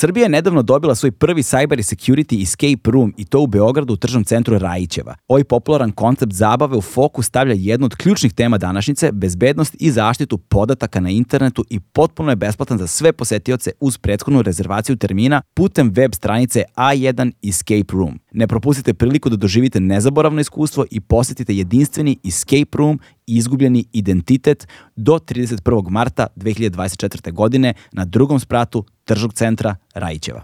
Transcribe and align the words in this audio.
Srbija 0.00 0.24
je 0.24 0.28
nedavno 0.28 0.62
dobila 0.62 0.94
svoj 0.94 1.12
prvi 1.12 1.42
cyber 1.42 1.94
security 1.94 2.42
escape 2.42 2.90
room 2.90 3.14
i 3.16 3.24
to 3.24 3.40
u 3.40 3.46
Beogradu 3.46 3.92
u 3.92 3.96
tržnom 3.96 4.24
centru 4.24 4.58
Rajićeva. 4.58 5.14
Ovaj 5.28 5.44
popularan 5.44 5.92
koncept 5.92 6.32
zabave 6.32 6.76
u 6.76 6.80
fokus 6.80 7.26
stavlja 7.26 7.54
jednu 7.58 7.86
od 7.86 7.94
ključnih 7.94 8.32
tema 8.32 8.58
današnjice, 8.58 9.12
bezbednost 9.12 9.76
i 9.80 9.90
zaštitu 9.90 10.38
podataka 10.38 11.00
na 11.00 11.10
internetu 11.10 11.64
i 11.70 11.80
potpuno 11.80 12.32
je 12.32 12.36
besplatan 12.36 12.78
za 12.78 12.86
sve 12.86 13.12
posetioce 13.12 13.70
uz 13.80 13.98
prethodnu 13.98 14.42
rezervaciju 14.42 14.96
termina 14.96 15.42
putem 15.54 15.90
web 15.90 16.14
stranice 16.14 16.64
A1 16.76 17.32
Escape 17.48 17.92
Room. 17.92 18.18
Ne 18.32 18.46
propustite 18.46 18.94
priliku 18.94 19.28
da 19.28 19.36
doživite 19.36 19.80
nezaboravno 19.80 20.40
iskustvo 20.40 20.84
i 20.90 21.00
posetite 21.00 21.54
jedinstveni 21.54 22.18
escape 22.24 22.78
room 22.78 23.00
i 23.26 23.36
izgubljeni 23.36 23.84
identitet 23.92 24.68
do 24.96 25.12
31. 25.12 25.90
marta 25.90 26.26
2024. 26.36 27.32
godine 27.32 27.74
na 27.92 28.04
drugom 28.04 28.40
spratu 28.40 28.84
tržnog 29.04 29.32
centra 29.32 29.76
Rajićeva. 29.94 30.42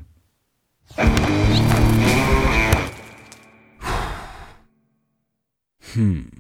Hmm. 5.94 6.30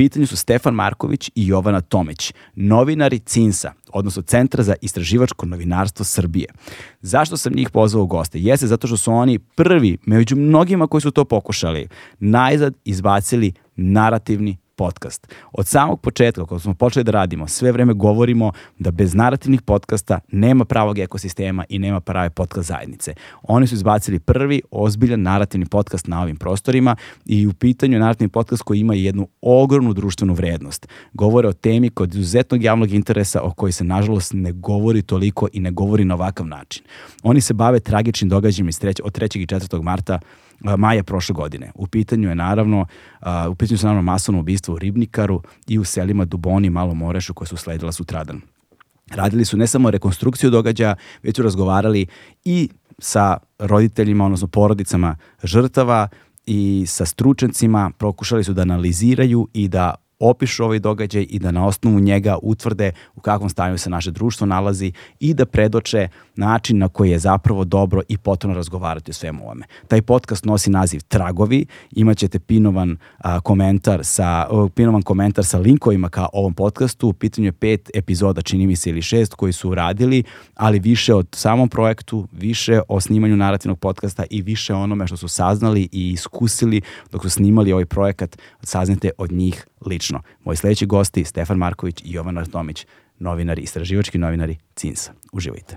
Pitanju 0.00 0.26
su 0.26 0.36
Stefan 0.36 0.74
Marković 0.74 1.30
i 1.34 1.46
Jovana 1.46 1.80
Tomić, 1.80 2.32
novinari 2.54 3.18
CINSA, 3.18 3.72
odnosno 3.92 4.22
Centra 4.22 4.62
za 4.62 4.74
istraživačko 4.82 5.46
novinarstvo 5.46 6.04
Srbije. 6.04 6.46
Zašto 7.00 7.36
sam 7.36 7.52
njih 7.52 7.70
pozvao 7.70 8.02
u 8.02 8.06
goste? 8.06 8.40
Jeste 8.40 8.66
zato 8.66 8.86
što 8.86 8.96
su 8.96 9.12
oni 9.12 9.38
prvi, 9.38 9.98
među 10.06 10.36
mnogima 10.36 10.86
koji 10.86 11.00
su 11.00 11.10
to 11.10 11.24
pokušali, 11.24 11.88
najzad 12.18 12.74
izbacili 12.84 13.52
narativni 13.76 14.56
podcast. 14.80 15.34
Od 15.52 15.66
samog 15.66 16.00
početka, 16.00 16.46
kada 16.46 16.58
smo 16.58 16.74
počeli 16.74 17.04
da 17.04 17.12
radimo, 17.12 17.48
sve 17.48 17.72
vreme 17.72 17.92
govorimo 17.92 18.52
da 18.78 18.90
bez 18.90 19.14
narativnih 19.14 19.62
podcasta 19.62 20.18
nema 20.32 20.64
pravog 20.64 20.98
ekosistema 20.98 21.64
i 21.68 21.78
nema 21.78 22.00
prave 22.00 22.30
podcast 22.30 22.68
zajednice. 22.68 23.14
Oni 23.42 23.66
su 23.66 23.74
izbacili 23.74 24.18
prvi 24.18 24.62
ozbiljan 24.70 25.22
narativni 25.22 25.66
podcast 25.66 26.06
na 26.06 26.22
ovim 26.22 26.36
prostorima 26.36 26.96
i 27.26 27.46
u 27.46 27.52
pitanju 27.52 27.92
je 27.96 28.00
narativni 28.00 28.28
podcast 28.28 28.62
koji 28.62 28.80
ima 28.80 28.94
jednu 28.94 29.28
ogromnu 29.40 29.92
društvenu 29.92 30.34
vrednost. 30.34 30.88
Govore 31.12 31.48
o 31.48 31.52
temi 31.52 31.90
kod 31.90 32.14
izuzetnog 32.14 32.62
javnog 32.62 32.92
interesa 32.92 33.40
o 33.42 33.52
kojoj 33.52 33.72
se 33.72 33.84
nažalost 33.84 34.32
ne 34.34 34.52
govori 34.52 35.02
toliko 35.02 35.48
i 35.52 35.60
ne 35.60 35.70
govori 35.70 36.04
na 36.04 36.14
ovakav 36.14 36.46
način. 36.46 36.84
Oni 37.22 37.40
se 37.40 37.54
bave 37.54 37.80
tragičnim 37.80 38.28
događajima 38.28 38.70
od 39.04 39.18
3. 39.18 39.38
i 39.38 39.46
4. 39.46 39.82
marta 39.82 40.18
maja 40.60 41.02
prošle 41.02 41.32
godine. 41.32 41.70
U 41.74 41.86
pitanju 41.86 42.28
je 42.28 42.34
naravno, 42.34 42.86
u 43.50 43.54
pitanju 43.54 43.78
su 43.78 43.86
naravno 43.86 44.02
masovno 44.02 44.40
ubistvo 44.40 44.74
u 44.74 44.78
Ribnikaru 44.78 45.42
i 45.68 45.78
u 45.78 45.84
selima 45.84 46.24
Duboni 46.24 46.66
i 46.66 46.70
Malom 46.70 47.02
Orešu 47.02 47.34
koje 47.34 47.48
su 47.48 47.56
sledila 47.56 47.92
sutradan. 47.92 48.40
Radili 49.10 49.44
su 49.44 49.56
ne 49.56 49.66
samo 49.66 49.90
rekonstrukciju 49.90 50.50
događaja, 50.50 50.94
već 51.22 51.36
su 51.36 51.42
razgovarali 51.42 52.06
i 52.44 52.68
sa 52.98 53.38
roditeljima, 53.58 54.24
odnosno 54.24 54.46
porodicama 54.46 55.16
žrtava 55.42 56.08
i 56.46 56.84
sa 56.86 57.06
stručencima, 57.06 57.90
pokušali 57.98 58.44
su 58.44 58.52
da 58.52 58.62
analiziraju 58.62 59.48
i 59.52 59.68
da 59.68 59.94
opišu 60.20 60.64
ovaj 60.64 60.78
događaj 60.78 61.26
i 61.30 61.38
da 61.38 61.50
na 61.50 61.66
osnovu 61.66 62.00
njega 62.00 62.38
utvrde 62.42 62.92
u 63.14 63.20
kakvom 63.20 63.50
stanju 63.50 63.78
se 63.78 63.90
naše 63.90 64.10
društvo 64.10 64.46
nalazi 64.46 64.92
i 65.20 65.34
da 65.34 65.46
predoče 65.46 66.08
način 66.36 66.78
na 66.78 66.88
koji 66.88 67.10
je 67.10 67.18
zapravo 67.18 67.64
dobro 67.64 68.02
i 68.08 68.18
potrebno 68.18 68.56
razgovarati 68.56 69.10
o 69.10 69.14
svemu 69.14 69.44
ovome. 69.44 69.66
Taj 69.88 70.02
podcast 70.02 70.44
nosi 70.44 70.70
naziv 70.70 71.00
Tragovi, 71.08 71.66
imaćete 71.92 72.38
pinovan 72.38 72.96
a, 73.18 73.40
komentar 73.40 74.04
sa 74.04 74.46
uh, 74.50 74.70
pinovan 74.74 75.02
komentar 75.02 75.44
sa 75.44 75.58
linkovima 75.58 76.08
ka 76.08 76.26
ovom 76.32 76.54
podcastu. 76.54 77.08
U 77.08 77.12
pitanju 77.12 77.46
je 77.46 77.52
pet 77.52 77.90
epizoda, 77.94 78.42
čini 78.42 78.66
mi 78.66 78.76
se 78.76 78.90
ili 78.90 79.02
šest 79.02 79.34
koji 79.34 79.52
su 79.52 79.70
uradili, 79.70 80.22
ali 80.54 80.78
više 80.78 81.14
od 81.14 81.26
samom 81.32 81.68
projektu, 81.68 82.28
više 82.32 82.80
o 82.88 83.00
snimanju 83.00 83.36
narativnog 83.36 83.78
podcasta 83.78 84.24
i 84.30 84.42
više 84.42 84.74
onome 84.74 85.06
što 85.06 85.16
su 85.16 85.28
saznali 85.28 85.88
i 85.92 86.10
iskusili 86.10 86.80
dok 87.12 87.22
su 87.22 87.30
snimali 87.30 87.72
ovaj 87.72 87.86
projekat, 87.86 88.38
saznate 88.62 89.10
od 89.18 89.32
njih 89.32 89.66
lično. 89.86 90.22
Moji 90.44 90.56
sledeći 90.56 90.86
gosti 90.86 91.24
Stefan 91.24 91.58
Marković 91.58 92.00
i 92.04 92.12
Jovan 92.12 92.38
Artomić, 92.38 92.86
novinari, 93.18 93.62
istraživački 93.62 94.18
novinari 94.18 94.56
CINSA. 94.76 95.12
Uživajte. 95.32 95.76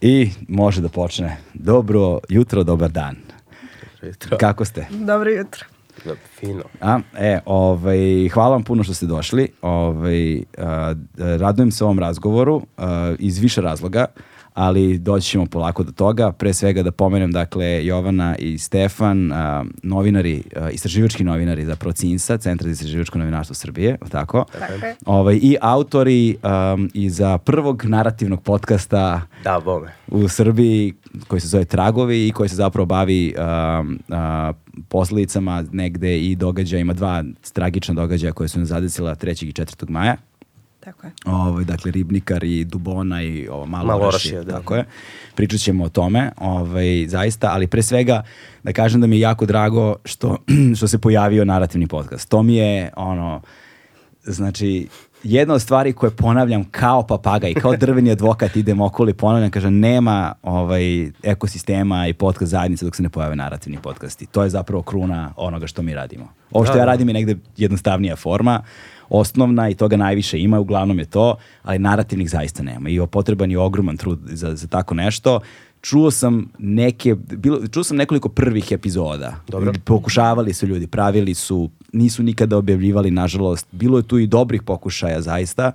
I 0.00 0.30
može 0.48 0.80
da 0.80 0.88
počne. 0.88 1.36
Dobro 1.54 2.18
jutro, 2.28 2.64
dobar 2.64 2.90
dan. 2.90 3.16
Dobro 3.92 4.08
jutro. 4.08 4.38
Kako 4.38 4.64
ste? 4.64 4.86
Dobro 4.90 5.30
jutro. 5.30 5.64
Da, 6.04 6.14
fino. 6.38 6.62
A, 6.80 7.00
e, 7.18 7.40
ovaj, 7.46 8.28
hvala 8.28 8.50
vam 8.50 8.62
puno 8.62 8.84
što 8.84 8.94
ste 8.94 9.06
došli. 9.06 9.48
Ovaj, 9.62 10.42
a, 10.58 10.94
radujem 11.18 11.70
se 11.70 11.84
ovom 11.84 11.98
razgovoru 11.98 12.62
a, 12.76 13.14
iz 13.18 13.38
više 13.38 13.60
razloga 13.60 14.06
ali 14.54 14.98
doći 14.98 15.26
ćemo 15.26 15.46
polako 15.46 15.82
do 15.82 15.92
toga. 15.92 16.32
Pre 16.32 16.54
svega 16.54 16.82
da 16.82 16.90
pomenem, 16.90 17.32
dakle, 17.32 17.86
Jovana 17.86 18.36
i 18.36 18.58
Stefan, 18.58 19.32
a, 19.32 19.64
novinari, 19.82 20.42
a, 20.56 20.70
istraživački 20.70 21.24
novinari 21.24 21.64
za 21.64 21.76
Procinsa, 21.76 22.38
Centra 22.38 22.64
za 22.64 22.72
istraživačko 22.72 23.18
novinarstvo 23.18 23.54
Srbije, 23.54 23.98
tako? 24.10 24.44
Tako 24.58 24.86
je. 24.86 24.96
Ovaj, 25.06 25.38
I 25.42 25.56
autori 25.60 26.36
um, 26.74 26.90
i 26.94 27.10
za 27.10 27.38
prvog 27.38 27.84
narativnog 27.84 28.42
podcasta 28.42 29.22
Da, 29.44 29.60
bome. 29.64 29.92
u 30.08 30.28
Srbiji 30.28 30.94
koji 31.28 31.40
se 31.40 31.48
zove 31.48 31.64
Tragovi 31.64 32.28
i 32.28 32.32
koji 32.32 32.48
se 32.48 32.56
zapravo 32.56 32.86
bavi 32.86 33.34
um, 33.38 33.98
uh, 34.08 34.16
posledicama 34.88 35.64
negde 35.72 36.18
i 36.20 36.36
događajima, 36.36 36.92
dva 36.92 37.24
tragična 37.52 37.94
događaja 37.94 38.32
koje 38.32 38.48
su 38.48 38.58
nas 38.58 38.68
zadesila 38.68 39.14
3. 39.14 39.46
i 39.46 39.52
4. 39.52 39.90
maja. 39.90 40.16
Tako 40.80 41.06
je. 41.06 41.12
Ovaj, 41.24 41.64
dakle, 41.64 41.90
Ribnikar 41.90 42.44
i 42.44 42.64
Dubona 42.64 43.22
i 43.22 43.48
ovo 43.48 43.66
malo, 43.66 43.86
Malo 43.86 44.06
Orašje, 44.06 44.44
da. 44.44 44.52
Tako 44.52 44.74
je. 44.74 44.84
Pričat 45.34 45.60
ćemo 45.60 45.84
o 45.84 45.88
tome, 45.88 46.30
ovaj, 46.36 47.06
zaista, 47.08 47.50
ali 47.52 47.66
pre 47.66 47.82
svega 47.82 48.22
da 48.62 48.72
kažem 48.72 49.00
da 49.00 49.06
mi 49.06 49.16
je 49.16 49.20
jako 49.20 49.46
drago 49.46 49.96
što, 50.04 50.36
što 50.76 50.88
se 50.88 50.98
pojavio 50.98 51.44
narativni 51.44 51.86
podcast. 51.86 52.28
To 52.28 52.42
mi 52.42 52.56
je, 52.56 52.90
ono, 52.96 53.40
znači, 54.22 54.88
jedna 55.22 55.54
od 55.54 55.62
stvari 55.62 55.92
koje 55.92 56.10
ponavljam 56.10 56.64
kao 56.64 57.06
papagaj, 57.06 57.54
kao 57.54 57.76
drveni 57.76 58.10
advokat 58.10 58.56
idem 58.56 58.80
okolo 58.80 59.10
i 59.10 59.14
ponavljam, 59.14 59.50
kažem, 59.50 59.78
nema 59.78 60.32
ovaj, 60.42 61.10
ekosistema 61.22 62.06
i 62.06 62.12
podcast 62.12 62.50
zajednice 62.50 62.84
dok 62.84 62.96
se 62.96 63.02
ne 63.02 63.08
pojave 63.08 63.36
narativni 63.36 63.78
podcasti. 63.82 64.26
To 64.26 64.42
je 64.42 64.50
zapravo 64.50 64.82
kruna 64.82 65.32
onoga 65.36 65.66
što 65.66 65.82
mi 65.82 65.94
radimo. 65.94 66.28
Ovo 66.50 66.64
što 66.64 66.72
Da, 66.72 66.78
ja 66.78 66.84
da. 66.84 66.92
radim 66.92 67.08
je 67.08 67.14
negde 67.14 67.36
jednostavnija 67.56 68.16
forma, 68.16 68.62
osnovna 69.10 69.68
i 69.68 69.74
toga 69.74 69.96
najviše 69.96 70.38
ima, 70.38 70.60
uglavnom 70.60 70.98
je 70.98 71.04
to, 71.04 71.36
ali 71.62 71.78
narativnih 71.78 72.30
zaista 72.30 72.62
nema 72.62 72.90
i 72.90 73.00
potreban 73.10 73.50
je 73.50 73.58
ogroman 73.58 73.96
trud 73.96 74.18
za, 74.24 74.54
za 74.54 74.66
tako 74.66 74.94
nešto. 74.94 75.40
Čuo 75.82 76.10
sam 76.10 76.48
neke, 76.58 77.14
bilo, 77.14 77.66
čuo 77.66 77.84
sam 77.84 77.96
nekoliko 77.96 78.28
prvih 78.28 78.72
epizoda. 78.72 79.36
Dobro. 79.48 79.72
Pokušavali 79.84 80.52
su 80.52 80.66
ljudi, 80.66 80.86
pravili 80.86 81.34
su, 81.34 81.70
nisu 81.92 82.22
nikada 82.22 82.56
objavljivali, 82.56 83.10
nažalost. 83.10 83.66
Bilo 83.72 83.98
je 83.98 84.02
tu 84.02 84.18
i 84.18 84.26
dobrih 84.26 84.62
pokušaja, 84.62 85.20
zaista, 85.20 85.72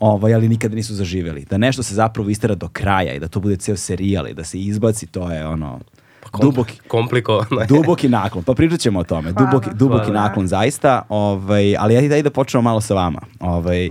ovaj, 0.00 0.34
ali 0.34 0.48
nikada 0.48 0.74
nisu 0.74 0.94
zaživeli. 0.94 1.44
Da 1.50 1.58
nešto 1.58 1.82
se 1.82 1.94
zapravo 1.94 2.30
istera 2.30 2.54
do 2.54 2.68
kraja 2.68 3.14
i 3.14 3.20
da 3.20 3.28
to 3.28 3.40
bude 3.40 3.56
ceo 3.56 3.76
serijal 3.76 4.28
i 4.28 4.34
da 4.34 4.44
se 4.44 4.60
izbaci, 4.60 5.06
to 5.06 5.32
je 5.32 5.46
ono, 5.46 5.80
duboki, 6.40 6.78
Komplikovano 6.88 7.60
je. 7.60 7.66
duboki 7.66 8.08
naklon. 8.08 8.44
Pa 8.44 8.54
pričat 8.54 8.80
ćemo 8.80 9.00
o 9.00 9.04
tome. 9.04 9.32
Hvala. 9.32 9.50
Duboki, 9.50 9.70
duboki 9.74 10.04
Hvala. 10.04 10.20
naklon 10.20 10.46
zaista. 10.46 11.02
Ovaj, 11.08 11.76
ali 11.76 11.96
ajde, 11.96 12.14
ajde 12.14 12.22
da 12.22 12.30
počnemo 12.30 12.62
malo 12.62 12.80
sa 12.80 12.94
vama. 12.94 13.20
Ovaj, 13.40 13.90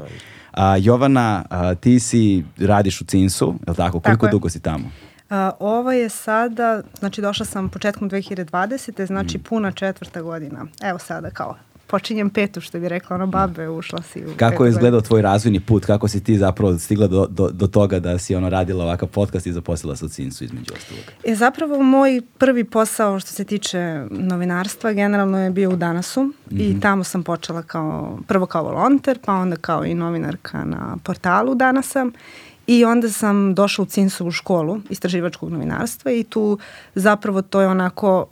a, 0.52 0.78
Jovana, 0.78 1.46
a, 1.50 1.76
ti 1.76 2.00
si 2.00 2.44
radiš 2.58 3.02
u 3.02 3.06
Cinsu, 3.06 3.56
je 3.68 3.72
li 3.72 3.78
tako? 3.78 4.00
Koliko 4.00 4.26
je. 4.26 4.32
dugo 4.32 4.50
si 4.50 4.60
tamo? 4.60 4.92
A, 5.30 5.52
ovo 5.60 5.92
je 5.92 6.10
sada, 6.10 6.82
znači 7.00 7.22
došla 7.22 7.46
sam 7.46 7.70
početkom 7.70 8.10
2020. 8.10 9.06
Znači 9.06 9.38
puna 9.38 9.72
četvrta 9.72 10.22
godina. 10.22 10.66
Evo 10.84 11.00
sada 11.00 11.30
kao 11.30 11.56
počinjem 11.88 12.30
petu 12.30 12.62
što 12.62 12.80
bi 12.80 12.90
rekla 12.90 13.16
ono 13.16 13.28
babe, 13.28 13.70
ušla 13.70 14.02
si 14.02 14.26
u 14.26 14.30
Kako 14.38 14.66
je 14.66 14.70
izgledao 14.70 15.02
tvoj 15.02 15.22
razvojni 15.22 15.60
put? 15.60 15.86
Kako 15.86 16.08
si 16.08 16.24
ti 16.24 16.38
zapravo 16.38 16.78
stigla 16.78 17.08
do, 17.08 17.28
do, 17.30 17.50
do 17.52 17.68
toga 17.68 18.00
da 18.00 18.18
si 18.18 18.36
ono 18.36 18.50
radila 18.50 18.84
ovakav 18.84 19.10
podcast 19.10 19.48
i 19.48 19.52
zaposlila 19.52 19.96
u 20.04 20.08
Cinsu 20.08 20.44
između 20.44 20.74
ostalog? 20.74 21.04
E, 21.24 21.36
zapravo 21.36 21.84
moj 21.84 22.22
prvi 22.38 22.64
posao 22.64 23.20
što 23.20 23.32
se 23.32 23.44
tiče 23.44 24.06
novinarstva 24.10 24.94
generalno 24.94 25.44
je 25.44 25.50
bio 25.50 25.70
u 25.70 25.76
Danasu 25.76 26.34
i 26.52 26.80
tamo 26.80 27.04
sam 27.04 27.24
počela 27.24 27.62
kao, 27.62 28.20
prvo 28.28 28.46
kao 28.46 28.64
volonter, 28.64 29.20
pa 29.26 29.34
onda 29.34 29.56
kao 29.56 29.86
i 29.86 29.94
novinarka 29.94 30.66
na 30.66 30.98
portalu 31.04 31.56
Danasa 31.56 32.06
i 32.68 32.86
onda 32.86 33.10
sam 33.10 33.56
došla 33.56 33.84
u 33.84 33.86
Cinsovu 33.86 34.32
školu 34.32 34.82
istraživačkog 34.90 35.50
novinarstva 35.50 36.12
i 36.12 36.24
tu 36.24 36.58
zapravo 36.96 37.42
to 37.42 37.62
je 37.62 37.68
onako 37.68 38.28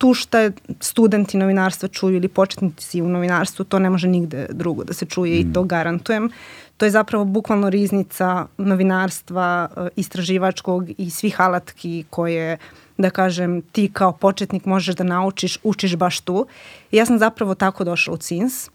tu 0.00 0.14
šta 0.14 0.50
studenti 0.80 1.36
novinarstva 1.36 1.88
čuju 1.88 2.16
ili 2.16 2.28
početnici 2.28 3.02
u 3.02 3.08
novinarstvu, 3.08 3.64
to 3.64 3.78
ne 3.78 3.90
može 3.90 4.08
nigde 4.08 4.46
drugo 4.50 4.84
da 4.84 4.92
se 4.92 5.06
čuje 5.06 5.36
mm. 5.36 5.40
i 5.40 5.52
to 5.52 5.62
garantujem. 5.64 6.30
To 6.76 6.86
je 6.86 6.90
zapravo 6.90 7.24
bukvalno 7.24 7.70
riznica 7.70 8.46
novinarstva, 8.58 9.68
e, 9.76 9.88
istraživačkog 9.96 10.88
i 10.98 11.10
svih 11.10 11.40
alatki 11.40 12.04
koje 12.10 12.56
da 12.96 13.10
kažem, 13.10 13.62
ti 13.62 13.90
kao 13.92 14.12
početnik 14.12 14.64
možeš 14.64 14.96
da 14.96 15.04
naučiš, 15.04 15.58
učiš 15.62 15.96
baš 15.96 16.20
tu. 16.20 16.46
I 16.90 16.96
ja 16.96 17.06
sam 17.06 17.18
zapravo 17.18 17.54
tako 17.54 17.84
došla 17.84 18.14
u 18.14 18.16
CINS 18.16 18.70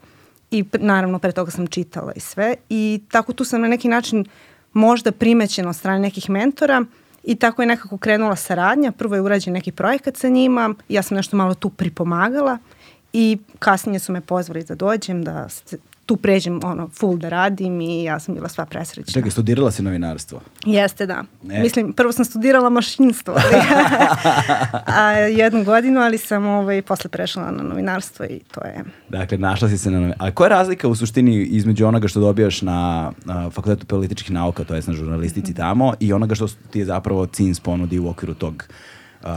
i 0.51 0.63
naravno 0.73 1.19
pre 1.19 1.31
toga 1.31 1.51
sam 1.51 1.67
čitala 1.67 2.11
i 2.15 2.19
sve 2.19 2.55
i 2.69 3.01
tako 3.11 3.33
tu 3.33 3.45
sam 3.45 3.61
na 3.61 3.67
neki 3.67 3.87
način 3.87 4.25
možda 4.73 5.11
primećena 5.11 5.69
od 5.69 5.75
strane 5.75 5.99
nekih 5.99 6.29
mentora 6.29 6.85
i 7.25 7.35
tako 7.35 7.61
je 7.61 7.65
nekako 7.65 7.97
krenula 7.97 8.35
saradnja. 8.35 8.91
Prvo 8.91 9.15
je 9.15 9.21
urađen 9.21 9.53
neki 9.53 9.71
projekat 9.71 10.17
sa 10.17 10.29
njima, 10.29 10.75
ja 10.89 11.01
sam 11.01 11.17
nešto 11.17 11.37
malo 11.37 11.53
tu 11.53 11.69
pripomagala 11.69 12.57
i 13.13 13.37
kasnije 13.59 13.99
su 13.99 14.11
me 14.11 14.21
pozvali 14.21 14.63
da 14.63 14.75
dođem, 14.75 15.23
da 15.23 15.47
tu 16.05 16.17
pređem 16.17 16.59
ono, 16.63 16.87
full 16.87 17.17
da 17.17 17.29
radim 17.29 17.81
i 17.81 18.03
ja 18.03 18.19
sam 18.19 18.35
bila 18.35 18.49
sva 18.49 18.65
presrećna. 18.65 19.13
Čekaj, 19.13 19.31
studirala 19.31 19.71
si 19.71 19.83
novinarstvo? 19.83 20.41
Jeste, 20.65 21.05
da. 21.05 21.23
Ne. 21.43 21.59
Mislim, 21.59 21.93
prvo 21.93 22.11
sam 22.11 22.25
studirala 22.25 22.69
mašinstvo 22.69 23.33
ali, 23.33 23.61
a, 24.99 25.11
jednu 25.11 25.63
godinu, 25.63 26.01
ali 26.01 26.17
sam 26.17 26.45
ovaj, 26.45 26.81
posle 26.81 27.09
prešla 27.09 27.51
na 27.51 27.63
novinarstvo 27.63 28.25
i 28.25 28.39
to 28.51 28.61
je... 28.61 28.83
Dakle, 29.09 29.37
našla 29.37 29.69
si 29.69 29.77
se 29.77 29.91
na 29.91 29.97
novinarstvo. 29.97 30.27
A 30.27 30.31
koja 30.31 30.45
je 30.45 30.49
razlika 30.49 30.87
u 30.87 30.95
suštini 30.95 31.43
između 31.43 31.85
onoga 31.85 32.07
što 32.07 32.19
dobijaš 32.19 32.61
na, 32.61 33.11
na 33.25 33.49
fakultetu 33.49 33.85
političkih 33.85 34.31
nauka, 34.31 34.63
to 34.63 34.75
je 34.75 34.81
na 34.87 34.93
žurnalistici 34.93 35.51
mm 35.51 35.53
-hmm. 35.53 35.57
tamo, 35.57 35.93
i 35.99 36.13
onoga 36.13 36.35
što 36.35 36.47
ti 36.47 36.79
je 36.79 36.85
zapravo 36.85 37.25
CINS 37.25 37.59
ponudi 37.59 37.99
u 37.99 38.09
okviru 38.09 38.33
tog 38.33 38.63
Uh, 39.25 39.31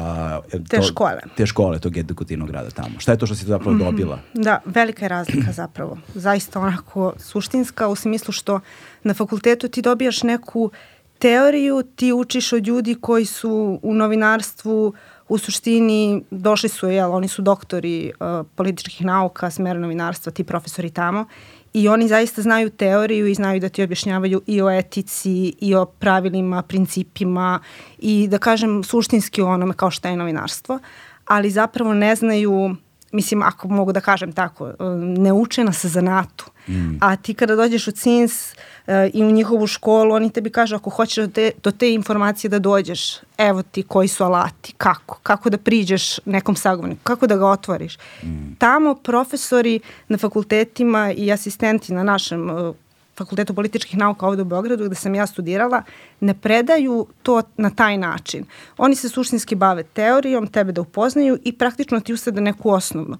te 0.69 0.76
to, 0.76 0.82
škole. 0.82 1.20
Te 1.37 1.46
škole 1.46 1.79
tog 1.79 1.96
edukativnog 1.96 2.50
rada 2.50 2.70
tamo. 2.70 3.00
Šta 3.00 3.12
je 3.12 3.19
to 3.19 3.26
što 3.26 3.35
si 3.35 3.44
zapravo 3.44 3.73
mm 3.73 3.81
-hmm. 3.81 3.85
dobila? 3.85 4.19
Da, 4.35 4.61
velika 4.64 5.05
je 5.05 5.08
razlika 5.08 5.52
zapravo. 5.52 5.99
Zaista 6.14 6.61
onako 6.61 7.12
suštinska 7.19 7.88
u 7.88 7.94
smislu 7.94 8.32
što 8.32 8.61
na 9.02 9.14
fakultetu 9.14 9.69
ti 9.69 9.82
dobijaš 9.82 10.23
neku 10.23 10.70
teoriju, 11.19 11.82
ti 11.96 12.12
učiš 12.12 12.52
od 12.52 12.67
ljudi 12.67 12.94
koji 13.00 13.25
su 13.25 13.81
u 13.82 13.94
novinarstvu 13.94 14.94
u 15.29 15.38
suštini 15.38 16.25
došli 16.31 16.69
su, 16.69 16.88
jel, 16.88 17.14
oni 17.14 17.29
su 17.29 17.43
doktori 17.43 18.12
uh, 18.20 18.46
političkih 18.55 19.06
nauka, 19.06 19.50
smera 19.50 19.79
novinarstva, 19.79 20.32
ti 20.32 20.44
profesori 20.44 20.90
tamo 20.90 21.26
i 21.73 21.88
oni 21.88 22.09
zaista 22.09 22.43
znaju 22.43 22.70
teoriju 22.70 23.26
i 23.26 23.35
znaju 23.35 23.61
da 23.61 23.69
ti 23.69 23.82
objašnjavaju 23.82 24.43
i 24.47 24.62
o 24.62 24.70
etici 24.70 25.55
i 25.61 25.75
o 25.75 25.85
pravilima, 25.85 26.62
principima 26.62 27.61
i 27.99 28.29
da 28.29 28.38
kažem 28.38 28.85
suštinski 28.85 29.43
o 29.43 29.49
onome 29.49 29.75
kao 29.75 29.91
šta 29.91 30.09
je 30.09 30.17
novinarstvo, 30.17 30.79
ali 31.25 31.50
zapravo 31.50 31.94
ne 31.94 32.17
znaju 32.17 32.76
mislim, 33.13 33.43
ako 33.43 33.69
mogu 33.69 33.93
da 33.93 34.01
kažem 34.01 34.33
tako, 34.33 34.73
ne 35.19 35.33
uče 35.33 35.65
nas 35.65 35.85
za 35.85 36.01
NATO. 36.01 36.45
Mm. 36.69 36.99
A 37.01 37.17
ti 37.17 37.35
kada 37.35 37.57
dođeš 37.57 37.89
u 37.89 37.91
CINS 37.91 38.53
uh, 38.53 38.95
i 39.15 39.25
u 39.25 39.31
njihovu 39.31 39.67
školu, 39.67 40.15
oni 40.15 40.31
tebi 40.31 40.51
kažu 40.51 40.77
ako 40.77 40.91
hoćeš 40.91 41.25
do 41.25 41.33
te, 41.33 41.51
do 41.63 41.71
te 41.71 41.93
informacije 41.93 42.49
da 42.49 42.59
dođeš, 42.59 43.19
evo 43.39 43.63
ti 43.63 43.83
koji 43.83 44.09
su 44.09 44.25
alati, 44.25 44.75
kako, 44.79 45.19
kako 45.23 45.51
da 45.51 45.59
priđeš 45.59 46.19
nekom 46.25 46.57
sagovorniku, 46.57 47.01
kako 47.03 47.27
da 47.27 47.37
ga 47.37 47.47
otvoriš. 47.47 47.99
Mm. 48.23 48.55
Tamo 48.59 48.95
profesori 48.95 49.81
na 50.09 50.19
fakultetima 50.19 51.13
i 51.13 51.33
asistenti 51.33 51.93
na 51.93 52.03
našem 52.03 52.51
uh, 52.51 52.75
Fakultetu 53.19 53.55
političkih 53.55 53.99
nauka 53.99 54.26
ovde 54.26 54.43
u 54.43 54.44
Beogradu 54.44 54.85
gde 54.85 54.94
sam 54.94 55.15
ja 55.15 55.26
studirala, 55.26 55.82
ne 56.20 56.35
predaju 56.35 57.06
to 57.23 57.43
na 57.56 57.70
taj 57.70 57.99
način. 57.99 58.44
Oni 58.76 58.94
se 58.94 59.09
suštinski 59.09 59.55
bave 59.55 59.82
teorijom, 59.82 60.47
tebe 60.47 60.73
da 60.73 60.81
upoznaju 60.81 61.38
i 61.44 61.53
praktično 61.53 62.00
ti 62.00 62.12
usade 62.12 62.41
neku 62.41 62.70
osnovnu. 62.70 63.19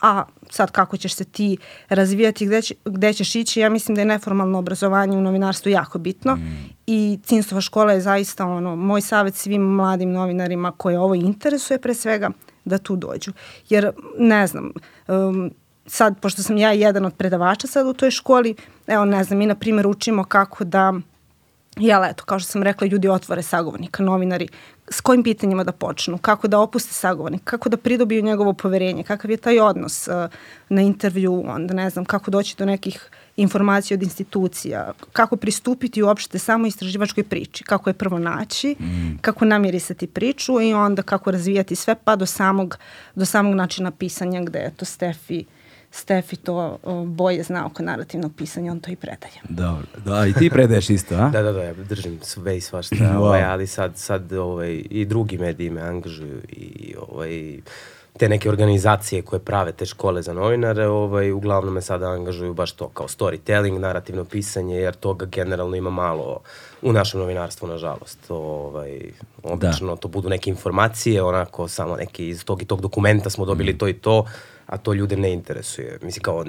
A 0.00 0.24
sad 0.50 0.70
kako 0.70 0.96
ćeš 0.96 1.14
se 1.14 1.24
ti 1.24 1.56
razvijati, 1.88 2.46
gde, 2.46 2.62
će, 2.62 2.74
gde 2.84 3.12
ćeš 3.12 3.34
ići, 3.34 3.60
ja 3.60 3.68
mislim 3.68 3.94
da 3.94 4.00
je 4.00 4.06
neformalno 4.06 4.58
obrazovanje 4.58 5.16
u 5.16 5.20
novinarstvu 5.20 5.70
jako 5.70 5.98
bitno 5.98 6.36
mm. 6.36 6.40
i 6.86 7.18
Cinstova 7.24 7.60
škola 7.60 7.92
je 7.92 8.00
zaista 8.00 8.46
ono, 8.46 8.76
moj 8.76 9.00
savet 9.00 9.34
svim 9.34 9.62
mladim 9.62 10.12
novinarima 10.12 10.72
koje 10.72 10.98
ovo 10.98 11.14
interesuje 11.14 11.78
pre 11.78 11.94
svega 11.94 12.30
da 12.64 12.78
tu 12.78 12.96
dođu. 12.96 13.32
Jer, 13.68 13.90
ne 14.18 14.46
znam, 14.46 14.72
um, 15.08 15.50
sad, 15.90 16.20
pošto 16.20 16.42
sam 16.42 16.56
ja 16.56 16.72
jedan 16.72 17.04
od 17.04 17.14
predavača 17.14 17.66
sad 17.66 17.86
u 17.86 17.92
toj 17.92 18.10
školi, 18.10 18.54
evo 18.86 19.04
ne 19.04 19.24
znam, 19.24 19.38
mi 19.38 19.46
na 19.46 19.54
primjer 19.54 19.86
učimo 19.86 20.24
kako 20.24 20.64
da 20.64 20.92
Jel, 21.76 22.04
eto, 22.04 22.24
kao 22.24 22.38
što 22.38 22.52
sam 22.52 22.62
rekla, 22.62 22.86
ljudi 22.86 23.08
otvore 23.08 23.42
sagovornika, 23.42 24.02
novinari, 24.02 24.48
s 24.88 25.00
kojim 25.00 25.22
pitanjima 25.22 25.64
da 25.64 25.72
počnu, 25.72 26.18
kako 26.18 26.48
da 26.48 26.58
opuste 26.58 26.92
sagovornika, 26.92 27.44
kako 27.44 27.68
da 27.68 27.76
pridobiju 27.76 28.22
njegovo 28.22 28.52
poverenje, 28.52 29.02
kakav 29.02 29.30
je 29.30 29.36
taj 29.36 29.60
odnos 29.60 30.08
uh, 30.08 30.14
na 30.68 30.82
intervju, 30.82 31.44
onda 31.46 31.74
ne 31.74 31.90
znam, 31.90 32.04
kako 32.04 32.30
doći 32.30 32.56
do 32.58 32.66
nekih 32.66 33.10
informacija 33.36 33.94
od 33.94 34.02
institucija, 34.02 34.92
kako 35.12 35.36
pristupiti 35.36 36.02
uopšte 36.02 36.38
samo 36.38 36.66
istraživačkoj 36.66 37.24
priči, 37.24 37.64
kako 37.64 37.90
je 37.90 37.94
prvo 37.94 38.18
naći, 38.18 38.76
mm. 38.80 39.18
kako 39.20 39.44
namirisati 39.44 40.06
priču 40.06 40.60
i 40.60 40.74
onda 40.74 41.02
kako 41.02 41.30
razvijati 41.30 41.76
sve 41.76 41.94
pa 42.04 42.16
do 42.16 42.26
samog, 42.26 42.78
do 43.14 43.24
samog 43.24 43.54
načina 43.54 43.90
pisanja 43.90 44.42
gde 44.42 44.58
je 44.58 44.74
to 44.76 44.84
Stefi 44.84 45.38
uh, 45.38 45.59
Stefi 45.90 46.36
to 46.36 46.78
boje 47.06 47.42
zna 47.42 47.66
oko 47.66 47.82
narativnog 47.82 48.32
pisanja, 48.36 48.72
on 48.72 48.80
to 48.80 48.90
i 48.90 48.96
predaje. 48.96 49.32
Dobro, 49.48 49.86
da, 50.04 50.26
i 50.26 50.32
ti 50.32 50.50
predaješ 50.50 50.90
isto, 50.90 51.14
a? 51.14 51.28
da, 51.32 51.42
da, 51.42 51.52
da, 51.52 51.62
ja 51.62 51.74
držim 51.74 52.18
sve 52.22 52.56
i 52.56 52.60
svašta, 52.60 52.96
wow. 52.96 53.16
ovaj, 53.16 53.42
ali 53.42 53.66
sad, 53.66 53.92
sad 53.96 54.32
ovaj, 54.32 54.82
i 54.90 55.04
drugi 55.04 55.38
mediji 55.38 55.70
me 55.70 55.80
angažuju 55.80 56.42
i 56.48 56.94
ovaj, 57.08 57.60
te 58.18 58.28
neke 58.28 58.48
organizacije 58.48 59.22
koje 59.22 59.40
prave 59.40 59.72
te 59.72 59.86
škole 59.86 60.22
za 60.22 60.32
novinare, 60.32 60.86
ovaj, 60.86 61.32
uglavnom 61.32 61.74
me 61.74 61.82
sada 61.82 62.10
angažuju 62.10 62.54
baš 62.54 62.72
to 62.72 62.88
kao 62.88 63.08
storytelling, 63.08 63.78
narativno 63.78 64.24
pisanje, 64.24 64.76
jer 64.76 64.94
toga 64.94 65.26
generalno 65.26 65.76
ima 65.76 65.90
malo 65.90 66.40
u 66.82 66.92
našem 66.92 67.20
novinarstvu, 67.20 67.68
nažalost. 67.68 68.18
Ovaj, 68.28 69.00
obično 69.42 69.94
da. 69.94 69.96
to 69.96 70.08
budu 70.08 70.28
neke 70.28 70.50
informacije, 70.50 71.22
onako 71.22 71.68
samo 71.68 71.96
neki 71.96 72.28
iz 72.28 72.44
tog 72.44 72.62
i 72.62 72.64
tog 72.64 72.80
dokumenta 72.80 73.30
smo 73.30 73.44
dobili 73.44 73.72
mm. 73.72 73.78
to 73.78 73.88
i 73.88 73.92
to, 73.92 74.24
a 74.70 74.76
to 74.76 74.92
ljude 74.92 75.16
ne 75.16 75.32
interesuje. 75.32 75.98
Mislim, 76.02 76.22
kao, 76.22 76.44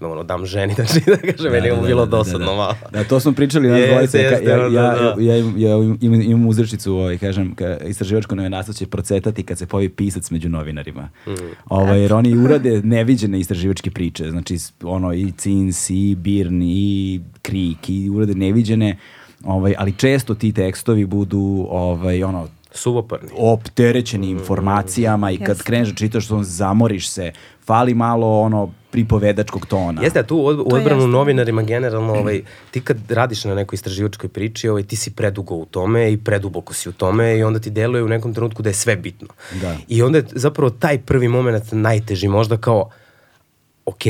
ono, 0.00 0.22
dam 0.22 0.46
ženi, 0.46 0.74
znači, 0.78 1.00
da 1.06 1.16
kaže, 1.16 1.42
da, 1.42 1.50
meni 1.50 1.66
je 1.66 1.76
da, 1.76 1.82
bilo 1.86 2.06
da, 2.06 2.10
da, 2.10 2.16
dosadno 2.16 2.46
da, 2.46 2.52
da. 2.52 2.56
malo. 2.56 2.74
Da, 2.92 3.04
to 3.04 3.20
smo 3.20 3.32
pričali 3.32 3.68
na 3.68 3.86
dvojice, 3.86 4.22
ja, 4.22 4.30
ja, 4.30 4.56
ja, 4.56 4.66
ja, 4.68 5.36
ja, 5.36 5.36
ja 5.56 5.96
imam, 6.00 6.20
imam 6.20 6.46
uzrečicu, 6.46 6.94
ovaj, 6.94 7.18
kažem, 7.18 7.54
ka, 7.54 7.76
istraživačko 7.76 8.34
novinarstvo 8.34 8.74
će 8.74 8.86
procetati 8.86 9.42
kad 9.42 9.58
se 9.58 9.66
pojavi 9.66 9.88
pisac 9.88 10.30
među 10.30 10.48
novinarima. 10.48 11.08
Mm. 11.26 11.30
Ovaj, 11.68 12.00
jer 12.00 12.12
oni 12.12 12.36
urade 12.36 12.80
neviđene 12.84 13.40
istraživačke 13.40 13.90
priče, 13.90 14.30
znači, 14.30 14.58
ono, 14.82 15.14
i 15.14 15.32
Cins, 15.32 15.90
i 15.90 16.14
Birn, 16.14 16.62
i 16.62 17.20
Krik, 17.42 17.88
i 17.88 18.10
urade 18.10 18.34
neviđene, 18.34 18.96
ovaj, 19.44 19.74
ali 19.78 19.92
često 19.92 20.34
ti 20.34 20.52
tekstovi 20.52 21.06
budu, 21.06 21.66
ovaj, 21.70 22.22
ono, 22.24 22.48
suvoparni. 22.74 23.28
Opterećeni 23.36 24.30
informacijama 24.30 25.30
i 25.30 25.38
kad 25.38 25.62
kreneš 25.62 25.88
da 25.88 25.94
čitaš, 25.94 26.30
on 26.30 26.44
zamoriš 26.44 27.10
se, 27.10 27.32
fali 27.64 27.94
malo 27.94 28.40
ono 28.40 28.70
pripovedačkog 28.90 29.66
tona. 29.66 30.02
Jeste, 30.02 30.18
a 30.18 30.22
tu 30.22 30.36
u 30.36 30.74
odbranu 30.74 31.06
novinarima 31.06 31.62
generalno, 31.62 32.12
ovaj, 32.12 32.42
ti 32.70 32.80
kad 32.80 33.10
radiš 33.10 33.44
na 33.44 33.54
nekoj 33.54 33.76
istraživačkoj 33.76 34.28
priči, 34.28 34.68
ovaj, 34.68 34.82
ti 34.82 34.96
si 34.96 35.10
predugo 35.10 35.54
u 35.54 35.64
tome 35.64 36.12
i 36.12 36.16
preduboko 36.16 36.74
si 36.74 36.88
u 36.88 36.92
tome 36.92 37.38
i 37.38 37.42
onda 37.42 37.60
ti 37.60 37.70
deluje 37.70 38.04
u 38.04 38.08
nekom 38.08 38.34
trenutku 38.34 38.62
da 38.62 38.70
je 38.70 38.74
sve 38.74 38.96
bitno. 38.96 39.28
Da. 39.60 39.76
I 39.88 40.02
onda 40.02 40.18
je 40.18 40.24
zapravo 40.30 40.70
taj 40.70 40.98
prvi 40.98 41.28
moment 41.28 41.64
najteži, 41.72 42.28
možda 42.28 42.56
kao, 42.56 42.90
ok, 43.86 44.04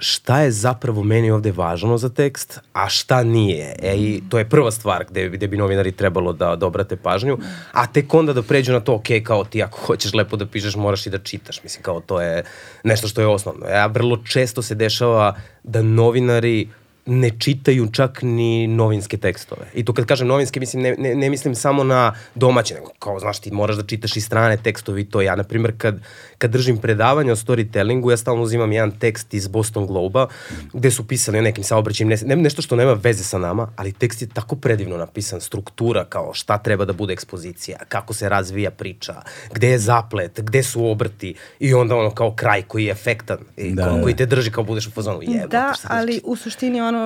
šta 0.00 0.40
je 0.40 0.50
zapravo 0.50 1.02
meni 1.02 1.30
ovde 1.30 1.52
važno 1.52 1.98
za 1.98 2.08
tekst, 2.08 2.60
a 2.72 2.88
šta 2.88 3.22
nije. 3.22 3.76
E, 3.82 3.96
i 3.96 4.22
to 4.28 4.38
je 4.38 4.48
prva 4.48 4.70
stvar 4.70 5.04
gde, 5.10 5.28
gde 5.28 5.48
bi 5.48 5.56
novinari 5.56 5.92
trebalo 5.92 6.32
da, 6.32 6.56
da 6.56 6.66
obrate 6.66 6.96
pažnju, 6.96 7.38
a 7.72 7.86
tek 7.86 8.14
onda 8.14 8.32
da 8.32 8.42
pređu 8.42 8.72
na 8.72 8.80
to, 8.80 8.94
ok, 8.94 9.06
kao 9.24 9.44
ti 9.44 9.62
ako 9.62 9.78
hoćeš 9.78 10.14
lepo 10.14 10.36
da 10.36 10.46
pišeš, 10.46 10.76
moraš 10.76 11.06
i 11.06 11.10
da 11.10 11.18
čitaš. 11.18 11.62
Mislim, 11.62 11.82
kao 11.82 12.00
to 12.00 12.20
je 12.20 12.44
nešto 12.84 13.08
što 13.08 13.20
je 13.20 13.26
osnovno. 13.26 13.66
Ja, 13.66 13.86
vrlo 13.86 14.16
često 14.16 14.62
se 14.62 14.74
dešava 14.74 15.34
da 15.62 15.82
novinari 15.82 16.68
ne 17.10 17.30
čitaju 17.38 17.88
čak 17.92 18.22
ni 18.22 18.66
novinske 18.66 19.16
tekstove. 19.16 19.66
I 19.74 19.84
to 19.84 19.94
kad 19.94 20.06
kažem 20.06 20.28
novinske, 20.28 20.60
mislim, 20.60 20.82
ne, 20.82 20.94
ne, 20.98 21.14
ne 21.14 21.30
mislim 21.30 21.54
samo 21.54 21.84
na 21.84 22.14
domaće, 22.34 22.74
nego 22.74 22.90
kao, 22.98 23.20
znaš, 23.20 23.38
ti 23.38 23.50
moraš 23.50 23.76
da 23.76 23.82
čitaš 23.82 24.16
i 24.16 24.20
strane 24.20 24.56
tekstove 24.56 25.00
i 25.00 25.04
to. 25.04 25.20
Ja, 25.20 25.36
na 25.36 25.44
primjer, 25.44 25.74
kad, 25.78 26.00
kad 26.38 26.50
držim 26.50 26.78
predavanje 26.78 27.32
o 27.32 27.36
storytellingu, 27.36 28.10
ja 28.10 28.16
stalno 28.16 28.42
uzimam 28.42 28.72
jedan 28.72 28.90
tekst 28.90 29.34
iz 29.34 29.48
Boston 29.48 29.86
Globe-a, 29.86 30.26
gde 30.72 30.90
su 30.90 31.06
pisali 31.06 31.38
o 31.38 31.42
nekim 31.42 31.64
saobraćajim, 31.64 32.08
ne, 32.08 32.16
ne, 32.24 32.36
nešto 32.36 32.62
što 32.62 32.76
nema 32.76 32.92
veze 32.92 33.24
sa 33.24 33.38
nama, 33.38 33.72
ali 33.76 33.92
tekst 33.92 34.22
je 34.22 34.28
tako 34.28 34.56
predivno 34.56 34.96
napisan, 34.96 35.40
struktura, 35.40 36.04
kao 36.04 36.34
šta 36.34 36.58
treba 36.58 36.84
da 36.84 36.92
bude 36.92 37.12
ekspozicija, 37.12 37.78
kako 37.88 38.14
se 38.14 38.28
razvija 38.28 38.70
priča, 38.70 39.14
gde 39.52 39.68
je 39.68 39.78
zaplet, 39.78 40.40
gde 40.40 40.62
su 40.62 40.86
obrti 40.86 41.34
i 41.60 41.74
onda 41.74 41.96
ono 41.96 42.10
kao 42.10 42.34
kraj 42.34 42.62
koji 42.62 42.84
je 42.84 42.90
efektan 42.90 43.38
i 43.56 43.74
da, 43.74 43.88
ko, 43.88 43.96
da. 43.96 44.02
koji 44.02 44.16
te 44.16 44.26
drži 44.26 44.50
kao 44.50 44.64
budeš 44.64 44.86
u 44.86 44.90
fazonu. 44.90 45.18
Jebo, 45.22 45.46
da, 45.46 45.74
ali 45.84 46.20
u 46.24 46.36
suštini 46.36 46.80
ono 46.80 46.99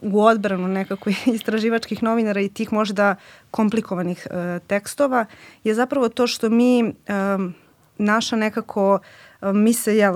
u 0.00 0.22
odbranu 0.24 0.68
nekako 0.68 1.10
istraživačkih 1.36 2.02
novinara 2.02 2.40
i 2.40 2.48
tih 2.48 2.72
možda 2.72 3.14
komplikovanih 3.50 4.26
uh, 4.30 4.66
tekstova 4.66 5.24
je 5.64 5.74
zapravo 5.74 6.08
to 6.08 6.26
što 6.26 6.50
mi 6.50 6.82
um, 6.84 7.54
naša 7.98 8.36
nekako 8.36 8.98
mi 9.42 9.72
se, 9.72 9.96
jel, 9.96 10.14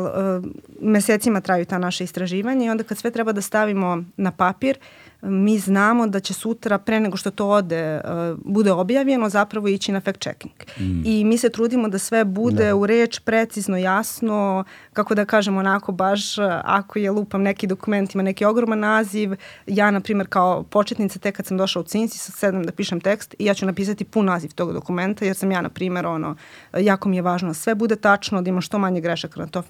mesecima 0.81 1.41
traju 1.41 1.65
ta 1.65 1.79
naša 1.79 2.05
istraživanja 2.05 2.67
i 2.67 2.71
onda 2.71 2.85
kad 2.85 2.99
sve 2.99 3.11
treba 3.11 3.33
da 3.33 3.41
stavimo 3.41 4.05
na 4.17 4.31
papir, 4.31 4.79
mi 5.23 5.59
znamo 5.59 6.07
da 6.07 6.21
će 6.21 6.35
sutra 6.35 6.79
pre 6.79 7.01
nego 7.01 7.17
što 7.17 7.31
to 7.31 7.49
ode 7.49 8.01
uh, 8.05 8.39
bude 8.45 8.73
objavljeno 8.73 9.29
zapravo 9.29 9.69
ići 9.69 9.93
na 9.93 10.01
fact 10.01 10.21
checking. 10.21 10.55
Mm. 10.79 11.03
I 11.05 11.25
mi 11.25 11.39
se 11.39 11.49
trudimo 11.49 11.89
da 11.89 11.99
sve 11.99 12.25
bude 12.25 12.67
da. 12.67 12.75
u 12.75 12.87
reč 12.87 13.19
precizno, 13.19 13.77
jasno, 13.77 14.65
kako 14.93 15.15
da 15.15 15.25
kažem 15.25 15.57
onako 15.57 15.93
baš 15.93 16.39
uh, 16.39 16.45
ako 16.65 16.99
je 16.99 17.11
lupam 17.11 17.43
neki 17.43 17.67
dokument 17.67 18.15
ima 18.15 18.23
neki 18.23 18.45
ogroman 18.45 18.79
naziv, 18.79 19.35
ja 19.67 19.91
na 19.91 20.01
primjer 20.01 20.27
kao 20.31 20.63
početnica 20.63 21.19
tek 21.19 21.37
kad 21.37 21.47
sam 21.47 21.57
došla 21.57 21.81
u 21.81 21.85
CINSI 21.85 22.19
sedam 22.19 22.63
da 22.63 22.73
pišem 22.73 23.01
tekst 23.01 23.35
i 23.39 23.45
ja 23.45 23.55
ću 23.55 23.67
napisati 23.67 24.05
pun 24.05 24.25
naziv 24.25 24.55
tog 24.55 24.73
dokumenta 24.73 25.25
jer 25.25 25.37
sam 25.37 25.53
ja 25.53 25.61
na 25.61 25.69
primjer 25.69 26.07
ono 26.07 26.37
jako 26.79 27.09
mi 27.09 27.17
je 27.17 27.23
važno 27.23 27.49
da 27.49 27.55
sve 27.55 27.75
bude 27.75 27.97
tačno, 27.97 28.43
da 28.43 28.49
ima 28.49 28.61
što 28.61 28.79
manje 28.79 29.01
grešaka 29.01 29.41
na 29.41 29.47
to 29.47 29.63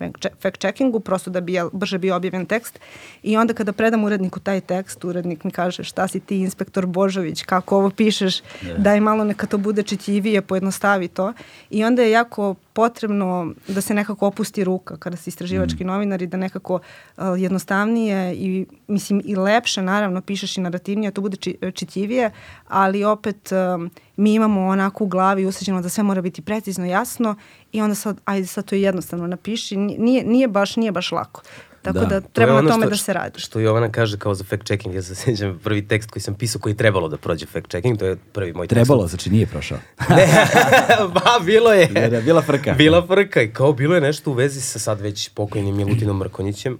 fact 0.42 0.60
checkingu, 0.60 1.00
prosto 1.00 1.30
da 1.30 1.40
bi 1.40 1.52
brže 1.72 1.98
bio 1.98 2.16
objavljen 2.16 2.46
tekst 2.46 2.80
i 3.22 3.36
onda 3.36 3.54
kada 3.54 3.72
predam 3.72 4.04
uredniku 4.04 4.40
taj 4.40 4.60
tekst, 4.60 5.04
urednik 5.04 5.41
mi 5.44 5.50
kaže 5.50 5.84
šta 5.84 6.08
si 6.08 6.20
ti 6.20 6.40
inspektor 6.40 6.86
Božović, 6.86 7.42
kako 7.42 7.76
ovo 7.76 7.90
pišeš, 7.90 8.40
yeah. 8.40 8.78
daj 8.78 9.00
malo 9.00 9.24
neka 9.24 9.46
to 9.46 9.58
bude 9.58 9.82
čićivije, 9.82 10.42
pojednostavi 10.42 11.08
to. 11.08 11.32
I 11.70 11.84
onda 11.84 12.02
je 12.02 12.10
jako 12.10 12.54
potrebno 12.72 13.52
da 13.68 13.80
se 13.80 13.94
nekako 13.94 14.26
opusti 14.26 14.64
ruka 14.64 14.96
kada 14.96 15.16
se 15.16 15.30
istraživački 15.30 15.84
mm. 15.84 15.86
novinari, 15.86 16.26
da 16.26 16.36
nekako 16.36 16.74
uh, 16.74 17.24
jednostavnije 17.38 18.34
i 18.34 18.66
mislim 18.88 19.22
i 19.24 19.36
lepše 19.36 19.82
naravno 19.82 20.20
pišeš 20.20 20.56
i 20.56 20.60
narativnije, 20.60 21.10
to 21.10 21.20
bude 21.20 21.36
či, 21.36 21.56
čitljivije, 21.74 22.30
ali 22.68 23.04
opet 23.04 23.50
um, 23.52 23.90
mi 24.16 24.34
imamo 24.34 24.66
onako 24.66 25.04
u 25.04 25.06
glavi 25.06 25.46
usađeno 25.46 25.82
da 25.82 25.88
sve 25.88 26.04
mora 26.04 26.22
biti 26.22 26.42
precizno, 26.42 26.86
jasno 26.86 27.34
i 27.72 27.80
onda 27.80 27.94
sad, 27.94 28.20
ajde 28.24 28.46
sad 28.46 28.64
to 28.64 28.74
jednostavno 28.74 29.26
napiši, 29.26 29.76
nije, 29.76 30.24
nije 30.24 30.48
baš, 30.48 30.76
nije 30.76 30.92
baš 30.92 31.12
lako. 31.12 31.42
Tako 31.82 31.98
da, 31.98 32.06
da 32.06 32.20
treba 32.20 32.56
to 32.56 32.62
na 32.62 32.70
tome 32.70 32.86
što, 32.86 32.90
da 32.90 32.96
se 32.96 33.12
radi. 33.12 33.40
Što 33.40 33.60
Jovana 33.60 33.88
kaže 33.88 34.18
kao 34.18 34.34
za 34.34 34.44
fact 34.44 34.66
checking, 34.66 34.94
ja 34.94 35.02
se 35.02 35.14
sjećam 35.14 35.60
prvi 35.64 35.88
tekst 35.88 36.10
koji 36.10 36.22
sam 36.22 36.34
pisao 36.34 36.60
koji 36.60 36.72
je 36.72 36.76
trebalo 36.76 37.08
da 37.08 37.16
prođe 37.16 37.46
fact 37.46 37.70
checking, 37.70 37.98
to 37.98 38.06
je 38.06 38.16
prvi 38.32 38.52
moj 38.52 38.66
tekst. 38.66 38.74
Trebalo, 38.74 39.06
znači 39.06 39.30
nije 39.30 39.46
prošao. 39.46 39.78
ne, 40.16 40.26
ba, 41.14 41.44
bilo 41.44 41.72
je. 41.72 41.86
Da, 41.86 42.08
da, 42.08 42.20
bila 42.20 42.42
frka. 42.42 42.72
Bila 42.72 43.06
frka 43.06 43.42
i 43.42 43.52
kao 43.52 43.72
bilo 43.72 43.94
je 43.94 44.00
nešto 44.00 44.30
u 44.30 44.34
vezi 44.34 44.60
sa 44.60 44.78
sad 44.78 45.00
već 45.00 45.28
pokojnim 45.28 45.76
Milutinom 45.76 46.18
Mrkonjićem. 46.18 46.78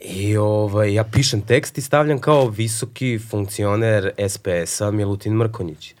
I 0.00 0.36
ovaj, 0.36 0.94
ja 0.94 1.04
pišem 1.04 1.40
tekst 1.40 1.78
i 1.78 1.80
stavljam 1.80 2.18
kao 2.18 2.48
visoki 2.48 3.18
funkcioner 3.30 4.10
SPS-a 4.28 4.90
Milutin 4.90 5.32
Mrkonjić. 5.32 5.94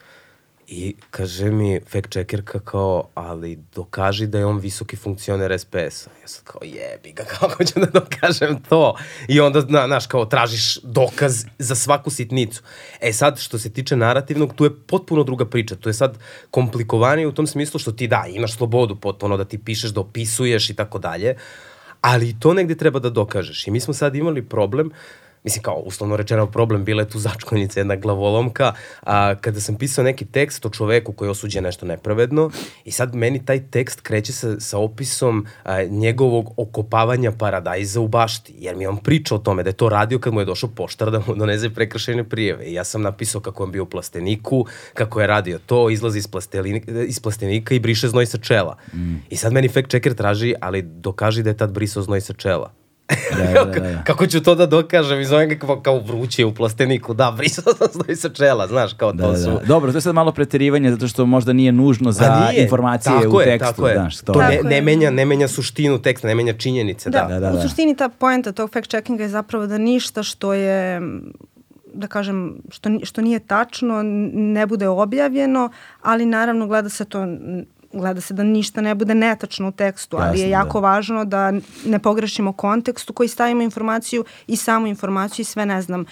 I 0.70 0.94
kaže 1.10 1.50
mi 1.50 1.80
fact 1.80 2.12
checkerka 2.12 2.60
kao, 2.60 3.08
ali 3.14 3.58
dokaži 3.74 4.26
da 4.26 4.38
je 4.38 4.46
on 4.46 4.58
visoki 4.58 4.96
funkcioner 4.96 5.58
SPS-a. 5.58 6.10
Ja 6.20 6.28
sad 6.28 6.44
kao, 6.44 6.60
jebi 6.64 7.12
ga, 7.12 7.24
kako 7.38 7.64
ću 7.64 7.80
da 7.80 7.86
dokažem 7.86 8.62
to? 8.68 8.94
I 9.28 9.40
onda, 9.40 9.62
na, 9.68 9.86
znaš, 9.86 10.06
kao 10.06 10.24
tražiš 10.24 10.78
dokaz 10.82 11.44
za 11.58 11.74
svaku 11.74 12.10
sitnicu. 12.10 12.62
E 13.00 13.12
sad, 13.12 13.38
što 13.38 13.58
se 13.58 13.72
tiče 13.72 13.96
narativnog, 13.96 14.54
tu 14.54 14.64
je 14.64 14.76
potpuno 14.86 15.24
druga 15.24 15.46
priča. 15.46 15.76
Tu 15.76 15.88
je 15.88 15.94
sad 15.94 16.18
komplikovanije 16.50 17.26
u 17.26 17.32
tom 17.32 17.46
smislu 17.46 17.80
što 17.80 17.92
ti 17.92 18.08
da, 18.08 18.24
imaš 18.28 18.56
slobodu 18.56 18.96
potpuno 18.96 19.36
da 19.36 19.44
ti 19.44 19.58
pišeš, 19.58 19.90
da 19.90 20.00
opisuješ 20.00 20.70
i 20.70 20.74
tako 20.74 20.98
dalje, 20.98 21.36
ali 22.00 22.40
to 22.40 22.54
negde 22.54 22.74
treba 22.74 22.98
da 22.98 23.10
dokažeš. 23.10 23.66
I 23.66 23.70
mi 23.70 23.80
smo 23.80 23.94
sad 23.94 24.14
imali 24.14 24.48
problem 24.48 24.86
uh, 24.86 25.27
mislim 25.44 25.62
kao 25.62 25.74
uslovno 25.74 26.16
rečeno 26.16 26.46
problem, 26.46 26.84
bila 26.84 27.02
je 27.02 27.08
tu 27.08 27.18
začkoljica, 27.18 27.80
jedna 27.80 27.96
glavolomka, 27.96 28.72
a, 29.02 29.34
kada 29.34 29.60
sam 29.60 29.74
pisao 29.74 30.04
neki 30.04 30.24
tekst 30.24 30.66
o 30.66 30.70
čoveku 30.70 31.12
koji 31.12 31.30
osuđe 31.30 31.60
nešto 31.60 31.86
nepravedno 31.86 32.50
i 32.84 32.90
sad 32.90 33.14
meni 33.14 33.44
taj 33.44 33.62
tekst 33.70 34.00
kreće 34.00 34.32
sa, 34.32 34.60
sa 34.60 34.78
opisom 34.78 35.46
a, 35.64 35.82
njegovog 35.82 36.52
okopavanja 36.56 37.32
paradajza 37.32 38.00
u 38.00 38.08
bašti, 38.08 38.54
jer 38.58 38.76
mi 38.76 38.86
on 38.86 38.96
priča 38.96 39.34
o 39.34 39.38
tome 39.38 39.62
da 39.62 39.70
je 39.70 39.76
to 39.76 39.88
radio 39.88 40.18
kad 40.18 40.34
mu 40.34 40.40
je 40.40 40.44
došao 40.44 40.70
poštar 40.70 41.10
da 41.10 41.22
mu 41.26 41.34
doneze 41.34 41.70
prekršajne 41.70 42.24
prijeve 42.24 42.64
i 42.64 42.74
ja 42.74 42.84
sam 42.84 43.02
napisao 43.02 43.40
kako 43.40 43.64
on 43.64 43.72
bio 43.72 43.82
u 43.82 43.86
plasteniku, 43.86 44.66
kako 44.94 45.20
je 45.20 45.26
radio 45.26 45.58
to, 45.66 45.90
izlazi 45.90 46.18
iz, 46.18 46.26
iz 47.06 47.20
plastenika 47.20 47.74
i 47.74 47.80
briše 47.80 48.08
znoj 48.08 48.26
sa 48.26 48.38
čela. 48.38 48.76
Mm. 48.94 49.16
I 49.30 49.36
sad 49.36 49.52
meni 49.52 49.68
fact 49.68 49.88
checker 49.88 50.14
traži, 50.14 50.54
ali 50.60 50.82
dokaži 50.82 51.42
da 51.42 51.50
je 51.50 51.56
tad 51.56 51.72
brisao 51.72 52.02
znoj 52.02 52.20
sa 52.20 52.32
čela. 52.32 52.72
Da, 53.08 53.52
da, 53.64 53.64
da, 53.64 53.80
da. 53.80 54.02
Kako 54.04 54.26
ću 54.26 54.42
to 54.42 54.54
da 54.54 54.66
dokažem? 54.66 55.20
Iz 55.20 55.32
ovega 55.32 55.54
kao, 55.66 55.80
kao 55.80 55.98
vruće 55.98 56.44
u 56.44 56.54
plasteniku. 56.54 57.14
Da, 57.14 57.34
brisao 57.36 57.74
sam 57.74 57.88
stoji 57.88 58.16
sa 58.16 58.28
čela, 58.28 58.66
znaš, 58.66 58.92
kao 58.92 59.12
da, 59.12 59.24
to 59.24 59.32
da, 59.32 59.38
su... 59.38 59.50
Da. 59.50 59.60
Dobro, 59.66 59.92
to 59.92 59.98
je 59.98 60.02
sad 60.02 60.14
malo 60.14 60.32
preterivanje, 60.32 60.90
zato 60.90 61.08
što 61.08 61.26
možda 61.26 61.52
nije 61.52 61.72
nužno 61.72 62.12
za 62.12 62.48
nije. 62.50 62.62
informacije 62.62 63.16
tako 63.22 63.36
u 63.36 63.40
je, 63.40 63.44
tekstu. 63.44 63.74
Tako 63.74 63.88
je, 63.88 63.94
znaš, 63.94 64.18
to, 64.20 64.32
to 64.32 64.40
ne, 64.40 64.60
ne, 64.64 64.82
menja, 64.82 65.10
ne 65.10 65.24
menja 65.24 65.48
suštinu 65.48 65.98
teksta, 65.98 66.28
ne 66.28 66.34
menja 66.34 66.52
činjenice. 66.52 67.10
Da, 67.10 67.26
da, 67.28 67.40
da, 67.40 67.50
da. 67.50 67.58
U 67.58 67.62
suštini 67.62 67.96
ta 67.96 68.08
poenta 68.08 68.52
tog 68.52 68.70
fact 68.70 68.90
checkinga 68.90 69.22
je 69.22 69.28
zapravo 69.28 69.66
da 69.66 69.78
ništa 69.78 70.22
što 70.22 70.52
je 70.52 71.00
da 71.94 72.06
kažem, 72.06 72.56
što, 72.70 72.90
što 73.02 73.20
nije 73.20 73.38
tačno, 73.38 74.00
ne 74.32 74.66
bude 74.66 74.88
objavljeno, 74.88 75.70
ali 76.02 76.26
naravno 76.26 76.66
gleda 76.66 76.88
se 76.88 77.04
to 77.04 77.26
gleda 77.92 78.20
se 78.20 78.34
da 78.34 78.42
ništa 78.42 78.80
ne 78.80 78.94
bude 78.94 79.14
netačno 79.14 79.68
u 79.68 79.72
tekstu, 79.72 80.16
ali 80.16 80.28
Jasne, 80.28 80.40
je 80.40 80.50
jako 80.50 80.80
da. 80.80 80.88
važno 80.88 81.24
da 81.24 81.52
ne 81.86 81.98
pogrešimo 81.98 82.52
kontekst 82.52 83.10
u 83.10 83.12
koji 83.12 83.28
stavimo 83.28 83.62
informaciju 83.62 84.24
i 84.46 84.56
samu 84.56 84.86
informaciju 84.86 85.42
i 85.42 85.44
sve, 85.44 85.66
ne 85.66 85.82
znam, 85.82 86.04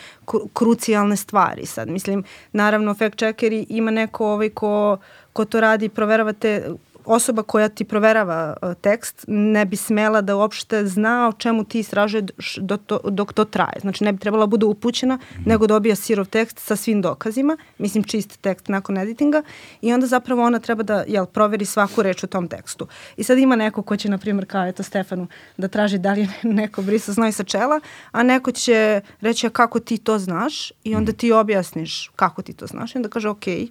krucijalne 0.52 1.16
stvari. 1.16 1.66
Sad, 1.66 1.88
mislim, 1.88 2.24
naravno, 2.52 2.94
fact 2.94 3.18
checkeri 3.18 3.66
ima 3.68 3.90
neko 3.90 4.26
ovaj 4.26 4.50
ko, 4.50 4.98
ko 5.32 5.44
to 5.44 5.60
radi, 5.60 5.88
proverava 5.88 6.32
te 6.32 6.70
osoba 7.06 7.42
koja 7.42 7.68
ti 7.68 7.84
proverava 7.84 8.56
uh, 8.62 8.74
tekst 8.80 9.24
ne 9.28 9.64
bi 9.64 9.76
smela 9.76 10.20
da 10.20 10.36
uopšte 10.36 10.86
zna 10.86 11.28
o 11.28 11.32
čemu 11.32 11.64
ti 11.64 11.78
istražuješ 11.78 12.58
dok 12.60 12.80
to, 12.86 13.00
dok 13.04 13.32
to 13.32 13.44
traje. 13.44 13.80
Znači 13.80 14.04
ne 14.04 14.12
bi 14.12 14.18
trebala 14.18 14.46
da 14.46 14.50
bude 14.50 14.66
upućena, 14.66 15.18
-hmm. 15.18 15.46
nego 15.46 15.66
dobija 15.66 15.96
sirov 15.96 16.26
tekst 16.26 16.58
sa 16.58 16.76
svim 16.76 17.02
dokazima, 17.02 17.56
mislim 17.78 18.04
čist 18.04 18.40
tekst 18.40 18.68
nakon 18.68 18.98
editinga 18.98 19.42
i 19.80 19.92
onda 19.92 20.06
zapravo 20.06 20.42
ona 20.42 20.58
treba 20.58 20.82
da 20.82 21.04
jel, 21.08 21.26
proveri 21.26 21.64
svaku 21.64 22.02
reč 22.02 22.24
u 22.24 22.26
tom 22.26 22.48
tekstu. 22.48 22.86
I 23.16 23.24
sad 23.24 23.38
ima 23.38 23.56
neko 23.56 23.82
ko 23.82 23.96
će, 23.96 24.08
na 24.08 24.18
primjer, 24.18 24.46
kao 24.46 24.66
eto 24.66 24.82
Stefanu, 24.82 25.26
da 25.56 25.68
traži 25.68 25.98
da 25.98 26.12
li 26.12 26.20
je 26.20 26.28
neko 26.60 26.82
brisa 26.82 27.12
znoj 27.12 27.32
sa 27.32 27.44
čela, 27.44 27.80
a 28.12 28.22
neko 28.22 28.52
će 28.52 29.00
reći 29.20 29.46
a 29.46 29.50
kako 29.50 29.80
ti 29.80 29.98
to 29.98 30.18
znaš 30.18 30.72
i 30.84 30.94
onda 30.94 31.12
ti 31.12 31.32
objasniš 31.32 32.10
kako 32.16 32.42
ti 32.42 32.52
to 32.52 32.66
znaš 32.66 32.94
i 32.94 32.98
onda 32.98 33.08
kaže 33.08 33.28
okej, 33.28 33.60
okay, 33.60 33.68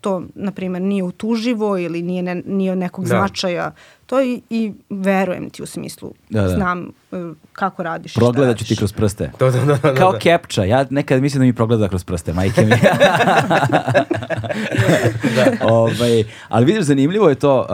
to, 0.00 0.22
na 0.34 0.50
primjer, 0.52 0.82
nije 0.82 1.02
utuživo 1.02 1.78
ili 1.78 2.02
nije, 2.02 2.22
ne, 2.22 2.42
nije 2.46 2.76
nekog 2.76 3.04
da. 3.04 3.08
značaja. 3.08 3.72
To 4.06 4.22
i, 4.22 4.42
i 4.50 4.72
verujem 4.90 5.50
ti 5.50 5.62
u 5.62 5.66
smislu, 5.66 6.12
da, 6.30 6.42
da. 6.42 6.48
znam 6.48 6.90
uh, 7.10 7.36
kako 7.52 7.82
radiš 7.82 8.14
Progledat 8.14 8.58
ću 8.58 8.64
ti 8.64 8.76
kroz 8.76 8.92
prste. 8.92 9.30
Da, 9.38 9.50
da, 9.50 9.64
da, 9.64 9.76
da, 9.76 9.94
Kao 9.94 10.12
da. 10.12 10.18
kepča. 10.18 10.64
Ja 10.64 10.86
nekad 10.90 11.22
mislim 11.22 11.40
da 11.40 11.46
mi 11.46 11.52
progleda 11.52 11.88
kroz 11.88 12.04
prste, 12.04 12.32
majke 12.32 12.60
mi. 12.60 12.68
da. 15.36 15.56
ovaj, 15.62 16.24
ali 16.48 16.66
vidiš, 16.66 16.82
zanimljivo 16.82 17.28
je 17.28 17.34
to, 17.34 17.60
uh, 17.60 17.66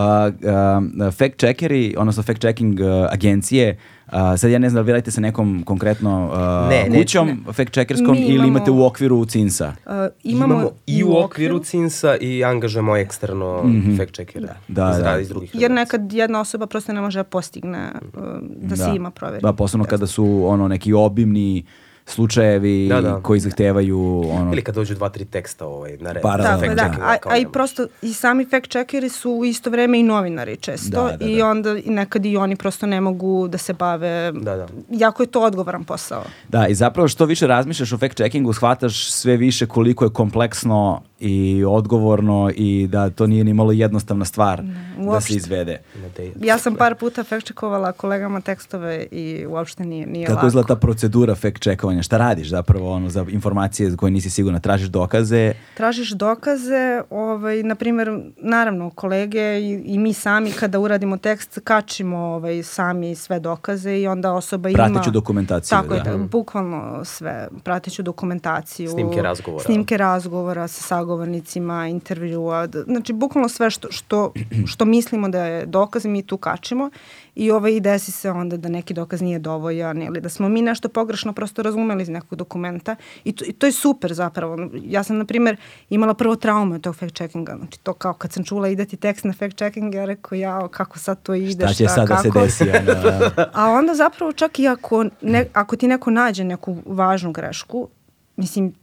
uh, 1.07 1.15
fact 1.15 1.37
checkeri, 1.39 1.95
odnosno 1.99 2.23
fact 2.23 2.41
checking 2.41 2.81
uh, 2.81 2.87
agencije, 3.11 3.71
Uh, 3.71 3.94
sad 4.39 4.51
ja 4.51 4.59
ne 4.59 4.71
znam 4.71 4.75
da 4.75 4.81
li 4.81 4.87
vi 4.87 4.93
radite 4.93 5.11
sa 5.11 5.21
nekom 5.21 5.63
konkretno 5.67 6.31
uh, 6.33 6.69
ne, 6.69 6.99
kućom 6.99 7.29
ne, 7.29 7.53
fact 7.53 7.73
checkerskom 7.73 8.17
ili 8.17 8.35
imamo, 8.35 8.49
imate 8.49 8.71
u 8.71 8.85
okviru 8.85 9.25
CINSA? 9.25 9.75
Uh, 9.87 9.93
imamo, 10.23 10.55
imamo 10.55 10.71
i 10.87 11.05
u 11.05 11.17
okviru 11.17 11.59
CINSA 11.59 12.17
i 12.17 12.45
angažujemo 12.45 12.97
eksterno 12.97 13.63
mm 13.65 13.71
-hmm. 13.73 13.97
fact 13.97 14.15
checkera 14.15 14.55
da, 14.69 14.91
iz, 14.97 15.05
da. 15.05 15.19
iz 15.19 15.29
drugih 15.29 15.51
Jer 15.55 15.71
nekad 15.71 16.13
jedna 16.13 16.41
osoba 16.41 16.67
prosto 16.67 16.93
ne 16.93 17.01
može 17.01 17.19
da 17.19 17.25
postigne 17.25 17.93
uh, 17.95 18.23
da, 18.41 18.69
da 18.69 18.77
se 18.77 18.91
ima 18.97 19.11
proveri. 19.11 19.43
Da, 19.43 19.53
posebno 19.53 19.85
kada 19.85 20.07
su 20.07 20.43
ono 20.47 20.69
neki 20.69 20.93
obimni 20.93 21.65
slučajevi 22.07 22.89
da, 22.89 23.01
da. 23.01 23.21
koji 23.21 23.41
zahtevaju 23.41 24.25
ono 24.31 24.53
ili 24.53 24.63
kad 24.63 24.75
dođu 24.75 24.95
dva 24.95 25.09
tri 25.09 25.25
teksta 25.25 25.67
ovaj 25.67 25.97
na 26.01 26.13
red 26.13 26.23
Tako, 26.23 26.75
da, 26.75 26.95
a, 27.03 27.17
a 27.25 27.37
i 27.37 27.47
prosto 27.53 27.87
i 28.03 28.13
sami 28.13 28.45
fact 28.45 28.71
checkeri 28.71 29.09
su 29.09 29.31
u 29.31 29.45
isto 29.45 29.71
vreme 29.71 30.01
i 30.01 30.03
novinari 30.03 30.57
često 30.57 31.05
da, 31.05 31.17
da, 31.17 31.25
i 31.25 31.39
da. 31.39 31.47
onda 31.47 31.79
i 31.85 31.91
nekad 31.91 32.27
i 32.27 32.37
oni 32.37 32.57
prosto 32.57 32.87
ne 32.87 33.01
mogu 33.01 33.49
da 33.49 33.59
se 33.59 33.73
bave 33.73 34.33
da, 34.33 34.57
da. 34.57 34.67
jako 34.91 35.23
je 35.23 35.27
to 35.27 35.41
odgovoran 35.41 35.85
posao 35.85 36.25
da 36.49 36.67
i 36.67 36.75
zapravo 36.75 37.09
što 37.09 37.25
više 37.25 37.47
razmišljaš 37.47 37.93
o 37.93 37.99
fact 37.99 38.17
checkingu 38.17 38.53
shvataš 38.53 39.11
sve 39.11 39.37
više 39.37 39.67
koliko 39.67 40.05
je 40.05 40.11
kompleksno 40.11 41.03
i 41.25 41.65
odgovorno 41.65 42.51
i 42.55 42.87
da 42.91 43.11
to 43.11 43.27
nije 43.27 43.45
ni 43.45 43.55
malo 43.55 43.73
jednostavna 43.73 44.25
stvar 44.25 44.65
ne, 44.65 45.13
da 45.13 45.21
se 45.21 45.35
izvede. 45.35 45.81
Ja 46.41 46.59
sam 46.59 46.75
par 46.75 46.95
puta 46.95 47.25
fact 47.25 47.45
checkovala 47.45 47.93
kolegama 47.93 48.41
tekstove 48.41 49.07
i 49.11 49.47
uopšte 49.47 49.85
nije, 49.85 50.07
nije 50.07 50.27
Kako 50.27 50.37
lako. 50.37 50.47
izgleda 50.47 50.67
ta 50.67 50.77
procedura 50.77 51.35
fact 51.35 51.63
checkovanja? 51.63 52.03
Šta 52.03 52.19
radiš 52.19 52.49
zapravo 52.49 52.93
ono, 52.93 53.11
za 53.11 53.27
informacije 53.29 53.91
za 53.91 53.97
koje 53.97 54.11
nisi 54.11 54.31
sigurna? 54.31 54.61
Tražiš 54.61 54.89
dokaze? 54.89 55.53
Tražiš 55.75 56.11
dokaze, 56.11 57.03
ovaj, 57.11 57.63
na 57.63 57.75
primjer, 57.75 58.21
naravno 58.37 58.91
kolege 58.91 59.61
i, 59.61 59.83
i 59.85 59.99
mi 59.99 60.13
sami 60.13 60.53
kada 60.53 60.79
uradimo 60.79 61.17
tekst 61.17 61.59
kačimo 61.65 62.19
ovaj, 62.19 62.63
sami 62.63 63.15
sve 63.15 63.41
dokaze 63.41 63.99
i 63.99 64.07
onda 64.07 64.33
osoba 64.33 64.69
ima... 64.69 64.77
Prateću 64.77 65.11
dokumentaciju. 65.11 65.71
Tako 65.71 65.95
da. 65.95 66.11
je, 66.11 66.19
bukvalno 66.19 67.05
sve. 67.05 67.49
Prateću 67.63 68.03
dokumentaciju. 68.03 68.91
Snimke 68.91 69.23
razgovora. 69.23 69.65
Snimke 69.65 69.97
razgovora 69.97 70.69
sa 70.69 70.83
sagovornikom 70.83 71.14
sagovornicima, 71.15 71.87
intervjua, 71.89 72.69
znači 72.87 73.13
bukvalno 73.13 73.49
sve 73.49 73.71
što, 73.71 73.89
što, 73.91 74.33
što 74.67 74.85
mislimo 74.85 75.29
da 75.29 75.45
je 75.45 75.67
dokaz 75.67 76.05
mi 76.05 76.23
tu 76.23 76.37
kačimo 76.37 76.91
i 77.35 77.51
ovaj, 77.51 77.81
desi 77.81 78.13
se 78.13 78.31
onda 78.31 78.57
da 78.57 78.69
neki 78.69 78.95
dokaz 78.95 79.23
nije 79.23 79.39
dovoljan 79.39 80.03
ili 80.03 80.21
da 80.21 80.29
smo 80.29 80.49
mi 80.49 80.63
nešto 80.63 80.89
pogrešno 80.89 81.33
prosto 81.33 81.63
razumeli 81.63 82.03
iz 82.03 82.09
nekog 82.09 82.39
dokumenta 82.39 82.97
i 83.25 83.33
to, 83.33 83.45
i 83.45 83.53
to 83.53 83.67
je 83.67 83.73
super 83.73 84.15
zapravo. 84.15 84.69
Ja 84.83 85.03
sam, 85.03 85.19
na 85.19 85.25
primjer, 85.25 85.57
imala 85.91 86.15
prvo 86.15 86.37
traume 86.37 86.77
od 86.77 86.83
tog 86.83 86.97
fact 86.97 87.15
checkinga. 87.15 87.57
Znači 87.57 87.79
to 87.79 87.93
kao 87.93 88.13
kad 88.13 88.33
sam 88.33 88.45
čula 88.45 88.69
ide 88.69 88.85
ti 88.85 88.97
tekst 88.97 89.25
na 89.25 89.33
fact 89.33 89.57
checking, 89.57 89.95
ja 89.95 90.05
rekao 90.05 90.37
ja 90.37 90.69
kako 90.69 90.99
sad 90.99 91.23
to 91.23 91.35
ide, 91.35 91.67
šta, 91.67 91.75
će 91.75 91.85
šta 91.85 91.95
sad 91.95 92.09
kako. 92.09 92.41
da 92.41 92.51
se 92.51 92.65
desi? 92.65 92.89
Ona, 92.91 93.31
A 93.63 93.71
onda 93.71 93.95
zapravo 93.95 94.33
čak 94.33 94.59
i 94.59 94.69
ako, 94.69 95.05
ne, 95.23 95.47
ako 95.53 95.77
ti 95.77 95.89
neko 95.89 96.11
nađe 96.11 96.45
neku 96.45 96.77
važnu 96.87 97.33
grešku, 97.33 97.89
mislim, 98.37 98.75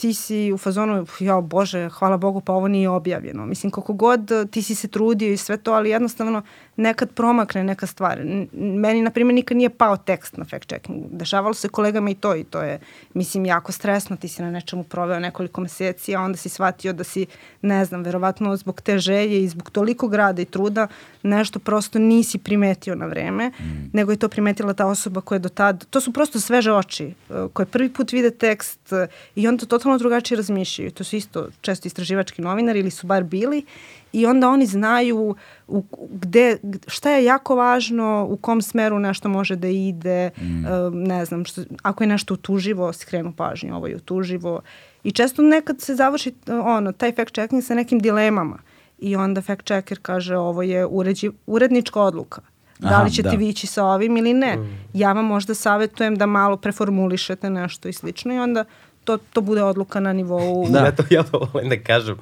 ti 0.00 0.14
si 0.14 0.52
u 0.52 0.58
fazonu, 0.58 1.06
ja 1.20 1.40
bože, 1.40 1.88
hvala 1.88 2.16
Bogu, 2.16 2.40
pa 2.40 2.52
ovo 2.52 2.68
nije 2.68 2.88
objavljeno. 2.88 3.46
Mislim, 3.46 3.70
koliko 3.70 3.92
god 3.92 4.30
ti 4.50 4.62
si 4.62 4.74
se 4.74 4.88
trudio 4.88 5.32
i 5.32 5.36
sve 5.36 5.56
to, 5.56 5.72
ali 5.72 5.90
jednostavno 5.90 6.42
nekad 6.80 7.12
promakne 7.14 7.64
neka 7.64 7.86
stvar. 7.86 8.20
Meni, 8.52 9.02
na 9.02 9.10
primjer, 9.10 9.34
nikad 9.34 9.56
nije 9.56 9.70
pao 9.70 9.96
tekst 9.96 10.36
na 10.36 10.44
fact 10.44 10.68
checking. 10.68 11.04
Dešavalo 11.10 11.54
se 11.54 11.68
kolegama 11.68 12.10
i 12.10 12.14
to 12.14 12.36
i 12.36 12.44
to 12.44 12.62
je, 12.62 12.78
mislim, 13.14 13.46
jako 13.46 13.72
stresno. 13.72 14.16
Ti 14.16 14.28
si 14.28 14.42
na 14.42 14.50
nečemu 14.50 14.84
proveo 14.84 15.20
nekoliko 15.20 15.60
meseci, 15.60 16.16
a 16.16 16.20
onda 16.20 16.36
si 16.36 16.48
shvatio 16.48 16.92
da 16.92 17.04
si, 17.04 17.26
ne 17.62 17.84
znam, 17.84 18.02
verovatno 18.02 18.56
zbog 18.56 18.80
te 18.80 18.98
želje 18.98 19.42
i 19.42 19.48
zbog 19.48 19.70
toliko 19.70 20.08
grada 20.08 20.42
i 20.42 20.44
truda 20.44 20.86
nešto 21.22 21.58
prosto 21.58 21.98
nisi 21.98 22.38
primetio 22.38 22.94
na 22.94 23.06
vreme, 23.06 23.48
mm. 23.48 23.90
nego 23.92 24.12
je 24.12 24.16
to 24.16 24.28
primetila 24.28 24.74
ta 24.74 24.86
osoba 24.86 25.20
koja 25.20 25.36
je 25.36 25.40
do 25.40 25.48
tad, 25.48 25.86
to 25.90 26.00
su 26.00 26.12
prosto 26.12 26.40
sveže 26.40 26.72
oči, 26.72 27.06
eh, 27.06 27.34
koje 27.52 27.66
prvi 27.66 27.88
put 27.88 28.12
vide 28.12 28.30
tekst 28.30 28.92
eh, 28.92 29.06
i 29.34 29.48
onda 29.48 29.66
totalno 29.66 29.98
drugačije 29.98 30.36
razmišljaju. 30.36 30.90
To 30.90 31.04
su 31.04 31.16
isto 31.16 31.48
često 31.60 31.88
istraživački 31.88 32.42
novinari 32.42 32.80
ili 32.80 32.90
su 32.90 33.06
bar 33.06 33.24
bili 33.24 33.64
i 34.12 34.26
onda 34.26 34.48
oni 34.48 34.66
znaju 34.66 35.34
u, 35.68 35.84
gde, 36.10 36.56
šta 36.86 37.10
je 37.10 37.24
jako 37.24 37.56
važno, 37.56 38.26
u 38.30 38.36
kom 38.36 38.62
smeru 38.62 38.98
nešto 38.98 39.28
može 39.28 39.56
da 39.56 39.68
ide, 39.68 40.30
mm. 40.36 40.64
uh, 40.64 40.94
ne 40.94 41.24
znam, 41.24 41.44
što, 41.44 41.62
ako 41.82 42.04
je 42.04 42.08
nešto 42.08 42.34
utuživo, 42.34 42.92
skrenu 42.92 43.32
pažnju, 43.32 43.76
ovo 43.76 43.86
je 43.86 43.96
utuživo. 43.96 44.60
I 45.04 45.10
često 45.10 45.42
nekad 45.42 45.80
se 45.80 45.94
završi 45.94 46.34
ono, 46.64 46.92
taj 46.92 47.12
fact 47.12 47.34
checking 47.34 47.64
sa 47.64 47.74
nekim 47.74 47.98
dilemama 47.98 48.58
i 48.98 49.16
onda 49.16 49.42
fact 49.42 49.66
checker 49.66 49.98
kaže 50.02 50.36
ovo 50.36 50.62
je 50.62 50.86
uređi, 50.86 51.30
urednička 51.46 52.00
odluka. 52.00 52.42
Da 52.78 53.02
li 53.02 53.10
ćete 53.10 53.28
da. 53.28 53.36
vići 53.36 53.66
sa 53.66 53.84
ovim 53.84 54.16
ili 54.16 54.34
ne. 54.34 54.56
Mm. 54.56 54.78
Ja 54.94 55.12
vam 55.12 55.24
možda 55.24 55.54
savetujem 55.54 56.16
da 56.16 56.26
malo 56.26 56.56
preformulišete 56.56 57.50
nešto 57.50 57.88
i 57.88 57.92
slično 57.92 58.34
i 58.34 58.38
onda 58.38 58.64
to, 59.04 59.18
to 59.32 59.40
bude 59.40 59.62
odluka 59.62 60.00
na 60.00 60.12
nivou... 60.12 60.66
Da. 60.70 60.78
Ja 60.78 60.92
to, 60.92 61.02
ja 61.10 61.22
to 61.22 61.48
volim 61.52 61.68
da 61.68 61.76
kažem 61.76 62.16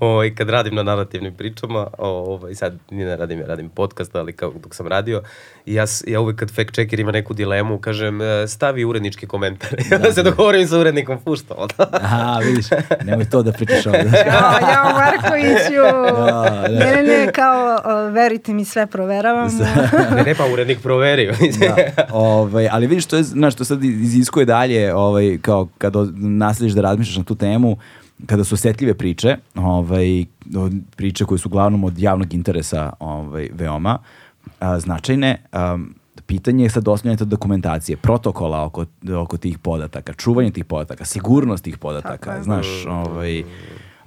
ovaj, 0.00 0.34
kad 0.34 0.50
radim 0.50 0.74
na 0.74 0.82
narativnim 0.82 1.34
pričama, 1.34 1.86
ovaj, 1.98 2.54
sad 2.54 2.78
nije 2.90 3.06
ne 3.06 3.16
radim, 3.16 3.40
ja 3.40 3.46
radim 3.46 3.68
podcast, 3.68 4.16
ali 4.16 4.32
kao, 4.32 4.52
dok 4.62 4.74
sam 4.74 4.86
radio, 4.86 5.22
i 5.66 5.74
ja, 5.74 5.84
ja 6.06 6.20
uvek 6.20 6.36
kad 6.36 6.54
fact 6.54 6.74
checker 6.74 7.00
ima 7.00 7.12
neku 7.12 7.34
dilemu, 7.34 7.78
kažem 7.78 8.20
e, 8.20 8.48
stavi 8.48 8.84
urednički 8.84 9.26
komentar. 9.26 9.70
Da, 9.90 9.98
da 9.98 10.12
se 10.12 10.22
da. 10.22 10.30
dogovorim 10.30 10.68
sa 10.68 10.78
urednikom, 10.78 11.18
pušta 11.24 11.54
onda. 11.58 11.98
Aha, 12.02 12.38
vidiš, 12.44 12.66
nemoj 13.04 13.30
to 13.30 13.42
da 13.42 13.52
pričaš 13.52 13.86
ovde. 13.86 13.98
ja, 14.26 14.58
ja 14.60 14.92
Markoviću, 14.94 15.82
da, 16.16 16.22
da. 16.22 16.68
ne, 16.68 17.02
ne, 17.02 17.02
ne, 17.02 17.32
kao, 17.32 17.78
verite 18.10 18.52
mi, 18.52 18.64
sve 18.64 18.86
proveravam. 18.86 19.50
ne, 20.16 20.22
ne, 20.22 20.34
pa 20.34 20.46
urednik 20.52 20.82
proverio. 20.82 21.32
da, 21.60 22.06
ovaj, 22.12 22.68
ali 22.72 22.86
vidiš, 22.86 23.06
to 23.06 23.16
je, 23.16 23.22
znaš, 23.22 23.54
to 23.54 23.64
sad 23.64 23.84
iziskuje 23.84 24.46
dalje, 24.46 24.94
ovaj, 24.94 25.38
kao 25.42 25.68
kad 25.78 25.96
naslediš 26.22 26.74
da 26.74 26.80
razmišljaš 26.80 27.16
na 27.16 27.24
tu 27.24 27.34
temu, 27.34 27.76
kada 28.26 28.44
su 28.44 28.54
osetljive 28.54 28.94
priče, 28.94 29.36
ovaj, 29.54 30.24
priče 30.96 31.24
koje 31.24 31.38
su 31.38 31.48
uglavnom 31.48 31.84
od 31.84 31.98
javnog 31.98 32.34
interesa 32.34 32.92
ovaj, 33.00 33.48
veoma 33.52 33.98
a, 34.60 34.80
značajne, 34.80 35.42
a, 35.52 35.78
pitanje 36.26 36.64
je 36.64 36.70
sad 36.70 36.88
osnovljanje 36.88 37.24
dokumentacije, 37.24 37.96
protokola 37.96 38.64
oko, 38.64 38.84
oko 39.18 39.36
tih 39.36 39.58
podataka, 39.58 40.12
čuvanje 40.12 40.50
tih 40.50 40.64
podataka, 40.64 41.04
sigurnost 41.04 41.64
tih 41.64 41.78
podataka, 41.78 42.42
znaš, 42.42 42.66
ovaj, 42.86 43.44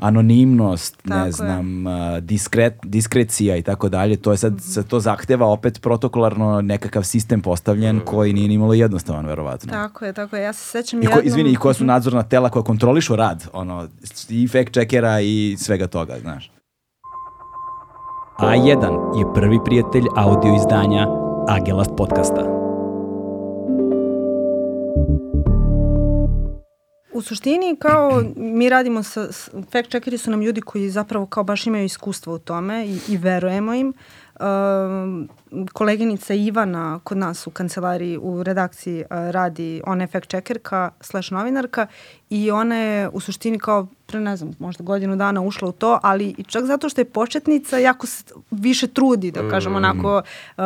anonimnost, 0.07 0.97
tako 1.03 1.19
ne 1.19 1.31
znam, 1.31 1.88
je. 1.88 2.21
diskret, 2.21 2.74
diskrecija 2.83 3.55
i 3.57 3.62
tako 3.62 3.89
dalje, 3.89 4.17
to 4.17 4.32
je 4.32 4.38
sad, 4.38 4.53
sad 4.62 4.88
to 4.88 4.99
zahteva 4.99 5.47
opet 5.47 5.82
protokolarno 5.82 6.62
nekakav 6.62 7.03
sistem 7.03 7.41
postavljen 7.41 7.99
koji 8.06 8.34
nije 8.34 8.47
nimalo 8.47 8.73
jednostavan, 8.73 9.25
verovatno. 9.25 9.71
Tako 9.71 10.06
je, 10.06 10.13
tako 10.13 10.36
je. 10.36 10.43
Ja 10.43 10.53
se 10.53 10.65
sećam 10.65 11.03
I 11.03 11.06
ko, 11.06 11.12
jednom... 11.12 11.27
Izvini, 11.27 11.51
i 11.51 11.56
koja 11.56 11.73
su 11.73 11.86
nadzorna 11.86 12.23
tela 12.23 12.49
koja 12.49 12.63
kontrolišu 12.63 13.15
rad, 13.15 13.47
ono, 13.53 13.88
i 14.30 14.47
fact 14.47 14.73
checkera 14.73 15.21
i 15.21 15.56
svega 15.60 15.88
toga, 15.88 16.15
znaš. 16.21 16.51
A1 18.39 19.19
je 19.19 19.34
prvi 19.34 19.60
prijatelj 19.65 20.03
audio 20.15 20.56
izdanja 20.56 21.08
Agelast 21.47 21.91
podcasta. 21.97 22.64
U 27.15 27.21
suštini 27.21 27.75
kao 27.80 28.23
mi 28.36 28.69
radimo 28.69 29.04
sa, 29.04 29.28
fact 29.71 29.89
checkeri 29.89 30.17
su 30.17 30.32
nam 30.32 30.41
ljudi 30.41 30.62
koji 30.62 30.89
zapravo 30.89 31.25
kao 31.25 31.43
baš 31.43 31.67
imaju 31.67 31.86
iskustvo 31.86 32.34
u 32.34 32.39
tome 32.39 32.86
i, 32.88 32.99
i 33.08 33.17
verujemo 33.17 33.73
im. 33.73 33.93
Uh, 34.36 34.45
koleginica 35.73 36.34
Ivana 36.34 36.99
kod 37.03 37.17
nas 37.17 37.47
u 37.47 37.51
kancelariji 37.51 38.17
u 38.17 38.43
redakciji 38.43 38.99
uh, 38.99 39.05
radi, 39.10 39.81
ona 39.86 40.03
je 40.03 40.08
fact 40.08 40.29
checkerka 40.29 40.91
slash 41.01 41.31
novinarka 41.31 41.88
i 42.29 42.51
ona 42.51 42.75
je 42.75 43.10
u 43.10 43.19
suštini 43.19 43.60
kao 43.60 43.88
pre 44.08 44.19
ne 44.19 44.38
znam, 44.38 44.51
možda 44.60 44.84
godinu 44.84 45.15
dana 45.15 45.41
ušla 45.41 45.67
u 45.67 45.71
to, 45.71 45.99
ali 46.03 46.36
čak 46.47 46.65
zato 46.65 46.89
što 46.89 47.01
je 47.01 47.05
početnica 47.05 47.77
jako 47.77 48.08
se 48.08 48.23
više 48.51 48.88
trudi, 48.88 49.31
da 49.31 49.49
kažem 49.49 49.71
mm. 49.71 49.75
onako, 49.75 50.21
uh, 50.58 50.63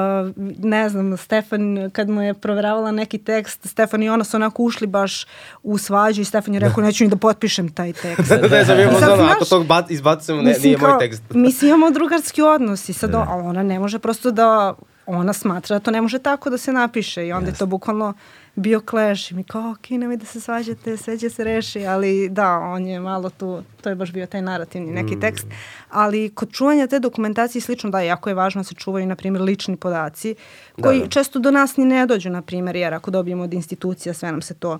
ne 0.58 0.90
znam, 0.90 1.18
Stefan 1.18 1.90
kad 1.94 2.10
mu 2.10 2.22
je 2.22 2.34
proveravala 2.34 2.92
neki 2.92 3.18
tekst, 3.18 3.68
Stefan 3.68 4.04
i 4.04 4.10
ona 4.10 4.24
su 4.24 4.38
onako 4.38 4.64
ušli 4.64 4.88
baš 4.88 5.26
u 5.64 5.78
svađu 5.78 6.22
i 6.22 6.26
Stefan 6.26 6.54
je 6.54 6.60
rekao 6.60 6.84
neću 6.84 7.04
ni 7.04 7.10
da 7.10 7.16
potpišem 7.16 7.70
taj 7.70 7.94
tekst. 7.94 8.30
da, 8.30 8.48
ne 8.48 8.64
znam, 8.64 8.80
imamo 8.80 9.00
zonu, 9.00 9.24
ako 9.24 9.46
to 9.46 9.66
izbacujemo, 9.90 10.42
ne, 10.42 10.56
nije 10.64 10.78
kao, 10.78 10.90
moj 10.90 11.00
tekst. 11.00 11.24
mislim, 11.30 11.70
imamo 11.70 11.92
drugarski 11.92 12.42
odnos 12.42 12.90
i 12.90 12.94
sad, 12.94 13.10
da. 13.10 13.20
ona 13.30 13.64
ne 13.64 13.80
može 13.80 14.00
prosto 14.00 14.32
da 14.32 14.74
ona 15.18 15.34
smatra 15.34 15.80
da 15.80 15.84
to 15.84 15.92
ne 15.92 16.02
može 16.02 16.20
tako 16.20 16.50
da 16.50 16.58
se 16.58 16.74
napiše 16.74 17.28
i 17.28 17.32
onda 17.32 17.52
yes. 17.52 17.54
je 17.54 17.58
to 17.58 17.66
bukvalno 17.66 18.14
bio 18.56 18.82
clash 18.90 19.32
i 19.32 19.36
mi 19.36 19.44
kao, 19.44 19.72
ok, 19.72 19.90
nemoj 19.90 20.18
da 20.18 20.26
se 20.26 20.42
svađate, 20.42 20.98
sve 20.98 21.18
će 21.18 21.30
se 21.30 21.44
reši, 21.44 21.86
ali 21.86 22.30
da, 22.30 22.58
on 22.58 22.88
je 22.88 23.00
malo 23.00 23.30
tu, 23.30 23.64
to 23.82 23.90
je 23.90 23.96
baš 23.96 24.12
bio 24.12 24.26
taj 24.26 24.42
narativni 24.42 24.92
neki 24.92 25.16
mm. 25.16 25.22
tekst, 25.22 25.48
ali 25.90 26.30
kod 26.30 26.52
čuvanja 26.52 26.88
te 26.88 27.00
dokumentacije 27.00 27.62
slično, 27.62 27.90
da, 27.90 28.02
jako 28.02 28.30
je 28.30 28.34
važno 28.34 28.60
da 28.60 28.64
se 28.64 28.76
čuvaju, 28.76 29.08
na 29.08 29.16
primjer, 29.16 29.42
lični 29.42 29.78
podaci, 29.78 30.36
koji 30.82 31.00
da. 31.00 31.08
često 31.08 31.40
do 31.40 31.52
nas 31.52 31.78
ni 31.78 31.86
ne 31.86 32.06
dođu, 32.06 32.30
na 32.30 32.42
primjer, 32.42 32.76
jer 32.76 32.94
ako 32.94 33.12
dobijemo 33.12 33.44
od 33.44 33.54
institucija, 33.54 34.14
sve 34.14 34.32
nam 34.32 34.42
se 34.42 34.54
to 34.54 34.80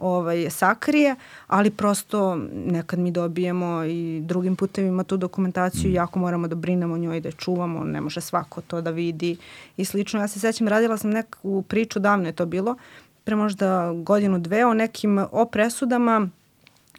ovaj, 0.00 0.50
sakrije, 0.50 1.16
ali 1.46 1.70
prosto 1.70 2.36
nekad 2.52 2.98
mi 2.98 3.10
dobijemo 3.10 3.84
i 3.84 4.20
drugim 4.20 4.56
putevima 4.56 5.04
tu 5.04 5.16
dokumentaciju, 5.16 5.90
mm. 5.90 5.94
jako 5.94 6.18
moramo 6.18 6.48
da 6.48 6.54
brinemo 6.54 6.94
o 6.94 6.98
njoj, 6.98 7.20
da 7.20 7.28
je 7.28 7.32
čuvamo, 7.32 7.84
ne 7.84 8.00
može 8.00 8.20
svako 8.20 8.60
to 8.60 8.80
da 8.80 8.90
vidi 8.90 9.36
i 9.76 9.84
slično. 9.84 10.20
Ja 10.20 10.28
se 10.28 10.40
sećam, 10.40 10.68
radila 10.68 10.96
sam 10.96 11.10
neku 11.10 11.62
priču, 11.62 11.98
davno 11.98 12.26
je 12.26 12.32
to 12.32 12.46
bilo, 12.46 12.76
pre 13.24 13.36
možda 13.36 13.92
godinu, 13.92 14.38
dve, 14.38 14.66
o 14.66 14.74
nekim 14.74 15.18
o 15.32 15.44
presudama 15.44 16.28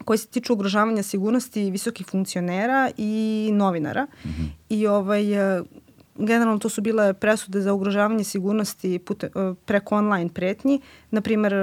koji 0.04 0.18
se 0.18 0.26
tiču 0.26 0.52
ugrožavanja 0.52 1.02
sigurnosti 1.02 1.70
visokih 1.70 2.06
funkcionera 2.06 2.90
i 2.96 3.50
novinara. 3.52 4.04
Mm 4.04 4.28
-hmm. 4.28 4.48
I 4.68 4.86
ovaj, 4.86 5.24
generalno 6.18 6.58
to 6.58 6.68
su 6.68 6.80
bile 6.82 7.14
presude 7.14 7.60
za 7.60 7.72
ugrožavanje 7.72 8.24
sigurnosti 8.24 8.98
pute, 8.98 9.26
e, 9.26 9.54
preko 9.64 9.96
online 9.96 10.30
pretnji, 10.34 10.80
na 11.10 11.20
primer 11.20 11.54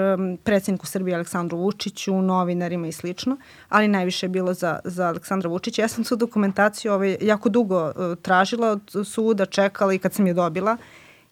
predsjedniku 0.43 0.85
Srbije 0.85 1.15
Aleksandru 1.15 1.57
Vučiću, 1.57 2.21
novinarima 2.21 2.87
i 2.87 2.91
slično, 2.91 3.37
ali 3.69 3.87
najviše 3.87 4.25
je 4.25 4.29
bilo 4.29 4.53
za, 4.53 4.79
za 4.83 5.07
Aleksandra 5.07 5.49
Vučića. 5.49 5.81
Ja 5.81 5.87
sam 5.87 6.03
tu 6.03 6.15
dokumentaciju 6.15 6.93
ovaj, 6.93 7.17
jako 7.21 7.49
dugo 7.49 7.85
uh, 7.85 7.93
tražila 8.21 8.67
od 8.67 9.07
suda, 9.07 9.45
čekala 9.45 9.93
i 9.93 9.99
kad 9.99 10.13
sam 10.13 10.27
je 10.27 10.33
dobila, 10.33 10.77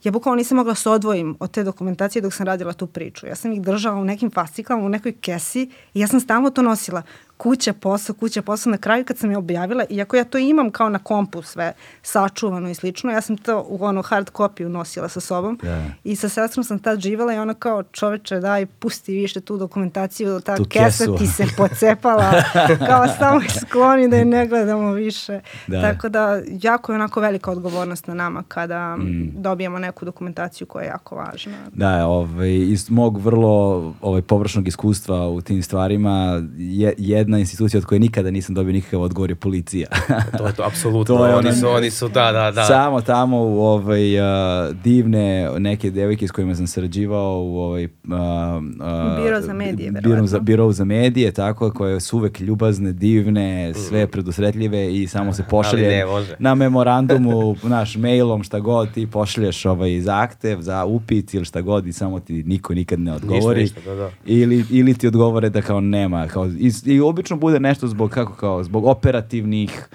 ja 0.04 0.12
bukvalno 0.12 0.38
nisam 0.38 0.58
mogla 0.58 0.72
da 0.72 0.76
se 0.76 0.90
odvojim 0.90 1.36
od 1.40 1.52
te 1.52 1.64
dokumentacije 1.64 2.22
dok 2.22 2.34
sam 2.34 2.46
radila 2.46 2.74
tu 2.74 2.88
priču. 2.88 3.28
Ja 3.28 3.36
sam 3.36 3.52
ih 3.52 3.62
držala 3.62 4.02
u 4.02 4.06
nekim 4.06 4.32
fasciklama, 4.32 4.86
u 4.86 4.90
nekoj 4.90 5.12
kesi 5.12 5.70
i 5.94 6.00
ja 6.00 6.08
sam 6.08 6.20
stalno 6.20 6.50
to 6.50 6.62
nosila 6.62 7.02
kuća, 7.44 7.74
posao, 7.74 8.16
kuća, 8.16 8.42
posao. 8.42 8.72
Na 8.72 8.78
kraju 8.78 9.06
kad 9.06 9.18
sam 9.18 9.32
je 9.32 9.38
objavila, 9.38 9.84
iako 9.90 10.16
ja 10.16 10.24
to 10.24 10.38
imam 10.38 10.72
kao 10.72 10.90
na 10.90 11.00
kompu 11.00 11.42
sve 11.42 11.74
sačuvano 12.02 12.70
i 12.70 12.74
slično, 12.74 13.12
ja 13.12 13.22
sam 13.22 13.38
to 13.38 13.66
u 13.70 13.84
ono 13.84 14.02
hard 14.02 14.30
kopiju 14.30 14.70
nosila 14.70 15.10
sa 15.10 15.20
sobom 15.20 15.58
yeah. 15.58 15.90
i 16.04 16.16
sa 16.16 16.30
sestrom 16.30 16.64
sam 16.64 16.80
tad 16.80 17.00
živala 17.00 17.34
i 17.34 17.38
ona 17.38 17.54
kao 17.54 17.84
čoveče 17.84 18.40
daj 18.40 18.66
pusti 18.66 19.14
više 19.14 19.42
tu 19.42 19.58
dokumentaciju, 19.58 20.40
ta 20.40 20.58
tu 20.58 20.66
kesa 20.66 20.86
kesu. 20.86 21.18
ti 21.18 21.28
se 21.28 21.46
pocepala, 21.58 22.32
kao 22.90 23.08
samo 23.20 23.42
skloni 23.62 24.08
da 24.08 24.16
je 24.16 24.26
ne 24.26 24.48
gledamo 24.48 24.92
više. 24.92 25.40
Da. 25.68 25.82
Tako 25.82 26.10
da 26.10 26.42
jako 26.62 26.92
je 26.92 26.96
onako 26.96 27.20
velika 27.20 27.52
odgovornost 27.52 28.08
na 28.08 28.14
nama 28.14 28.44
kada 28.48 28.96
mm. 28.96 29.32
dobijemo 29.36 29.80
neku 29.80 30.06
dokumentaciju 30.06 30.68
koja 30.68 30.84
je 30.84 30.88
jako 30.88 31.16
važna. 31.16 31.58
Da, 31.74 32.08
ovaj, 32.08 32.54
iz 32.54 32.90
mog 32.90 33.18
vrlo 33.18 33.94
ovaj, 34.02 34.22
površnog 34.22 34.68
iskustva 34.68 35.28
u 35.28 35.42
tim 35.42 35.64
stvarima 35.64 36.42
je, 36.58 36.94
jedna 36.98 37.33
jedna 37.34 37.40
institucija 37.40 37.78
od 37.78 37.86
koje 37.86 38.00
nikada 38.00 38.32
nisam 38.32 38.56
dobio 38.56 38.74
nikakav 38.74 39.02
odgovor 39.02 39.32
je 39.32 39.36
policija. 39.36 39.88
to 40.38 40.48
je 40.48 40.54
to, 40.54 40.64
apsolutno. 40.64 41.18
To 41.18 41.26
je 41.28 41.36
oni, 41.36 41.54
su, 41.54 41.68
oni 41.70 41.92
su, 41.92 42.08
da, 42.08 42.32
da, 42.32 42.52
da. 42.52 42.66
Samo 42.66 43.02
tamo 43.02 43.38
u 43.44 43.62
ovaj, 43.62 44.20
a, 44.22 44.72
divne 44.84 45.50
neke 45.60 45.92
devojke 45.92 46.28
s 46.28 46.32
kojima 46.32 46.56
sam 46.56 46.68
sarađivao 46.68 47.44
u 47.44 47.58
ovaj, 47.58 47.88
a, 48.12 48.62
a, 48.82 49.20
Biro 49.24 49.42
za 49.42 49.54
medije, 49.54 49.92
biro 49.92 50.28
za, 50.28 50.40
biro 50.40 50.72
za 50.72 50.86
medije, 50.86 51.32
tako, 51.32 51.72
koje 51.72 52.00
su 52.00 52.18
uvek 52.18 52.40
ljubazne, 52.40 52.94
divne, 52.94 53.74
sve 53.74 54.08
predusretljive 54.08 54.96
i 54.96 55.08
samo 55.08 55.34
se 55.34 55.44
pošalje 55.50 55.88
ne 55.88 56.06
na 56.40 56.56
memorandumu, 56.56 57.56
naš 57.64 57.96
mailom, 57.96 58.44
šta 58.44 58.60
god, 58.60 58.94
ti 58.94 59.08
pošalješ 59.08 59.66
ovaj 59.66 60.02
zahtev 60.02 60.62
za 60.62 60.86
upit 60.86 61.34
ili 61.34 61.46
šta 61.46 61.62
god 61.62 61.88
i 61.88 61.94
samo 61.94 62.20
ti 62.20 62.44
niko 62.44 62.74
nikad 62.74 63.00
ne 63.00 63.14
odgovori. 63.14 63.62
ništa, 63.62 63.82
da, 63.86 63.96
da. 63.96 64.12
Ili, 64.26 64.66
ili 64.70 64.94
ti 64.94 65.08
odgovore 65.08 65.50
da 65.50 65.62
kao 65.62 65.82
nema. 65.82 66.28
Kao, 66.28 66.48
i, 66.48 66.72
I 66.86 67.02
obično 67.24 67.38
bude 67.38 67.60
nešto 67.62 67.88
zbog, 67.88 68.10
kako 68.10 68.34
kao, 68.34 68.64
zbog 68.64 68.86
operativnih 68.86 69.88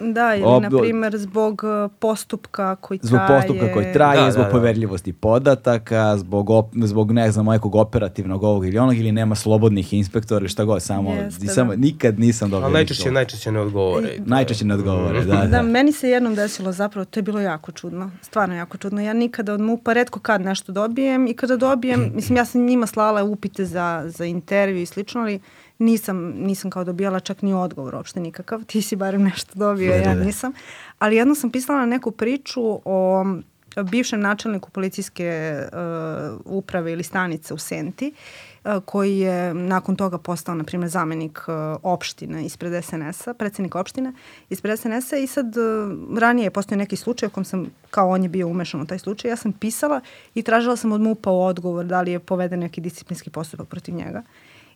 Da, 0.00 0.34
ili 0.34 0.44
Ob- 0.44 0.62
na 0.62 0.70
primjer 0.72 1.16
zbog 1.16 1.62
uh, 1.64 1.90
postupka 1.98 2.76
koji 2.76 2.98
Zbog 3.02 3.18
traje. 3.18 3.40
postupka 3.40 3.72
koji 3.72 3.92
traje, 3.92 4.20
Da, 4.20 4.30
zbog 4.30 4.42
da, 4.42 4.48
da. 4.48 4.52
poverljivosti 4.52 5.12
podataka, 5.12 6.16
zbog, 6.18 6.48
op- 6.48 6.84
zbog 6.84 7.12
ne 7.12 7.30
znam, 7.32 7.46
nekog 7.46 7.74
operativnog 7.74 8.42
ovog 8.42 8.66
ili 8.66 8.78
onog, 8.78 8.96
ili 8.96 9.12
nema 9.12 9.34
slobodnih 9.34 9.92
inspektora 9.92 10.40
ili 10.40 10.48
šta 10.48 10.64
god, 10.64 10.82
samo, 10.82 11.12
Jeste, 11.12 11.44
i 11.44 11.48
samo 11.48 11.70
da. 11.70 11.76
nikad 11.78 12.18
nisam 12.18 12.50
dobio 12.50 12.64
Ali 12.64 12.72
najčešće, 12.74 13.10
najčešće 13.10 13.52
ne 13.52 13.60
odgovore. 13.60 14.08
I- 14.08 14.20
Najčešće 14.20 14.64
ne 14.64 14.74
odgovore, 14.74 15.20
da, 15.20 15.34
da. 15.34 15.46
Da, 15.46 15.62
meni 15.62 15.92
se 15.92 16.08
jednom 16.08 16.34
desilo 16.34 16.72
zapravo, 16.72 17.04
to 17.04 17.18
je 17.18 17.24
bilo 17.24 17.40
jako 17.40 17.72
čudno, 17.72 18.10
stvarno 18.22 18.54
jako 18.54 18.76
čudno. 18.76 19.00
Ja 19.00 19.12
nikada 19.14 19.52
od 19.54 19.60
MUPA 19.60 19.92
redko 19.92 20.20
kad 20.20 20.40
nešto 20.40 20.72
dobijem 20.72 21.26
i 21.26 21.34
kada 21.34 21.56
dobijem, 21.58 22.12
mislim 22.14 22.36
ja 22.36 22.44
sam 22.44 22.60
njima 22.62 22.86
slala 22.86 23.22
upite 23.24 23.64
za, 23.64 24.02
za 24.06 24.24
intervju 24.24 24.78
i 24.78 24.86
slično, 24.86 25.20
ali 25.20 25.40
nisam, 25.78 26.18
nisam 26.18 26.70
kao 26.70 26.84
dobijala 26.84 27.20
čak 27.20 27.42
ni 27.42 27.54
odgovor 27.54 27.94
uopšte 27.94 28.20
nikakav. 28.20 28.64
Ti 28.64 28.82
si 28.82 28.96
barem 28.96 29.22
nešto 29.22 29.50
dobio, 29.54 29.92
Da, 29.92 29.98
da, 29.98 30.10
ja 30.10 30.14
da. 30.14 30.24
nisam. 30.24 30.52
Ali 30.98 31.16
jednom 31.16 31.36
sam 31.36 31.50
pisala 31.50 31.86
neku 31.86 32.10
priču 32.10 32.80
o 32.84 33.24
bivšem 33.82 34.20
načelniku 34.20 34.70
policijske 34.70 35.58
uh, 35.72 36.40
uprave 36.44 36.92
ili 36.92 37.02
stanice 37.02 37.54
u 37.54 37.58
Senti, 37.58 38.12
uh, 38.64 38.72
koji 38.84 39.18
je 39.18 39.54
nakon 39.54 39.96
toga 39.96 40.18
postao, 40.18 40.54
na 40.54 40.64
primjer, 40.64 40.90
zamenik 40.90 41.38
uh, 41.48 41.54
opštine 41.82 42.46
ispred 42.46 42.84
SNS-a, 42.84 43.34
predsednik 43.34 43.74
opštine 43.74 44.12
ispred 44.50 44.78
SNS-a 44.78 45.16
i 45.16 45.26
sad 45.26 45.56
uh, 45.56 46.18
ranije 46.18 46.46
je 46.46 46.50
postao 46.50 46.78
neki 46.78 46.96
slučaj 46.96 47.26
u 47.26 47.30
kom 47.30 47.44
sam, 47.44 47.66
kao 47.90 48.08
on 48.08 48.22
je 48.22 48.28
bio 48.28 48.48
umešan 48.48 48.80
u 48.80 48.86
taj 48.86 48.98
slučaj, 48.98 49.30
ja 49.30 49.36
sam 49.36 49.52
pisala 49.52 50.00
i 50.34 50.42
tražila 50.42 50.76
sam 50.76 50.92
od 50.92 51.00
MUPA 51.00 51.30
odgovor 51.30 51.84
da 51.84 52.02
li 52.02 52.12
je 52.12 52.18
poveden 52.18 52.60
neki 52.60 52.80
disciplinski 52.80 53.30
postupak 53.30 53.68
protiv 53.68 53.94
njega. 53.94 54.22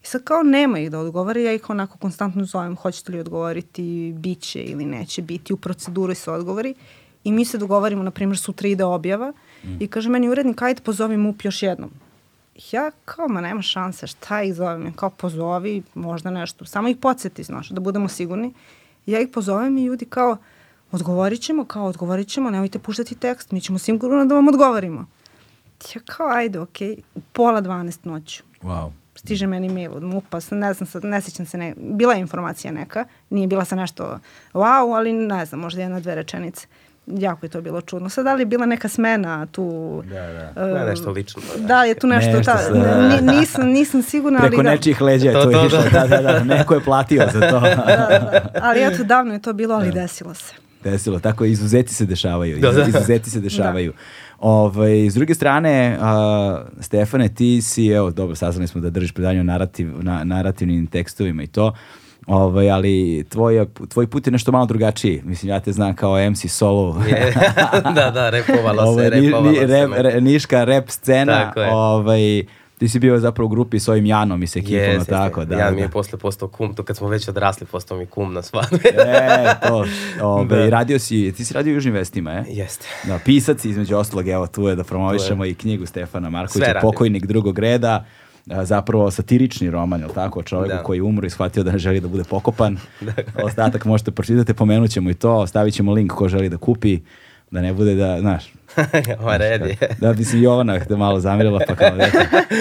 I 0.02 0.06
sad 0.06 0.24
kao 0.24 0.42
nema 0.42 0.78
ih 0.78 0.90
da 0.90 0.98
odgovore, 0.98 1.42
ja 1.42 1.52
ih 1.52 1.70
onako 1.70 1.98
konstantno 1.98 2.44
zovem, 2.44 2.76
hoćete 2.76 3.12
li 3.12 3.20
odgovoriti, 3.20 4.14
bit 4.16 4.40
će 4.40 4.62
ili 4.62 4.84
neće 4.84 5.22
biti, 5.22 5.52
u 5.52 5.56
proceduri 5.56 6.14
su 6.14 6.32
odgovori. 6.32 6.74
I 7.24 7.32
mi 7.32 7.44
se 7.44 7.58
dogovorimo, 7.58 8.02
na 8.02 8.10
primjer, 8.10 8.38
sutra 8.38 8.68
ide 8.68 8.84
objava 8.84 9.32
i 9.80 9.88
kaže 9.88 10.08
meni 10.08 10.28
urednik, 10.28 10.62
ajde 10.62 10.82
pozovi 10.82 11.16
MUP 11.16 11.44
još 11.44 11.62
jednom. 11.62 11.90
Ja 12.72 12.90
kao, 13.04 13.28
ma 13.28 13.40
nema 13.40 13.62
šanse, 13.62 14.06
šta 14.06 14.42
ih 14.42 14.54
zovem? 14.54 14.86
Ja 14.86 14.92
Kao 14.92 15.10
pozovi, 15.10 15.82
možda 15.94 16.30
nešto, 16.30 16.64
samo 16.64 16.88
ih 16.88 16.96
podsjeti, 16.96 17.42
znaš, 17.42 17.68
da 17.68 17.80
budemo 17.80 18.08
sigurni. 18.08 18.54
Ja 19.06 19.20
ih 19.20 19.28
pozovem 19.28 19.78
i 19.78 19.84
ljudi 19.84 20.04
kao, 20.04 20.36
odgovorit 20.92 21.40
ćemo, 21.40 21.64
kao 21.64 21.86
odgovorit 21.86 22.28
ćemo, 22.28 22.50
nemojte 22.50 22.78
puštati 22.78 23.14
tekst, 23.14 23.52
mi 23.52 23.60
ćemo 23.60 23.78
sigurno 23.78 24.24
da 24.24 24.34
vam 24.34 24.48
odgovorimo. 24.48 25.06
Ja 25.94 26.00
kao, 26.06 26.28
ajde, 26.28 26.60
okej, 26.60 26.96
u 27.14 27.20
pola 27.32 27.62
12 27.62 28.06
noću 28.06 28.42
Wow. 28.62 28.90
Stiže 29.14 29.46
meni 29.46 29.68
mail 29.68 29.92
od 29.92 30.02
MUPA, 30.04 30.38
ne 30.50 30.72
znam, 30.72 30.86
sad, 30.86 31.04
ne 31.04 31.20
sjećam 31.20 31.46
se, 31.46 31.58
ne, 31.58 31.74
bila 31.78 32.14
je 32.14 32.20
informacija 32.20 32.72
neka, 32.72 33.04
nije 33.30 33.46
bila 33.46 33.64
sa 33.64 33.76
nešto 33.76 34.18
wow, 34.54 34.96
ali 34.96 35.12
ne 35.12 35.46
znam, 35.46 35.60
možda 35.60 35.82
jedna, 35.82 36.00
dve 36.00 36.14
rečenice. 36.14 36.66
Jako 37.08 37.46
je 37.46 37.50
to 37.50 37.60
bilo 37.60 37.80
čudno. 37.80 38.08
Sad, 38.08 38.24
da 38.24 38.34
li 38.34 38.42
je 38.42 38.46
bila 38.46 38.66
neka 38.66 38.88
smena 38.88 39.46
tu? 39.46 40.02
Da, 40.04 40.14
da. 40.54 40.62
e, 40.62 40.72
Da, 40.74 40.84
nešto 40.84 41.10
lično. 41.10 41.42
Da. 41.56 41.66
Da 41.66 41.82
li 41.82 41.88
je 41.88 41.94
tu 41.94 42.06
nešto, 42.06 42.30
Nešto 42.30 42.52
ta, 42.52 42.58
sa- 42.58 43.22
ni- 43.22 43.38
nisam, 43.38 43.66
nisam 43.66 44.02
sigurna, 44.02 44.38
ali 44.38 44.48
Preko 44.48 44.62
da. 44.62 44.70
nečijih 44.70 45.00
leđa 45.00 45.28
je 45.28 45.34
to, 45.34 45.42
To, 45.42 45.50
to, 45.50 45.66
išlo. 45.66 45.82
Da, 45.92 46.06
da, 46.06 46.22
da. 46.22 46.44
Neko 46.44 46.74
je 46.74 46.80
platio 46.80 47.26
za 47.32 47.40
to. 47.40 47.60
Da, 47.86 47.86
da. 47.86 48.48
Ali 48.56 48.82
eto, 48.84 49.04
davno 49.04 49.32
je 49.34 49.42
to 49.42 49.52
bilo, 49.52 49.74
ali 49.74 49.92
desilo 49.92 50.34
se. 50.34 50.54
Desilo, 50.84 51.18
tako 51.20 51.44
izuzeti 51.44 51.94
se 51.94 52.06
dešavaju. 52.06 52.58
Da, 52.58 52.72
da. 52.72 52.82
Izuzeti 52.82 53.30
se 53.30 53.40
dešavaju. 53.40 53.92
Ovaj, 54.40 55.10
s 55.10 55.14
druge 55.14 55.34
strane, 55.34 55.96
a, 56.00 56.62
Stefane, 56.80 57.28
ti 57.28 57.62
si, 57.62 57.86
evo, 57.86 58.10
dobro, 58.10 58.34
saznali 58.34 58.68
smo 58.68 58.80
da 58.80 58.90
držiš 58.90 59.12
predanje 59.12 59.40
o 59.40 59.44
narativ, 59.44 60.02
na, 60.02 60.24
narativnim 60.24 60.86
tekstovima 60.86 61.42
i 61.42 61.46
to, 61.46 61.72
ovaj, 62.26 62.70
ali 62.70 63.24
tvoj, 63.24 63.66
tvoj 63.88 64.06
put 64.06 64.26
je 64.26 64.30
nešto 64.30 64.52
malo 64.52 64.66
drugačiji. 64.66 65.22
Mislim, 65.24 65.50
ja 65.50 65.60
te 65.60 65.72
znam 65.72 65.94
kao 65.94 66.30
MC 66.30 66.46
solo. 66.48 67.02
Da, 67.94 68.10
da, 68.10 68.30
repovala 68.30 68.84
Ovo 68.84 68.98
se, 68.98 69.04
je 69.04 69.10
ni- 69.10 69.20
ni- 69.20 69.56
se. 69.56 69.66
rep- 69.66 70.20
niška 70.20 70.64
rep 70.64 70.88
scena. 70.88 71.32
Tako 71.34 71.60
je. 71.60 71.70
Ovaj, 71.72 72.44
ti 72.80 72.88
si 72.88 72.98
bio 72.98 73.18
zapravo 73.18 73.46
u 73.46 73.48
grupi 73.48 73.80
s 73.80 73.88
ovim 73.88 74.06
Janom 74.06 74.42
i 74.42 74.46
s 74.46 74.56
ekipom, 74.56 74.74
jeste. 74.78 75.10
tako, 75.10 75.44
da. 75.44 75.56
ja 75.56 75.70
da. 75.70 75.76
mi 75.76 75.80
je 75.80 75.88
posle 75.88 76.18
postao 76.18 76.48
kum, 76.48 76.74
to 76.74 76.82
kad 76.82 76.96
smo 76.96 77.08
već 77.08 77.28
odrasli, 77.28 77.66
postao 77.66 77.98
mi 77.98 78.06
kum 78.06 78.32
na 78.32 78.42
svadbe. 78.42 78.78
E, 79.06 79.54
to. 79.68 79.84
Ovaj, 80.22 80.46
Da. 80.46 80.68
radio 80.68 80.98
si, 80.98 81.32
ti 81.36 81.44
si 81.44 81.54
radio 81.54 81.70
u 81.70 81.74
Južnim 81.74 81.94
vestima, 81.94 82.32
e? 82.32 82.44
Jeste. 82.48 82.86
Da, 83.06 83.18
pisac 83.24 83.64
između 83.64 83.96
ostalog, 83.96 84.28
evo 84.28 84.46
tu 84.46 84.68
je 84.68 84.76
da 84.76 84.84
promovišemo 84.84 85.44
i 85.44 85.54
knjigu 85.54 85.86
Stefana 85.86 86.30
Markovića. 86.30 86.78
Pokojnik 86.82 87.26
drugog 87.26 87.58
reda, 87.58 88.04
zapravo 88.46 89.10
satirični 89.10 89.70
roman, 89.70 90.00
je 90.00 90.06
li 90.06 90.14
tako, 90.14 90.38
o 90.40 90.42
čovjeku 90.42 90.76
Da. 90.76 90.82
koji 90.82 90.98
je 90.98 91.02
umro 91.02 91.26
i 91.26 91.30
shvatio 91.30 91.62
da 91.62 91.72
ne 91.72 91.78
želi 91.78 92.00
da 92.00 92.08
bude 92.08 92.24
pokopan. 92.24 92.78
Ostatak 93.44 93.84
možete 93.84 94.10
pročitati, 94.10 94.54
pomenut 94.54 94.90
ćemo 94.90 95.10
i 95.10 95.14
to, 95.14 95.46
stavit 95.46 95.74
ćemo 95.74 95.92
link 95.92 96.12
ko 96.12 96.28
želi 96.28 96.48
da 96.48 96.56
kupi, 96.56 96.98
da 97.50 97.60
ne 97.60 97.72
bude 97.72 97.94
da, 97.94 98.20
znaš, 98.20 98.52
Ova 99.20 99.36
red 99.36 99.60
je. 99.62 99.76
da 99.98 100.12
bi 100.12 100.24
se 100.24 100.40
Jovana 100.40 100.80
te 100.80 100.96
malo 100.96 101.20
zamirila, 101.20 101.60
pa 101.60 101.74
kao, 101.74 101.88
eto, 101.88 102.18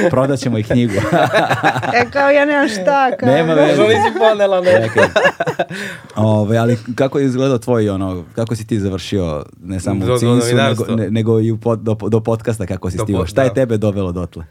prodat 0.10 0.40
ćemo 0.40 0.58
i 0.58 0.64
knjigu. 0.64 0.94
E, 1.96 2.10
kao 2.12 2.30
ja 2.30 2.46
nemam 2.46 2.68
šta, 2.70 3.12
kao. 3.12 3.30
Nema 3.30 3.54
veze. 3.54 3.68
Možda 3.70 3.84
nisi 3.86 4.20
ponela, 4.20 4.62
ne? 4.62 4.90
Ove, 6.18 6.58
ali 6.58 6.78
kako 6.96 7.20
je 7.20 7.26
izgledao 7.26 7.58
tvoj 7.58 7.90
ono, 7.90 8.24
kako 8.36 8.56
si 8.56 8.68
ti 8.68 8.80
završio 8.80 9.46
ne 9.60 9.80
samo 9.80 10.00
Do- 10.00 10.06
u 10.06 10.10
do 10.10 10.18
Cinsu, 10.18 10.56
nego, 10.58 10.86
ne- 10.88 11.12
nego 11.12 11.40
i 11.40 11.52
u 11.52 11.58
pod, 11.58 11.80
do, 11.80 11.98
do 12.02 12.20
podcasta 12.20 12.66
kako 12.66 12.90
si 12.90 12.98
Do 12.98 13.04
stigao. 13.04 13.22
pod- 13.22 13.30
Šta 13.30 13.44
je 13.44 13.48
da. 13.48 13.54
tebe 13.54 13.78
dovelo 13.78 14.12
dotle? 14.12 14.44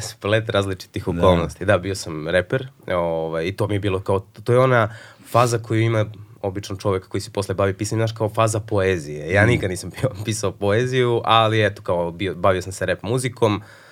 splet 0.00 0.48
različitih 0.48 1.08
okolnosti. 1.08 1.64
Da. 1.64 1.78
bio 1.78 1.94
sam 1.94 2.28
reper 2.28 2.66
ovaj, 2.88 3.44
i 3.44 3.52
to 3.52 3.68
mi 3.68 3.74
je 3.74 3.80
bilo 3.80 4.00
kao, 4.00 4.18
to 4.20 4.52
je 4.52 4.58
ona 4.58 4.88
faza 5.26 5.58
koju 5.58 5.80
ima 5.80 6.04
običan 6.46 6.76
čovjek 6.76 7.08
koji 7.08 7.20
se 7.20 7.32
posle 7.32 7.54
bavi 7.54 7.74
pisanjem, 7.74 8.00
znaš, 8.00 8.16
kao 8.18 8.28
faza 8.28 8.60
poezije. 8.60 9.32
Ja 9.32 9.46
nikad 9.46 9.70
nisam 9.70 9.90
pisao 10.24 10.52
poeziju, 10.52 11.20
ali 11.24 11.66
eto, 11.66 11.82
kao 11.82 12.10
bio, 12.10 12.34
bavio 12.34 12.62
sam 12.62 12.72
se 12.72 12.86
rap 12.86 13.02
muzikom, 13.02 13.54
Uh, 13.56 13.85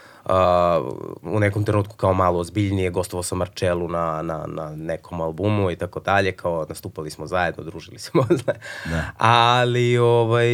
u 1.22 1.40
nekom 1.40 1.64
trenutku 1.64 1.96
kao 1.96 2.14
malo 2.14 2.38
ozbiljnije, 2.38 2.90
gostovao 2.90 3.22
sam 3.22 3.38
Marčelu 3.38 3.88
na, 3.88 4.22
na, 4.22 4.44
na 4.46 4.76
nekom 4.76 5.20
albumu 5.20 5.70
i 5.70 5.76
tako 5.76 6.00
dalje, 6.00 6.32
kao 6.32 6.66
nastupali 6.68 7.10
smo 7.10 7.26
zajedno, 7.26 7.64
družili 7.64 7.98
smo, 7.98 8.26
zna. 8.44 8.52
Da. 8.84 9.04
ali 9.18 9.98
ovaj, 9.98 10.48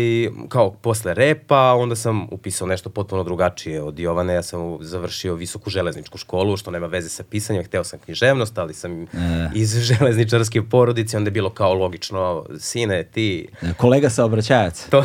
kao 0.49 0.71
posle 0.71 1.15
repa, 1.15 1.75
onda 1.75 1.97
sam 1.97 2.27
upisao 2.31 2.69
nešto 2.69 2.91
potpuno 2.91 3.23
drugačije 3.25 3.83
od 3.83 3.99
Jovane, 3.99 4.35
ja 4.35 4.43
sam 4.43 4.79
završio 4.81 5.35
visoku 5.35 5.71
železničku 5.71 6.19
školu, 6.19 6.57
što 6.57 6.71
nema 6.71 6.87
veze 6.87 7.09
sa 7.09 7.25
pisanjem, 7.31 7.65
hteo 7.65 7.85
sam 7.85 7.99
književnost, 7.99 8.59
ali 8.59 8.75
sam 8.75 9.07
iz 9.55 9.79
železničarske 9.91 10.63
porodice, 10.63 11.17
onda 11.17 11.29
je 11.29 11.33
bilo 11.33 11.51
kao 11.51 11.75
logično, 11.75 12.45
sine, 12.59 13.05
ti, 13.05 13.49
Kolega 13.77 14.11
saobraćajac. 14.11 14.87
to 14.91 15.05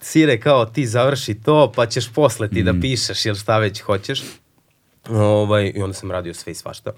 sire 0.00 0.40
kao 0.40 0.66
ti 0.66 0.86
završi 0.86 1.34
to 1.34 1.72
pa 1.76 1.86
ćeš 1.86 2.12
posle 2.12 2.48
ti 2.48 2.62
da 2.62 2.74
pišeš 2.80 3.26
ili 3.26 3.36
šta 3.36 3.58
već 3.58 3.80
hoćeš. 3.80 4.22
Ovaj, 5.08 5.72
I 5.74 5.82
onda 5.82 5.94
sam 5.94 6.10
radio 6.10 6.34
sve 6.34 6.52
i 6.52 6.54
svašta. 6.54 6.92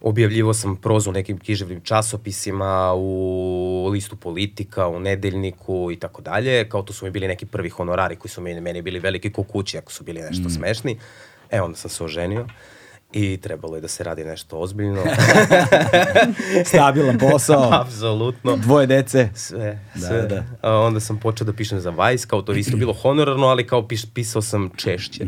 Objavljivo 0.00 0.54
sam 0.54 0.76
prozu 0.76 1.10
u 1.10 1.12
nekim 1.12 1.38
književnim 1.38 1.80
časopisima, 1.80 2.94
u 2.96 3.88
listu 3.92 4.16
politika, 4.16 4.88
u 4.88 5.00
nedeljniku 5.00 5.90
i 5.92 5.96
tako 5.96 6.22
dalje. 6.22 6.68
Kao 6.68 6.82
to 6.82 6.92
su 6.92 7.04
mi 7.04 7.10
bili 7.10 7.28
neki 7.28 7.46
prvi 7.46 7.68
honorari 7.68 8.16
koji 8.16 8.30
su 8.30 8.40
meni, 8.40 8.60
meni 8.60 8.82
bili 8.82 8.98
veliki 8.98 9.32
kukući 9.32 9.78
ako 9.78 9.92
su 9.92 10.04
bili 10.04 10.20
nešto 10.20 10.50
smešni. 10.50 10.98
E 11.50 11.60
onda 11.60 11.76
sam 11.76 11.90
se 11.90 12.04
oženio 12.04 12.46
i 13.16 13.36
trebalo 13.36 13.74
je 13.74 13.80
da 13.80 13.88
se 13.88 14.04
radi 14.04 14.24
nešto 14.24 14.58
ozbiljno. 14.58 15.02
Stabilan 16.66 17.18
posao, 17.20 17.70
Apsolutno. 17.72 18.56
dvoje 18.56 18.86
dece. 18.86 19.28
Sve, 19.34 19.78
Da, 19.94 20.06
sve. 20.06 20.22
da. 20.22 20.44
A 20.62 20.72
onda 20.72 21.00
sam 21.00 21.16
počeo 21.18 21.44
da 21.44 21.52
pišem 21.52 21.80
za 21.80 21.90
Vice, 21.90 22.26
kao 22.26 22.42
to 22.42 22.52
je 22.52 22.58
isto 22.60 22.76
bilo 22.82 22.92
honorarno, 22.92 23.46
ali 23.46 23.66
kao 23.66 23.88
piš, 23.88 24.02
pisao 24.14 24.42
sam 24.42 24.70
češće. 24.76 25.24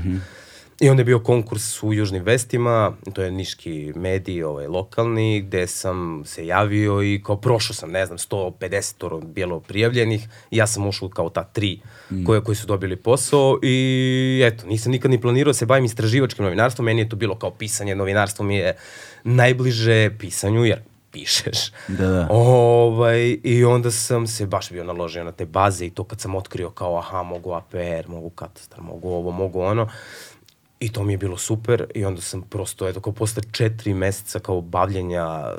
I 0.81 0.89
onda 0.91 1.01
je 1.01 1.05
bio 1.05 1.19
konkurs 1.19 1.83
u 1.83 1.93
Južnim 1.93 2.23
vestima, 2.23 2.93
to 3.13 3.23
je 3.23 3.31
niški 3.31 3.93
medij, 3.97 4.43
ovaj, 4.43 4.67
lokalni, 4.67 5.41
gde 5.41 5.67
sam 5.67 6.23
se 6.25 6.47
javio 6.47 7.03
i 7.03 7.23
kao 7.25 7.37
prošao 7.37 7.75
sam, 7.75 7.91
ne 7.91 8.07
znam, 8.07 8.19
150 8.19 9.25
bilo 9.25 9.61
prijavljenih 9.61 10.29
i 10.51 10.57
ja 10.57 10.67
sam 10.67 10.87
ušao 10.87 11.09
kao 11.09 11.31
ta 11.31 11.45
tri 11.45 11.81
mm. 12.11 12.25
koje, 12.25 12.45
koji 12.45 12.57
su 12.57 12.67
dobili 12.67 12.97
posao 12.97 13.59
i 13.63 14.43
eto, 14.45 14.67
nisam 14.67 14.93
nikad 14.93 15.11
ni 15.11 15.21
planirao 15.21 15.51
da 15.51 15.55
se 15.55 15.67
bavim 15.67 15.85
istraživačkim 15.85 16.45
novinarstvom, 16.45 16.85
meni 16.85 17.01
je 17.01 17.09
to 17.09 17.17
bilo 17.17 17.35
kao 17.35 17.51
pisanje, 17.51 17.95
novinarstvo 17.95 18.45
mi 18.45 18.57
je 18.57 18.77
najbliže 19.25 20.11
pisanju, 20.19 20.65
jer 20.65 20.83
pišeš. 21.11 21.71
Da, 21.89 22.07
da. 22.07 22.27
Ovaj, 22.31 23.39
I 23.45 23.65
onda 23.65 23.91
sam 23.91 24.27
se 24.27 24.47
baš 24.47 24.71
bio 24.71 24.85
naložio 24.85 25.25
na 25.25 25.33
te 25.33 25.47
baze 25.47 25.87
i 25.87 25.91
to 25.91 26.05
kad 26.05 26.21
sam 26.21 26.35
otkrio 26.35 26.71
kao 26.71 26.99
aha, 26.99 27.23
mogu 27.23 27.53
APR, 27.53 28.09
mogu 28.09 28.31
katastar, 28.31 28.81
mogu 28.81 29.09
ovo, 29.09 29.31
mogu 29.31 29.61
ono. 29.61 29.89
I 30.81 30.89
to 30.93 31.05
mi 31.05 31.13
je 31.13 31.17
bilo 31.17 31.37
super 31.37 31.87
i 31.95 32.05
onda 32.05 32.21
sam 32.21 32.43
prosto, 32.43 32.89
eto, 32.89 33.01
kao 33.01 33.13
posle 33.13 33.43
četiri 33.53 33.95
meseca 33.95 34.39
kao 34.39 34.61
bavljenja 34.61 35.55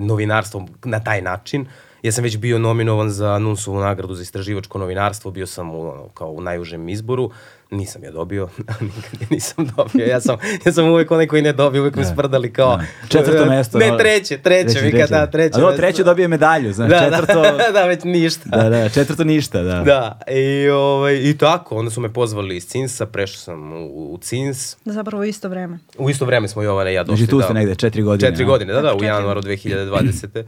novinarstvom 0.00 0.68
na 0.84 1.00
taj 1.00 1.22
način, 1.22 1.66
ja 2.02 2.12
sam 2.12 2.24
već 2.24 2.36
bio 2.36 2.58
nominovan 2.58 3.10
za 3.10 3.38
Nunsovu 3.38 3.80
nagradu 3.80 4.14
za 4.14 4.22
istraživačko 4.22 4.78
novinarstvo, 4.78 5.30
bio 5.30 5.46
sam 5.46 5.74
u, 5.74 6.08
kao 6.14 6.30
u 6.30 6.40
najužem 6.40 6.88
izboru, 6.88 7.30
nisam 7.76 8.04
je 8.04 8.10
dobio, 8.10 8.48
nikad 8.80 9.20
je 9.20 9.26
nisam 9.30 9.70
dobio, 9.76 10.06
ja 10.06 10.20
sam, 10.20 10.36
ja 10.66 10.72
sam 10.72 10.88
uvek 10.88 11.10
onaj 11.10 11.26
koji 11.26 11.42
ne 11.42 11.52
dobio, 11.52 11.82
uvek 11.82 11.96
me 11.96 12.04
sprdali 12.04 12.52
kao... 12.52 12.76
Ne. 12.76 12.88
Četvrto 13.08 13.46
mesto. 13.46 13.78
Ne, 13.78 13.98
treće, 13.98 14.38
treće, 14.38 14.74
treće, 14.74 14.90
treće. 14.90 15.06
da, 15.10 15.26
treće. 15.26 15.60
A 15.60 15.76
treće 15.76 16.04
dobije 16.04 16.28
medalju, 16.28 16.72
znaš, 16.72 16.90
da, 16.90 17.00
četvrto... 17.00 17.42
Da, 17.42 17.70
da, 17.80 17.86
već 17.86 18.04
ništa. 18.04 18.48
Da, 18.48 18.68
da, 18.68 18.88
četvrto 18.88 19.24
ništa, 19.24 19.62
da. 19.62 19.82
Da, 19.82 20.18
i, 20.34 20.68
ovaj, 20.68 21.14
i 21.14 21.38
tako, 21.38 21.76
onda 21.76 21.90
su 21.90 22.00
me 22.00 22.12
pozvali 22.12 22.56
iz 22.56 22.66
Cinsa, 22.66 23.06
prešao 23.06 23.38
sam 23.38 23.72
u, 23.72 24.12
u 24.12 24.18
Cins. 24.18 24.76
Da, 24.84 24.92
zapravo 24.92 25.22
u 25.22 25.24
isto 25.24 25.48
vreme. 25.48 25.78
U 25.98 26.10
isto 26.10 26.24
vreme 26.24 26.48
smo 26.48 26.62
Jovana 26.62 26.90
i 26.90 26.94
ja 26.94 27.04
došli. 27.04 27.16
Znači 27.16 27.30
tu 27.30 27.40
ste 27.40 27.52
da, 27.52 27.58
negde, 27.58 27.74
četiri 27.74 28.02
godine. 28.02 28.30
Četiri 28.30 28.44
godine, 28.44 28.72
da, 28.72 28.82
da, 28.82 28.94
u 28.94 29.04
januaru 29.04 29.42
2020. 29.50 30.44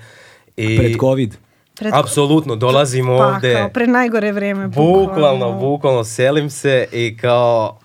I, 0.57 0.79
pred 0.79 0.97
COVID. 1.01 1.37
Pred... 1.79 1.95
Apsolutno, 1.95 2.57
dolazimo 2.57 3.19
pa, 3.19 3.27
ovde. 3.27 3.55
Pa, 3.55 3.61
kao 3.61 3.69
pred 3.69 3.89
najgore 3.89 4.33
vreme. 4.33 4.69
Bukvalno, 4.69 5.07
bukvalno, 5.07 5.53
bukvalno 5.53 6.05
selim 6.05 6.51
se 6.51 6.89
i 6.93 7.17
kao 7.17 7.79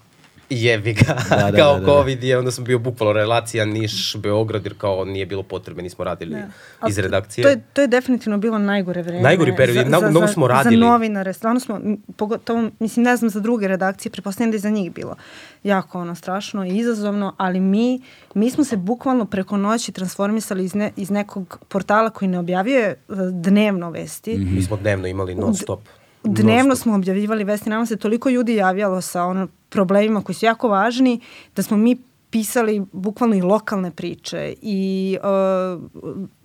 jebi 0.52 0.94
ga, 0.94 1.18
da, 1.30 1.36
da, 1.52 1.58
kao 1.58 1.74
da, 1.74 1.80
da, 1.80 1.86
COVID 1.86 2.24
je, 2.24 2.38
onda 2.38 2.52
sam 2.52 2.64
bio 2.64 2.80
bukvalno 2.80 3.14
relacija 3.14 3.66
Niš, 3.66 4.16
Beograd, 4.18 4.66
jer 4.66 4.78
kao 4.78 5.06
nije 5.06 5.26
bilo 5.26 5.44
potrebe, 5.44 5.82
nismo 5.82 6.04
radili 6.04 6.36
da. 6.82 6.88
iz 6.88 7.00
redakcije. 7.00 7.44
To 7.44 7.50
je, 7.50 7.62
to 7.74 7.82
je 7.82 7.88
definitivno 7.88 8.38
bilo 8.38 8.58
najgore 8.58 9.02
vreme. 9.02 9.22
Najgori 9.22 9.56
period, 9.56 9.88
za, 9.90 10.10
mnogo 10.10 10.28
smo 10.28 10.48
radili. 10.48 10.76
Za 10.76 10.80
novinare, 10.86 11.34
stvarno 11.34 11.60
smo, 11.60 11.80
pogotovo, 12.16 12.70
mislim, 12.80 13.04
ne 13.04 13.16
znam 13.18 13.30
za 13.30 13.40
druge 13.40 13.68
redakcije, 13.68 14.12
prepostavljam 14.12 14.52
da 14.52 14.56
je 14.56 14.60
za 14.60 14.70
njih 14.70 14.94
bilo 14.94 15.16
jako 15.64 16.00
ono 16.00 16.16
strašno 16.16 16.66
i 16.66 16.78
izazovno, 16.78 17.36
ali 17.38 17.60
mi, 17.60 18.02
mi 18.34 18.50
smo 18.50 18.64
se 18.64 18.78
bukvalno 18.78 19.26
preko 19.26 19.58
noći 19.58 19.92
transformisali 19.92 20.64
iz, 20.64 20.76
ne, 20.76 20.92
iz 20.96 21.10
nekog 21.10 21.60
portala 21.68 22.10
koji 22.10 22.30
ne 22.30 22.40
objavljuje 22.40 22.88
e, 22.88 22.96
dnevno 23.32 23.90
vesti. 23.90 24.38
Mm 24.38 24.42
-hmm. 24.42 24.56
Mi 24.56 24.62
smo 24.62 24.78
dnevno 24.78 25.08
imali 25.08 25.36
non 25.36 25.56
stop. 25.56 25.80
Dnevno 26.24 26.76
smo 26.76 26.96
objavljivali 26.96 27.44
vesti, 27.44 27.70
nama 27.70 27.86
se 27.86 27.96
toliko 27.96 28.30
ljudi 28.30 28.56
javljalo 28.56 29.02
sa 29.02 29.24
ono 29.24 29.48
problemima 29.70 30.22
koji 30.22 30.36
su 30.36 30.46
jako 30.46 30.68
važni, 30.68 31.20
da 31.56 31.64
smo 31.64 31.78
mi 31.78 31.98
pisali 32.32 32.86
bukvalno 32.92 33.36
i 33.36 33.42
lokalne 33.42 33.92
priče 33.92 34.54
i 34.62 35.18
uh, 35.24 35.82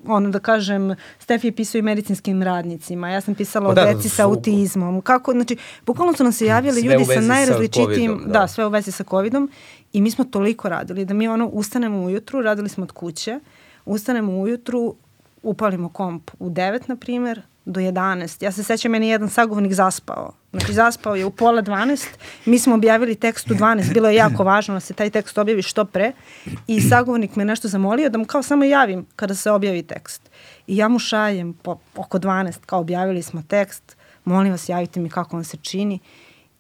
ono 0.07 0.31
da 0.31 0.39
kažem 0.39 0.95
Stef 1.19 1.45
je 1.45 1.53
pisao 1.53 1.79
i 1.79 1.83
medicinskim 1.83 2.43
radnicima 2.43 3.11
ja 3.11 3.21
sam 3.21 3.35
pisala 3.35 3.69
o 3.69 3.75
da, 3.75 3.85
da 3.85 3.93
deci 3.93 4.09
sa 4.09 4.25
autizmom 4.25 5.01
kako 5.01 5.33
znači 5.33 5.57
bukvalno 5.87 6.13
su 6.13 6.23
nam 6.23 6.33
se 6.33 6.47
javljali 6.47 6.81
ljudi 6.81 7.05
sa 7.05 7.21
najrazličitijim 7.21 8.23
da. 8.27 8.33
da 8.33 8.49
sve 8.49 8.67
u 8.67 8.69
vezi 8.69 8.93
sa 8.93 9.05
covidom 9.05 9.51
i 9.93 10.01
mi 10.01 10.11
smo 10.11 10.25
toliko 10.25 10.69
radili 10.69 11.05
da 11.05 11.15
mi 11.15 11.29
ono 11.29 11.47
ustanemo 11.47 12.03
ujutru 12.03 12.43
radili 12.43 12.69
smo 12.69 12.85
od 12.85 12.93
kuće 12.93 13.41
ustanemo 13.85 14.39
ujutru 14.39 14.95
upalimo 15.43 15.89
komp 15.89 16.31
u 16.39 16.51
9 16.51 16.89
na 16.89 16.97
primer 16.97 17.43
do 17.67 17.81
11. 17.81 18.45
Ja 18.45 18.53
se 18.53 18.65
sećam, 18.65 18.93
meni 18.93 19.09
jedan 19.09 19.29
sagovornik 19.29 19.73
zaspao. 19.73 20.33
Znači, 20.51 20.73
zaspao 20.73 21.17
je 21.17 21.25
u 21.25 21.31
pola 21.31 21.63
12. 21.63 22.07
Mi 22.45 22.59
smo 22.59 22.75
objavili 22.75 23.15
tekst 23.15 23.51
u 23.51 23.55
12. 23.55 23.93
Bilo 23.93 24.09
je 24.09 24.15
jako 24.15 24.45
važno 24.45 24.75
da 24.75 24.81
se 24.81 24.95
taj 24.95 25.11
tekst 25.11 25.39
objavi 25.39 25.63
što 25.63 25.85
pre. 25.85 26.13
I 26.67 26.81
sagovornik 26.81 27.37
me 27.37 27.45
nešto 27.45 27.69
zamolio 27.69 28.09
da 28.09 28.19
mu 28.19 28.25
kao 28.25 28.43
samo 28.43 28.65
javim 28.65 29.07
kada 29.17 29.35
se 29.35 29.51
objavi 29.51 29.83
tekst. 29.83 30.31
I 30.67 30.77
ja 30.77 30.89
mu 30.89 30.99
šajem 30.99 31.53
po, 31.53 31.79
oko 31.97 32.19
12, 32.19 32.59
kao 32.67 32.81
objavili 32.81 33.23
smo 33.23 33.43
tekst, 33.49 33.97
molim 34.25 34.53
vas 34.53 34.69
javite 34.69 35.01
mi 35.01 35.11
kako 35.11 35.37
on 35.37 35.45
se 35.45 35.57
čini. 35.57 35.99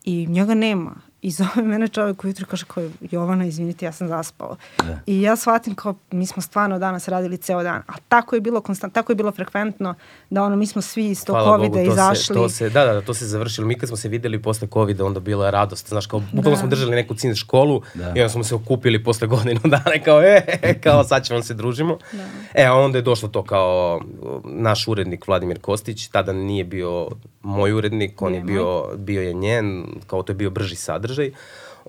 I 0.04 0.26
njega 0.26 0.54
nema. 0.54 0.94
I 1.26 1.30
zove 1.30 1.62
mene 1.62 1.88
čovjek 1.88 2.24
ujutro 2.24 2.46
kaže 2.46 2.64
kao 2.64 2.84
Jovana, 3.00 3.44
izvinite, 3.44 3.84
ja 3.84 3.92
sam 3.92 4.08
zaspao. 4.08 4.56
Da. 4.78 4.98
I 5.06 5.22
ja 5.22 5.36
shvatim 5.36 5.74
kao 5.74 5.94
mi 6.10 6.26
smo 6.26 6.42
stvarno 6.42 6.78
danas 6.78 7.08
radili 7.08 7.36
ceo 7.36 7.62
dan. 7.62 7.82
A 7.86 7.92
tako 8.08 8.34
je 8.34 8.40
bilo 8.40 8.60
konstant, 8.60 8.94
tako 8.94 9.12
je 9.12 9.16
bilo 9.16 9.32
frekventno 9.32 9.94
da 10.30 10.42
ono 10.42 10.56
mi 10.56 10.66
smo 10.66 10.82
svi 10.82 11.06
iz 11.06 11.24
tog 11.24 11.36
covida 11.44 11.82
izašli. 11.82 12.24
Se, 12.24 12.34
to 12.34 12.48
se, 12.48 12.70
da, 12.70 12.84
da, 12.84 12.92
da, 12.92 13.00
to 13.00 13.14
se 13.14 13.26
završilo. 13.26 13.66
Mi 13.66 13.78
kad 13.78 13.88
smo 13.88 13.96
se 13.96 14.08
videli 14.08 14.42
posle 14.42 14.68
covida, 14.72 15.04
onda 15.04 15.20
bila 15.20 15.44
je 15.44 15.50
radost. 15.50 15.88
Znaš, 15.88 16.06
kao 16.06 16.20
bukvalno 16.20 16.50
da. 16.50 16.56
smo 16.56 16.68
držali 16.68 16.90
neku 16.90 17.14
cin 17.14 17.34
školu 17.34 17.82
da. 17.94 18.04
i 18.16 18.20
onda 18.20 18.28
smo 18.28 18.44
se 18.44 18.54
okupili 18.54 19.04
posle 19.04 19.26
godinu 19.26 19.60
dana 19.74 19.94
i 19.94 20.00
kao, 20.00 20.22
e, 20.22 20.80
kao 20.82 21.04
sad 21.04 21.24
ćemo 21.24 21.42
se 21.42 21.54
družimo. 21.54 21.98
Da. 22.12 22.24
E, 22.54 22.64
a 22.64 22.74
onda 22.74 22.98
je 22.98 23.02
došlo 23.02 23.28
to 23.28 23.42
kao 23.42 24.00
naš 24.44 24.88
urednik 24.88 25.26
Vladimir 25.26 25.60
Kostić, 25.60 26.08
tada 26.08 26.32
nije 26.32 26.64
bio 26.64 27.08
moj 27.46 27.72
urednik, 27.72 28.22
on 28.22 28.32
nije 28.32 28.40
je 28.40 28.44
bio, 28.44 28.84
bio 28.96 29.22
je 29.22 29.32
njen, 29.32 29.86
kao 30.06 30.22
to 30.22 30.32
je 30.32 30.36
bio 30.36 30.50
brži 30.50 30.76
sadržaj 30.76 31.15
sadržaj. 31.16 31.30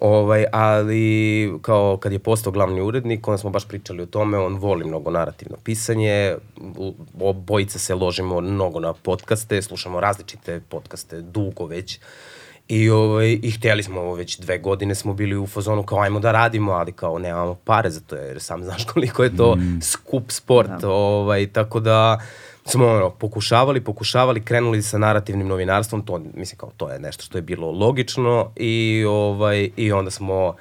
Ovaj, 0.02 0.46
ali 0.52 1.54
kao 1.62 1.98
kad 1.98 2.12
je 2.12 2.20
postao 2.20 2.52
glavni 2.52 2.82
urednik, 2.82 3.28
onda 3.28 3.38
smo 3.38 3.50
baš 3.50 3.68
pričali 3.68 4.02
o 4.02 4.06
tome, 4.06 4.38
on 4.38 4.56
voli 4.56 4.86
mnogo 4.86 5.12
narativno 5.12 5.58
pisanje, 5.64 6.36
obojica 7.20 7.80
se 7.80 7.96
ložimo 7.96 8.42
mnogo 8.42 8.80
na 8.80 8.94
podcaste, 8.94 9.62
slušamo 9.62 10.00
različite 10.00 10.62
podcaste 10.70 11.22
dugo 11.22 11.66
već. 11.66 12.00
I, 12.68 12.90
ovaj, 12.90 13.40
I 13.44 13.52
htjeli 13.52 13.84
smo 13.84 14.02
ovo 14.02 14.14
već 14.14 14.40
dve 14.40 14.58
godine 14.58 14.96
smo 14.96 15.14
bili 15.14 15.38
u 15.38 15.48
fazonu 15.48 15.84
kao 15.84 16.00
ajmo 16.00 16.20
da 16.20 16.32
radimo, 16.32 16.72
ali 16.72 16.92
kao 16.92 17.20
nemamo 17.20 17.56
pare 17.56 17.90
za 17.90 18.00
to 18.00 18.16
jer 18.16 18.42
sam 18.42 18.64
znaš 18.68 18.86
koliko 18.86 19.24
je 19.24 19.36
to 19.38 19.56
mm. 19.56 19.82
skup 19.82 20.32
sport. 20.32 20.70
Da. 20.82 20.90
Ovaj, 20.90 21.48
tako 21.48 21.80
da 21.80 22.20
smo 22.68 22.88
ono, 22.88 23.10
pokušavali, 23.10 23.84
pokušavali, 23.84 24.42
krenuli 24.42 24.82
sa 24.82 24.98
narativnim 24.98 25.48
novinarstvom, 25.48 26.02
to, 26.02 26.22
mislim 26.34 26.58
kao, 26.58 26.72
to 26.78 26.90
je 26.92 27.00
nešto 27.00 27.24
što 27.24 27.38
je 27.38 27.42
bilo 27.42 27.72
logično 27.72 28.52
i, 28.56 29.06
ovaj, 29.08 29.70
i 29.78 29.92
onda 29.92 30.12
smo 30.12 30.56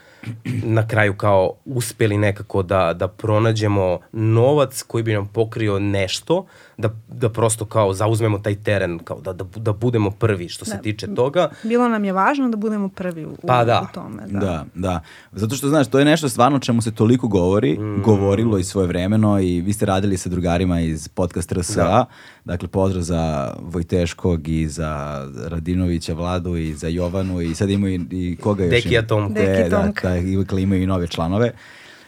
na 0.65 0.89
kraju 0.89 1.15
kao 1.15 1.53
uspeli 1.65 2.19
nekako 2.19 2.63
da, 2.63 2.93
da 2.93 3.09
pronađemo 3.09 3.99
novac 4.13 4.83
koji 4.83 5.05
bi 5.05 5.13
nam 5.13 5.27
pokrio 5.27 5.79
nešto, 5.79 6.47
da, 6.79 6.91
da 7.09 7.29
prosto 7.29 7.65
kao 7.65 7.93
zauzmemo 7.93 8.39
taj 8.39 8.55
teren, 8.55 8.99
kao 8.99 9.21
da, 9.21 9.33
da, 9.33 9.45
da 9.57 9.73
budemo 9.73 10.11
prvi 10.11 10.49
što 10.49 10.65
se 10.65 10.77
da. 10.77 10.83
tiče 10.83 11.15
toga. 11.15 11.51
Bilo 11.63 11.89
nam 11.89 12.05
je 12.05 12.13
važno 12.13 12.49
da 12.49 12.57
budemo 12.57 12.89
prvi 12.89 13.25
u, 13.25 13.37
pa 13.47 13.65
da. 13.65 13.87
u 13.91 13.95
tome. 13.95 14.23
Da. 14.27 14.39
da, 14.41 14.65
da. 14.75 15.01
Zato 15.33 15.55
što, 15.55 15.69
znaš, 15.69 15.87
to 15.87 15.99
je 15.99 16.05
nešto 16.05 16.29
stvarno 16.29 16.59
čemu 16.59 16.83
se 16.83 16.95
toliko 16.95 17.29
govori, 17.29 17.79
mm. 17.79 18.03
govorilo 18.03 18.59
i 18.59 18.65
svoje 18.65 18.87
vremeno 18.87 19.41
i 19.41 19.61
vi 19.61 19.73
ste 19.73 19.87
radili 19.87 20.17
sa 20.17 20.29
drugarima 20.29 20.81
iz 20.81 21.09
podcast 21.09 21.53
RSA, 21.53 21.85
da. 21.85 22.07
dakle 22.45 22.69
pozdrav 22.69 23.03
za 23.03 23.55
Vojteškog 23.61 24.49
i 24.49 24.69
za 24.69 25.23
Radinovića 25.47 26.15
Vladu 26.15 26.57
i 26.57 26.75
za 26.75 26.89
Jovanu 26.89 27.41
i 27.41 27.55
sad 27.55 27.71
imaju 27.71 27.95
i, 27.95 28.07
i 28.11 28.37
koga 28.37 28.65
još? 28.65 28.71
Dekija 28.71 29.07
Tomka. 29.07 29.41
Deki 29.41 29.71
Tomka. 29.71 30.09
Da, 30.09 30.15
da, 30.15 30.59
i 30.59 30.63
imaju 30.63 30.83
i 30.83 30.87
nove 30.87 31.07
članove. 31.07 31.53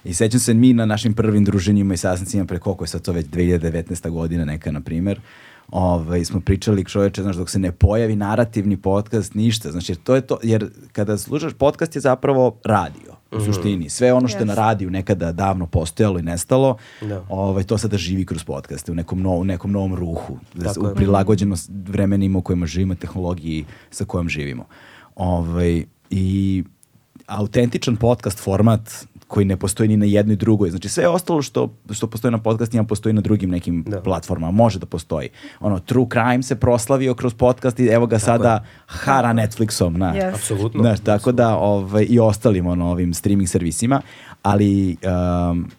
I 0.09 0.15
sećam 0.15 0.41
se 0.41 0.55
mi 0.55 0.73
na 0.73 0.87
našim 0.87 1.15
prvim 1.15 1.45
druženjima 1.45 1.95
i 1.95 1.97
sastancima 1.97 2.45
pre 2.45 2.59
koliko 2.59 2.85
je 2.85 2.89
sad 2.89 3.03
to 3.03 3.13
već 3.13 3.27
2019. 3.27 4.11
godina 4.11 4.45
neka, 4.45 4.73
na 4.73 4.81
primer, 4.81 5.21
ovaj, 5.71 6.25
smo 6.25 6.41
pričali 6.41 6.85
čoveče, 6.85 7.23
znaš, 7.23 7.37
dok 7.37 7.51
se 7.51 7.59
ne 7.59 7.73
pojavi 7.73 8.17
narativni 8.17 8.77
podcast, 8.77 9.35
ništa. 9.35 9.73
Znači, 9.73 9.95
to 9.95 10.15
je 10.15 10.21
to, 10.21 10.39
jer 10.43 10.71
kada 10.93 11.19
slušaš 11.19 11.53
podcast 11.53 11.95
je 11.95 12.01
zapravo 12.01 12.57
radio 12.65 13.13
u 13.31 13.37
mm 13.37 13.41
-hmm. 13.41 13.45
suštini. 13.47 13.91
Sve 13.91 14.13
ono 14.13 14.29
što 14.29 14.39
yes. 14.39 14.43
je 14.43 14.47
na 14.47 14.55
radiju 14.55 14.91
nekada 14.91 15.33
davno 15.33 15.67
postojalo 15.67 16.19
i 16.19 16.23
nestalo, 16.23 16.77
da. 17.01 17.25
ovaj, 17.29 17.65
to 17.65 17.79
sada 17.79 17.97
živi 17.99 18.27
kroz 18.27 18.45
podcaste 18.45 18.93
u 18.93 18.95
nekom, 18.95 19.23
no, 19.23 19.31
u 19.31 19.45
nekom 19.45 19.73
novom 19.73 19.95
ruhu, 19.95 20.39
Tako 20.65 20.91
u 20.93 20.95
prilagođeno 20.95 21.57
vremenima 21.69 22.39
u 22.39 22.43
kojima 22.43 22.67
živimo, 22.67 22.95
tehnologiji 22.95 23.65
sa 23.91 24.05
kojom 24.05 24.29
živimo. 24.29 24.65
Ovaj, 25.17 25.85
I 26.11 26.65
autentičan 27.27 27.97
podcast 27.97 28.39
format 28.39 29.07
koji 29.29 29.47
ne 29.47 29.57
postoji 29.57 29.89
ni 29.89 29.97
na 29.97 30.07
jednoj 30.07 30.37
drugoj. 30.37 30.71
Znači 30.71 30.89
sve 30.89 31.09
ostalo 31.09 31.43
što, 31.43 31.75
što 31.91 32.07
postoji 32.07 32.33
na 32.33 32.39
podcastima 32.39 32.85
postoji 32.85 33.13
na 33.13 33.21
drugim 33.21 33.51
nekim 33.51 33.83
da. 33.83 34.01
platformama. 34.01 34.53
Može 34.53 34.79
da 34.79 34.87
postoji. 34.87 35.29
Ono, 35.61 35.79
True 35.79 36.07
Crime 36.13 36.43
se 36.43 36.57
proslavio 36.57 37.15
kroz 37.15 37.35
podcast 37.35 37.81
i 37.81 37.87
evo 37.87 38.07
ga 38.07 38.17
tako 38.17 38.27
sada 38.27 38.53
je. 38.53 38.61
hara 38.87 39.33
Netflixom. 39.33 39.97
Na. 39.97 40.15
Yes. 40.15 40.35
Apsolutno. 40.35 40.83
Znaš, 40.83 41.01
tako 41.01 41.33
da 41.33 41.57
ovaj, 41.57 42.07
i 42.09 42.19
ostalim 42.19 42.67
ono, 42.67 42.91
ovim 42.91 43.15
streaming 43.15 43.49
servisima. 43.49 44.01
Ali 44.43 44.97
um, 45.51 45.71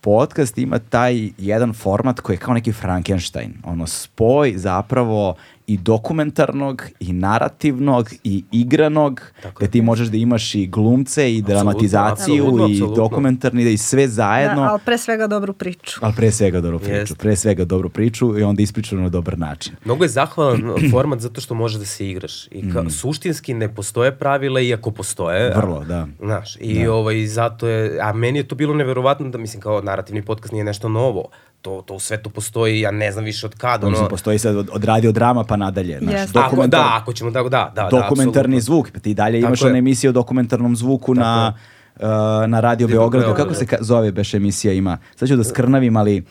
podcast 0.00 0.58
ima 0.58 0.78
taj 0.78 1.30
jedan 1.38 1.72
format 1.72 2.20
koji 2.20 2.36
je 2.36 2.40
kao 2.40 2.54
neki 2.54 2.72
Frankenstein. 2.72 3.54
Ono, 3.64 3.86
spoj 3.86 4.52
zapravo 4.56 5.34
i 5.68 5.76
dokumentarnog 5.78 6.82
i 7.00 7.12
narativnog 7.12 8.10
i 8.24 8.44
igranog, 8.52 9.20
Tako 9.42 9.58
da 9.58 9.64
je. 9.64 9.70
ti 9.70 9.82
možeš 9.82 10.08
da 10.08 10.16
imaš 10.16 10.54
i 10.54 10.66
glumce 10.66 11.34
i 11.34 11.42
dramatizaciju 11.42 12.44
apsolutno, 12.44 12.68
i 12.68 12.96
dokumentarni 12.96 13.62
i 13.64 13.78
sve 13.78 14.08
zajedno. 14.08 14.54
Da, 14.56 14.70
ali 14.70 14.80
pre 14.84 14.98
svega 14.98 15.26
dobru 15.26 15.52
priču. 15.52 16.00
Ali 16.02 16.14
pre 16.14 16.30
svega 16.30 16.60
dobru 16.60 16.78
priču, 16.78 16.92
Jeste. 16.92 17.14
pre 17.14 17.36
svega 17.36 17.64
dobru 17.64 17.88
priču 17.88 18.38
i 18.38 18.42
onda 18.42 18.62
ispričanu 18.62 19.02
na 19.02 19.08
dobar 19.08 19.38
način. 19.38 19.72
Mnogo 19.84 20.04
je 20.04 20.08
zahvalan 20.10 20.62
format 20.90 21.20
zato 21.20 21.40
što 21.40 21.54
može 21.54 21.78
da 21.78 21.84
se 21.86 22.08
igraš. 22.08 22.46
I 22.46 22.72
ka, 22.72 22.90
suštinski 22.90 23.54
ne 23.54 23.74
postoje 23.74 24.12
pravila, 24.12 24.60
iako 24.60 24.90
postoje. 24.90 25.16
a- 25.44 25.56
Mm. 25.56 25.60
Vrlo, 25.60 25.84
da. 25.84 26.06
Znaš, 26.20 26.56
i 26.60 26.86
ovaj, 26.86 27.26
zato 27.26 27.68
je, 27.68 28.00
a 28.00 28.12
meni 28.12 28.38
je 28.38 28.42
to 28.44 28.54
bilo 28.54 28.74
neverovatno 28.74 29.28
da, 29.28 29.38
mislim, 29.38 29.62
kao 29.62 29.80
narativni 29.82 30.22
podcast 30.22 30.52
nije 30.52 30.64
nešto 30.64 30.88
novo. 30.88 31.28
To, 31.66 31.82
to 31.82 31.94
u 31.94 32.00
svetu 32.00 32.30
postoji, 32.30 32.80
ja 32.80 32.90
ne 32.90 33.12
znam 33.12 33.24
više 33.24 33.46
od 33.46 33.54
kada. 33.54 33.86
Mislim, 33.86 34.00
Ono, 34.00 34.08
postoji 34.08 34.38
sad 34.38 34.56
od, 34.56 34.68
od 34.72 34.84
radio 34.84 35.12
drama 35.12 35.44
pa 35.44 35.56
nadalje. 35.56 35.98
Znaš, 36.02 36.20
ako, 36.20 36.32
dokumentar, 36.32 36.80
da, 36.80 36.98
ako 37.02 37.12
ćemo 37.12 37.30
da, 37.30 37.42
da, 37.42 37.48
da, 37.48 37.70
da, 37.74 37.88
dokumentarni 37.90 38.56
apsolutno. 38.56 38.60
zvuk. 38.60 38.90
Pa 38.90 38.98
ti 38.98 39.14
dalje 39.14 39.40
Tako 39.40 39.48
imaš 39.48 39.60
je. 39.62 39.66
one 39.66 39.78
emisije 39.78 40.10
o 40.10 40.12
dokumentarnom 40.12 40.76
zvuku 40.76 41.14
na, 41.14 41.54
uh, 41.96 42.02
na 42.46 42.60
Radio 42.60 42.88
Beogradu. 42.88 43.26
Beograd. 43.26 43.46
Kako 43.46 43.54
se 43.54 43.66
ka- 43.66 43.82
zove 43.82 44.12
beš 44.12 44.34
emisija 44.34 44.72
ima? 44.72 44.98
Sad 45.16 45.28
ću 45.28 45.36
da 45.36 45.44
skrnavim, 45.44 45.96
ali... 45.96 46.24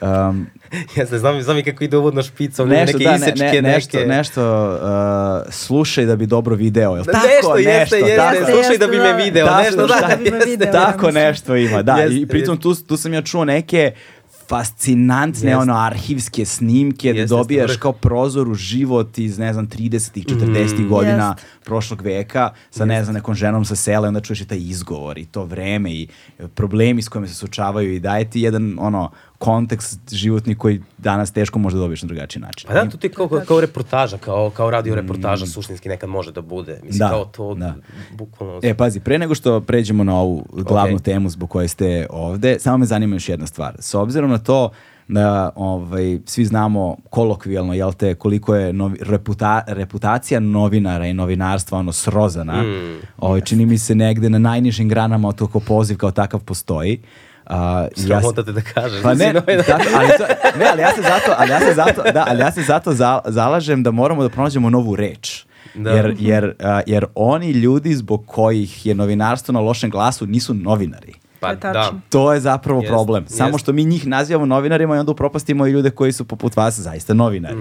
Um, 0.00 0.46
Jeste, 0.96 1.18
znam, 1.18 1.42
znam 1.42 1.58
i 1.58 1.62
kako 1.62 1.84
ide 1.84 1.96
uvodno 1.96 2.22
špicom, 2.22 2.68
nešto, 2.68 2.98
neke 2.98 3.04
da, 3.04 3.10
ne, 3.10 3.16
isečke, 3.16 3.62
ne, 3.62 3.62
nešto, 3.62 3.96
neke... 3.96 4.08
nešto 4.08 4.72
uh, 4.72 5.52
slušaj 5.52 6.04
da 6.04 6.16
bi 6.16 6.26
dobro 6.26 6.56
video. 6.56 6.94
Jel 6.94 7.04
Da, 7.04 7.12
tako? 7.12 7.26
nešto, 7.26 7.56
jeste, 7.56 7.96
jeste, 7.96 8.16
tako. 8.16 8.36
Jeste, 8.36 8.52
slušaj 8.52 8.78
da 8.78 8.86
bi 8.86 8.96
me 8.96 9.02
da. 9.04 9.12
video, 9.12 9.46
Da, 9.46 9.62
nešto, 9.62 9.86
da, 9.86 10.00
da 10.30 10.44
video. 10.44 10.72
Tako 10.72 11.10
nešto 11.10 11.56
ima, 11.56 11.82
da. 11.82 12.04
I 12.04 12.26
pritom 12.26 12.56
tu, 12.56 12.74
tu 12.74 12.96
sam 12.96 13.14
ja 13.14 13.22
čuo 13.22 13.44
neke 13.44 13.92
fascinantne 14.48 15.50
Jeste. 15.50 15.56
ono 15.56 15.74
arhivske 15.74 16.44
snimke 16.44 17.12
da 17.12 17.18
Jeste, 17.18 17.36
dobijaš 17.36 17.70
jeste, 17.70 17.80
kao 17.80 17.92
prozor 17.92 18.48
u 18.48 18.54
život 18.54 19.18
iz 19.18 19.38
ne 19.38 19.52
znam 19.52 19.68
30-ih 19.68 20.24
40-ih 20.26 20.86
godina 20.88 21.28
Jeste. 21.28 21.64
prošlog 21.64 22.02
veka 22.02 22.50
sa 22.70 22.84
ne 22.84 23.04
znam 23.04 23.14
nekom 23.14 23.34
ženom 23.34 23.64
sa 23.64 23.76
sela 23.76 24.06
i 24.06 24.08
onda 24.08 24.20
čuješ 24.20 24.40
i 24.40 24.46
taj 24.46 24.58
izgovor 24.58 25.18
i 25.18 25.24
to 25.24 25.44
vreme 25.44 25.92
i 25.92 26.08
problemi 26.54 27.02
s 27.02 27.08
kojima 27.08 27.28
se 27.28 27.34
suočavaju 27.34 27.94
i 27.94 28.00
daje 28.00 28.30
ti 28.30 28.40
jedan 28.40 28.76
ono 28.78 29.10
kontekst 29.38 30.14
životni 30.14 30.54
koji 30.54 30.82
danas 30.98 31.32
teško 31.32 31.58
možda 31.58 31.80
dobiješ 31.80 32.02
na 32.02 32.06
drugačiji 32.06 32.42
način. 32.42 32.68
Pa 32.68 32.74
da, 32.74 32.90
to 32.90 32.96
ti 32.96 33.08
kao, 33.08 33.28
kao 33.28 33.60
reportaža, 33.60 34.18
kao, 34.18 34.50
kao 34.50 34.70
radio 34.70 34.94
reportaža 34.94 35.46
suštinski 35.46 35.88
nekad 35.88 36.10
može 36.10 36.32
da 36.32 36.40
bude. 36.40 36.80
Mislim, 36.82 36.94
Mm. 36.96 36.98
Da, 36.98 37.08
kao 37.08 37.24
to, 37.24 37.54
da. 37.54 37.74
bukvalno... 38.12 38.60
E, 38.62 38.74
pazi, 38.74 39.00
pre 39.00 39.18
nego 39.18 39.34
što 39.34 39.60
pređemo 39.60 40.04
na 40.04 40.20
ovu 40.20 40.46
glavnu 40.52 40.96
Ok. 40.96 41.02
temu 41.02 41.28
zbog 41.30 41.50
koje 41.50 41.68
ste 41.68 42.06
ovde, 42.10 42.56
samo 42.58 42.76
me 42.78 42.86
zanima 42.86 43.16
još 43.16 43.28
jedna 43.28 43.46
stvar. 43.46 43.76
S 43.78 43.94
obzirom 43.94 44.30
na 44.30 44.38
to 44.38 44.70
da 45.08 45.50
ovaj, 45.56 46.18
svi 46.26 46.44
znamo 46.44 46.96
kolokvijalno, 47.10 47.74
jel 47.74 47.92
te, 47.92 48.14
koliko 48.14 48.54
je 48.54 48.72
novi, 48.72 48.98
reputa, 49.02 49.64
reputacija 49.66 50.40
novinara 50.40 51.06
i 51.06 51.12
novinarstva 51.14 51.78
ono 51.78 51.92
srozana, 51.92 52.62
Mm. 52.62 52.98
ovaj, 53.18 53.40
čini 53.40 53.66
mi 53.66 53.78
se 53.78 53.94
negde 53.94 54.30
na 54.30 54.38
najnižim 54.38 54.88
granama 54.88 55.28
od 55.28 55.36
poziv 55.66 55.96
kao 55.96 56.10
takav 56.10 56.40
postoji. 56.40 57.00
A, 57.46 57.80
ja 57.96 58.06
Sramota 58.06 58.42
te 58.42 58.52
da 58.52 58.60
kažeš. 58.62 59.02
pa 59.02 59.08
da 59.08 59.14
ne, 59.16 59.32
novinar. 59.32 59.64
tako, 59.66 59.84
ali 59.94 60.08
to, 60.08 60.24
ne, 60.58 60.66
ali 60.66 60.82
ja 60.82 60.90
se 60.90 61.02
zato, 61.02 61.34
ali 61.38 61.50
ja 61.50 61.60
se 61.60 61.74
zato, 61.74 62.02
da, 62.04 62.24
ali 62.28 62.40
ja 62.40 62.52
se 62.52 62.62
zato 62.62 62.92
za- 62.92 63.20
zalažem 63.26 63.82
da 63.82 63.90
moramo 63.90 64.22
da 64.22 64.28
pronađemo 64.28 64.70
novu 64.70 64.96
reč. 64.96 65.44
Da. 65.74 65.90
Jer, 65.90 66.16
jer, 66.18 66.54
a, 66.60 66.80
jer 66.86 67.06
oni 67.14 67.50
ljudi 67.50 67.94
zbog 67.94 68.26
kojih 68.26 68.86
je 68.86 68.94
novinarstvo 68.94 69.52
na 69.52 69.60
lošem 69.60 69.90
glasu 69.90 70.26
nisu 70.26 70.54
novinari. 70.54 71.12
Pa 71.44 71.50
To 71.50 71.68
je 71.68 71.72
da. 71.72 71.72
tačno. 71.74 72.00
To 72.08 72.32
je 72.32 72.40
zapravo 72.40 72.80
Jest, 72.80 72.90
problem. 72.90 73.24
Samo 73.28 73.48
jest. 73.48 73.58
što 73.58 73.72
mi 73.72 73.84
njih 73.84 74.06
nazivamo 74.06 74.46
novinarima 74.46 74.96
i 74.96 74.98
onda 74.98 75.12
upropastimo 75.12 75.66
i 75.66 75.70
ljude 75.70 75.90
koji 75.90 76.12
su 76.12 76.24
poput 76.24 76.56
vas 76.56 76.74
zaista 76.76 77.14
novinari. 77.14 77.56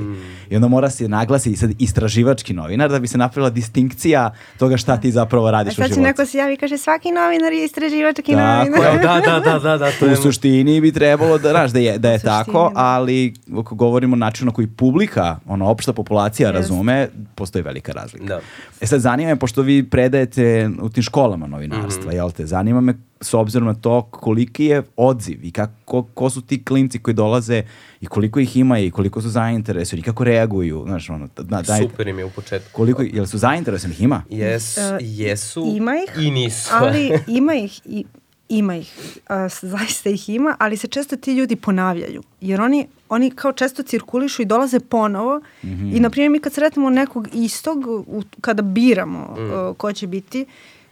I 0.49 0.55
onda 0.55 0.67
mora 0.67 0.89
se 0.89 1.07
naglasi 1.07 1.55
sad 1.55 1.71
istraživački 1.79 2.53
novinar 2.53 2.89
da 2.89 2.99
bi 2.99 3.07
se 3.07 3.17
napravila 3.17 3.49
distinkcija 3.49 4.23
toga 4.57 4.77
šta 4.77 4.97
ti 4.97 5.11
zapravo 5.11 5.45
A 5.47 5.51
radiš 5.51 5.73
u 5.73 5.75
sad 5.75 5.83
će 5.83 5.89
životu. 5.89 6.03
neko 6.03 6.25
se 6.25 6.37
javi 6.37 6.53
i 6.53 6.57
kaže 6.57 6.77
svaki 6.77 7.11
novinar 7.11 7.53
je 7.53 7.65
istraživački 7.65 8.31
Tako 8.31 8.69
novinar. 8.69 9.01
Da, 9.01 9.21
da, 9.21 9.39
da, 9.41 9.59
da, 9.59 9.77
da, 9.77 9.91
to 9.91 10.05
je... 10.05 10.13
U 10.13 10.17
suštini 10.17 10.81
bi 10.81 10.91
trebalo 10.91 11.37
da, 11.37 11.49
znaš, 11.49 11.71
da 11.71 11.79
je, 11.79 11.97
da 11.97 12.11
je 12.11 12.19
suštini, 12.19 12.31
tako, 12.35 12.51
da. 12.65 12.81
ali 12.81 13.33
ako 13.53 13.75
govorimo 13.75 14.15
načinu 14.15 14.45
na 14.45 14.53
koji 14.53 14.67
publika, 14.67 15.39
ono, 15.47 15.67
opšta 15.67 15.93
populacija 15.93 16.49
Jest. 16.49 16.57
razume, 16.59 17.07
postoji 17.35 17.63
velika 17.63 17.91
razlika. 17.91 18.25
Da. 18.25 18.39
E 18.81 18.87
sad, 18.87 19.01
zanima 19.01 19.29
me, 19.29 19.35
pošto 19.35 19.61
vi 19.61 19.83
predajete 19.83 20.43
u 20.81 20.89
tim 20.89 21.03
školama 21.03 21.47
novinarstva, 21.47 22.03
Mhm. 22.03 22.15
jel 22.15 22.31
te, 22.31 22.45
zanima 22.45 22.81
me 22.81 22.93
s 23.23 23.33
obzirom 23.33 23.67
na 23.67 23.73
to 23.75 24.01
koliki 24.03 24.65
je 24.65 24.83
odziv 24.97 25.39
i 25.43 25.51
kako, 25.51 26.03
ko 26.03 26.29
su 26.29 26.41
ti 26.41 26.63
klinci 26.63 26.99
koji 26.99 27.13
dolaze 27.13 27.63
i 28.01 28.07
koliko 28.07 28.39
ih 28.39 28.57
ima 28.57 28.79
i 28.79 28.91
koliko 28.91 29.21
su 29.21 29.29
zainteresovani 29.29 29.99
i 29.99 30.03
kako 30.03 30.23
reaguju, 30.23 30.83
znaš, 30.85 31.09
ono, 31.09 31.27
da, 31.37 31.61
daj, 31.61 31.81
Super 31.81 32.07
im 32.07 32.19
je 32.19 32.25
u 32.25 32.29
početku. 32.31 32.69
koliko, 32.73 33.01
jel 33.03 33.25
su 33.25 33.37
zainteresovani, 33.37 33.93
ih 33.93 34.01
ima? 34.01 34.23
Jes, 34.29 34.77
E, 34.77 34.97
jesu 35.01 35.63
Ima 35.67 35.91
ih, 35.97 36.25
i 36.25 36.31
nisu. 36.31 36.69
ali 36.71 37.11
ima 37.29 37.53
ih 37.55 37.81
i 37.85 38.05
ima 38.49 38.75
ih, 38.75 38.93
a, 39.27 39.47
zaista 39.51 40.09
ih 40.09 40.29
ima, 40.29 40.55
ali 40.59 40.77
se 40.77 40.87
često 40.87 41.15
ti 41.15 41.33
ljudi 41.33 41.55
ponavljaju, 41.55 42.23
jer 42.41 42.61
oni, 42.61 42.87
oni 43.09 43.31
kao 43.31 43.51
često 43.53 43.83
cirkulišu 43.83 44.41
i 44.41 44.45
dolaze 44.45 44.79
ponovo 44.81 45.41
Mhm. 45.63 45.87
i 45.87 45.99
na 45.99 46.09
primjer 46.09 46.29
mi 46.29 46.39
kad 46.39 46.53
sretnemo 46.53 46.89
nekog 46.89 47.27
istog, 47.33 47.77
u, 47.87 48.21
kada 48.41 48.61
biramo 48.61 49.35
Mm. 49.37 49.69
uh, 49.69 49.75
ko 49.77 49.93
će 49.93 50.07
biti, 50.07 50.45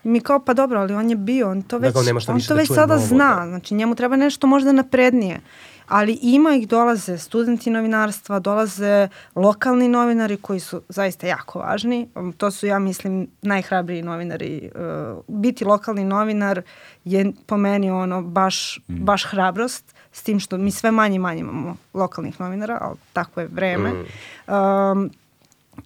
mi 0.04 0.20
kao 0.20 0.40
pa 0.40 0.54
dobro, 0.54 0.80
ali 0.80 0.94
on 0.94 1.10
je 1.10 1.16
bio, 1.16 1.50
on 1.52 1.62
to 1.62 1.80
Da, 1.80 1.88
već, 1.88 2.24
šta 2.24 2.32
on 2.32 2.36
više 2.36 2.48
to 2.48 2.54
da 2.54 2.60
već 2.60 2.68
sada 2.68 2.96
novo, 2.96 3.08
zna, 3.08 3.36
da. 3.36 3.48
znači 3.48 3.76
njemu 3.76 3.96
treba 3.96 4.16
nešto 4.16 4.48
možda 4.48 4.72
naprednije. 4.72 5.42
Ali 5.88 6.20
ima 6.22 6.56
ih 6.56 6.68
dolaze 6.68 7.18
studenti 7.18 7.70
novinarstva, 7.70 8.40
dolaze 8.40 9.08
lokalni 9.36 9.88
novinari 9.88 10.38
koji 10.38 10.60
su 10.60 10.82
zaista 10.90 11.28
jako 11.28 11.60
važni. 11.60 12.10
Um, 12.16 12.34
To 12.34 12.52
su, 12.52 12.68
ja 12.68 12.80
mislim, 12.80 13.28
najhrabriji 13.42 14.02
novinari. 14.02 14.72
Uh, 14.76 15.24
biti 15.28 15.66
lokalni 15.66 16.04
novinar 16.04 16.62
je 17.06 17.32
po 17.46 17.58
meni 17.58 17.92
ono 17.92 18.22
baš, 18.22 18.80
baš 18.88 19.26
hrabrost, 19.26 19.96
s 20.12 20.24
tim 20.24 20.40
što 20.40 20.58
mi 20.58 20.72
sve 20.72 20.92
manje 20.92 21.16
i 21.16 21.20
manje 21.20 21.40
imamo 21.40 21.76
lokalnih 21.94 22.40
novinara, 22.40 22.78
ali 22.82 22.98
tako 23.14 23.42
je 23.42 23.48
vreme. 23.48 23.92
Um, 23.92 25.12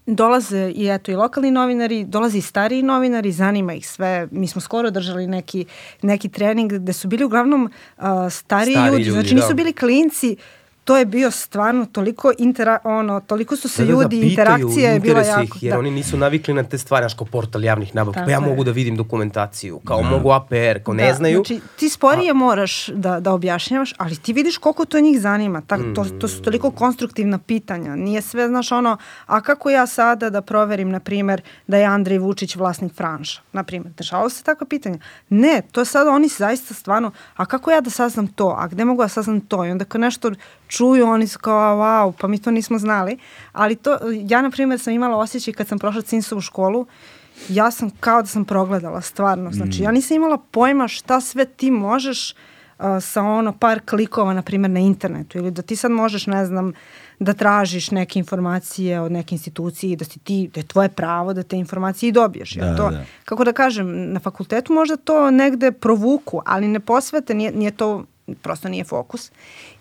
dolaze 0.06 0.72
i 0.76 0.88
eto 0.88 1.12
i 1.12 1.16
lokalni 1.16 1.52
novinari, 1.52 2.04
dolaze 2.04 2.38
i 2.38 2.42
stariji 2.42 2.84
novinari, 2.84 3.32
zanima 3.32 3.74
ih 3.74 3.90
sve. 3.90 4.28
Mi 4.32 4.48
smo 4.48 4.62
skoro 4.62 4.92
držali 4.92 5.28
neki, 5.28 5.66
neki 6.02 6.30
trening 6.30 6.74
gde 6.74 6.94
su 6.94 7.08
bili 7.08 7.24
uglavnom 7.24 7.64
uh, 7.98 8.04
stariji 8.32 8.74
Stari 8.74 8.92
ljudi, 8.92 9.04
ljudi, 9.04 9.12
znači 9.12 9.36
nisu 9.36 9.48
da. 9.48 9.54
bili 9.54 9.74
klinci, 9.74 10.36
to 10.86 10.98
je 10.98 11.06
bio 11.06 11.32
stvarno 11.32 11.86
toliko 11.86 12.32
intera, 12.38 12.80
ono, 12.84 13.20
toliko 13.20 13.56
su 13.56 13.70
se 13.70 13.86
Da, 13.86 13.92
da, 13.92 13.98
da, 13.98 14.04
ljudi, 14.04 14.22
pitaju, 14.22 14.30
interakcija 14.30 14.92
je 14.92 15.00
bila 15.00 15.22
jako. 15.22 15.44
Ih, 15.44 15.64
jer 15.64 15.74
da. 15.74 15.80
oni 15.80 15.92
nisu 15.92 16.18
navikli 16.18 16.54
na 16.54 16.64
te 16.64 16.78
stvari, 16.78 17.04
znaš, 17.04 17.14
kao 17.14 17.28
portal 17.28 17.64
javnih 17.64 17.96
nabavki. 17.96 18.16
Tako 18.16 18.26
Pa 18.26 18.32
ja 18.32 18.38
je. 18.38 18.50
mogu 18.50 18.64
da 18.64 18.72
vidim 18.72 18.96
dokumentaciju, 18.96 19.80
kao 19.80 20.02
mogu 20.02 20.32
APR, 20.32 20.84
kao 20.84 20.94
ne 20.94 21.08
Da, 21.08 21.14
znaju. 21.14 21.44
Znači, 21.46 21.62
ti 21.80 21.90
sporije 21.90 22.34
moraš 22.34 22.88
da, 22.88 23.20
da 23.20 23.34
objašnjavaš, 23.34 23.94
ali 23.98 24.16
ti 24.16 24.34
vidiš 24.34 24.58
koliko 24.58 24.86
to 24.86 25.00
njih 25.00 25.22
zanima. 25.22 25.62
Tak, 25.62 25.82
to, 25.96 26.06
to 26.20 26.28
su 26.28 26.42
toliko 26.42 26.72
konstruktivna 26.72 27.38
pitanja. 27.38 27.96
Nije 27.96 28.22
sve, 28.22 28.48
znaš, 28.48 28.72
ono, 28.72 28.98
a 29.26 29.42
kako 29.42 29.70
ja 29.70 29.88
sada 29.88 30.30
da 30.30 30.42
proverim, 30.42 30.90
na 30.90 31.00
primjer, 31.00 31.42
da 31.68 31.78
je 31.78 31.86
Andrej 31.86 32.18
Vučić 32.18 32.56
vlasnik 32.56 32.94
Franša? 32.94 33.42
Na 33.54 33.64
primjer, 33.64 33.94
dešavalo 33.98 34.30
se 34.30 34.44
takva 34.44 34.68
pitanja? 34.68 34.98
Ne, 35.30 35.62
to 35.72 35.86
sad 35.86 36.08
oni 36.08 36.28
zaista 36.28 36.74
stvarno, 36.74 37.12
a 37.36 37.46
kako 37.46 37.72
ja 37.72 37.82
da 37.82 37.90
saznam 37.90 38.28
to? 38.28 38.56
A 38.60 38.68
gde 38.68 38.86
mogu 38.86 39.02
da 39.02 39.08
saznam 39.08 39.42
to? 39.42 39.66
I 39.66 39.72
onda 39.72 39.86
kad 39.86 40.02
nešto 40.02 40.32
čuju, 40.68 41.06
oni 41.06 41.28
su 41.28 41.40
kao, 41.40 41.78
wow, 41.78 42.14
pa 42.20 42.28
mi 42.28 42.42
to 42.42 42.52
nismo 42.52 42.78
znali. 42.78 43.18
Ali 43.52 43.76
to, 43.76 43.98
ja, 44.28 44.42
na 44.42 44.50
primjer, 44.50 44.80
sam 44.80 44.94
imala 44.94 45.18
osjećaj 45.18 45.54
kad 45.54 45.68
sam 45.68 45.80
prošla 45.80 46.02
Cinsovu 46.02 46.42
školu, 46.42 46.86
ja 47.50 47.72
sam 47.72 47.90
kao 48.00 48.22
da 48.22 48.28
sam 48.28 48.46
progledala 48.46 49.02
stvarno. 49.02 49.52
Znači, 49.52 49.84
ja 49.84 49.92
nisam 49.92 50.16
imala 50.16 50.38
pojma 50.38 50.88
šta 50.88 51.22
sve 51.22 51.46
ti 51.46 51.72
možeš 51.72 52.32
uh, 52.32 52.86
sa 53.02 53.24
ono 53.24 53.54
par 53.54 53.80
klikova, 53.86 54.34
na 54.34 54.42
primjer, 54.42 54.72
na 54.72 54.80
internetu. 54.80 55.38
Ili 55.38 55.52
da 55.52 55.62
ti 55.62 55.76
sad 55.76 55.92
možeš, 55.92 56.28
ne 56.28 56.46
znam, 56.46 56.74
da 57.20 57.34
tražiš 57.34 57.92
neke 57.92 58.20
informacije 58.20 59.02
od 59.02 59.12
neke 59.12 59.36
institucije 59.36 59.92
i 59.92 59.96
da 59.96 60.06
si 60.06 60.20
ti, 60.20 60.50
da 60.54 60.60
je 60.60 60.68
tvoje 60.68 60.90
pravo 60.90 61.34
da 61.34 61.44
te 61.44 61.58
informacije 61.58 62.08
i 62.08 62.12
dobiješ. 62.12 62.56
Ja 62.56 62.66
Da, 62.66 62.78
to, 62.78 62.90
da. 62.90 63.06
Kako 63.26 63.44
da 63.44 63.54
kažem, 63.54 64.14
na 64.14 64.20
fakultetu 64.20 64.74
možda 64.74 64.98
to 64.98 65.32
negde 65.32 65.72
provuku, 65.72 66.42
ali 66.46 66.68
ne 66.68 66.80
posvete, 66.80 67.34
nije, 67.34 67.52
nije 67.52 67.72
to, 67.72 68.06
prosto 68.42 68.70
nije 68.70 68.84
fokus. 68.84 69.32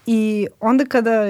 I 0.06 0.46
onda 0.60 0.84
kada, 0.84 1.24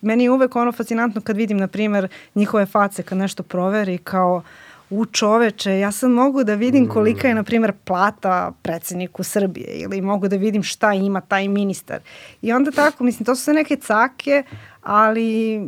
meni 0.00 0.24
je 0.24 0.30
uvek 0.30 0.56
ono 0.56 0.72
fascinantno 0.72 1.20
kad 1.20 1.36
vidim, 1.36 1.58
na 1.58 1.66
primjer, 1.66 2.08
njihove 2.34 2.66
face 2.66 3.02
kad 3.02 3.18
nešto 3.18 3.42
proveri 3.42 3.98
kao, 3.98 4.42
u 4.90 5.06
čoveče, 5.06 5.78
ja 5.78 5.92
sad 5.92 6.10
mogu 6.10 6.44
da 6.44 6.54
vidim 6.54 6.88
kolika 6.88 7.28
je, 7.28 7.34
na 7.34 7.42
primjer, 7.42 7.72
plata 7.84 8.52
predsedniku 8.62 9.22
Srbije 9.22 9.68
ili 9.68 10.00
mogu 10.00 10.28
da 10.28 10.36
vidim 10.36 10.62
šta 10.62 10.92
ima 10.92 11.20
taj 11.20 11.48
ministar. 11.48 12.00
I 12.42 12.52
onda 12.52 12.70
tako, 12.70 13.04
mislim, 13.04 13.26
to 13.26 13.36
su 13.36 13.42
sve 13.42 13.54
neke 13.54 13.76
cake, 13.76 14.42
ali 14.82 15.60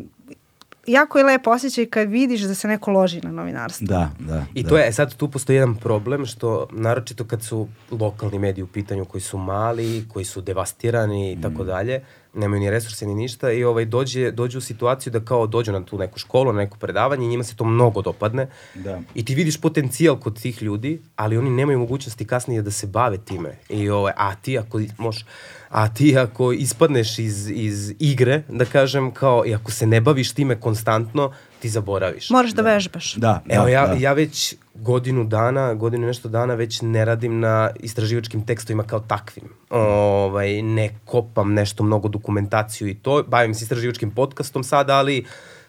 jako 0.86 1.18
je 1.18 1.24
lepo 1.24 1.50
osjećaj 1.50 1.86
kad 1.86 2.08
vidiš 2.08 2.40
da 2.40 2.54
se 2.54 2.68
neko 2.68 2.90
loži 2.90 3.20
na 3.20 3.32
novinarstvo. 3.32 3.86
Da, 3.86 4.10
da. 4.18 4.44
I 4.54 4.62
da. 4.62 4.68
to 4.68 4.78
je, 4.78 4.92
sad 4.92 5.14
tu 5.14 5.30
postoji 5.30 5.56
jedan 5.56 5.74
problem 5.74 6.26
što, 6.26 6.68
naročito 6.72 7.24
kad 7.24 7.42
su 7.42 7.68
lokalni 7.90 8.38
mediji 8.38 8.62
u 8.62 8.66
pitanju 8.66 9.04
koji 9.04 9.20
su 9.20 9.38
mali, 9.38 10.04
koji 10.12 10.24
su 10.24 10.40
devastirani 10.40 11.32
i 11.32 11.40
tako 11.42 11.64
dalje, 11.64 12.00
nemaju 12.36 12.60
ni 12.60 12.70
resurse 12.70 13.06
ni 13.06 13.14
ništa 13.14 13.52
i 13.52 13.64
ovaj 13.64 13.84
dođe 13.84 14.30
dođe 14.30 14.58
u 14.58 14.60
situaciju 14.60 15.10
da 15.10 15.20
kao 15.20 15.46
dođu 15.46 15.72
na 15.72 15.84
tu 15.84 15.98
neku 15.98 16.18
školu, 16.18 16.52
na 16.52 16.58
neko 16.58 16.78
predavanje 16.78 17.26
i 17.26 17.28
njima 17.28 17.44
se 17.44 17.56
to 17.56 17.64
mnogo 17.64 18.02
dopadne. 18.02 18.46
Da. 18.74 19.00
I 19.14 19.24
ti 19.24 19.34
vidiš 19.34 19.60
potencijal 19.60 20.16
kod 20.16 20.40
tih 20.42 20.62
ljudi, 20.62 21.00
ali 21.16 21.38
oni 21.38 21.50
nemaju 21.50 21.78
mogućnosti 21.78 22.26
kasnije 22.26 22.62
da 22.62 22.70
se 22.70 22.86
bave 22.86 23.18
time. 23.18 23.58
I 23.68 23.90
ovaj 23.90 24.12
a 24.16 24.34
ti 24.34 24.58
ako 24.58 24.80
možeš 24.98 25.24
a 25.68 25.88
ti 25.88 26.18
ako 26.18 26.52
ispadneš 26.52 27.18
iz, 27.18 27.50
iz 27.50 27.94
igre, 27.98 28.42
da 28.48 28.64
kažem, 28.64 29.10
kao, 29.10 29.46
i 29.46 29.54
ako 29.54 29.70
se 29.70 29.86
ne 29.86 30.00
baviš 30.00 30.32
time 30.32 30.60
konstantno, 30.60 31.32
ti 31.58 31.68
zaboraviš. 31.68 32.30
Moraš 32.30 32.50
da, 32.50 32.62
da 32.62 32.70
vežbaš. 32.74 33.14
Da, 33.14 33.42
Evo, 33.48 33.64
da, 33.64 33.70
ja, 33.70 33.86
da. 33.86 33.94
ja 33.94 34.12
već 34.12 34.54
godinu 34.74 35.24
dana, 35.24 35.74
godinu 35.74 36.04
i 36.04 36.06
nešto 36.06 36.28
dana 36.28 36.54
već 36.54 36.82
ne 36.82 37.04
radim 37.04 37.40
na 37.40 37.70
istraživačkim 37.80 38.46
tekstovima 38.46 38.82
kao 38.82 39.00
takvim. 39.00 39.44
Ovaj, 39.70 40.62
ne 40.62 40.90
kopam 41.04 41.52
nešto 41.54 41.84
mnogo 41.84 42.08
dokumentaciju 42.08 42.88
i 42.88 42.94
to. 42.94 43.22
Bavim 43.22 43.54
se 43.54 43.64
istraživačkim 43.64 44.10
podcastom 44.10 44.64
sada, 44.64 44.96
ali 44.96 45.24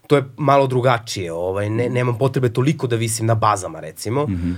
to 0.07 0.15
je 0.15 0.23
malo 0.37 0.67
drugačije. 0.67 1.31
Ovaj, 1.31 1.69
ne, 1.69 1.89
nemam 1.89 2.17
potrebe 2.17 2.53
toliko 2.53 2.87
da 2.87 2.95
visim 2.95 3.25
na 3.25 3.35
bazama, 3.35 3.79
recimo. 3.79 4.23
Mm 4.23 4.35
-hmm. 4.35 4.55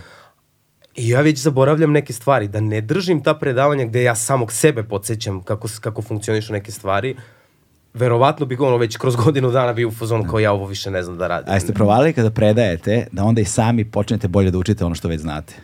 I 0.96 1.10
ja 1.10 1.22
već 1.22 1.40
zaboravljam 1.40 1.92
neke 1.92 2.14
stvari, 2.14 2.48
da 2.48 2.60
ne 2.60 2.82
držim 2.82 3.24
ta 3.24 3.34
predavanja 3.34 3.86
gde 3.86 4.04
ja 4.04 4.16
samog 4.16 4.52
sebe 4.54 4.84
podsjećam 4.84 5.44
kako, 5.44 5.68
kako 5.82 6.02
funkcionišu 6.02 6.54
neke 6.54 6.72
stvari, 6.72 7.16
verovatno 7.94 8.46
bih 8.46 8.60
ono 8.62 8.78
već 8.78 8.98
kroz 8.98 9.16
godinu 9.16 9.52
dana 9.52 9.74
bio 9.74 9.88
u 9.88 9.92
fazonu 9.92 10.24
kao 10.30 10.40
ja 10.40 10.52
ovo 10.52 10.66
više 10.66 10.92
ne 10.92 11.04
znam 11.04 11.18
da 11.18 11.28
radim. 11.28 11.52
A 11.52 11.56
jeste 11.56 11.74
provali 11.74 12.14
kada 12.14 12.30
predajete 12.32 13.08
da 13.12 13.24
onda 13.24 13.42
i 13.42 13.46
sami 13.46 13.86
počnete 13.86 14.28
bolje 14.28 14.52
da 14.52 14.58
učite 14.58 14.86
ono 14.86 14.96
što 14.96 15.08
već 15.08 15.22
znate? 15.22 15.56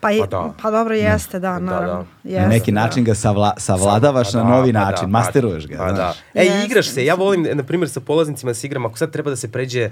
Pa, 0.00 0.10
je, 0.10 0.20
Pa 0.20 0.26
da. 0.26 0.52
pa 0.62 0.70
dobro 0.70 0.94
jeste, 0.94 1.38
da, 1.38 1.58
naravno. 1.58 2.06
da. 2.22 2.30
Jeste, 2.30 2.42
Na 2.42 2.48
neki 2.48 2.72
da. 2.72 2.80
način 2.80 3.04
ga 3.04 3.14
savla, 3.14 3.54
savladavaš 3.56 4.32
Pa 4.32 4.38
na 4.38 4.44
da, 4.44 4.50
novi 4.50 4.72
pa 4.72 4.78
način, 4.80 5.04
da, 5.04 5.18
masteruješ 5.18 5.66
ga. 5.66 5.76
Pa 5.76 5.92
da. 5.92 6.14
E, 6.34 6.64
igraš 6.66 6.88
se. 6.88 7.04
Ja 7.04 7.14
volim, 7.14 7.46
na 7.52 7.62
primjer, 7.62 7.90
sa 7.90 8.00
polaznicima 8.00 8.50
da 8.50 8.54
se 8.54 8.66
igram, 8.66 8.86
ako 8.86 8.98
sad 8.98 9.10
treba 9.10 9.30
da 9.30 9.36
se 9.36 9.52
pređe 9.52 9.90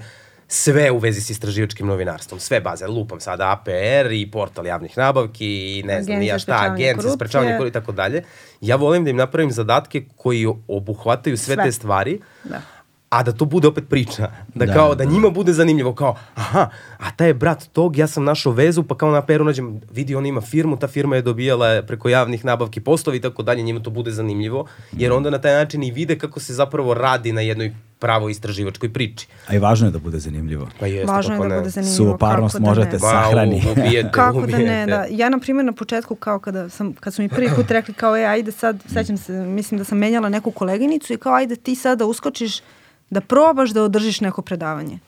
sve 0.51 0.91
u 0.91 0.97
vezi 0.97 1.21
s 1.21 1.29
istraživačkim 1.29 1.87
novinarstvom, 1.87 2.39
sve 2.39 2.61
baze, 2.61 2.87
lupam 2.87 3.19
sada 3.19 3.51
APR 3.51 4.11
i 4.11 4.31
portal 4.31 4.65
javnih 4.65 4.97
nabavki 4.97 5.79
i 5.79 5.83
ne 5.83 6.03
znam, 6.03 6.27
za 6.27 6.39
šta, 6.39 6.59
agencija 6.71 7.09
za 7.09 7.15
sprečavanje 7.15 7.51
korupcije 7.51 7.69
i 7.69 7.73
tako 7.73 7.91
dalje. 7.91 8.23
Ja 8.61 8.75
volim 8.75 9.03
da 9.03 9.09
im 9.09 9.15
napravim 9.15 9.51
zadatke 9.51 10.03
koji 10.15 10.47
obuhvataju 10.67 11.37
sve, 11.37 11.55
Sve. 11.55 11.63
te 11.63 11.71
stvari, 11.71 12.19
Da. 12.43 12.61
A 13.09 13.23
da 13.23 13.31
to 13.31 13.45
bude 13.45 13.67
opet 13.67 13.83
priča. 13.89 14.21
Da, 14.55 14.65
Da, 14.65 14.73
kao, 14.73 14.89
da, 14.89 15.05
da. 15.05 15.11
njima 15.11 15.29
bude 15.29 15.53
zanimljivo, 15.53 15.93
kao, 15.93 16.15
aha, 16.35 16.69
a 16.97 17.11
taj 17.11 17.27
je 17.27 17.33
brat 17.33 17.63
tog, 17.65 17.97
ja 17.97 18.07
sam 18.07 18.23
našao 18.23 18.51
vezu, 18.53 18.83
pa 18.83 18.95
kao 18.95 19.11
na 19.11 19.17
APR-u 19.17 19.43
nađem, 19.43 19.81
vidi, 19.91 20.15
on 20.15 20.25
ima 20.25 20.41
firmu, 20.41 20.77
ta 20.77 20.87
firma 20.87 21.15
je 21.15 21.21
dobijala 21.21 21.81
preko 21.81 22.09
javnih 22.09 22.45
nabavki 22.45 22.79
poslovi 22.81 23.17
i 23.17 23.21
tako 23.21 23.43
dalje, 23.43 23.61
njima 23.61 23.79
to 23.79 23.89
bude 23.89 24.11
zanimljivo, 24.11 24.65
jer 24.91 25.11
onda 25.11 25.29
na 25.29 25.37
taj 25.39 25.53
način 25.53 25.83
i 25.83 25.91
vide 25.91 26.17
kako 26.17 26.39
se 26.39 26.53
zapravo 26.53 26.93
radi 26.93 27.31
na 27.31 27.41
jednoj 27.41 27.71
pravo 27.99 28.29
istraživačkoj 28.29 28.89
priči. 28.89 29.27
A 29.47 29.55
i 29.55 29.59
važno 29.59 29.87
je 29.87 29.91
da 29.91 29.99
bude 29.99 30.19
zanimljivo. 30.19 30.67
Pa 30.79 30.85
jeste, 30.87 31.11
Važno 31.11 31.33
je 31.33 31.37
kako 31.37 31.49
da 31.49 31.55
ne. 31.55 31.59
bude 31.59 31.69
zanimljivo. 31.71 31.97
Suvoparnost 31.97 32.53
kako 32.53 32.63
da 32.63 32.69
možete 32.69 32.91
ne. 32.91 32.99
sa- 32.99 33.07
sahrani. 33.07 33.63
U- 33.67 33.71
ubijete, 33.71 34.09
Kako 34.13 34.41
da 34.41 34.47
ne, 34.47 34.53
ubijete. 34.55 34.85
da. 34.87 35.05
Ja, 35.11 35.29
na 35.29 35.39
primjer, 35.39 35.65
na 35.65 35.73
početku, 35.73 36.15
kao 36.15 36.39
kada 36.39 36.69
sam, 36.69 36.93
kad 36.93 37.13
su 37.13 37.21
mi 37.21 37.29
prvi 37.29 37.49
put 37.49 37.71
rekli 37.71 37.93
kao, 37.93 38.17
e, 38.17 38.23
ajde 38.23 38.51
sad, 38.51 38.77
sećam 38.87 39.17
se, 39.17 39.33
mislim 39.33 39.77
da 39.77 39.83
sam 39.83 39.97
menjala 39.97 40.29
neku 40.29 40.51
koleginicu 40.51 41.13
i 41.13 41.17
kao, 41.17 41.33
ajde 41.33 41.55
ti 41.55 41.75
sad 41.75 41.99
da 41.99 42.05
uskočiš, 42.05 42.61
da 43.09 43.21
probaš 43.21 43.69
da 43.69 43.83
održiš 43.83 44.21
neko 44.21 44.41
predavanje. 44.41 44.99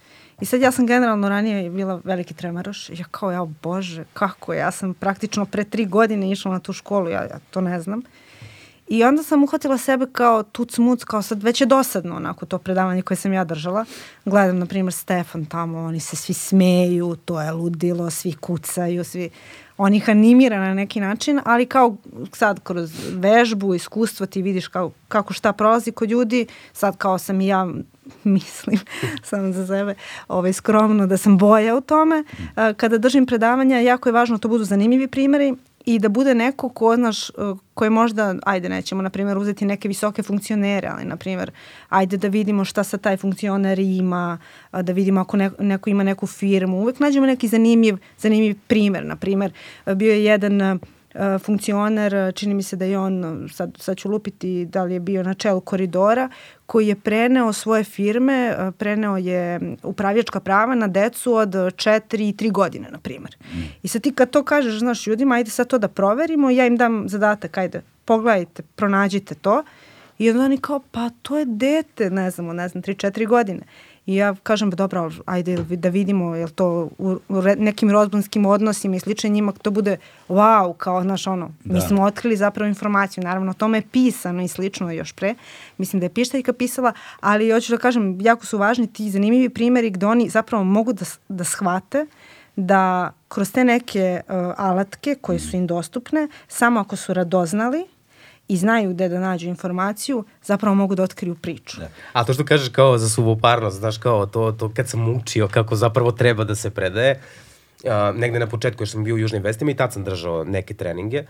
I 0.41 0.45
sad 0.45 0.61
ja 0.61 0.71
sam 0.71 0.87
generalno 0.87 1.29
ranije 1.29 1.69
bila 1.69 2.01
veliki 2.03 2.33
tremaroš 2.33 2.89
ja 2.89 3.05
kao, 3.11 3.31
ja, 3.31 3.45
bože, 3.63 4.03
kako, 4.13 4.53
ja 4.53 4.71
sam 4.71 4.93
praktično 4.93 5.45
pre 5.45 5.63
tri 5.63 5.85
godine 5.85 6.31
išla 6.31 6.51
na 6.51 6.59
tu 6.59 6.73
školu, 6.73 7.09
ja, 7.09 7.21
ja 7.21 7.39
to 7.51 7.61
ne 7.61 7.81
znam. 7.81 8.03
I 8.91 9.03
onda 9.03 9.23
sam 9.23 9.43
uhvatila 9.43 9.77
sebe 9.77 10.05
kao 10.11 10.43
tuc 10.43 10.77
muc, 10.77 11.03
kao 11.03 11.21
sad 11.21 11.43
već 11.43 11.61
je 11.61 11.67
dosadno 11.67 12.15
onako 12.15 12.45
to 12.45 12.57
predavanje 12.57 13.01
koje 13.01 13.17
sam 13.17 13.33
ja 13.33 13.43
držala. 13.43 13.85
Gledam, 14.25 14.59
na 14.59 14.65
primjer, 14.65 14.93
Stefan 14.93 15.45
tamo, 15.45 15.79
oni 15.79 15.99
se 15.99 16.15
svi 16.15 16.33
smeju, 16.33 17.15
to 17.25 17.41
je 17.41 17.51
ludilo, 17.51 18.09
svi 18.09 18.33
kucaju, 18.33 19.03
svi... 19.03 19.29
On 19.77 19.93
ih 19.93 20.09
animira 20.09 20.59
na 20.59 20.73
neki 20.73 20.99
način, 20.99 21.39
ali 21.45 21.65
kao 21.65 21.95
sad 22.33 22.59
kroz 22.63 22.91
vežbu, 23.13 23.75
iskustvo 23.75 24.25
ti 24.25 24.41
vidiš 24.41 24.67
kao, 24.67 24.91
kako 25.07 25.33
šta 25.33 25.53
prolazi 25.53 25.91
kod 25.91 26.09
ljudi, 26.09 26.47
sad 26.73 26.97
kao 26.97 27.17
sam 27.17 27.41
i 27.41 27.47
ja 27.47 27.67
mislim, 28.23 28.79
sam 29.23 29.53
za 29.53 29.67
sebe 29.67 29.95
ovaj, 30.27 30.53
skromno 30.53 31.07
da 31.07 31.17
sam 31.17 31.37
boja 31.37 31.75
u 31.75 31.81
tome. 31.81 32.23
A, 32.55 32.73
Kada 32.73 32.97
držim 32.97 33.25
predavanja, 33.25 33.79
jako 33.79 34.09
je 34.09 34.13
važno 34.13 34.37
da 34.37 34.41
to 34.41 34.47
budu 34.47 34.63
zanimljivi 34.63 35.07
primeri 35.07 35.55
i 35.85 35.99
da 35.99 36.09
bude 36.09 36.35
neko 36.35 36.69
ko, 36.69 36.95
znaš, 36.95 37.29
uh, 37.29 37.57
koji 37.73 37.89
možda, 37.89 38.35
ajde, 38.43 38.69
nećemo, 38.69 39.01
na 39.01 39.09
primjer, 39.09 39.37
uzeti 39.37 39.65
neke 39.65 39.87
visoke 39.87 40.23
funkcionere, 40.23 40.87
ali, 40.87 41.05
na 41.05 41.15
primjer, 41.15 41.51
ajde 41.89 42.17
da 42.17 42.27
vidimo 42.27 42.65
šta 42.65 42.83
sad 42.83 43.01
taj 43.01 43.17
funkcioner 43.17 43.79
ima, 43.79 44.37
da 44.71 44.93
vidimo 44.93 45.21
ako 45.21 45.37
neko, 45.37 45.63
neko 45.63 45.89
ima 45.89 46.03
neku 46.03 46.27
firmu. 46.27 46.77
Uvek 46.77 46.99
nađemo 46.99 47.25
neki 47.25 47.47
zanimljiv, 47.47 47.97
zanimljiv 48.17 48.55
primer. 48.67 49.05
Na 49.05 49.15
primjer, 49.15 49.53
uh, 49.85 49.93
bio 49.93 50.13
je 50.13 50.23
jedan 50.23 50.79
uh, 51.15 51.21
uh, 51.21 51.41
funkcioner, 51.41 52.15
uh, 52.15 52.33
čini 52.33 52.53
mi 52.53 52.63
se 52.63 52.75
da 52.75 52.85
je 52.85 52.99
on, 52.99 53.25
uh, 53.25 53.51
sad, 53.51 53.77
sad 53.77 53.97
ću 53.97 54.09
lupiti 54.09 54.65
da 54.65 54.83
li 54.83 54.93
je 54.93 54.99
bio 54.99 55.23
na 55.23 55.33
čelu 55.33 55.61
koridora, 55.61 56.29
koji 56.65 56.87
je 56.87 56.95
preneo 56.95 57.53
svoje 57.53 57.83
firme, 57.83 58.55
uh, 58.57 58.73
preneo 58.77 59.17
je 59.17 59.59
upravljačka 59.83 60.39
prava 60.39 60.75
na 60.75 60.87
decu 60.87 61.33
od 61.33 61.49
4 61.49 62.29
i 62.29 62.33
3 62.33 62.51
godine, 62.51 62.89
na 62.91 62.97
primjer. 62.97 63.37
I 63.83 63.87
sad 63.87 64.01
ti 64.01 64.11
kad 64.11 64.29
to 64.29 64.43
kažeš, 64.43 64.79
znaš, 64.79 65.07
ljudima, 65.07 65.35
ajde 65.35 65.49
sad 65.49 65.67
to 65.67 65.77
da 65.77 65.87
proverimo, 65.87 66.49
ja 66.49 66.65
im 66.65 66.77
dam 66.77 67.09
zadatak, 67.09 67.57
ajde, 67.57 67.81
pogledajte, 68.05 68.63
pronađite 68.75 69.35
to. 69.35 69.63
I 70.17 70.29
onda 70.29 70.43
oni 70.43 70.57
kao, 70.57 70.79
pa 70.91 71.09
to 71.21 71.37
je 71.37 71.45
dete, 71.45 72.09
ne 72.09 72.31
znam, 72.31 72.55
ne 72.55 72.67
znam, 72.67 72.83
3-4 72.83 73.27
godine. 73.27 73.61
I 74.11 74.15
ja 74.15 74.35
kažem, 74.43 74.71
pa 74.71 74.75
dobro, 74.75 75.11
ajde 75.25 75.57
da 75.57 75.89
vidimo, 75.89 76.35
je 76.35 76.47
to 76.47 76.89
u, 76.97 77.17
u 77.29 77.41
nekim 77.57 77.91
rodbinskim 77.91 78.45
odnosima 78.45 78.95
i 78.95 78.99
slično 78.99 79.29
njima 79.29 79.51
to 79.51 79.71
bude 79.71 79.97
wow, 80.29 80.73
kao, 80.77 81.01
znaš, 81.01 81.27
ono, 81.27 81.51
Da. 81.63 81.73
mi 81.73 81.81
smo 81.81 82.03
otkrili 82.03 82.37
zapravo 82.37 82.67
informaciju, 82.67 83.23
naravno, 83.23 83.51
o 83.51 83.53
tome 83.53 83.77
je 83.77 83.87
pisano 83.91 84.43
i 84.43 84.47
slično 84.47 84.91
još 84.91 85.13
pre, 85.13 85.35
mislim 85.77 85.99
da 85.99 86.05
je 86.05 86.13
pištaljka 86.13 86.53
pisala, 86.53 86.93
ali 87.19 87.51
hoću 87.51 87.71
da 87.71 87.77
kažem, 87.77 88.17
jako 88.21 88.45
su 88.45 88.57
važni 88.57 88.87
ti 88.87 89.09
zanimljivi 89.09 89.49
primjeri 89.49 89.89
gde 89.89 90.05
oni 90.05 90.29
zapravo 90.29 90.63
mogu 90.63 90.93
da, 90.93 91.05
da 91.29 91.43
shvate 91.43 92.05
da 92.55 93.11
kroz 93.27 93.51
te 93.51 93.63
neke 93.63 94.21
uh, 94.27 94.35
alatke 94.57 95.15
koje 95.21 95.39
su 95.39 95.55
im 95.55 95.67
dostupne, 95.67 96.27
samo 96.47 96.79
ako 96.79 96.95
su 96.95 97.13
radoznali 97.13 97.85
i 98.51 98.57
znaju 98.57 98.89
gde 98.89 99.09
da 99.09 99.19
nađu 99.19 99.47
informaciju, 99.47 100.23
zapravo 100.43 100.75
mogu 100.75 100.95
da 100.95 101.03
otkriju 101.03 101.35
priču. 101.35 101.79
Da. 101.79 101.87
A 102.13 102.23
to 102.23 102.33
što 102.33 102.45
kažeš 102.45 102.69
kao 102.69 102.97
za 102.97 103.09
suvoparnost, 103.09 103.77
znaš 103.77 103.97
kao 103.97 104.25
to, 104.25 104.51
to 104.51 104.71
kad 104.73 104.89
sam 104.89 105.15
učio 105.15 105.47
kako 105.47 105.75
zapravo 105.75 106.11
treba 106.11 106.43
da 106.43 106.55
se 106.55 106.69
predaje, 106.69 107.19
a, 107.87 108.11
negde 108.15 108.39
na 108.39 108.47
početku 108.47 108.83
još 108.83 108.91
sam 108.91 109.03
bio 109.03 109.15
u 109.15 109.17
Južnim 109.17 109.43
vestima 109.43 109.71
i 109.71 109.75
tad 109.75 109.93
sam 109.93 110.03
držao 110.03 110.43
neke 110.43 110.73
treninge. 110.73 111.23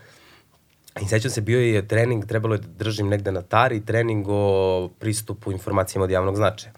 I 1.02 1.06
sećam 1.06 1.32
se, 1.32 1.42
bio 1.42 1.60
je 1.60 1.88
trening, 1.88 2.26
trebalo 2.26 2.56
je 2.56 2.60
da 2.60 2.68
držim 2.68 3.08
negde 3.08 3.32
na 3.32 3.42
tari, 3.42 3.86
trening 3.86 4.26
o 4.30 4.90
pristupu 5.00 5.52
informacijama 5.52 6.04
od 6.04 6.12
javnog 6.12 6.36
značaja. 6.36 6.74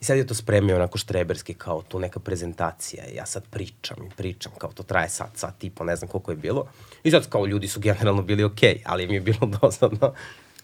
I 0.00 0.04
sad 0.04 0.16
je 0.16 0.26
to 0.26 0.34
spremio 0.34 0.76
onako 0.76 0.98
štreberski 0.98 1.54
kao 1.54 1.82
tu 1.82 1.98
neka 1.98 2.20
prezentacija 2.20 3.04
ja 3.14 3.26
sad 3.26 3.44
pričam 3.50 3.96
i 4.06 4.10
pričam, 4.16 4.52
kao 4.58 4.72
to 4.72 4.82
traje 4.82 5.08
sat, 5.08 5.30
sat 5.34 5.64
i 5.64 5.70
po, 5.70 5.84
ne 5.84 5.96
znam 5.96 6.08
koliko 6.08 6.30
je 6.30 6.36
bilo. 6.36 6.66
I 7.04 7.10
sad 7.10 7.28
kao 7.28 7.46
ljudi 7.46 7.68
su 7.68 7.80
generalno 7.80 8.22
bili 8.22 8.44
okej, 8.44 8.74
okay, 8.74 8.82
ali 8.84 9.06
mi 9.06 9.14
je 9.14 9.20
bilo 9.20 9.50
dosadno. 9.60 10.12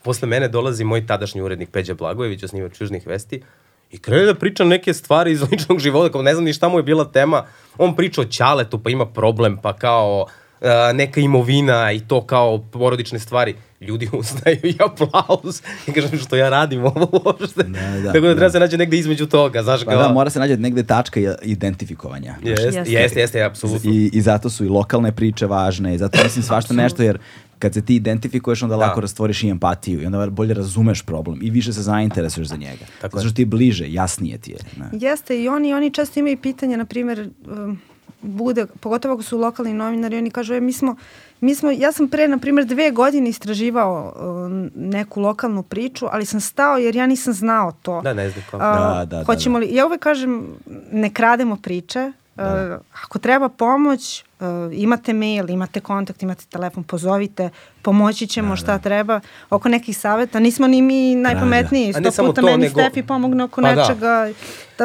Posle 0.02 0.28
mene 0.28 0.48
dolazi 0.48 0.84
moj 0.84 1.06
tadašnji 1.06 1.42
urednik 1.42 1.70
Peđa 1.70 1.94
Blagojević, 1.94 2.42
osnivač 2.42 2.80
Južnih 2.80 3.06
vesti, 3.06 3.42
i 3.92 3.98
krene 3.98 4.24
da 4.24 4.34
priča 4.34 4.64
neke 4.64 4.94
stvari 4.94 5.32
iz 5.32 5.42
ličnog 5.50 5.78
života, 5.78 6.12
kao 6.12 6.22
ne 6.22 6.34
znam 6.34 6.44
ni 6.44 6.52
šta 6.52 6.68
mu 6.68 6.78
je 6.78 6.82
bila 6.82 7.04
tema. 7.04 7.44
On 7.78 7.96
priča 7.96 8.20
o 8.20 8.24
ćaletu, 8.24 8.82
pa 8.82 8.90
ima 8.90 9.06
problem, 9.06 9.56
pa 9.56 9.76
kao 9.76 10.26
uh, 10.60 10.68
neka 10.94 11.20
imovina 11.20 11.92
i 11.92 12.00
to 12.08 12.26
kao 12.26 12.58
porodične 12.72 13.18
stvari. 13.18 13.54
Ljudi 13.82 14.08
ustaju 14.12 14.58
i 14.62 14.74
aplauz. 14.80 15.62
I 15.86 15.92
kažem 15.92 16.18
što 16.18 16.36
ja 16.36 16.48
radim 16.48 16.84
ovo 16.84 17.08
uopšte. 17.24 17.62
Da, 17.62 17.80
da, 17.80 18.12
Tako 18.12 18.26
da 18.26 18.34
treba 18.34 18.34
da. 18.34 18.50
se 18.50 18.60
nađe 18.60 18.78
negde 18.78 18.98
između 18.98 19.26
toga, 19.26 19.62
znaš 19.62 19.84
Pa 19.84 19.90
kao... 19.90 20.02
da, 20.02 20.08
mora 20.12 20.30
se 20.30 20.38
nađe 20.38 20.56
negde 20.56 20.82
tačka 20.82 21.20
identifikovanja. 21.42 22.34
Jeste, 22.42 22.64
Jeste. 22.64 22.78
jeste, 22.78 22.92
jeste, 22.92 23.20
jeste, 23.20 23.42
apsolutno. 23.42 23.90
I, 23.92 24.10
I 24.12 24.20
zato 24.20 24.50
su 24.50 24.64
i 24.64 24.68
lokalne 24.68 25.12
priče 25.12 25.46
važne 25.46 25.94
i 25.94 25.98
zato 25.98 26.18
mislim 26.24 26.42
svašta 26.42 26.74
nešto 26.74 27.02
jer 27.02 27.18
kad 27.58 27.74
se 27.74 27.82
ti 27.84 27.96
identifikuješ 27.96 28.62
onda 28.62 28.76
lako 28.76 28.94
Da. 28.94 29.00
rastvoriš 29.00 29.42
i 29.42 29.48
empatiju 29.48 30.02
i 30.02 30.06
onda 30.06 30.26
bolje 30.26 30.54
razumeš 30.54 31.02
problem 31.02 31.38
i 31.42 31.50
više 31.50 31.72
se 31.72 31.82
zainteresuješ 31.82 32.48
za 32.48 32.56
njega. 32.56 32.84
Tako 33.00 33.18
zato 33.18 33.28
što 33.28 33.36
ti 33.36 33.42
je 33.42 33.46
bliže, 33.46 33.92
jasnije 33.92 34.38
ti 34.38 34.50
je. 34.50 34.56
Ne? 34.76 34.86
Jeste, 34.92 35.42
i 35.42 35.48
oni, 35.48 35.74
oni 35.74 35.90
često 35.90 36.20
imaju 36.20 36.36
pitanja, 36.42 36.76
na 36.76 36.84
primjer, 36.84 37.28
um, 37.46 37.80
bude, 38.22 38.66
pogotovo 38.80 39.14
ako 39.14 39.22
su 39.22 39.38
lokalni 39.38 39.74
novinari, 39.74 40.18
oni 40.18 40.30
kažu, 40.30 40.54
e, 40.54 40.60
mi 40.60 40.72
smo, 40.72 40.96
mi 41.42 41.54
smo, 41.54 41.70
ja 41.70 41.92
sam 41.92 42.08
pre, 42.08 42.28
na 42.28 42.38
primjer, 42.38 42.66
dve 42.66 42.90
godine 42.90 43.30
istraživao 43.30 44.12
um, 44.46 44.70
neku 44.74 45.20
lokalnu 45.20 45.62
priču, 45.62 46.06
ali 46.10 46.26
sam 46.26 46.40
stao 46.40 46.76
jer 46.76 46.96
ja 46.96 47.06
nisam 47.06 47.32
znao 47.32 47.72
to. 47.82 48.00
Da, 48.02 48.14
ne 48.14 48.30
znam 48.30 48.44
kao. 48.50 48.60
A, 48.60 48.76
Da, 48.76 49.04
da, 49.04 49.16
da, 49.18 49.24
hoćemo 49.24 49.58
li, 49.58 49.74
ja 49.74 49.86
uvek 49.86 50.00
kažem, 50.00 50.46
ne 50.92 51.10
krademo 51.10 51.56
priče, 51.56 52.12
da. 52.36 52.80
ako 53.04 53.18
treba 53.18 53.48
pomoć, 53.48 54.24
uh, 54.40 54.46
imate 54.72 55.12
mail, 55.12 55.50
imate 55.50 55.80
kontakt, 55.80 56.22
imate 56.22 56.44
telefon, 56.46 56.84
pozovite, 56.84 57.50
pomoći 57.82 58.26
ćemo 58.26 58.50
da, 58.50 58.56
šta 58.56 58.72
da. 58.72 58.78
treba. 58.78 59.20
Oko 59.50 59.68
nekih 59.68 59.98
saveta, 59.98 60.40
nismo 60.40 60.66
ni 60.66 60.82
mi 60.82 61.14
najpametniji, 61.14 61.92
sto 61.92 62.26
puta 62.26 62.40
to, 62.40 62.46
meni 62.46 62.62
nego... 62.62 62.80
Stefi 62.80 63.02
pomogne 63.02 63.44
oko 63.44 63.62
pa 63.62 63.74
da. 63.74 63.82
nečega. 63.82 64.06
Da. 64.06 64.32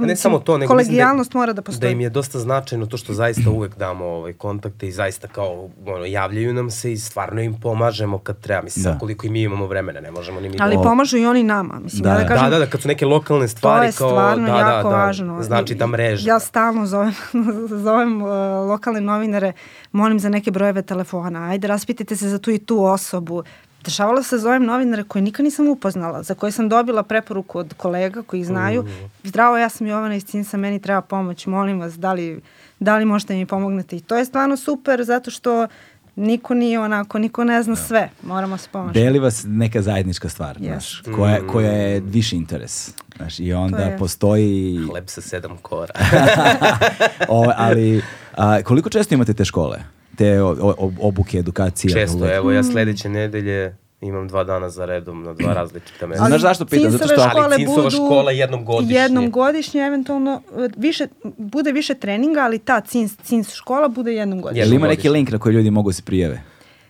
Tam, 0.02 0.08
ne 0.08 0.16
samo 0.16 0.39
to, 0.39 0.58
nego 0.58 0.68
kolegijalnost 0.68 1.32
da, 1.32 1.39
mora 1.39 1.54
da 1.54 1.62
postoji. 1.62 1.88
Da 1.88 1.91
im 1.91 2.02
je 2.02 2.10
dosta 2.10 2.39
značajno 2.39 2.86
to 2.86 2.98
što 2.98 3.14
zaista 3.14 3.50
uvek 3.50 3.78
damo 3.78 4.06
ovaj, 4.06 4.34
kontakte 4.34 4.88
i 4.88 4.91
zaista 4.91 5.28
kao 5.28 5.70
ono, 5.86 6.06
javljaju 6.06 6.54
nam 6.54 6.72
se 6.72 6.91
i 6.93 6.98
stvarno 6.98 7.41
im 7.41 7.60
pomažemo 7.60 8.18
kad 8.18 8.39
treba. 8.39 8.62
Mislim, 8.62 8.84
da. 8.84 9.00
koliko 9.00 9.28
i 9.28 9.30
mi 9.30 9.41
imamo 9.41 9.68
vremena, 9.68 10.00
ne 10.00 10.12
možemo 10.12 10.39
ni 10.39 10.50
mi. 10.50 10.58
Ali 10.60 10.76
da... 10.76 10.82
pomažu 10.82 11.18
i 11.18 11.26
oni 11.26 11.43
nama. 11.43 11.80
Mislim, 11.80 12.04
da, 12.04 12.10
ja 12.10 12.18
da, 12.18 12.28
kažem, 12.28 12.45
da, 12.45 12.50
da, 12.50 12.66
da, 12.66 12.72
kad 12.72 12.82
su 12.82 12.88
neke 12.88 13.06
lokalne 13.06 13.48
stvari. 13.48 13.80
To 13.80 13.86
je 13.86 13.91
kao, 13.91 14.10
stvarno 14.10 14.48
da, 14.48 14.58
jako 14.58 14.89
da, 14.89 14.95
da, 14.95 15.04
važno. 15.04 15.43
Znači 15.43 15.76
da 15.76 15.88
mreža. 15.88 16.30
Ja 16.30 16.39
stalno 16.39 16.86
zovem, 16.86 17.14
zovem 17.86 18.22
uh, 18.22 18.30
lokalne 18.68 19.02
novinare, 19.02 19.54
molim 19.91 20.20
za 20.20 20.30
neke 20.30 20.52
brojeve 20.52 20.82
telefona, 20.82 21.50
ajde 21.50 21.68
raspitajte 21.68 22.16
se 22.16 22.30
za 22.30 22.39
tu 22.39 22.52
i 22.52 22.58
tu 22.58 22.84
osobu. 22.84 23.43
Dešavalo 23.88 24.23
se 24.23 24.35
da 24.35 24.39
zovem 24.39 24.65
novinare 24.65 25.03
koje 25.03 25.21
nikad 25.21 25.43
nisam 25.43 25.67
upoznala, 25.67 26.23
za 26.23 26.33
koje 26.33 26.51
sam 26.51 26.69
dobila 26.69 27.03
preporuku 27.03 27.59
od 27.59 27.73
kolega 27.77 28.23
koji 28.23 28.43
znaju. 28.43 28.83
Mm. 28.83 28.88
Zdravo, 29.23 29.57
ja 29.57 29.69
sam 29.69 29.88
Jovana 29.88 30.15
iz 30.15 30.25
Cinsa, 30.25 30.57
meni 30.57 30.81
treba 30.81 31.01
pomoć, 31.01 31.45
molim 31.45 31.79
vas, 31.79 31.93
da 31.93 32.13
li, 32.13 32.41
da 32.79 32.97
li 32.97 33.05
možete 33.05 33.35
mi 33.35 33.45
pomognete? 33.45 33.95
I 33.95 33.99
to 33.99 34.17
je 34.17 34.25
stvarno 34.25 34.57
super 34.57 35.03
zato 35.03 35.31
što 35.31 35.67
niko 36.15 36.53
nije 36.53 36.79
onako, 36.79 37.19
niko 37.19 37.43
ne 37.43 37.63
zna 37.63 37.75
da. 37.75 37.81
sve, 37.81 38.09
moramo 38.23 38.57
se 38.57 38.69
pomoći. 38.71 38.99
Deli 38.99 39.19
vas 39.19 39.43
neka 39.47 39.81
zajednička 39.81 40.29
stvar, 40.29 40.57
yes. 40.57 40.65
znaš, 40.65 41.01
koja, 41.15 41.39
mm. 41.39 41.47
koja 41.47 41.71
je 41.71 41.99
viši 41.99 42.35
interes. 42.35 42.93
Znaš, 43.17 43.39
I 43.39 43.53
onda 43.53 43.95
postoji... 43.99 44.77
Hleb 44.89 45.07
sa 45.07 45.21
sedam 45.21 45.57
kora. 45.61 45.93
o, 47.29 47.51
ali 47.55 48.01
a, 48.35 48.61
koliko 48.63 48.89
često 48.89 49.15
imate 49.15 49.33
te 49.33 49.45
škole? 49.45 49.97
Te 50.18 50.41
o, 50.41 50.55
o, 50.61 50.91
obuke, 50.99 51.38
edukacije? 51.38 51.93
Često, 51.93 52.36
evo 52.36 52.51
ja 52.51 52.63
sledeće 52.63 53.09
nedelje 53.09 53.76
imam 54.01 54.28
dva 54.28 54.43
dana 54.43 54.70
za 54.70 54.86
redom 54.86 55.24
na 55.24 55.34
dva 55.34 55.53
različita 55.53 56.07
mesta. 56.07 56.26
Znaš 56.26 56.41
zašto 56.41 56.65
pitam? 56.65 56.91
Zato 56.91 57.07
što 57.07 57.30
ali 57.36 57.55
Cinsova 57.55 57.89
škola 57.89 58.32
jednom 58.32 58.65
godišnje. 58.65 58.95
Jednom 58.95 59.32
godišnje, 59.32 59.82
eventualno, 59.82 60.41
više, 60.78 61.07
bude 61.38 61.72
više 61.72 61.93
treninga, 61.93 62.39
ali 62.39 62.59
ta 62.59 62.82
Cins, 62.82 63.18
Cins 63.24 63.53
škola 63.53 63.88
bude 63.88 64.13
jednom 64.13 64.41
godišnje. 64.41 64.61
Jel 64.61 64.74
ima 64.74 64.88
neki 64.88 65.09
link 65.09 65.32
na 65.32 65.39
koji 65.39 65.53
ljudi 65.53 65.72
mogu 65.72 65.91
se 65.91 66.01
prijave? 66.01 66.41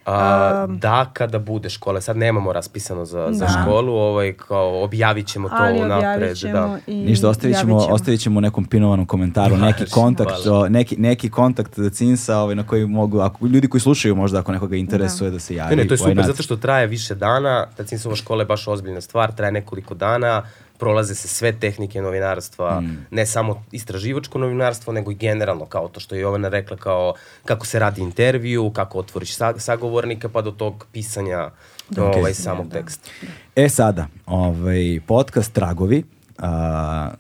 A, 0.08 0.66
um, 0.70 0.80
da, 0.80 1.06
kada 1.14 1.40
bude 1.40 1.70
škola. 1.70 2.02
Sad 2.02 2.18
nemamo 2.18 2.54
raspisano 2.54 3.06
za, 3.06 3.26
da. 3.26 3.34
za 3.34 3.48
školu, 3.48 3.94
ovaj, 3.94 4.34
kao 4.34 4.84
objavit 4.84 5.28
ćemo 5.28 5.50
to 5.50 5.56
Ali 5.58 5.80
napred. 5.80 6.38
Da. 6.38 6.78
I 6.88 6.96
Ništa, 6.96 7.30
ostavit 7.30 7.60
ćemo, 7.60 7.76
ostavit 7.78 8.22
ćemo 8.22 8.38
u 8.38 8.42
nekom 8.42 8.66
pinovanom 8.66 9.06
komentaru 9.06 9.58
neki 9.58 9.86
kontakt, 9.86 10.48
o, 10.48 10.70
neki, 10.70 10.96
neki 10.98 11.30
kontakt 11.30 11.80
da 11.80 11.90
Cinsa 11.90 12.38
ovaj, 12.38 12.56
na 12.56 12.64
koji 12.64 12.86
mogu, 12.86 13.20
ako, 13.20 13.48
ljudi 13.48 13.68
koji 13.68 13.82
slušaju 13.82 14.16
možda 14.16 14.40
ako 14.40 14.52
nekoga 14.52 14.76
interesuje 14.76 15.30
da, 15.30 15.34
da 15.34 15.40
se 15.40 15.56
javi. 15.56 15.76
Ne, 15.76 15.84
ne, 15.84 15.88
to 15.88 15.94
je 15.94 15.98
super, 15.98 16.26
zato 16.26 16.44
što 16.44 16.56
traje 16.56 16.88
više 16.88 17.16
dana, 17.16 17.66
ta 17.78 17.84
Cinsova 17.84 18.16
škola 18.16 18.42
je 18.42 18.46
baš 18.46 18.68
ozbiljna 18.68 19.02
stvar, 19.02 19.32
traje 19.32 19.52
nekoliko 19.52 19.94
dana, 19.94 20.44
prolaze 20.80 21.16
se 21.16 21.28
sve 21.28 21.52
tehnike 21.60 22.02
novinarstva, 22.02 22.82
mm. 22.82 23.06
ne 23.12 23.26
samo 23.26 23.64
istraživačko 23.72 24.40
novinarstvo, 24.40 24.94
nego 24.94 25.12
i 25.12 25.16
generalno, 25.16 25.66
kao 25.66 25.88
to 25.88 26.00
što 26.00 26.16
je 26.16 26.22
Jovana 26.22 26.50
rekla, 26.50 26.78
kao 26.78 27.14
kako 27.46 27.66
se 27.66 27.80
radi 27.80 28.02
intervju, 28.02 28.72
kako 28.76 29.00
otvoriš 29.00 29.36
sagovornika, 29.58 30.30
pa 30.30 30.42
do 30.42 30.52
tog 30.52 30.86
pisanja 30.92 31.50
okay. 31.90 32.20
ovaj, 32.20 32.34
samog 32.34 32.68
da, 32.68 32.80
teksta. 32.80 33.10
E 33.56 33.70
sada, 33.70 34.08
ovaj, 34.26 35.00
podcast 35.08 35.54
Tragovi, 35.54 36.04
a, 36.38 37.12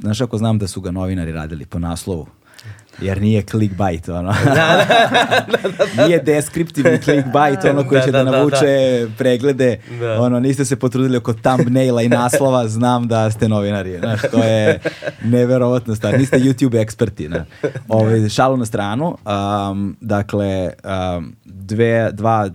znaš 0.00 0.20
ako 0.20 0.38
znam 0.38 0.58
da 0.58 0.68
su 0.68 0.80
ga 0.80 0.90
novinari 0.90 1.32
radili 1.32 1.66
po 1.66 1.78
naslovu, 1.78 2.26
jer 3.00 3.20
nije 3.20 3.42
clickbait, 3.42 4.08
ono. 4.08 4.32
da, 4.44 4.54
da, 4.54 5.46
da, 5.62 5.68
da, 5.96 6.06
Nije 6.06 6.18
deskriptivni 6.18 7.02
clickbait, 7.02 7.64
ono 7.64 7.88
koji 7.88 8.02
će 8.02 8.10
da, 8.10 8.18
da, 8.18 8.30
da 8.30 8.30
navuče 8.30 9.00
da, 9.00 9.14
preglede. 9.18 9.80
Da. 10.00 10.20
Ono, 10.20 10.40
niste 10.40 10.64
se 10.64 10.76
potrudili 10.76 11.16
oko 11.16 11.32
thumbnaila 11.32 12.02
i 12.02 12.08
naslova, 12.08 12.68
znam 12.68 13.08
da 13.08 13.30
ste 13.30 13.48
novinari. 13.48 13.98
Znaš, 13.98 14.20
to 14.30 14.42
je 14.44 14.80
neverovatno 15.24 15.94
stvar. 15.94 16.18
Niste 16.18 16.38
YouTube 16.38 16.80
eksperti. 16.80 17.28
Na. 17.28 17.44
Ove, 17.88 18.16
ovaj, 18.16 18.28
šalu 18.28 18.56
na 18.56 18.66
stranu. 18.66 19.16
Um, 19.70 19.96
dakle, 20.00 20.70
um, 21.16 21.36
dve, 21.44 22.10
dva 22.12 22.50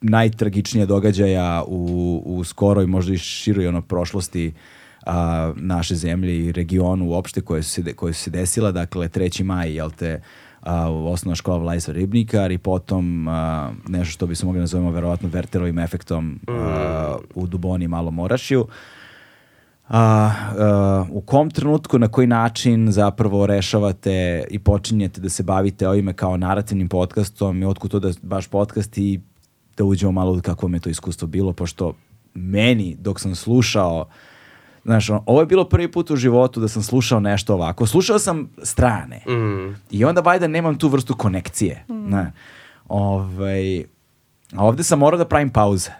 najtragičnija 0.00 0.86
događaja 0.86 1.62
u, 1.66 2.22
u 2.26 2.44
skoroj, 2.44 2.86
možda 2.86 3.12
i 3.12 3.18
široj 3.18 3.66
ono, 3.66 3.82
prošlosti 3.82 4.52
a, 5.06 5.52
naše 5.56 5.94
zemlje 5.94 6.38
i 6.38 6.52
regionu 6.52 7.08
uopšte 7.08 7.40
koje 7.40 7.62
su 7.62 7.70
se, 7.70 7.92
koje 7.92 8.12
su 8.12 8.22
se 8.22 8.30
desila, 8.30 8.72
dakle 8.72 9.08
3. 9.08 9.42
maj, 9.42 9.74
jel 9.74 9.90
te, 9.90 10.22
a, 10.60 10.90
osnovna 10.90 11.34
škola 11.34 11.58
Vlajsa 11.58 11.92
Ribnikar 11.92 12.50
i 12.50 12.58
potom 12.58 13.28
a, 13.28 13.70
nešto 13.88 14.12
što 14.12 14.26
bi 14.26 14.34
se 14.34 14.46
mogli 14.46 14.60
nazovemo 14.60 14.90
verovatno 14.90 15.28
verterovim 15.28 15.78
efektom 15.78 16.40
a, 16.48 17.16
u 17.34 17.46
Duboni 17.46 17.84
i 17.84 17.88
Malom 17.88 18.14
Morašiju. 18.14 18.66
A, 19.88 20.30
a, 20.58 21.06
u 21.10 21.20
kom 21.20 21.50
trenutku, 21.50 21.98
na 21.98 22.08
koji 22.08 22.26
način 22.26 22.92
zapravo 22.92 23.46
rešavate 23.46 24.44
i 24.50 24.58
počinjete 24.58 25.20
da 25.20 25.28
se 25.28 25.42
bavite 25.42 25.88
ovime 25.88 26.12
kao 26.12 26.36
narativnim 26.36 26.88
podcastom 26.88 27.62
i 27.62 27.66
otkud 27.66 27.90
to 27.90 28.00
da 28.00 28.10
baš 28.22 28.48
podcast 28.48 28.98
i 28.98 29.20
da 29.76 29.84
uđemo 29.84 30.12
malo 30.12 30.40
kako 30.40 30.66
vam 30.66 30.74
je 30.74 30.80
to 30.80 30.90
iskustvo 30.90 31.28
bilo, 31.28 31.52
pošto 31.52 31.94
meni 32.34 32.96
dok 33.00 33.20
sam 33.20 33.34
slušao 33.34 34.06
Znaš, 34.84 35.10
on, 35.10 35.20
ovo 35.26 35.40
je 35.40 35.46
bilo 35.46 35.68
prvi 35.68 35.92
put 35.92 36.10
u 36.10 36.16
životu 36.16 36.60
da 36.60 36.68
sam 36.68 36.82
slušao 36.82 37.20
nešto 37.20 37.54
ovako. 37.54 37.86
Slušao 37.86 38.18
sam 38.18 38.50
strane. 38.62 39.22
Mm. 39.28 39.76
I 39.90 40.04
onda 40.04 40.20
valjda 40.20 40.48
nemam 40.48 40.78
tu 40.78 40.88
vrstu 40.88 41.14
konekcije. 41.14 41.84
Mm. 41.88 42.10
Ne. 42.10 42.32
Ovaj, 42.88 43.80
a 44.52 44.64
ovde 44.64 44.82
sam 44.82 44.98
morao 44.98 45.18
da 45.18 45.24
pravim 45.24 45.50
pauze. 45.50 45.90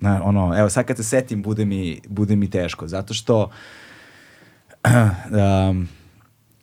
Ne, 0.00 0.20
ono, 0.20 0.58
evo 0.58 0.70
sad 0.70 0.84
kad 0.84 0.96
se 0.96 1.04
setim 1.04 1.42
bude 1.42 1.64
mi, 1.64 2.00
bude 2.08 2.36
mi 2.36 2.50
teško. 2.50 2.88
Zato 2.88 3.14
što 3.14 3.50
um, 5.70 5.88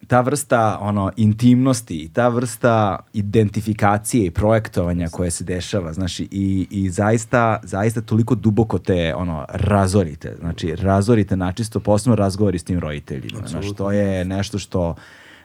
ta 0.07 0.21
vrsta 0.21 0.77
ono 0.81 1.11
intimnosti 1.15 1.97
i 1.97 2.09
ta 2.09 2.27
vrsta 2.27 2.99
identifikacije 3.13 4.25
i 4.25 4.31
projektovanja 4.31 5.07
koje 5.11 5.31
se 5.31 5.43
dešava, 5.43 5.93
znači 5.93 6.27
i, 6.31 6.67
i 6.71 6.89
zaista, 6.89 7.59
zaista 7.63 8.01
toliko 8.01 8.35
duboko 8.35 8.79
te 8.79 9.13
ono 9.15 9.45
razorite, 9.49 10.35
znači 10.39 10.75
razorite 10.75 11.35
načisto 11.35 11.79
posebno 11.79 12.15
razgovori 12.15 12.59
s 12.59 12.63
tim 12.63 12.79
roditeljima, 12.79 13.47
znači 13.47 13.73
to 13.73 13.91
je 13.91 14.25
nešto 14.25 14.59
što 14.59 14.95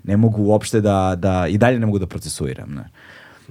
ne 0.04 0.16
mogu 0.16 0.42
uopšte 0.42 0.80
da, 0.80 1.14
da 1.16 1.46
i 1.48 1.58
dalje 1.58 1.78
ne 1.78 1.86
mogu 1.86 1.98
da 1.98 2.06
procesuiram, 2.06 2.74
ne. 2.74 2.84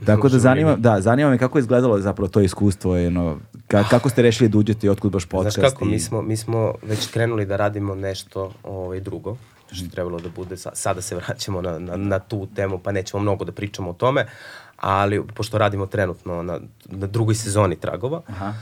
Tako 0.06 0.30
da 0.30 0.40
zanima, 0.40 0.76
da, 0.76 1.02
zanima 1.02 1.30
me 1.30 1.38
kako 1.38 1.58
je 1.58 1.60
izgledalo 1.60 2.00
zapravo 2.00 2.28
to 2.28 2.42
iskustvo, 2.42 2.96
jedno, 2.96 3.38
ka, 3.68 3.84
kako 3.84 4.10
ste 4.10 4.22
rešili 4.22 4.50
da 4.50 4.58
uđete 4.58 4.88
i 4.88 4.90
otkud 4.90 5.12
baš 5.12 5.26
podcast? 5.26 5.60
Znaš 5.60 5.72
kako, 5.72 5.86
i... 5.86 5.88
mi, 5.88 6.00
smo, 6.00 6.22
mi 6.22 6.38
smo 6.38 6.74
već 6.84 7.08
krenuli 7.08 7.46
da 7.46 7.56
radimo 7.56 7.96
nešto 7.96 8.52
ovaj, 8.64 9.00
drugo 9.00 9.38
što 9.72 9.86
je 9.86 9.90
trebalo 9.90 10.20
da 10.20 10.30
bude. 10.30 10.58
Sada 10.58 11.02
se 11.02 11.16
vraćamo 11.16 11.62
na, 11.62 11.80
na, 11.80 11.98
na 11.98 12.20
tu 12.20 12.48
temu, 12.56 12.80
pa 12.80 12.92
nećemo 12.92 13.22
mnogo 13.22 13.46
da 13.46 13.52
pričamo 13.52 13.90
o 13.90 13.94
tome, 13.94 14.26
ali 14.78 15.24
pošto 15.36 15.58
radimo 15.58 15.86
trenutno 15.86 16.44
na, 16.44 16.60
na 16.86 17.08
drugoj 17.08 17.36
sezoni 17.36 17.76
Tragova, 17.76 18.22
Aha. 18.28 18.54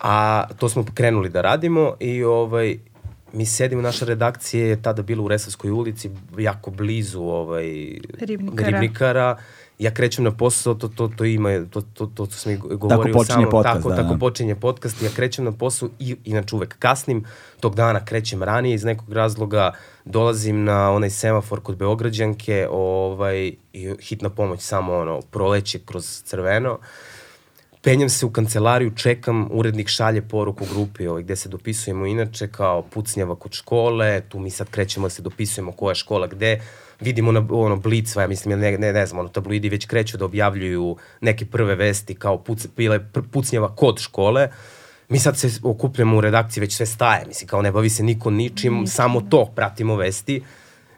a 0.00 0.44
to 0.58 0.68
smo 0.68 0.84
krenuli 0.94 1.28
da 1.28 1.40
radimo 1.40 1.94
i 2.00 2.24
ovaj, 2.24 2.78
mi 3.32 3.46
sedimo, 3.46 3.82
naša 3.82 4.04
redakcija 4.04 4.66
je 4.66 4.82
tada 4.82 5.02
bila 5.02 5.22
u 5.22 5.28
Resavskoj 5.28 5.70
ulici, 5.70 6.10
jako 6.38 6.70
blizu 6.70 7.22
ovaj, 7.22 7.64
Ribnikara. 8.20 8.70
Ribnikara 8.70 9.36
ja 9.82 9.90
krećem 9.90 10.24
na 10.24 10.30
posao, 10.30 10.74
to, 10.74 10.88
to, 10.88 11.08
to 11.08 11.24
ima, 11.24 11.64
to, 11.70 11.80
to, 11.80 12.06
to, 12.06 12.26
to 12.26 12.32
sam 12.32 12.52
i 12.52 12.56
govorio 12.56 13.12
tako 13.12 13.24
samo, 13.24 13.50
podcast, 13.50 13.76
tako, 13.76 13.88
da, 13.88 13.96
tako 13.96 14.12
da. 14.12 14.18
počinje 14.18 14.54
podcast, 14.54 15.02
ja 15.02 15.10
krećem 15.16 15.44
na 15.44 15.52
posao 15.52 15.88
i 15.98 16.16
inače 16.24 16.56
uvek 16.56 16.78
kasnim, 16.78 17.24
tog 17.60 17.74
dana 17.74 18.04
krećem 18.04 18.42
ranije. 18.42 18.74
Iz 18.74 18.84
nekog 18.84 19.12
razloga, 19.12 19.72
dolazim 20.04 20.64
na 20.64 20.90
onaj 20.90 21.10
semafor 21.10 21.60
kod 21.60 21.76
Beograđanke, 21.76 22.66
ovaj, 22.70 23.52
i 23.72 23.94
hitna 24.00 24.30
pomoć 24.30 24.60
samo 24.60 24.94
ono, 24.94 25.20
proleće 25.20 25.78
kroz 25.86 26.22
crveno, 26.24 26.78
penjam 27.82 28.08
se 28.08 28.26
u 28.26 28.30
kancelariju, 28.30 28.90
čekam, 28.96 29.48
urednik 29.50 29.88
šalje 29.88 30.22
poruku 30.22 30.64
grupi 30.72 31.06
ovaj, 31.06 31.22
gde 31.22 31.36
se 31.36 31.48
dopisujemo 31.48 32.06
inače 32.06 32.48
kao 32.48 32.82
pucnjava 32.82 33.34
kod 33.34 33.52
škole, 33.52 34.20
tu 34.28 34.38
mi 34.38 34.50
sad 34.50 34.70
krećemo 34.70 35.06
da 35.06 35.10
se 35.10 35.22
dopisujemo 35.22 35.72
koja 35.72 35.94
škola 35.94 36.26
gde, 36.26 36.60
vidimo 37.02 37.32
na 37.32 37.46
ono 37.50 37.76
Blic, 37.76 38.16
ja 38.16 38.26
mislim, 38.26 38.60
ne, 38.60 38.78
ne, 38.78 38.92
ne 38.92 39.06
znam, 39.06 39.18
ono 39.18 39.28
tabloidi 39.28 39.68
već 39.68 39.86
kreću 39.86 40.16
da 40.16 40.24
objavljuju 40.24 40.96
neke 41.20 41.46
prve 41.46 41.74
vesti 41.74 42.14
kao 42.14 42.38
puc, 42.38 42.66
bile 42.76 43.00
pucnjava 43.32 43.76
kod 43.76 43.98
škole. 43.98 44.48
Mi 45.08 45.18
sad 45.18 45.38
se 45.38 45.50
okupljamo 45.62 46.16
u 46.16 46.20
redakciji, 46.20 46.60
već 46.60 46.76
sve 46.76 46.86
staje, 46.86 47.26
mislim, 47.26 47.48
kao 47.48 47.62
ne 47.62 47.72
bavi 47.72 47.90
se 47.90 48.02
niko 48.02 48.30
ničim, 48.30 48.74
mm. 48.74 48.86
samo 48.86 49.20
to 49.20 49.52
pratimo 49.54 49.96
vesti. 49.96 50.42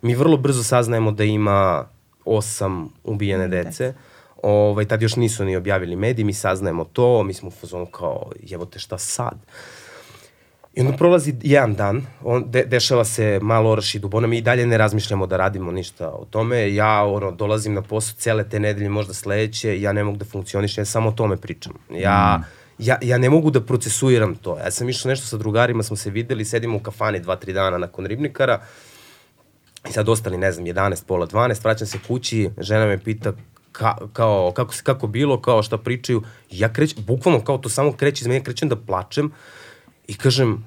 Mi 0.02 0.14
vrlo 0.14 0.36
brzo 0.36 0.62
saznajemo 0.62 1.12
da 1.12 1.24
ima 1.24 1.84
osam 2.24 2.88
ubijene 3.04 3.48
dece. 3.48 3.94
Ovaj, 4.42 4.84
tad 4.84 5.02
još 5.02 5.16
nisu 5.16 5.44
ni 5.44 5.56
objavili 5.56 5.96
mediji, 5.96 6.24
mi 6.24 6.32
saznajemo 6.32 6.84
to, 6.84 7.22
mi 7.22 7.34
smo 7.34 7.48
u 7.48 7.50
fazonu 7.50 7.86
kao, 7.86 8.30
jevo 8.42 8.66
te 8.66 8.78
šta 8.78 8.98
sad? 8.98 9.38
I 10.76 10.80
onda 10.80 10.96
prolazi 10.96 11.34
jedan 11.42 11.74
dan, 11.74 12.06
on, 12.22 12.44
de, 12.50 12.64
dešava 12.64 13.04
se 13.04 13.38
malo 13.42 13.70
oraš 13.70 13.94
i 13.94 13.98
dubona, 13.98 14.26
mi 14.26 14.38
i 14.38 14.42
dalje 14.42 14.66
ne 14.66 14.78
razmišljamo 14.78 15.26
da 15.26 15.36
radimo 15.36 15.72
ništa 15.72 16.08
o 16.08 16.24
tome. 16.30 16.74
Ja 16.74 17.04
ono, 17.04 17.30
dolazim 17.30 17.74
na 17.74 17.82
posao 17.82 18.14
cele 18.18 18.48
te 18.48 18.60
nedelje, 18.60 18.88
možda 18.88 19.14
sledeće, 19.14 19.80
ja 19.80 19.92
ne 19.92 20.04
mogu 20.04 20.16
da 20.16 20.24
funkcionišem, 20.24 20.82
ja 20.82 20.86
samo 20.86 21.08
o 21.08 21.12
tome 21.12 21.36
pričam. 21.36 21.72
Ja, 21.90 22.38
mm. 22.40 22.44
ja, 22.78 22.98
ja 23.02 23.18
ne 23.18 23.30
mogu 23.30 23.50
da 23.50 23.60
procesuiram 23.60 24.34
to. 24.34 24.58
Ja 24.58 24.70
sam 24.70 24.88
išao 24.88 25.08
nešto 25.08 25.26
sa 25.26 25.36
drugarima, 25.36 25.82
smo 25.82 25.96
se 25.96 26.10
videli, 26.10 26.44
sedimo 26.44 26.76
u 26.76 26.80
kafani 26.80 27.20
dva, 27.20 27.36
tri 27.36 27.52
dana 27.52 27.78
nakon 27.78 28.06
ribnikara, 28.06 28.60
i 29.88 29.92
sad 29.92 30.08
ostali, 30.08 30.38
ne 30.38 30.52
znam, 30.52 30.66
11, 30.66 31.04
pola 31.06 31.26
12, 31.26 31.64
vraćam 31.64 31.86
se 31.86 31.98
kući, 32.06 32.50
žena 32.58 32.86
me 32.86 32.98
pita 32.98 33.32
ka, 33.72 33.96
kao, 34.12 34.52
kako, 34.52 34.74
kako 34.82 35.06
bilo, 35.06 35.40
kao 35.40 35.62
šta 35.62 35.78
pričaju. 35.78 36.22
Ja 36.50 36.72
krećem, 36.72 37.04
bukvalno 37.06 37.44
kao 37.44 37.58
to 37.58 37.68
samo 37.68 37.92
kreće 37.92 38.22
iz 38.22 38.26
mene, 38.26 38.44
krećem 38.44 38.68
da 38.68 38.76
plačem 38.76 39.32
i 40.08 40.14
kažem, 40.14 40.64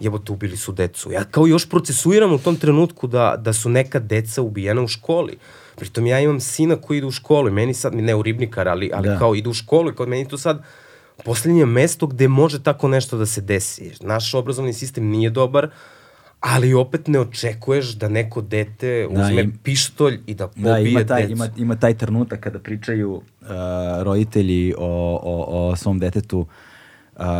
jebote, 0.00 0.32
ubili 0.32 0.56
su 0.56 0.72
decu. 0.72 1.12
Ja 1.12 1.24
kao 1.24 1.46
još 1.46 1.68
procesuiram 1.68 2.32
u 2.32 2.38
tom 2.38 2.56
trenutku 2.56 3.06
da, 3.06 3.34
da 3.38 3.52
su 3.52 3.68
neka 3.68 3.98
deca 3.98 4.42
ubijena 4.42 4.82
u 4.82 4.88
školi. 4.88 5.38
Pritom 5.76 6.06
ja 6.06 6.20
imam 6.20 6.40
sina 6.40 6.76
koji 6.76 6.98
ide 6.98 7.06
u 7.06 7.10
školu 7.10 7.48
i 7.48 7.52
meni 7.52 7.74
sad, 7.74 7.94
ne 7.94 8.14
u 8.14 8.22
ribnikar, 8.22 8.68
ali, 8.68 8.90
ali 8.94 9.08
da. 9.08 9.18
kao 9.18 9.34
ide 9.34 9.48
u 9.48 9.54
školu 9.54 9.90
i 9.90 9.94
kao 9.94 10.06
meni 10.06 10.28
to 10.28 10.38
sad 10.38 10.62
poslednje 11.24 11.66
mesto 11.66 12.06
gde 12.06 12.28
može 12.28 12.62
tako 12.62 12.88
nešto 12.88 13.18
da 13.18 13.26
se 13.26 13.40
desi. 13.40 13.92
Naš 14.00 14.34
obrazovni 14.34 14.72
sistem 14.72 15.06
nije 15.06 15.30
dobar, 15.30 15.70
ali 16.40 16.74
opet 16.74 17.08
ne 17.08 17.20
očekuješ 17.20 17.94
da 17.94 18.08
neko 18.08 18.40
dete 18.40 19.08
da, 19.10 19.22
uzme 19.22 19.42
im, 19.42 19.58
pištolj 19.62 20.20
i 20.26 20.34
da 20.34 20.48
pobije 20.48 20.72
da, 20.72 20.78
ima 20.78 21.04
taj, 21.04 21.22
decu. 21.22 21.32
Ima, 21.32 21.48
ima 21.56 21.76
taj 21.76 21.98
trenutak 21.98 22.40
kada 22.40 22.58
pričaju 22.58 23.12
uh, 23.12 23.22
roditelji 24.02 24.74
o, 24.78 25.20
o, 25.22 25.68
o 25.70 25.76
svom 25.76 25.98
detetu 25.98 26.40
uh, 26.40 26.46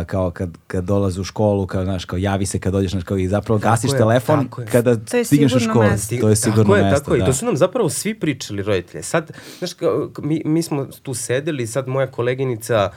kao 0.05 0.31
kad, 0.31 0.57
kad 0.67 0.83
dolaze 0.83 1.21
u 1.21 1.23
školu, 1.23 1.67
kao, 1.67 1.83
znaš, 1.83 2.05
kao 2.05 2.17
javi 2.17 2.45
se 2.45 2.59
kad 2.59 2.73
dođeš, 2.73 2.91
znaš, 2.91 3.03
kao 3.03 3.17
i 3.17 3.27
zapravo 3.27 3.59
tako 3.59 3.71
gasiš 3.71 3.91
je, 3.91 3.97
telefon 3.97 4.49
kada 4.71 4.95
stigneš 5.25 5.55
u 5.55 5.59
školu. 5.59 5.85
Mesto. 5.85 6.15
To 6.21 6.29
je 6.29 6.35
sigurno 6.35 6.63
tako 6.63 6.75
je, 6.75 6.83
mesto. 6.83 6.99
Tako 6.99 7.13
je, 7.13 7.19
da. 7.19 7.25
i 7.25 7.27
to 7.27 7.33
su 7.33 7.45
nam 7.45 7.57
zapravo 7.57 7.89
svi 7.89 8.19
pričali 8.19 8.63
roditelje. 8.63 9.03
Sad, 9.03 9.31
znaš, 9.57 9.73
kao, 9.73 10.09
mi, 10.19 10.41
mi 10.45 10.63
smo 10.63 10.85
tu 11.03 11.13
sedeli, 11.13 11.67
sad 11.67 11.87
moja 11.87 12.07
koleginica, 12.07 12.89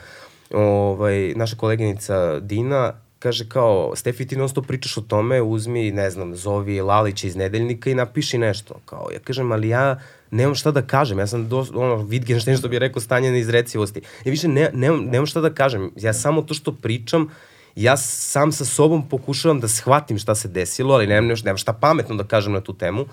ovaj, 0.53 1.33
naša 1.35 1.55
koleginica 1.55 2.39
Dina, 2.39 2.93
kaže 3.27 3.49
kao, 3.49 3.91
Stefi, 3.95 4.27
ti 4.27 4.37
non 4.39 4.49
stop 4.49 4.67
pričaš 4.67 4.97
o 4.97 5.01
tome, 5.01 5.41
uzmi, 5.41 5.91
ne 5.91 6.09
znam, 6.09 6.35
zovi 6.35 6.81
Lalića 6.81 7.27
iz 7.27 7.35
nedeljnika 7.35 7.89
i 7.89 7.95
napiši 7.95 8.37
nešto. 8.37 8.79
Kao, 8.85 9.09
ja 9.13 9.19
kažem, 9.19 9.51
ali 9.51 9.67
ja 9.69 9.99
nemam 10.31 10.55
šta 10.55 10.71
da 10.71 10.81
kažem, 10.81 11.19
ja 11.19 11.27
sam 11.27 11.49
do, 11.49 11.65
ono, 11.73 11.97
Wittgenstein 12.07 12.57
što 12.57 12.67
bi 12.67 12.79
rekao 12.79 13.01
stanje 13.01 13.31
na 13.31 13.37
izrecivosti. 13.37 14.01
Ja 14.25 14.31
više 14.31 14.47
ne, 14.47 14.69
nemam, 14.73 15.03
nemam 15.11 15.25
šta 15.25 15.41
da 15.41 15.53
kažem, 15.53 15.91
ja 15.95 16.13
samo 16.13 16.41
to 16.41 16.53
što 16.53 16.71
pričam, 16.71 17.27
ja 17.75 17.97
sam 17.97 18.51
sa 18.51 18.65
sobom 18.65 19.09
pokušavam 19.09 19.59
da 19.59 19.67
shvatim 19.67 20.19
šta 20.19 20.35
se 20.35 20.47
desilo, 20.47 20.93
ali 20.93 21.07
nemam, 21.07 21.35
nemam 21.43 21.57
šta 21.57 21.73
pametno 21.73 22.15
da 22.15 22.23
kažem 22.23 22.53
na 22.53 22.61
tu 22.61 22.73
temu. 22.73 23.05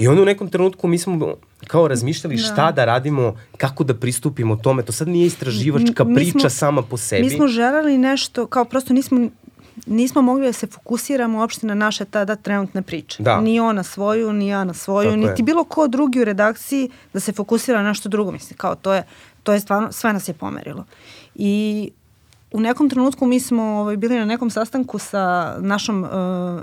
I 0.00 0.08
onda 0.08 0.22
u 0.22 0.24
nekom 0.24 0.48
trenutku 0.48 0.88
mi 0.88 0.98
smo 0.98 1.34
kao 1.66 1.88
razmišljali 1.88 2.36
da. 2.36 2.42
šta 2.42 2.72
da 2.72 2.84
radimo, 2.84 3.36
kako 3.56 3.84
da 3.84 3.94
pristupimo 3.94 4.56
tome. 4.56 4.82
To 4.82 4.92
sad 4.92 5.08
nije 5.08 5.26
istraživačka 5.26 6.04
mi 6.04 6.14
priča 6.14 6.38
smo, 6.38 6.50
sama 6.50 6.82
po 6.82 6.96
sebi. 6.96 7.22
Mi 7.22 7.30
smo 7.30 7.48
želeli 7.48 7.98
nešto, 7.98 8.46
kao 8.46 8.64
prosto 8.64 8.92
nismo 8.92 9.28
nismo 9.86 10.22
mogli 10.22 10.46
da 10.46 10.52
se 10.52 10.66
fokusiramo 10.66 11.38
uopšte 11.38 11.66
na 11.66 11.74
naše 11.74 12.04
tada 12.04 12.36
trenutne 12.36 12.82
priče. 12.82 13.22
Da. 13.22 13.40
Ni 13.40 13.60
ona 13.60 13.82
svoju, 13.82 14.32
ni 14.32 14.48
ja 14.48 14.64
na 14.64 14.74
svoju, 14.74 15.10
Tako 15.10 15.16
niti 15.16 15.42
je. 15.42 15.44
bilo 15.44 15.64
ko 15.64 15.88
drugi 15.88 16.20
u 16.20 16.24
redakciji 16.24 16.90
da 17.12 17.20
se 17.20 17.32
fokusira 17.32 17.82
na 17.82 17.88
nešto 17.88 18.08
drugo. 18.08 18.32
Mislim, 18.32 18.56
kao 18.56 18.74
to 18.74 18.94
je, 18.94 19.06
to 19.42 19.52
je 19.52 19.60
stvarno, 19.60 19.92
sve 19.92 20.12
nas 20.12 20.28
je 20.28 20.34
pomerilo. 20.34 20.84
I 21.34 21.90
u 22.52 22.60
nekom 22.60 22.90
trenutku 22.90 23.26
mi 23.26 23.40
smo 23.40 23.62
ovaj, 23.62 23.96
bili 23.96 24.18
na 24.18 24.24
nekom 24.24 24.50
sastanku 24.50 24.98
sa 24.98 25.56
našom 25.60 26.02
uh, 26.02 26.10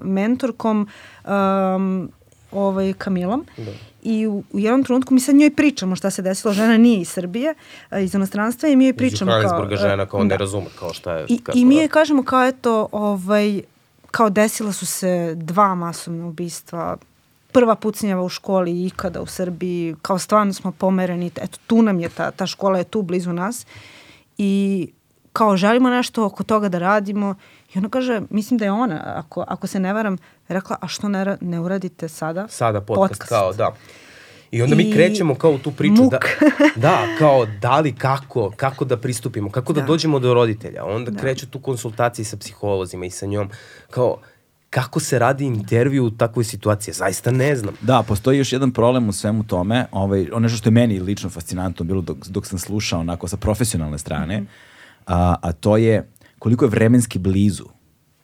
mentorkom 0.04 0.88
um, 1.26 2.12
ovaj, 2.52 2.94
Kamilom 2.94 3.46
da. 3.58 3.72
i 4.04 4.28
u, 4.28 4.44
u 4.54 4.60
jednom 4.60 4.84
trenutku 4.84 5.14
mi 5.14 5.20
sad 5.20 5.36
njoj 5.36 5.56
pričamo 5.56 5.96
šta 5.96 6.10
se 6.10 6.22
desilo, 6.22 6.54
žena 6.54 6.78
nije 6.78 7.02
iz 7.02 7.10
Srbije, 7.10 7.54
iz 8.02 8.16
inostranstva 8.16 8.70
i 8.70 8.76
mi 8.76 8.86
joj 8.86 8.94
pričamo 8.94 9.38
iz 9.38 9.46
kao... 9.50 9.70
Iz 9.72 9.80
žena 9.80 10.06
kao 10.06 10.20
da. 10.20 10.26
ne 10.26 10.38
razume 10.38 10.68
kao 10.80 10.94
šta 10.94 11.14
je... 11.14 11.26
I, 11.30 11.42
i 11.54 11.66
mi 11.66 11.76
joj 11.76 11.88
kažemo 11.88 12.24
kao 12.24 12.48
eto, 12.48 12.88
ovaj, 12.92 13.62
kao 14.12 14.30
desila 14.30 14.74
su 14.74 14.86
se 14.86 15.36
dva 15.36 15.76
masovna 15.76 16.28
ubistva, 16.28 16.98
prva 17.52 17.76
pucnjava 17.76 18.24
u 18.24 18.30
školi 18.30 18.86
ikada 18.86 19.22
u 19.22 19.26
Srbiji, 19.26 19.96
kao 20.02 20.20
stvarno 20.20 20.54
smo 20.54 20.72
pomereni, 20.72 21.32
eto 21.42 21.58
tu 21.68 21.82
nam 21.82 22.00
je 22.00 22.10
ta, 22.10 22.32
ta 22.32 22.48
škola 22.48 22.78
je 22.78 22.84
tu 22.84 23.02
blizu 23.02 23.34
nas 23.34 23.66
i 24.38 24.88
kao 25.34 25.58
želimo 25.58 25.90
nešto 25.90 26.26
oko 26.26 26.44
toga 26.44 26.70
da 26.70 26.80
radimo 26.80 27.36
i 27.74 27.78
ona 27.78 27.90
kaže, 27.90 28.22
mislim 28.30 28.58
da 28.58 28.66
je 28.66 28.72
ona, 28.72 29.02
ako, 29.06 29.44
ako 29.48 29.68
se 29.68 29.80
ne 29.80 29.94
varam, 29.94 30.18
rekla, 30.48 30.78
a 30.82 30.88
što 30.88 31.10
ne, 31.10 31.38
ne 31.42 31.60
uradite 31.60 32.08
sada? 32.08 32.48
Sada 32.48 32.82
podcast, 32.82 33.12
podcast. 33.12 33.30
kao, 33.30 33.54
da. 33.54 33.76
I 34.52 34.62
onda 34.62 34.76
I 34.76 34.78
mi 34.78 34.94
krećemo 34.94 35.36
kao 35.36 35.52
u 35.52 35.58
tu 35.58 35.72
priču 35.72 36.04
muk. 36.04 36.12
da, 36.12 36.20
da, 36.76 37.08
kao 37.20 37.46
da 37.62 37.80
li 37.80 37.96
kako, 37.96 38.52
kako 38.56 38.86
da 38.86 38.98
pristupimo, 38.98 39.52
kako 39.52 39.74
da, 39.74 39.82
da 39.82 39.88
dođemo 39.88 40.20
do 40.20 40.34
roditelja. 40.34 40.86
Onda 40.86 41.12
da. 41.12 41.20
kreću 41.20 41.50
tu 41.50 41.60
konsultacije 41.60 42.26
sa 42.26 42.38
psiholozima 42.38 43.06
i 43.06 43.10
sa 43.10 43.26
njom, 43.26 43.50
kao 43.90 44.18
kako 44.70 45.00
se 45.00 45.20
radi 45.20 45.46
intervju 45.46 46.06
u 46.06 46.12
takvoj 46.12 46.44
situaciji, 46.44 46.94
zaista 46.94 47.32
ne 47.32 47.56
znam. 47.56 47.74
Da, 47.82 48.04
postoji 48.08 48.38
još 48.38 48.54
jedan 48.54 48.72
problem 48.72 49.10
u 49.10 49.14
svemu 49.14 49.44
tome, 49.44 49.86
ovaj, 49.92 50.28
ono 50.34 50.50
što 50.50 50.70
je 50.70 50.74
meni 50.74 51.00
lično 51.00 51.30
fascinantno 51.30 51.86
bilo 51.86 52.02
dok, 52.02 52.18
dok 52.28 52.46
sam 52.46 52.60
slušao 52.60 53.00
onako 53.00 53.28
sa 53.28 53.38
profesionalne 53.38 53.98
strane, 53.98 54.42
mm 54.42 54.44
-hmm. 54.44 54.48
a, 55.06 55.36
a 55.42 55.52
to 55.52 55.78
je 55.78 56.10
koliko 56.40 56.66
je 56.66 56.70
vremenski 56.70 57.20
blizu 57.20 57.77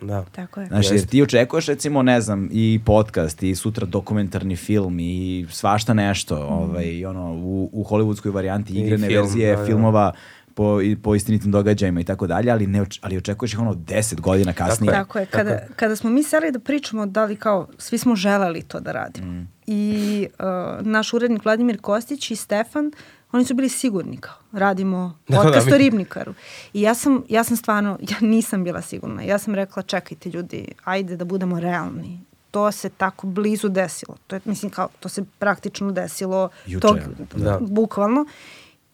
Da. 0.07 0.25
Tako 0.31 0.61
je. 0.61 0.67
Znaš, 0.67 0.91
jer 0.91 1.05
ti 1.05 1.21
očekuješ 1.21 1.65
recimo, 1.65 2.01
ne 2.01 2.21
znam, 2.21 2.49
i 2.51 2.79
podcast, 2.85 3.43
i 3.43 3.55
sutra 3.55 3.85
dokumentarni 3.85 4.55
film, 4.55 4.99
i 4.99 5.45
svašta 5.49 5.93
nešto, 5.93 6.35
mm. 6.35 6.53
ovaj, 6.53 7.05
ono, 7.05 7.33
u, 7.33 7.69
u 7.73 7.83
hollywoodskoj 7.83 8.33
varijanti 8.33 8.73
igrane 8.73 9.07
film, 9.07 9.21
verzije, 9.21 9.55
da, 9.55 9.65
filmova, 9.65 10.11
po, 10.55 10.79
po 11.03 11.15
istinitim 11.15 11.51
događajima 11.51 12.01
i 12.01 12.03
tako 12.03 12.27
dalje, 12.27 12.51
ali, 12.51 12.67
ne, 12.67 12.85
ali 13.01 13.17
očekuješ 13.17 13.53
ih 13.53 13.59
ono 13.59 13.73
10 13.73 14.21
godina 14.21 14.53
kasnije. 14.53 14.93
Tako 14.93 15.19
je, 15.19 15.25
kada, 15.25 15.57
tako 15.57 15.73
kada 15.75 15.95
smo 15.95 16.09
mi 16.09 16.23
seli 16.23 16.51
da 16.51 16.59
pričamo 16.59 17.05
da 17.05 17.25
li 17.25 17.35
kao, 17.35 17.67
svi 17.77 17.97
smo 17.97 18.15
želeli 18.15 18.61
to 18.61 18.79
da 18.79 18.91
radimo. 18.91 19.31
Mm. 19.31 19.47
I 19.67 20.27
uh, 20.39 20.85
naš 20.85 21.13
urednik 21.13 21.45
Vladimir 21.45 21.81
Kostić 21.81 22.31
i 22.31 22.35
Stefan 22.35 22.91
oni 23.33 23.45
su 23.45 23.53
bili 23.53 23.69
sigurni 23.69 24.17
kao, 24.17 24.35
radimo 24.51 25.17
podcast 25.27 25.65
da, 25.65 25.69
da, 25.69 25.75
o 25.75 25.77
ribnikaru. 25.77 26.33
I 26.73 26.81
ja 26.81 26.93
sam, 26.93 27.23
ja 27.29 27.43
sam 27.43 27.57
stvarno, 27.57 27.97
ja 28.01 28.17
nisam 28.21 28.63
bila 28.63 28.81
sigurna. 28.81 29.21
Ja 29.21 29.37
sam 29.39 29.55
rekla, 29.55 29.83
čekajte 29.83 30.29
ljudi, 30.29 30.67
ajde 30.83 31.17
da 31.17 31.25
budemo 31.25 31.59
realni. 31.59 32.19
To 32.51 32.71
se 32.71 32.89
tako 32.89 33.27
blizu 33.27 33.69
desilo. 33.69 34.17
To 34.27 34.35
je, 34.35 34.41
mislim, 34.45 34.71
kao, 34.71 34.87
to 34.99 35.09
se 35.09 35.23
praktično 35.39 35.91
desilo 35.91 36.49
Juče, 36.65 36.87
tog, 36.87 36.99
da. 37.35 37.59
bukvalno. 37.61 38.25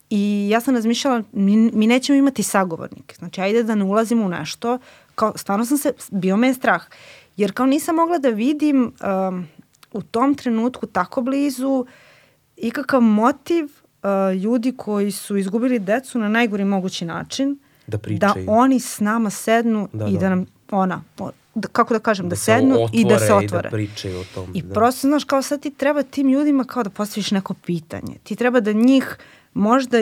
I 0.09 0.47
ja 0.51 0.61
sam 0.61 0.75
razmišljala, 0.75 1.23
mi, 1.31 1.57
mi 1.57 1.87
nećemo 1.87 2.17
imati 2.17 2.43
sagovornike. 2.43 3.15
Znači, 3.15 3.41
ajde 3.41 3.63
da 3.63 3.75
ne 3.75 3.83
ulazimo 3.83 4.25
u 4.25 4.29
nešto. 4.29 4.77
Kao, 5.15 5.37
stvarno 5.37 5.65
sam 5.65 5.77
se, 5.77 5.93
bio 6.11 6.37
me 6.37 6.47
je 6.47 6.53
strah. 6.53 6.83
Jer 7.37 7.53
kao 7.53 7.65
nisam 7.65 7.95
mogla 7.95 8.17
da 8.17 8.29
vidim 8.29 8.93
um, 9.29 9.47
u 9.93 10.01
tom 10.01 10.35
trenutku 10.35 10.85
tako 10.85 11.21
blizu 11.21 11.85
ikakav 12.57 13.01
motiv 13.01 13.78
uh, 14.03 14.41
ljudi 14.41 14.73
koji 14.77 15.11
su 15.11 15.37
izgubili 15.37 15.79
decu 15.79 16.19
na 16.19 16.29
najgori 16.29 16.65
mogući 16.65 17.05
način, 17.05 17.59
da, 17.87 17.97
pričaju. 17.97 18.45
da 18.45 18.51
oni 18.51 18.79
s 18.79 18.99
nama 18.99 19.29
sednu 19.29 19.89
da, 19.93 20.07
i 20.07 20.13
da, 20.13 20.19
da 20.19 20.29
nam, 20.29 20.45
ona, 20.71 21.03
da, 21.55 21.67
kako 21.67 21.93
da 21.93 21.99
kažem, 21.99 22.25
da, 22.25 22.29
da 22.29 22.35
sednu 22.35 22.87
i 22.93 23.05
da 23.05 23.19
se 23.19 23.33
otvore. 23.33 23.67
I 23.67 23.71
da 23.71 23.75
pričaju 23.75 24.19
o 24.19 24.23
tom. 24.35 24.51
I 24.53 24.61
da. 24.61 24.73
prosto, 24.73 25.07
znaš, 25.07 25.23
kao 25.23 25.41
sad 25.41 25.61
ti 25.61 25.71
treba 25.71 26.03
tim 26.03 26.29
ljudima 26.29 26.63
kao 26.63 26.83
da 26.83 26.89
postaviš 26.89 27.31
neko 27.31 27.53
pitanje. 27.53 28.15
Ti 28.23 28.35
treba 28.35 28.59
da 28.59 28.71
njih 28.71 29.17
možda 29.53 29.97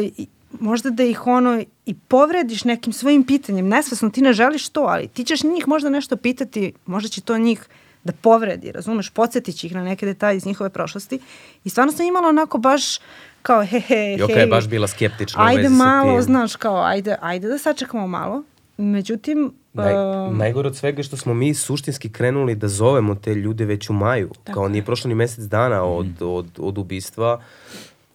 možda 0.59 0.89
da 0.89 1.03
ih 1.03 1.27
ono 1.27 1.63
i 1.85 1.93
povrediš 1.93 2.63
nekim 2.63 2.93
svojim 2.93 3.23
pitanjem. 3.23 3.67
Nesvesno 3.67 4.09
ti 4.09 4.21
ne 4.21 4.33
želiš 4.33 4.69
to, 4.69 4.81
ali 4.81 5.07
ti 5.07 5.23
ćeš 5.23 5.43
njih 5.43 5.67
možda 5.67 5.89
nešto 5.89 6.17
pitati, 6.17 6.73
možda 6.85 7.09
će 7.09 7.21
to 7.21 7.37
njih 7.37 7.67
da 8.03 8.13
povredi, 8.13 8.71
razumeš, 8.71 9.09
podsjetići 9.09 9.67
ih 9.67 9.75
na 9.75 9.83
neke 9.83 10.05
detalje 10.05 10.37
iz 10.37 10.45
njihove 10.45 10.69
prošlosti. 10.69 11.19
I 11.63 11.69
stvarno 11.69 11.93
sam 11.93 12.05
imala 12.05 12.29
onako 12.29 12.57
baš 12.57 12.99
kao 13.47 13.65
he 13.65 13.79
he 13.79 14.15
Joka 14.17 14.33
he. 14.33 14.39
je 14.39 14.47
baš 14.47 14.67
bila 14.67 14.87
skeptična 14.87 15.43
ajde 15.45 15.61
u 15.61 15.63
vezi 15.63 15.75
malo, 15.75 16.11
sa 16.11 16.15
tim. 16.15 16.21
znaš, 16.21 16.55
kao 16.55 16.83
ajde, 16.83 17.15
ajde 17.21 17.47
da 17.47 17.57
sačekamo 17.57 18.07
malo. 18.07 18.43
Međutim... 18.77 19.53
Naj, 19.73 19.93
uh, 19.93 20.37
najgore 20.37 20.67
od 20.67 20.75
svega 20.75 20.99
je 20.99 21.03
što 21.03 21.17
smo 21.17 21.33
mi 21.33 21.53
suštinski 21.53 22.11
krenuli 22.11 22.55
da 22.55 22.67
zovemo 22.67 23.15
te 23.15 23.35
ljude 23.35 23.65
već 23.65 23.89
u 23.89 23.93
maju. 23.93 24.29
Tako 24.43 24.59
kao 24.59 24.69
nije 24.69 24.85
prošlo 24.85 25.07
ni 25.07 25.15
mesec 25.15 25.45
dana 25.45 25.83
od, 25.83 26.05
mm. 26.05 26.25
od, 26.25 26.47
od 26.57 26.77
ubistva. 26.77 27.41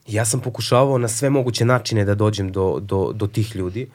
Ja 0.06 0.24
sam 0.24 0.40
pokušavao 0.40 0.98
na 0.98 1.08
sve 1.08 1.30
moguće 1.30 1.64
načine 1.64 2.04
da 2.04 2.14
dođem 2.14 2.52
do, 2.52 2.78
do, 2.80 3.12
do 3.14 3.26
tih 3.26 3.56
ljudi. 3.56 3.88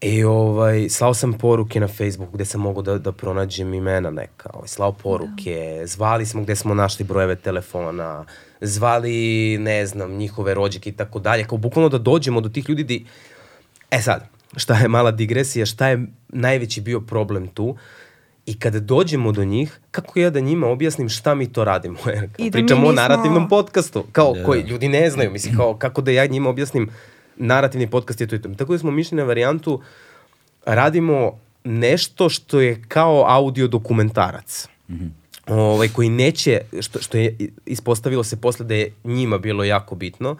I 0.00 0.24
ovaj, 0.24 0.88
slao 0.88 1.14
sam 1.14 1.32
poruke 1.32 1.80
na 1.80 1.88
Facebook 1.88 2.32
gde 2.32 2.44
sam 2.44 2.60
mogao 2.60 2.82
da, 2.82 2.98
da 2.98 3.12
pronađem 3.12 3.74
imena 3.74 4.10
neka. 4.10 4.50
Ovaj, 4.54 4.68
slao 4.68 4.92
poruke, 4.92 5.76
da. 5.80 5.86
zvali 5.86 6.26
smo 6.26 6.42
gde 6.42 6.56
smo 6.56 6.74
našli 6.74 7.04
brojeve 7.04 7.36
telefona, 7.36 8.24
zvali, 8.60 9.12
ne 9.58 9.86
znam, 9.86 10.12
njihove 10.12 10.54
rođake 10.54 10.90
i 10.90 10.94
tako 10.94 11.18
dalje. 11.18 11.44
Kao 11.44 11.58
bukvalno 11.58 11.88
da 11.88 11.98
dođemo 11.98 12.40
do 12.40 12.48
tih 12.48 12.68
ljudi 12.68 12.84
di... 12.84 13.04
E 13.90 14.00
sad, 14.00 14.24
šta 14.56 14.74
je 14.74 14.88
mala 14.88 15.10
digresija, 15.10 15.66
šta 15.66 15.88
je 15.88 15.98
najveći 16.28 16.80
bio 16.80 17.00
problem 17.00 17.48
tu? 17.48 17.76
I 18.46 18.58
kada 18.58 18.80
dođemo 18.80 19.32
do 19.32 19.44
njih, 19.44 19.80
kako 19.90 20.18
ja 20.18 20.30
da 20.30 20.40
njima 20.40 20.66
objasnim 20.66 21.08
šta 21.08 21.34
mi 21.34 21.52
to 21.52 21.64
radimo? 21.64 21.98
Jer, 22.06 22.28
I 22.38 22.50
da 22.50 22.52
pričamo 22.52 22.80
mi 22.80 22.86
o 22.86 22.92
nismo- 22.92 22.96
narativnom 22.98 23.48
podcastu, 23.48 24.04
kao 24.12 24.32
Da, 24.32 24.44
koji 24.44 24.62
da. 24.62 24.68
ljudi 24.68 24.88
ne 24.88 25.10
znaju, 25.10 25.30
mislim, 25.30 25.56
kao 25.56 25.74
kako 25.76 26.00
da 26.00 26.10
ja 26.10 26.26
njima 26.26 26.50
objasnim 26.50 26.88
narativni 27.36 27.86
podcast 27.86 28.20
je 28.20 28.26
to 28.26 28.36
i 28.36 28.42
to. 28.42 28.48
Tako 28.48 28.72
da 28.72 28.78
smo 28.78 28.90
mišli 28.90 29.16
na 29.16 29.24
varijantu, 29.24 29.82
radimo 30.66 31.32
nešto 31.64 32.28
što 32.28 32.60
je 32.60 32.82
kao 32.88 33.24
audio 33.28 33.66
dokumentarac. 33.68 34.68
Ovaj, 35.48 35.88
koji 35.88 36.08
neće, 36.08 36.60
što, 36.80 36.98
što 37.02 37.18
je 37.18 37.36
ispostavilo 37.66 38.24
se 38.24 38.36
posle 38.36 38.66
da 38.66 38.74
je 38.74 38.92
njima 39.04 39.38
bilo 39.38 39.64
jako 39.64 39.94
bitno, 39.94 40.36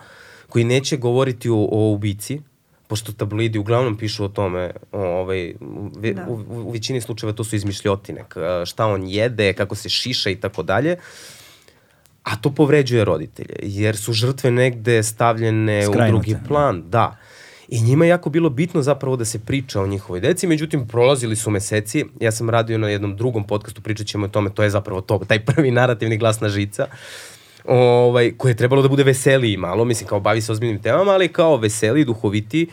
koji 0.48 0.64
neće 0.64 0.96
govoriti 0.96 1.48
o, 1.48 1.68
o 1.70 1.90
ubici, 1.92 2.40
pošto 2.86 3.12
tabloidi 3.12 3.58
uglavnom 3.58 3.96
pišu 3.96 4.24
o 4.24 4.28
tome, 4.28 4.70
o, 4.92 5.00
ovaj, 5.00 5.54
ve, 5.96 6.12
Da. 6.12 6.26
u, 6.28 6.34
u, 6.34 6.68
u 6.68 6.70
većini 6.70 7.00
slučajeva 7.00 7.36
to 7.36 7.44
su 7.44 7.56
izmišljotine, 7.56 8.24
šta 8.66 8.86
on 8.86 9.08
jede, 9.08 9.52
kako 9.52 9.74
se 9.74 9.88
šiša 9.88 10.30
i 10.30 10.36
tako 10.36 10.62
dalje, 10.62 10.96
a 12.22 12.36
to 12.36 12.50
povređuje 12.50 13.04
roditelje, 13.04 13.56
jer 13.62 13.96
su 13.96 14.12
žrtve 14.12 14.50
negde 14.50 15.02
stavljene 15.02 15.88
u 15.88 15.92
Skrajnute, 15.92 16.12
drugi 16.12 16.34
da. 16.34 16.48
plan, 16.48 16.82
da. 16.90 17.16
I 17.68 17.80
njima 17.82 18.04
je 18.04 18.08
jako 18.08 18.30
bilo 18.30 18.50
bitno 18.50 18.82
zapravo 18.82 19.16
da 19.16 19.24
se 19.24 19.38
priča 19.38 19.80
o 19.80 19.86
njihovoj 19.86 20.20
deci, 20.20 20.46
međutim 20.46 20.86
prolazili 20.86 21.36
su 21.36 21.50
meseci, 21.50 22.04
ja 22.20 22.32
sam 22.32 22.50
radio 22.50 22.78
na 22.78 22.88
jednom 22.88 23.16
drugom 23.16 23.44
podcastu, 23.44 23.82
pričat 23.82 24.06
ćemo 24.06 24.26
o 24.26 24.28
tome, 24.28 24.50
to 24.50 24.62
je 24.62 24.70
zapravo 24.70 25.00
to, 25.00 25.20
taj 25.28 25.44
prvi 25.44 25.70
narativni 25.70 26.16
glasna 26.16 26.48
žica, 26.48 26.86
ovaj, 27.64 28.32
koji 28.36 28.50
je 28.50 28.56
trebalo 28.56 28.82
da 28.82 28.88
bude 28.88 29.04
veseliji 29.04 29.56
malo, 29.56 29.84
mislim 29.84 30.08
kao 30.08 30.20
bavi 30.20 30.40
se 30.40 30.52
ozbiljnim 30.52 30.82
temama, 30.82 31.12
ali 31.12 31.28
kao 31.28 31.56
veseliji, 31.56 32.04
duhoviti. 32.04 32.66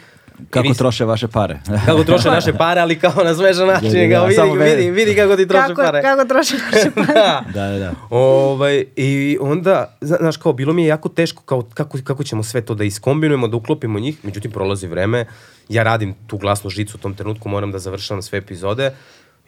Kako 0.50 0.74
troše 0.74 1.06
vaše 1.06 1.28
pare? 1.28 1.60
Kako 1.86 2.04
troše 2.04 2.30
naše 2.30 2.54
pare, 2.54 2.82
ali 2.82 3.00
kao 3.00 3.24
na 3.24 3.36
svežan 3.36 3.68
način, 3.68 3.90
Da, 3.92 4.20
da, 4.20 4.28
da, 4.28 4.36
kao 4.36 4.54
vidi, 4.54 4.66
vidi, 4.66 4.92
vidi 4.92 5.16
kako 5.16 5.36
ti 5.36 5.48
troše 5.48 5.68
Kako, 5.68 5.82
pare. 5.84 6.02
kako 6.02 6.26
troši 6.26 6.54
naše 6.66 6.92
pare. 6.96 7.14
da. 7.14 7.44
da, 7.54 7.80
da. 7.80 7.94
Ovaj, 8.10 8.86
I 8.96 9.38
onda, 9.42 9.98
zna- 10.02 10.18
znaš, 10.20 10.38
kao, 10.38 10.54
bilo 10.54 10.74
mi 10.74 10.84
je 10.84 10.88
jako 10.88 11.10
teško 11.10 11.44
kao, 11.44 11.62
kako, 11.74 11.98
kako 12.04 12.24
ćemo 12.24 12.44
sve 12.44 12.62
to 12.62 12.76
da 12.76 12.84
iskombinujemo, 12.84 13.48
da 13.48 13.58
uklopimo 13.58 14.00
njih, 14.00 14.18
međutim, 14.24 14.52
prolazi 14.52 14.88
vreme, 14.88 15.26
ja 15.70 15.84
radim 15.84 16.16
tu 16.28 16.38
glasnu 16.38 16.70
žicu 16.70 16.98
u 16.98 17.02
tom 17.02 17.14
trenutku, 17.14 17.50
moram 17.50 17.72
da 17.72 17.80
završavam 17.80 18.22
sve 18.22 18.40
epizode, 18.40 18.92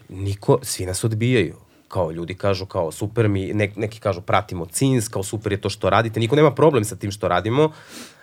niko, 0.09 0.59
svi 0.61 0.85
nas 0.85 1.03
odbijaju. 1.03 1.55
Kao 1.87 2.11
ljudi 2.11 2.33
kažu 2.33 2.65
kao 2.65 2.91
super 2.91 3.27
mi, 3.27 3.53
ne, 3.53 3.71
neki 3.75 3.99
kažu 3.99 4.21
pratimo 4.21 4.65
cins, 4.65 5.07
kao 5.07 5.23
super 5.23 5.51
je 5.51 5.61
to 5.61 5.69
što 5.69 5.89
radite, 5.89 6.19
niko 6.19 6.35
nema 6.35 6.51
problem 6.51 6.83
sa 6.83 6.95
tim 6.95 7.11
što 7.11 7.27
radimo, 7.27 7.71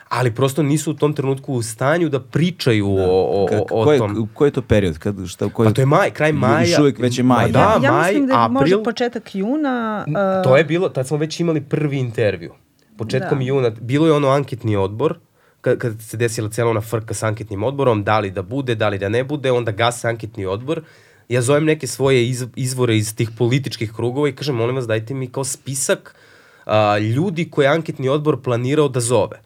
ali 0.08 0.30
prosto 0.30 0.62
nisu 0.62 0.90
u 0.90 0.94
tom 0.94 1.12
trenutku 1.12 1.54
u 1.54 1.62
stanju 1.62 2.08
da 2.08 2.20
pričaju 2.20 2.88
o, 2.88 3.00
o, 3.00 3.44
o, 3.44 3.66
o 3.72 3.84
ko 3.84 3.92
je- 3.92 3.98
tom. 3.98 4.28
Koji 4.34 4.48
je 4.48 4.52
to 4.52 4.62
period? 4.62 4.98
Kad, 4.98 5.16
šta, 5.26 5.48
koji, 5.48 5.68
Pa 5.68 5.72
to 5.72 5.82
je 5.82 5.86
maj, 5.86 6.10
kraj 6.10 6.32
maja. 6.32 6.60
Još 6.62 6.78
uvijek 6.78 6.98
već 6.98 7.18
je 7.18 7.24
maj, 7.24 7.46
Ma 7.46 7.48
da. 7.48 7.78
Da, 7.78 7.86
ja 7.86 7.92
maj, 7.92 8.06
mislim 8.06 8.26
da 8.26 8.32
je 8.34 8.48
možda 8.50 8.58
april. 8.66 8.82
početak 8.84 9.34
juna. 9.34 10.04
uh, 10.08 10.44
To 10.44 10.56
je 10.56 10.64
bilo, 10.64 10.88
tad 10.88 11.08
smo 11.08 11.16
već 11.16 11.40
imali 11.40 11.60
prvi 11.60 11.98
intervju. 11.98 12.52
Početkom 12.96 13.38
Da. 13.38 13.44
juna, 13.44 13.70
bilo 13.72 14.06
je 14.06 14.12
ono 14.12 14.28
anketni 14.28 14.76
odbor, 14.76 15.18
kad, 15.60 15.78
kad 15.78 16.00
se 16.00 16.16
desila 16.16 16.48
cijela 16.48 16.70
ona 16.70 16.80
frka 16.80 17.14
s 17.14 17.22
anketnim 17.22 17.62
odborom, 17.62 18.04
da 18.04 18.20
li 18.20 18.30
da 18.30 18.42
bude, 18.42 18.74
da 18.74 18.88
li 18.88 18.98
da 18.98 19.08
ne 19.08 19.24
bude, 19.24 19.52
onda 19.52 19.70
gase 19.72 20.08
anketni 20.08 20.46
odbor. 20.46 20.82
Ja 21.28 21.42
zovem 21.42 21.64
neke 21.64 21.86
svoje 21.86 22.28
iz, 22.28 22.46
izvore 22.56 22.96
iz 22.96 23.16
tih 23.16 23.30
političkih 23.30 23.92
krugova 23.92 24.28
i 24.28 24.32
kažem, 24.32 24.54
molim 24.54 24.76
vas, 24.76 24.86
dajte 24.86 25.14
mi 25.14 25.26
kao 25.26 25.44
spisak 25.44 26.14
a, 26.66 26.98
ljudi 26.98 27.50
koje 27.50 27.66
je 27.66 27.70
anketni 27.70 28.08
odbor 28.08 28.42
planirao 28.42 28.88
da 28.88 29.00
zove. 29.00 29.40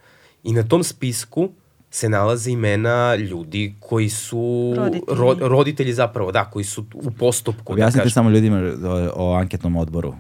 I 0.48 0.52
na 0.52 0.62
tom 0.62 0.84
spisku 0.84 1.48
se 1.90 2.08
nalaze 2.08 2.50
imena 2.50 3.14
ljudi 3.14 3.74
koji 3.80 4.08
su 4.08 4.74
Roditelji. 4.76 5.18
ro, 5.18 5.36
roditelji 5.40 5.92
zapravo, 5.92 6.32
da, 6.32 6.44
koji 6.44 6.64
su 6.64 6.84
u 6.94 7.10
postupku. 7.10 7.64
da 7.66 7.72
Objasnite 7.72 7.98
kažem. 7.98 8.10
samo 8.10 8.30
ljudima 8.30 8.58
o, 8.84 9.28
o 9.28 9.34
anketnom 9.34 9.76
odboru. 9.76 10.14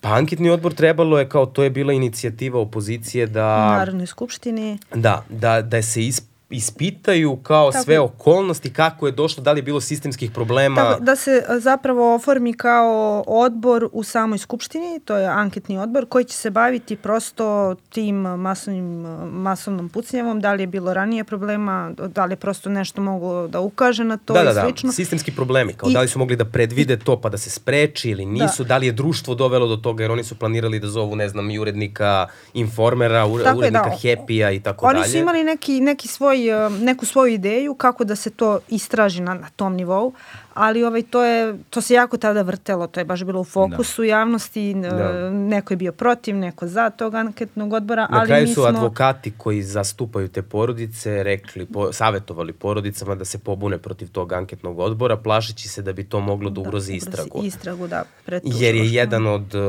Pa 0.00 0.08
anketni 0.10 0.50
odbor 0.50 0.74
trebalo 0.74 1.18
je 1.18 1.28
kao 1.28 1.46
to 1.46 1.62
je 1.62 1.70
bila 1.70 1.92
inicijativa 1.92 2.60
opozicije 2.60 3.24
u 3.24 3.28
da 3.28 3.76
Narodnoj 3.76 4.06
skupštini. 4.06 4.78
da 4.94 5.24
da 5.30 5.62
da 5.62 5.82
se 5.82 6.06
is, 6.06 6.22
ispitaju 6.54 7.36
kao 7.36 7.72
Tako 7.72 7.84
sve 7.84 8.00
okolnosti 8.00 8.72
kako 8.72 9.06
je 9.06 9.12
došlo 9.12 9.42
da 9.42 9.52
li 9.52 9.58
je 9.58 9.62
bilo 9.62 9.80
sistemskih 9.80 10.30
problema. 10.30 10.76
Tako, 10.76 11.00
da 11.00 11.16
se 11.16 11.44
a, 11.48 11.58
zapravo 11.58 12.14
oformi 12.14 12.52
kao 12.52 13.24
odbor 13.26 13.88
u 13.92 14.02
samoj 14.02 14.38
skupštini, 14.38 15.00
to 15.04 15.16
je 15.16 15.26
anketni 15.26 15.78
odbor, 15.78 16.06
koji 16.08 16.24
će 16.24 16.36
se 16.36 16.50
baviti 16.50 16.96
prosto 16.96 17.74
tim 17.90 18.16
masovnim, 18.16 19.00
masovnom 19.32 19.88
pucnjavom, 19.88 20.40
da 20.40 20.52
li 20.52 20.62
je 20.62 20.66
bilo 20.66 20.94
ranije 20.94 21.24
problema, 21.24 21.90
da 22.08 22.24
li 22.24 22.32
je 22.32 22.36
prosto 22.36 22.70
nešto 22.70 23.02
moglo 23.02 23.48
da 23.48 23.60
ukaže 23.60 24.04
na 24.04 24.16
to 24.16 24.32
da, 24.34 24.42
i 24.42 24.44
da, 24.44 24.52
da, 24.52 24.60
slično. 24.60 24.92
sistemski 24.92 25.32
problemi, 25.32 25.72
kao 25.72 25.88
I- 25.90 25.92
da 25.92 26.00
li 26.00 26.08
su 26.08 26.18
mogli 26.18 26.36
da 26.36 26.44
predvide 26.44 26.98
to 26.98 27.20
pa 27.20 27.28
da 27.28 27.38
se 27.38 27.50
spreči 27.50 28.10
ili 28.10 28.26
nisu, 28.26 28.64
da. 28.64 28.76
li 28.76 28.86
je 28.86 28.92
društvo 28.92 29.34
dovelo 29.34 29.66
do 29.66 29.76
toga 29.76 30.04
jer 30.04 30.10
oni 30.10 30.24
su 30.24 30.34
planirali 30.38 30.80
da 30.80 30.88
zovu, 30.88 31.16
ne 31.16 31.28
znam, 31.28 31.50
i 31.50 31.58
urednika 31.58 32.26
Informera, 32.54 33.26
ure, 33.26 33.44
je, 33.44 33.54
urednika 33.54 33.90
da. 33.90 33.96
Happy-a 33.96 34.50
i 34.50 34.60
tako 34.60 34.86
Oni 34.86 34.98
dalje. 35.00 35.10
su 35.10 35.16
imali 35.16 35.44
neki, 35.44 35.80
neki 35.80 36.08
svoj, 36.08 36.43
eh, 36.48 36.70
neku 36.70 37.06
svoju 37.06 37.34
ideju 37.34 37.74
kako 37.74 38.04
da 38.04 38.16
se 38.16 38.30
to 38.30 38.58
istraži 38.68 39.22
na, 39.22 39.34
na 39.34 39.48
tom 39.56 39.74
nivou, 39.74 40.12
ali 40.54 40.84
ovaj, 40.84 41.02
to, 41.02 41.24
je, 41.24 41.58
to 41.70 41.80
se 41.80 41.94
jako 41.94 42.16
tada 42.16 42.42
vrtelo, 42.42 42.86
to 42.86 43.00
je 43.00 43.04
baš 43.04 43.24
bilo 43.24 43.40
u 43.40 43.44
fokusu 43.44 44.02
Da. 44.02 44.08
javnosti, 44.08 44.74
Da. 44.74 44.90
da. 44.90 45.30
neko 45.30 45.72
je 45.72 45.76
bio 45.76 45.92
protiv, 45.92 46.36
neko 46.36 46.66
za 46.66 46.90
tog 46.90 47.14
anketnog 47.14 47.72
odbora, 47.72 48.08
Na 48.10 48.18
ali 48.18 48.26
kraju 48.26 48.42
mi 48.42 48.54
su 48.54 48.54
smo... 48.54 48.64
advokati 48.64 49.32
koji 49.38 49.62
zastupaju 49.62 50.28
te 50.28 50.42
porodice 50.42 51.22
rekli, 51.22 51.66
po, 51.66 51.92
savetovali 51.92 52.52
porodicama 52.52 53.14
da 53.14 53.24
se 53.24 53.38
pobune 53.38 53.78
protiv 53.78 54.10
tog 54.10 54.32
anketnog 54.32 54.78
odbora, 54.78 55.16
plašeći 55.16 55.68
se 55.68 55.82
da 55.82 55.92
bi 55.92 56.04
to 56.04 56.20
moglo 56.20 56.50
da, 56.50 56.60
ugrozi 56.60 56.94
istragu. 56.94 57.40
Istragu, 57.44 57.86
da. 57.86 58.04
Jer 58.44 58.74
je 58.74 58.92
jedan 58.92 59.26
od 59.26 59.54
uh, 59.54 59.62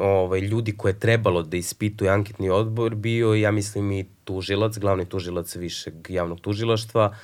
ovaj, 0.00 0.40
ljudi 0.40 0.76
koje 0.76 0.90
je 0.90 0.98
trebalo 0.98 1.42
da 1.42 1.56
ispituje 1.56 2.10
anketni 2.10 2.50
odbor 2.50 2.94
bio, 2.94 3.34
ja 3.34 3.50
mislim, 3.50 3.92
i 3.92 4.06
tužilac, 4.24 4.78
glavni 4.78 5.04
tužilac 5.04 5.56
višeg 5.56 5.94
javnog 6.08 6.40
tužilaštva 6.40 7.14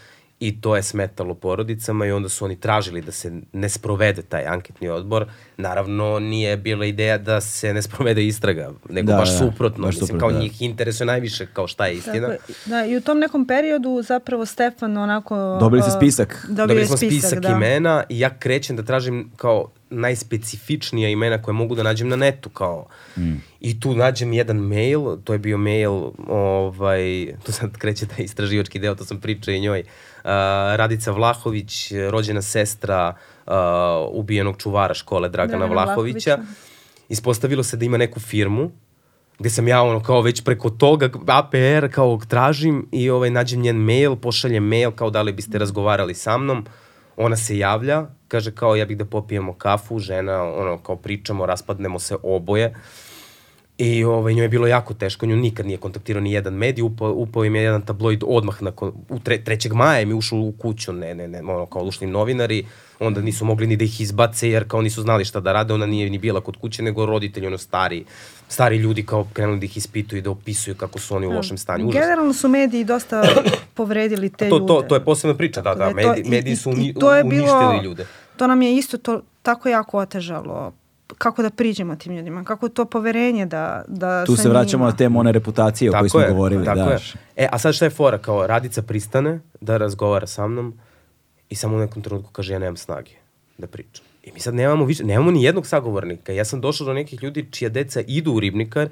i 0.42 0.60
to 0.60 0.76
je 0.76 0.82
smetalo 0.82 1.34
porodicama 1.34 2.06
i 2.06 2.12
onda 2.12 2.28
su 2.28 2.44
oni 2.44 2.56
tražili 2.56 3.00
da 3.00 3.12
se 3.12 3.32
ne 3.52 3.68
sprovede 3.68 4.22
taj 4.22 4.46
anketni 4.46 4.88
odbor. 4.88 5.26
Naravno, 5.56 6.18
nije 6.18 6.56
bila 6.56 6.84
ideja 6.84 7.18
da 7.18 7.40
se 7.40 7.74
ne 7.74 7.82
sprovede 7.82 8.26
istraga, 8.26 8.70
nego 8.88 9.12
Da, 9.12 9.18
baš 9.18 9.30
da, 9.30 9.38
suprotno. 9.38 9.84
baš 9.84 9.94
Mislim, 9.94 10.06
suprotno, 10.06 10.28
kao 10.28 10.32
da. 10.32 10.38
njih 10.38 10.62
interesuje 10.62 11.06
najviše 11.06 11.46
kao 11.52 11.66
šta 11.66 11.86
je 11.86 11.94
istina. 11.94 12.28
Tako. 12.28 12.52
Da, 12.66 12.84
i 12.84 12.96
u 12.96 13.00
tom 13.00 13.18
nekom 13.18 13.46
periodu 13.46 14.02
zapravo 14.02 14.46
Stefan 14.46 14.96
onako... 14.96 15.56
Dobili 15.60 15.82
ste 15.82 15.90
spisak. 15.90 16.46
Dobili, 16.48 16.56
Dobili 16.56 16.86
smo 16.86 16.96
spisak, 16.96 17.38
da. 17.38 17.48
imena 17.48 18.04
i 18.08 18.20
ja 18.20 18.38
krećem 18.38 18.76
da 18.76 18.82
tražim 18.82 19.30
kao 19.36 19.68
najspecifičnija 19.90 21.08
imena 21.08 21.42
koje 21.42 21.52
mogu 21.52 21.74
da 21.74 21.82
nađem 21.82 22.08
na 22.08 22.16
netu 22.16 22.50
kao 22.50 22.86
mm. 23.16 23.34
i 23.60 23.80
tu 23.80 23.94
nađem 23.94 24.32
jedan 24.32 24.56
mail, 24.56 25.16
to 25.24 25.32
je 25.32 25.38
bio 25.38 25.58
mail 25.58 26.10
ovaj, 26.28 27.26
tu 27.46 27.52
sad 27.52 27.78
kreće 27.78 28.06
taj 28.06 28.24
istraživački 28.24 28.78
deo, 28.78 28.94
to 28.94 29.04
sam 29.04 29.20
pričao 29.20 29.54
i 29.54 29.60
njoj 29.60 29.80
uh, 29.80 29.86
Radica 30.76 31.12
Vlahović, 31.12 31.92
rođena 32.10 32.42
sestra 32.42 33.14
uh, 33.46 33.52
ubijenog 34.10 34.56
čuvara 34.56 34.94
škole 34.94 35.28
Dragana, 35.28 35.58
Dragana 35.58 35.82
Vlahovića. 35.82 36.34
Vlahovića. 36.34 36.56
Ispostavilo 37.08 37.62
se 37.62 37.76
da 37.76 37.84
ima 37.84 37.96
neku 37.96 38.20
firmu 38.20 38.70
gde 39.42 39.50
sam 39.50 39.68
ja 39.68 39.82
ono 39.82 40.02
kao 40.02 40.20
već 40.20 40.44
preko 40.44 40.70
toga 40.70 41.10
APR 41.26 41.90
kao 41.90 42.20
tražim 42.28 42.88
i 42.92 43.10
ovaj 43.10 43.30
nađem 43.30 43.60
njen 43.60 43.76
mail, 43.76 44.16
pošaljem 44.16 44.64
mail 44.64 44.90
kao 44.90 45.10
da 45.10 45.22
li 45.22 45.32
biste 45.32 45.58
razgovarali 45.58 46.14
sa 46.14 46.38
mnom. 46.38 46.66
Ona 47.16 47.36
se 47.36 47.58
javlja, 47.58 48.06
kaže 48.28 48.52
kao 48.54 48.76
ja 48.76 48.86
bih 48.86 48.96
da 48.96 49.04
popijemo 49.04 49.54
kafu, 49.54 49.98
žena 49.98 50.42
ono 50.42 50.78
kao 50.78 50.96
pričamo, 50.96 51.46
raspadnemo 51.46 51.98
se 51.98 52.16
oboje. 52.22 52.74
I 53.84 54.04
ovaj, 54.04 54.34
njoj 54.34 54.44
je 54.44 54.48
bilo 54.48 54.66
jako 54.66 54.94
teško, 54.94 55.26
nju 55.26 55.36
nikad 55.36 55.66
nije 55.66 55.78
kontaktirao 55.78 56.20
ni 56.20 56.32
jedan 56.32 56.54
medij, 56.54 56.82
upao, 56.82 57.12
upao 57.12 57.44
im 57.44 57.54
je 57.54 57.62
jedan 57.62 57.82
tabloid 57.82 58.22
odmah 58.26 58.62
nakon, 58.62 58.92
u 59.08 59.18
tre, 59.18 59.38
3. 59.38 59.74
maja 59.74 60.06
mi 60.06 60.14
ušao 60.14 60.38
u 60.38 60.52
kuću, 60.52 60.92
ne, 60.92 61.14
ne, 61.14 61.28
ne, 61.28 61.40
ono, 61.40 61.66
kao 61.66 61.82
ušli 61.82 62.06
novinari, 62.06 62.66
onda 63.00 63.20
nisu 63.20 63.44
mogli 63.44 63.66
ni 63.66 63.76
da 63.76 63.84
ih 63.84 64.00
izbace 64.00 64.50
jer 64.50 64.68
kao 64.68 64.82
nisu 64.82 65.02
znali 65.02 65.24
šta 65.24 65.40
da 65.40 65.52
rade, 65.52 65.74
ona 65.74 65.86
nije 65.86 66.10
ni 66.10 66.18
bila 66.18 66.40
kod 66.40 66.56
kuće, 66.56 66.82
nego 66.82 67.06
roditelji, 67.06 67.46
ono, 67.46 67.58
stari, 67.58 68.04
stari 68.48 68.76
ljudi 68.76 69.02
kao 69.02 69.26
krenuli 69.32 69.58
da 69.58 69.64
ih 69.64 69.76
ispituju 69.76 70.18
i 70.18 70.22
da 70.22 70.30
opisuju 70.30 70.74
kako 70.76 70.98
su 70.98 71.16
oni 71.16 71.26
u 71.26 71.32
lošem 71.32 71.58
stanju. 71.58 71.86
Užas. 71.86 72.00
Generalno 72.00 72.32
su 72.32 72.48
mediji 72.48 72.84
dosta 72.84 73.22
povredili 73.74 74.30
te 74.30 74.48
To, 74.48 74.56
ljude. 74.56 74.66
to, 74.66 74.82
to 74.82 74.94
je 74.94 75.04
posebna 75.04 75.36
priča, 75.36 75.60
da, 75.62 75.74
da, 75.74 75.88
to- 75.88 75.94
mediji, 75.94 76.22
i- 76.22 76.30
mediji 76.30 76.52
i- 76.52 76.56
su 76.56 76.70
i 76.70 76.72
uni, 76.72 76.94
to 76.94 77.14
je 77.14 77.24
uništili 77.24 77.46
bilo- 77.48 77.82
ljude. 77.82 78.06
To 78.36 78.46
nam 78.46 78.62
je 78.62 78.76
isto 78.76 78.98
to 78.98 79.22
tako 79.42 79.68
jako 79.68 79.98
otežalo 79.98 80.72
kako 81.18 81.42
da 81.42 81.50
priđemo 81.50 81.96
tim 81.96 82.16
ljudima, 82.16 82.44
kako 82.44 82.68
to 82.68 82.84
poverenje 82.84 83.46
da, 83.46 83.84
da 83.88 84.24
Tu 84.24 84.36
se 84.36 84.48
vraćamo 84.48 84.82
njima. 84.84 84.90
na 84.90 84.96
temu 84.96 85.20
one 85.20 85.32
reputacije 85.32 85.90
o 85.90 85.92
kojoj 85.92 86.08
smo 86.08 86.22
govorili. 86.28 86.64
Tako 86.64 86.78
da. 86.78 86.90
je. 86.90 86.98
E, 87.36 87.48
a 87.52 87.58
sad 87.58 87.74
šta 87.74 87.84
je 87.84 87.90
fora? 87.90 88.18
Kao 88.18 88.46
Radica 88.46 88.82
pristane 88.82 89.40
da 89.60 89.76
razgovara 89.76 90.26
sa 90.26 90.46
mnom 90.46 90.78
i 91.48 91.54
samo 91.54 91.76
u 91.76 91.78
nekom 91.78 92.02
trenutku 92.02 92.30
kaže 92.32 92.52
ja 92.52 92.58
nemam 92.58 92.76
snage 92.76 93.10
da 93.58 93.66
pričam. 93.66 94.04
I 94.22 94.32
mi 94.32 94.40
sad 94.40 94.54
nemamo 94.54 94.84
više, 94.84 95.04
nemamo 95.04 95.30
ni 95.30 95.42
jednog 95.44 95.66
sagovornika. 95.66 96.32
Ja 96.32 96.44
sam 96.44 96.60
došao 96.60 96.86
do 96.86 96.92
nekih 96.92 97.22
ljudi 97.22 97.48
čija 97.50 97.68
deca 97.68 98.00
idu 98.06 98.32
u 98.32 98.40
ribnikar, 98.40 98.88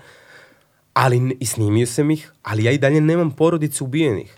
ali 0.92 1.36
i 1.40 1.46
snimio 1.46 1.86
sam 1.86 2.10
ih, 2.10 2.32
ali 2.42 2.64
ja 2.64 2.72
i 2.72 2.78
dalje 2.78 3.00
nemam 3.00 3.30
porodice 3.30 3.84
ubijenih. 3.84 4.36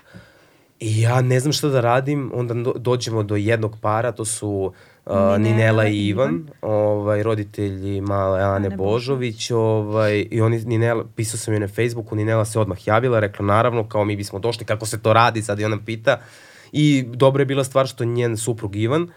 I 0.83 1.01
ja 1.01 1.21
ne 1.21 1.41
znam 1.41 1.53
šta 1.53 1.69
da 1.69 1.81
radim, 1.81 2.31
onda 2.35 2.55
do- 2.55 2.75
dođemo 2.77 3.23
do 3.23 3.37
jednog 3.37 3.77
para, 3.81 4.13
to 4.13 4.25
su 4.25 4.73
Uh, 5.07 5.39
Ninela 5.39 5.87
i 5.87 6.07
Ivan, 6.07 6.49
ovaj, 6.61 7.23
roditelji 7.23 8.01
male 8.01 8.43
Ane, 8.43 8.67
Ane 8.67 8.77
Božović, 8.77 9.51
ovaj, 9.51 10.27
i 10.31 10.41
oni, 10.41 10.59
Ninela, 10.65 11.05
pisao 11.17 11.39
sam 11.39 11.55
je 11.55 11.61
na 11.61 11.69
Facebooku, 11.69 12.17
Ninela 12.17 12.45
se 12.45 12.61
odmah 12.61 12.87
javila, 12.87 13.21
rekla 13.21 13.47
naravno, 13.47 13.89
kao 13.89 14.05
mi 14.05 14.17
bismo 14.17 14.39
došli, 14.39 14.67
kako 14.67 14.87
se 14.87 15.03
to 15.03 15.13
radi, 15.13 15.43
sad 15.43 15.61
i 15.61 15.65
ona 15.65 15.79
pita. 15.87 16.21
I 16.73 17.05
dobra 17.15 17.43
je 17.43 17.47
bila 17.47 17.65
stvar 17.65 17.87
što 17.87 18.05
njen 18.05 18.37
suprug 18.37 18.77
Ivan, 18.77 19.03
uh, 19.03 19.09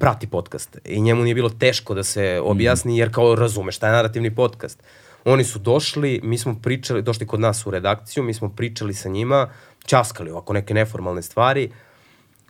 prati 0.00 0.26
podcast. 0.26 0.78
I 0.84 1.00
njemu 1.00 1.22
nije 1.22 1.34
bilo 1.34 1.48
teško 1.48 1.94
da 1.94 2.04
se 2.04 2.40
objasni 2.44 2.98
jer 2.98 3.12
kao 3.12 3.34
razume 3.34 3.72
šta 3.72 3.86
je 3.86 3.92
narativni 3.92 4.34
podcast. 4.34 4.82
Oni 5.24 5.44
su 5.44 5.58
došli, 5.58 6.20
mi 6.22 6.38
smo 6.38 6.56
pričali, 6.62 7.02
došli 7.02 7.26
kod 7.26 7.40
nas 7.40 7.66
u 7.66 7.70
redakciju, 7.70 8.22
mi 8.22 8.34
smo 8.34 8.48
pričali 8.48 8.94
sa 8.94 9.08
njima, 9.08 9.48
časkali 9.86 10.30
ovako 10.30 10.52
neke 10.52 10.74
neformalne 10.74 11.22
stvari, 11.22 11.70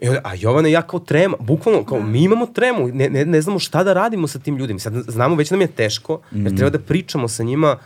I 0.01 0.09
onda, 0.09 0.21
a 0.25 0.35
Jovana 0.35 0.69
i 0.69 0.73
ja 0.73 0.83
kao 0.83 1.01
trema, 1.01 1.37
bukvalno, 1.41 1.85
kao 1.85 2.01
mi 2.01 2.23
imamo 2.23 2.47
tremu, 2.47 2.89
ne, 2.89 3.09
ne, 3.11 3.25
ne 3.25 3.41
znamo 3.41 3.59
šta 3.59 3.85
da 3.85 3.93
radimo 3.93 4.27
sa 4.29 4.39
tim 4.39 4.57
ljudima. 4.57 4.79
Sad 4.79 4.95
znamo, 4.95 5.37
već 5.37 5.51
nam 5.51 5.61
je 5.61 5.67
teško, 5.67 6.21
jer 6.33 6.53
mm. 6.53 6.57
treba 6.57 6.71
da 6.71 6.79
pričamo 6.79 7.29
sa 7.29 7.43
njima 7.43 7.79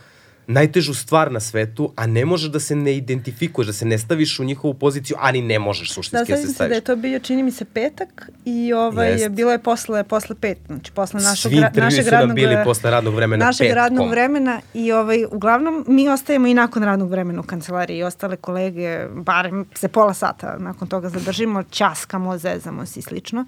najtežu 0.49 0.93
stvar 0.93 1.31
na 1.31 1.39
svetu, 1.39 1.93
a 1.95 2.07
ne 2.07 2.25
možeš 2.25 2.49
da 2.49 2.59
se 2.59 2.75
ne 2.75 2.95
identifikuješ, 2.97 3.67
da 3.67 3.73
se 3.73 3.85
ne 3.85 3.97
staviš 3.97 4.39
u 4.39 4.43
njihovu 4.43 4.73
poziciju, 4.73 5.17
ani 5.19 5.41
ne 5.41 5.59
možeš 5.59 5.93
suštinski 5.93 6.31
da, 6.31 6.37
da 6.37 6.41
se 6.47 6.53
staviš. 6.53 6.57
Da, 6.57 6.63
se 6.63 6.69
da 6.69 6.75
je 6.75 6.81
to 6.81 6.95
bio, 6.95 7.19
čini 7.19 7.43
mi 7.43 7.51
se, 7.51 7.65
petak 7.65 8.29
i 8.45 8.73
ovaj, 8.73 9.11
Jest. 9.11 9.29
bilo 9.29 9.51
je 9.51 9.59
posle, 9.59 10.03
posle 10.03 10.35
pet, 10.35 10.57
znači 10.67 10.91
posle 10.91 11.21
našeg, 11.21 11.51
Svi 11.51 11.81
našeg 11.81 12.03
su 12.03 12.09
radnog, 12.11 12.35
bili 12.35 12.57
posle 12.63 12.91
radnog 12.91 13.15
vremena 13.15 13.45
našeg 13.45 13.67
pet. 13.67 13.75
radnog 13.75 14.09
vremena 14.09 14.61
i 14.73 14.91
ovaj, 14.91 15.25
uglavnom 15.31 15.85
mi 15.87 16.09
ostajemo 16.09 16.47
i 16.47 16.53
nakon 16.53 16.83
radnog 16.83 17.09
vremena 17.09 17.39
u 17.39 17.43
kancelariji 17.43 17.97
i 17.97 18.03
ostale 18.03 18.35
kolege, 18.35 19.07
barem 19.11 19.65
se 19.75 19.87
pola 19.87 20.13
sata 20.13 20.57
nakon 20.59 20.87
toga 20.87 21.09
zadržimo, 21.09 21.63
časkamo, 21.63 22.37
zezamo 22.37 22.85
se 22.85 22.99
i 22.99 23.03
slično. 23.03 23.45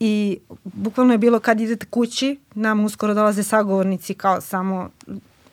I 0.00 0.38
bukvalno 0.64 1.14
je 1.14 1.18
bilo 1.18 1.40
kad 1.40 1.60
idete 1.60 1.86
kući, 1.86 2.38
nam 2.54 2.84
uskoro 2.84 3.14
dolaze 3.14 3.42
sagovornici 3.42 4.14
kao 4.14 4.40
samo 4.40 4.90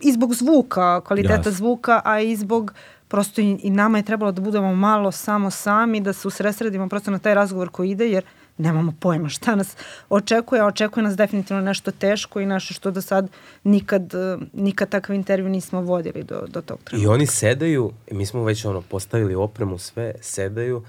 i 0.02 0.12
zbog 0.12 0.34
zvuka, 0.34 1.02
kvaliteta 1.02 1.50
yes. 1.50 1.54
zvuka, 1.54 2.02
a 2.06 2.20
i 2.20 2.36
zbog 2.36 2.74
prosto 3.08 3.42
i, 3.42 3.60
i 3.64 3.70
nama 3.70 3.98
je 3.98 4.04
trebalo 4.04 4.32
da 4.32 4.42
budemo 4.42 4.76
malo 4.76 5.12
samo 5.12 5.52
sami, 5.52 6.02
da 6.02 6.14
se 6.14 6.28
usresredimo 6.28 6.90
prosto 6.90 7.12
na 7.12 7.20
taj 7.20 7.36
razgovor 7.36 7.70
koji 7.70 7.90
ide, 7.90 8.10
jer 8.10 8.24
nemamo 8.58 8.94
pojma 9.00 9.30
šta 9.30 9.56
nas 9.56 9.76
očekuje, 10.10 10.62
a 10.62 10.66
očekuje 10.66 11.04
nas 11.04 11.16
definitivno 11.16 11.62
nešto 11.62 11.92
teško 11.92 12.40
i 12.40 12.46
nešto 12.46 12.74
što 12.74 12.92
do 12.92 13.02
sad 13.02 13.30
nikad, 13.64 14.14
nikad 14.54 14.90
takav 14.90 15.16
intervju 15.16 15.50
nismo 15.50 15.82
vodili 15.82 16.24
do, 16.24 16.46
do 16.48 16.62
tog 16.62 16.80
trenutka. 16.84 17.10
I 17.10 17.14
oni 17.14 17.28
sedaju, 17.28 17.92
i 18.08 18.14
mi 18.16 18.26
smo 18.26 18.44
već 18.44 18.66
ono 18.66 18.82
postavili 18.82 19.36
opremu 19.36 19.78
sve, 19.78 20.14
sedaju 20.22 20.84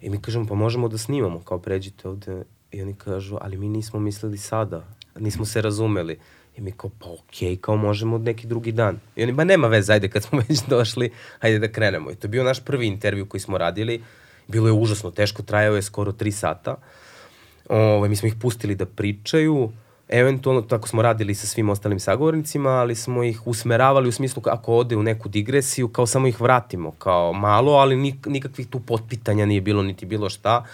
i 0.00 0.10
mi 0.10 0.20
kažemo 0.20 0.46
pa 0.46 0.54
možemo 0.54 0.88
da 0.88 0.98
snimamo, 0.98 1.40
kao 1.40 1.58
pređite 1.58 2.08
ovde 2.08 2.42
i 2.70 2.82
oni 2.82 2.94
kažu 2.94 3.36
ali 3.40 3.56
mi 3.56 3.68
nismo 3.68 4.00
mislili 4.00 4.38
sada, 4.38 4.84
nismo 5.18 5.44
se 5.44 5.62
razumeli. 5.62 6.18
I 6.56 6.60
mi 6.60 6.72
kao, 6.72 6.90
pa 6.98 7.06
okej, 7.06 7.48
okay, 7.48 7.60
kao 7.60 7.76
možemo 7.76 8.18
neki 8.18 8.46
drugi 8.46 8.72
dan. 8.72 9.00
I 9.16 9.22
oni, 9.22 9.32
ba 9.32 9.44
nema 9.44 9.68
veze, 9.68 9.92
ajde 9.92 10.08
kad 10.08 10.22
smo 10.22 10.38
već 10.48 10.62
došli, 10.68 11.10
ajde 11.40 11.58
da 11.58 11.72
krenemo. 11.72 12.10
I 12.10 12.14
to 12.14 12.26
je 12.26 12.28
bio 12.30 12.44
naš 12.44 12.64
prvi 12.64 12.86
intervju 12.86 13.26
koji 13.26 13.40
smo 13.40 13.58
radili. 13.58 14.02
Bilo 14.48 14.66
je 14.66 14.72
užasno 14.72 15.10
teško, 15.10 15.42
trajao 15.42 15.76
je 15.76 15.82
skoro 15.82 16.12
tri 16.12 16.32
sata. 16.32 16.76
Ove, 17.68 17.82
ovaj, 17.82 18.08
mi 18.08 18.16
smo 18.16 18.28
ih 18.28 18.34
pustili 18.34 18.74
da 18.74 18.86
pričaju, 18.86 19.72
eventualno 20.08 20.62
tako 20.62 20.88
smo 20.88 21.02
radili 21.02 21.34
sa 21.34 21.46
svim 21.46 21.68
ostalim 21.68 22.00
sagovornicima, 22.00 22.70
ali 22.70 22.94
smo 22.94 23.22
ih 23.24 23.46
usmeravali 23.46 24.08
u 24.08 24.12
smislu 24.12 24.42
ako 24.46 24.74
ode 24.74 24.96
u 24.96 25.02
neku 25.02 25.28
digresiju, 25.28 25.88
kao 25.88 26.06
samo 26.06 26.26
ih 26.26 26.40
vratimo, 26.40 26.90
kao 26.90 27.32
malo, 27.32 27.72
ali 27.72 27.96
nik, 27.96 28.26
nikakvih 28.26 28.66
tu 28.66 28.80
potpitanja 28.80 29.46
nije 29.46 29.60
bilo, 29.60 29.82
niti 29.82 30.06
bilo 30.06 30.30
šta. 30.30 30.64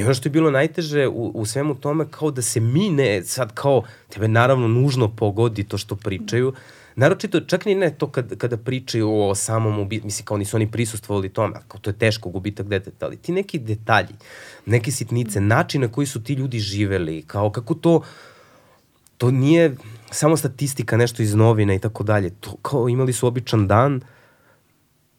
I 0.00 0.04
ono 0.04 0.14
što 0.14 0.28
je 0.28 0.30
bilo 0.30 0.50
najteže 0.50 1.08
u, 1.08 1.30
u 1.34 1.46
svemu 1.46 1.74
tome, 1.74 2.06
kao 2.10 2.30
da 2.30 2.42
se 2.42 2.60
mi 2.60 2.88
ne, 2.90 3.22
sad 3.22 3.54
kao, 3.54 3.82
tebe 4.08 4.28
naravno 4.28 4.68
nužno 4.68 5.08
pogodi 5.16 5.64
to 5.64 5.78
što 5.78 5.96
pričaju, 5.96 6.52
Naročito, 6.96 7.40
čak 7.40 7.64
ni 7.64 7.74
ne 7.74 7.90
to 7.90 8.10
kad, 8.10 8.38
kada 8.38 8.56
pričaju 8.56 9.12
o 9.20 9.34
samom 9.34 9.78
ubitku, 9.78 10.06
mislim 10.06 10.24
kao 10.24 10.36
nisu 10.36 10.56
oni 10.56 10.70
prisustvovali 10.70 11.28
tome, 11.28 11.54
kao 11.68 11.80
to 11.80 11.90
je 11.90 11.94
teško 11.94 12.28
gubitak 12.28 12.66
deteta, 12.66 13.06
ali 13.06 13.16
ti 13.16 13.32
neki 13.32 13.58
detalji, 13.58 14.14
neke 14.66 14.90
sitnice, 14.90 15.40
način 15.40 15.80
na 15.80 15.88
koji 15.88 16.06
su 16.06 16.22
ti 16.22 16.34
ljudi 16.34 16.58
živeli, 16.58 17.22
kao 17.26 17.50
kako 17.50 17.74
to, 17.74 18.02
to 19.18 19.30
nije 19.30 19.76
samo 20.10 20.36
statistika, 20.36 20.96
nešto 20.96 21.22
iz 21.22 21.34
novina 21.34 21.74
i 21.74 21.78
tako 21.78 22.04
dalje, 22.04 22.30
to 22.40 22.56
kao 22.62 22.88
imali 22.88 23.12
su 23.12 23.26
običan 23.26 23.66
dan, 23.66 23.96
uh, 23.96 24.02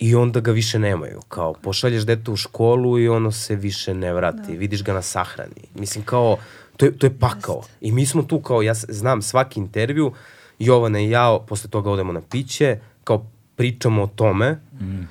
i 0.01 0.15
onda 0.15 0.39
ga 0.39 0.51
više 0.51 0.79
nemaju. 0.79 1.19
Kao, 1.27 1.53
pošalješ 1.53 2.03
dete 2.03 2.31
u 2.31 2.35
školu 2.35 2.99
i 2.99 3.07
ono 3.09 3.31
se 3.31 3.55
više 3.55 3.93
ne 3.93 4.13
vrati. 4.13 4.51
Da. 4.53 4.57
Vidiš 4.57 4.83
ga 4.83 4.93
na 4.93 5.01
sahrani. 5.01 5.61
Mislim, 5.75 6.03
kao, 6.03 6.37
to 6.77 6.85
je, 6.85 6.97
to 6.97 7.05
je 7.05 7.17
pakao. 7.19 7.55
Just. 7.55 7.69
I 7.81 7.91
mi 7.91 8.05
smo 8.05 8.23
tu, 8.23 8.41
kao, 8.41 8.61
ja 8.61 8.73
znam 8.73 9.21
svaki 9.21 9.59
intervju, 9.59 10.13
Jovana 10.59 10.99
i 10.99 11.09
ja, 11.09 11.39
posle 11.47 11.69
toga 11.69 11.91
odemo 11.91 12.13
na 12.13 12.21
piće, 12.21 12.79
kao, 13.03 13.25
pričamo 13.55 14.03
o 14.03 14.07
tome, 14.07 14.51
mm. 14.81 15.07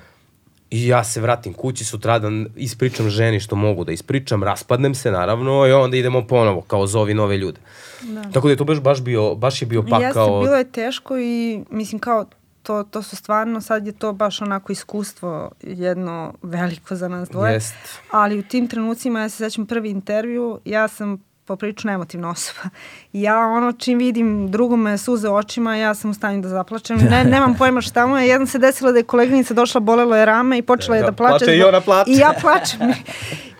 I 0.71 0.87
ja 0.87 1.03
se 1.03 1.21
vratim 1.21 1.53
kući 1.53 1.85
sutradan, 1.85 2.47
ispričam 2.55 3.09
ženi 3.09 3.39
što 3.39 3.55
mogu 3.55 3.83
da 3.83 3.91
ispričam, 3.91 4.43
raspadnem 4.43 4.95
se 4.95 5.11
naravno 5.11 5.67
i 5.67 5.71
onda 5.71 5.97
idemo 5.97 6.27
ponovo 6.27 6.61
kao 6.61 6.87
zovi 6.87 7.13
nove 7.13 7.37
ljude. 7.37 7.59
Da. 8.01 8.23
Tako 8.33 8.47
da 8.47 8.51
je 8.51 8.57
to 8.57 8.63
baš, 8.63 8.79
baš, 8.79 9.01
bio, 9.01 9.35
baš 9.35 9.61
je 9.61 9.65
bio 9.65 9.83
pakao. 9.83 10.01
Jeste, 10.05 10.45
bilo 10.45 10.55
je 10.55 10.71
teško 10.71 11.17
i 11.17 11.63
mislim 11.69 11.99
kao 11.99 12.25
to, 12.63 12.83
to 12.83 13.01
su 13.03 13.15
stvarno, 13.15 13.61
sad 13.61 13.85
je 13.85 13.91
to 13.91 14.13
baš 14.13 14.41
onako 14.41 14.71
iskustvo 14.71 15.51
jedno 15.61 16.33
veliko 16.41 16.95
za 16.95 17.07
nas 17.07 17.29
dvoje. 17.29 17.53
Jest. 17.53 17.75
Ali 18.11 18.39
u 18.39 18.43
tim 18.43 18.67
trenucima, 18.67 19.21
ja 19.21 19.29
se 19.29 19.37
sećam 19.37 19.65
prvi 19.65 19.89
intervju, 19.89 20.59
ja 20.65 20.87
sam 20.87 21.23
poprično 21.45 21.91
emotivna 21.91 22.29
osoba. 22.29 22.69
Ja 23.13 23.39
ono 23.39 23.71
čim 23.71 23.97
vidim 23.97 24.51
drugome 24.51 24.97
suze 24.97 25.29
očima, 25.29 25.75
ja 25.75 25.93
sam 25.93 26.11
u 26.11 26.13
stanju 26.13 26.41
da 26.41 26.49
zaplačem. 26.49 26.97
Ne, 26.97 27.23
nemam 27.33 27.55
pojma 27.57 27.81
šta 27.81 28.07
mu 28.07 28.17
je. 28.17 28.27
Jednom 28.27 28.47
se 28.47 28.59
desilo 28.59 28.91
da 28.91 28.97
je 28.97 29.03
koleginica 29.03 29.53
došla, 29.53 29.81
bolelo 29.81 30.15
je 30.15 30.25
rame 30.25 30.57
i 30.57 30.61
počela 30.61 30.97
je 30.97 31.01
da, 31.01 31.09
da 31.09 31.15
plače. 31.15 31.45
Plače 31.45 31.57
i 31.57 31.63
ona 31.63 31.81
plače. 31.81 32.11
I 32.11 32.17
ja 32.17 32.33
plačem. 32.41 32.79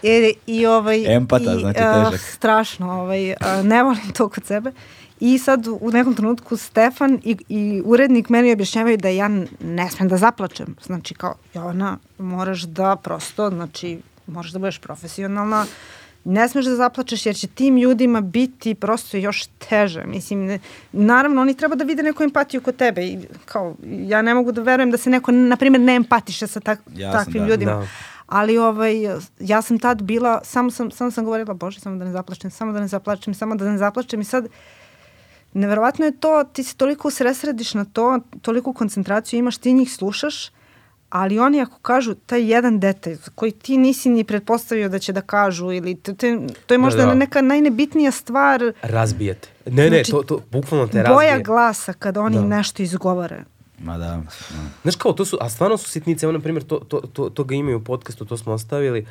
I, 0.03 0.33
i 0.47 0.65
ovaj, 0.65 1.15
Empata, 1.15 1.53
i, 1.57 1.59
znači 1.59 1.77
težak. 1.77 2.13
Uh, 2.13 2.19
strašno, 2.19 2.91
ovaj, 3.01 3.31
uh, 3.31 3.37
ne 3.63 3.83
volim 3.83 4.11
to 4.17 4.29
kod 4.29 4.45
sebe. 4.45 4.71
I 5.21 5.37
sad 5.37 5.67
u 5.67 5.91
nekom 5.91 6.15
trenutku 6.15 6.57
Stefan 6.57 7.19
i, 7.23 7.37
i 7.49 7.81
urednik 7.85 8.29
meni 8.29 8.53
objašnjavaju 8.53 8.97
da 8.97 9.09
ja 9.09 9.27
ne 9.59 9.89
smem 9.89 10.09
da 10.09 10.17
zaplačem. 10.17 10.75
Znači 10.85 11.13
kao, 11.13 11.35
Jovana, 11.53 11.97
moraš 12.17 12.61
da 12.61 12.95
prosto, 12.95 13.49
znači, 13.49 13.99
moraš 14.27 14.51
da 14.51 14.59
budeš 14.59 14.79
profesionalna, 14.79 15.65
ne 16.23 16.49
smeš 16.49 16.65
da 16.65 16.75
zaplačeš 16.75 17.25
jer 17.25 17.35
će 17.35 17.47
tim 17.47 17.77
ljudima 17.77 18.21
biti 18.21 18.75
prosto 18.75 19.17
još 19.17 19.45
teže. 19.69 20.03
Mislim, 20.03 20.45
ne, 20.45 20.59
naravno, 20.91 21.41
oni 21.41 21.53
treba 21.53 21.75
da 21.75 21.83
vide 21.83 22.03
neku 22.03 22.23
empatiju 22.23 22.61
kod 22.61 22.75
tebe. 22.75 23.05
I, 23.05 23.19
kao, 23.45 23.75
ja 23.83 24.21
ne 24.21 24.33
mogu 24.33 24.51
da 24.51 24.61
verujem 24.61 24.91
da 24.91 24.97
se 24.97 25.09
neko, 25.09 25.31
na 25.31 25.57
primjer, 25.57 25.81
ne 25.81 25.95
empatiše 25.95 26.47
sa 26.47 26.59
tak, 26.59 26.79
Jasno, 26.95 27.19
takvim 27.19 27.43
da, 27.43 27.49
ljudima. 27.49 27.71
Da. 27.71 27.87
Ali 28.27 28.57
ovaj, 28.57 28.95
ja 29.39 29.61
sam 29.61 29.79
tad 29.79 30.01
bila, 30.01 30.41
samo 30.43 30.71
sam, 30.71 30.91
samo 30.91 31.11
sam 31.11 31.25
govorila, 31.25 31.53
bože, 31.53 31.79
samo 31.79 31.95
da 31.95 32.05
ne 32.05 32.11
zaplačem, 32.11 32.51
samo 32.51 32.71
da 32.71 32.79
ne 32.79 32.87
zaplačem, 32.87 33.33
samo 33.33 33.55
da 33.55 33.71
ne 33.71 33.77
zaplačem 33.77 34.21
i 34.21 34.23
sad 34.23 34.47
neverovatno 35.53 36.05
je 36.05 36.17
to, 36.19 36.43
ti 36.53 36.63
se 36.63 36.75
toliko 36.75 37.07
usresrediš 37.07 37.73
na 37.73 37.85
to, 37.85 38.19
toliko 38.41 38.73
koncentraciju 38.73 39.39
imaš, 39.39 39.57
ti 39.57 39.73
njih 39.73 39.93
slušaš, 39.93 40.51
ali 41.09 41.39
oni 41.39 41.61
ako 41.61 41.79
kažu 41.79 42.15
taj 42.15 42.51
jedan 42.51 42.79
detalj 42.79 43.17
koji 43.35 43.51
ti 43.51 43.77
nisi 43.77 44.09
ni 44.09 44.23
pretpostavio 44.23 44.89
da 44.89 44.99
će 44.99 45.13
da 45.13 45.21
kažu 45.21 45.71
ili 45.71 45.95
to, 45.95 46.13
to, 46.13 46.27
to 46.65 46.73
je 46.73 46.77
možda 46.77 47.01
da, 47.01 47.07
da. 47.07 47.15
neka 47.15 47.41
najnebitnija 47.41 48.11
stvar. 48.11 48.73
Razbijete. 48.81 49.49
Ne, 49.65 49.83
ne, 49.83 49.89
znači, 49.89 50.11
to, 50.11 50.23
to 50.23 50.41
bukvalno 50.51 50.87
te 50.87 50.97
razbije. 50.97 51.15
Boja 51.15 51.39
glasa 51.39 51.93
kada 51.93 52.21
oni 52.21 52.35
da. 52.35 52.45
nešto 52.45 52.83
izgovore. 52.83 53.43
Ma 53.79 53.97
da. 53.97 54.05
da. 54.05 54.21
Znaš 54.81 54.95
kao, 54.95 55.13
to 55.13 55.25
su, 55.25 55.37
a 55.41 55.49
stvarno 55.49 55.77
su 55.77 55.89
sitnice, 55.89 56.25
evo 56.25 56.33
na 56.33 56.39
primjer, 56.39 56.63
to, 56.63 56.79
to, 56.79 56.99
to, 57.13 57.29
to 57.29 57.43
ga 57.43 57.55
imaju 57.55 57.77
u 57.77 57.83
podcastu, 57.83 58.25
to 58.25 58.37
smo 58.37 58.53
ostavili, 58.53 59.07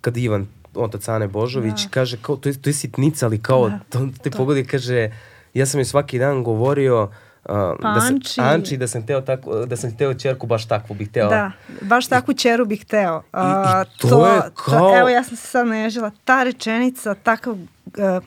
kad 0.00 0.16
Ivan, 0.16 0.46
otac 0.74 1.08
Ane 1.08 1.28
Božović, 1.28 1.82
da. 1.82 1.88
kaže 1.90 2.16
kao, 2.22 2.36
to 2.36 2.48
je, 2.48 2.62
to 2.62 2.70
je 2.70 2.74
sitnica, 2.74 3.26
ali 3.26 3.38
kao, 3.38 3.68
da, 3.68 3.80
to, 3.88 4.08
te 4.22 4.30
to. 4.30 4.38
pogodi, 4.38 4.64
kaže, 4.64 5.10
ja 5.54 5.66
sam 5.66 5.80
joj 5.80 5.84
svaki 5.84 6.18
dan 6.18 6.44
govorio 6.44 7.10
Uh, 7.44 7.56
pa 7.82 7.94
da 7.94 8.00
sam, 8.00 8.14
Anči. 8.14 8.40
Anči, 8.40 8.76
da 8.76 8.86
sam 8.86 9.06
teo 9.06 9.20
tako, 9.20 9.66
da 9.66 9.76
sam 9.76 9.96
teo 9.96 10.14
ćerku 10.14 10.46
baš 10.46 10.68
takvu 10.68 10.94
bih 10.94 11.10
teo. 11.10 11.28
Da, 11.28 11.52
baš 11.80 12.06
takvu 12.06 12.34
ćeru 12.34 12.64
bih 12.64 12.84
teo. 12.84 13.16
Uh, 13.16 13.40
I, 13.40 13.46
i 13.82 13.98
to, 13.98 14.08
to 14.08 14.26
je 14.26 14.40
kao... 14.54 14.78
To, 14.78 14.98
evo 14.98 15.08
ja 15.08 15.24
sam 15.24 15.36
se 15.36 15.46
sad 15.46 15.66
naježila, 15.66 16.10
ta 16.24 16.42
rečenica, 16.42 17.14
takav 17.14 17.54
uh, 17.54 18.24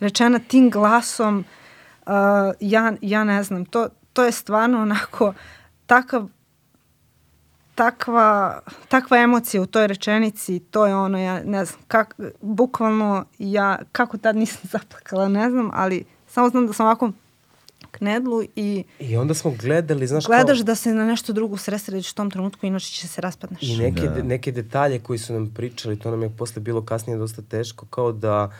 rečena 0.00 0.38
tim 0.48 0.70
glasom, 0.70 1.44
uh, 2.06 2.12
ja, 2.60 2.92
ja 3.00 3.24
ne 3.24 3.42
znam, 3.42 3.64
to, 3.64 3.88
to 4.12 4.24
je 4.24 4.32
stvarno 4.32 4.82
onako 4.82 5.34
takav 5.86 6.28
takva, 7.74 8.60
takva 8.88 9.18
emocija 9.18 9.62
u 9.62 9.66
toj 9.66 9.86
rečenici, 9.86 10.60
to 10.60 10.86
je 10.86 10.94
ono, 10.94 11.18
ja 11.18 11.42
ne 11.44 11.64
znam, 11.64 11.80
kak, 11.88 12.14
bukvalno 12.40 13.24
ja, 13.38 13.78
kako 13.92 14.18
tad 14.18 14.36
nisam 14.36 14.60
zaplakala, 14.72 15.28
ne 15.28 15.50
znam, 15.50 15.70
ali 15.74 16.04
Samo 16.32 16.48
znam 16.48 16.66
da 16.66 16.72
sam 16.72 16.86
ovako 16.86 17.12
knedlu 17.90 18.42
i... 18.56 18.84
I 19.00 19.16
onda 19.16 19.34
smo 19.34 19.54
gledali, 19.60 20.06
znaš 20.06 20.26
Gledaš 20.26 20.58
kao... 20.58 20.64
da 20.64 20.74
se 20.74 20.94
na 20.94 21.04
nešto 21.04 21.32
drugo 21.32 21.56
sresrediš 21.56 22.12
u 22.12 22.14
tom 22.14 22.30
trenutku, 22.30 22.66
inače 22.66 22.86
će 22.86 23.08
se 23.08 23.20
raspadneš. 23.20 23.62
I 23.62 23.76
neke, 23.76 24.08
da. 24.08 24.22
neke 24.22 24.52
detalje 24.52 24.98
koji 24.98 25.18
su 25.18 25.32
nam 25.32 25.50
pričali, 25.54 25.98
to 25.98 26.10
nam 26.10 26.22
je 26.22 26.36
posle 26.38 26.62
bilo 26.62 26.82
kasnije 26.82 27.18
dosta 27.18 27.42
teško, 27.42 27.86
kao 27.86 28.12
da 28.12 28.52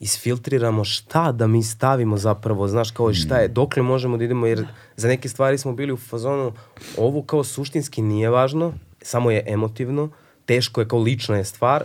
isfiltriramo 0.00 0.84
šta 0.84 1.32
da 1.32 1.46
mi 1.46 1.62
stavimo 1.62 2.16
zapravo, 2.16 2.68
znaš, 2.68 2.90
kao 2.90 3.14
šta 3.14 3.38
je, 3.38 3.48
dokle 3.48 3.82
možemo 3.82 4.16
da 4.16 4.24
idemo, 4.24 4.46
jer 4.46 4.66
za 4.96 5.08
neke 5.08 5.28
stvari 5.28 5.58
smo 5.58 5.72
bili 5.72 5.92
u 5.92 5.96
fazonu, 5.96 6.52
ovo 6.96 7.22
kao 7.22 7.44
suštinski 7.44 8.02
nije 8.02 8.30
važno, 8.30 8.72
samo 9.02 9.30
je 9.30 9.44
emotivno, 9.46 10.10
teško 10.46 10.80
je 10.80 10.88
kao 10.88 10.98
lična 10.98 11.36
je 11.36 11.44
stvar, 11.44 11.84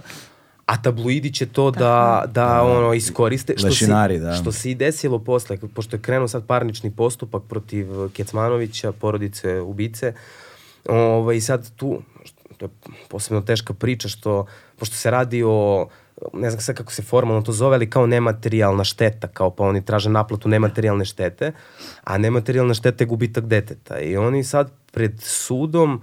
a 0.65 0.81
tabloidi 0.81 1.33
će 1.33 1.45
to 1.45 1.71
da, 1.71 2.23
da 2.27 2.63
ono 2.63 2.93
iskoriste 2.93 3.53
što 3.57 3.67
Lešinari, 3.67 4.17
se, 4.17 4.19
da. 4.19 4.33
što 4.33 4.51
se 4.51 4.71
i 4.71 4.75
desilo 4.75 5.19
posle 5.19 5.57
pošto 5.73 5.95
je 5.95 6.01
krenuo 6.01 6.27
sad 6.27 6.45
parnični 6.45 6.91
postupak 6.91 7.43
protiv 7.49 7.87
Kecmanovića 8.13 8.91
porodice 8.91 9.61
ubice 9.61 10.13
ovaj 10.89 11.41
sad 11.41 11.75
tu 11.75 12.01
to 12.57 12.65
je 12.65 12.69
posebno 13.09 13.41
teška 13.41 13.73
priča 13.73 14.07
što 14.07 14.45
pošto 14.77 14.95
se 14.95 15.11
radi 15.11 15.43
o 15.45 15.87
ne 16.33 16.49
znam 16.49 16.61
sad 16.61 16.75
kako 16.75 16.91
se 16.91 17.01
formalno 17.01 17.41
to 17.41 17.51
zove, 17.51 17.75
ali 17.75 17.89
kao 17.89 18.07
nematerijalna 18.07 18.83
šteta, 18.83 19.27
kao 19.27 19.49
pa 19.49 19.63
oni 19.63 19.85
traže 19.85 20.09
naplatu 20.09 20.49
nematerijalne 20.49 21.05
štete, 21.05 21.51
a 22.03 22.17
nematerijalna 22.17 22.73
šteta 22.73 23.03
je 23.03 23.07
gubitak 23.07 23.45
deteta. 23.45 23.99
I 23.99 24.17
oni 24.17 24.43
sad 24.43 24.71
pred 24.91 25.21
sudom 25.21 26.01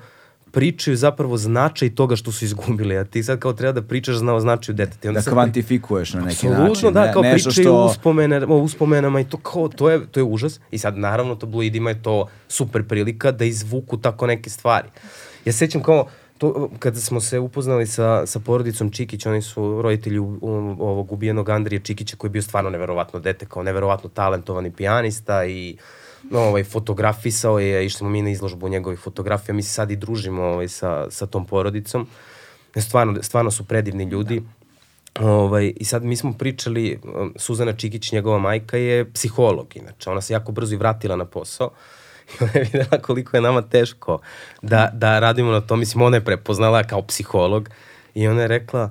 pričaju 0.52 0.96
zapravo 0.96 1.36
značaj 1.36 1.94
toga 1.94 2.16
što 2.16 2.32
su 2.32 2.44
izgubili, 2.44 2.96
a 2.98 3.04
ti 3.04 3.22
sad 3.22 3.38
kao 3.38 3.52
treba 3.52 3.72
da 3.72 3.82
pričaš 3.82 4.16
zna 4.16 4.34
o 4.34 4.40
značaju 4.40 4.76
deteta. 4.76 5.08
Onda 5.08 5.20
Da 5.20 5.30
kvantifikuješ 5.30 6.14
na 6.14 6.20
neki 6.20 6.32
Apsolutno, 6.32 6.64
način. 6.68 6.92
da, 6.92 7.06
ne- 7.06 7.12
kao 7.12 7.22
nešto 7.22 7.50
pričaju 7.50 7.64
što... 7.64 7.84
uspomene, 7.86 8.46
o 8.46 8.56
uspomenama 8.56 9.20
i 9.20 9.24
to 9.24 9.36
kao, 9.36 9.68
to 9.68 9.90
je, 9.90 10.06
to 10.06 10.20
je 10.20 10.24
užas. 10.24 10.60
I 10.70 10.78
sad, 10.78 10.98
naravno, 10.98 11.34
tabloidima 11.34 11.90
je 11.90 12.02
to 12.02 12.26
super 12.48 12.84
prilika 12.88 13.30
da 13.32 13.44
izvuku 13.44 13.96
tako 13.96 14.26
neke 14.26 14.50
stvari. 14.50 14.88
Ja 15.44 15.52
sećam 15.52 15.82
kao, 15.82 16.06
to, 16.38 16.70
kada 16.78 17.00
smo 17.00 17.20
se 17.20 17.38
upoznali 17.38 17.86
sa, 17.86 18.26
sa 18.26 18.40
porodicom 18.40 18.90
Čikić, 18.90 19.26
oni 19.26 19.42
su 19.42 19.82
roditelji 19.82 20.18
u, 20.18 20.38
u, 20.40 20.50
ovog 20.80 21.12
ubijenog 21.12 21.48
Andrije 21.48 21.80
Čikića 21.80 22.16
koji 22.16 22.28
je 22.28 22.32
bio 22.32 22.42
stvarno 22.42 22.70
neverovatno 22.70 23.20
dete, 23.20 23.46
kao 23.46 23.62
neverovatno 23.62 24.10
talentovani 24.10 24.70
pijanista 24.70 25.44
i 25.44 25.76
no, 26.30 26.40
ovaj, 26.40 26.64
fotografisao 26.64 27.58
je, 27.58 27.86
išli 27.86 27.98
smo 27.98 28.08
mi 28.08 28.22
na 28.22 28.30
izložbu 28.30 28.68
njegovih 28.68 28.98
fotografija, 28.98 29.54
mi 29.54 29.62
se 29.62 29.72
sad 29.72 29.90
i 29.90 29.96
družimo 29.96 30.42
ovaj, 30.42 30.68
sa, 30.68 31.10
sa 31.10 31.26
tom 31.26 31.46
porodicom. 31.46 32.06
Stvarno, 32.76 33.22
stvarno 33.22 33.50
su 33.50 33.64
predivni 33.64 34.04
ljudi. 34.04 34.42
Ovaj, 35.20 35.72
I 35.76 35.84
sad 35.84 36.04
mi 36.04 36.16
smo 36.16 36.32
pričali, 36.32 37.00
um, 37.04 37.34
Suzana 37.36 37.72
Čikić, 37.72 38.12
njegova 38.12 38.38
majka, 38.38 38.76
je 38.76 39.12
psiholog, 39.12 39.76
inače. 39.76 40.10
Ona 40.10 40.20
se 40.20 40.32
jako 40.32 40.52
brzo 40.52 40.74
i 40.74 40.78
vratila 40.78 41.16
na 41.16 41.24
posao. 41.24 41.70
I 42.28 42.32
ona 42.44 42.52
je 42.54 42.62
videla 42.72 43.02
koliko 43.02 43.36
je 43.36 43.40
nama 43.40 43.62
teško 43.62 44.18
da, 44.62 44.90
da 44.94 45.18
radimo 45.18 45.50
na 45.50 45.60
to. 45.60 45.76
Mislim, 45.76 46.02
ona 46.02 46.16
je 46.16 46.24
prepoznala 46.24 46.82
kao 46.82 47.02
psiholog 47.02 47.68
i 48.14 48.28
ona 48.28 48.42
je 48.42 48.48
rekla, 48.48 48.90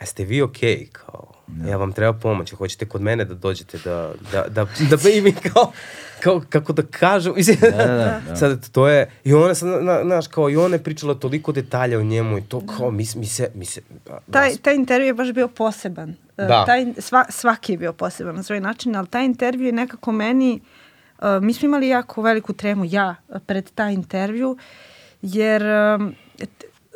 a 0.00 0.06
ste 0.06 0.24
vi 0.24 0.42
okej? 0.42 0.76
Okay? 0.76 0.88
Kao, 0.92 1.32
ja 1.68 1.76
vam 1.76 1.92
treba 1.92 2.12
pomoć, 2.12 2.52
hoćete 2.52 2.86
kod 2.86 3.02
mene 3.02 3.24
da 3.24 3.34
dođete 3.34 3.78
da, 3.84 4.12
da, 4.32 4.44
da, 4.48 4.64
da, 4.64 4.96
da 4.96 4.96
mi 5.22 5.32
kao, 5.32 5.72
kao, 6.20 6.42
kako 6.48 6.72
da 6.72 6.82
kažem, 6.82 7.32
mislim, 7.36 7.58
da, 7.60 7.70
da, 7.70 8.20
da. 8.28 8.36
sad 8.40 8.70
to 8.70 8.88
je, 8.88 9.10
i 9.24 9.34
ona 9.34 9.54
sad, 9.54 9.84
na, 9.84 10.00
znaš, 10.04 10.26
kao, 10.26 10.50
i 10.50 10.56
ona 10.56 10.74
je 10.74 10.82
pričala 10.82 11.14
toliko 11.14 11.52
detalja 11.52 11.98
o 11.98 12.02
njemu 12.02 12.38
i 12.38 12.42
to 12.42 12.62
kao, 12.66 12.90
mi, 12.90 13.04
mi 13.16 13.26
se, 13.26 13.50
mi 13.54 13.64
se, 13.64 13.80
da, 14.06 14.18
Taj, 14.30 14.56
taj 14.56 14.74
intervju 14.74 15.06
je 15.06 15.14
baš 15.14 15.32
bio 15.32 15.48
poseban. 15.48 16.10
E, 16.10 16.44
Da. 16.44 16.64
Taj, 16.64 16.86
sva, 16.98 17.24
svaki 17.28 17.72
je 17.72 17.78
bio 17.78 17.92
poseban 17.92 18.36
na 18.36 18.42
svoj 18.42 18.60
način, 18.60 18.96
ali 18.96 19.06
taj 19.06 19.24
intervju 19.24 19.66
je 19.66 19.72
nekako 19.72 20.12
meni, 20.12 20.60
uh, 21.18 21.24
mi 21.42 21.54
smo 21.54 21.66
imali 21.66 21.88
jako 21.88 22.22
veliku 22.22 22.52
tremu, 22.52 22.84
ja, 22.84 23.16
pred 23.46 23.70
taj 23.74 23.92
intervju, 23.92 24.56
jer 25.22 25.62
um, 25.62 26.14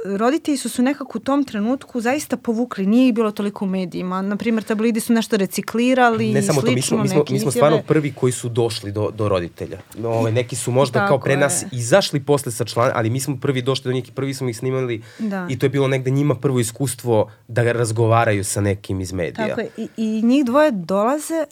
roditelji 0.07 0.57
su 0.57 0.69
se 0.69 0.83
nekako 0.83 1.19
u 1.19 1.21
tom 1.21 1.45
trenutku 1.45 2.01
zaista 2.01 2.37
povukli, 2.37 2.87
nije 2.87 3.09
ih 3.09 3.15
bilo 3.15 3.31
toliko 3.31 3.65
u 3.65 3.69
medijima. 3.69 4.23
Naprimer, 4.23 4.63
tabloidi 4.63 5.01
su 5.01 5.13
nešto 5.13 5.37
reciklirali 5.37 6.33
Ne 6.33 6.41
i 6.41 6.43
samo 6.43 6.61
to, 6.61 6.67
mi 6.67 6.73
slično, 6.73 6.89
smo, 6.89 7.03
mi 7.03 7.09
smo, 7.09 7.19
mi 7.21 7.27
smo 7.29 7.37
izjave. 7.37 7.53
stvarno 7.53 7.79
prvi 7.79 8.13
koji 8.13 8.33
su 8.33 8.49
došli 8.49 8.93
do, 8.93 9.11
do 9.11 9.29
roditelja. 9.29 9.79
No, 9.97 10.09
ove, 10.11 10.33
neki 10.33 10.57
su 10.57 10.71
možda 10.71 10.99
Tako 10.99 11.09
kao 11.09 11.19
pre 11.19 11.33
je. 11.33 11.37
nas 11.37 11.65
izašli 11.73 12.21
posle 12.21 12.53
sa 12.53 12.65
član, 12.65 12.91
ali 12.95 13.11
mi 13.11 13.21
smo 13.21 13.37
prvi 13.37 13.63
došli 13.63 13.85
do 13.85 13.93
njih 13.93 14.09
i 14.09 14.13
prvi 14.13 14.35
smo 14.35 14.49
ih 14.49 14.59
snimali 14.59 15.03
Da. 15.19 15.47
i 15.51 15.59
to 15.59 15.67
je 15.67 15.71
bilo 15.71 15.89
negde 15.89 16.11
njima 16.11 16.35
prvo 16.35 16.61
iskustvo 16.61 17.31
da 17.49 17.73
razgovaraju 17.73 18.45
sa 18.45 18.61
nekim 18.61 19.01
iz 19.01 19.13
medija. 19.13 19.49
Tako 19.49 19.61
je. 19.61 19.69
I, 19.77 19.89
I 19.97 20.23
njih 20.23 20.45
dvoje 20.45 20.71
dolaze, 20.71 21.45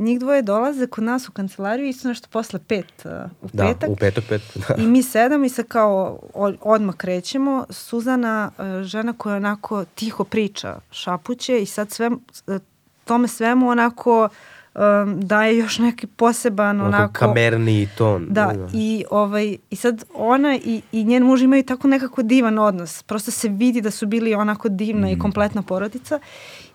njih 0.00 0.20
dvoje 0.20 0.42
dolaze 0.42 0.86
kod 0.86 1.04
nas 1.04 1.28
u 1.28 1.32
kancelariju 1.32 1.88
isto 1.88 2.08
nešto 2.08 2.28
posle 2.30 2.58
pet 2.66 3.04
uh, 3.04 3.10
u 3.42 3.48
Da, 3.52 3.64
petak. 3.64 3.90
u 3.90 3.96
petak, 3.96 4.24
pet, 4.28 4.42
da. 4.68 4.74
I 4.82 4.86
mi 4.86 5.02
sedam 5.02 5.44
i 5.44 5.48
se 5.48 5.62
kao 5.62 6.18
odmah 6.60 6.94
krećemo. 6.96 7.64
Suzana, 7.70 8.50
e, 8.58 8.82
žena 8.82 9.12
koja 9.12 9.36
onako 9.36 9.84
tiho 9.84 10.24
priča, 10.24 10.78
šapuće 10.90 11.62
i 11.62 11.66
sad 11.66 11.90
sve, 11.90 12.10
e, 12.46 12.58
tome 13.04 13.28
svemu 13.28 13.68
onako 13.68 14.28
um, 14.74 15.20
daje 15.20 15.58
još 15.58 15.78
neki 15.78 16.06
poseban 16.06 16.80
Onako 16.80 16.96
onako... 16.96 17.12
kamerni 17.12 17.88
ton. 17.98 18.26
Da, 18.30 18.54
i, 18.74 19.04
ovaj, 19.10 19.56
i 19.70 19.76
sad 19.76 20.04
ona 20.14 20.56
i, 20.56 20.82
i 20.92 21.04
njen 21.04 21.22
muž 21.22 21.42
imaju 21.42 21.62
tako 21.62 21.88
nekako 21.88 22.22
divan 22.22 22.58
odnos. 22.58 23.02
Prosto 23.02 23.30
se 23.30 23.48
vidi 23.48 23.80
da 23.80 23.90
su 23.90 24.06
bili 24.06 24.34
onako 24.34 24.68
divna 24.68 25.06
Mm. 25.06 25.10
i 25.10 25.18
kompletna 25.18 25.62
porodica. 25.62 26.18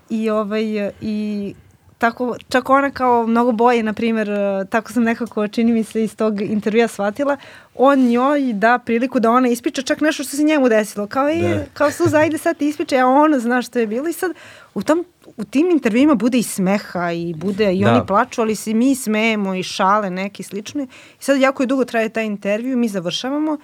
I, 0.09 0.30
ovaj, 0.30 0.63
i 1.01 1.53
tako, 1.97 2.35
čak 2.49 2.69
ona 2.69 2.91
kao 2.91 3.27
mnogo 3.27 3.51
boje, 3.51 3.83
na 3.83 3.93
primjer, 3.93 4.29
eh, 4.29 4.65
tako 4.69 4.93
sam 4.93 5.03
nekako, 5.03 5.47
čini 5.47 5.71
mi 5.71 5.83
se, 5.83 6.03
iz 6.03 6.15
tog 6.15 6.41
intervjua 6.41 6.87
shvatila, 6.87 7.37
on 7.75 7.99
njoj 7.99 8.53
da 8.53 8.79
priliku 8.85 9.19
da 9.19 9.31
ona 9.31 9.47
ispriča 9.47 9.81
čak 9.81 10.01
nešto 10.01 10.23
što 10.23 10.37
se 10.37 10.43
njemu 10.43 10.69
desilo. 10.69 11.07
Kao, 11.07 11.29
e, 11.29 11.39
Da. 11.39 11.65
kao 11.73 11.91
Suza, 11.91 12.17
ajde 12.17 12.37
sad 12.37 12.57
ti 12.57 12.67
ispričaj, 12.67 12.99
a 12.99 13.07
ona 13.07 13.39
zna 13.39 13.61
što 13.61 13.79
je 13.79 13.87
bilo. 13.87 14.07
I 14.09 14.13
sad 14.13 14.31
u, 14.73 14.83
tom, 14.83 15.05
u 15.37 15.43
tim 15.43 15.69
intervjuima 15.69 16.15
bude 16.15 16.37
i 16.37 16.43
smeha 16.43 17.11
i 17.11 17.33
bude 17.33 17.73
i 17.73 17.83
Da. 17.83 17.91
oni 17.93 18.07
plaču, 18.07 18.41
ali 18.41 18.55
se 18.55 18.73
mi 18.73 18.95
smejemo 18.95 19.55
i 19.55 19.63
šale 19.63 20.09
neki 20.09 20.43
slične. 20.43 20.83
I 21.19 21.23
sad 21.23 21.39
jako 21.41 21.63
je 21.63 21.67
dugo 21.67 21.85
traje 21.85 22.09
taj 22.09 22.25
intervju, 22.25 22.77
mi 22.77 22.87
završavamo 22.87 23.57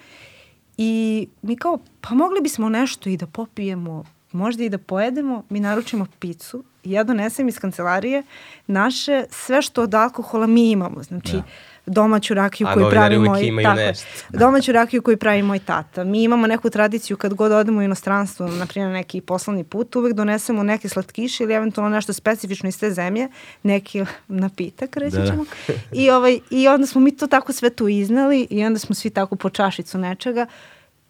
i 0.76 1.28
mi 1.42 1.56
kao, 1.56 1.78
pa 2.00 2.14
mogli 2.14 2.40
bismo 2.40 2.68
nešto 2.68 3.10
i 3.10 3.16
da 3.16 3.26
popijemo, 3.26 4.04
možda 4.32 4.64
i 4.64 4.68
da 4.68 4.78
pojedemo, 4.78 5.44
mi 5.48 5.60
naručimo 5.60 6.06
picu 6.18 6.64
i 6.66 6.71
ja 6.84 7.04
donesem 7.04 7.48
iz 7.48 7.58
kancelarije 7.58 8.22
naše, 8.66 9.24
sve 9.30 9.62
što 9.62 9.82
od 9.82 9.94
alkohola 9.94 10.46
mi 10.46 10.70
imamo, 10.70 11.02
znači 11.02 11.32
Da. 11.32 11.42
domaću 11.86 12.34
rakiju 12.34 12.68
koju 12.74 12.90
pravi 12.90 13.18
moj 13.18 13.62
tako, 13.62 13.76
nešto. 13.76 14.06
domaću 14.42 14.72
rakiju 14.72 15.02
koju 15.02 15.16
pravi 15.16 15.42
moj 15.42 15.58
tata. 15.58 16.04
Mi 16.04 16.22
imamo 16.22 16.46
neku 16.46 16.70
tradiciju 16.70 17.16
kad 17.16 17.34
god 17.34 17.52
odemo 17.52 17.78
u 17.78 17.82
inostranstvo, 17.82 18.46
na 18.46 18.66
primjer 18.66 18.92
neki 18.92 19.20
poslovni 19.20 19.64
put, 19.64 19.96
uvek 19.96 20.12
donesemo 20.12 20.62
neke 20.62 20.88
slatkiše 20.88 21.44
ili 21.44 21.54
eventualno 21.54 21.94
nešto 21.94 22.12
specifično 22.12 22.68
iz 22.68 22.80
te 22.80 22.90
zemlje, 22.90 23.28
neki 23.62 24.04
napitak, 24.28 24.96
reći 24.96 25.16
da. 25.16 25.26
ćemo. 25.26 25.44
I, 25.92 26.10
ovaj, 26.10 26.38
I 26.50 26.68
onda 26.68 26.86
smo 26.86 27.00
mi 27.00 27.16
to 27.16 27.26
tako 27.26 27.52
sve 27.52 27.70
tu 27.70 27.88
iznali 27.88 28.46
i 28.50 28.64
onda 28.64 28.78
smo 28.78 28.94
svi 28.94 29.10
tako 29.10 29.36
po 29.36 29.50
čašicu 29.50 29.98
nečega 29.98 30.46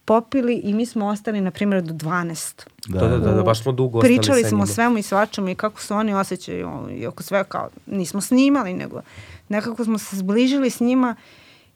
popili 0.05 0.55
i 0.55 0.74
mi 0.74 0.86
smo 0.86 1.07
ostali, 1.07 1.40
na 1.40 1.50
primjer, 1.50 1.82
do 1.82 1.94
12. 1.94 2.66
Da, 2.86 3.09
da, 3.09 3.18
da, 3.18 3.32
da, 3.32 3.42
baš 3.42 3.62
smo 3.62 3.72
dugo 3.72 3.98
ostali 3.98 4.16
Pričali 4.16 4.44
smo 4.44 4.62
o 4.62 4.66
svemu 4.66 4.98
i 4.98 5.03
svačemu 5.03 5.48
i 5.48 5.55
kako 5.55 5.80
se 5.80 5.94
oni 5.94 6.14
osjećaju 6.14 6.88
i 6.90 7.07
oko 7.07 7.22
sve 7.22 7.44
kao, 7.44 7.68
nismo 7.86 8.20
snimali, 8.20 8.74
nego 8.74 9.00
nekako 9.48 9.84
smo 9.84 9.98
se 9.98 10.16
zbližili 10.16 10.70
s 10.70 10.80
njima 10.80 11.16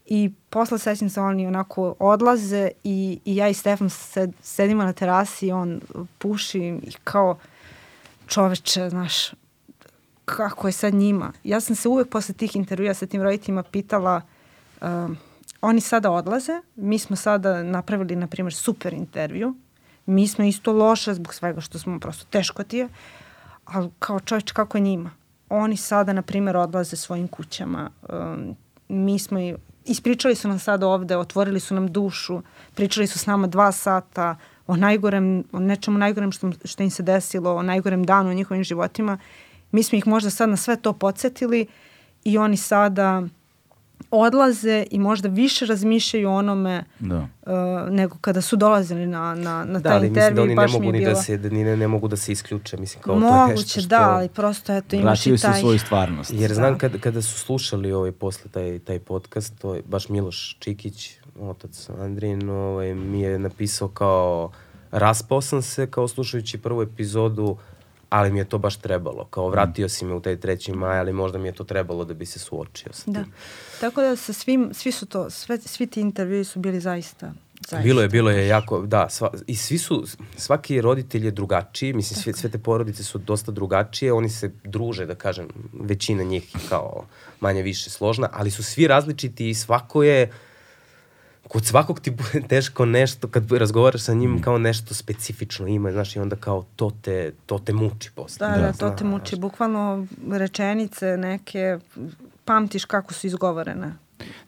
i 0.07 0.31
posle 0.51 0.79
sećam 0.79 1.11
se 1.11 1.21
oni 1.21 1.47
onako 1.47 1.95
odlaze 1.99 2.71
i, 2.85 3.21
i 3.25 3.37
ja 3.37 3.49
i 3.49 3.55
Stefan 3.55 3.91
sed, 3.91 4.31
sedimo 4.43 4.85
na 4.85 4.93
terasi 4.93 5.47
i 5.47 5.53
on 5.53 5.81
puši 6.19 6.59
i 6.83 6.93
kao 7.05 7.39
čoveče, 8.27 8.91
znaš, 8.91 9.33
kako 10.25 10.69
je 10.69 10.73
sad 10.73 10.95
njima. 10.95 11.33
Ja 11.45 11.61
sam 11.61 11.77
se 11.77 11.89
uvek 11.89 12.09
posle 12.09 12.35
tih 12.35 12.57
intervjua 12.57 12.95
sa 12.95 13.07
tim 13.07 13.23
roditeljima 13.23 13.63
pitala 13.63 14.21
um, 14.83 15.17
oni 15.61 15.81
sada 15.81 16.11
odlaze, 16.11 16.61
mi 16.77 16.99
smo 16.99 17.17
sada 17.17 17.63
napravili, 17.63 18.17
na 18.17 18.27
primjer, 18.27 18.55
super 18.55 18.93
intervju, 18.93 19.55
mi 20.07 20.29
smo 20.29 20.45
isto 20.45 20.73
loše 20.73 21.15
zbog 21.15 21.35
svega 21.35 21.61
što 21.61 21.79
smo 21.79 22.01
prosto 22.01 22.27
teško 22.31 22.65
ti 22.65 22.77
je, 22.77 22.89
ali 23.65 23.91
kao 23.99 24.21
čovječ 24.21 24.53
kako 24.53 24.79
je 24.79 24.83
njima? 24.83 25.11
Oni 25.49 25.77
sada, 25.77 26.13
na 26.13 26.23
primjer, 26.23 26.57
odlaze 26.57 26.97
svojim 26.97 27.29
kućama, 27.29 27.91
um, 28.09 28.57
mi 28.89 29.19
smo 29.19 29.41
i 29.41 29.55
ispričali 29.85 30.35
su 30.35 30.49
nam 30.49 30.59
sada 30.59 30.87
ovde, 30.87 31.17
otvorili 31.17 31.61
su 31.61 31.75
nam 31.75 31.93
dušu, 31.93 32.43
pričali 32.75 33.07
su 33.07 33.19
s 33.19 33.27
nama 33.27 33.47
dva 33.47 33.73
sata 33.73 34.37
o 34.67 34.77
najgorem, 34.77 35.45
o 35.53 35.61
nečemu 35.61 35.99
najgorem 35.99 36.33
što, 36.33 36.51
što 36.65 36.83
im 36.83 36.91
se 36.91 37.03
desilo, 37.03 37.55
o 37.55 37.63
najgorem 37.63 38.05
danu 38.05 38.31
u 38.31 38.35
njihovim 38.35 38.65
životima. 38.65 39.19
Mi 39.73 39.83
smo 39.83 39.99
ih 39.99 40.07
možda 40.07 40.31
sad 40.31 40.49
na 40.49 40.57
sve 40.57 40.77
to 40.77 40.93
podsjetili 40.93 41.67
i 42.25 42.39
oni 42.39 42.57
sada 42.57 43.23
odlaze 44.11 44.85
i 44.91 44.99
možda 44.99 45.29
više 45.29 45.67
razmišljaju 45.67 46.29
o 46.31 46.35
onome 46.35 46.85
Da. 47.01 47.17
uh, 47.17 47.53
nego 47.91 48.17
kada 48.21 48.41
su 48.41 48.57
dolazili 48.57 49.07
na, 49.07 49.35
na, 49.35 49.65
na 49.65 49.79
Da, 49.79 49.89
taj 49.89 49.97
ali 49.97 50.11
mislim 50.11 50.25
intervju 50.25 50.37
da 50.37 50.43
oni 50.43 50.55
ne 50.55 50.67
mogu 50.73 50.93
ni 50.93 50.99
bilo... 50.99 51.15
da 51.15 51.23
se, 51.23 51.37
da 51.37 51.49
ni 51.49 51.65
ne, 51.65 51.77
ne 51.77 51.89
mogu 51.89 52.09
da 52.09 52.17
se 52.17 52.33
isključe, 52.33 52.77
mislim 52.77 53.03
kao 53.03 53.21
to 53.21 53.27
je 53.27 53.33
nešto 53.33 53.43
Moguće, 53.47 53.81
što... 53.81 53.89
da, 53.89 54.11
ali 54.11 54.29
prosto 54.29 54.73
eto 54.73 54.97
imaš 54.97 55.05
Vraćaju 55.05 55.35
i 55.35 55.39
se 55.39 55.49
u 55.49 55.51
taj... 55.51 55.61
svoju 55.61 55.79
stvarnost. 55.79 56.31
Jer 56.35 56.51
Da. 56.51 56.55
znam 56.55 56.79
kad, 56.79 57.01
kada 57.01 57.23
su 57.23 57.39
slušali 57.39 57.93
ovaj, 57.93 58.13
posle 58.13 58.51
taj, 58.51 58.79
taj 58.79 58.99
podcast, 58.99 59.59
to 59.59 59.75
je 59.75 59.83
baš 59.87 60.09
Miloš 60.09 60.57
Čikić, 60.59 61.11
otac 61.41 61.91
Andrin, 62.01 62.51
ovaj, 62.51 62.95
mi 62.95 63.21
je 63.21 63.39
napisao 63.39 63.89
kao 63.89 64.51
raspao 64.91 65.41
sam 65.41 65.63
se 65.63 65.87
kao 65.87 66.09
slušajući 66.09 66.59
prvu 66.59 66.83
epizodu, 66.83 67.57
ali 68.11 68.31
mi 68.33 68.39
je 68.39 68.45
to 68.45 68.59
baš 68.59 68.77
trebalo. 68.77 69.25
Kao 69.25 69.49
vratio 69.49 69.89
si 69.89 70.05
me 70.05 70.15
u 70.15 70.21
taj 70.21 70.37
3. 70.37 70.75
maj, 70.75 70.99
ali 70.99 71.13
možda 71.13 71.39
mi 71.39 71.49
je 71.49 71.53
to 71.53 71.65
trebalo 71.65 72.05
da 72.05 72.15
bi 72.15 72.27
se 72.27 72.39
suočio 72.39 72.93
sa 72.93 73.11
Da. 73.11 73.23
tim. 73.23 73.33
Tako 73.81 74.01
da 74.03 74.17
sa 74.17 74.33
svim, 74.33 74.71
svi 74.75 74.93
su 74.93 75.07
to, 75.07 75.31
sve, 75.31 75.59
svi 75.59 75.87
ti 75.87 76.01
intervjui 76.01 76.45
su 76.45 76.59
bili 76.59 76.81
zaista, 76.81 77.33
zaista. 77.69 77.85
Bilo 77.85 78.03
je, 78.03 78.09
bilo 78.09 78.31
je 78.31 78.47
jako, 78.49 78.83
da, 78.83 79.09
sva, 79.09 79.31
i 79.47 79.57
svi 79.57 79.79
su, 79.79 80.05
svaki 80.37 80.81
roditelj 80.81 81.25
je 81.25 81.31
drugačiji, 81.31 81.93
mislim, 81.93 82.23
sve, 82.23 82.33
sve 82.33 82.51
te 82.51 82.59
porodice 82.59 83.05
su 83.05 83.19
dosta 83.19 83.53
drugačije, 83.53 84.13
oni 84.13 84.29
se 84.29 84.51
druže, 84.65 85.07
da 85.07 85.15
kažem, 85.15 85.49
većina 85.73 86.23
njih 86.23 86.55
je 86.55 86.61
kao 86.69 87.05
manje 87.41 87.63
više 87.63 87.91
složna, 87.91 88.29
ali 88.33 88.51
su 88.51 88.63
svi 88.63 88.87
različiti 88.87 89.51
i 89.51 89.55
svako 89.55 90.03
je, 90.03 90.31
kod 91.49 91.65
svakog 91.65 92.01
ti 92.01 92.11
bude 92.11 92.47
teško 92.49 92.87
nešto, 92.87 93.29
kad 93.29 93.53
razgovaraš 93.53 94.03
sa 94.03 94.15
njim, 94.15 94.43
kao 94.43 94.59
nešto 94.59 94.95
specifično 94.95 95.67
ima, 95.67 95.93
znaš, 95.93 96.17
i 96.17 96.19
onda 96.19 96.37
kao 96.37 96.65
to 96.77 96.91
te, 97.03 97.33
to 97.47 97.59
te 97.59 97.73
muči 97.73 98.11
posle. 98.15 98.49
Da, 98.49 98.57
da, 98.57 98.73
to 98.73 98.91
te 98.91 99.05
muči. 99.05 99.37
Bukvalno 99.37 100.07
rečenice 100.31 101.17
neke, 101.17 101.79
pamtiš 102.45 102.85
kako 102.85 103.15
su 103.15 103.27
izgovorene. 103.27 103.93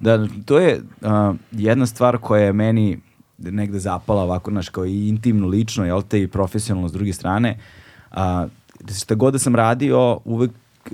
Da, 0.01 0.26
to 0.44 0.59
je 0.59 0.80
uh, 1.01 1.36
jedna 1.53 1.86
stvar 1.86 2.18
koja 2.18 2.42
je 2.42 2.53
meni 2.53 2.99
negde 3.38 3.78
zapala 3.78 4.22
ovako, 4.22 4.51
znaš, 4.51 4.68
kao 4.68 4.86
i 4.86 5.09
intimno, 5.09 5.46
lično, 5.46 5.84
jel 5.84 6.03
te, 6.03 6.22
i 6.22 6.28
profesionalno 6.28 6.88
s 6.88 6.92
druge 6.92 7.12
strane. 7.12 7.59
A, 8.11 8.46
šta 9.01 9.14
god 9.14 9.32
da 9.32 9.38
sam 9.38 9.57
radio, 9.57 10.20
uvek, 10.24 10.51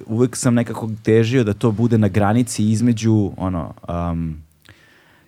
uvek 0.07 0.37
sam 0.37 0.55
nekako 0.55 0.91
težio 1.03 1.45
da 1.45 1.55
to 1.55 1.71
bude 1.73 1.99
na 1.99 2.09
granici 2.09 2.65
između, 2.65 3.33
ono, 3.37 3.75
um, 3.89 4.43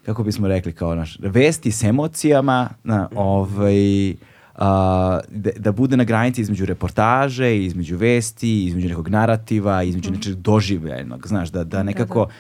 kako 0.07 0.23
bismo 0.23 0.49
rekli, 0.49 0.73
kao 0.73 0.95
naš, 0.95 1.19
vesti 1.21 1.73
s 1.73 1.83
emocijama, 1.83 2.69
na, 2.85 3.09
ovaj, 3.15 4.15
a, 4.55 5.21
da, 5.29 5.51
da 5.57 5.73
bude 5.73 5.97
na 5.97 6.05
granici 6.05 6.41
između 6.41 6.67
reportaže, 6.67 7.65
između 7.65 7.97
vesti, 7.97 8.65
između 8.65 8.89
nekog 8.89 9.09
narativa, 9.09 9.83
između 9.83 10.11
nečeg 10.11 10.35
doživljajnog, 10.35 11.27
znaš, 11.27 11.51
da, 11.51 11.65
da 11.65 11.83
nekako 11.83 12.27
da 12.27 12.33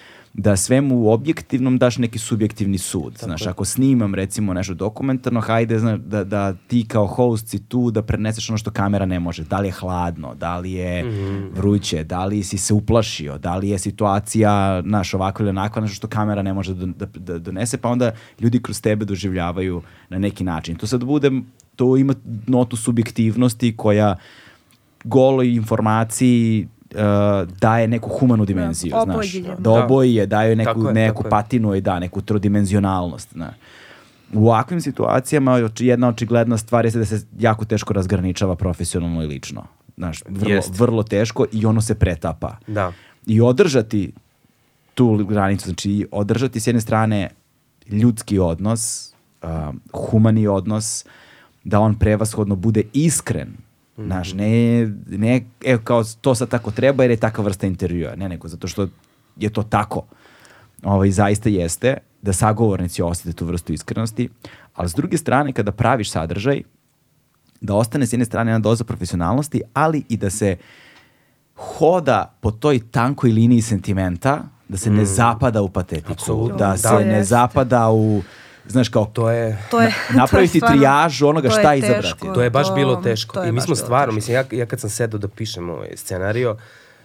svemu 0.57 0.97
u 0.97 1.11
objektivnom 1.11 1.78
daš 1.78 1.99
neki 1.99 2.18
subjektivni 2.18 2.78
sud. 2.78 3.18
Znaš, 3.18 3.47
ako 3.47 3.64
snimam 3.64 4.14
recimo 4.14 4.55
nešto 4.55 4.74
dokumentarno, 4.74 5.41
hajde 5.41 5.78
znaš, 5.78 6.01
da, 6.01 6.24
da 6.24 6.53
ti 6.53 6.84
kao 6.89 7.07
host 7.07 7.49
si 7.49 7.59
tu 7.59 7.91
da 7.91 8.03
preneseš 8.03 8.51
ono 8.51 8.59
što 8.59 8.70
kamera 8.70 9.07
ne 9.07 9.20
može. 9.20 9.45
Da 9.45 9.59
li 9.59 9.68
je 9.68 9.72
hladno, 9.72 10.34
da 10.34 10.59
li 10.59 10.72
je 10.72 11.05
vruće, 11.55 12.05
da 12.05 12.24
li 12.24 12.43
si 12.43 12.59
se 12.59 12.74
uplašio, 12.74 13.39
da 13.39 13.57
li 13.57 13.68
je 13.68 13.78
situacija 13.78 14.82
naš 14.82 15.14
ovakva 15.14 15.43
ili 15.43 15.51
onakva, 15.51 15.82
nešto 15.82 15.95
što 15.95 16.09
kamera 16.09 16.43
ne 16.43 16.55
može 16.55 16.74
da, 16.74 16.87
da, 16.87 17.07
da 17.14 17.39
donese, 17.39 17.78
pa 17.78 17.89
onda 17.89 18.12
ljudi 18.41 18.62
kroz 18.62 18.80
tebe 18.80 19.05
doživljavaju 19.05 19.82
na 20.09 20.18
neki 20.18 20.45
način. 20.45 20.76
To 20.76 20.87
sad 20.87 21.05
bude, 21.05 21.30
to 21.76 21.97
ima 21.97 22.14
notu 22.47 22.76
subjektivnosti 22.76 23.76
koja 23.76 24.16
goloj 25.05 25.55
informaciji 25.55 26.68
daje 27.61 27.88
neku 27.88 28.09
humanu 28.09 28.44
dimenziju, 28.44 28.90
Da, 28.90 29.03
znaš. 29.05 29.34
Da 29.59 29.70
oboji 29.70 30.14
je, 30.14 30.26
daju 30.26 30.57
neku, 30.57 30.74
Tako 30.74 30.88
je, 30.88 30.94
neku 30.94 31.22
tako 31.22 31.30
patinu 31.30 31.74
i 31.74 31.80
da, 31.80 31.99
neku 31.99 32.20
trodimenzionalnost, 32.20 33.32
znaš. 33.32 33.55
U 34.32 34.47
ovakvim 34.47 34.80
situacijama 34.80 35.70
jedna 35.78 36.09
očigledna 36.09 36.59
stvar 36.59 36.84
je 36.84 36.90
da 36.90 37.05
se 37.05 37.26
jako 37.38 37.64
teško 37.64 37.92
razgraničava 37.92 38.57
profesionalno 38.57 39.22
i 39.22 39.26
lično. 39.26 39.64
Znaš, 39.97 40.22
vrlo, 40.28 40.55
Jest. 40.55 40.78
vrlo 40.78 41.03
teško 41.03 41.47
i 41.53 41.66
ono 41.66 41.80
se 41.80 41.94
pretapa. 41.94 42.57
Da. 42.66 42.92
I 43.26 43.40
održati 43.40 44.12
tu 44.94 45.24
granicu, 45.24 45.64
znači 45.64 46.07
održati 46.12 46.61
s 46.61 46.66
jedne 46.66 46.80
strane 46.80 47.30
ljudski 47.88 48.38
odnos, 48.38 49.12
um, 49.42 49.80
humani 49.92 50.47
odnos, 50.47 51.05
da 51.64 51.80
on 51.80 51.99
prevashodno 51.99 52.57
bude 52.57 52.82
iskren. 52.92 53.49
Znaš, 53.99 54.32
ne, 54.32 54.49
ne, 55.09 55.40
evo 55.64 55.80
kao 55.84 56.05
to 56.20 56.34
sad 56.34 56.49
tako 56.49 56.70
treba 56.70 57.05
jer 57.05 57.11
je 57.11 57.16
takva 57.16 57.44
vrsta 57.44 57.66
intervjua. 57.66 58.16
Ne, 58.16 58.28
nego 58.28 58.49
zato 58.49 58.68
što 58.68 58.88
je 59.36 59.49
to 59.51 59.62
tako. 59.62 60.03
Ovaj, 60.82 61.11
zaista 61.11 61.49
jeste 61.49 61.97
da 62.22 62.32
sagovornici 62.32 63.03
osjete 63.03 63.32
tu 63.32 63.47
vrstu 63.47 63.72
iskrenosti, 63.72 64.28
ali 64.74 64.88
s 64.88 64.94
druge 64.94 65.18
strane 65.18 65.53
kada 65.53 65.72
praviš 65.72 66.11
sadržaj, 66.11 66.62
da 67.61 67.74
ostane 67.74 68.07
s 68.07 68.12
jedne 68.12 68.24
strane 68.24 68.51
jedna 68.51 68.59
doza 68.61 68.84
profesionalnosti, 68.84 69.62
ali 69.74 70.05
i 70.09 70.16
da 70.16 70.30
se 70.30 70.57
hoda 71.57 72.34
po 72.40 72.51
toj 72.51 72.80
tankoj 72.90 73.30
liniji 73.30 73.62
sentimenta, 73.62 74.42
da 74.68 74.76
se 74.76 74.90
ne 74.90 75.05
zapada 75.05 75.62
u 75.62 75.68
patetiku, 75.68 76.12
Apsolutno. 76.12 76.57
da 76.57 76.66
Da. 76.66 76.76
se 76.76 76.88
To 76.88 76.99
ne 76.99 77.07
jeste. 77.07 77.24
zapada 77.24 77.90
u, 77.90 78.22
znaš 78.69 78.89
kao, 78.89 79.05
To 79.07 79.31
je, 79.31 79.59
To 79.71 79.81
je, 79.81 79.95
napraviti 80.11 80.27
to 80.53 80.57
je 80.57 80.61
stvarno- 80.61 80.77
trijažu 80.77 81.29
onoga 81.29 81.49
to 81.49 81.55
je 81.55 81.61
šta 81.61 81.71
teško. 81.73 81.87
izabrati. 81.87 82.35
To 82.35 82.43
je 82.43 82.51
baš 82.51 82.67
To- 82.67 82.75
bilo 82.75 82.97
teško. 82.97 83.45
I 83.45 83.53
mi 83.53 83.61
smo 83.61 83.75
stvarno, 83.77 84.14
mislim, 84.14 84.35
ja, 84.35 84.45
ja 84.53 84.67
kad 84.67 84.81
sam 84.81 84.91
sedao 84.91 85.19
da 85.19 85.29
pišem 85.29 85.71
ovaj 85.71 85.89
scenario 85.97 86.57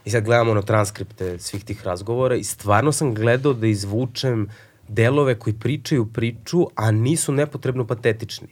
i 0.05 0.09
sad 0.09 0.23
gledam 0.23 0.49
ono 0.49 0.61
transkripte 0.61 1.39
svih 1.39 1.63
tih 1.63 1.83
razgovora 1.83 2.35
i 2.35 2.43
stvarno 2.43 2.91
sam 2.91 3.13
gledao 3.13 3.53
da 3.53 3.67
izvučem 3.67 4.49
delove 4.87 5.35
koji 5.35 5.53
pričaju 5.55 6.05
priču, 6.05 6.67
a 6.75 6.91
nisu 6.91 7.31
nepotrebno 7.31 7.87
patetični. 7.87 8.47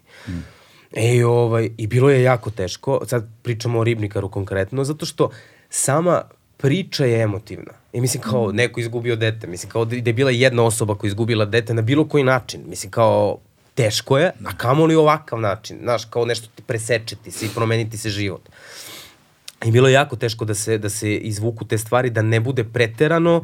E, 0.93 1.25
ovaj, 1.25 1.69
I 1.77 1.87
bilo 1.87 2.09
je 2.09 2.23
jako 2.23 2.49
teško, 2.51 3.01
sad 3.05 3.27
pričamo 3.43 3.79
o 3.79 3.83
Ribnikaru 3.83 4.29
konkretno, 4.29 4.83
zato 4.83 5.05
što 5.05 5.29
sama 5.69 6.21
priča 6.57 7.05
je 7.05 7.21
emotivna. 7.21 7.71
I 7.93 8.01
mislim 8.01 8.23
kao 8.23 8.51
neko 8.51 8.79
izgubio 8.79 9.15
dete, 9.15 9.47
mislim 9.47 9.71
kao 9.71 9.85
da 9.85 9.95
da 9.95 10.09
je 10.09 10.13
bila 10.13 10.31
jedna 10.31 10.63
osoba 10.63 10.95
koja 10.95 11.07
je 11.07 11.09
izgubila 11.09 11.45
dete 11.45 11.73
na 11.73 11.81
bilo 11.81 12.07
koji 12.07 12.23
način. 12.23 12.61
Mislim 12.67 12.91
kao 12.91 13.37
teško 13.75 14.17
je, 14.17 14.31
a 14.45 14.57
kamoli 14.57 14.95
ovakav 14.95 15.39
način, 15.39 15.77
znaš, 15.83 16.05
kao 16.05 16.25
nešto 16.25 16.47
ti 16.55 16.63
presečeti 16.67 17.31
se 17.31 17.45
i 17.45 17.49
promeniti 17.55 17.97
se 17.97 18.09
život. 18.09 18.41
I 19.65 19.71
bilo 19.71 19.87
je 19.87 19.93
jako 19.93 20.15
teško 20.15 20.45
da 20.45 20.53
se, 20.53 20.77
da 20.77 20.89
se 20.89 21.15
izvuku 21.15 21.65
te 21.65 21.77
stvari, 21.77 22.09
da 22.09 22.21
ne 22.21 22.39
bude 22.39 22.63
preterano 22.63 23.43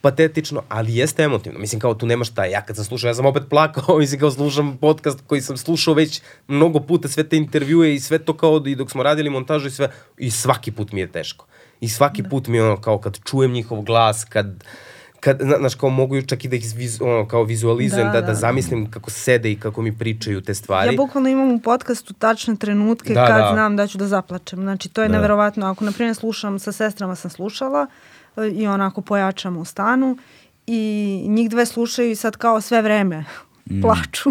patetično, 0.00 0.62
ali 0.68 0.96
jeste 0.96 1.22
emotivno. 1.22 1.58
Mislim, 1.58 1.80
kao 1.80 1.94
tu 1.94 2.06
nema 2.06 2.24
šta. 2.24 2.44
Ja 2.44 2.60
kad 2.64 2.76
sam 2.76 2.84
slušao, 2.84 3.08
ja 3.08 3.14
sam 3.14 3.26
opet 3.26 3.42
plakao, 3.50 3.98
mislim, 4.02 4.20
kao 4.20 4.30
slušam 4.30 4.76
podcast 4.76 5.18
koji 5.26 5.40
sam 5.40 5.56
slušao 5.56 5.94
već 5.94 6.22
mnogo 6.48 6.80
puta, 6.80 7.08
sve 7.08 7.24
te 7.28 7.36
intervjue 7.36 7.94
i 7.94 8.00
sve 8.00 8.18
to 8.18 8.36
kao 8.36 8.62
i 8.66 8.74
dok 8.74 8.90
smo 8.90 9.02
radili 9.02 9.30
montažu 9.30 9.68
i 9.68 9.70
sve, 9.70 9.90
i 10.18 10.30
svaki 10.30 10.72
put 10.72 10.92
mi 10.92 11.00
je 11.00 11.12
teško. 11.12 11.46
I 11.80 11.88
svaki 11.88 12.22
put 12.22 12.46
mi 12.46 12.60
ono, 12.60 12.76
kao 12.76 12.98
kad 12.98 13.18
čujem 13.20 13.52
njihov 13.52 13.80
glas, 13.80 14.24
kad, 14.24 14.64
kad, 15.20 15.38
zna- 15.38 15.58
znaš, 15.58 15.74
kao 15.74 15.90
mogu 15.90 16.22
čak 16.22 16.44
i 16.44 16.48
da 16.48 16.56
ih 16.56 16.64
viz, 16.76 16.98
ono, 17.02 17.28
kao 17.28 17.42
vizualizujem, 17.42 18.06
Da, 18.06 18.12
da, 18.12 18.20
da, 18.20 18.26
da. 18.26 18.34
zamislim 18.34 18.90
kako 18.90 19.10
sede 19.10 19.52
i 19.52 19.60
kako 19.60 19.82
mi 19.82 19.98
pričaju 19.98 20.40
te 20.40 20.54
stvari. 20.54 20.88
Ja 20.88 20.96
bukvalno 20.96 21.28
imam 21.28 21.50
u 21.50 21.60
podcastu 21.60 22.14
tačne 22.14 22.56
trenutke 22.56 23.14
Da, 23.14 23.26
kad 23.26 23.36
da. 23.36 23.50
znam 23.52 23.76
da 23.76 23.86
ću 23.86 23.98
da 23.98 24.06
zaplačem. 24.06 24.58
Znači, 24.60 24.88
to 24.88 25.02
je 25.02 25.08
Da. 25.08 25.14
neverovatno. 25.14 25.66
Ako, 25.66 25.84
na 25.84 25.92
primjer, 25.92 26.14
slušam, 26.16 26.58
sa 26.58 26.72
sestrama 26.72 27.14
sam 27.14 27.30
slušala 27.30 27.86
e, 28.36 28.48
i 28.48 28.66
onako 28.66 29.00
pojačam 29.00 29.56
u 29.56 29.64
stanu 29.64 30.16
i 30.66 30.80
njih 31.26 31.50
dve 31.50 31.66
slušaju 31.66 32.10
i 32.10 32.16
sad 32.16 32.36
kao 32.36 32.60
sve 32.60 32.82
vreme 32.82 33.24
plaču. 33.82 34.30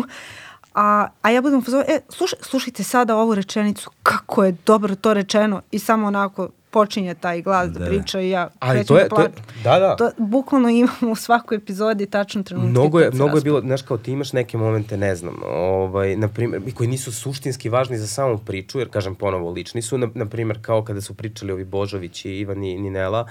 A, 0.73 1.07
a 1.21 1.29
ja 1.29 1.41
budem 1.41 1.61
fazonu, 1.61 1.83
e, 1.87 1.99
slušaj, 2.09 2.39
slušajte 2.41 2.83
sada 2.83 3.15
ovu 3.15 3.35
rečenicu, 3.35 3.89
kako 4.03 4.43
je 4.43 4.55
dobro 4.65 4.95
to 4.95 5.13
rečeno 5.13 5.61
i 5.71 5.79
samo 5.79 6.07
onako 6.07 6.49
počinje 6.73 7.13
taj 7.15 7.41
glas 7.41 7.69
da, 7.69 7.79
Da, 7.79 7.85
priča 7.85 8.21
i 8.21 8.29
ja 8.29 8.49
Ali 8.59 8.85
to 8.85 8.97
je- 8.97 9.03
da 9.03 9.09
to 9.09 9.27
da, 9.63 9.79
da. 9.79 9.95
To 9.95 10.11
bukvalno 10.17 10.69
imamo 10.69 11.11
u 11.11 11.15
svakoj 11.15 11.57
epizodi 11.57 12.05
tačno 12.05 12.43
trenutke. 12.43 12.69
Mnogo 12.69 12.99
je, 12.99 13.11
mnogo 13.11 13.37
je 13.37 13.41
bilo, 13.41 13.61
znaš 13.61 13.81
kao 13.81 13.97
ti 13.97 14.11
imaš 14.11 14.33
neke 14.33 14.57
momente, 14.57 14.97
ne 14.97 15.15
znam, 15.15 15.35
ovaj, 15.45 16.15
na 16.15 16.27
primjer, 16.27 16.61
i 16.67 16.71
koji 16.71 16.89
nisu 16.89 17.11
suštinski 17.11 17.69
važni 17.69 17.97
za 17.97 18.07
samu 18.07 18.37
priču, 18.37 18.79
jer 18.79 18.89
kažem 18.89 19.15
ponovo, 19.15 19.51
lični 19.51 19.81
su, 19.81 19.97
na, 19.97 20.09
na 20.15 20.25
primjer 20.25 20.57
kao 20.61 20.83
kada 20.83 21.01
su 21.01 21.13
pričali 21.13 21.51
ovi 21.51 21.65
Božović 21.65 22.25
i 22.25 22.29
Ivan 22.31 22.63
i 22.63 22.77
Ninela, 22.77 23.27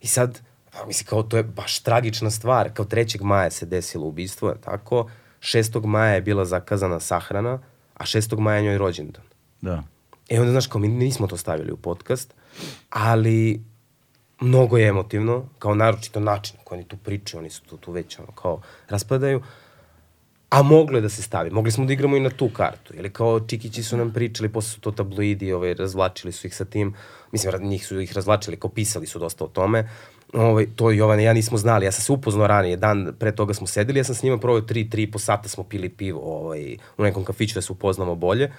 i 0.00 0.06
sad, 0.06 0.40
pa, 0.72 0.86
mislim, 0.86 1.06
kao 1.06 1.22
to 1.22 1.36
je 1.36 1.42
baš 1.42 1.78
tragična 1.78 2.30
stvar, 2.30 2.70
kao 2.72 2.84
3. 2.84 3.22
maja 3.22 3.50
se 3.50 3.66
desilo 3.66 4.06
ubistvo, 4.06 4.48
je 4.48 4.60
tako, 4.60 5.08
6. 5.40 5.86
maja 5.86 6.14
je 6.14 6.20
bila 6.22 6.44
zakazana 6.44 7.00
sahrana, 7.00 7.58
a 7.94 8.04
6. 8.04 8.38
maja 8.38 8.56
je 8.56 8.62
njoj 8.62 8.78
rođendan. 8.78 9.22
Da. 9.60 9.82
E 10.28 10.40
onda, 10.40 10.50
znaš, 10.50 10.66
kao 10.66 10.80
mi 10.80 10.88
nismo 10.88 11.26
to 11.26 11.36
stavili 11.36 11.72
u 11.72 11.76
podcast, 11.76 12.34
ali 12.90 13.60
mnogo 14.40 14.78
je 14.78 14.88
emotivno, 14.88 15.44
kao 15.58 15.74
naročito 15.74 16.20
način 16.20 16.56
koji 16.64 16.78
oni 16.78 16.88
tu 16.88 16.96
pričaju, 16.96 17.38
oni 17.38 17.50
su 17.50 17.62
tu, 17.62 17.76
tu 17.76 17.92
već 17.92 18.18
ono, 18.18 18.32
kao 18.32 18.60
raspadaju, 18.88 19.42
a 20.54 20.62
moglo 20.62 20.98
je 20.98 21.02
da 21.02 21.08
se 21.08 21.22
stavi. 21.22 21.50
Mogli 21.50 21.70
smo 21.70 21.84
da 21.84 21.92
igramo 21.92 22.16
i 22.16 22.20
na 22.20 22.30
tu 22.30 22.48
kartu. 22.48 22.94
Ili 22.96 23.10
kao 23.12 23.40
Čikići 23.40 23.82
su 23.82 23.96
nam 23.96 24.12
pričali, 24.12 24.48
posle 24.48 24.70
su 24.70 24.80
to 24.80 24.90
tabloidi, 24.90 25.52
ovaj, 25.52 25.74
razvlačili 25.74 26.32
su 26.32 26.46
ih 26.46 26.56
sa 26.56 26.64
tim. 26.64 26.94
Mislim, 27.32 27.68
njih 27.68 27.86
su 27.86 28.00
ih 28.00 28.12
razvlačili, 28.12 28.56
kao 28.56 28.70
pisali 28.70 29.06
su 29.06 29.18
dosta 29.18 29.44
o 29.44 29.48
tome. 29.48 29.88
Ovaj, 30.32 30.66
to 30.76 30.90
Jovan 30.90 31.20
i 31.20 31.24
ja 31.24 31.32
nismo 31.32 31.58
znali. 31.58 31.84
Ja 31.84 31.92
sam 31.92 32.02
se 32.02 32.12
upoznao 32.12 32.46
ranije, 32.46 32.76
dan 32.76 33.12
pre 33.18 33.32
toga 33.32 33.54
smo 33.54 33.66
sedeli, 33.66 33.98
ja 33.98 34.04
sam 34.04 34.14
s 34.14 34.22
njima 34.22 34.38
proveo 34.38 34.60
tri, 34.60 34.90
tri 34.90 35.02
i 35.02 35.10
po 35.10 35.18
sata 35.18 35.48
smo 35.48 35.64
pili 35.64 35.88
pivo 35.88 36.20
ovaj, 36.20 36.76
u 36.98 37.02
nekom 37.02 37.24
kafiću 37.24 37.54
da 37.54 37.62
se 37.62 37.72
upoznamo 37.72 38.14
bolje 38.14 38.52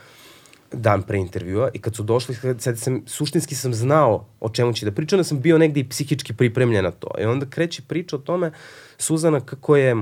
dan 0.75 1.03
pre 1.03 1.17
intervjua 1.17 1.69
i 1.73 1.79
kad 1.79 1.95
su 1.95 2.03
došli, 2.03 2.35
sad 2.59 2.79
sam, 2.79 3.03
suštinski 3.07 3.55
sam 3.55 3.73
znao 3.73 4.25
o 4.39 4.49
čemu 4.49 4.73
će 4.73 4.85
da 4.85 4.91
pričam, 4.91 5.19
da 5.19 5.23
sam 5.23 5.41
bio 5.41 5.57
negde 5.57 5.79
i 5.79 5.89
psihički 5.89 6.33
pripremljen 6.33 6.83
na 6.83 6.91
to. 6.91 7.07
I 7.19 7.23
onda 7.23 7.45
kreće 7.45 7.81
priča 7.81 8.15
o 8.15 8.19
tome 8.19 8.51
Suzana 8.97 9.39
kako 9.39 9.75
je 9.75 9.95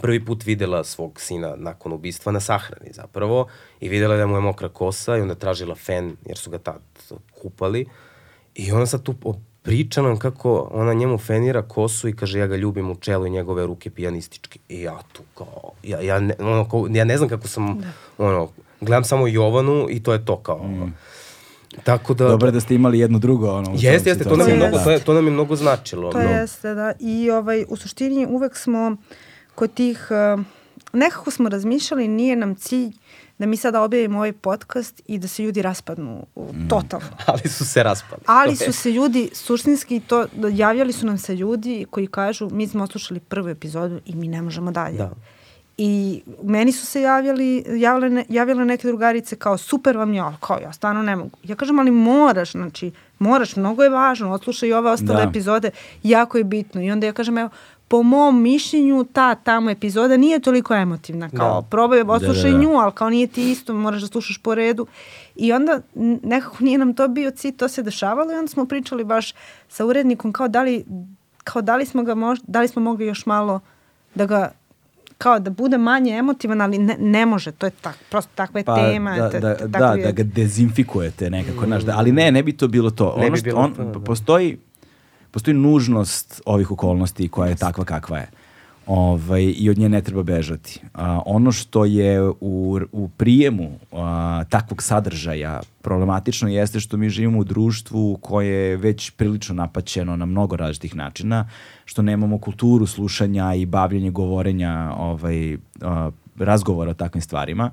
prvi 0.00 0.24
put 0.24 0.44
videla 0.44 0.84
svog 0.84 1.20
sina 1.20 1.54
nakon 1.56 1.92
ubistva 1.92 2.32
na 2.32 2.40
sahrani 2.40 2.92
zapravo 2.92 3.46
i 3.80 3.88
videla 3.88 4.16
da 4.16 4.26
mu 4.26 4.36
je 4.36 4.40
mokra 4.40 4.68
kosa 4.68 5.16
i 5.16 5.20
onda 5.20 5.34
tražila 5.34 5.74
fen 5.74 6.16
jer 6.26 6.38
su 6.38 6.50
ga 6.50 6.58
tad 6.58 6.80
kupali 7.42 7.86
i 8.54 8.72
ona 8.72 8.86
sad 8.86 9.02
tu 9.02 9.14
priča 9.62 10.02
nam 10.02 10.18
kako 10.18 10.68
ona 10.72 10.92
njemu 10.92 11.18
fenira 11.18 11.62
kosu 11.62 12.08
i 12.08 12.16
kaže 12.16 12.38
ja 12.38 12.46
ga 12.46 12.56
ljubim 12.56 12.90
u 12.90 12.96
čelu 12.96 13.26
i 13.26 13.30
njegove 13.30 13.66
ruke 13.66 13.90
pijanistički. 13.90 14.58
I 14.68 14.82
ja 14.82 14.98
tu 15.12 15.22
kao, 15.34 15.70
ja, 15.82 16.00
ja, 16.00 16.20
ne, 16.20 16.34
ono, 16.40 16.68
kao, 16.68 16.86
ja 16.90 17.04
ne 17.04 17.16
znam 17.16 17.28
kako 17.28 17.48
sam, 17.48 17.80
da. 17.80 17.86
ono, 18.18 18.48
gledam 18.82 19.04
samo 19.04 19.26
Jovanu 19.26 19.86
i 19.90 20.02
to 20.02 20.12
je 20.12 20.24
to 20.24 20.36
kao, 20.36 20.68
mm. 20.68 20.94
Tako 21.84 22.14
da... 22.14 22.28
Dobro 22.28 22.50
da 22.50 22.60
ste 22.60 22.74
imali 22.74 22.98
jedno 22.98 23.18
drugo. 23.18 23.52
Ono, 23.52 23.70
jeste, 23.74 24.10
jeste, 24.10 24.24
to 24.24 24.36
nam, 24.36 24.48
je 24.48 24.56
mnogo, 24.56 24.78
to, 24.78 24.90
je, 24.90 24.98
to 24.98 25.14
nam 25.14 25.24
je 25.24 25.30
mnogo 25.30 25.56
značilo. 25.56 26.12
To 26.12 26.18
no. 26.18 26.30
jeste, 26.30 26.74
da. 26.74 26.92
I 27.00 27.30
ovaj, 27.30 27.64
u 27.68 27.76
suštini 27.76 28.26
uvek 28.26 28.56
smo 28.56 28.96
kod 29.54 29.74
tih, 29.74 30.08
uh, 30.36 30.44
nekako 30.92 31.30
smo 31.30 31.48
razmišljali, 31.48 32.08
nije 32.08 32.36
nam 32.36 32.54
cilj 32.54 32.92
da 33.38 33.46
mi 33.46 33.56
sada 33.56 33.82
objavimo 33.82 34.18
ovaj 34.18 34.32
podcast 34.32 35.02
i 35.06 35.18
da 35.18 35.28
se 35.28 35.42
ljudi 35.42 35.62
raspadnu 35.62 36.26
mm. 36.36 36.68
totalno. 36.68 37.06
Ali 37.26 37.48
su 37.48 37.66
se 37.66 37.82
raspali. 37.82 38.22
Ali 38.26 38.56
su 38.56 38.72
se 38.72 38.90
ljudi, 38.90 39.30
suštinski, 39.32 40.00
to, 40.00 40.26
javljali 40.52 40.92
su 40.92 41.06
nam 41.06 41.18
se 41.18 41.34
ljudi 41.36 41.86
koji 41.90 42.06
kažu 42.06 42.48
mi 42.50 42.68
smo 42.68 42.84
oslušali 42.84 43.20
prvu 43.20 43.48
epizodu 43.48 44.00
i 44.06 44.14
mi 44.14 44.28
ne 44.28 44.42
možemo 44.42 44.70
dalje. 44.70 44.98
Da. 44.98 45.10
I 45.84 46.22
meni 46.42 46.72
su 46.72 46.86
se 46.86 47.02
javljali, 47.02 47.64
javile, 47.68 48.10
ne, 48.10 48.24
javile 48.28 48.64
neke 48.64 48.88
drugarice 48.88 49.36
kao 49.36 49.58
super 49.58 49.96
vam 49.96 50.14
je, 50.14 50.22
kao 50.40 50.58
ja 50.58 50.72
stvarno 50.72 51.02
ne 51.02 51.16
mogu. 51.16 51.38
Ja 51.42 51.56
kažem, 51.56 51.78
ali 51.78 51.90
moraš, 51.90 52.52
znači, 52.52 52.90
moraš, 53.18 53.56
mnogo 53.56 53.82
je 53.82 53.90
važno, 53.90 54.32
odslušaj 54.32 54.68
i 54.68 54.72
ove 54.72 54.90
ostale 54.90 55.22
da. 55.24 55.30
epizode, 55.30 55.70
jako 56.02 56.38
je 56.38 56.44
bitno. 56.44 56.82
I 56.82 56.90
onda 56.90 57.06
ja 57.06 57.12
kažem, 57.12 57.38
evo, 57.38 57.50
po 57.88 58.02
mom 58.02 58.42
mišljenju 58.42 59.04
ta 59.12 59.34
tamo 59.34 59.70
epizoda 59.70 60.16
nije 60.16 60.40
toliko 60.40 60.74
emotivna 60.74 61.30
kao 61.30 61.60
da. 61.60 61.66
probaj 61.68 62.00
oslušaj 62.00 62.50
da, 62.50 62.56
da, 62.56 62.64
da. 62.64 62.64
nju, 62.64 62.78
ali 62.78 62.92
kao 62.92 63.10
nije 63.10 63.26
ti 63.26 63.50
isto, 63.50 63.74
moraš 63.74 64.00
da 64.00 64.06
slušaš 64.06 64.38
po 64.38 64.54
redu. 64.54 64.86
I 65.36 65.52
onda 65.52 65.80
nekako 66.22 66.56
nije 66.60 66.78
nam 66.78 66.94
to 66.94 67.08
bio 67.08 67.30
cilj, 67.30 67.56
to 67.56 67.68
se 67.68 67.82
dešavalo 67.82 68.32
i 68.32 68.36
onda 68.36 68.48
smo 68.48 68.66
pričali 68.66 69.04
baš 69.04 69.34
sa 69.68 69.86
urednikom 69.86 70.32
kao 70.32 70.48
da 70.48 70.62
li, 70.62 70.84
kao 71.44 71.62
da 71.62 71.76
li 71.76 71.86
smo 71.86 72.02
ga 72.02 72.14
možda, 72.14 72.44
da 72.48 72.60
li 72.60 72.68
smo 72.68 72.82
mogli 72.82 73.06
još 73.06 73.26
malo 73.26 73.60
da 74.14 74.26
ga 74.26 74.52
kao 75.22 75.38
da 75.38 75.50
bude 75.50 75.78
manje 75.78 76.12
emotivan, 76.18 76.60
ali 76.60 76.78
ne, 76.78 76.96
ne 77.00 77.26
može, 77.26 77.52
to 77.52 77.66
je 77.66 77.70
tak, 77.70 77.96
prosto 78.10 78.30
takva 78.34 78.60
je 78.60 78.64
pa, 78.64 78.76
tema. 78.76 79.16
Da, 79.16 79.28
da, 79.28 79.54
da, 79.54 79.96
da 79.96 80.10
ga 80.10 80.22
dezinfikujete 80.22 81.30
nekako, 81.30 81.64
mm. 81.64 81.66
znaš, 81.66 81.82
da, 81.82 81.94
ali 81.96 82.12
ne, 82.12 82.32
ne 82.32 82.42
bi 82.42 82.52
to 82.52 82.68
bilo 82.68 82.90
to. 82.90 83.14
Ne 83.18 83.26
ono 83.26 83.36
što, 83.36 83.44
bi 83.44 83.50
bilo 83.50 83.60
on, 83.60 83.74
to, 83.74 83.84
da. 83.84 84.00
postoji, 84.00 84.58
postoji 85.30 85.54
nužnost 85.54 86.42
ovih 86.46 86.70
okolnosti 86.70 87.28
koja 87.28 87.48
je 87.48 87.56
takva 87.56 87.84
kakva 87.84 88.18
je. 88.18 88.30
Ovaj, 88.86 89.54
I 89.56 89.70
od 89.70 89.78
nje 89.78 89.88
ne 89.88 90.00
treba 90.02 90.22
bežati. 90.22 90.80
A, 90.94 91.20
ono 91.26 91.52
što 91.52 91.84
je 91.84 92.22
u, 92.40 92.80
u 92.92 93.08
prijemu 93.16 93.78
a, 93.92 94.44
takvog 94.48 94.82
sadržaja 94.82 95.60
problematično 95.82 96.48
jeste 96.48 96.80
što 96.80 96.96
mi 96.96 97.08
živimo 97.08 97.38
u 97.38 97.44
društvu 97.44 98.18
koje 98.20 98.70
je 98.70 98.76
već 98.76 99.10
prilično 99.10 99.54
napaćeno 99.54 100.16
na 100.16 100.26
mnogo 100.26 100.56
različitih 100.56 100.96
načina, 100.96 101.48
što 101.92 102.02
nemamo 102.02 102.38
kulturu 102.38 102.86
slušanja 102.86 103.54
i 103.54 103.66
bavljenja 103.66 104.10
govorenja 104.10 104.92
ovaj, 104.96 105.56
a, 105.80 106.10
razgovora 106.38 106.90
o 106.90 106.94
takvim 106.94 107.22
stvarima. 107.22 107.70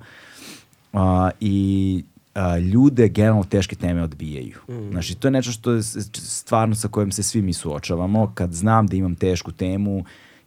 A, 0.93 1.29
I 1.39 2.03
a, 2.35 2.57
ljude 2.57 3.07
generalno 3.09 3.43
teške 3.43 3.75
teme 3.75 4.03
odbijaju. 4.03 4.57
Mm. 4.69 4.91
Znači, 4.91 5.15
to 5.15 5.27
je 5.27 5.31
nešto 5.31 5.51
što 5.51 5.71
je 5.71 5.83
stvarno 6.13 6.75
sa 6.75 6.87
kojim 6.87 7.11
se 7.11 7.23
svi 7.23 7.41
mi 7.41 7.53
suočavamo. 7.53 8.31
Kad 8.35 8.53
znam 8.53 8.87
da 8.87 8.95
imam 8.95 9.15
tešku 9.15 9.51
temu, 9.51 10.03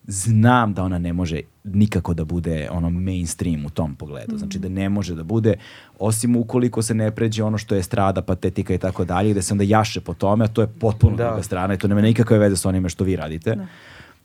znam 0.07 0.75
da 0.75 0.83
ona 0.83 0.99
ne 0.99 1.13
može 1.13 1.41
nikako 1.65 2.15
da 2.15 2.25
bude 2.25 2.69
ono 2.71 2.91
mainstream 2.91 3.67
u 3.67 3.71
tom 3.71 3.95
pogledu. 3.95 4.39
Znači 4.39 4.59
da 4.59 4.69
ne 4.69 4.89
može 4.89 5.15
da 5.15 5.23
bude, 5.23 5.55
osim 5.99 6.37
ukoliko 6.37 6.83
se 6.83 6.95
ne 6.95 7.11
pređe 7.11 7.43
ono 7.43 7.59
što 7.59 7.75
je 7.75 7.83
strada, 7.83 8.23
patetika 8.23 8.75
i 8.75 8.79
tako 8.79 9.05
dalje, 9.05 9.31
gde 9.31 9.43
se 9.43 9.55
onda 9.55 9.65
jaše 9.65 10.01
po 10.01 10.15
tome, 10.15 10.45
a 10.45 10.49
to 10.49 10.61
je 10.61 10.67
potpuno 10.67 11.17
da. 11.17 11.27
druga 11.27 11.43
strana 11.43 11.75
i 11.75 11.79
to 11.79 11.89
nema 11.89 12.01
nikakve 12.01 12.39
veze 12.39 12.57
sa 12.57 12.69
onime 12.69 12.89
što 12.89 13.05
vi 13.05 13.17
radite. 13.17 13.55
Da. 13.55 13.67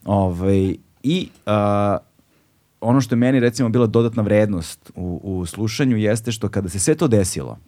Ove, 0.04 0.42
ovaj, 0.42 0.74
I 1.02 1.28
uh, 1.46 1.52
ono 2.80 3.00
što 3.00 3.14
je 3.14 3.18
meni 3.18 3.40
recimo 3.40 3.68
bila 3.68 3.86
dodatna 3.86 4.22
vrednost 4.22 4.90
u, 4.94 5.20
u 5.24 5.46
slušanju 5.46 5.96
jeste 5.96 6.32
što 6.32 6.48
kada 6.48 6.68
se 6.68 6.78
sve 6.78 6.94
to 6.94 7.08
desilo, 7.08 7.58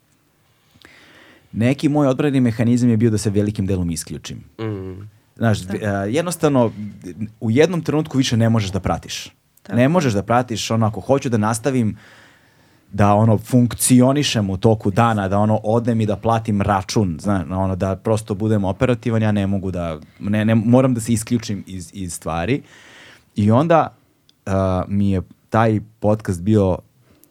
neki 1.52 1.88
moj 1.88 2.06
odbrani 2.06 2.40
mehanizam 2.40 2.90
je 2.90 2.96
bio 2.96 3.10
da 3.10 3.18
se 3.18 3.30
velikim 3.30 3.66
delom 3.66 3.90
isključim. 3.90 4.44
Mm. 4.60 5.19
Znaš, 5.40 5.58
da. 5.58 5.74
uh, 5.74 6.14
jednostavno, 6.14 6.72
u 7.40 7.50
jednom 7.50 7.82
trenutku 7.82 8.18
više 8.18 8.36
ne 8.36 8.48
možeš 8.50 8.70
da 8.70 8.80
pratiš. 8.80 9.28
Tako. 9.62 9.76
Ne 9.76 9.88
možeš 9.88 10.12
da 10.12 10.22
pratiš, 10.22 10.70
ono, 10.70 10.86
ako 10.86 11.00
hoću 11.00 11.28
da 11.28 11.36
nastavim 11.36 11.96
da 12.92 13.14
ono 13.14 13.38
funkcionišem 13.38 14.50
u 14.50 14.56
toku 14.56 14.90
dana, 14.90 15.28
da 15.28 15.38
ono 15.38 15.60
odem 15.64 16.00
i 16.00 16.06
da 16.06 16.16
platim 16.16 16.62
račun, 16.62 17.16
znaš, 17.20 17.46
ono 17.50 17.76
da 17.76 17.96
prosto 17.96 18.34
budem 18.34 18.64
operativan, 18.64 19.22
ja 19.22 19.32
ne 19.32 19.46
mogu 19.46 19.70
da, 19.70 19.98
ne, 20.18 20.44
ne 20.44 20.54
moram 20.54 20.94
da 20.94 21.00
se 21.00 21.12
isključim 21.12 21.64
iz, 21.66 21.90
iz 21.92 22.14
stvari. 22.14 22.62
I 23.36 23.50
onda 23.50 23.94
uh, 24.46 24.52
mi 24.88 25.10
je 25.10 25.22
taj 25.50 25.80
podcast 26.00 26.42
bio 26.42 26.78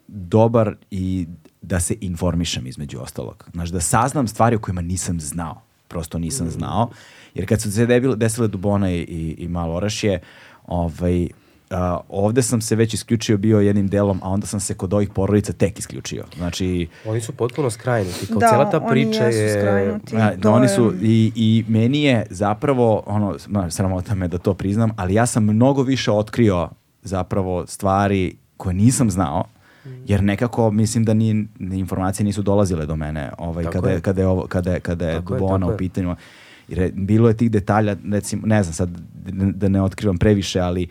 dobar 0.07 0.75
i 0.91 1.27
da 1.61 1.79
se 1.79 1.95
informišem 2.01 2.67
između 2.67 2.99
ostalog. 2.99 3.49
Znaš, 3.53 3.69
da 3.69 3.79
saznam 3.79 4.27
stvari 4.27 4.55
o 4.55 4.59
kojima 4.59 4.81
nisam 4.81 5.19
znao. 5.19 5.61
Prosto 5.87 6.19
nisam 6.19 6.47
mm. 6.47 6.51
znao. 6.51 6.89
Jer 7.39 7.47
kad 7.47 7.61
su 7.61 7.71
se 7.71 7.85
desile 8.17 8.47
Dubona 8.47 8.91
i, 8.91 8.99
i, 8.99 9.35
i 9.37 9.47
Malo 9.47 9.75
Orašje, 9.75 10.19
ovaj, 10.67 11.27
Uh, 11.71 11.77
ovde 12.09 12.41
sam 12.41 12.61
se 12.61 12.75
već 12.75 12.93
isključio 12.93 13.37
bio 13.37 13.59
jednim 13.59 13.87
delom, 13.87 14.19
a 14.23 14.29
onda 14.29 14.47
sam 14.47 14.59
se 14.59 14.73
kod 14.73 14.93
ovih 14.93 15.09
porodica 15.09 15.53
tek 15.53 15.79
isključio. 15.79 16.23
Znači... 16.37 16.87
Oni 17.05 17.21
su 17.21 17.31
potpuno 17.31 17.69
skrajnuti. 17.69 18.27
Kao 18.27 18.37
da, 18.37 18.47
cijela 18.47 18.71
ta 18.71 18.79
priča 18.79 19.25
oni 19.25 19.35
je... 19.35 19.59
skrajnuti. 19.59 20.15
A, 20.17 20.35
da, 20.35 20.51
oni 20.51 20.67
su, 20.67 20.93
i, 21.01 21.31
i 21.35 21.65
meni 21.67 22.03
je 22.03 22.25
zapravo, 22.29 23.03
ono, 23.05 23.35
sramota 23.69 24.15
me 24.15 24.27
da 24.27 24.37
to 24.37 24.53
priznam, 24.53 24.91
ali 24.95 25.13
ja 25.13 25.25
sam 25.25 25.43
mnogo 25.43 25.83
više 25.83 26.11
otkrio 26.11 26.69
zapravo 27.03 27.67
stvari 27.67 28.35
koje 28.57 28.73
nisam 28.73 29.09
znao, 29.09 29.43
jer 30.05 30.23
nekako 30.23 30.71
mislim 30.71 31.05
da 31.05 31.13
ni, 31.13 31.47
informacije 31.59 32.23
nisu 32.23 32.41
dolazile 32.41 32.85
do 32.85 32.95
mene 32.95 33.31
ovaj, 33.37 33.65
kada, 33.65 33.89
je. 33.89 34.01
kada 34.01 34.21
je, 34.21 34.27
ovo, 34.27 34.47
kada 34.47 34.73
je, 34.73 34.79
kada 34.79 35.09
je 35.09 35.21
Dubona 35.21 35.67
u 35.67 35.77
pitanju. 35.77 36.15
Jer 36.69 36.91
bilo 36.95 37.27
je 37.27 37.37
tih 37.37 37.51
detalja, 37.51 37.95
recimo, 38.11 38.47
ne 38.47 38.63
znam 38.63 38.73
sad 38.73 38.89
da 39.53 39.69
ne 39.69 39.81
otkrivam 39.81 40.17
previše, 40.17 40.59
ali 40.59 40.87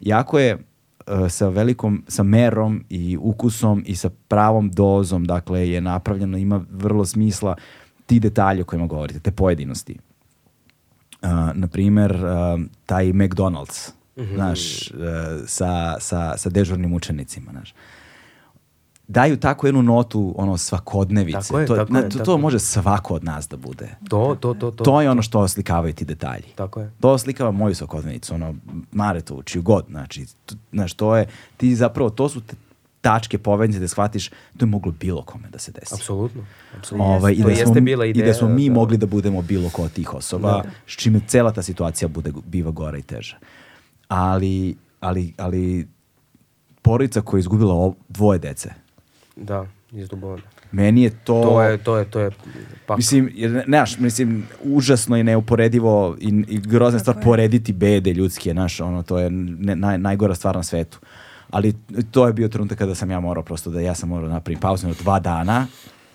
jako 0.00 0.38
je 0.38 0.54
uh, 0.54 1.28
sa 1.28 1.48
velikom, 1.48 2.04
sa 2.08 2.22
merom 2.22 2.84
i 2.90 3.16
ukusom 3.20 3.82
i 3.86 3.96
sa 3.96 4.10
pravom 4.28 4.70
dozom, 4.70 5.24
dakle, 5.24 5.68
je 5.68 5.80
napravljeno, 5.80 6.38
ima 6.38 6.64
vrlo 6.70 7.04
smisla 7.04 7.56
ti 8.06 8.20
detalji 8.20 8.62
o 8.62 8.64
kojima 8.64 8.86
govorite, 8.86 9.20
te 9.20 9.30
pojedinosti. 9.30 9.98
Uh, 11.22 11.30
na 11.54 11.66
primer, 11.66 12.12
uh, 12.12 12.60
taj 12.86 13.06
McDonald's, 13.06 13.90
mm 14.16 14.22
-hmm. 14.22 14.34
znaš, 14.34 14.90
uh, 14.90 14.96
sa, 15.46 15.96
sa, 16.00 16.36
sa 16.36 16.50
dežurnim 16.50 16.92
učenicima, 16.92 17.50
znaš 17.50 17.74
daju 19.08 19.36
tako 19.36 19.66
jednu 19.66 19.82
notu 19.82 20.34
ono 20.38 20.56
svakodnevice. 20.56 21.38
Tako 21.38 21.60
je, 21.60 21.66
to, 21.66 21.76
tako 21.76 21.92
na, 21.92 21.98
je, 21.98 22.08
to, 22.08 22.18
tako 22.18 22.24
to 22.24 22.38
može 22.38 22.58
svako 22.58 23.14
od 23.14 23.24
nas 23.24 23.48
da 23.48 23.56
bude. 23.56 23.96
To, 24.08 24.36
to, 24.40 24.54
to, 24.54 24.70
to. 24.70 24.84
To 24.84 25.00
je 25.00 25.10
ono 25.10 25.22
što 25.22 25.40
oslikavaju 25.40 25.92
ti 25.92 26.04
detalji. 26.04 26.44
Tako 26.54 26.80
je. 26.80 26.92
To 27.00 27.10
oslikava 27.10 27.50
moju 27.50 27.74
svakodnevicu, 27.74 28.34
ono, 28.34 28.54
Mare 28.92 29.20
to 29.20 29.34
uči 29.34 29.60
god, 29.60 29.84
znači, 29.90 30.26
to, 30.46 30.54
znaš, 30.72 30.94
to 30.94 31.16
je, 31.16 31.26
ti 31.56 31.76
zapravo, 31.76 32.10
to 32.10 32.28
su 32.28 32.40
te 32.40 32.56
tačke 33.04 33.38
poveznice 33.38 33.80
da 33.80 33.88
shvatiš 33.88 34.28
to 34.28 34.60
je 34.60 34.66
moglo 34.66 34.92
bilo 35.00 35.22
kome 35.22 35.48
da 35.48 35.58
se 35.58 35.72
desi. 35.72 35.94
Apsolutno. 35.94 36.46
Apsolutno. 36.78 37.14
Ovaj, 37.14 37.32
i, 37.32 37.42
da 37.42 37.56
smo, 37.56 37.74
bila 37.74 38.06
ideja, 38.06 38.24
I 38.24 38.28
da 38.28 38.34
smo 38.34 38.48
mi 38.48 38.68
da. 38.68 38.74
mogli 38.74 38.96
da 38.96 39.06
budemo 39.06 39.42
bilo 39.42 39.70
ko 39.70 39.82
od 39.82 39.92
tih 39.92 40.14
osoba, 40.14 40.62
da. 40.64 40.70
s 40.86 40.96
čime 40.96 41.20
cela 41.26 41.52
ta 41.52 41.62
situacija 41.62 42.08
bude, 42.08 42.32
biva 42.46 42.70
gora 42.70 42.98
i 42.98 43.02
teža. 43.02 43.36
Ali, 44.08 44.76
ali, 45.00 45.34
ali 45.36 45.88
porodica 46.82 47.20
koja 47.20 47.38
je 47.38 47.40
izgubila 47.40 47.92
dvoje 48.08 48.38
dece, 48.38 48.70
Da, 49.36 49.66
iz 49.92 50.08
Dubona. 50.08 50.42
Meni 50.72 51.02
je 51.02 51.10
to... 51.10 51.42
To 51.42 51.62
je, 51.62 51.78
to 51.78 51.96
je, 51.96 52.04
to 52.04 52.20
je 52.20 52.30
pak. 52.86 52.96
Mislim, 52.96 53.30
jer, 53.34 53.62
znaš, 53.66 53.98
mislim, 53.98 54.46
užasno 54.62 55.16
i 55.16 55.22
neuporedivo 55.22 56.16
i, 56.20 56.44
i 56.48 56.58
grozna 56.58 56.98
stvar 56.98 57.16
porediti 57.22 57.72
bede 57.72 58.12
ljudske, 58.12 58.52
znaš, 58.52 58.80
ono, 58.80 59.02
to 59.02 59.18
je 59.18 59.30
ne, 59.30 59.76
naj, 59.76 59.98
najgora 59.98 60.34
stvar 60.34 60.56
na 60.56 60.62
svetu. 60.62 60.98
Ali 61.50 61.74
to 62.10 62.26
je 62.26 62.32
bio 62.32 62.48
trenutak 62.48 62.78
kada 62.78 62.94
sam 62.94 63.10
ja 63.10 63.20
morao 63.20 63.44
prosto 63.44 63.70
da 63.70 63.80
ja 63.80 63.94
sam 63.94 64.08
morao 64.08 64.28
da 64.28 64.34
napravim 64.34 64.60
pauzu 64.60 64.88
na 64.88 64.94
dva 65.02 65.20
dana, 65.20 65.66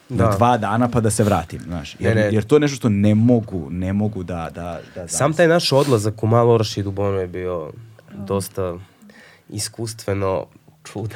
da. 0.10 0.26
na 0.26 0.36
dva 0.36 0.58
dana 0.58 0.88
pa 0.88 1.00
da 1.00 1.10
se 1.10 1.24
vratim, 1.24 1.60
znaš. 1.60 1.96
Jer, 2.00 2.16
ne, 2.16 2.22
ne. 2.22 2.30
jer 2.34 2.44
to 2.44 2.56
je 2.56 2.60
nešto 2.60 2.76
što 2.76 2.90
ne 2.90 3.16
mogu, 3.16 3.68
ne 3.70 3.94
mogu 3.94 4.24
da... 4.24 4.50
da, 4.56 4.80
da 4.96 5.08
Sam 5.08 5.34
taj 5.34 5.48
naš 5.48 5.72
odlazak 5.72 6.24
u 6.24 6.28
Malo 6.28 6.60
i 6.78 6.84
Dubonu 6.84 7.18
je 7.18 7.28
bio 7.28 7.72
dosta 8.14 8.78
iskustveno 9.50 10.46
čuda. 10.94 11.16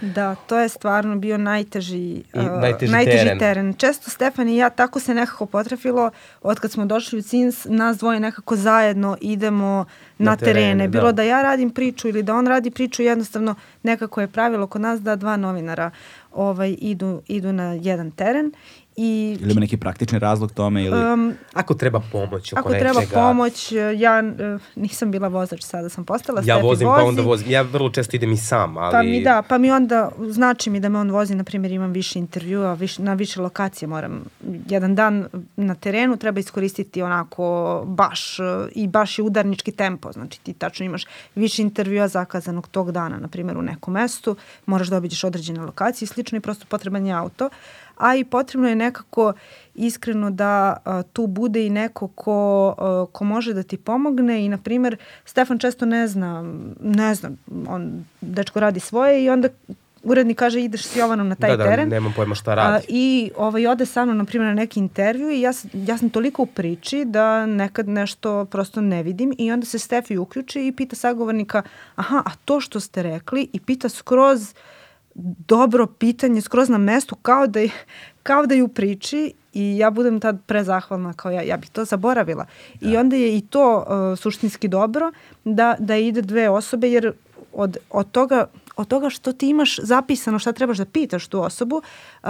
Da, 0.00 0.34
to 0.34 0.58
je 0.58 0.68
stvarno 0.68 1.16
bio 1.16 1.38
najteži, 1.38 1.98
I 1.98 2.24
uh, 2.34 2.60
najteži 2.60 2.92
najteži 2.92 3.24
teren. 3.24 3.38
teren. 3.38 3.74
Često 3.74 4.10
Stefan 4.10 4.48
i 4.48 4.56
ja 4.56 4.70
tako 4.70 5.00
se 5.00 5.14
nekako 5.14 5.46
potrefilo 5.46 6.10
od 6.42 6.60
kad 6.60 6.72
smo 6.72 6.86
došli 6.86 7.18
u 7.18 7.22
CINS, 7.22 7.64
nas 7.64 7.98
dvoje 7.98 8.20
nekako 8.20 8.56
zajedno 8.56 9.16
idemo 9.20 9.84
na, 10.18 10.30
Na 10.30 10.36
terene, 10.36 10.60
terene. 10.60 10.88
Bilo 10.88 11.06
da. 11.06 11.12
da. 11.12 11.22
ja 11.22 11.42
radim 11.42 11.70
priču 11.70 12.08
ili 12.08 12.22
da 12.22 12.34
on 12.34 12.46
radi 12.46 12.70
priču, 12.70 13.02
jednostavno 13.02 13.54
nekako 13.82 14.20
je 14.20 14.28
pravilo 14.28 14.66
kod 14.66 14.80
nas 14.80 15.00
da 15.00 15.16
dva 15.16 15.36
novinara 15.36 15.90
ovaj, 16.32 16.76
idu, 16.78 17.22
idu 17.28 17.52
na 17.52 17.72
jedan 17.72 18.10
teren. 18.10 18.52
I 18.96 19.38
Ili 19.40 19.52
ima 19.52 19.60
neki 19.60 19.76
praktični 19.76 20.18
razlog 20.18 20.52
tome 20.52 20.84
ili... 20.84 21.12
um, 21.12 21.34
Ako 21.52 21.74
treba 21.74 22.00
pomoć 22.12 22.52
oko 22.52 22.60
ako 22.60 22.68
nečega. 22.68 22.92
treba 22.92 23.06
pomoć, 23.14 23.72
ja 23.96 24.22
uh, 24.54 24.62
nisam 24.76 25.10
bila 25.10 25.28
vozač, 25.28 25.62
sada 25.62 25.88
sam 25.88 26.04
postala. 26.04 26.42
Ja 26.44 26.56
vozim 26.56 26.88
vozi. 26.88 27.00
pa 27.00 27.04
onda 27.04 27.22
vozim. 27.22 27.50
Ja 27.50 27.62
vrlo 27.62 27.90
često 27.90 28.16
idem 28.16 28.32
i 28.32 28.36
sam, 28.36 28.76
ali... 28.76 28.92
Pa 28.92 29.02
mi 29.02 29.22
da, 29.22 29.42
pa 29.48 29.58
mi 29.58 29.70
onda, 29.70 30.10
znači 30.28 30.70
mi 30.70 30.80
da 30.80 30.88
me 30.88 30.98
on 30.98 31.10
vozi, 31.10 31.34
na 31.34 31.44
primjer 31.44 31.72
imam 31.72 31.92
više 31.92 32.18
intervjua, 32.18 32.74
više, 32.74 33.02
na 33.02 33.14
više 33.14 33.40
lokacije 33.40 33.88
moram. 33.88 34.24
Jedan 34.68 34.94
dan 34.94 35.26
na 35.56 35.74
terenu 35.74 36.16
treba 36.16 36.40
iskoristiti 36.40 37.02
onako 37.02 37.82
baš 37.86 38.38
e, 38.38 38.42
i 38.74 38.88
baš 38.88 39.18
je 39.18 39.22
udarnički 39.22 39.72
tempo, 39.72 40.12
znači 40.12 40.40
ti 40.40 40.52
tačno 40.52 40.86
imaš 40.86 41.04
više 41.34 41.62
intervjua 41.62 42.08
zakazanog 42.08 42.68
tog 42.68 42.92
dana, 42.92 43.18
na 43.18 43.28
primjer 43.28 43.58
u 43.58 43.62
nekom 43.62 43.94
mestu, 43.94 44.36
moraš 44.66 44.88
da 44.88 44.96
obiđeš 44.96 45.24
određene 45.24 45.60
lokacije 45.60 46.06
i 46.06 46.08
slično 46.08 46.38
i 46.38 46.40
prosto 46.40 46.66
potreban 46.68 47.06
je 47.06 47.12
auto 47.12 47.48
a 47.96 48.16
i 48.16 48.24
potrebno 48.24 48.68
je 48.68 48.74
nekako 48.76 49.32
iskreno 49.74 50.30
da 50.30 50.76
a, 50.84 51.02
tu 51.02 51.26
bude 51.26 51.66
i 51.66 51.70
neko 51.70 52.08
ko, 52.08 52.74
a, 52.78 53.06
ko 53.12 53.24
može 53.24 53.54
da 53.54 53.62
ti 53.62 53.76
pomogne 53.76 54.44
i 54.44 54.48
na 54.48 54.58
primjer 54.58 54.96
Stefan 55.24 55.58
često 55.58 55.86
ne 55.86 56.08
zna, 56.08 56.54
ne 56.80 57.14
zna, 57.14 57.30
on 57.68 58.04
dečko 58.20 58.60
radi 58.60 58.80
svoje 58.80 59.24
i 59.24 59.30
onda 59.30 59.48
urednik 60.04 60.38
kaže 60.38 60.62
ideš 60.62 60.84
s 60.84 60.96
Jovanom 60.96 61.28
na 61.28 61.34
taj 61.34 61.50
da, 61.50 61.56
da, 61.56 61.64
teren. 61.64 61.88
nemam 61.88 62.12
pojma 62.16 62.34
šta 62.34 62.50
A, 62.50 62.54
radi. 62.54 62.86
I 62.88 63.30
ovaj, 63.36 63.66
ode 63.66 63.86
sa 63.86 64.04
mnom, 64.04 64.18
na 64.18 64.24
primjer, 64.24 64.48
na 64.48 64.54
neki 64.54 64.80
intervju 64.80 65.30
i 65.30 65.40
ja, 65.40 65.52
ja 65.72 65.98
sam 65.98 66.10
toliko 66.10 66.42
u 66.42 66.46
priči 66.46 67.04
da 67.04 67.46
nekad 67.46 67.88
nešto 67.88 68.44
prosto 68.44 68.80
ne 68.80 69.02
vidim 69.02 69.34
i 69.38 69.52
onda 69.52 69.66
se 69.66 69.78
Stefi 69.78 70.16
uključi 70.16 70.66
i 70.66 70.72
pita 70.72 70.96
sagovornika, 70.96 71.62
aha, 71.96 72.22
a 72.26 72.30
to 72.44 72.60
što 72.60 72.80
ste 72.80 73.02
rekli 73.02 73.48
i 73.52 73.60
pita 73.60 73.88
skroz 73.88 74.54
dobro 75.48 75.86
pitanje, 75.86 76.40
skroz 76.40 76.68
na 76.68 76.78
mestu, 76.78 77.16
kao 77.16 77.46
da 77.46 77.60
je, 77.60 77.70
kao 78.22 78.46
da 78.46 78.54
je 78.54 78.62
u 78.62 78.68
priči 78.68 79.32
i 79.52 79.78
ja 79.78 79.90
budem 79.90 80.20
tad 80.20 80.38
prezahvalna 80.46 81.12
kao 81.12 81.32
ja, 81.32 81.42
ja 81.42 81.56
bih 81.56 81.70
to 81.70 81.84
zaboravila. 81.84 82.46
I 82.80 82.96
onda 82.96 83.16
je 83.16 83.36
i 83.36 83.40
to 83.40 83.76
uh, 83.76 84.18
suštinski 84.18 84.68
dobro 84.68 85.12
da, 85.44 85.76
da 85.78 85.96
ide 85.96 86.22
dve 86.22 86.48
osobe 86.48 86.90
jer 86.90 87.12
od, 87.52 87.76
od 87.90 88.10
toga 88.10 88.46
od 88.76 88.88
toga 88.88 89.10
što 89.10 89.32
ti 89.32 89.48
imaš 89.48 89.76
zapisano 89.78 90.38
šta 90.38 90.52
trebaš 90.52 90.78
da 90.78 90.84
pitaš 90.84 91.26
tu 91.26 91.42
osobu, 91.42 91.82
uh, 92.22 92.28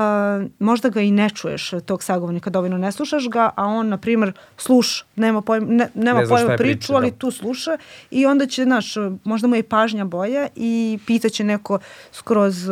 možda 0.59 0.89
ga 0.89 1.01
i 1.01 1.11
ne 1.11 1.31
čuješ 1.31 1.71
tog 1.87 2.03
sagovornika 2.03 2.51
dovoljno, 2.51 2.79
ne 2.79 2.93
slušaš 2.93 3.29
ga, 3.29 3.51
a 3.57 3.65
on, 3.65 3.89
na 3.89 3.99
primjer, 3.99 4.33
sluša, 4.57 5.05
nema 5.16 5.41
pojma, 5.41 5.66
ne, 5.69 5.89
nema 5.95 6.21
Ne 6.21 6.29
pojma 6.29 6.57
priču, 6.57 6.79
priča, 6.79 6.95
ali 6.95 7.11
da. 7.11 7.16
tu 7.16 7.31
sluša 7.31 7.79
i 8.11 8.27
onda 8.27 8.47
će, 8.47 8.65
znaš, 8.65 8.95
možda 9.25 9.49
mu 9.49 9.57
je 9.57 9.62
pažnja 9.62 10.05
boja 10.05 10.49
i 10.57 10.99
pitaće 11.07 11.45
neko 11.45 11.79
skroz 12.12 12.69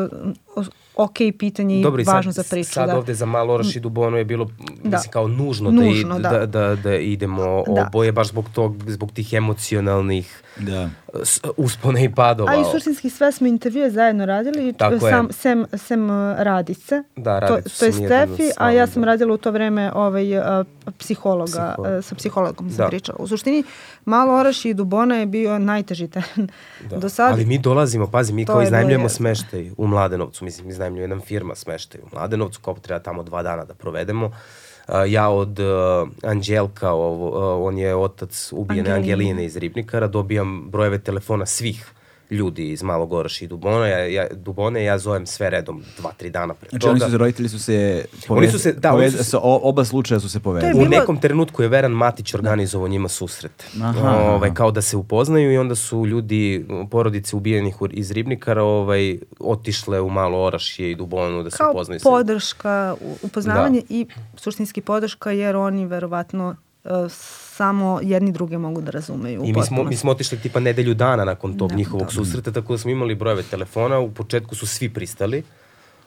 ok 0.97 1.17
pitanje 1.39 1.81
i 1.81 1.83
Dobro, 1.83 2.03
i 2.03 2.05
važno 2.05 2.33
sad, 2.33 2.45
za 2.45 2.51
priču. 2.51 2.73
sad 2.73 2.89
da. 2.89 2.99
ovde 2.99 3.15
za 3.15 3.27
malo 3.27 3.55
Oraš 3.55 3.77
i 3.77 3.81
Dubonu 3.81 4.17
je 4.17 4.25
bilo, 4.25 4.45
Da. 4.85 4.97
mislim, 4.97 5.11
kao 5.13 5.29
nužno, 5.29 5.71
Nužno, 5.71 6.19
da, 6.19 6.29
da. 6.29 6.37
i, 6.37 6.47
da. 6.47 6.47
Da, 6.47 6.77
da, 6.77 6.97
idemo 6.97 7.65
Da. 7.67 7.87
oboje, 7.87 8.13
baš 8.13 8.29
zbog, 8.29 8.45
tog, 8.55 8.91
zbog 8.91 9.13
tih 9.13 9.33
emocionalnih 9.33 10.43
Da. 10.57 10.91
uspona 11.57 12.01
i 12.01 12.15
padova. 12.15 12.51
A 12.51 12.55
i 12.55 12.65
suštinski 12.73 13.11
sve 13.11 13.33
smo 13.33 13.47
intervjue 13.47 13.91
zajedno 13.91 14.27
radili, 14.27 14.73
Tako 14.73 14.95
je. 14.95 15.01
sam, 15.01 15.33
sem, 15.33 15.67
sem 15.75 16.11
uh, 16.11 16.35
Radice. 16.39 17.03
Da, 17.17 17.41
to, 17.41 17.47
Radicu 17.47 17.79
to 17.79 17.85
je 17.85 17.93
sam 17.93 18.05
Stefi, 18.05 18.51
a 18.57 18.71
ja 18.71 18.87
sam 18.87 19.05
radila 19.05 19.35
u 19.35 19.37
to 19.37 19.51
vreme 19.51 19.93
ovaj, 19.95 20.39
uh, 20.39 20.45
psihologa, 20.99 21.47
Psiholog. 21.73 21.99
uh, 21.99 22.05
sa 22.05 22.15
psihologom 22.15 22.71
sam 22.71 22.77
Da. 22.77 22.87
pričala. 22.87 23.19
U 23.21 23.29
suštini, 23.29 23.65
Malo 24.05 24.35
Oraš 24.35 24.65
i 24.65 24.75
Dubona 24.75 25.17
je 25.17 25.27
bio 25.27 25.59
najteži 25.59 26.09
teren 26.09 26.49
Da. 26.91 26.97
do 26.97 27.09
sada. 27.09 27.33
Ali 27.33 27.45
mi 27.45 27.59
dolazimo, 27.59 28.07
pazi, 28.07 28.33
mi 28.33 28.45
To 28.45 28.53
kao 28.53 28.61
je 28.61 28.65
iznajmljujemo 28.65 29.09
smeštaj 29.09 29.71
u 29.77 29.87
Mladenovcu, 29.87 30.45
mislim, 30.45 30.69
iznajmljuje 30.71 31.09
nam 31.09 31.21
firma 31.21 31.55
smeštaj 31.55 32.01
u 32.01 32.09
Mladenovcu, 32.13 32.61
kao 32.61 32.75
treba 32.75 33.01
tamo 33.01 33.23
dva 33.23 33.43
dana 33.43 33.65
da 33.65 33.75
provedemo. 33.75 34.27
Uh, 34.27 34.33
ja 35.09 35.29
od 35.29 35.59
uh, 35.59 36.09
Anđelka, 36.23 36.91
ovo, 36.91 37.29
uh, 37.29 37.67
on 37.67 37.79
je 37.79 37.97
otac 37.97 38.49
ubijene 38.53 38.91
Angeline. 38.91 39.13
Angeline 39.13 39.45
iz 39.45 39.57
Ribnikara, 39.57 40.07
dobijam 40.07 40.71
brojeve 40.71 40.99
telefona 40.99 41.47
svih 41.47 41.93
ljudi 42.33 42.71
iz 42.71 42.83
Malog 42.83 43.13
Oraša 43.13 43.45
i 43.45 43.49
Dubona, 43.49 43.87
ja, 43.87 43.99
ja, 43.99 44.27
Dubone, 44.33 44.85
ja 44.85 44.99
zovem 44.99 45.27
sve 45.27 45.51
redom 45.51 45.83
dva, 45.97 46.13
tri 46.13 46.31
dana 46.31 46.55
pre 46.55 46.69
Znači 46.69 46.81
toga. 46.81 46.91
oni 46.91 47.01
su 47.01 47.11
se, 47.11 47.19
roditelji 47.19 47.49
su 47.49 47.59
se 47.59 48.05
Oni 48.29 48.49
su 48.49 48.59
se- 48.59 48.73
da, 48.73 48.95
oni 48.95 49.11
su 49.11 49.25
se- 49.25 49.37
oba 49.43 49.85
slučaja 49.85 50.21
su 50.21 50.29
se 50.29 50.41
povezali. 50.41 50.73
To 50.73 50.79
U 50.79 50.81
bilo- 50.81 50.91
nekom 50.91 51.17
trenutku 51.19 51.63
je 51.63 51.69
Veran 51.69 51.93
Matić 51.93 52.35
organizovao 52.35 52.89
njima 52.89 53.09
susret. 53.11 53.65
Aha, 53.83 54.11
ovaj, 54.11 54.47
aha. 54.47 54.55
kao 54.55 54.71
da 54.71 54.83
se 54.83 54.97
upoznaju 54.97 55.53
i 55.53 55.59
onda 55.59 55.75
su 55.75 56.07
ljudi, 56.07 56.67
porodice 56.91 57.37
ubijenih 57.37 57.53
iz 57.91 58.11
Ribnikara 58.11 58.63
ovaj, 58.63 59.19
otišle 59.41 60.01
u 60.01 60.11
malo 60.11 60.39
Orašje 60.41 60.91
i 60.91 60.95
Dubonu 60.95 61.43
da 61.43 61.51
se 61.51 61.57
kao 61.57 61.71
upoznaju 61.71 62.01
sa 62.01 62.09
podrška, 62.09 62.95
upoznavanje 63.23 63.83
i 63.89 64.07
suštinski 64.37 64.81
podrška 64.83 65.31
jer 65.33 65.57
oni 65.57 65.87
verovatno 65.87 66.57
samo 67.09 68.01
jedni 68.03 68.33
druge 68.33 68.59
mogu 68.59 68.81
da 68.81 68.91
razumeju. 68.91 69.43
I 69.45 69.53
mi 69.53 69.63
smo, 69.63 69.85
mi 69.85 69.97
smo 69.97 70.11
otišli 70.11 70.39
tipa 70.39 70.61
nedelju 70.61 70.95
dana 70.95 71.25
nakon 71.25 71.59
tog 71.59 71.69
Da, 71.69 71.75
njihovog 71.75 72.07
da. 72.07 72.13
susreta, 72.13 72.53
tako 72.53 72.73
da 72.73 72.79
smo 72.79 72.91
imali 72.91 73.15
brojeve 73.15 73.43
telefona, 73.43 73.99
u 73.99 74.11
početku 74.11 74.55
su 74.55 74.67
svi 74.67 74.89
pristali, 74.89 75.43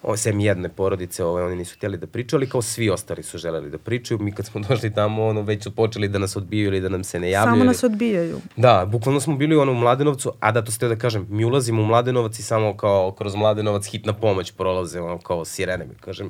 o, 0.04 0.18
sem 0.18 0.40
jedne 0.40 0.70
porodice, 0.70 1.24
ovaj, 1.24 1.44
oni 1.44 1.56
nisu 1.56 1.76
htjeli 1.76 1.98
da 1.98 2.08
pričaju, 2.08 2.38
ali 2.38 2.50
kao 2.50 2.62
svi 2.62 2.90
ostali 2.90 3.24
su 3.24 3.38
želeli 3.38 3.70
da 3.70 3.78
pričaju. 3.78 4.20
Mi 4.20 4.32
kad 4.32 4.46
smo 4.46 4.62
došli 4.70 4.94
tamo, 4.94 5.26
ono, 5.26 5.42
već 5.42 5.64
su 5.64 5.72
počeli 5.72 6.08
da 6.08 6.20
nas 6.20 6.36
odbiju 6.36 6.68
ili 6.68 6.82
da 6.82 6.90
nam 6.90 7.04
se 7.04 7.20
ne 7.20 7.30
javljaju. 7.30 7.46
Samo 7.48 7.58
ili- 7.58 7.68
nas 7.68 7.84
odbijaju. 7.84 8.40
Da, 8.56 8.86
bukvalno 8.88 9.20
smo 9.20 9.36
bili 9.36 9.56
ono 9.56 9.72
u 9.72 9.76
Mladenovcu, 9.76 10.32
a 10.40 10.52
da 10.52 10.64
to 10.64 10.72
ste 10.72 10.88
da 10.88 10.96
kažem, 10.96 11.28
mi 11.30 11.46
ulazimo 11.46 11.82
u 11.82 11.86
Mladenovac 11.86 12.40
i 12.40 12.44
samo 12.44 12.78
kao 12.78 13.12
kroz 13.12 13.36
Mladenovac 13.36 13.86
hitna 13.86 14.14
pomoć 14.14 14.52
prolaze, 14.52 15.02
ono 15.02 15.18
kao 15.18 15.46
sirene, 15.46 15.86
mi 15.86 15.96
kažem, 15.96 16.30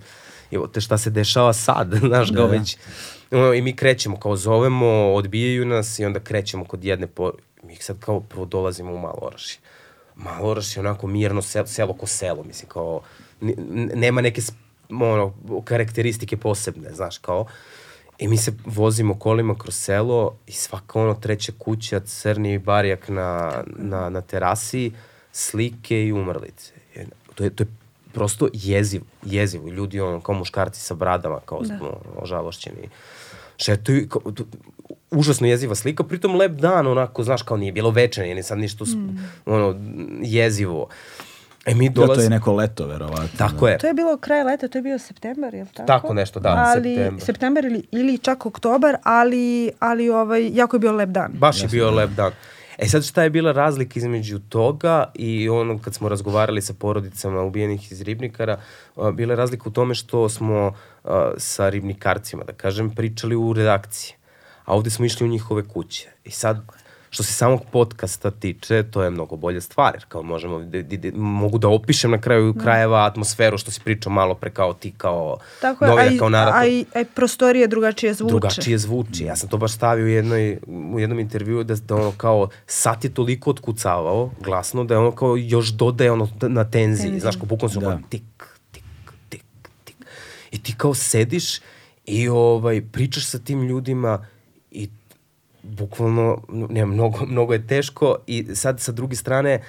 evo 0.51 0.67
te 0.67 0.81
šta 0.81 0.97
se 0.97 1.09
dešava 1.09 1.53
sad, 1.53 1.93
znaš, 2.01 2.29
kao 2.29 2.47
Da. 2.47 2.51
već, 2.51 2.77
i 3.55 3.61
mi 3.61 3.75
krećemo, 3.75 4.19
kao 4.19 4.35
zovemo, 4.35 5.13
odbijaju 5.13 5.65
nas 5.65 5.99
i 5.99 6.05
onda 6.05 6.19
krećemo 6.19 6.65
kod 6.65 6.83
jedne 6.83 7.07
por... 7.07 7.33
mi 7.63 7.75
sad 7.75 7.99
kao 7.99 8.19
prvo 8.19 8.45
dolazimo 8.45 8.93
u 8.93 8.99
Malo 8.99 9.19
Orašje. 9.21 9.59
Malo 10.15 10.49
Orašje 10.49 10.79
onako 10.79 11.07
mirno 11.07 11.41
selo, 11.41 11.67
selo 11.67 11.93
ko 11.93 12.07
selo, 12.07 12.43
mislim, 12.43 12.69
kao, 12.69 13.01
nema 13.95 14.21
neke 14.21 14.41
ono, 14.89 15.33
karakteristike 15.63 16.37
posebne, 16.37 16.93
znaš, 16.93 17.17
kao, 17.17 17.45
I 18.17 18.27
mi 18.27 18.37
se 18.37 18.53
vozimo 18.65 19.19
kolima 19.19 19.55
kroz 19.55 19.75
selo 19.75 20.37
i 20.47 20.51
svaka 20.51 20.99
ono 20.99 21.13
treća 21.13 21.51
kuća, 21.57 21.99
crni 21.99 22.57
barijak 22.57 23.09
na, 23.09 23.63
na, 23.77 24.09
na 24.09 24.21
terasi, 24.21 24.91
slike 25.31 26.05
i 26.05 26.13
umrlice. 26.13 26.73
To 27.35 27.43
je, 27.43 27.49
to 27.49 27.63
je 27.63 27.67
prosto 28.13 28.47
jezivo, 28.53 29.05
jezivo. 29.25 29.67
Ljudi 29.67 29.99
ono, 29.99 30.21
kao 30.21 30.35
muškarci 30.35 30.81
sa 30.81 30.93
bradama, 30.93 31.39
kao 31.45 31.61
da. 31.61 31.73
ono, 31.81 31.97
ožalošćeni. 32.15 32.89
Šetuju, 33.57 34.09
kao, 34.09 34.21
užasno 35.11 35.47
jeziva 35.47 35.75
slika, 35.75 36.03
pritom 36.03 36.35
lep 36.35 36.51
dan, 36.51 36.87
onako, 36.87 37.23
znaš, 37.23 37.41
kao 37.41 37.57
nije 37.57 37.71
bilo 37.71 37.89
večer, 37.89 38.23
nije 38.23 38.43
sad 38.43 38.57
ništa 38.57 38.83
mm. 38.85 39.29
ono, 39.45 39.75
jezivo. 40.21 40.87
E 41.65 41.75
mi 41.75 41.89
Da, 41.89 42.07
to 42.07 42.21
je 42.21 42.29
neko 42.29 42.53
leto, 42.53 42.87
verovatno. 42.87 43.37
Tako 43.37 43.67
je. 43.67 43.77
To 43.77 43.87
je 43.87 43.93
bilo 43.93 44.17
kraj 44.17 44.43
leta, 44.43 44.67
to 44.67 44.77
je 44.77 44.81
bio 44.81 44.99
septembar, 44.99 45.53
je 45.53 45.63
li 45.63 45.69
tako? 45.73 45.87
Tako 45.87 46.13
nešto, 46.13 46.39
da, 46.39 46.63
ali, 46.67 46.95
septembar. 46.95 47.25
septembar 47.25 47.65
ili, 47.65 47.83
ili 47.91 48.17
čak 48.17 48.45
oktobar, 48.45 48.97
ali, 49.03 49.71
ali 49.79 50.09
ovaj, 50.09 50.49
jako 50.53 50.75
je 50.75 50.79
bio 50.79 50.91
lep 50.91 51.09
dan. 51.09 51.31
Baš 51.33 51.61
je 51.61 51.67
bio 51.67 51.91
lep 51.91 52.09
dan. 52.09 52.31
E 52.77 52.87
sad 52.87 53.03
šta 53.05 53.23
je 53.23 53.29
bila 53.29 53.51
razlika 53.51 53.99
između 53.99 54.39
toga 54.39 55.11
i 55.13 55.49
ono 55.49 55.79
kad 55.79 55.95
smo 55.95 56.09
razgovarali 56.09 56.61
sa 56.61 56.73
porodicama 56.73 57.41
ubijenih 57.41 57.91
iz 57.91 58.01
Ribnikara, 58.01 58.59
bila 59.13 59.31
je 59.31 59.37
razlika 59.37 59.69
u 59.69 59.71
tome 59.71 59.95
što 59.95 60.29
smo 60.29 60.55
a, 60.57 60.71
sa 61.37 61.69
ribnikarcima, 61.69 62.43
da 62.43 62.53
kažem, 62.53 62.89
pričali 62.95 63.35
u 63.35 63.53
redakciji. 63.53 64.15
A 64.65 64.75
ovde 64.75 64.89
smo 64.89 65.05
išli 65.05 65.25
u 65.25 65.29
njihove 65.29 65.67
kuće. 65.67 66.09
I 66.23 66.31
sad, 66.31 66.61
što 67.09 67.23
se 67.23 67.33
samog 67.33 67.61
podcasta 67.71 68.31
tiče, 68.31 68.83
to 68.91 69.03
je 69.03 69.09
mnogo 69.09 69.35
bolja 69.35 69.61
stvar, 69.61 69.93
jer 69.95 70.05
kao 70.07 70.23
možemo, 70.23 70.59
da, 70.59 70.81
da, 70.81 70.97
da, 70.97 71.17
mogu 71.17 71.57
da 71.57 71.67
opišem 71.67 72.11
na 72.11 72.21
kraju 72.21 72.53
krajeva 72.53 73.05
atmosferu 73.05 73.57
što 73.57 73.71
si 73.71 73.81
pričao 73.83 74.11
malo 74.11 74.35
pre 74.35 74.49
kao 74.49 74.73
ti 74.73 74.93
kao 74.97 75.37
Tako 75.61 75.85
je, 75.85 75.91
a 75.91 75.95
novinar, 75.95 76.13
i, 76.13 76.17
kao 76.17 76.29
narator 76.29 76.61
a, 76.61 76.65
i, 76.67 76.85
a 76.95 76.99
i 76.99 77.05
prostorije 77.05 77.67
drugačije 77.67 78.13
zvuče. 78.13 78.31
drugačije 78.31 78.77
zvuči. 78.77 79.23
Ja 79.23 79.35
sam 79.35 79.49
to 79.49 79.57
baš 79.57 79.73
stavio 79.73 80.05
u, 80.05 80.07
jednoj, 80.07 80.57
u 80.67 80.99
jednom 80.99 81.19
intervjuu 81.19 81.63
da, 81.63 81.75
da 81.75 81.95
ono 81.95 82.11
kao 82.17 82.47
sat 82.67 83.03
je 83.03 83.13
toliko 83.13 83.49
otkucavao 83.49 84.31
glasno 84.43 84.83
da 84.83 84.93
je 84.93 84.97
ono 84.97 85.11
kao 85.11 85.37
još 85.37 85.69
dodaje 85.69 86.11
ono 86.11 86.29
na 86.41 86.63
tenziji. 86.63 87.03
Tenziji. 87.03 87.19
Znaš, 87.19 87.35
kao 87.35 87.45
bukvalno 87.45 87.73
se 87.73 87.79
Da. 87.79 87.87
ono 87.87 87.99
tik. 88.09 88.54
I 90.55 90.63
ti 90.63 90.73
kao 90.77 90.93
sediš 90.93 91.59
i 92.05 92.27
ovaj, 92.27 92.81
pričaš 92.91 93.25
sa 93.25 93.39
tim 93.39 93.63
ljudima 93.63 94.25
i 94.71 94.89
bukvalno, 95.63 96.41
ne, 96.49 96.85
mnogo, 96.85 97.25
mnogo 97.25 97.53
je 97.53 97.67
teško 97.67 98.17
i 98.27 98.55
sad 98.55 98.79
sa 98.81 98.91
druge 98.91 99.15
strane 99.15 99.61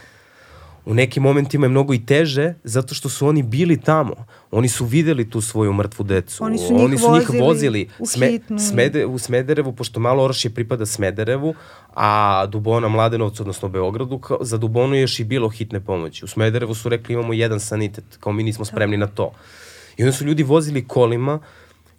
u 0.85 0.95
nekim 0.95 1.23
momentima 1.23 1.67
je 1.67 1.71
mnogo 1.71 1.95
i 1.95 2.07
teže 2.07 2.55
zato 2.65 2.95
što 2.95 3.09
su 3.09 3.27
oni 3.27 3.43
bili 3.43 3.81
tamo. 3.81 4.15
Oni 4.51 4.69
su 4.69 4.85
videli 4.85 5.31
tu 5.31 5.41
svoju 5.41 5.73
mrtvu 5.73 6.05
decu. 6.05 6.45
Oni 6.45 6.59
su 6.59 6.75
njih, 6.75 6.83
oni 6.85 6.99
su 6.99 7.13
njih 7.13 7.29
vozili, 7.29 7.41
vozili 7.43 7.89
u 7.99 8.07
Sme, 8.07 8.27
hitnu. 8.27 8.59
Smede, 8.59 9.07
u 9.07 9.19
Smederevu, 9.19 9.73
pošto 9.73 10.01
malo 10.01 10.25
Orašje 10.25 10.51
pripada 10.51 10.87
Smederevu, 10.87 11.55
a 11.95 12.47
Dubona 12.47 12.89
Mladenovcu, 12.89 13.43
odnosno 13.43 13.69
Beogradu, 13.69 14.19
kao, 14.19 14.39
za 14.41 14.57
Dubonu 14.59 14.95
je 14.95 15.01
još 15.01 15.21
i 15.21 15.25
bilo 15.25 15.49
hitne 15.49 15.81
pomoći. 15.81 16.25
U 16.25 16.29
Smederevu 16.29 16.75
su 16.75 16.89
rekli 16.89 17.15
imamo 17.15 17.33
jedan 17.33 17.61
sanitet, 17.61 18.05
kao 18.21 18.33
mi 18.33 18.43
nismo 18.43 18.65
spremni 18.65 18.97
na 18.97 19.07
to. 19.07 19.33
I 19.97 20.03
onda 20.03 20.13
su 20.13 20.25
ljudi 20.25 20.43
vozili 20.43 20.89
kolima, 20.89 21.41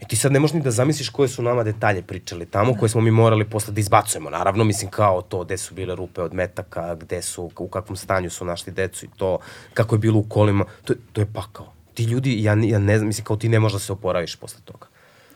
I 0.01 0.05
ti 0.05 0.15
sad 0.15 0.31
ne 0.31 0.39
možeš 0.39 0.53
ni 0.53 0.61
da 0.61 0.71
zamisliš 0.71 1.09
koje 1.09 1.29
su 1.29 1.41
nama 1.41 1.63
detalje 1.63 2.01
pričali 2.01 2.45
tamo, 2.45 2.75
koje 2.79 2.89
smo 2.89 3.01
mi 3.01 3.11
morali 3.11 3.45
posle 3.45 3.73
da 3.73 3.79
izbacujemo. 3.79 4.29
Naravno, 4.29 4.63
mislim 4.63 4.91
kao 4.91 5.21
to, 5.21 5.43
gde 5.43 5.57
su 5.57 5.73
bile 5.73 5.95
rupe 5.95 6.21
od 6.21 6.33
metaka, 6.33 6.95
gde 6.95 7.21
su, 7.21 7.51
u 7.57 7.67
kakvom 7.67 7.97
stanju 7.97 8.29
su 8.29 8.45
našli 8.45 8.73
decu 8.73 9.05
i 9.05 9.09
to, 9.17 9.39
kako 9.73 9.95
je 9.95 9.99
bilo 9.99 10.19
u 10.19 10.23
kolima. 10.23 10.65
To, 10.83 10.93
to 11.13 11.21
je 11.21 11.25
pakao. 11.33 11.73
Ti 11.93 12.03
ljudi, 12.03 12.43
ja, 12.43 12.55
ja 12.63 12.79
ne 12.79 12.97
znam, 12.97 13.07
mislim 13.07 13.25
kao 13.25 13.37
ti 13.37 13.49
ne 13.49 13.59
možeš 13.59 13.73
da 13.73 13.79
se 13.79 13.91
oporaviš 13.93 14.35
posle 14.35 14.61
toga. 14.65 14.87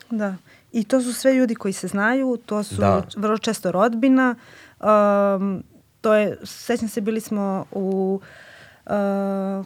Da. 0.10 0.36
I 0.72 0.84
to 0.84 1.02
su 1.02 1.14
sve 1.14 1.34
ljudi 1.34 1.56
koji 1.56 1.74
se 1.74 1.88
znaju, 1.88 2.38
to 2.46 2.64
su 2.64 2.76
Da. 2.76 3.04
vrlo 3.16 3.38
često 3.38 3.72
rodbina. 3.72 4.36
Um, 4.80 5.64
to 6.02 6.14
je, 6.14 6.38
sećam 6.44 6.88
se, 6.88 7.02
bili 7.02 7.22
smo 7.22 7.66
u 7.72 8.20
uh, 8.22 8.28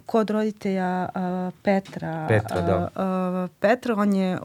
kod 0.05 0.29
roditelja 0.29 1.09
uh, 1.15 1.53
Petra. 1.61 2.25
Petra, 2.27 2.61
da. 2.61 2.77
Uh, 3.43 3.49
Petra, 3.59 3.95
on 3.95 4.13
je 4.13 4.37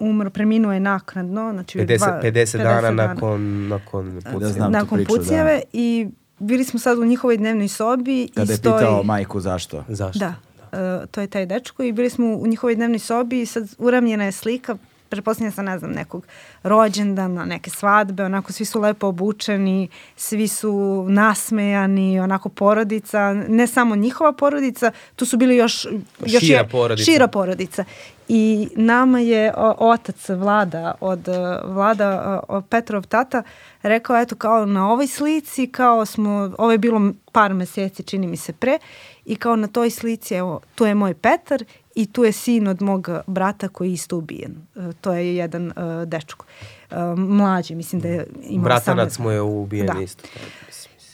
umro, 0.00 0.30
preminuo 0.30 0.72
je 0.72 0.80
naknadno. 0.80 1.52
Znači 1.52 1.78
50, 1.78 1.98
dva- 1.98 2.20
50 2.22 2.58
dana 2.58 2.90
nakon, 2.90 3.68
nakon 3.68 4.20
Da 4.20 4.30
pucanja. 4.32 4.52
znam 4.52 4.66
tu 4.66 4.72
nakon 4.72 4.98
priču, 4.98 5.12
da. 5.30 5.60
i 5.72 6.08
bili 6.38 6.64
smo 6.64 6.80
sad 6.80 6.98
u 6.98 7.04
njihovoj 7.04 7.36
dnevnoj 7.36 7.68
sobi. 7.68 8.28
Kada 8.34 8.44
i 8.44 8.52
je 8.52 8.56
stoji, 8.56 8.74
pitao 8.78 9.02
majku 9.02 9.40
zašto. 9.40 9.84
Zašto? 9.88 10.18
Da, 10.18 10.34
e, 10.72 11.06
to 11.06 11.20
je 11.20 11.26
taj 11.26 11.46
dečko 11.46 11.82
i 11.82 11.92
bili 11.92 12.10
smo 12.10 12.26
u 12.26 12.46
njihovoj 12.46 12.74
dnevnoj 12.74 12.98
sobi 12.98 13.40
i 13.40 13.46
sad 13.46 13.74
uramljena 13.78 14.24
je 14.24 14.32
slika, 14.32 14.76
pretpostavljam 15.08 15.52
sa, 15.52 15.62
ne 15.62 15.78
znam, 15.78 15.90
nekog 15.90 16.26
rođendana, 16.62 17.44
neke 17.44 17.70
svadbe, 17.70 18.24
onako 18.24 18.52
svi 18.52 18.64
su 18.64 18.80
lepo 18.80 19.06
obučeni, 19.06 19.88
svi 20.16 20.48
su 20.48 21.04
nasmejani, 21.08 22.20
onako 22.20 22.48
porodica, 22.48 23.18
ne 23.48 23.66
samo 23.66 23.96
njihova 23.96 24.32
porodica, 24.32 24.92
tu 25.16 25.26
su 25.26 25.36
bili 25.36 25.56
još... 25.56 25.86
još 26.20 26.40
Šira 26.40 26.58
je- 26.58 26.68
porodica. 26.68 27.04
Šira 27.04 27.28
porodica. 27.28 27.84
I 28.28 28.68
nama 28.76 29.20
je 29.20 29.52
o, 29.56 29.74
otac 29.80 30.28
Vlada 30.28 30.94
od 31.00 31.28
Vlada 31.64 32.10
o, 32.48 32.60
Petrov 32.60 33.02
tata 33.02 33.42
rekao 33.82 34.16
eto 34.16 34.36
kao 34.36 34.66
na 34.66 34.90
ovoj 34.90 35.06
slici 35.06 35.66
kao 35.66 36.06
smo 36.06 36.30
ovo 36.58 36.72
je 36.72 36.78
bilo 36.78 37.00
par 37.32 37.54
meseci 37.54 38.02
čini 38.02 38.26
mi 38.26 38.36
se 38.36 38.52
pre 38.52 38.78
i 39.24 39.36
kao 39.36 39.56
na 39.56 39.66
toj 39.66 39.90
slici 39.90 40.34
evo 40.34 40.60
tu 40.74 40.86
je 40.86 40.94
moj 40.94 41.14
Petar 41.14 41.64
i 41.94 42.06
tu 42.06 42.24
je 42.24 42.32
sin 42.32 42.68
od 42.68 42.82
mog 42.82 43.08
brata 43.26 43.68
koji 43.68 43.88
je 43.88 43.92
isto 43.92 44.16
ubijen. 44.16 44.54
E, 44.76 44.92
to 45.00 45.12
je 45.12 45.36
jedan 45.36 45.70
e, 45.70 46.06
dečko. 46.06 46.46
E, 46.90 46.96
mlađi, 47.16 47.74
mislim 47.74 48.00
da 48.02 48.08
je 48.08 48.26
imao 48.48 48.64
Bratanac 48.64 49.18
18. 49.18 49.20
mu 49.20 49.30
je 49.30 49.40
ubijen 49.40 49.86
Da. 49.86 50.02
isto. 50.02 50.24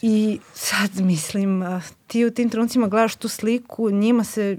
I 0.01 0.39
sad 0.53 0.89
mislim, 0.99 1.63
ti 2.07 2.25
u 2.25 2.31
tim 2.31 2.49
trenucima 2.49 2.87
gledaš 2.87 3.15
tu 3.15 3.27
sliku, 3.27 3.91
njima 3.91 4.23
se, 4.23 4.57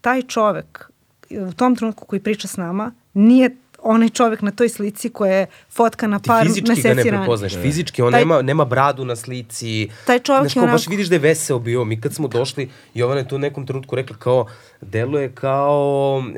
taj 0.00 0.22
čovek 0.22 0.90
e, 1.30 1.40
u 1.42 1.52
tom 1.52 1.76
trenutku 1.76 2.04
koji 2.06 2.20
priča 2.20 2.48
s 2.48 2.56
nama, 2.56 2.92
nije 3.14 3.56
onaj 3.84 4.08
čovek 4.10 4.42
na 4.42 4.50
toj 4.50 4.68
slici 4.68 5.08
koja 5.10 5.34
je 5.34 5.46
fotka 5.70 6.06
na 6.06 6.18
Ti 6.18 6.26
par 6.26 6.46
fizički 6.46 6.62
ga 6.62 6.70
meseci 6.70 6.88
ne 6.88 6.94
ranije. 6.94 7.12
prepoznaš. 7.12 7.52
Fizički 7.54 8.02
on 8.02 8.12
Taj- 8.12 8.20
nema, 8.20 8.42
nema 8.42 8.64
bradu 8.64 9.04
na 9.04 9.16
slici. 9.16 9.88
Taj 10.06 10.18
čovjek 10.18 10.42
Znaš, 10.42 10.56
je 10.56 10.60
kao, 10.60 10.66
baš 10.66 10.80
onako- 10.80 10.90
vidiš 10.90 11.06
da 11.06 11.14
je 11.14 11.18
veseo 11.18 11.58
bio. 11.58 11.84
Mi 11.84 12.00
kad 12.00 12.14
smo 12.14 12.28
došli, 12.28 12.64
Jovana 12.94 13.20
je 13.20 13.28
tu 13.28 13.36
u 13.36 13.40
nekom 13.40 13.66
trenutku 13.66 13.96
rekla 13.96 14.16
kao, 14.16 14.46
deluje 14.82 15.32
kao 15.32 15.74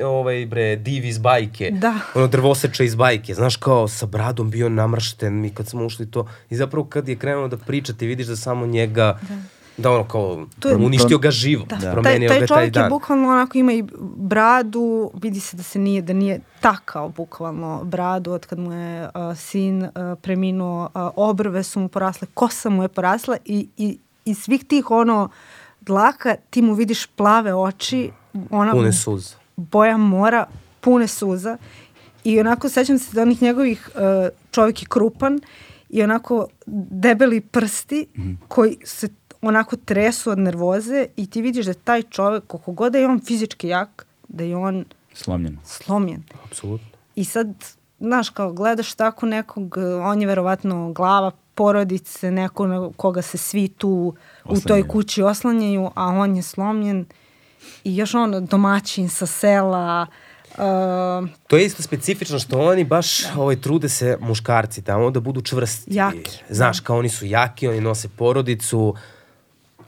ovaj, 0.03 0.45
bre, 0.45 0.75
div 0.75 1.05
iz 1.05 1.17
bajke. 1.19 1.69
Da. 1.71 1.93
Ono 2.15 2.27
drvoseče 2.27 2.85
iz 2.85 2.95
bajke. 2.95 3.33
Znaš, 3.33 3.55
kao 3.55 3.87
sa 3.87 4.05
bradom 4.05 4.49
bio 4.49 4.69
namršten. 4.69 5.33
Mi 5.33 5.49
kad 5.49 5.67
smo 5.67 5.85
ušli 5.85 6.11
to. 6.11 6.27
I 6.49 6.55
zapravo 6.55 6.85
kad 6.85 7.07
je 7.07 7.15
krenuo 7.15 7.47
da 7.47 7.57
priča, 7.57 7.93
ti 7.93 8.07
vidiš 8.07 8.27
da 8.27 8.35
samo 8.35 8.65
njega... 8.65 9.19
Da. 9.21 9.35
Da 9.77 9.91
ono 9.91 10.03
kao, 10.03 10.45
To 10.59 10.69
je- 10.69 10.75
uništio 10.77 11.17
ga 11.17 11.31
živo, 11.31 11.65
Da. 11.65 11.75
da. 11.75 11.81
Taj, 11.81 11.91
promenio 11.93 12.29
taj 12.29 12.37
ga 12.37 12.39
taj 12.39 12.47
čovjek 12.49 12.67
je 12.67 12.71
dan. 12.71 12.89
bukvalno 12.89 13.29
onako 13.29 13.57
ima 13.57 13.73
i 13.73 13.83
bradu, 14.17 15.11
vidi 15.15 15.39
se 15.39 15.57
da 15.57 15.63
se 15.63 15.79
nije, 15.79 16.01
da 16.01 16.13
nije 16.13 16.39
takao 16.59 17.09
bukvalno 17.09 17.83
bradu 17.83 18.31
od 18.31 18.45
kad 18.45 18.59
mu 18.59 18.73
je 18.73 19.03
uh, 19.05 19.09
sin 19.37 19.83
uh, 19.83 19.89
preminuo, 20.21 20.83
uh, 20.85 21.01
obrve 21.17 21.63
su 21.63 21.79
mu 21.79 21.87
porasle, 21.89 22.27
kosa 22.33 22.69
mu 22.69 22.83
je 22.83 22.87
porasla 22.89 23.37
i, 23.45 23.67
i, 23.77 23.97
i 24.25 24.33
svih 24.35 24.65
tih 24.65 24.91
ono 24.91 25.29
dlaka 25.81 26.35
ti 26.49 26.61
mu 26.61 26.73
vidiš 26.73 27.05
plave 27.07 27.55
oči, 27.55 28.11
ona 28.49 28.71
Pune 28.71 28.93
suza. 28.93 29.35
boja 29.55 29.97
mora, 29.97 30.45
pune 30.81 31.07
suza 31.07 31.57
i 32.23 32.39
onako 32.39 32.69
sećam 32.69 32.99
se 32.99 33.13
da 33.13 33.21
onih 33.21 33.41
njegovih 33.41 33.89
uh, 33.89 34.01
čovjek 34.51 34.81
je 34.81 34.87
krupan 34.87 35.39
i 35.89 36.03
onako 36.03 36.47
debeli 36.91 37.41
prsti 37.41 38.07
koji 38.47 38.77
se 38.83 39.07
onako 39.41 39.75
tresu 39.77 40.31
od 40.31 40.39
nervoze 40.39 41.05
i 41.15 41.27
ti 41.27 41.41
vidiš 41.41 41.65
da 41.65 41.73
taj 41.73 42.01
čovjek, 42.03 42.43
koliko 42.47 42.71
god 42.71 42.91
da 42.91 42.99
je 42.99 43.07
on 43.07 43.19
fizički 43.19 43.67
jak, 43.67 44.05
da 44.27 44.43
je 44.43 44.55
on 44.55 44.85
Slomljen. 45.13 45.57
slomljen. 45.63 46.23
Apsolutno. 46.45 46.87
I 47.15 47.25
sad, 47.25 47.47
znaš, 47.99 48.29
kao 48.29 48.53
gledaš 48.53 48.93
tako 48.93 49.25
nekog, 49.25 49.77
uh, 49.77 49.83
on 50.03 50.21
je 50.21 50.27
verovatno 50.27 50.91
glava 50.91 51.31
porodice, 51.55 52.31
neko 52.31 52.67
na 52.67 52.89
koga 52.97 53.21
se 53.21 53.37
svi 53.37 53.67
tu 53.67 53.89
u 53.89 54.13
toj 54.45 54.57
Oslanjaju. 54.57 54.87
kući 54.87 55.21
oslanjaju, 55.23 55.89
a 55.95 56.05
on 56.05 56.35
je 56.35 56.41
slomljen 56.41 57.05
i 57.83 57.97
još 57.97 58.13
on 58.13 58.45
domaćin 58.45 59.09
sa 59.09 59.25
sela, 59.25 60.07
uh, 60.51 61.29
To 61.47 61.57
je 61.57 61.65
isto 61.65 61.83
specifično 61.83 62.39
što 62.39 62.59
oni 62.61 62.83
baš 62.83 63.23
da. 63.23 63.41
ovaj, 63.41 63.55
trude 63.55 63.89
se 63.89 64.17
muškarci 64.21 64.81
tamo 64.81 65.11
da 65.11 65.19
budu 65.19 65.41
čvrsti. 65.41 65.95
Jaki, 65.95 66.31
Znaš, 66.49 66.79
kao 66.79 66.97
oni 66.97 67.09
su 67.09 67.25
jaki, 67.25 67.67
oni 67.67 67.81
nose 67.81 68.09
porodicu, 68.09 68.95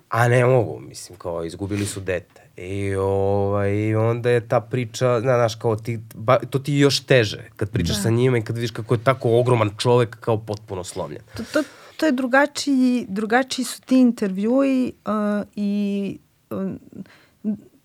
a 0.10 0.28
ne 0.28 0.46
mogu, 0.46 0.80
mislim, 0.80 1.18
kao 1.18 1.44
izgubili 1.44 1.86
su 1.86 2.00
dete. 2.00 2.42
I 2.58 2.96
ovaj, 2.96 3.96
onda 3.96 4.30
je 4.30 4.48
ta 4.48 4.62
priča, 4.62 5.20
zna- 5.20 5.36
znaš, 5.36 5.56
kao 5.56 5.76
ti, 5.76 6.00
ba, 6.16 6.40
to 6.40 6.60
ti 6.60 6.74
je 6.74 6.80
još 6.80 7.00
teže 7.00 7.50
kad 7.56 7.70
pričaš 7.70 7.96
da. 7.96 8.02
sa 8.02 8.10
njima 8.10 8.38
i 8.38 8.42
kad 8.42 8.56
vidiš 8.56 8.72
kako 8.72 8.94
je 8.94 9.04
tako 9.04 9.40
ogroman 9.40 9.72
čovek 9.78 10.18
kao 10.20 10.38
potpuno 10.38 10.84
slomljen. 10.84 11.22
to, 11.38 11.44
to, 11.54 11.64
to 11.98 12.06
je 12.06 12.12
drugačiji, 12.12 13.06
drugačiji 13.10 13.66
su 13.66 13.82
ti 13.82 14.00
intervjui 14.00 14.94
uh, 15.06 15.48
i 15.56 16.18
uh, 16.50 16.58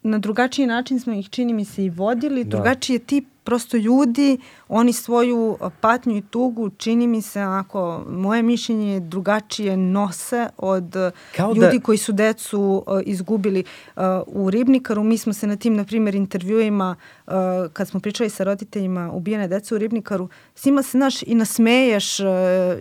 na 0.02 0.18
drugačiji 0.18 0.66
način 0.66 1.00
smo 1.00 1.12
ih 1.12 1.30
čini 1.30 1.52
mi 1.52 1.64
se 1.64 1.84
i 1.84 1.90
vodili, 1.90 2.44
da. 2.44 2.50
drugačiji 2.56 2.94
je 2.94 2.98
tip 2.98 3.24
prosto 3.44 3.76
ljudi, 3.76 4.38
oni 4.68 4.92
svoju 4.92 5.58
patnju 5.80 6.16
i 6.16 6.22
tugu 6.22 6.70
čini 6.70 7.06
mi 7.06 7.22
se 7.22 7.42
onako, 7.42 8.04
moje 8.08 8.42
mišljenje 8.42 8.92
je 8.92 9.00
drugačije 9.00 9.76
nose 9.76 10.48
od 10.56 10.94
Kao 11.36 11.54
da- 11.54 11.60
ljudi 11.60 11.80
koji 11.80 11.98
su 11.98 12.12
decu 12.12 12.84
uh, 12.86 13.00
izgubili 13.04 13.64
uh, 13.96 14.02
u 14.26 14.50
Ribnikaru. 14.50 15.02
Mi 15.02 15.18
smo 15.18 15.32
se 15.32 15.46
na 15.46 15.56
tim, 15.56 15.76
na 15.76 15.84
primjer, 15.84 16.14
intervjuima, 16.14 16.96
uh, 17.26 17.32
kad 17.72 17.88
smo 17.88 18.00
pričali 18.00 18.30
sa 18.30 18.44
roditeljima 18.44 19.10
ubijene 19.12 19.48
dece 19.48 19.74
u 19.74 19.78
Ribnikaru, 19.78 20.28
s 20.54 20.64
njima 20.64 20.82
se, 20.82 20.90
znaš, 20.90 21.22
i 21.22 21.34
nasmeješ, 21.34 22.20
uh, 22.20 22.26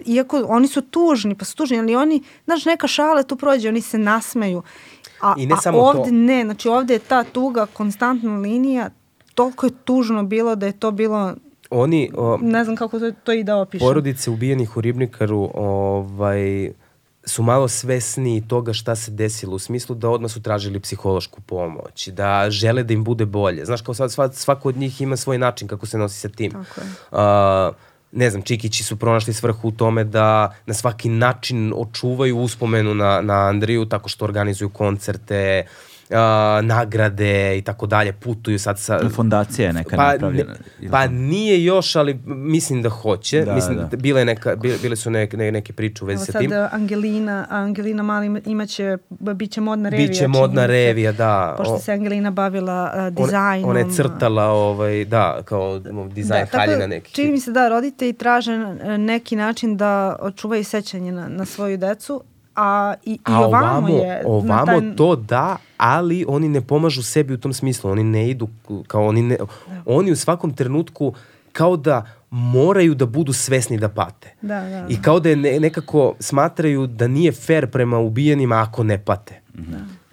iako 0.06 0.46
oni 0.48 0.68
su 0.68 0.82
tužni, 0.82 1.36
pa 1.36 1.46
su 1.46 1.56
tužni, 1.56 1.80
ali 1.80 1.96
oni, 1.96 2.24
znaš, 2.46 2.66
neka 2.66 2.88
šala 2.88 3.24
tu 3.24 3.36
prođe, 3.36 3.70
oni 3.70 3.82
se 3.82 3.98
nasmeju. 3.98 4.64
A, 5.22 5.34
I 5.38 5.46
ne 5.46 5.54
a 5.54 5.58
samo 5.58 5.80
ovde 5.80 6.10
to. 6.10 6.16
ne, 6.16 6.44
znači 6.44 6.68
ovde 6.68 6.94
je 6.94 7.00
ta 7.00 7.24
tuga, 7.24 7.66
konstantna 7.66 8.38
linija, 8.38 8.90
toliko 9.36 9.66
je 9.66 9.72
tužno 9.86 10.24
bilo 10.24 10.56
da 10.56 10.66
je 10.66 10.80
to 10.80 10.92
bilo, 10.92 11.34
Oni, 11.70 12.12
o, 12.16 12.38
ne 12.42 12.64
znam 12.64 12.76
kako 12.76 13.00
to, 13.00 13.12
to 13.24 13.34
i 13.34 13.44
da 13.44 13.58
opišem. 13.58 13.88
porodice 13.88 14.30
ubijenih 14.30 14.78
u 14.78 14.82
Ribnikaru 14.82 15.52
ovaj, 15.54 16.72
su 17.26 17.44
malo 17.44 17.68
svesni 17.68 18.48
toga 18.48 18.74
šta 18.74 18.96
se 18.96 19.12
desilo, 19.12 19.56
u 19.56 19.60
smislu 19.60 19.96
da 19.96 20.10
odmah 20.10 20.32
su 20.32 20.42
tražili 20.42 20.80
psihološku 20.80 21.42
pomoć, 21.42 22.08
da 22.08 22.50
žele 22.50 22.84
da 22.84 22.94
im 22.94 23.04
bude 23.04 23.26
bolje. 23.26 23.66
Znaš, 23.66 23.82
kao 23.82 23.94
sad 23.94 24.12
sva, 24.12 24.32
svako 24.32 24.70
od 24.70 24.78
njih 24.78 25.02
ima 25.02 25.18
svoj 25.18 25.38
način 25.38 25.68
kako 25.68 25.86
se 25.86 25.98
nosi 25.98 26.20
sa 26.20 26.30
tim. 26.30 26.52
Tako 26.52 26.82
je. 26.82 26.88
Uh, 27.12 27.76
ne 28.12 28.30
znam, 28.30 28.42
Čikići 28.42 28.84
su 28.84 28.96
pronašli 29.00 29.34
svrhu 29.34 29.68
u 29.68 29.72
tome 29.72 30.04
da 30.04 30.56
na 30.66 30.74
svaki 30.74 31.10
način 31.10 31.74
očuvaju 31.76 32.38
uspomenu 32.38 32.94
na, 32.94 33.22
na 33.22 33.34
Andriju 33.34 33.86
tako 33.86 34.10
što 34.10 34.26
organizuju 34.26 34.70
koncerte, 34.70 35.66
uh, 35.66 35.93
nagrade 36.64 37.24
i 37.58 37.62
tako 37.62 37.86
dalje, 37.86 38.14
putuju 38.14 38.60
sad 38.60 38.80
sa... 38.80 39.00
Fondacija 39.10 39.68
je 39.68 39.74
neka 39.74 39.96
Pa, 39.96 40.04
napravljena. 40.04 40.54
ne, 40.82 40.90
pa 40.90 41.08
nije 41.08 41.64
još, 41.64 41.96
ali 41.96 42.14
mislim 42.26 42.82
da 42.82 42.90
hoće. 42.92 43.42
Da, 43.42 43.56
mislim, 43.56 43.78
da. 43.78 43.84
da. 43.84 43.98
Bile, 43.98 44.26
neka, 44.26 44.56
bile, 44.56 44.78
bile 44.78 44.96
su 44.96 45.10
neke, 45.12 45.38
ne, 45.38 45.52
neke 45.52 45.74
priče 45.74 46.04
u 46.04 46.08
vezi 46.08 46.16
Evo 46.16 46.26
sa 46.26 46.32
sad 46.32 46.42
tim. 46.42 46.52
uh, 46.54 46.74
Angelina, 46.74 47.46
Angelina 47.50 48.04
Mali 48.04 48.26
ima- 48.26 48.40
imaće, 48.46 48.98
b- 49.10 49.34
biće 49.34 49.62
modna 49.62 49.90
revija. 49.90 50.08
Biće 50.08 50.28
modna 50.30 50.66
revija, 50.66 51.12
da. 51.12 51.56
Pošto 51.58 51.74
O- 51.74 51.80
se 51.80 51.92
Angelina 51.94 52.32
bavila 52.32 52.94
uh, 53.10 53.16
dizajnom. 53.18 53.70
ona 53.70 53.80
je 53.80 53.86
crtala, 53.92 54.44
ovaj, 54.46 55.06
da, 55.06 55.42
kao 55.44 55.80
dizajn 56.08 56.46
tako 56.46 56.58
haljina 56.58 56.78
da, 56.78 56.88
neki. 56.88 57.14
Čini 57.14 57.32
mi 57.32 57.40
se 57.40 57.52
da 57.52 57.70
roditelji 57.70 58.14
traže 58.14 58.52
uh, 58.54 58.66
neki 58.90 59.36
način 59.36 59.78
da 59.78 59.94
očuvaju 60.20 60.64
sećanje 60.64 61.12
na, 61.12 61.28
na 61.28 61.46
svoju 61.46 61.78
decu 61.78 62.24
A 62.56 62.94
i, 63.06 63.12
i 63.12 63.20
A 63.24 63.40
ovamo, 63.40 63.66
ovamo, 63.68 63.88
je... 63.90 64.24
ovamo 64.26 64.66
taj- 64.66 64.96
to 64.96 65.16
da, 65.16 65.58
ali 65.78 66.26
oni 66.28 66.50
ne 66.50 66.62
pomažu 66.62 67.04
sebi 67.04 67.34
u 67.34 67.38
tom 67.38 67.54
smislu. 67.54 67.92
Oni 67.92 68.04
ne 68.04 68.30
idu, 68.30 68.48
kao 68.88 69.08
oni 69.08 69.22
ne... 69.22 69.38
Oni 69.86 70.12
u 70.12 70.16
svakom 70.16 70.54
trenutku 70.54 71.14
kao 71.52 71.78
da 71.78 72.06
moraju 72.30 72.96
da 72.96 73.06
budu 73.06 73.34
svesni 73.34 73.78
da 73.78 73.90
pate. 73.90 74.34
Da, 74.42 74.60
da, 74.62 74.86
I 74.90 75.02
kao 75.02 75.20
da 75.20 75.30
je 75.30 75.36
ne, 75.36 75.60
nekako 75.60 76.16
smatraju 76.20 76.88
da 76.88 77.08
nije 77.08 77.32
fair 77.32 77.72
prema 77.72 78.00
ubijenima 78.00 78.62
ako 78.62 78.84
ne 78.84 78.98
pate. 79.06 79.42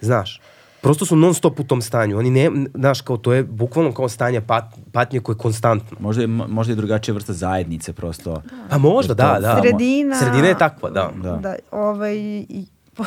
Znaš, 0.01 0.41
prosto 0.81 1.05
su 1.05 1.15
non 1.15 1.33
stop 1.33 1.59
u 1.59 1.63
tom 1.63 1.81
stanju. 1.81 2.17
Oni 2.17 2.29
ne, 2.29 2.51
znaš, 2.73 3.01
kao 3.01 3.17
to 3.17 3.33
je 3.33 3.43
bukvalno 3.43 3.93
kao 3.93 4.09
stanje 4.09 4.41
pat, 4.41 4.63
patnje 4.91 5.19
koje 5.19 5.33
je 5.33 5.37
konstantno. 5.37 5.97
Možda 5.99 6.21
je, 6.21 6.27
možda 6.27 6.71
je 6.71 6.75
drugačija 6.75 7.15
vrsta 7.15 7.33
zajednice 7.33 7.93
prosto. 7.93 8.41
Pa 8.69 8.77
možda, 8.77 9.13
da, 9.13 9.37
da. 9.41 9.61
Sredina... 9.61 10.15
Sredina 10.15 10.47
je 10.47 10.57
takva, 10.57 10.89
da. 10.89 11.11
Da. 11.23 11.37
da 11.37 11.55
ovaj, 11.71 12.17
i, 12.17 12.65
po, 12.95 13.05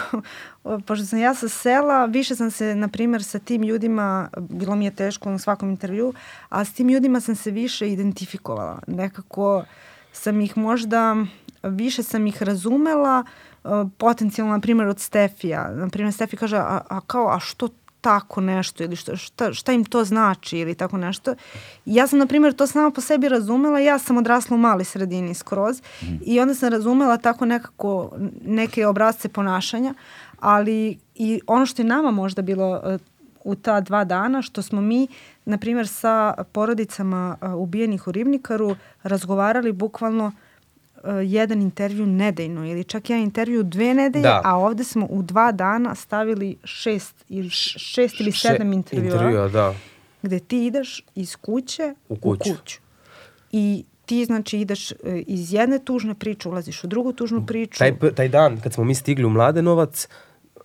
o, 0.65 0.79
pošto 0.79 1.07
sam 1.07 1.19
ja 1.19 1.35
sa 1.35 1.49
sela, 1.49 2.07
više 2.07 2.37
sam 2.37 2.51
se, 2.51 2.75
na 2.75 2.89
primjer, 2.89 3.25
sa 3.25 3.39
tim 3.39 3.63
ljudima, 3.63 4.29
bilo 4.39 4.77
mi 4.77 4.85
je 4.85 4.95
teško 4.95 5.31
na 5.31 5.39
svakom 5.39 5.71
intervju, 5.71 6.15
a 6.49 6.65
s 6.65 6.73
tim 6.73 6.89
ljudima 6.89 7.21
sam 7.21 7.35
se 7.35 7.51
više 7.51 7.93
identifikovala. 7.93 8.79
Nekako 8.87 9.65
sam 10.13 10.41
ih 10.41 10.57
možda, 10.57 11.17
više 11.63 12.03
sam 12.03 12.27
ih 12.27 12.43
razumela, 12.43 13.25
uh, 13.27 13.44
potencijalno, 13.99 14.53
na 14.53 14.61
primjer, 14.61 14.89
od 14.89 15.01
Stefija. 15.01 15.70
Na 15.70 15.89
primjer, 15.89 16.12
Stefi 16.12 16.36
kaže, 16.36 16.57
a, 16.57 16.81
a 16.89 17.01
kao, 17.01 17.28
a 17.28 17.41
što 17.41 17.69
tako 18.05 18.41
nešto 18.41 18.85
ili 18.85 18.97
šta, 18.97 19.16
šta, 19.16 19.53
šta 19.53 19.73
im 19.73 19.85
to 19.85 20.05
znači 20.05 20.59
ili 20.59 20.74
tako 20.74 20.97
nešto. 20.97 21.35
Ja 21.85 22.07
sam, 22.07 22.19
na 22.19 22.27
primjer, 22.27 22.53
to 22.53 22.66
sama 22.66 22.91
po 22.91 23.01
sebi 23.01 23.28
razumela. 23.28 23.78
Ja 23.78 23.99
sam 23.99 24.19
odrasla 24.19 24.55
u 24.55 24.59
mali 24.59 24.85
sredini 24.85 25.35
skroz 25.35 25.82
i 26.24 26.41
onda 26.41 26.55
sam 26.55 26.69
razumela 26.69 27.16
tako 27.16 27.47
nekako 27.47 28.12
neke 28.47 28.86
obrazce 28.86 29.28
ponašanja, 29.28 29.95
ali 30.41 30.99
i 31.15 31.41
ono 31.47 31.66
što 31.66 31.82
je 31.82 31.86
nama 31.86 32.11
možda 32.11 32.43
bilo 32.43 32.82
uh, 32.85 33.01
u 33.45 33.55
ta 33.55 33.81
dva 33.81 34.05
dana, 34.05 34.43
što 34.43 34.62
smo 34.62 34.81
mi, 34.81 35.09
na 35.45 35.59
primjer, 35.59 35.89
sa 35.89 36.35
porodicama 36.53 37.36
uh, 37.41 37.55
ubijenih 37.55 38.09
u 38.09 38.12
Ribnikaru 38.12 38.77
razgovarali 39.03 39.73
bukvalno 39.73 40.32
uh, 41.05 41.11
jedan 41.23 41.63
intervju 41.63 42.07
nedeljno 42.07 42.67
ili 42.67 42.85
čak 42.85 43.11
jedan 43.11 43.23
intervju 43.23 43.63
dve 43.63 43.95
nedelje, 43.95 44.23
Da. 44.23 44.41
a 44.45 44.57
ovde 44.57 44.85
smo 44.85 45.07
u 45.07 45.23
dva 45.23 45.53
dana 45.53 45.95
stavili 45.95 46.57
šest 46.65 47.25
ili, 47.29 47.51
šest 47.51 48.21
ili 48.21 48.33
sedam 48.33 48.69
Še- 48.69 48.75
intervjua, 48.75 49.13
intervjua, 49.13 49.49
da. 49.49 49.75
gde 50.23 50.39
ti 50.41 50.67
ideš 50.67 51.05
iz 51.15 51.37
kuće 51.37 51.95
U 52.09 52.17
kuću. 52.17 52.51
u 52.51 52.55
kuću. 52.55 52.79
I 53.53 53.85
ti 54.07 54.25
znači 54.25 54.59
ideš 54.59 54.91
e, 54.91 54.97
iz 55.27 55.53
jedne 55.53 55.79
tužne 55.79 56.15
priče, 56.15 56.49
ulaziš 56.49 56.85
u 56.85 56.87
drugu 56.87 57.13
tužnu 57.13 57.47
priču. 57.47 57.79
Taj, 57.79 57.95
taj 58.11 58.29
dan 58.29 58.61
kad 58.61 58.73
smo 58.73 58.85
mi 58.85 58.95
stigli 58.95 59.25
u 59.25 59.31
Mladenovac, 59.31 60.09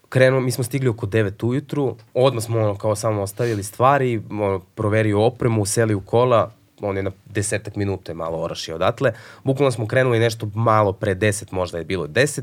krenuo, 0.10 0.40
mi 0.40 0.52
smo 0.52 0.64
stigli 0.64 0.90
oko 0.90 1.08
9 1.08 1.46
ujutru, 1.46 1.96
odmah 2.14 2.44
smo 2.44 2.60
ono 2.60 2.76
kao 2.76 2.96
samo 2.96 3.22
ostavili 3.22 3.64
stvari, 3.64 4.22
ono, 4.32 4.60
proverio 4.60 5.22
opremu, 5.22 5.66
seli 5.66 5.94
u 5.96 6.02
kola, 6.02 6.52
on 6.88 6.98
je 6.98 7.04
na 7.04 7.12
desetak 7.26 7.76
minuta 7.76 8.14
malo 8.14 8.38
orašio 8.38 8.76
odatle. 8.76 9.12
Bukvalno 9.44 9.72
smo 9.72 9.88
krenuli 9.88 10.20
nešto 10.20 10.50
malo 10.54 10.94
pre 10.94 11.16
10, 11.16 11.54
možda 11.54 11.78
je 11.78 11.84
bilo 11.84 12.08
10. 12.08 12.42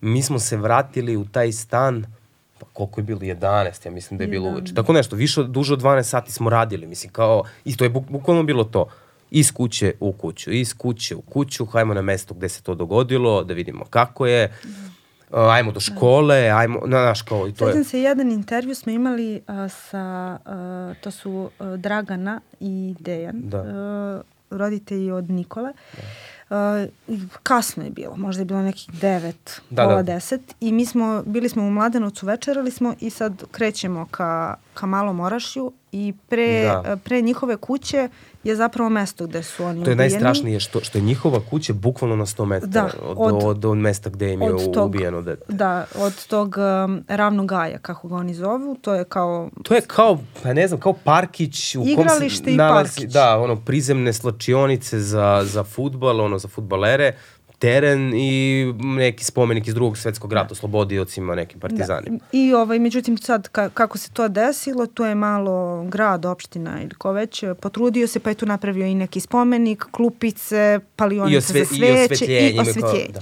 Mi 0.00 0.22
smo 0.22 0.38
se 0.38 0.56
vratili 0.56 1.16
u 1.16 1.24
taj 1.24 1.52
stan, 1.52 2.06
pa 2.58 2.66
koliko 2.72 3.00
je 3.00 3.04
bilo, 3.04 3.20
11, 3.20 3.86
ja 3.86 3.92
mislim 3.92 4.18
da 4.18 4.24
je 4.24 4.28
bilo 4.28 4.48
uveče. 4.48 4.74
Tako 4.74 4.92
nešto, 4.92 5.16
više, 5.16 5.42
duže 5.42 5.72
od 5.72 5.82
12 5.82 6.02
sati 6.02 6.32
smo 6.32 6.50
radili, 6.50 6.86
mislim 6.86 7.12
kao, 7.12 7.42
isto 7.64 7.84
je 7.84 7.90
buk, 7.90 8.04
bukvalno 8.08 8.42
bilo 8.42 8.64
to. 8.64 8.88
Iz 9.30 9.52
kuće 9.52 9.94
u 10.00 10.12
kuću, 10.12 10.52
iz 10.52 10.74
kuće 10.74 11.16
u 11.16 11.20
kuću, 11.20 11.66
hajmo 11.66 11.94
na 11.94 12.02
mesto 12.02 12.34
gde 12.34 12.48
se 12.48 12.62
to 12.62 12.74
dogodilo, 12.74 13.44
da 13.44 13.54
vidimo 13.54 13.84
kako 13.84 14.26
je, 14.26 14.52
Uh, 15.30 15.38
ajmo 15.38 15.72
do 15.72 15.80
škole, 15.80 16.36
ajmo, 16.50 16.80
na, 16.86 17.04
naš 17.04 17.22
kao, 17.22 17.48
i 17.48 17.52
to 17.52 17.64
Sjećam 17.66 17.80
je, 17.80 17.84
se, 17.84 18.00
jedan 18.00 18.32
intervju 18.32 18.74
smo 18.74 18.92
imali 18.92 19.40
a, 19.46 19.68
sa, 19.68 19.98
a, 20.44 20.94
to 21.00 21.10
su 21.10 21.50
a, 21.58 21.76
Dragana 21.76 22.40
i 22.60 22.94
Dejan, 22.98 23.40
Da. 23.44 23.58
a, 23.58 24.20
roditelji 24.50 25.10
od 25.10 25.30
Nikole. 25.30 25.72
A, 26.50 26.86
i 27.08 27.20
kasno 27.42 27.84
je 27.84 27.90
bilo, 27.90 28.16
možda 28.16 28.40
je 28.40 28.44
bilo 28.44 28.62
nekih 28.62 28.90
devet, 29.00 29.60
Da, 29.70 29.82
pola 29.84 30.02
da. 30.02 30.14
deset 30.14 30.40
i 30.60 30.72
mi 30.72 30.86
smo, 30.86 31.22
bili 31.26 31.48
smo 31.48 31.62
u 31.62 31.70
Mladenovcu, 31.70 32.26
večerali 32.26 32.70
smo 32.70 32.94
i 33.00 33.10
sad 33.10 33.42
krećemo 33.50 34.06
ka, 34.10 34.54
ka 34.74 34.86
Malom 34.86 35.20
Orašju 35.20 35.72
i 35.92 36.14
pre, 36.28 36.62
Da. 36.62 36.82
a, 36.86 36.96
pre 36.96 37.20
njihove 37.20 37.56
kuće 37.56 38.08
je 38.46 38.56
zapravo 38.56 38.90
mesto 38.90 39.26
gde 39.26 39.42
su 39.42 39.64
oni 39.64 39.74
to 39.74 39.90
je 39.90 39.94
ubijeni. 39.94 39.96
najstrašnije 40.12 40.60
što, 40.60 40.80
što 40.80 40.98
je 40.98 41.02
njihova 41.02 41.40
kuća 41.40 41.72
bukvalno 41.74 42.16
na 42.16 42.26
100 42.26 42.44
metara 42.44 42.70
Da, 42.72 42.90
od, 43.02 43.16
od- 43.34 43.44
od, 43.44 43.64
od, 43.64 43.76
mesta 43.76 44.10
gde 44.10 44.32
im 44.32 44.42
je 44.42 44.54
od 44.54 44.72
tog- 44.72 44.86
ubijeno 44.86 45.22
dete. 45.22 45.44
Da, 45.48 45.86
od 45.96 46.26
tog 46.26 46.56
um, 46.84 47.04
ravnog 47.08 47.46
gaja, 47.46 47.78
kako 47.78 48.08
ga 48.08 48.16
oni 48.16 48.34
zovu, 48.34 48.76
to 48.76 48.94
je 48.94 49.04
kao 49.06 49.50
To 49.62 49.74
je 49.74 49.80
kao, 49.82 50.18
pa 50.42 50.52
ne 50.52 50.68
znam, 50.68 50.80
kao 50.80 50.92
parkić 50.94 51.74
u 51.74 51.80
kom 51.80 51.88
Igralište 51.88 52.44
se 52.44 52.50
i 52.50 52.56
nalazi, 52.56 52.90
parkić. 52.90 53.12
da, 53.12 53.38
ono, 53.38 53.56
prizemne 53.56 54.12
slačionice 54.12 55.00
za, 55.00 55.42
za 55.44 55.64
futbal, 55.64 56.20
ono, 56.20 56.38
za 56.38 56.48
futbalere, 56.48 57.12
teren 57.58 58.12
i 58.14 58.64
neki 58.76 59.24
spomenik 59.24 59.66
iz 59.68 59.74
drugog 59.74 59.98
svetskog 59.98 60.32
rata, 60.32 60.52
oslobodiocima, 60.52 61.34
nekim 61.34 61.60
partizanima. 61.60 62.16
Da. 62.18 62.24
I 62.32 62.54
ovaj, 62.54 62.78
međutim 62.78 63.18
sad 63.18 63.48
ka, 63.48 63.68
kako 63.68 63.98
se 63.98 64.10
to 64.10 64.28
desilo, 64.28 64.86
to 64.86 65.06
je 65.06 65.14
malo 65.14 65.84
grad, 65.84 66.24
opština 66.24 66.82
ili 66.82 66.90
ko 66.90 67.12
već, 67.12 67.44
potrudio 67.60 68.06
se 68.06 68.20
pa 68.20 68.30
je 68.30 68.34
tu 68.34 68.46
napravio 68.46 68.86
i 68.86 68.94
neki 68.94 69.20
spomenik, 69.20 69.84
klupice, 69.90 70.80
palionice 70.96 71.52
za 71.52 71.58
i 71.58 71.64
sveće 71.66 72.04
osvetljenje, 72.04 72.50
i 72.50 72.58
osvetljenje. 72.60 73.08
da. 73.08 73.20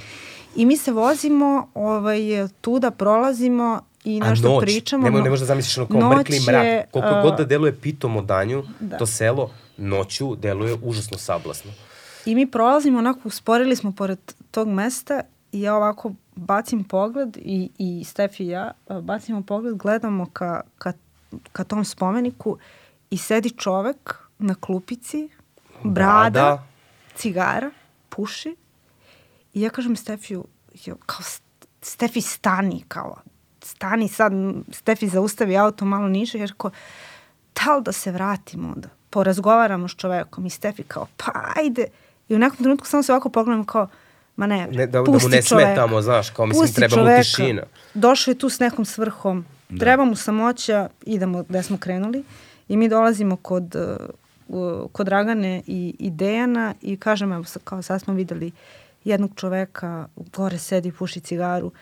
I 0.56 0.66
mi 0.66 0.77
se 0.77 0.93
vozimo, 0.93 1.69
ovaj, 1.74 2.20
tuda 2.61 2.90
prolazimo 2.90 3.81
i 4.05 4.20
A 4.23 4.31
nešto 4.31 4.48
noć, 4.48 4.62
pričamo. 4.62 5.05
ne, 5.05 5.11
mo- 5.11 5.15
no- 5.15 5.20
ne 5.20 5.31
možeš 5.31 5.40
da 5.40 5.47
zamisliš 5.47 5.78
ono 5.78 5.86
kao 5.89 6.01
noć 6.01 6.16
mrkli 6.19 6.36
je, 6.36 6.43
mrak. 6.43 6.90
Koliko 6.90 7.09
a, 7.09 7.23
god 7.23 7.36
da 7.36 7.44
deluje 7.44 7.74
pitom 7.74 8.16
o 8.16 8.23
danju, 8.23 8.65
Da. 8.81 8.97
to 8.98 9.06
selo 9.06 9.51
noću 9.77 10.36
deluje 10.36 10.77
užasno 10.82 11.19
sablasno. 11.19 11.70
I 12.26 12.34
mi 12.34 12.51
prolazimo, 12.51 12.98
onako 12.98 13.20
usporili 13.24 13.76
smo 13.76 13.92
pored 13.92 14.18
tog 14.51 14.68
mesta 14.68 15.20
i 15.52 15.60
ja 15.60 15.76
ovako 15.76 16.12
bacim 16.36 16.84
pogled 16.84 17.36
i, 17.36 17.70
i 17.78 18.05
Stefi 18.05 18.44
i 18.44 18.48
ja 18.48 18.72
bacimo 19.02 19.42
pogled, 19.42 19.76
gledamo 19.76 20.26
ka, 20.32 20.60
ka, 20.78 20.92
ka 21.52 21.64
tom 21.64 21.84
spomeniku 21.84 22.59
i 23.10 23.18
sedi 23.18 23.51
čovek 23.51 24.18
na 24.38 24.55
klupici, 24.55 25.28
brada, 25.82 26.30
Brada. 26.30 26.66
cigara, 27.14 27.70
puši 28.09 28.56
i 29.55 29.60
ja 29.60 29.70
kažem 29.70 29.96
Stefiju, 29.96 30.44
jo, 30.84 30.96
kao 31.06 31.20
Stefi 31.82 32.20
stani, 32.20 32.84
kao 32.88 33.16
stani 33.62 34.09
sad, 34.09 34.32
Stefi 34.72 35.09
zaustavi 35.09 35.56
auto 35.56 35.84
malo 35.84 36.09
niže, 36.09 36.38
jer 36.38 36.55
kao, 36.56 36.70
da 37.55 37.76
li 37.76 37.82
da 37.82 37.92
se 37.92 38.12
vratimo, 38.12 38.72
da 38.76 38.88
porazgovaramo 39.10 39.88
s 39.88 39.96
čovekom 39.96 40.46
i 40.46 40.51
Stefi 40.51 40.82
kao, 40.82 41.06
pa 41.16 41.32
ajde. 41.56 41.86
I 42.28 42.34
u 42.34 42.38
nekom 42.38 42.56
trenutku 42.59 42.86
samo 42.86 43.02
se 43.02 43.12
ovako 43.12 43.28
pogledamo 43.28 43.64
kao, 43.64 43.88
ma 44.36 44.46
ne, 44.46 44.66
Ne, 44.66 44.76
da- 44.78 44.86
da 44.88 45.01
mu 45.01 45.06
pusti 45.06 45.28
ne 45.28 45.42
čoveka. 45.42 45.66
smetamo, 45.66 46.02
znaš, 46.02 46.30
kao, 46.30 46.46
mislim, 46.46 46.62
Pusti 46.62 46.76
treba 46.76 46.96
mu 46.96 47.02
čoveka. 47.02 47.18
tišina. 47.18 47.62
Došao 47.94 48.32
je 48.32 48.38
tu 48.38 48.48
s 48.48 48.59
nekom 48.59 48.84
svrhom, 48.84 49.44
treba 49.70 50.05
mu 50.05 50.16
samoća, 50.16 50.88
idemo 51.02 51.42
gde 51.42 51.62
smo 51.62 51.78
krenuli. 51.78 52.24
I 52.68 52.76
mi 52.76 52.88
dolazimo 52.88 53.36
kod, 53.36 53.74
uh, 54.48 54.56
kod 54.92 55.06
Dragane 55.06 55.62
i, 55.66 55.96
i 55.98 56.10
Dejana 56.10 56.74
i 56.82 56.96
kažem, 56.96 57.32
evo, 57.32 57.44
kao 57.64 57.82
sad 57.82 58.01
smo 58.01 58.14
videli 58.14 58.52
jednog 59.05 59.30
čoveka, 59.36 60.06
gore 60.32 60.59
sedi, 60.59 60.92
puši 60.92 61.20
cigaru 61.20 61.66
uh, 61.66 61.72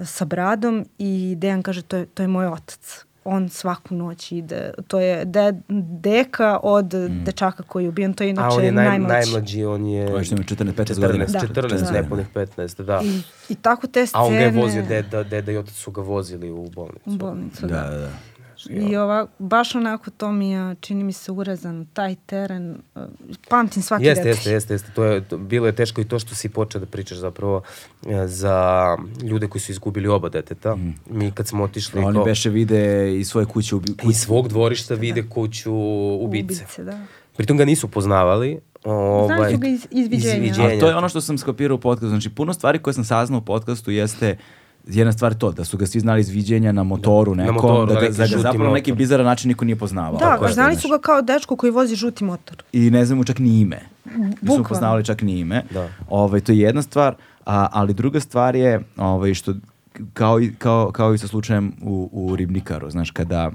sa 0.00 0.24
bradom 0.24 0.86
i 0.98 1.34
Dejan 1.36 1.62
kaže, 1.62 1.82
to 1.82 1.96
je, 1.96 2.06
to 2.06 2.22
je 2.22 2.28
moj 2.28 2.46
otac. 2.46 3.04
On 3.24 3.48
svaku 3.48 3.94
noć 3.94 4.32
ide, 4.32 4.70
to 4.88 5.00
je 5.00 5.24
de, 5.24 5.52
deka 6.00 6.60
od 6.62 6.86
dečaka 7.24 7.62
koji 7.62 7.84
je 7.84 7.88
ubijen, 7.88 8.14
to 8.14 8.24
je 8.24 8.28
A 8.28 8.30
inače 8.30 8.56
on 8.56 8.64
je 8.64 8.72
naj, 8.72 8.84
najmlađi. 8.88 9.12
najmlađi, 9.22 9.64
on 9.64 9.86
je... 9.86 10.06
To 10.06 10.16
je 10.18 10.24
što 10.24 10.34
ima 10.34 10.44
14-15 10.44 11.00
godina. 11.00 11.26
14, 11.26 11.32
Da. 11.32 11.38
14, 11.62 11.82
Da. 11.82 11.90
nepunih 11.92 12.26
15, 12.34 12.82
da. 12.82 13.00
I, 13.04 13.20
I 13.48 13.54
tako 13.54 13.86
te 13.86 14.02
A 14.02 14.06
scene... 14.06 14.24
on 14.24 14.32
ga 14.32 14.38
je 14.38 14.50
vozio, 14.52 14.82
deda, 14.82 15.22
deda 15.22 15.52
i 15.52 15.56
otac 15.56 15.74
su 15.74 15.90
ga 15.90 16.02
vozili 16.02 16.50
u 16.50 16.66
bolnicu. 16.66 17.00
U 17.06 17.10
bolnicu, 17.10 17.66
Da, 17.66 17.76
da. 17.80 17.90
da, 17.90 18.08
da. 18.64 18.74
I 18.80 18.96
ova, 18.96 19.26
baš 19.38 19.74
onako 19.74 20.10
to 20.10 20.32
mi 20.32 20.50
je, 20.50 20.74
čini 20.80 21.04
mi 21.04 21.12
se 21.12 21.32
urezan, 21.32 21.86
taj 21.92 22.14
teren, 22.26 22.76
uh, 22.94 23.02
pamtim 23.48 23.82
svaki 23.82 24.04
Jeste, 24.04 24.24
detalj. 24.24 24.30
jeste, 24.32 24.50
jeste, 24.50 24.74
jeste. 24.74 24.90
To 24.94 25.04
je, 25.04 25.20
to, 25.20 25.38
bilo 25.38 25.66
je 25.66 25.74
teško 25.74 26.00
i 26.00 26.04
to 26.04 26.18
što 26.18 26.34
si 26.34 26.48
počeo 26.48 26.80
da 26.80 26.86
pričaš 26.86 27.18
zapravo 27.18 27.62
e, 28.06 28.26
za 28.26 28.86
ljude 29.22 29.48
koji 29.48 29.62
su 29.62 29.72
izgubili 29.72 30.08
oba 30.08 30.28
deteta. 30.28 30.76
Mi 31.06 31.30
kad 31.30 31.48
smo 31.48 31.64
otišli 31.64 32.00
Oni 32.00 32.16
kao, 32.16 32.24
beše 32.24 32.50
vide 32.50 32.80
i 33.18 33.24
svoje 33.24 33.46
kuće 33.46 33.74
ubi... 33.76 33.92
iz 34.10 34.16
svog 34.16 34.48
dvorišta 34.48 34.94
vide 34.94 35.28
kuću 35.28 35.72
ubice. 36.20 36.64
Ubice, 36.64 36.84
da. 36.84 36.98
Pritom 37.36 37.56
ga 37.56 37.64
nisu 37.64 37.88
poznavali. 37.88 38.60
Ovaj, 38.84 39.36
Znali 39.36 39.52
su 39.52 39.58
ga 39.58 39.68
iz- 39.68 39.86
iz 39.90 40.08
viđenja. 40.08 40.52
A 40.66 40.80
to 40.80 40.88
je 40.88 40.96
ono 40.96 41.08
što 41.08 41.20
sam 41.20 41.38
skapirao 41.38 41.74
u 41.74 41.80
podcastu. 41.80 42.08
Znači, 42.08 42.30
puno 42.30 42.54
stvari 42.54 42.78
koje 42.78 42.94
sam 42.94 43.04
saznao 43.04 43.38
u 43.38 43.44
podcastu 43.44 43.90
jeste 43.90 44.36
jedna 44.86 45.12
stvar 45.12 45.34
to, 45.34 45.52
da 45.52 45.64
su 45.64 45.76
ga 45.76 45.86
svi 45.86 46.00
znali 46.00 46.20
iz 46.20 46.28
viđenja 46.28 46.72
na 46.72 46.82
motoru 46.82 47.34
na 47.34 47.44
nekom, 47.44 47.56
motoru, 47.56 47.86
da 47.86 47.94
na 47.94 48.00
ga, 48.00 48.08
da 48.08 48.16
ga 48.16 48.26
žuti 48.26 48.42
zapravo 48.42 48.64
na 48.64 48.74
neki 48.74 48.92
bizaran 48.92 49.26
način 49.26 49.48
niko 49.48 49.64
nije 49.64 49.76
poznavao. 49.76 50.12
Da, 50.12 50.18
Tako 50.18 50.46
je, 50.46 50.52
znali 50.52 50.76
su 50.76 50.88
ga 50.88 50.98
kao 50.98 51.22
dečko 51.22 51.56
koji 51.56 51.70
vozi 51.70 51.96
žuti 51.96 52.24
motor. 52.24 52.62
I 52.72 52.90
ne 52.90 53.04
znamo 53.04 53.24
čak 53.24 53.38
ni 53.38 53.60
ime. 53.60 53.80
Nisu 54.04 54.36
Bukvalno. 54.40 54.68
poznavali 54.68 55.04
čak 55.04 55.22
ni 55.22 55.38
ime. 55.38 55.62
Da. 55.70 55.88
Ovaj, 56.08 56.40
to 56.40 56.52
je 56.52 56.58
jedna 56.58 56.82
stvar, 56.82 57.14
a, 57.46 57.68
ali 57.72 57.94
druga 57.94 58.20
stvar 58.20 58.56
je 58.56 58.80
ovaj, 58.96 59.34
što 59.34 59.54
kao, 60.12 60.40
i, 60.40 60.54
kao, 60.58 60.90
kao 60.92 61.14
i 61.14 61.18
sa 61.18 61.28
slučajem 61.28 61.72
u, 61.82 62.10
u 62.12 62.36
Ribnikaru, 62.36 62.90
znaš, 62.90 63.10
kada 63.10 63.50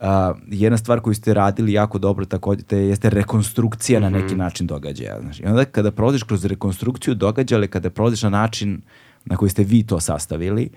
a, 0.00 0.32
jedna 0.46 0.78
stvar 0.78 1.00
koju 1.00 1.14
ste 1.14 1.34
radili 1.34 1.72
jako 1.72 1.98
dobro 1.98 2.24
takođe 2.24 2.62
te 2.62 2.78
jeste 2.78 3.10
rekonstrukcija 3.10 4.00
mm 4.00 4.02
-hmm. 4.02 4.10
na 4.10 4.18
neki 4.18 4.34
mhm. 4.34 4.38
način 4.38 4.66
događaja. 4.66 5.20
Znaš. 5.20 5.40
I 5.40 5.46
onda 5.46 5.64
kada 5.64 5.90
prolaziš 5.90 6.22
kroz 6.22 6.44
rekonstrukciju 6.44 7.14
događaja, 7.14 7.58
ali 7.58 7.68
kada 7.68 7.90
prolaziš 7.90 8.22
na 8.22 8.30
način 8.30 8.80
na 9.26 9.36
koji 9.36 9.50
ste 9.50 9.64
vi 9.64 9.82
to 9.82 10.00
sastavili, 10.00 10.68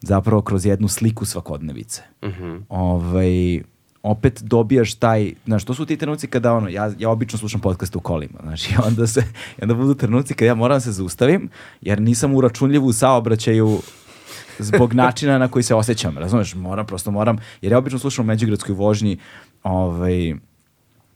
zapravo 0.00 0.42
kroz 0.42 0.66
jednu 0.66 0.88
sliku 0.88 1.24
svakodnevice. 1.24 2.02
Mm 2.22 2.26
-hmm. 2.26 2.62
ovaj, 2.68 3.62
opet 4.02 4.42
dobijaš 4.42 4.94
taj, 4.94 5.32
znaš, 5.46 5.64
to 5.64 5.74
su 5.74 5.86
ti 5.86 5.96
trenuci 5.96 6.26
kada 6.26 6.52
ono, 6.52 6.68
ja, 6.68 6.92
ja 6.98 7.10
obično 7.10 7.38
slušam 7.38 7.60
podcast 7.60 7.96
u 7.96 8.00
kolima, 8.00 8.38
znaš, 8.42 8.70
i 8.70 8.74
onda 8.86 9.06
se, 9.06 9.20
i 9.58 9.62
onda 9.62 9.74
budu 9.74 9.94
trenuci 9.94 10.34
kada 10.34 10.46
ja 10.46 10.54
moram 10.54 10.76
da 10.76 10.80
se 10.80 10.92
zaustavim, 10.92 11.48
jer 11.80 12.00
nisam 12.00 12.34
uračunljiv 12.34 12.84
u 12.84 12.92
saobraćaju 12.92 13.78
zbog 14.58 14.94
načina 15.02 15.38
na 15.38 15.48
koji 15.48 15.62
se 15.62 15.74
osjećam, 15.74 16.18
razumeš, 16.18 16.54
moram, 16.54 16.86
prosto 16.86 17.10
moram, 17.10 17.38
jer 17.62 17.72
ja 17.72 17.78
obično 17.78 17.98
slušam 17.98 18.24
u 18.24 18.26
međugradskoj 18.26 18.74
vožnji, 18.74 19.18
ovaj, 19.62 20.34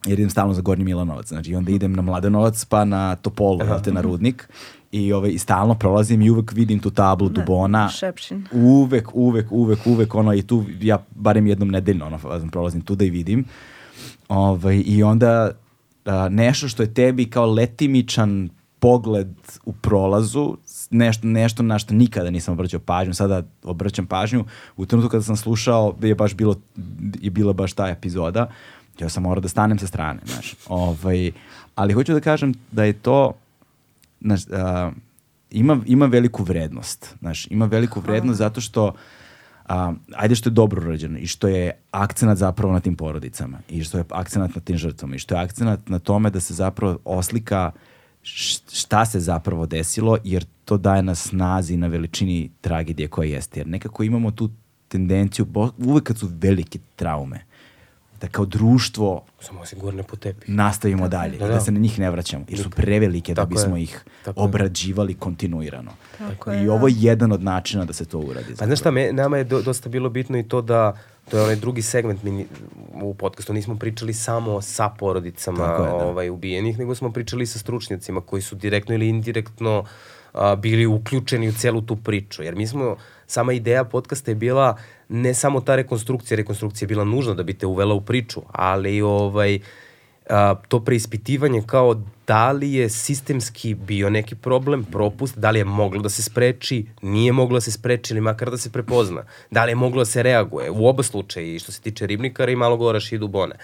jer 0.05 0.19
idem 0.19 0.29
stalno 0.29 0.53
za 0.53 0.61
Gornji 0.61 0.85
Milanovac, 0.85 1.27
znači 1.27 1.55
onda 1.55 1.71
idem 1.71 1.93
na 1.93 2.01
Mladenovac 2.01 2.65
pa 2.65 2.85
na 2.85 3.15
Topolu, 3.15 3.59
te 3.83 3.91
na 3.91 4.01
Rudnik 4.01 4.49
i, 4.91 5.13
ovaj, 5.13 5.31
i 5.31 5.37
stalno 5.37 5.75
prolazim 5.75 6.21
i 6.21 6.29
uvek 6.29 6.51
vidim 6.53 6.79
tu 6.79 6.89
tablu 6.89 7.27
ne, 7.27 7.33
Dubona. 7.33 7.89
Šepšin. 7.89 8.45
Uvek, 8.51 9.15
uvek, 9.15 9.51
uvek, 9.51 9.87
uvek, 9.87 10.15
ono, 10.15 10.33
i 10.33 10.41
tu 10.41 10.63
ja 10.81 11.03
barem 11.15 11.47
jednom 11.47 11.69
nedeljno 11.69 12.05
ono, 12.05 12.19
prolazim 12.51 12.81
tu 12.81 12.95
da 12.95 13.05
i 13.05 13.09
vidim. 13.09 13.45
Ovaj, 14.29 14.83
I 14.85 15.03
onda 15.03 15.51
a, 16.05 16.29
nešto 16.29 16.67
što 16.67 16.83
je 16.83 16.93
tebi 16.93 17.29
kao 17.29 17.45
letimičan 17.45 18.49
pogled 18.79 19.27
u 19.65 19.73
prolazu, 19.73 20.57
nešto, 20.89 21.27
nešto 21.27 21.63
na 21.63 21.79
što 21.79 21.93
nikada 21.93 22.29
nisam 22.29 22.53
obraćao 22.53 22.79
pažnju, 22.79 23.13
sada 23.13 23.43
obraćam 23.63 24.05
pažnju, 24.05 24.45
u 24.77 24.85
trenutku 24.85 25.11
kada 25.11 25.23
sam 25.23 25.35
slušao 25.35 25.95
je 26.01 26.15
baš 26.15 26.33
bilo, 26.33 26.55
je 27.21 27.31
bila 27.31 27.53
baš 27.53 27.73
ta 27.73 27.87
epizoda, 27.87 28.49
ja 28.99 29.09
sam 29.09 29.23
morao 29.23 29.41
da 29.41 29.47
stanem 29.47 29.79
sa 29.79 29.87
strane, 29.87 30.19
znaš. 30.25 30.55
Ovaj, 30.67 31.31
ali 31.75 31.93
hoću 31.93 32.13
da 32.13 32.19
kažem 32.19 32.53
da 32.71 32.83
je 32.83 32.93
to, 32.93 33.33
znaš, 34.21 34.41
uh, 34.47 34.93
ima, 35.51 35.79
ima 35.85 36.05
veliku 36.05 36.43
vrednost, 36.43 37.15
znaš, 37.19 37.47
ima 37.49 37.65
veliku 37.65 37.99
vrednost 37.99 38.37
zato 38.37 38.61
što 38.61 38.93
a, 39.65 39.93
ajde 40.15 40.35
što 40.35 40.49
je 40.49 40.53
dobro 40.53 40.81
urađeno 40.81 41.17
i 41.19 41.27
što 41.27 41.47
je 41.47 41.71
akcenat 41.91 42.37
zapravo 42.37 42.73
na 42.73 42.79
tim 42.79 42.95
porodicama 42.95 43.59
i 43.69 43.83
što 43.83 43.97
je 43.97 44.03
akcenat 44.09 44.55
na 44.55 44.61
tim 44.61 44.77
žrtvama 44.77 45.15
i 45.15 45.19
što 45.19 45.35
je 45.35 45.41
akcenat 45.41 45.89
na 45.89 45.99
tome 45.99 46.29
da 46.29 46.39
se 46.39 46.53
zapravo 46.53 46.97
oslika 47.05 47.71
šta 48.71 49.05
se 49.05 49.19
zapravo 49.19 49.65
desilo 49.65 50.17
jer 50.23 50.45
to 50.65 50.77
daje 50.77 51.03
na 51.03 51.15
snazi 51.15 51.77
na 51.77 51.87
veličini 51.87 52.49
tragedije 52.61 53.07
koja 53.07 53.29
jeste 53.29 53.59
jer 53.59 53.67
nekako 53.67 54.03
imamo 54.03 54.31
tu 54.31 54.49
tendenciju 54.87 55.47
uvek 55.77 56.03
kad 56.03 56.17
su 56.17 56.29
velike 56.31 56.79
traume 56.95 57.45
da 58.23 58.29
kao 58.29 58.45
društvo 58.45 59.23
samo 59.39 59.65
se 59.65 59.75
gurne 59.75 60.03
po 60.03 60.15
tepi. 60.15 60.51
Nastavimo 60.51 61.07
dalje, 61.07 61.37
da, 61.37 61.47
da. 61.47 61.53
da 61.53 61.59
se 61.59 61.71
na 61.71 61.79
njih 61.79 61.99
ne 61.99 62.11
vraćamo, 62.11 62.45
jer 62.47 62.59
su 62.59 62.69
prevelike 62.69 63.33
da 63.33 63.45
bismo 63.45 63.77
je. 63.77 63.83
ih 63.83 64.03
Tako 64.25 64.41
obrađivali 64.41 65.11
je. 65.11 65.17
kontinuirano. 65.19 65.91
Tako 66.17 66.53
I 66.53 66.55
je, 66.55 66.71
ovo 66.71 66.87
je 66.87 66.95
jedan 66.97 67.31
od 67.31 67.43
načina 67.43 67.85
da 67.85 67.93
se 67.93 68.05
to 68.05 68.19
uradi. 68.19 68.55
Pa 68.59 68.65
znaš 68.65 68.79
šta, 68.79 68.91
me, 68.91 69.13
nama 69.13 69.37
je 69.37 69.43
do, 69.43 69.61
dosta 69.61 69.89
bilo 69.89 70.09
bitno 70.09 70.37
i 70.37 70.43
to 70.43 70.61
da 70.61 70.97
to 71.29 71.37
je 71.37 71.43
onaj 71.43 71.55
drugi 71.55 71.81
segment 71.81 72.23
mi 72.23 72.45
u 73.01 73.13
podcastu 73.13 73.53
nismo 73.53 73.75
pričali 73.75 74.13
samo 74.13 74.61
sa 74.61 74.89
porodicama 74.89 75.63
je, 75.63 75.77
da. 75.77 76.05
ovaj 76.05 76.29
ubijenih, 76.29 76.79
nego 76.79 76.95
smo 76.95 77.11
pričali 77.11 77.45
sa 77.45 77.59
stručnjacima 77.59 78.21
koji 78.21 78.41
su 78.41 78.55
direktno 78.55 78.95
ili 78.95 79.07
indirektno 79.07 79.83
a, 80.33 80.55
bili 80.55 80.85
uključeni 80.85 81.49
u 81.49 81.53
celu 81.53 81.81
tu 81.81 81.95
priču. 81.95 82.43
Jer 82.43 82.55
mi 82.55 82.67
smo, 82.67 82.95
sama 83.27 83.53
ideja 83.53 83.83
podcasta 83.83 84.31
je 84.31 84.35
bila 84.35 84.77
ne 85.13 85.33
samo 85.33 85.61
ta 85.61 85.75
rekonstrukcija, 85.75 86.37
rekonstrukcija 86.37 86.85
je 86.85 86.87
bila 86.87 87.03
nužna 87.03 87.33
da 87.33 87.43
bi 87.43 87.53
te 87.53 87.65
uvela 87.65 87.93
u 87.93 88.01
priču, 88.01 88.41
ali 88.51 89.01
ovaj, 89.01 89.59
a, 90.29 90.55
to 90.67 90.79
preispitivanje 90.79 91.61
kao 91.65 92.01
da 92.27 92.51
li 92.51 92.73
je 92.73 92.89
sistemski 92.89 93.73
bio 93.73 94.09
neki 94.09 94.35
problem, 94.35 94.83
propust, 94.83 95.37
da 95.37 95.51
li 95.51 95.59
je 95.59 95.65
moglo 95.65 96.01
da 96.01 96.09
se 96.09 96.23
spreči, 96.23 96.85
nije 97.01 97.31
moglo 97.31 97.57
da 97.57 97.61
se 97.61 97.71
spreči 97.71 98.13
ili 98.13 98.21
makar 98.21 98.51
da 98.51 98.57
se 98.57 98.71
prepozna, 98.71 99.23
da 99.51 99.65
li 99.65 99.71
je 99.71 99.75
moglo 99.75 100.01
da 100.01 100.05
se 100.05 100.23
reaguje, 100.23 100.71
u 100.71 100.87
oba 100.87 101.03
slučaja 101.03 101.45
i 101.45 101.59
što 101.59 101.71
se 101.71 101.81
tiče 101.81 102.07
ribnikara 102.07 102.51
i 102.51 102.55
malo 102.55 102.77
goraš 102.77 103.11
i 103.11 103.17
dubone. 103.17 103.55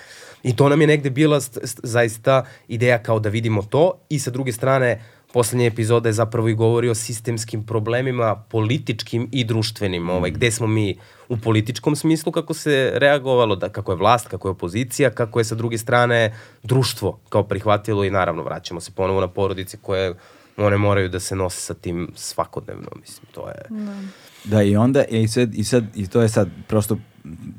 I 0.44 0.56
to 0.56 0.70
nam 0.70 0.82
je 0.82 0.88
negde 0.88 1.10
bila 1.10 1.40
zaista 1.84 2.44
ideja 2.68 3.04
kao 3.04 3.20
da 3.20 3.30
vidimo 3.30 3.64
to 3.64 3.94
i 4.10 4.20
sa 4.20 4.32
druge 4.32 4.52
strane 4.52 5.02
poslednja 5.34 5.66
epizoda 5.66 6.10
je 6.10 6.14
zapravo 6.14 6.50
i 6.50 6.54
govori 6.54 6.90
o 6.90 6.96
sistemskim 6.96 7.64
problemima, 7.64 8.36
političkim 8.36 9.30
i 9.32 9.44
društvenim, 9.44 10.10
ovaj, 10.10 10.32
gde 10.32 10.52
smo 10.52 10.68
mi 10.68 10.98
u 11.30 11.38
političkom 11.38 11.96
smislu, 11.96 12.32
kako 12.32 12.54
se 12.54 12.92
reagovalo, 12.96 13.56
da, 13.56 13.70
kako 13.70 13.92
je 13.92 13.96
vlast, 13.96 14.28
kako 14.28 14.48
je 14.48 14.52
opozicija, 14.52 15.10
kako 15.10 15.40
je 15.40 15.46
sa 15.46 15.56
druge 15.56 15.78
strane 15.78 16.36
društvo 16.64 17.20
kao 17.30 17.44
prihvatilo 17.44 18.04
i 18.04 18.10
naravno 18.10 18.44
vraćamo 18.44 18.82
se 18.82 18.92
ponovo 18.92 19.22
na 19.22 19.28
porodice 19.28 19.78
koje 19.82 20.16
one 20.58 20.78
moraju 20.78 21.10
da 21.10 21.20
se 21.20 21.36
nose 21.36 21.62
sa 21.62 21.74
tim 21.74 22.12
svakodnevno, 22.16 22.90
mislim, 23.02 23.28
to 23.32 23.48
je... 23.48 23.66
Da. 23.70 24.02
Da, 24.44 24.64
i 24.64 24.76
onda, 24.76 25.04
i 25.04 25.28
sad, 25.28 25.56
i 25.56 25.64
sad, 25.64 25.86
i 25.96 26.08
to 26.08 26.22
je 26.22 26.30
sad, 26.30 26.50
prosto 26.68 26.98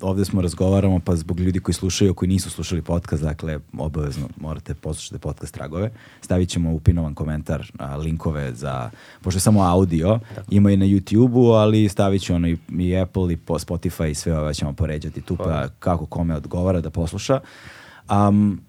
ovde 0.01 0.25
smo 0.25 0.43
razgovaramo, 0.43 1.01
pa 1.05 1.17
zbog 1.17 1.41
ljudi 1.41 1.61
koji 1.61 1.75
slušaju, 1.75 2.15
koji 2.15 2.29
nisu 2.29 2.51
slušali 2.51 2.83
podcast, 2.83 3.23
dakle, 3.23 3.59
obavezno 3.79 4.29
morate 4.37 4.75
poslušati 4.75 5.19
podcast 5.19 5.55
tragove. 5.55 5.91
Stavit 6.21 6.49
ćemo 6.49 6.73
u 6.73 6.81
pinovan 6.81 7.15
komentar 7.15 7.71
a, 7.79 7.97
linkove 7.97 8.55
za, 8.55 8.91
pošto 9.21 9.37
je 9.37 9.41
samo 9.41 9.63
audio, 9.63 10.21
Tako. 10.35 10.47
ima 10.51 10.71
i 10.71 10.77
na 10.77 10.87
YouTube-u, 10.87 11.53
ali 11.53 11.89
stavit 11.89 12.23
ću 12.23 12.35
ono 12.35 12.49
i, 12.49 12.57
i 12.79 12.97
Apple 12.97 13.33
i 13.33 13.37
po 13.37 13.59
Spotify 13.59 14.11
i 14.11 14.15
sve 14.15 14.39
ove 14.39 14.55
ćemo 14.55 14.73
poređati 14.73 15.21
tu, 15.21 15.37
pa 15.37 15.69
kako 15.79 16.07
kome 16.07 16.37
odgovara 16.37 16.81
da 16.81 16.91
posluša. 16.91 17.41
Um, 18.11 18.61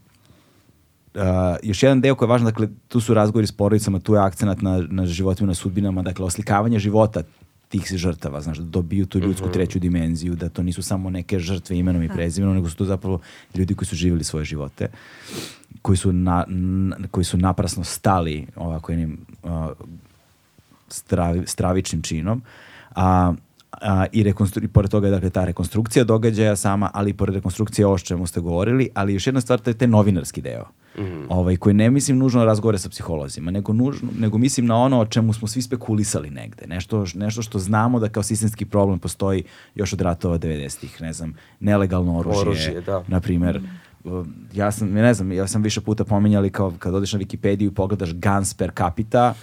Uh, 1.15 1.21
još 1.63 1.83
jedan 1.83 2.01
deo 2.01 2.15
koji 2.15 2.27
je 2.27 2.29
važan, 2.29 2.45
dakle, 2.45 2.67
tu 2.87 2.99
su 2.99 3.13
razgovori 3.13 3.47
s 3.47 3.51
porodicama, 3.51 3.99
tu 3.99 4.13
je 4.13 4.21
akcenat 4.21 4.61
na, 4.61 4.87
na 4.89 5.05
životima, 5.05 5.47
na 5.47 5.53
sudbinama, 5.53 6.01
dakle, 6.01 6.25
oslikavanje 6.25 6.79
života 6.79 7.23
tih 7.71 7.87
žrtava, 7.95 8.41
znaš, 8.41 8.57
da 8.57 8.63
dobiju 8.63 9.05
tu 9.05 9.19
ljudsku 9.19 9.45
mhm. 9.45 9.53
treću 9.53 9.79
dimenziju, 9.79 10.35
da 10.35 10.49
to 10.49 10.63
nisu 10.63 10.83
samo 10.83 11.09
neke 11.09 11.39
žrtve 11.39 11.77
imenom 11.77 12.03
i 12.03 12.07
da. 12.07 12.13
prezimenom, 12.13 12.55
nego 12.55 12.69
su 12.69 12.75
to 12.75 12.85
zapravo 12.85 13.19
ljudi 13.55 13.75
koji 13.75 13.87
su 13.87 13.95
živjeli 13.95 14.23
svoje 14.23 14.45
živote, 14.45 14.87
koji 15.81 15.97
su, 15.97 16.11
na, 16.11 16.45
na 16.97 17.07
koji 17.11 17.23
su 17.23 17.37
naprasno 17.37 17.83
stali 17.83 18.47
ovako 18.55 18.91
jednim 18.91 19.17
uh, 19.43 19.51
stravi, 20.87 21.47
stravičnim 21.47 22.01
činom. 22.01 22.41
A, 22.95 23.33
a, 23.81 24.05
i, 24.11 24.23
rekonstru, 24.23 24.63
i 24.63 24.67
pored 24.67 24.91
toga 24.91 25.07
je 25.07 25.11
dakle, 25.11 25.29
ta 25.29 25.45
rekonstrukcija 25.45 26.03
događaja 26.03 26.55
sama, 26.55 26.89
ali 26.93 27.09
i 27.09 27.13
pored 27.13 27.35
rekonstrukcije 27.35 27.85
što 27.97 28.07
čemu 28.07 28.27
ste 28.27 28.39
govorili, 28.39 28.89
ali 28.93 29.13
još 29.13 29.27
jedna 29.27 29.41
stvar, 29.41 29.59
to 29.59 29.69
je 29.69 29.73
taj 29.73 29.87
novinarski 29.87 30.41
deo. 30.41 30.65
Mm 30.97 31.21
ovaj, 31.29 31.57
koji 31.57 31.73
ne 31.73 31.89
mislim 31.89 32.17
nužno 32.17 32.45
razgovore 32.45 32.77
sa 32.77 32.89
psiholozima, 32.89 33.51
nego, 33.51 33.73
nužno, 33.73 34.09
nego 34.19 34.37
mislim 34.37 34.65
na 34.65 34.77
ono 34.77 34.99
o 34.99 35.05
čemu 35.05 35.33
smo 35.33 35.47
svi 35.47 35.61
spekulisali 35.61 36.29
negde. 36.29 36.67
Nešto, 36.67 37.05
nešto 37.15 37.41
što 37.41 37.59
znamo 37.59 37.99
da 37.99 38.09
kao 38.09 38.23
sistemski 38.23 38.65
problem 38.65 38.99
postoji 38.99 39.43
još 39.75 39.93
od 39.93 40.01
ratova 40.01 40.37
90-ih, 40.37 41.01
ne 41.01 41.13
znam, 41.13 41.33
nelegalno 41.59 42.19
oružje, 42.19 42.41
oružje 42.41 42.81
da. 42.81 43.03
na 43.07 43.19
primer. 43.19 43.59
Mm. 43.59 44.19
Ja 44.53 44.71
sam, 44.71 44.91
ne 44.91 45.13
znam, 45.13 45.31
ja 45.31 45.47
sam 45.47 45.61
više 45.61 45.81
puta 45.81 46.03
pominjali 46.03 46.49
kao 46.49 46.73
kad 46.79 46.95
odeš 46.95 47.13
na 47.13 47.19
Wikipediju 47.19 47.67
i 47.67 47.73
pogledaš 47.73 48.13
guns 48.13 48.53
per 48.53 48.71
capita, 48.77 49.33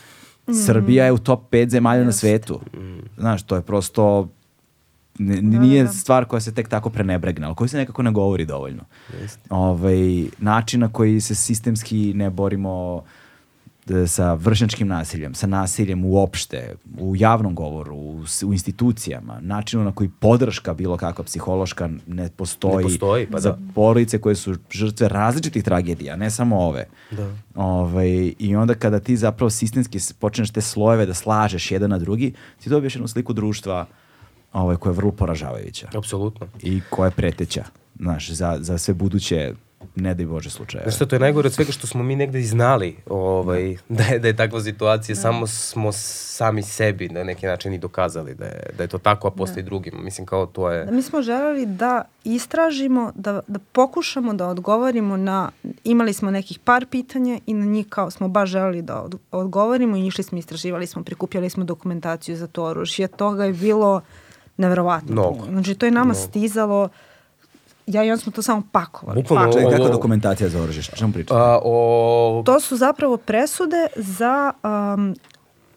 Mm. 0.49 0.55
Srbija 0.55 1.05
je 1.05 1.13
u 1.13 1.19
top 1.19 1.51
5 1.51 1.69
zemalja 1.69 2.03
Just. 2.03 2.07
na 2.07 2.13
svetu. 2.13 2.61
Mm. 2.75 2.99
Znaš, 3.19 3.43
to 3.43 3.57
je 3.57 3.63
prosto 3.63 4.29
Ne, 5.19 5.43
nije 5.43 5.83
da, 5.83 5.87
da. 5.87 5.93
stvar 5.93 6.25
koja 6.25 6.41
se 6.41 6.55
tek 6.55 6.69
tako 6.69 6.91
prenebregne, 6.91 7.47
ali 7.47 7.55
koja 7.55 7.69
se 7.69 7.77
nekako 7.77 8.03
ne 8.03 8.11
govori 8.11 8.45
dovoljno. 8.45 8.85
Jeste. 9.21 9.41
Ovaj, 9.51 10.25
način 10.39 10.81
na 10.81 10.89
koji 10.93 11.21
se 11.21 11.35
sistemski 11.35 12.13
ne 12.15 12.31
borimo 12.31 13.03
sa 14.07 14.35
vršnjačkim 14.35 14.89
nasiljem, 14.89 15.35
sa 15.35 15.47
nasiljem 15.47 16.05
uopšte, 16.05 16.75
u 16.99 17.17
javnom 17.17 17.55
govoru, 17.55 17.95
u, 17.97 18.25
u 18.47 18.53
institucijama, 18.53 19.39
načinu 19.41 19.85
na 19.85 19.93
koji 19.93 20.11
podrška 20.21 20.75
bilo 20.75 20.97
kakva 20.97 21.25
psihološka 21.25 21.89
ne 22.07 22.29
postoji, 22.37 22.77
ne 22.77 22.83
postoji 22.83 23.27
pa 23.27 23.41
za 23.41 23.51
da. 23.51 23.59
porodice 23.75 24.21
koje 24.21 24.35
su 24.35 24.55
žrtve 24.71 25.09
različitih 25.09 25.65
tragedija, 25.65 26.17
ne 26.17 26.31
samo 26.31 26.59
ove. 26.59 26.87
Da. 27.11 27.31
Ovaj, 27.55 28.35
I 28.39 28.57
onda 28.57 28.75
kada 28.75 29.01
ti 29.01 29.17
zapravo 29.17 29.51
sistemski 29.51 29.99
počneš 30.19 30.51
te 30.51 30.61
slojeve 30.61 31.07
da 31.07 31.15
slažeš 31.15 31.71
jedan 31.71 31.91
na 31.91 31.99
drugi, 31.99 32.33
ti 32.63 32.71
dobiješ 32.71 32.95
jednu 32.95 33.09
sliku 33.09 33.33
društva 33.33 33.87
ovaj, 34.53 34.77
koja 34.77 34.91
je 34.91 34.97
vrlo 34.97 35.13
poražavajuća. 35.13 35.89
Apsolutno. 35.95 36.47
I 36.63 36.81
koja 36.91 37.07
je 37.07 37.11
preteća, 37.11 37.65
znaš, 37.99 38.31
za, 38.31 38.57
za 38.61 38.79
sve 38.79 38.95
buduće 38.95 39.55
ne 39.97 40.15
daj 40.15 40.27
Bože 40.27 40.51
slučaja. 40.51 40.83
Znaš 40.83 40.97
što, 40.97 41.07
to 41.07 41.17
je 41.17 41.21
najgore 41.21 41.47
od 41.47 41.53
svega 41.53 41.73
što 41.73 41.87
smo 41.87 42.03
mi 42.03 42.17
negde 42.17 42.41
i 42.41 42.45
znali 42.45 42.97
ovaj, 43.07 43.77
da, 43.89 44.05
je, 44.05 44.19
da 44.19 44.29
je 44.29 44.37
takva 44.37 44.61
situacija, 44.61 45.15
da. 45.15 45.21
samo 45.21 45.47
smo 45.47 45.93
sami 45.93 46.63
sebi 46.63 47.09
na 47.09 47.25
neki 47.25 47.47
način 47.47 47.75
i 47.75 47.79
dokazali 47.79 48.35
da 48.35 48.45
je, 48.45 48.71
da 48.77 48.83
je 48.83 48.89
to 48.89 48.99
tako, 48.99 49.29
a 49.29 49.31
posle 49.31 49.55
da. 49.55 49.61
i 49.61 49.63
drugima. 49.63 50.03
Mislim, 50.03 50.27
kao 50.27 50.47
to 50.47 50.71
je... 50.71 50.85
Da, 50.85 50.91
mi 50.91 51.03
smo 51.03 51.23
želeli 51.23 51.67
da 51.67 52.05
istražimo, 52.25 53.13
da, 53.15 53.41
da 53.47 53.59
pokušamo 53.73 54.35
da 54.35 54.47
odgovorimo 54.47 55.17
na, 55.17 55.51
imali 55.85 56.13
smo 56.13 56.31
nekih 56.31 56.59
par 56.59 56.87
pitanja 56.91 57.39
i 57.47 57.55
na 57.55 57.65
njih 57.65 57.87
kao 57.89 58.11
smo 58.11 58.29
baš 58.29 58.51
želeli 58.51 58.83
da 58.83 59.03
od, 59.03 59.15
odgovorimo 59.31 59.97
i 59.97 60.07
išli 60.07 60.25
smo, 60.25 60.39
istraživali 60.39 60.87
smo, 60.87 61.03
prikupljali 61.03 61.51
smo 61.51 61.65
dokumentaciju 61.65 62.37
za 62.37 62.47
to 62.47 62.65
oružje. 62.65 63.09
Toga 63.09 63.45
je 63.45 63.53
bilo 63.53 64.01
neverovatno. 64.57 65.13
Mnogo. 65.13 65.45
Znači, 65.51 65.75
to 65.75 65.87
je 65.87 65.93
nama 65.93 66.05
Mnogo. 66.05 66.21
stizalo 66.21 66.89
ja 67.89 68.05
i 68.05 68.11
on 68.11 68.19
smo 68.19 68.33
to 68.33 68.43
samo 68.43 68.63
pakovali. 68.73 69.23
Bukvalno, 69.23 69.53
Čekaj, 69.53 69.71
kakva 69.71 69.89
dokumentacija 69.89 70.49
za 70.49 70.63
oružje? 70.63 70.83
Što 70.83 71.09
pričati? 71.13 71.41
o... 71.65 72.43
To 72.47 72.61
su 72.61 72.77
zapravo 72.77 73.17
presude 73.17 73.87
za 73.97 74.53
um, 74.95 75.15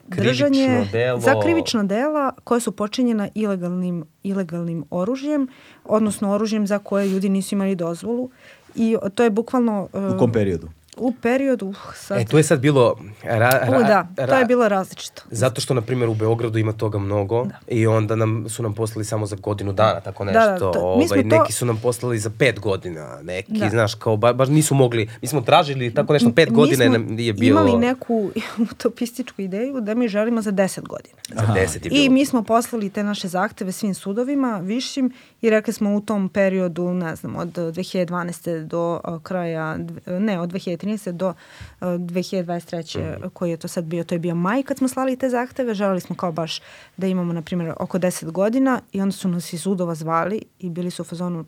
držanje 0.07 0.87
delo... 0.91 1.19
za 1.19 1.41
krivična 1.41 1.83
dela 1.83 2.31
koje 2.43 2.61
su 2.61 2.71
počinjena 2.71 3.29
ilegalnim, 3.35 4.05
ilegalnim 4.23 4.85
oružjem, 4.89 5.47
odnosno 5.85 6.31
oružjem 6.31 6.67
za 6.67 6.79
koje 6.79 7.07
ljudi 7.07 7.29
nisu 7.29 7.55
imali 7.55 7.75
dozvolu. 7.75 8.29
I 8.75 8.97
to 9.15 9.23
je 9.23 9.29
bukvalno... 9.29 9.87
Uh, 9.93 10.15
U 10.15 10.19
kom 10.19 10.31
periodu? 10.31 10.67
U 11.01 11.13
periodu, 11.21 11.67
uh, 11.67 11.75
sad... 11.95 12.21
E, 12.21 12.25
tu 12.25 12.37
je 12.37 12.43
sad 12.43 12.59
bilo... 12.59 12.97
Ra, 13.23 13.37
ra, 13.37 13.77
u, 13.77 13.83
da, 13.83 14.07
ra, 14.17 14.27
to 14.27 14.35
je 14.35 14.45
bilo 14.45 14.67
različito. 14.67 15.23
Zato 15.31 15.61
što, 15.61 15.73
na 15.73 15.81
primjer, 15.81 16.09
u 16.09 16.13
Beogradu 16.13 16.57
ima 16.57 16.73
toga 16.73 16.99
mnogo 16.99 17.45
da. 17.45 17.55
i 17.67 17.87
onda 17.87 18.15
nam 18.15 18.49
su 18.49 18.63
nam 18.63 18.73
poslali 18.73 19.05
samo 19.05 19.25
za 19.25 19.35
godinu 19.35 19.73
dana, 19.73 19.99
tako 19.99 20.25
nešto. 20.25 20.39
Da, 20.39 20.47
da, 20.47 20.57
to, 20.59 20.71
ovaj, 20.75 21.07
to... 21.07 21.37
Neki 21.37 21.53
su 21.53 21.65
nam 21.65 21.79
poslali 21.83 22.19
za 22.19 22.29
pet 22.39 22.59
godina, 22.59 23.19
neki, 23.23 23.51
da. 23.51 23.69
znaš, 23.69 23.95
kao, 23.95 24.17
ba, 24.17 24.33
baš 24.33 24.49
nisu 24.49 24.75
mogli... 24.75 25.09
Mi 25.21 25.27
smo 25.27 25.41
tražili 25.41 25.93
tako 25.93 26.13
nešto, 26.13 26.31
pet 26.31 26.49
mi 26.49 26.55
godina 26.55 26.89
nam 26.89 27.19
je 27.19 27.33
bilo... 27.33 27.61
imali 27.61 27.77
neku 27.77 28.31
utopističku 28.71 29.41
ideju 29.41 29.81
da 29.81 29.93
mi 29.93 30.07
želimo 30.07 30.41
za 30.41 30.51
deset 30.51 30.87
godina. 30.87 31.15
Za 31.29 31.53
deset 31.53 31.85
je 31.85 31.89
bilo. 31.89 32.03
I 32.03 32.09
mi 32.09 32.25
smo 32.25 32.43
poslali 32.43 32.89
te 32.89 33.03
naše 33.03 33.27
zahteve 33.27 33.71
svim 33.71 33.93
sudovima, 33.93 34.59
višim, 34.63 35.11
i 35.41 35.49
rekli 35.49 35.73
smo 35.73 35.95
u 35.95 36.01
tom 36.01 36.29
periodu, 36.29 36.93
ne 36.93 37.15
znam, 37.15 37.35
od 37.35 37.49
2012. 37.53 38.65
do 38.65 39.01
kraja, 39.23 39.77
ne, 40.05 40.39
od 40.39 40.51
2013. 40.51 41.11
do 41.11 41.29
uh, 41.29 41.87
2023. 41.87 42.99
Mm. 42.99 43.29
koji 43.33 43.49
je 43.49 43.57
to 43.57 43.67
sad 43.67 43.83
bio, 43.83 44.03
to 44.03 44.15
je 44.15 44.19
bio 44.19 44.35
maj 44.35 44.63
kad 44.63 44.77
smo 44.77 44.87
slali 44.87 45.15
te 45.15 45.29
zahteve, 45.29 45.73
želeli 45.73 46.01
smo 46.01 46.15
kao 46.15 46.31
baš 46.31 46.61
da 46.97 47.07
imamo, 47.07 47.33
na 47.33 47.41
primjer, 47.41 47.73
oko 47.79 47.99
10 47.99 48.31
godina 48.31 48.81
i 48.91 49.01
onda 49.01 49.11
su 49.11 49.27
nas 49.27 49.53
iz 49.53 49.61
sudova 49.61 49.95
zvali 49.95 50.41
i 50.59 50.69
bili 50.69 50.91
su 50.91 51.01
u 51.01 51.05
fazonu, 51.05 51.45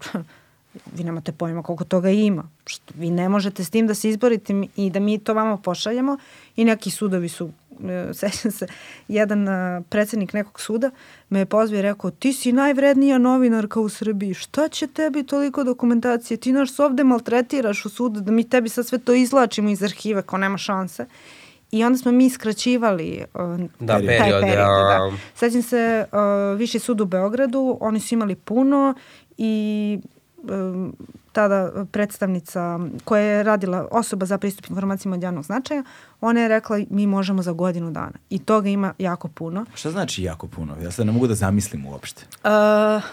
vi 0.96 1.04
nemate 1.04 1.32
pojma 1.32 1.64
koliko 1.64 1.84
toga 1.84 2.10
ima. 2.10 2.50
Što 2.66 2.94
vi 2.98 3.10
ne 3.10 3.30
možete 3.30 3.64
s 3.64 3.70
tim 3.70 3.88
da 3.88 3.94
se 3.94 4.10
izborite 4.10 4.54
i 4.76 4.90
da 4.90 5.00
mi 5.00 5.20
to 5.20 5.34
vama 5.34 5.58
pošaljemo 5.58 6.18
i 6.56 6.66
neki 6.66 6.92
sudovi 6.92 7.30
su 7.30 7.52
sećam 8.20 8.52
se, 8.52 8.68
jedan 9.08 9.48
e, 9.48 9.82
predsednik 9.90 10.34
nekog 10.34 10.62
suda 10.62 10.92
me 11.30 11.40
je 11.40 11.46
pozvao 11.46 11.80
i 11.80 11.82
rekao, 11.82 12.12
ti 12.12 12.34
si 12.34 12.52
najvrednija 12.52 13.18
novinarka 13.18 13.80
u 13.80 13.90
Srbiji, 13.90 14.34
šta 14.34 14.68
će 14.68 14.88
tebi 14.88 15.24
toliko 15.24 15.64
dokumentacije, 15.64 16.38
ti 16.38 16.52
naš 16.52 16.80
ovde 16.80 17.04
maltretiraš 17.04 17.86
u 17.86 17.90
sudu, 17.90 18.22
da 18.22 18.32
mi 18.32 18.50
tebi 18.50 18.70
sad 18.70 18.88
sve 18.88 19.00
to 19.00 19.14
izlačimo 19.14 19.70
iz 19.70 19.84
arhive, 19.84 20.22
kao 20.22 20.40
nema 20.40 20.58
šanse. 20.58 21.06
I 21.72 21.84
onda 21.84 21.98
smo 21.98 22.12
mi 22.12 22.30
skraćivali 22.30 23.26
uh, 23.34 23.60
da, 23.80 23.94
taj 23.94 24.06
period. 24.08 24.42
period 24.42 24.58
da. 24.58 25.10
da. 25.12 25.12
Sećam 25.36 25.62
se, 25.62 26.06
uh, 26.12 26.60
Viši 26.60 26.80
sud 26.80 27.02
u 27.02 27.06
Beogradu, 27.06 27.78
oni 27.82 28.00
su 28.00 28.16
imali 28.16 28.36
puno 28.36 28.94
i 29.38 30.00
tada 31.32 31.86
predstavnica 31.92 32.80
koja 33.04 33.22
je 33.22 33.44
radila 33.44 33.88
osoba 33.92 34.26
za 34.26 34.38
pristup 34.38 34.70
informacijama 34.70 35.16
od 35.16 35.24
javnog 35.24 35.44
značaja, 35.44 35.84
ona 36.22 36.40
je 36.40 36.48
rekla 36.48 36.80
mi 36.90 37.08
možemo 37.08 37.42
za 37.42 37.52
godinu 37.52 37.92
dana. 37.92 38.18
I 38.30 38.40
toga 38.40 38.70
ima 38.70 38.94
jako 38.98 39.28
puno. 39.28 39.66
Šta 39.74 39.92
znači 39.92 40.24
jako 40.24 40.48
puno? 40.48 40.76
Ja 40.84 40.92
se 40.92 41.06
ne 41.06 41.12
mogu 41.12 41.28
da 41.28 41.36
zamislim 41.36 41.86
uopšte. 41.86 42.26
Uh, 42.44 43.04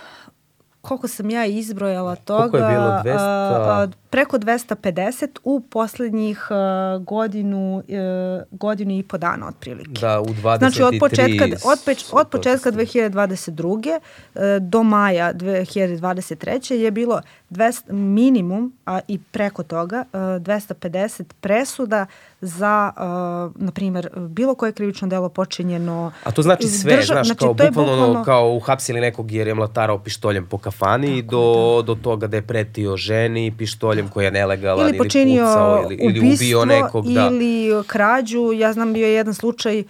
koliko 0.81 1.09
sam 1.09 1.31
ja 1.31 1.47
izbrojala 1.47 2.17
toga, 2.17 2.41
koliko 2.41 2.57
je 2.57 2.71
bilo 2.71 2.87
200? 2.87 3.17
A, 3.19 3.87
preko 4.11 4.39
250 4.39 5.39
u 5.45 5.61
poslednjih 5.61 6.47
a, 6.51 6.99
godinu, 7.07 7.83
a, 7.89 8.43
godinu 8.51 8.99
i 8.99 9.03
po 9.03 9.19
dana 9.19 9.49
otprilike. 9.49 10.01
Da, 10.01 10.21
u 10.21 10.25
23. 10.25 10.59
Znači 10.59 10.83
od 10.83 10.95
početka, 11.01 11.45
od, 11.65 11.79
peč, 11.85 12.05
od 12.13 12.29
početka 12.29 12.73
2022. 12.73 13.99
A, 14.35 14.59
do 14.61 14.83
maja 14.83 15.35
2023. 15.35 16.75
je 16.75 16.91
bilo 16.91 17.21
200, 17.51 17.93
minimum, 17.93 18.73
a 18.87 19.01
i 19.09 19.19
preko 19.19 19.63
toga, 19.63 20.05
a, 20.13 20.19
250 20.19 21.23
presuda 21.41 22.07
za, 22.41 22.93
uh, 22.97 23.63
na 23.63 23.73
primjer, 23.73 24.09
bilo 24.17 24.55
koje 24.55 24.73
krivično 24.73 25.09
delo 25.09 25.29
počinjeno... 25.29 26.13
A 26.25 26.31
to 26.31 26.43
znači 26.43 26.69
sve, 26.69 26.97
drža, 26.97 27.13
znaš, 27.13 27.27
znači, 27.27 27.39
kao 27.39 27.55
bukvalno, 27.55 27.93
bukvalno 27.93 28.25
kao 28.25 28.53
uhapsili 28.53 29.01
nekog 29.01 29.33
jer 29.33 29.47
je 29.49 29.55
mlatarao 29.55 29.99
pištoljem 29.99 30.47
po 30.47 30.59
kafani 30.59 31.23
Tako, 31.23 31.31
do, 31.31 31.83
da. 31.83 31.87
do 31.87 32.03
toga 32.03 32.27
da 32.27 32.37
je 32.37 32.43
pretio 32.43 32.97
ženi 32.97 33.55
pištoljem 33.59 34.09
koji 34.09 34.25
je 34.25 34.31
nelegalan 34.31 34.89
ili, 34.89 34.99
počinio 34.99 35.43
ili 35.43 35.47
pucao 35.47 35.83
ili, 35.85 35.95
ili 35.95 36.35
ubio 36.35 36.65
nekog. 36.65 37.07
Da. 37.07 37.31
Ili 37.33 37.85
krađu, 37.87 38.53
ja 38.55 38.73
znam 38.73 38.93
bio 38.93 39.07
je 39.07 39.15
jedan 39.15 39.35
slučaj 39.35 39.81
uh, 39.81 39.87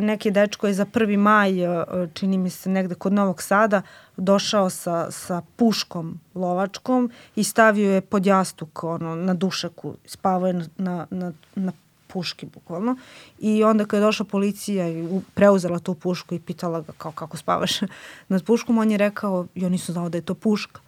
neki 0.00 0.30
dečko 0.30 0.66
je 0.66 0.74
za 0.74 0.84
1. 0.84 1.16
maj, 1.16 1.66
uh, 1.66 1.84
čini 2.14 2.38
mi 2.38 2.50
se 2.50 2.70
negde 2.70 2.94
kod 2.94 3.12
Novog 3.12 3.42
Sada, 3.42 3.82
došao 4.16 4.70
sa, 4.70 5.10
sa 5.10 5.42
puškom 5.56 6.20
lovačkom 6.34 7.10
i 7.36 7.44
stavio 7.44 7.92
je 7.92 8.00
pod 8.00 8.26
jastuk 8.26 8.84
ono, 8.84 9.14
na 9.14 9.34
dušaku, 9.34 9.94
spavao 10.06 10.46
je 10.46 10.52
na, 10.76 11.06
na, 11.10 11.32
na, 11.54 11.72
puški 12.12 12.46
bukvalno. 12.46 12.96
I 13.38 13.64
onda 13.64 13.84
kad 13.84 13.98
je 13.98 14.06
došla 14.06 14.26
policija 14.26 14.88
i 14.88 15.20
preuzela 15.34 15.78
tu 15.78 15.94
pušku 15.94 16.34
i 16.34 16.40
pitala 16.40 16.80
ga 16.80 16.92
kao 16.98 17.12
kako 17.12 17.36
spavaš? 17.36 17.80
nad 18.28 18.44
puškom, 18.44 18.78
on 18.78 18.90
je 18.90 18.98
rekao, 18.98 19.46
ja 19.54 19.68
nisam 19.68 19.92
znao 19.92 20.08
da 20.08 20.18
je 20.18 20.22
to 20.22 20.34
puška 20.34 20.80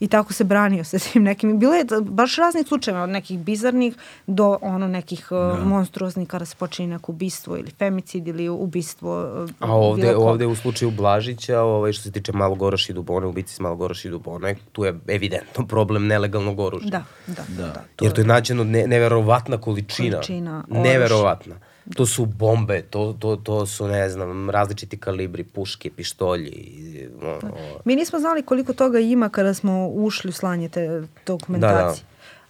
i 0.00 0.08
tako 0.08 0.32
se 0.32 0.44
branio 0.44 0.84
sa 0.84 0.98
svim 0.98 1.22
nekim. 1.22 1.58
Bilo 1.58 1.74
je 1.74 1.84
baš 2.02 2.36
raznih 2.36 2.66
slučajeva, 2.66 3.02
od 3.02 3.10
nekih 3.10 3.38
bizarnih 3.38 3.94
do 4.26 4.58
ono 4.62 4.88
nekih 4.88 5.28
uh, 5.30 5.38
da. 5.38 5.64
monstruoznih 5.64 6.28
kada 6.28 6.44
se 6.44 6.56
počinje 6.56 6.88
neko 6.88 7.12
ubistvo 7.12 7.56
ili 7.56 7.70
femicid 7.70 8.28
ili 8.28 8.48
ubistvo. 8.48 9.42
Uh, 9.44 9.50
A 9.58 9.76
ovde, 9.76 10.16
ovde 10.16 10.46
u 10.46 10.54
slučaju 10.54 10.90
Blažića, 10.90 11.60
ovaj, 11.60 11.92
što 11.92 12.02
se 12.02 12.12
tiče 12.12 12.32
Malogoroš 12.32 12.88
i 12.88 12.92
Dubone, 12.92 13.26
ubici 13.26 13.54
s 13.54 13.60
Malogoroš 13.60 14.04
i 14.04 14.10
Dubone, 14.10 14.56
tu 14.72 14.84
je 14.84 14.98
evidentno 15.08 15.66
problem 15.66 16.06
nelegalnog 16.06 16.58
oružja. 16.60 16.90
Da, 16.90 17.04
da. 17.26 17.44
da. 17.48 17.66
da 17.66 17.84
to 17.96 18.04
Jer 18.04 18.12
to 18.12 18.20
je 18.20 18.26
nađeno 18.26 18.64
ne, 18.64 18.86
neverovatna 18.86 19.60
količina. 19.60 20.16
Količina 20.16 20.64
Neverovatna 20.68 21.69
to 21.96 22.06
su 22.06 22.26
bombe, 22.26 22.82
to, 22.82 23.16
to, 23.18 23.36
to 23.36 23.66
su, 23.66 23.88
ne 23.88 24.08
znam, 24.08 24.50
različiti 24.50 24.96
kalibri, 24.96 25.44
puške, 25.44 25.90
pištolji. 25.90 27.08
Da. 27.20 27.38
Mi 27.84 27.96
nismo 27.96 28.18
znali 28.18 28.42
koliko 28.42 28.72
toga 28.72 28.98
ima 28.98 29.28
kada 29.28 29.54
smo 29.54 29.88
ušli 29.88 30.28
u 30.28 30.32
slanje 30.32 30.68
te 30.68 31.02
dokumentacije. 31.26 32.04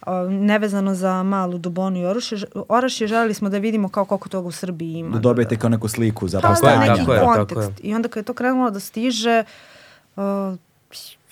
Da, 0.05 0.11
da. 0.11 0.29
nevezano 0.29 0.95
za 0.95 1.23
malu 1.23 1.57
Dubonu 1.57 1.99
i 1.99 2.05
Orašje, 2.05 2.37
Orašje 2.67 3.07
želeli 3.07 3.33
smo 3.33 3.49
da 3.49 3.57
vidimo 3.57 3.89
kao 3.89 4.05
koliko 4.05 4.29
toga 4.29 4.47
u 4.47 4.51
Srbiji 4.51 4.93
ima. 4.93 5.09
Da 5.09 5.19
dobijete 5.19 5.57
kao 5.57 5.69
neku 5.69 5.87
sliku 5.87 6.27
za 6.27 6.41
pa, 6.41 6.55
da, 6.61 6.79
neki 6.79 7.05
tako 7.05 7.25
kontekst. 7.25 7.51
Je, 7.51 7.55
tako 7.55 7.81
je. 7.83 7.89
I 7.89 7.95
onda 7.95 8.09
kad 8.09 8.21
je 8.21 8.25
to 8.25 8.33
krenulo 8.33 8.71
da 8.71 8.79
stiže, 8.79 9.43
uh, 10.15 10.23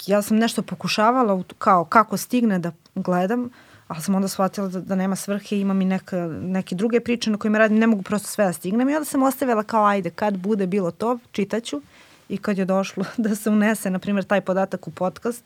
ja 0.05 0.21
sam 0.21 0.38
nešto 0.38 0.61
pokušavala 0.61 1.43
kao 1.57 1.85
kako 1.85 2.17
stigne 2.17 2.59
da 2.59 2.71
gledam, 2.95 3.49
ali 3.90 4.02
sam 4.02 4.16
onda 4.16 4.28
shvatila 4.28 4.68
da, 4.68 4.82
da 4.82 4.95
nema 4.95 5.16
svrhe, 5.16 5.60
imam 5.60 5.82
i 5.82 5.86
neka, 5.86 6.28
neke 6.28 6.76
druge 6.76 6.99
priče 6.99 7.32
na 7.32 7.38
kojima 7.38 7.57
radim, 7.57 7.78
ne 7.78 7.88
mogu 7.88 8.02
prosto 8.02 8.28
sve 8.28 8.45
da 8.45 8.53
stignem. 8.53 8.90
I 8.90 8.95
onda 8.95 9.06
sam 9.06 9.24
ostavila 9.24 9.64
kao 9.64 9.86
ajde, 9.86 10.10
kad 10.10 10.38
bude 10.38 10.68
bilo 10.68 10.91
to, 10.91 11.18
čitaću 11.32 11.82
i 12.30 12.38
kad 12.38 12.57
je 12.57 12.66
došlo 12.66 13.06
da 13.18 13.36
se 13.36 13.49
unese, 13.49 13.90
na 13.90 13.99
primjer, 13.99 14.26
taj 14.26 14.41
podatak 14.41 14.88
u 14.88 14.91
podcast, 14.91 15.44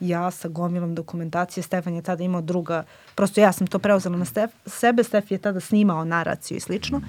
ja 0.00 0.30
sa 0.30 0.48
gomilom 0.48 0.94
dokumentacije, 0.94 1.64
Stefan 1.64 1.94
je 1.94 2.02
tada 2.02 2.24
imao 2.24 2.40
druga, 2.40 2.84
prosto 3.14 3.40
ja 3.40 3.52
sam 3.52 3.66
to 3.66 3.78
preuzela 3.78 4.16
na 4.16 4.24
Stef, 4.24 4.50
sebe, 4.66 5.04
Stef 5.04 5.30
je 5.30 5.38
tada 5.38 5.60
snimao 5.60 6.04
naraciju 6.04 6.56
i 6.56 6.60
slično. 6.60 7.00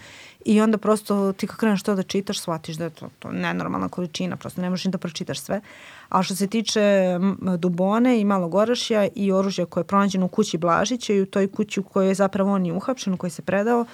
I 0.46 0.62
onda 0.62 0.78
prosto 0.78 1.34
ti 1.34 1.48
kako 1.48 1.60
kreneš 1.60 1.84
to 1.84 1.96
da 1.96 2.04
čitaš, 2.04 2.40
shvatiš 2.40 2.76
da 2.76 2.84
je 2.84 2.90
to, 2.90 3.10
to 3.20 3.32
nenormalna 3.32 3.90
količina, 3.90 4.36
prosto 4.36 4.62
ne 4.62 4.70
možeš 4.70 4.86
da 4.92 4.98
pročitaš 4.98 5.40
sve. 5.40 5.62
A 6.12 6.24
što 6.24 6.36
se 6.36 6.48
tiče 6.48 7.18
Dubone 7.58 8.22
i 8.22 8.26
Malog 8.26 8.56
Orašja 8.56 9.08
i 9.16 9.32
oružja 9.32 9.66
koje 9.66 9.82
je 9.82 9.88
pronađeno 9.88 10.26
u 10.26 10.30
kući 10.30 10.58
Blažića 10.58 11.14
i 11.14 11.22
u 11.22 11.26
toj 11.26 11.52
kući 11.52 11.80
u 11.80 11.84
kojoj 11.84 12.08
je 12.08 12.16
zapravo 12.16 12.54
on 12.54 12.66
i 12.66 12.72
uhapšen, 12.72 13.14
u 13.14 13.18
kojoj 13.18 13.32
se 13.32 13.42
predao, 13.42 13.86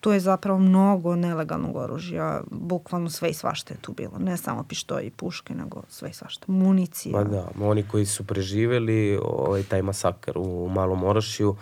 tu 0.00 0.12
je 0.12 0.20
zapravo 0.20 0.58
mnogo 0.58 1.16
nelegalnog 1.16 1.76
oružja, 1.76 2.40
bukvalno 2.50 3.10
sve 3.10 3.30
i 3.30 3.34
svašta 3.34 3.74
je 3.74 3.80
tu 3.80 3.92
bilo, 3.92 4.18
ne 4.18 4.36
samo 4.36 4.64
pištolji 4.68 5.06
i 5.06 5.10
puške, 5.10 5.54
nego 5.54 5.82
sve 5.88 6.10
i 6.10 6.12
svašta, 6.12 6.44
municija. 6.48 7.12
Pa 7.12 7.24
da, 7.24 7.48
oni 7.60 7.82
koji 7.82 8.06
su 8.06 8.24
preživeli 8.24 9.18
ovaj, 9.22 9.62
taj 9.62 9.82
masakar 9.82 10.38
u 10.38 10.68
Malom 10.68 11.04
Orašju, 11.04 11.56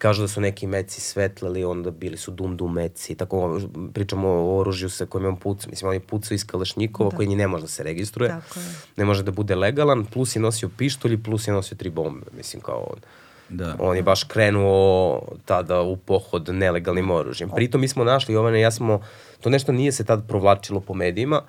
kažu 0.00 0.22
da 0.22 0.28
su 0.28 0.40
neki 0.40 0.66
meci 0.66 1.00
svetlali, 1.00 1.64
onda 1.64 1.90
bili 1.90 2.16
su 2.16 2.30
dum 2.30 2.56
dum 2.56 2.72
meci, 2.74 3.14
tako 3.14 3.60
pričamo 3.94 4.28
o 4.28 4.58
oružju 4.58 4.88
sa 4.90 5.06
kojim 5.06 5.26
on 5.26 5.36
puca, 5.36 5.68
mislim 5.70 5.88
on 5.88 5.94
je 5.94 6.00
pucao 6.00 6.34
iz 6.34 6.46
Kalašnjikova 6.46 7.10
da. 7.10 7.16
koji 7.16 7.28
ni 7.28 7.36
ne 7.36 7.48
može 7.48 7.62
da 7.62 7.68
se 7.68 7.82
registruje, 7.82 8.28
tako 8.30 8.60
je. 8.60 8.66
ne 8.96 9.04
može 9.04 9.22
da 9.22 9.30
bude 9.30 9.54
legalan, 9.54 10.04
plus 10.04 10.36
je 10.36 10.42
nosio 10.42 10.70
pištolj 10.78 11.22
plus 11.22 11.48
je 11.48 11.52
nosio 11.52 11.76
tri 11.76 11.90
bombe, 11.90 12.26
mislim 12.36 12.62
kao 12.62 12.86
on 12.90 13.00
Da. 13.50 13.76
On 13.78 13.96
je 13.96 14.02
baš 14.02 14.24
krenuo 14.24 15.22
tada 15.44 15.80
u 15.82 15.96
pohod 15.96 16.48
nelegalnim 16.48 17.10
oružjem. 17.10 17.50
Pritom 17.54 17.80
mi 17.80 17.88
smo 17.88 18.04
našli, 18.04 18.34
Jovane 18.34 18.58
i 18.58 18.62
ja 18.62 18.70
smo, 18.70 19.00
to 19.40 19.50
nešto 19.50 19.72
nije 19.72 19.92
se 19.92 20.04
tad 20.04 20.28
provlačilo 20.28 20.80
po 20.80 20.94
medijima, 20.94 21.42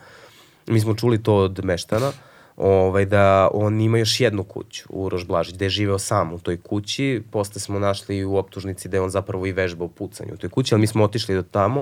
mi 0.67 0.79
smo 0.79 0.95
čuli 0.95 1.23
to 1.23 1.35
od 1.35 1.65
meštana, 1.65 2.11
ovaj, 2.57 3.05
da 3.05 3.49
on 3.53 3.81
ima 3.81 3.97
još 3.97 4.19
jednu 4.19 4.43
kuću 4.43 4.83
u 4.89 5.09
Rožblaži, 5.09 5.53
gde 5.53 5.65
je 5.65 5.69
živeo 5.69 5.99
sam 5.99 6.33
u 6.33 6.39
toj 6.39 6.61
kući. 6.61 7.23
Posle 7.31 7.61
smo 7.61 7.79
našli 7.79 8.25
u 8.25 8.35
optužnici 8.35 8.89
da 8.89 8.97
je 8.97 9.01
on 9.01 9.09
zapravo 9.09 9.45
i 9.45 9.51
vežbao 9.51 9.87
pucanje 9.87 10.33
u 10.33 10.37
toj 10.37 10.49
kući, 10.49 10.75
ali 10.75 10.81
mi 10.81 10.87
smo 10.87 11.03
otišli 11.03 11.35
do 11.35 11.43
tamo. 11.43 11.81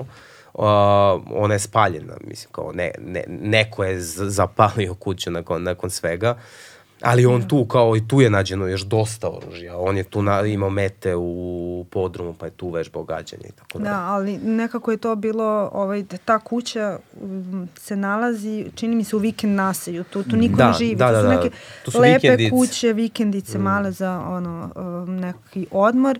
Uh, 0.54 0.64
ona 1.30 1.54
je 1.54 1.58
spaljena, 1.58 2.16
mislim, 2.24 2.52
kao 2.52 2.72
ne, 2.72 2.90
ne, 2.98 3.24
neko 3.28 3.84
je 3.84 4.00
zapalio 4.00 4.94
kuću 4.94 5.30
nakon, 5.30 5.62
nakon 5.62 5.90
svega. 5.90 6.38
Ali 7.02 7.26
on 7.26 7.48
tu, 7.48 7.64
kao 7.64 7.96
i 7.96 8.08
tu 8.08 8.20
je 8.20 8.30
nađeno 8.30 8.66
još 8.66 8.82
dosta 8.82 9.28
oružja. 9.28 9.78
On 9.78 9.96
je 9.96 10.04
tu 10.04 10.22
na, 10.22 10.46
imao 10.46 10.70
mete 10.70 11.16
u 11.16 11.86
podrumu, 11.90 12.34
pa 12.38 12.46
je 12.46 12.50
tu 12.50 12.70
vežbao 12.70 13.04
gađanje 13.04 13.44
i 13.48 13.52
tako 13.52 13.78
da. 13.78 13.84
Da, 13.84 14.00
ali 14.00 14.38
nekako 14.38 14.90
je 14.90 14.96
to 14.96 15.16
bilo, 15.16 15.70
ovaj, 15.72 16.02
da 16.02 16.16
ta 16.16 16.38
kuća 16.38 16.98
se 17.76 17.96
nalazi, 17.96 18.66
čini 18.74 18.96
mi 18.96 19.04
se 19.04 19.16
u 19.16 19.18
vikend 19.18 19.54
naselju, 19.54 20.04
tu, 20.04 20.22
tu 20.22 20.36
niko 20.36 20.56
da, 20.56 20.66
ne 20.66 20.72
živi. 20.72 20.94
Da, 20.94 21.06
to 21.06 21.12
da, 21.12 21.20
su 21.20 21.28
da. 21.28 21.34
neke 21.36 21.50
Tu 21.84 21.90
su 21.90 22.00
lepe 22.00 22.14
vikendice. 22.14 22.50
kuće, 22.50 22.92
vikendice 22.92 23.58
mm. 23.58 23.62
male 23.62 23.92
za 23.92 24.22
ono, 24.28 24.70
um, 24.76 25.16
neki 25.16 25.66
odmor 25.70 26.18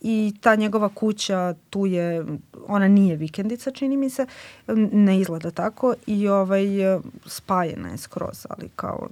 i 0.00 0.34
ta 0.40 0.54
njegova 0.54 0.88
kuća 0.88 1.54
tu 1.70 1.86
je, 1.86 2.24
ona 2.66 2.88
nije 2.88 3.16
vikendica 3.16 3.70
čini 3.70 3.96
mi 3.96 4.10
se, 4.10 4.26
ne 4.92 5.18
izgleda 5.18 5.50
tako 5.50 5.94
i 6.06 6.28
ovaj, 6.28 6.64
spajena 7.26 7.88
je 7.88 7.98
skroz, 7.98 8.46
ali 8.50 8.68
kao 8.76 9.08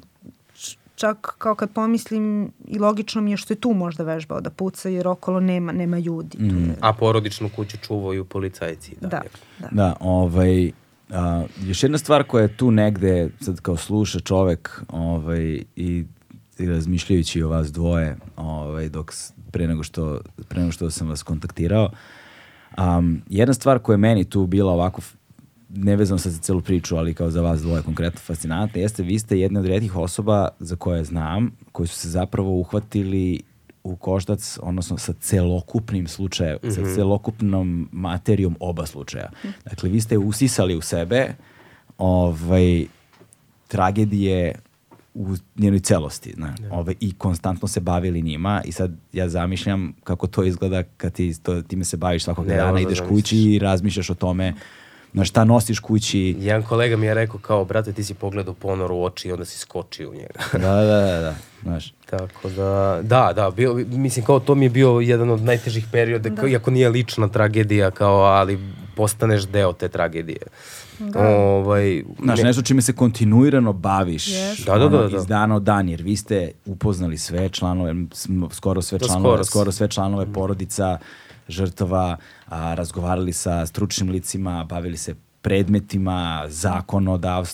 čak 1.01 1.35
kao 1.39 1.55
kad 1.55 1.71
pomislim 1.71 2.53
i 2.67 2.79
logično 2.79 3.21
mi 3.21 3.31
je 3.31 3.37
što 3.37 3.53
je 3.53 3.61
tu 3.61 3.73
možda 3.73 4.05
vežbao 4.05 4.41
da 4.41 4.51
puca 4.51 4.89
jer 4.89 5.09
okolo 5.09 5.41
nema, 5.41 5.73
nema 5.73 5.99
ljudi. 5.99 6.39
Tu 6.39 6.45
je, 6.45 6.77
A 6.81 6.93
porodičnu 6.93 7.51
kuću 7.57 7.77
čuvaju 7.77 8.25
policajci. 8.25 8.97
da, 9.01 9.09
Da. 9.09 9.23
da. 9.59 9.69
Da, 9.71 9.97
ovaj, 10.01 10.71
a, 11.11 11.45
još 11.67 11.83
jedna 11.83 11.99
stvar 11.99 12.25
koja 12.25 12.43
je 12.43 12.57
tu 12.57 12.71
negde, 12.71 13.31
sad 13.41 13.61
kao 13.61 13.77
sluša 13.77 14.21
čovek 14.21 14.83
ovaj, 14.89 15.63
i, 15.77 16.05
i 16.59 16.67
razmišljajući 16.67 17.43
o 17.43 17.49
vas 17.49 17.73
dvoje, 17.73 18.17
ovaj, 18.37 18.89
dok, 18.89 19.13
pre, 19.51 19.67
nego 19.67 19.83
što, 19.83 20.21
pre 20.49 20.61
nego 20.61 20.73
što 20.73 20.91
sam 20.91 21.09
vas 21.09 21.23
kontaktirao, 21.23 21.91
um, 22.79 23.23
jedna 23.29 23.55
stvar 23.55 23.79
koja 23.79 23.95
je 23.95 23.99
meni 23.99 24.25
tu 24.25 24.47
bila 24.47 24.73
ovako 24.73 25.03
nevezano 25.75 26.19
sad 26.19 26.33
za 26.33 26.39
celu 26.39 26.61
priču, 26.61 26.97
ali 26.97 27.15
kao 27.15 27.31
za 27.31 27.43
vas 27.43 27.63
dvoje 27.63 27.83
konkretno 27.83 28.21
fascinantna, 28.21 28.81
jeste 28.81 29.03
vi 29.03 29.19
ste 29.19 29.39
jedna 29.39 29.61
od 29.61 29.67
redkih 29.67 29.97
osoba 29.97 30.49
za 30.59 30.77
koje 30.77 31.05
znam, 31.05 31.57
koji 31.73 31.87
su 31.87 31.95
se 31.95 32.09
zapravo 32.09 32.51
uhvatili 32.51 33.41
u 33.85 33.97
koštac, 33.97 34.59
odnosno 34.63 34.99
sa 34.99 35.13
celokupnim 35.13 36.09
slučajem, 36.09 36.59
sa 36.63 36.95
celokupnom 36.95 37.89
materijom 37.93 38.57
oba 38.61 38.87
slučaja. 38.87 39.31
Dakle, 39.65 39.89
vi 39.89 40.01
ste 40.01 40.19
usisali 40.19 40.77
u 40.77 40.81
sebe 40.81 41.35
ovaj, 41.99 42.87
tragedije 43.69 44.55
u 45.15 45.37
njenoj 45.57 45.81
celosti. 45.81 46.35
Ne? 46.37 46.55
Ove, 46.71 46.95
I 47.01 47.13
konstantno 47.13 47.69
se 47.69 47.81
bavili 47.81 48.23
njima 48.23 48.63
i 48.65 48.73
sad 48.73 48.93
ja 49.13 49.29
zamišljam 49.29 49.95
kako 50.05 50.27
to 50.27 50.45
izgleda 50.45 50.83
kad 50.83 51.13
ti 51.13 51.43
to, 51.43 51.63
time 51.63 51.85
se 51.85 51.97
baviš 51.97 52.25
svakog 52.25 52.47
Ne, 52.47 52.57
dana, 52.57 52.69
ono 52.69 52.79
ideš 52.79 53.01
kući 53.09 53.39
i 53.39 53.59
razmišljaš 53.59 54.11
o 54.11 54.15
tome 54.15 54.55
na 55.13 55.25
šta 55.25 55.45
nosiš 55.45 55.79
kući. 55.81 56.37
Jedan 56.39 56.63
kolega 56.63 56.97
mi 56.97 57.07
je 57.07 57.15
rekao 57.15 57.41
kao, 57.41 57.65
brate, 57.65 57.93
ti 57.93 58.05
si 58.05 58.15
pogledao 58.15 58.55
ponor 58.55 58.93
u 58.93 59.05
oči 59.05 59.29
i 59.29 59.33
onda 59.33 59.45
si 59.45 59.59
skočio 59.59 60.11
u 60.11 60.15
njega. 60.15 60.41
Da, 60.53 60.59
da, 60.59 61.01
da, 61.01 61.21
da. 61.21 61.35
Znaš. 61.63 61.93
Tako 62.11 62.49
da, 62.49 63.01
da, 63.03 63.33
da, 63.35 63.51
bio, 63.51 63.75
mislim 63.89 64.25
kao 64.25 64.41
to 64.41 64.55
mi 64.55 64.65
je 64.65 64.71
bio 64.71 64.91
jedan 64.91 65.31
od 65.31 65.43
najtežih 65.43 65.87
perioda, 65.93 66.29
da. 66.29 66.49
iako 66.49 66.71
nije 66.71 66.89
lična 66.89 67.29
tragedija, 67.29 67.91
kao, 67.91 68.21
ali 68.21 68.59
postaneš 68.97 69.43
deo 69.47 69.73
te 69.73 69.89
tragedije. 69.89 70.43
Da. 70.99 71.29
Ovaj, 71.29 72.03
Znaš, 72.23 72.39
ne- 72.39 72.45
nešto 72.45 72.63
čime 72.63 72.83
se 72.83 72.93
kontinuirano 72.93 73.73
baviš 73.73 74.27
Yes. 74.27 74.65
Da, 74.67 74.79
da, 74.79 74.89
da, 74.89 75.09
da. 75.09 75.17
iz 75.17 75.27
dana 75.27 75.57
od 75.57 75.63
dan, 75.63 75.89
jer 75.89 76.03
vi 76.03 76.17
ste 76.17 76.51
upoznali 76.67 77.19
sve 77.19 77.49
članove, 77.49 77.95
skoro 78.53 78.83
sve 78.83 78.99
Da, 78.99 79.07
članove, 79.07 79.25
skoro 79.25 79.45
skoro, 79.45 79.73
sve 79.73 79.89
članove 79.89 80.33
porodica, 80.33 80.99
žrtava, 81.51 82.17
a, 82.47 82.75
razgovarali 82.75 83.33
sa 83.33 83.67
stručnim 83.67 84.11
licima, 84.11 84.65
bavili 84.65 84.97
se 84.97 85.15
predmetima, 85.43 86.45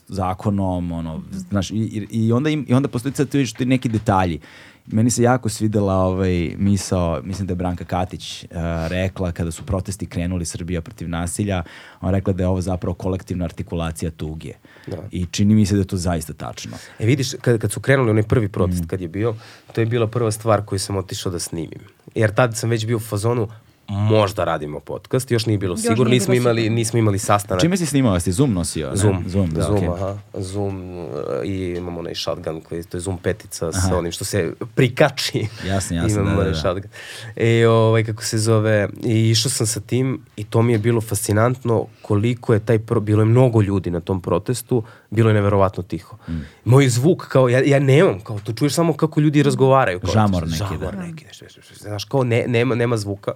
zakonom, 0.08 0.92
ono, 0.92 1.22
znaš, 1.30 1.70
i, 1.70 2.06
i, 2.10 2.32
onda, 2.32 2.50
im, 2.50 2.66
i 2.68 2.74
onda 2.74 2.88
postoji 2.88 3.14
sad 3.14 3.28
tu 3.28 3.38
ti 3.58 3.66
neki 3.66 3.88
detalji. 3.88 4.40
Meni 4.86 5.10
se 5.10 5.22
jako 5.22 5.48
svidela 5.48 5.94
ovaj 5.94 6.54
misao, 6.58 7.20
mislim 7.24 7.46
da 7.46 7.52
je 7.52 7.56
Branka 7.56 7.84
Katić 7.84 8.44
uh, 8.44 8.50
rekla 8.88 9.32
kada 9.32 9.50
su 9.50 9.62
protesti 9.62 10.06
krenuli 10.06 10.44
Srbija 10.44 10.80
protiv 10.80 11.08
nasilja, 11.08 11.62
on 12.00 12.10
rekla 12.10 12.32
da 12.32 12.42
je 12.42 12.48
ovo 12.48 12.60
zapravo 12.60 12.94
kolektivna 12.94 13.44
artikulacija 13.44 14.10
tuge. 14.10 14.52
Da. 14.86 14.96
I 15.10 15.26
čini 15.26 15.54
mi 15.54 15.66
se 15.66 15.74
da 15.74 15.80
je 15.80 15.86
to 15.86 15.96
zaista 15.96 16.32
tačno. 16.32 16.76
E 16.98 17.06
vidiš, 17.06 17.34
kad, 17.40 17.60
kad 17.60 17.72
su 17.72 17.80
krenuli 17.80 18.10
onaj 18.10 18.22
prvi 18.22 18.48
protest 18.48 18.84
kad 18.86 19.00
je 19.00 19.08
bio, 19.08 19.34
to 19.72 19.80
je 19.80 19.86
bila 19.86 20.06
prva 20.06 20.30
stvar 20.30 20.64
koju 20.64 20.78
sam 20.78 20.96
otišao 20.96 21.32
da 21.32 21.38
snimim. 21.38 21.80
Jer 22.14 22.34
tad 22.34 22.56
sam 22.56 22.70
već 22.70 22.86
bio 22.86 22.96
u 22.96 23.00
fazonu, 23.00 23.48
možda 23.88 24.44
radimo 24.44 24.80
podcast, 24.80 25.30
još 25.30 25.46
nije 25.46 25.58
bilo 25.58 25.72
Još 25.72 25.80
sigurno, 25.80 26.04
nije 26.04 26.14
nismo 26.14 26.32
bilo 26.32 26.40
imali, 26.42 26.60
sigurno. 26.62 26.76
nismo 26.76 26.98
imali 26.98 27.18
sastanak. 27.18 27.60
Čime 27.60 27.76
si 27.76 27.86
snimao? 27.86 28.14
Jesi 28.14 28.32
Zoom 28.32 28.52
nosio? 28.52 28.90
ne? 28.90 28.96
Zoom, 28.96 29.24
Zoom, 29.28 29.50
da, 29.50 29.62
Zoom, 29.62 29.76
okej. 29.76 29.88
aha, 29.88 30.18
Zoom 30.34 30.98
uh, 30.98 31.06
i 31.44 31.74
imamo 31.78 32.00
onaj 32.00 32.14
shotgun 32.14 32.60
koji 32.60 32.82
to 32.82 32.96
je 32.96 33.00
Zoom 33.00 33.18
petica 33.18 33.72
sa 33.72 33.98
onim 33.98 34.12
što 34.12 34.24
se 34.24 34.52
prikači. 34.74 35.46
Jasno, 35.66 35.96
jasno, 35.96 36.20
Imamo 36.20 36.36
da, 36.36 36.44
da, 36.44 36.50
da. 36.50 36.56
shotgun. 36.56 36.90
E, 37.36 37.66
ovaj, 37.68 38.04
kako 38.04 38.24
se 38.24 38.38
zove, 38.38 38.88
i 39.04 39.30
išao 39.30 39.50
sam 39.50 39.66
sa 39.66 39.80
tim 39.80 40.20
i 40.36 40.44
to 40.44 40.62
mi 40.62 40.72
je 40.72 40.78
bilo 40.78 41.00
fascinantno 41.00 41.86
koliko 42.02 42.54
je 42.54 42.60
taj, 42.60 42.78
pro, 42.78 43.00
bilo 43.00 43.22
je 43.22 43.26
mnogo 43.26 43.62
ljudi 43.62 43.90
na 43.90 44.00
tom 44.00 44.20
protestu, 44.20 44.82
bilo 45.10 45.30
je 45.30 45.34
neverovatno 45.34 45.82
tiho. 45.82 46.16
Mm. 46.28 46.32
Moj 46.64 46.88
zvuk, 46.88 47.28
kao, 47.28 47.48
ja, 47.48 47.62
ja 47.64 47.78
nemam, 47.78 48.20
kao, 48.20 48.38
to 48.38 48.52
čuješ 48.52 48.74
samo 48.74 48.92
kako 48.92 49.20
ljudi 49.20 49.42
razgovaraju. 49.42 50.00
Kao, 50.00 50.12
Žamor 50.12 50.42
neki, 50.42 50.56
žamor 50.56 50.94
da. 50.94 51.02
neki, 51.02 51.24
nešto, 51.24 51.44
nešto, 51.44 51.60
nešto, 51.60 51.74
znaš, 51.74 52.04
kao, 52.04 52.24
ne, 52.24 52.44
nema, 52.46 52.74
nema 52.74 52.96
zvuka. 52.96 53.32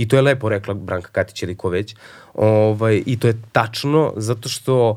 I 0.00 0.08
to 0.08 0.16
je 0.16 0.22
lepo 0.22 0.48
rekla 0.48 0.74
Branka 0.74 1.08
Katić 1.12 1.42
ili 1.42 1.54
ko 1.54 1.68
već. 1.68 1.94
Ovaj, 2.34 3.02
I 3.06 3.18
to 3.18 3.26
je 3.26 3.36
tačno 3.52 4.12
zato 4.16 4.48
što 4.48 4.96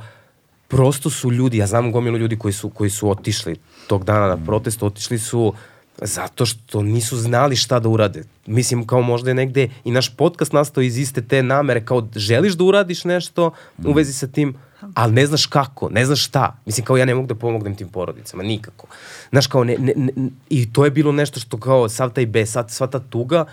prosto 0.68 1.10
su 1.10 1.32
ljudi, 1.32 1.58
ja 1.58 1.68
znam 1.68 1.92
gomilu 1.92 2.18
ljudi 2.18 2.38
koji 2.38 2.54
su, 2.54 2.70
koji 2.70 2.90
su 2.90 3.10
otišli 3.10 3.56
tog 3.88 4.04
dana 4.04 4.28
na 4.28 4.38
protest, 4.46 4.84
otišli 4.84 5.20
su 5.20 5.54
zato 6.02 6.46
što 6.46 6.82
nisu 6.82 7.18
znali 7.18 7.56
šta 7.56 7.80
da 7.80 7.90
urade. 7.90 8.24
Mislim, 8.46 8.88
kao 8.88 9.02
možda 9.02 9.30
je 9.30 9.34
negde 9.34 9.70
i 9.84 9.92
naš 9.92 10.16
podcast 10.16 10.54
nastao 10.54 10.82
iz 10.82 10.98
iste 10.98 11.22
te 11.22 11.44
namere, 11.44 11.86
kao 11.86 12.08
želiš 12.16 12.54
da 12.54 12.64
uradiš 12.64 13.04
nešto 13.04 13.52
u 13.86 13.94
vezi 13.94 14.14
sa 14.14 14.28
tim, 14.28 14.56
ali 14.94 15.14
ne 15.14 15.26
znaš 15.26 15.46
kako, 15.46 15.90
ne 15.90 16.06
znaš 16.06 16.26
šta. 16.26 16.56
Mislim, 16.66 16.86
kao 16.86 16.98
ja 16.98 17.06
ne 17.06 17.16
mogu 17.16 17.28
da 17.28 17.36
pomognem 17.36 17.76
tim 17.76 17.90
porodicama, 17.90 18.44
nikako. 18.44 18.88
Znaš, 19.30 19.48
kao, 19.48 19.64
ne, 19.64 19.78
ne, 19.78 19.94
ne, 19.96 20.30
i 20.50 20.74
to 20.74 20.86
je 20.86 20.92
bilo 20.92 21.12
nešto 21.12 21.40
što 21.40 21.58
kao 21.58 21.90
sav 21.90 22.14
taj 22.14 22.26
bes, 22.26 22.52
sad, 22.52 22.72
sva 22.72 22.88
ta 22.88 23.00
tuga, 23.00 23.46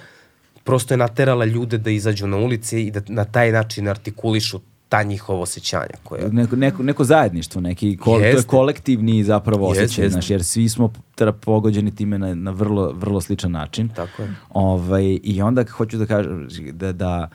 prosto 0.65 0.95
je 0.95 0.99
naterala 0.99 1.45
ljude 1.45 1.79
da 1.79 1.91
izađu 1.91 2.27
na 2.27 2.37
ulice 2.37 2.83
i 2.83 2.91
da 2.91 3.01
na 3.09 3.25
taj 3.25 3.53
način 3.53 3.89
artikulišu 3.89 4.61
ta 4.89 5.03
njihova 5.03 5.41
osjećanja 5.41 5.95
koja... 6.05 6.29
Neko, 6.29 6.57
neko, 6.57 6.83
neko 6.83 7.05
zajedništvo, 7.05 7.61
neki 7.61 7.97
ko, 7.97 8.11
to 8.11 8.21
je 8.21 8.43
kolektivni 8.43 9.25
zapravo 9.25 9.69
osjećaj, 9.69 10.09
znaš, 10.09 10.31
jer 10.31 10.45
svi 10.45 10.69
smo 10.69 10.93
pogođeni 11.41 11.95
time 11.95 12.19
na, 12.19 12.35
na 12.35 12.51
vrlo, 12.51 12.93
vrlo 12.93 13.21
sličan 13.21 13.51
način. 13.51 13.89
Tako 13.89 14.23
je. 14.23 14.35
Ovaj, 14.51 15.19
I 15.23 15.43
onda 15.43 15.65
hoću 15.71 15.99
da 15.99 16.07
kažem 16.07 16.49
da, 16.73 16.93
da 16.93 17.29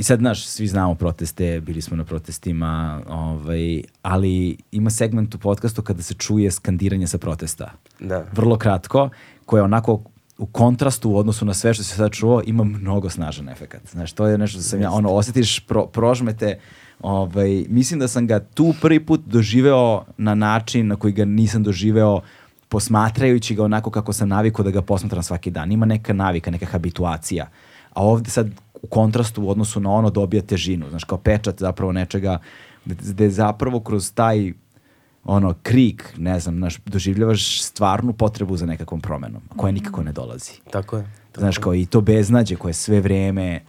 I 0.00 0.02
sad, 0.02 0.18
znaš, 0.18 0.46
svi 0.46 0.66
znamo 0.66 0.94
proteste, 0.94 1.60
bili 1.60 1.82
smo 1.82 1.96
na 1.96 2.04
protestima, 2.04 3.02
ovaj, 3.08 3.82
ali 4.02 4.56
ima 4.72 4.90
segment 4.90 5.34
u 5.34 5.38
podcastu 5.38 5.82
kada 5.82 6.02
se 6.02 6.14
čuje 6.14 6.50
skandiranje 6.50 7.06
sa 7.06 7.18
protesta. 7.18 7.72
Da. 8.00 8.24
Vrlo 8.32 8.56
kratko, 8.58 9.10
koje 9.46 9.62
onako 9.62 10.00
u 10.40 10.46
kontrastu 10.46 11.10
u 11.10 11.16
odnosu 11.16 11.44
na 11.44 11.54
sve 11.54 11.74
što 11.74 11.84
se 11.84 11.96
sad 11.96 12.10
čuo 12.10 12.42
ima 12.46 12.64
mnogo 12.64 13.10
snažan 13.10 13.48
efekat. 13.48 13.80
Znaš, 13.90 14.12
to 14.12 14.26
je 14.26 14.38
nešto 14.38 14.60
što 14.60 14.68
sam 14.68 14.80
ja, 14.80 14.90
ono, 14.90 15.10
osjetiš, 15.12 15.60
pro, 15.60 15.86
prožmete, 15.86 16.58
ovaj, 17.00 17.64
mislim 17.68 18.00
da 18.00 18.08
sam 18.08 18.26
ga 18.26 18.40
tu 18.40 18.74
prvi 18.80 19.06
put 19.06 19.20
doživeo 19.26 20.04
na 20.16 20.34
način 20.34 20.86
na 20.86 20.96
koji 20.96 21.12
ga 21.12 21.24
nisam 21.24 21.62
doživeo 21.62 22.20
posmatrajući 22.68 23.54
ga 23.54 23.64
onako 23.64 23.90
kako 23.90 24.12
sam 24.12 24.28
navikao 24.28 24.64
da 24.64 24.70
ga 24.70 24.82
posmatram 24.82 25.22
svaki 25.22 25.50
dan. 25.50 25.72
Ima 25.72 25.86
neka 25.86 26.12
navika, 26.12 26.50
neka 26.50 26.66
habituacija. 26.66 27.48
A 27.92 28.04
ovde 28.04 28.30
sad 28.30 28.50
u 28.82 28.86
kontrastu 28.86 29.42
u 29.42 29.50
odnosu 29.50 29.80
na 29.80 29.90
ono 29.90 30.10
dobija 30.10 30.42
težinu. 30.42 30.86
Znaš, 30.90 31.04
kao 31.04 31.18
pečat 31.18 31.58
zapravo 31.58 31.92
nečega 31.92 32.38
gde- 32.86 33.12
gde 33.12 33.30
zapravo 33.30 33.80
kroz 33.80 34.12
taj 34.14 34.52
ono, 35.24 35.54
krik, 35.62 36.14
ne 36.16 36.40
znam, 36.40 36.56
znaš, 36.56 36.78
doživljavaš 36.86 37.62
stvarnu 37.62 38.12
potrebu 38.12 38.56
za 38.56 38.66
nekakvom 38.66 39.00
promenom, 39.00 39.42
koja 39.56 39.72
nikako 39.72 40.02
ne 40.02 40.12
dolazi. 40.12 40.52
Tako 40.70 40.96
je. 40.96 41.02
Tako 41.32 41.40
Znaš, 41.40 41.58
kao 41.58 41.74
i 41.74 41.86
to 41.86 42.00
beznađe 42.00 42.56
koje 42.56 42.74
sve 42.74 43.00
vreme 43.00 43.60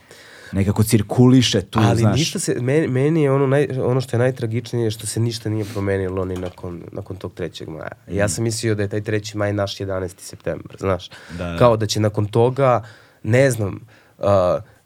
nekako 0.52 0.84
cirkuliše 0.84 1.62
tu, 1.62 1.80
Ali 1.80 2.00
znaš. 2.00 2.20
ništa 2.20 2.40
se, 2.40 2.56
meni, 2.62 2.88
meni 2.88 3.24
je 3.24 3.32
ono, 3.32 3.48
naj, 3.48 3.68
ono 3.84 4.02
što 4.02 4.16
je 4.16 4.20
najtragičnije 4.20 4.92
što 4.92 5.08
se 5.08 5.20
ništa 5.20 5.50
nije 5.50 5.66
promenilo 5.66 6.26
ni 6.26 6.36
nakon, 6.36 6.84
nakon 6.92 7.18
tog 7.18 7.34
3. 7.34 7.70
maja. 7.70 7.92
Ja 8.08 8.30
sam 8.30 8.44
mislio 8.44 8.76
da 8.76 8.84
je 8.84 8.90
taj 8.90 9.02
3. 9.02 9.36
maj 9.36 9.54
naš 9.54 9.78
11. 9.78 10.14
septembar, 10.18 10.76
znaš. 10.80 11.10
Da, 11.38 11.52
da. 11.52 11.58
Kao 11.58 11.78
da 11.78 11.86
će 11.86 12.00
nakon 12.00 12.26
toga, 12.26 12.84
ne 13.24 13.52
znam, 13.52 13.80
uh, 14.18 14.26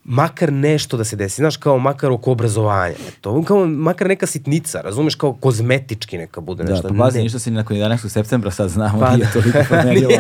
makar 0.06 0.53
nešto 0.53 0.98
da 0.98 1.03
se 1.03 1.15
desi, 1.15 1.36
znaš, 1.36 1.57
kao 1.57 1.77
makar 1.80 2.11
oko 2.11 2.32
obrazovanja. 2.32 2.95
To, 3.22 3.44
kao 3.44 3.65
makar 3.68 4.07
neka 4.07 4.26
sitnica, 4.26 4.82
razumeš, 4.82 5.15
kao 5.15 5.34
kozmetički 5.34 6.18
neka 6.18 6.41
bude 6.41 6.64
Da, 6.64 6.72
nešto. 6.72 6.88
pa 6.90 6.95
pazi, 6.95 7.18
Ne. 7.18 7.23
ništa 7.23 7.40
se 7.40 7.52
ni 7.52 7.57
nakon 7.57 7.77
11. 7.77 8.10
septembra 8.10 8.52
sad 8.52 8.69
znamo, 8.69 8.99
Pa 8.99 9.10
nije 9.10 9.26
da. 9.26 9.32
toliko 9.32 9.57
promenilo. 9.69 10.11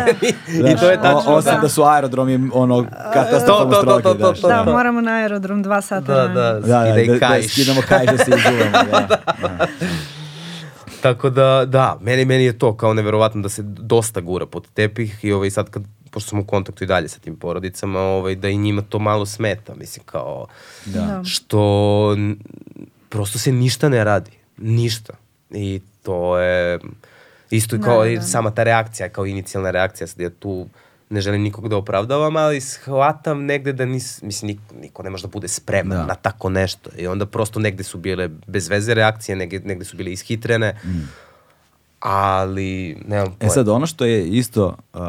I 0.71 0.75
to 0.75 0.89
je 0.89 0.95
tačno, 0.97 1.21
O, 1.27 1.35
osim 1.35 1.51
da. 1.51 1.59
da 1.59 1.69
su 1.69 1.83
aerodromi 1.83 2.49
ono 2.53 2.85
katastrofalno 3.13 3.73
To, 3.73 3.75
to, 3.75 3.85
to, 3.85 3.99
strogi. 3.99 4.03
to, 4.03 4.13
da, 4.13 4.33
to, 4.33 4.47
Da, 4.47 4.63
to. 4.63 4.71
moramo 4.71 5.01
na 5.01 5.11
aerodrom 5.11 5.63
dva 5.63 5.81
sata. 5.81 6.13
Da, 6.13 6.21
da, 6.23 6.27
Da, 6.27 6.59
da, 6.59 6.83
da, 7.09 7.27
da, 7.29 7.43
skidamo 7.43 7.81
kajš 7.81 8.07
da 8.07 8.17
se 8.17 8.31
izuvamo. 8.31 8.71
Da. 8.91 9.07
da. 9.41 9.67
Tako 11.01 11.29
da, 11.29 11.65
da, 11.67 11.97
meni, 12.01 12.25
meni 12.25 12.43
je 12.43 12.57
to 12.57 12.73
kao 12.73 12.93
neverovatno 12.93 13.41
da 13.41 13.49
se 13.49 13.61
dosta 13.63 14.21
gura 14.21 14.45
pod 14.45 14.67
tepih 14.69 15.19
i 15.21 15.31
ovaj, 15.31 15.49
sad 15.49 15.69
kad, 15.69 15.83
pošto 16.15 16.29
sam 16.29 16.39
u 16.39 16.45
kontaktu 16.45 16.83
i 16.83 16.87
dalje 16.87 17.07
sa 17.09 17.19
tim 17.19 17.35
porodicama, 17.35 17.99
ovaj, 17.99 18.35
da 18.35 18.49
i 18.49 18.57
njima 18.57 18.81
to 18.81 18.99
malo 18.99 19.25
smeta, 19.27 19.75
mislim, 19.75 20.05
kao, 20.05 20.47
Da. 20.85 21.21
što 21.25 21.59
n- 22.13 22.37
prosto 23.09 23.39
se 23.39 23.51
ništa 23.53 23.89
ne 23.89 24.03
radi, 24.03 24.31
ništa. 24.57 25.13
I 25.51 25.81
to 26.03 26.39
je 26.39 26.79
isto 27.51 27.75
i 27.75 27.79
Da, 27.79 27.85
kao 27.85 27.99
da, 27.99 28.07
i 28.07 28.15
da. 28.15 28.21
sama 28.23 28.51
ta 28.51 28.63
reakcija, 28.63 29.09
kao 29.09 29.25
inicijalna 29.25 29.71
reakcija, 29.71 30.07
sad 30.07 30.19
ja 30.19 30.29
tu 30.31 30.67
ne 31.09 31.21
želim 31.21 31.41
nikog 31.41 31.69
da 31.69 31.77
opravdavam, 31.77 32.35
ali 32.37 32.61
shvatam 32.61 33.45
negde 33.45 33.73
da 33.73 33.85
nis, 33.85 34.21
mislim, 34.21 34.47
niko, 34.47 34.75
niko 34.75 35.03
ne 35.03 35.09
može 35.09 35.23
da 35.23 35.29
bude 35.29 35.47
spreman 35.47 35.97
Da. 35.97 36.05
na 36.05 36.15
tako 36.15 36.49
nešto. 36.49 36.89
I 36.97 37.07
onda 37.07 37.25
prosto 37.25 37.59
negde 37.59 37.83
su 37.83 37.97
bile 37.97 38.27
bez 38.47 38.67
veze 38.69 38.93
reakcije, 38.93 39.35
negde, 39.35 39.59
negde 39.59 39.85
su 39.85 39.97
bile 39.97 40.11
ishitrene, 40.11 40.79
ali 41.99 42.67
nemam 43.07 43.27
E 43.27 43.35
pojma. 43.39 43.49
sad, 43.49 43.69
ono 43.69 43.85
što 43.85 44.05
je 44.05 44.27
isto 44.27 44.65
uh, 44.93 44.99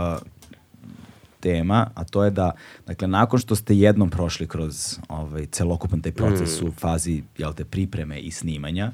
tema, 1.40 1.90
a 1.94 2.04
to 2.04 2.24
je 2.24 2.30
da, 2.30 2.50
dakle, 2.86 3.08
nakon 3.08 3.38
što 3.38 3.56
ste 3.56 3.76
jednom 3.76 4.10
prošli 4.10 4.46
kroz 4.48 4.98
ovaj, 5.08 5.46
celokupan 5.46 6.00
taj 6.00 6.12
proces 6.12 6.60
Mm. 6.60 6.66
u 6.66 6.72
fazi, 6.72 7.22
jel 7.38 7.52
te, 7.52 7.64
pripreme 7.64 8.20
i 8.20 8.30
snimanja, 8.30 8.92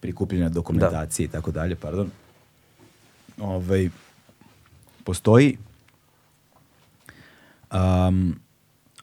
prikupljanja 0.00 0.48
dokumentacije 0.48 1.24
i 1.24 1.28
tako 1.28 1.50
dalje, 1.50 1.76
pardon, 1.76 2.10
ovaj, 3.40 3.88
postoji 5.04 5.58
um, 7.72 8.38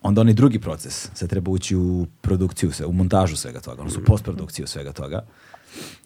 onda 0.01 0.21
onaj 0.21 0.33
drugi 0.33 0.59
proces, 0.59 1.09
sad 1.13 1.29
treba 1.29 1.51
ući 1.51 1.75
u 1.75 2.07
produkciju, 2.21 2.71
u 2.88 2.93
montažu 2.93 3.35
svega 3.35 3.59
toga, 3.59 3.75
Mm. 3.75 3.79
odnosno 3.79 4.01
u 4.01 4.05
postprodukciju 4.05 4.67
svega 4.67 4.91
toga. 4.91 5.25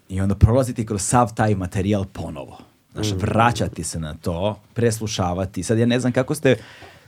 I 0.10 0.22
onda 0.22 0.36
prolaziti 0.36 0.86
kroz 0.86 1.02
sav 1.02 1.34
taj 1.36 1.56
materijal 1.56 2.06
ponovo. 2.06 2.58
Znaš, 2.96 3.12
Mm. 3.12 3.18
vraćati 3.18 3.84
se 3.84 4.00
na 4.00 4.14
to, 4.14 4.60
preslušavati. 4.74 5.64
Sad 5.64 5.78
ja 5.78 5.86
ne 5.86 6.00
znam 6.00 6.12
kako 6.12 6.36
ste, 6.36 6.56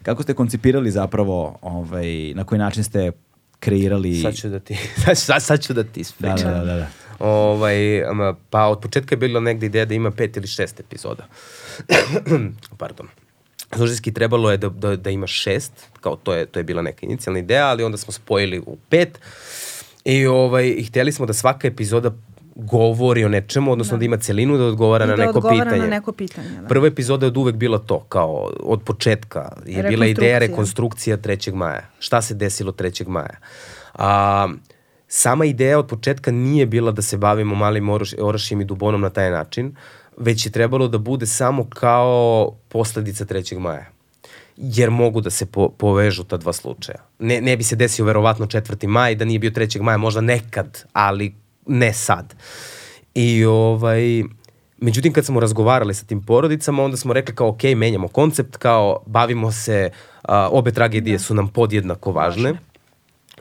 kako 0.03 0.23
ste 0.23 0.33
koncipirali 0.33 0.91
zapravo, 0.91 1.57
ovaj, 1.61 2.33
na 2.35 2.43
koji 2.43 2.59
način 2.59 2.83
ste 2.83 3.11
kreirali... 3.59 4.21
Sad 4.21 4.35
ću 4.35 4.49
da 4.49 4.59
ti, 4.59 4.77
sad, 5.15 5.43
sad, 5.43 5.61
ću 5.61 5.73
da 5.73 5.83
ti 5.83 5.99
ispričam. 5.99 6.37
da, 6.37 6.51
da, 6.51 6.63
da, 6.65 6.75
da. 6.75 6.87
Ovaj, 7.19 7.77
pa 8.49 8.65
od 8.67 8.79
početka 8.79 9.13
je 9.13 9.17
bilo 9.17 9.39
negde 9.39 9.65
ideja 9.65 9.85
da 9.85 9.93
ima 9.93 10.11
pet 10.11 10.37
ili 10.37 10.47
šest 10.47 10.79
epizoda. 10.79 11.27
Pardon. 12.77 13.07
Suštinski 13.77 14.13
trebalo 14.13 14.51
je 14.51 14.57
da, 14.57 14.69
da, 14.69 14.95
da 14.95 15.09
ima 15.09 15.27
šest, 15.27 15.73
kao 16.01 16.15
to 16.15 16.33
je, 16.33 16.45
to 16.45 16.59
je 16.59 16.63
bila 16.63 16.81
neka 16.81 17.05
inicijalna 17.05 17.39
ideja, 17.39 17.67
ali 17.67 17.83
onda 17.83 17.97
smo 17.97 18.13
spojili 18.13 18.59
u 18.59 18.77
pet 18.89 19.19
i, 20.05 20.25
ovaj, 20.27 20.67
i 20.77 20.83
htjeli 20.83 21.11
smo 21.11 21.25
da 21.25 21.33
svaka 21.33 21.67
epizoda 21.67 22.11
govori 22.59 23.25
o 23.25 23.29
nečemu, 23.29 23.71
odnosno 23.71 23.97
da, 23.97 24.05
ima 24.05 24.17
celinu 24.17 24.57
da 24.57 24.63
odgovara 24.63 25.05
I 25.05 25.07
na 25.07 25.15
da 25.15 25.25
neko 25.25 25.37
odgovara 25.37 25.63
pitanje. 25.63 25.81
na 25.81 25.87
neko 25.87 26.11
pitanje, 26.11 26.49
da. 26.61 26.67
Prva 26.67 26.87
epizoda 26.87 27.25
je 27.25 27.27
od 27.27 27.37
uvek 27.37 27.55
bila 27.55 27.77
to, 27.77 27.99
kao 27.99 28.51
od 28.63 28.83
početka 28.83 29.51
je 29.65 29.83
bila 29.83 30.05
ideja 30.05 30.39
Rekonstrukcija. 30.39 31.15
rekonstrukcija 31.15 31.51
3. 31.51 31.53
maja. 31.53 31.81
Šta 31.99 32.21
se 32.21 32.33
desilo 32.33 32.71
3. 32.71 33.07
maja? 33.07 33.37
A, 33.93 34.47
sama 35.07 35.45
ideja 35.45 35.79
od 35.79 35.87
početka 35.87 36.31
nije 36.31 36.65
bila 36.65 36.91
da 36.91 37.01
se 37.01 37.17
bavimo 37.17 37.55
malim 37.55 37.89
oroš, 37.89 38.13
orašjem 38.19 38.61
i 38.61 38.65
dubonom 38.65 39.01
na 39.01 39.09
taj 39.09 39.31
način, 39.31 39.75
već 40.17 40.45
je 40.45 40.51
trebalo 40.51 40.87
da 40.87 40.97
bude 40.97 41.25
samo 41.25 41.67
kao 41.69 42.51
posledica 42.69 43.25
3. 43.25 43.59
maja 43.59 43.85
jer 44.57 44.91
mogu 44.91 45.21
da 45.21 45.29
se 45.29 45.45
po, 45.45 45.69
povežu 45.69 46.23
ta 46.23 46.37
dva 46.37 46.53
slučaja. 46.53 46.97
Ne, 47.19 47.41
ne 47.41 47.57
bi 47.57 47.63
se 47.63 47.75
desio 47.75 48.05
verovatno 48.05 48.45
4. 48.45 48.87
maj, 48.87 49.15
da 49.15 49.25
nije 49.25 49.39
bio 49.39 49.51
3. 49.51 49.81
maja, 49.81 49.97
možda 49.97 50.21
nekad, 50.21 50.83
ali 50.93 51.35
ne 51.67 51.93
sad. 51.93 52.35
I 53.13 53.45
ovaj, 53.45 54.23
međutim 54.77 55.13
kad 55.13 55.25
smo 55.25 55.39
razgovarali 55.39 55.93
sa 55.93 56.05
tim 56.05 56.23
porodicama, 56.23 56.83
onda 56.83 56.97
smo 56.97 57.13
rekli 57.13 57.35
kao 57.35 57.47
ok, 57.47 57.63
menjamo 57.63 58.07
koncept, 58.07 58.57
kao 58.57 58.99
bavimo 59.05 59.51
se, 59.51 59.89
a, 60.21 60.49
obe 60.51 60.71
tragedije 60.71 61.19
su 61.19 61.33
nam 61.33 61.47
podjednako 61.47 62.11
važne. 62.11 62.53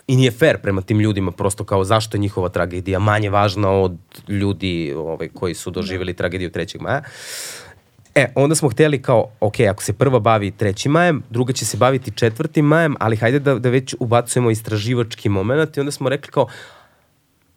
I 0.09 0.17
nije 0.17 0.31
fair 0.31 0.59
prema 0.59 0.83
tim 0.83 1.01
ljudima, 1.01 1.33
prosto 1.33 1.65
kao 1.65 1.85
zašto 1.85 2.17
je 2.17 2.21
njihova 2.21 2.49
tragedija 2.49 2.99
manje 2.99 3.31
važna 3.31 3.71
od 3.71 3.97
ljudi 4.29 4.95
ovaj, 4.97 5.29
koji 5.29 5.55
su 5.55 5.71
doživjeli 5.71 6.15
tragediju 6.15 6.51
3. 6.51 6.81
maja. 6.81 7.03
E, 8.15 8.33
onda 8.35 8.55
smo 8.55 8.69
hteli 8.69 9.03
kao, 9.03 9.31
ok, 9.41 9.61
ako 9.61 9.83
se 9.83 9.93
prva 9.93 10.19
bavi 10.19 10.53
3. 10.53 10.89
majem, 10.89 11.23
druga 11.31 11.53
će 11.53 11.67
se 11.67 11.77
baviti 11.77 12.11
4. 12.11 12.63
majem, 12.63 12.97
ali 13.01 13.17
hajde 13.17 13.39
da, 13.39 13.59
da 13.59 13.69
već 13.71 13.95
ubacujemo 14.01 14.51
istraživački 14.51 15.29
moment 15.29 15.77
i 15.77 15.81
onda 15.81 15.93
smo 15.93 16.09
rekli 16.09 16.33
kao, 16.33 16.47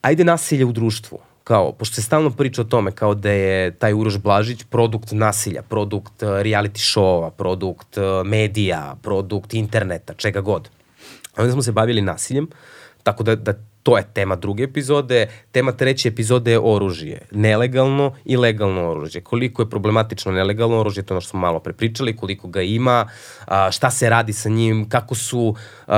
ajde 0.02 0.24
nasilje 0.24 0.66
u 0.66 0.72
društvu. 0.72 1.20
Kao, 1.44 1.72
pošto 1.72 1.96
se 1.96 2.02
stalno 2.02 2.30
priča 2.30 2.62
o 2.62 2.66
tome 2.66 2.92
kao 2.92 3.16
da 3.16 3.32
je 3.32 3.72
taj 3.72 3.94
Uroš 3.94 4.18
Blažić 4.18 4.64
produkt 4.70 5.12
nasilja, 5.12 5.62
produkt 5.62 6.24
uh, 6.24 6.30
reality 6.30 6.78
showa, 6.78 7.30
produkt 7.30 7.98
uh, 7.98 8.04
medija, 8.26 8.96
produkt 9.02 9.54
interneta, 9.54 10.14
čega 10.14 10.42
god. 10.42 10.70
Onda 11.38 11.52
smo 11.52 11.62
se 11.62 11.72
bavili 11.72 12.02
nasiljem, 12.02 12.48
tako 13.04 13.24
da, 13.24 13.36
da 13.36 13.54
to 13.90 13.98
je 13.98 14.04
tema 14.14 14.36
druge 14.36 14.64
epizode. 14.64 15.28
Tema 15.52 15.72
treće 15.72 16.08
epizode 16.08 16.52
je 16.52 16.60
oružje. 16.64 17.22
Nelegalno 17.32 18.14
i 18.26 18.38
legalno 18.38 18.92
oružje. 18.92 19.22
Koliko 19.22 19.62
je 19.62 19.70
problematično 19.70 20.32
nelegalno 20.32 20.80
oružje, 20.80 21.04
to 21.04 21.14
je 21.14 21.16
ono 21.16 21.22
što 21.22 21.30
smo 21.30 21.40
malo 21.40 21.60
prepričali, 21.60 22.18
koliko 22.18 22.48
ga 22.48 22.62
ima, 22.62 23.08
šta 23.72 23.92
se 23.92 24.10
radi 24.10 24.34
sa 24.34 24.50
njim, 24.50 24.90
kako 24.90 25.16
su, 25.16 25.56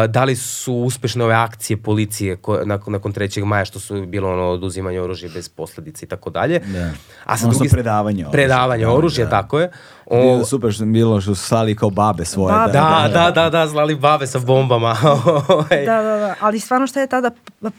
da 0.07 0.23
li 0.23 0.35
su 0.35 0.73
uspešne 0.73 1.23
ove 1.23 1.35
akcije 1.35 1.77
policije 1.77 2.37
nakon, 2.65 2.93
nakon 2.93 3.13
3. 3.13 3.45
maja 3.45 3.65
što 3.65 3.79
su 3.79 4.05
bilo 4.05 4.31
ono 4.31 4.49
oduzimanje 4.49 5.01
oružja 5.01 5.29
bez 5.33 5.49
posledica 5.49 6.05
i 6.05 6.09
tako 6.09 6.29
dalje. 6.29 6.59
Da. 6.59 6.89
A 7.25 7.37
sa 7.37 7.47
druge 7.47 7.69
predavanje 7.69 8.23
oružja. 8.23 8.31
Predavanje 8.31 8.85
Da, 8.85 8.91
oružja, 8.91 9.25
da. 9.25 9.31
tako 9.31 9.59
je. 9.59 9.71
Bilo 10.11 10.33
O, 10.33 10.37
je 10.37 10.45
super 10.45 10.71
što 10.73 10.83
je 10.83 10.87
bilo 10.87 11.21
što 11.21 11.35
su 11.35 11.45
slali 11.45 11.75
kao 11.75 11.89
babe 11.89 12.25
svoje. 12.25 12.53
Babe, 12.53 12.73
da, 12.73 13.09
da, 13.13 13.31
da, 13.31 13.49
da, 13.49 13.67
slali 13.67 13.95
babe 13.95 14.27
sa 14.27 14.39
bombama. 14.39 14.95
Ovaj. 15.47 15.85
Da, 15.85 16.01
da, 16.01 16.17
da. 16.17 16.35
Ali 16.39 16.59
stvarno 16.59 16.87
što 16.87 16.99
je 16.99 17.07
tada 17.07 17.31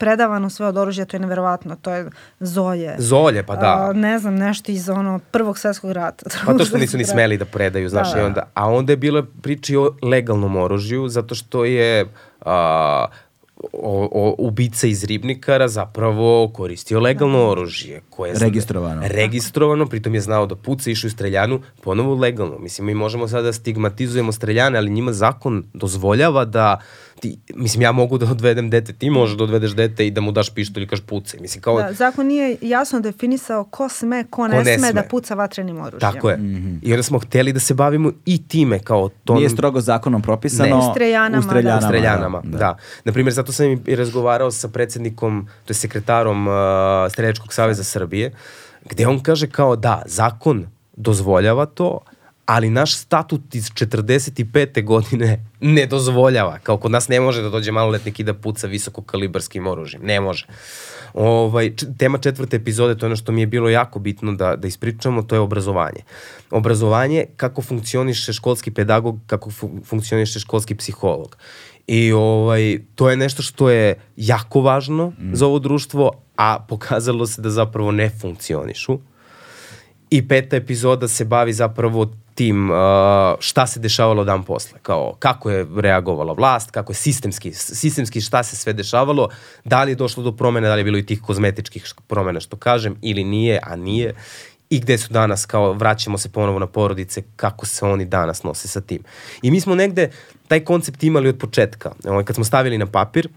predavano 0.03 0.51
sve 0.51 0.66
od 0.66 0.77
oružja, 0.77 1.05
to 1.05 1.16
je 1.16 1.20
neverovatno. 1.20 1.77
To 1.77 1.91
je 1.91 2.11
Zoje. 2.41 2.97
Zolje, 2.99 3.43
pa 3.43 3.57
da. 3.57 3.77
A, 3.81 3.93
ne 3.93 4.19
znam, 4.19 4.35
nešto 4.37 4.73
iz 4.73 4.89
ono 4.89 5.20
prvog 5.31 5.59
svetskog 5.59 5.93
rata. 5.93 6.31
Pa 6.47 6.55
to 6.55 6.65
što 6.65 6.79
nisu 6.79 6.99
ni 6.99 7.05
smeli 7.05 7.39
da 7.39 7.45
predaju, 7.45 7.89
znaš, 7.89 8.12
Da, 8.12 8.20
i 8.20 8.24
onda, 8.24 8.51
a 8.55 8.70
onda 8.70 8.93
je 8.93 8.97
bila 8.97 9.23
priča 9.43 9.81
o 9.81 9.95
legalnom 10.03 10.57
oružju, 10.57 11.09
zato 11.09 11.35
što 11.35 11.65
je 11.65 12.07
a, 12.41 13.07
o, 13.73 14.09
o, 14.12 14.35
ubica 14.39 14.87
iz 14.87 15.05
ribnikara 15.05 15.69
zapravo 15.69 16.49
koristio 16.49 17.01
legalno 17.01 17.49
oružje. 17.49 18.01
Koje 18.11 18.31
je 18.31 18.35
zna- 18.35 18.45
Registrovano. 18.45 19.03
Registrovano, 19.05 19.87
pritom 19.87 20.15
je 20.15 20.20
znao 20.20 20.47
da 20.47 20.57
puca, 20.57 20.91
išao 20.91 21.09
u 21.09 21.11
streljanu, 21.11 21.62
ponovo 21.83 22.15
legalno. 22.15 22.59
Mislim, 22.59 22.87
mi 22.87 22.95
možemo 22.95 23.29
sada 23.29 23.43
da 23.43 23.53
stigmatizujemo 23.53 24.33
streljane, 24.33 24.79
ali 24.79 24.91
njima 24.91 25.12
zakon 25.12 25.65
dozvoljava 25.74 26.45
da 26.45 26.81
ti, 27.23 27.39
mislim, 27.55 27.82
ja 27.82 27.93
mogu 27.93 28.19
da 28.19 28.27
odvedem 28.27 28.70
dete, 28.70 28.93
ti 28.93 29.11
možeš 29.11 29.36
da 29.36 29.44
odvedeš 29.44 29.70
dete 29.73 30.07
i 30.07 30.11
da 30.11 30.20
mu 30.20 30.32
daš 30.32 30.51
pištolj 30.51 30.82
i 30.82 30.86
kaš 30.86 31.01
pucaj. 31.01 31.40
Mislim, 31.40 31.62
kao, 31.62 31.78
Da, 31.78 31.93
zakon 31.93 32.27
nije 32.27 32.57
jasno 32.61 33.01
definisao 33.01 33.65
ko 33.65 33.89
sme, 33.89 34.24
ko 34.24 34.49
ne, 34.49 34.53
Ko 34.53 34.62
ne 34.62 34.78
sme, 34.78 34.89
sme. 34.89 34.93
da 34.93 35.03
puca 35.03 35.35
vatrenim 35.35 35.78
oružjem. 35.78 36.01
tako 36.01 36.31
je. 36.31 36.39
I 36.82 36.93
onda 36.93 37.03
smo 37.03 37.19
hteli 37.19 37.53
da 37.53 37.61
se 37.61 37.74
bavimo 37.74 38.12
i 38.27 38.49
time 38.49 38.78
kao 38.78 39.09
to. 39.24 39.35
Nije 39.35 39.51
strogo 39.51 39.81
zakonom 39.81 40.23
propisano. 40.23 40.69
Ne. 40.70 40.89
U 40.89 40.90
streljanama, 40.90 41.39
U 41.39 41.43
streljanama, 41.43 41.81
da. 41.81 41.86
u 41.86 41.89
streljanama, 41.89 42.40
da. 42.44 42.59
da. 42.59 42.77
Na 43.05 43.12
primjer, 43.12 43.35
zato 43.35 43.53
sam 43.53 43.66
i 43.86 43.97
razgovarao 43.97 44.51
sa 44.51 44.69
predsednikom, 44.69 45.47
to 45.65 45.70
je 45.70 45.74
sekretarom 45.74 46.49
uh, 46.49 46.55
Streljačkog 47.11 47.53
saveza 47.53 47.85
Srbije, 47.85 48.32
gde 48.90 49.07
on 49.07 49.20
kaže 49.20 49.47
kao 49.47 49.77
da, 49.77 50.03
zakon 50.07 50.66
dozvoljava 50.97 51.66
to, 51.66 51.99
ali 52.53 52.70
naš 52.70 52.97
statut 52.97 53.55
iz 53.55 53.70
45. 53.70 54.85
godine 54.85 55.45
ne 55.61 55.87
dozvoljava. 55.87 56.59
Kao 56.59 56.77
kod 56.77 56.91
nas 56.91 57.09
ne 57.09 57.20
može 57.20 57.43
da 57.43 57.49
dođe 57.49 57.73
maloletnik 57.73 58.20
i 58.20 58.24
da 58.24 58.35
puca 58.35 58.66
visokokalibarskim 58.66 59.66
oružjem. 59.66 60.03
Ne 60.05 60.20
može. 60.20 60.47
Ovaj, 61.15 61.73
tema 61.99 62.19
četvrte 62.19 62.57
epizode, 62.57 62.99
to 62.99 63.07
je 63.07 63.09
ono 63.09 63.16
što 63.16 63.33
mi 63.33 63.41
je 63.41 63.47
bilo 63.47 63.69
jako 63.69 63.99
bitno 63.99 64.33
da, 64.33 64.57
da 64.57 64.69
ispričamo, 64.69 65.23
to 65.23 65.35
je 65.35 65.41
obrazovanje. 65.41 66.05
Obrazovanje, 66.51 67.24
kako 67.37 67.62
funkcioniše 67.62 68.33
školski 68.33 68.70
pedagog, 68.70 69.19
kako 69.27 69.51
fu 69.51 69.70
funkcioniše 69.85 70.41
školski 70.41 70.74
psiholog. 70.74 71.37
I 71.87 72.12
ovaj, 72.12 72.81
to 72.95 73.11
je 73.11 73.16
nešto 73.16 73.43
što 73.43 73.70
je 73.70 73.95
jako 74.16 74.61
važno 74.61 75.09
mm. 75.09 75.35
za 75.35 75.47
ovo 75.47 75.59
društvo, 75.59 76.11
a 76.37 76.59
pokazalo 76.69 77.27
se 77.27 77.43
da 77.43 77.51
zapravo 77.51 77.93
ne 77.93 78.11
funkcionišu. 78.20 78.99
I 80.11 80.29
peta 80.29 80.57
epizoda 80.57 81.09
se 81.09 81.24
bavi 81.24 81.53
zapravo 81.53 82.11
tim 82.43 82.70
uh, 82.70 82.77
šta 83.39 83.66
se 83.66 83.81
dešavalo 83.81 84.24
dan 84.24 84.43
posle, 84.43 84.78
kao 84.82 85.14
kako 85.19 85.51
je 85.51 85.66
reagovala 85.77 86.32
vlast, 86.32 86.70
kako 86.70 86.93
je 86.93 86.97
sistemski, 86.97 87.52
sistemski 87.55 88.20
šta 88.20 88.43
se 88.43 88.56
sve 88.56 88.73
dešavalo, 88.73 89.28
da 89.64 89.85
li 89.85 89.93
je 89.93 89.94
došlo 89.94 90.23
do 90.23 90.32
promene, 90.32 90.69
da 90.69 90.74
li 90.74 90.81
je 90.81 90.85
bilo 90.85 90.98
i 90.98 91.06
tih 91.06 91.20
kozmetičkih 91.23 91.85
promena 92.06 92.40
što 92.40 92.56
kažem, 92.56 92.97
ili 93.02 93.24
nije, 93.24 93.60
a 93.62 93.77
nije, 93.77 94.14
i 94.70 94.81
gde 94.81 94.98
su 94.98 95.12
danas, 95.12 95.47
kao 95.47 95.73
vraćamo 95.73 96.19
se 96.19 96.32
ponovo 96.32 96.59
na 96.59 96.66
porodice, 96.66 97.23
kako 97.36 97.66
se 97.66 97.85
oni 97.85 98.05
danas 98.05 98.43
nose 98.43 98.69
sa 98.69 98.81
tim. 98.81 99.05
I 99.43 99.51
mi 99.51 99.60
smo 99.60 99.74
negde 99.74 100.10
taj 100.48 100.64
koncept 100.64 101.02
imali 101.02 101.28
od 101.28 101.39
početka. 101.39 101.93
Kad 102.24 102.35
smo 102.35 102.44
stavili 102.44 102.78
na 102.78 102.86
papir, 102.86 103.28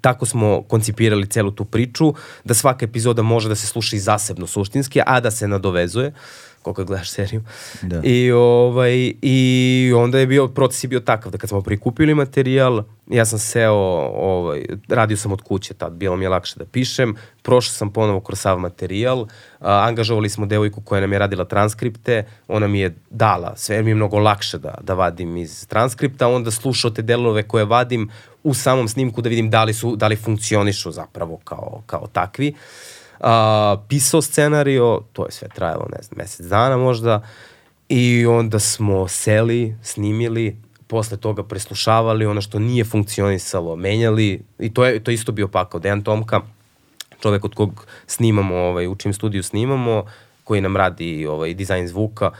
tako 0.00 0.26
smo 0.26 0.62
koncipirali 0.62 1.26
celu 1.30 1.50
tu 1.50 1.64
priču, 1.64 2.14
da 2.44 2.54
svaka 2.54 2.84
epizoda 2.84 3.22
može 3.22 3.48
da 3.48 3.54
se 3.54 3.66
sluša 3.66 3.96
i 3.96 3.98
zasebno 3.98 4.46
suštinski, 4.46 5.00
a 5.06 5.20
da 5.20 5.30
se 5.30 5.48
nadovezuje. 5.48 6.08
Uh, 6.08 6.47
koliko 6.74 6.88
gledaš 6.88 7.10
seriju. 7.10 7.42
Da. 7.82 8.00
I, 8.04 8.32
ovaj, 8.32 9.12
I 9.22 9.92
onda 9.96 10.18
je 10.18 10.26
bio, 10.26 10.48
proces 10.48 10.84
je 10.84 10.88
bio 10.88 11.00
takav 11.00 11.32
da 11.32 11.38
kad 11.38 11.50
smo 11.50 11.62
prikupili 11.62 12.14
materijal, 12.14 12.82
ja 13.06 13.24
sam 13.24 13.38
seo, 13.38 13.74
ovaj, 14.14 14.64
radio 14.88 15.16
sam 15.16 15.32
od 15.32 15.42
kuće 15.42 15.74
tad, 15.74 15.92
bilo 15.92 16.16
mi 16.16 16.24
je 16.24 16.28
lakše 16.28 16.54
da 16.58 16.64
pišem, 16.64 17.16
prošao 17.42 17.72
sam 17.72 17.92
ponovo 17.92 18.20
kroz 18.20 18.40
sav 18.40 18.58
materijal, 18.58 19.26
a, 19.60 19.84
angažovali 19.86 20.28
smo 20.28 20.46
devojku 20.46 20.80
koja 20.80 21.00
nam 21.00 21.12
je 21.12 21.18
radila 21.18 21.44
transkripte, 21.44 22.24
ona 22.48 22.66
mi 22.66 22.80
je 22.80 22.94
dala, 23.10 23.56
sve 23.56 23.82
mi 23.82 23.90
je 23.90 23.94
mnogo 23.94 24.18
lakše 24.18 24.58
da, 24.58 24.74
da 24.82 24.94
vadim 24.94 25.36
iz 25.36 25.66
transkripta, 25.66 26.28
onda 26.28 26.50
slušao 26.50 26.90
te 26.90 27.02
delove 27.02 27.42
koje 27.42 27.64
vadim 27.64 28.10
u 28.42 28.54
samom 28.54 28.88
snimku 28.88 29.22
da 29.22 29.28
vidim 29.28 29.50
da 29.50 29.64
li, 29.64 29.74
su, 29.74 29.96
da 29.96 30.08
li 30.08 30.16
funkcionišu 30.16 30.90
zapravo 30.90 31.36
kao, 31.44 31.82
kao 31.86 32.06
takvi. 32.12 32.48
Uh, 32.48 32.97
a, 33.20 33.76
pisao 33.88 34.22
scenario, 34.22 35.00
to 35.12 35.26
je 35.26 35.32
sve 35.32 35.48
trajalo, 35.48 35.86
ne 35.96 36.02
znam, 36.02 36.16
mesec 36.16 36.46
dana 36.46 36.76
možda, 36.76 37.22
i 37.88 38.26
onda 38.26 38.58
smo 38.58 39.08
seli, 39.08 39.76
snimili, 39.82 40.56
posle 40.86 41.16
toga 41.16 41.42
preslušavali 41.42 42.26
ono 42.26 42.40
što 42.40 42.58
nije 42.58 42.84
funkcionisalo, 42.84 43.76
menjali, 43.76 44.42
i 44.58 44.74
to 44.74 44.84
je 44.84 45.04
to 45.04 45.10
isto 45.10 45.32
bio 45.32 45.48
pakao. 45.48 45.80
Dejan 45.80 46.02
Tomka, 46.02 46.40
čovek 47.20 47.44
od 47.44 47.54
kog 47.54 47.86
snimamo, 48.06 48.56
ovaj, 48.56 48.86
u 48.86 48.94
čim 48.94 49.12
studiju 49.12 49.42
snimamo, 49.42 50.04
koji 50.44 50.60
nam 50.60 50.76
radi 50.76 51.26
ovaj, 51.26 51.54
dizajn 51.54 51.88
zvuka 51.88 52.30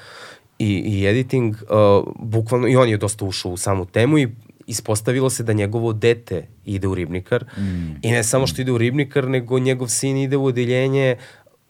i, 0.59 0.67
i 0.67 1.07
editing, 1.07 1.55
uh, 1.55 2.13
bukvalno, 2.19 2.69
i 2.69 2.77
on 2.77 2.89
je 2.89 2.97
dosta 2.97 3.25
ušao 3.25 3.53
u 3.53 3.57
samu 3.57 3.87
temu 3.87 4.19
i 4.19 4.29
ispostavilo 4.69 5.31
se 5.31 5.43
da 5.43 5.53
njegovo 5.53 5.93
dete 5.93 6.47
ide 6.65 6.89
u 6.89 6.95
ribnikar 6.95 7.45
mm. 7.59 7.97
i 8.03 8.11
ne 8.11 8.25
samo 8.25 8.47
što 8.47 8.63
ide 8.63 8.73
u 8.73 8.79
ribnikar, 8.79 9.29
nego 9.29 9.59
njegov 9.59 9.89
sin 9.89 10.17
ide 10.17 10.37
u 10.37 10.45
odeljenje 10.45 11.17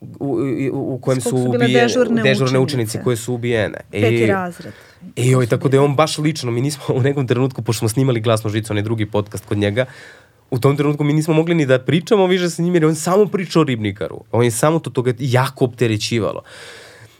u, 0.01 0.39
u, 0.73 0.95
u 0.95 0.99
kojem 1.01 1.21
su, 1.21 1.29
su 1.29 1.37
ubijene, 1.37 1.81
dežurne, 1.81 2.23
dežurne 2.23 2.59
učenice 2.59 3.03
koje 3.03 3.17
su 3.17 3.33
ubijene. 3.33 3.77
Peti 3.91 4.15
I, 4.15 4.25
razred. 4.25 4.73
I 5.15 5.35
oj, 5.35 5.47
tako 5.47 5.69
da 5.69 5.77
je 5.77 5.81
on 5.81 5.95
baš 5.95 6.17
lično, 6.17 6.51
mi 6.51 6.61
nismo 6.61 6.83
u 6.95 7.01
nekom 7.01 7.27
trenutku, 7.27 7.61
pošto 7.61 7.79
smo 7.79 7.89
snimali 7.89 8.21
glasno 8.21 8.49
žicu, 8.49 8.73
onaj 8.73 8.83
drugi 8.83 9.05
podcast 9.05 9.45
kod 9.45 9.57
njega, 9.57 9.85
u 10.51 10.59
tom 10.59 10.77
trenutku 10.77 11.03
mi 11.03 11.13
nismo 11.13 11.33
mogli 11.33 11.55
ni 11.55 11.65
da 11.65 11.79
pričamo 11.79 12.27
više 12.27 12.49
sa 12.49 12.61
njim, 12.61 12.73
jer 12.73 12.85
on 12.85 12.95
samo 12.95 13.25
pričao 13.25 13.61
o 13.61 13.63
ribnikaru. 13.63 14.23
On 14.31 14.43
je 14.43 14.51
samo 14.51 14.79
to 14.79 14.89
toga 14.89 15.13
jako 15.19 15.65
opterećivalo. 15.65 16.43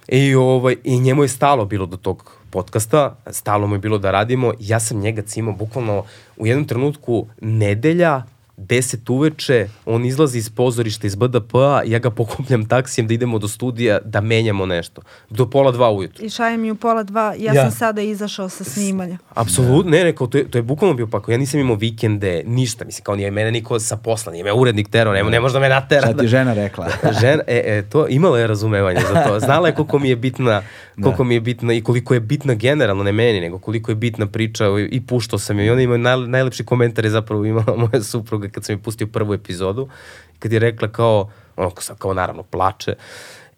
I, 0.07 0.35
ovaj, 0.35 0.76
I 0.84 0.99
njemu 0.99 1.23
je 1.23 1.27
stalo 1.27 1.65
bilo 1.65 1.85
do 1.85 1.97
tog 1.97 2.38
podcasta, 2.51 3.15
stalo 3.31 3.67
mu 3.67 3.76
je 3.76 3.80
bilo 3.80 3.97
da 3.97 4.11
radimo, 4.11 4.53
ja 4.59 4.80
sam 4.80 4.99
njega 4.99 5.21
cimao 5.21 5.53
bukvalno 5.53 6.03
u 6.38 6.47
jednom 6.47 6.67
trenutku 6.67 7.27
nedelja 7.41 8.23
10 8.68 9.11
uveče, 9.11 9.68
on 9.86 10.06
izlazi 10.06 10.38
iz 10.38 10.49
pozorišta 10.49 11.07
iz 11.07 11.15
BDP-a, 11.15 11.81
ja 11.86 11.99
ga 11.99 12.11
pokupljam 12.11 12.65
taksijem 12.65 13.07
da 13.07 13.14
idemo 13.14 13.40
do 13.40 13.48
studija 13.48 13.99
da 14.06 14.22
menjamo 14.22 14.65
nešto. 14.65 15.02
Do 15.30 15.49
pola 15.49 15.72
dva 15.72 15.91
ujutru. 15.91 16.26
I 16.26 16.30
šaje 16.30 16.57
mi 16.57 16.72
u 16.72 16.76
pola 16.76 17.03
dva, 17.03 17.36
ja, 17.38 17.53
ja. 17.53 17.61
sam 17.61 17.72
sada 17.72 18.02
izašao 18.02 18.49
sa 18.49 18.64
snimanja. 18.64 19.18
Apsolutno, 19.34 19.91
ne, 19.91 20.03
ne, 20.03 20.15
kao, 20.15 20.27
to, 20.27 20.38
je, 20.38 20.52
to 20.52 20.57
je 20.57 20.61
bukvalno 20.61 20.95
bio 20.95 21.07
pako. 21.07 21.31
Ja 21.31 21.38
nisam 21.38 21.60
imao 21.60 21.76
vikende, 21.76 22.44
ništa, 22.45 22.86
mislim, 22.86 23.03
kao 23.03 23.15
nije 23.15 23.31
mene 23.31 23.52
niko 23.52 23.80
sa 23.80 23.98
posla, 23.98 24.31
nije 24.31 24.44
me 24.44 24.53
urednik 24.53 24.90
tero, 24.90 25.14
ne, 25.14 25.23
ne 25.23 25.40
može 25.40 25.53
da 25.53 25.60
me 25.60 25.69
natera. 25.69 26.07
Šta 26.07 26.18
ti 26.18 26.27
žena 26.27 26.53
rekla? 26.53 26.88
žena, 27.22 27.44
e, 27.48 27.61
e, 27.65 27.81
to, 27.90 28.07
imala 28.07 28.40
je 28.40 28.48
razumevanje 28.48 28.99
za 29.14 29.23
to. 29.23 29.40
Znala 29.40 29.68
je 29.68 29.76
koliko 29.76 29.99
mi 29.99 30.10
je 30.10 30.15
bitna, 30.15 30.61
da. 30.98 31.03
koliko 31.03 31.23
da. 31.23 31.27
mi 31.27 31.34
je 31.34 31.41
bitna 31.41 31.73
i 31.73 31.81
koliko 31.81 32.14
je 32.14 32.19
bitna 32.19 32.53
generalno, 32.53 33.03
ne 33.03 33.11
meni, 33.11 33.41
nego 33.41 33.60
koliko 33.60 33.91
je 33.91 33.95
bitna 33.95 34.27
priča 34.27 34.65
i 34.91 35.02
puštao 35.02 35.40
sam 35.40 35.60
je. 35.60 35.65
I 35.65 35.69
ona 35.69 35.81
ima 35.81 35.98
naj, 35.98 36.18
najlepši 36.18 36.65
komentar 36.65 37.06
je 37.06 37.11
zapravo 37.11 37.45
imala 37.45 37.76
moja 37.77 38.03
supruga 38.03 38.48
kad 38.49 38.65
sam 38.65 38.76
mi 38.76 38.81
pustio 38.81 39.07
prvu 39.07 39.34
epizodu, 39.34 39.89
kad 40.39 40.51
je 40.53 40.59
rekla 40.59 40.88
kao, 40.88 41.30
ono, 41.55 41.71
kao 41.97 42.13
naravno 42.13 42.43
plače, 42.43 42.95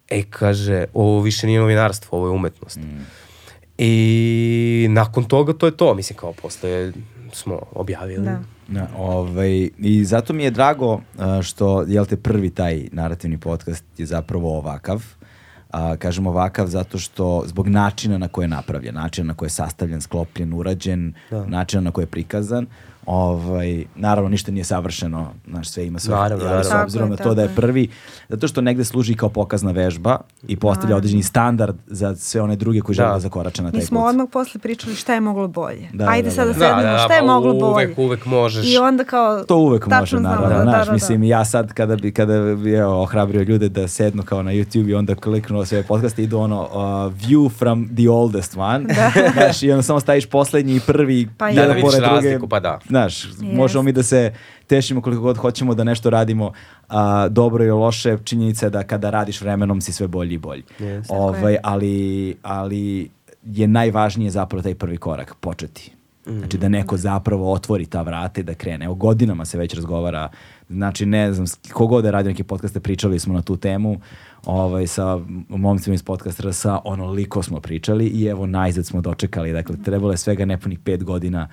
e, 0.08 0.22
kaže, 0.30 0.84
ovo 0.94 1.20
više 1.20 1.46
nije 1.46 1.60
novinarstvo, 1.60 2.18
ovo 2.18 2.26
je 2.26 2.30
umetnost. 2.30 2.76
Mm. 2.76 3.06
I 3.78 4.86
nakon 4.90 5.24
toga 5.24 5.52
to 5.52 5.66
je 5.66 5.76
to, 5.76 5.94
mislim, 5.94 6.16
kao 6.16 6.32
posle 6.32 6.92
smo 7.32 7.60
objavili. 7.72 8.24
Da. 8.24 8.42
Da, 8.68 8.88
ovaj, 8.96 9.68
I 9.78 10.04
zato 10.04 10.32
mi 10.32 10.44
je 10.44 10.50
drago 10.50 11.00
što, 11.42 11.84
jel 11.88 12.06
te, 12.06 12.16
prvi 12.16 12.50
taj 12.50 12.88
narativni 12.92 13.38
podcast 13.38 13.84
je 13.98 14.06
zapravo 14.06 14.58
ovakav. 14.58 15.04
A, 15.70 15.96
kažem 15.96 16.26
ovakav 16.26 16.66
zato 16.66 16.98
što 16.98 17.42
zbog 17.46 17.68
načina 17.68 18.18
na 18.18 18.28
koje 18.28 18.44
je 18.44 18.48
napravljen, 18.48 18.94
načina 18.94 19.26
na 19.26 19.34
koje 19.34 19.46
je 19.46 19.50
sastavljen, 19.50 20.00
sklopljen, 20.00 20.52
urađen, 20.54 21.14
da. 21.30 21.46
načina 21.46 21.82
na 21.82 21.90
koje 21.90 22.02
je 22.02 22.06
prikazan, 22.06 22.66
Ovaj, 23.06 23.84
naravno, 23.96 24.30
ništa 24.30 24.52
nije 24.52 24.64
savršeno, 24.64 25.32
znaš, 25.48 25.68
sve 25.68 25.86
ima 25.86 25.98
sve. 25.98 26.14
Naravno, 26.14 26.44
naravno. 26.44 26.64
S 26.64 26.72
obzirom 26.82 27.10
na 27.10 27.16
to 27.16 27.34
da 27.34 27.42
je 27.42 27.54
prvi, 27.56 27.88
zato 28.28 28.48
što 28.48 28.60
negde 28.60 28.84
služi 28.84 29.14
kao 29.14 29.28
pokazna 29.28 29.70
vežba 29.70 30.18
i 30.48 30.56
postavlja 30.56 30.96
određeni 30.96 31.22
standard 31.22 31.76
za 31.86 32.16
sve 32.16 32.40
one 32.40 32.56
druge 32.56 32.80
koji 32.80 32.96
žele 32.96 33.08
da, 33.08 33.14
da 33.14 33.20
zakorače 33.20 33.62
na 33.62 33.70
taj 33.70 33.80
put. 33.80 33.82
Mi 33.82 33.86
smo 33.86 34.00
odmah 34.00 34.26
posle 34.32 34.60
pričali 34.60 34.94
šta 34.94 35.14
je 35.14 35.20
moglo 35.20 35.48
bolje. 35.48 35.88
Da, 35.92 36.08
Ajde 36.08 36.30
da, 36.30 36.34
da, 36.34 36.44
da. 36.44 36.44
sad 36.44 36.46
da 36.46 36.54
sednemo, 36.54 36.82
da, 36.82 36.92
da, 36.92 36.98
šta 36.98 37.14
je 37.14 37.22
moglo 37.22 37.52
bolje. 37.52 37.86
Uvek, 37.86 37.98
uvek 37.98 38.26
možeš. 38.26 38.74
I 38.74 38.78
onda 38.78 39.04
kao... 39.04 39.44
To 39.44 39.56
uvek 39.56 39.86
može, 39.86 40.20
naravno. 40.20 40.48
Da, 40.48 40.54
da, 40.54 40.62
znaš, 40.62 40.86
da, 40.86 40.92
mislim, 40.92 41.22
ja 41.22 41.44
sad 41.44 41.72
kada 41.72 41.96
bi, 41.96 42.12
kada 42.12 42.54
bi 42.54 42.72
evo, 42.72 43.02
ohrabrio 43.02 43.42
ljude 43.42 43.68
da 43.68 43.88
sednu 43.88 44.22
kao 44.22 44.42
na 44.42 44.50
YouTube 44.50 44.88
i 44.88 44.94
onda 44.94 45.14
kliknu 45.14 45.64
sve 45.64 45.82
podcaste, 45.82 46.22
idu 46.22 46.38
ono 46.38 46.62
uh, 46.62 46.70
view 47.28 47.50
from 47.58 47.88
the 47.96 48.10
oldest 48.10 48.56
one. 48.56 48.84
Da. 48.84 49.12
znaš, 49.34 49.62
i 49.62 49.70
onda 49.70 49.82
samo 49.82 50.00
staviš 50.00 50.26
poslednji 50.26 50.76
i 50.76 50.80
prvi. 50.80 51.28
Pa 51.38 51.52
da, 51.52 51.66
da 51.66 51.72
vidiš 51.72 51.94
razliku, 51.98 52.48
pa 52.48 52.60
da 52.60 52.78
znaš, 52.92 53.24
yes. 53.24 53.56
možemo 53.56 53.82
mi 53.82 53.92
da 53.92 54.02
se 54.02 54.32
tešimo 54.66 55.00
koliko 55.00 55.22
god 55.22 55.36
hoćemo 55.36 55.74
da 55.74 55.84
nešto 55.84 56.10
radimo 56.10 56.52
a, 56.88 57.28
dobro 57.28 57.64
i 57.64 57.70
loše, 57.70 58.18
činjenica 58.24 58.66
je 58.66 58.70
da 58.70 58.82
kada 58.82 59.10
radiš 59.10 59.40
vremenom 59.40 59.80
si 59.80 59.92
sve 59.92 60.08
bolji 60.08 60.34
i 60.34 60.38
bolji. 60.38 60.62
Yes. 60.80 61.04
Ovaj, 61.08 61.56
ali, 61.62 62.36
ali 62.42 63.10
je 63.44 63.66
najvažnije 63.66 64.30
zapravo 64.30 64.62
taj 64.62 64.74
prvi 64.74 64.96
korak, 64.96 65.34
početi. 65.40 65.92
Mm. 66.26 66.38
Znači 66.38 66.58
da 66.58 66.68
neko 66.68 66.96
zapravo 66.96 67.52
otvori 67.52 67.86
ta 67.86 68.02
vrata 68.02 68.40
i 68.40 68.44
da 68.44 68.54
krene. 68.54 68.84
Evo 68.84 68.94
godinama 68.94 69.44
se 69.44 69.58
već 69.58 69.74
razgovara, 69.74 70.28
znači 70.68 71.06
ne 71.06 71.32
znam, 71.32 71.46
kogod 71.72 72.04
je 72.04 72.10
radio 72.10 72.30
neke 72.30 72.44
podcaste, 72.44 72.80
pričali 72.80 73.18
smo 73.18 73.34
na 73.34 73.42
tu 73.42 73.56
temu, 73.56 74.00
ovaj, 74.44 74.86
sa 74.86 75.18
momcima 75.48 75.94
iz 75.94 76.02
podcasta 76.02 76.48
RS, 76.48 76.66
onoliko 76.84 77.42
smo 77.42 77.60
pričali 77.60 78.06
i 78.06 78.24
evo 78.24 78.46
najzad 78.46 78.86
smo 78.86 79.00
dočekali, 79.00 79.52
dakle 79.52 79.76
trebalo 79.84 80.12
je 80.12 80.16
svega 80.16 80.44
nepunih 80.44 80.78
pet 80.78 81.04
godina 81.04 81.48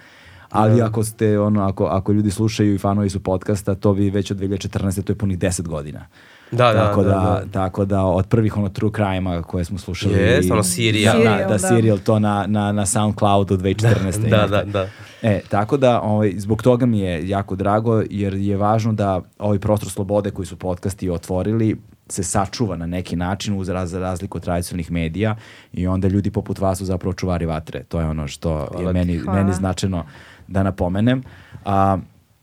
ali 0.50 0.78
da. 0.78 0.86
ako 0.86 1.04
ste 1.04 1.40
ono 1.40 1.64
ako 1.64 1.86
ako 1.86 2.12
ljudi 2.12 2.32
slušaju 2.32 2.76
i 2.76 2.78
fanovi 2.78 3.10
su 3.10 3.20
podcasta, 3.20 3.76
to 3.76 3.94
bi 3.94 4.10
već 4.10 4.32
od 4.32 4.38
2014. 4.38 5.04
to 5.04 5.12
je 5.12 5.18
punih 5.18 5.40
10 5.40 5.68
godina. 5.68 6.06
Da, 6.52 6.74
da, 6.74 6.74
tako 6.74 7.04
da, 7.04 7.10
da, 7.10 7.42
da, 7.46 7.52
Tako 7.52 7.86
da 7.86 8.04
od 8.04 8.28
prvih 8.28 8.58
ono 8.58 8.70
true 8.70 8.92
crime-a 8.96 9.42
koje 9.42 9.66
smo 9.66 9.78
slušali. 9.78 10.16
Jes, 10.16 10.52
ono 10.52 10.64
Serial. 10.64 11.24
Da, 11.24 11.38
da, 11.38 11.46
da, 11.48 11.60
Serial 11.60 11.98
to 11.98 12.20
na, 12.20 12.46
na, 12.48 12.72
na 12.72 12.86
Soundcloudu 12.86 13.58
2014. 13.58 14.30
da, 14.30 14.48
da, 14.48 14.64
da. 14.64 14.88
E, 15.22 15.42
tako 15.50 15.78
da 15.78 16.02
ovaj, 16.02 16.34
zbog 16.38 16.64
toga 16.64 16.86
mi 16.86 17.00
je 17.00 17.30
jako 17.30 17.56
drago 17.56 18.04
jer 18.10 18.34
je 18.34 18.58
važno 18.58 18.94
da 18.94 19.22
ovaj 19.40 19.60
prostor 19.60 19.90
slobode 19.90 20.32
koji 20.32 20.46
su 20.46 20.56
podcasti 20.56 21.10
otvorili 21.10 21.78
se 22.10 22.24
sačuva 22.24 22.78
na 22.78 22.86
neki 22.86 23.16
način 23.16 23.60
uz 23.60 23.70
raz, 23.70 23.94
razliku 23.94 24.38
od 24.38 24.44
tradicionalnih 24.44 24.92
medija 24.92 25.36
i 25.74 25.88
onda 25.88 26.08
ljudi 26.08 26.32
poput 26.32 26.60
vas 26.60 26.78
su 26.78 26.86
zapravo 26.86 27.14
čuvari 27.14 27.46
vatre. 27.46 27.84
To 27.84 28.00
je 28.00 28.06
ono 28.06 28.28
što 28.28 28.68
Hvala 28.72 28.90
je 28.90 28.94
meni, 28.94 29.22
meni 29.28 29.54
značajno 29.54 30.06
da 30.48 30.64
napomenem. 30.64 31.24
A, 31.66 31.98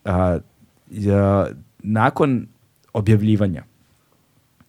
a, 0.04 0.38
ja, 0.90 1.46
nakon 1.78 2.46
objavljivanja 2.92 3.62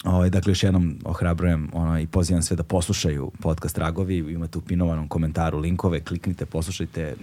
Ovaj, 0.04 0.30
dakle, 0.30 0.52
još 0.52 0.64
jednom 0.64 1.00
ohrabrujem 1.06 1.70
ono, 1.74 2.00
i 2.00 2.08
pozivam 2.08 2.42
sve 2.42 2.56
da 2.56 2.64
poslušaju 2.64 3.32
podcast 3.42 3.78
Ragovi. 3.78 4.18
Imate 4.18 4.58
u 4.58 4.62
pinovanom 4.62 5.08
komentaru 5.08 5.58
linkove, 5.58 6.00
kliknite, 6.00 6.46
poslušajte. 6.46 7.16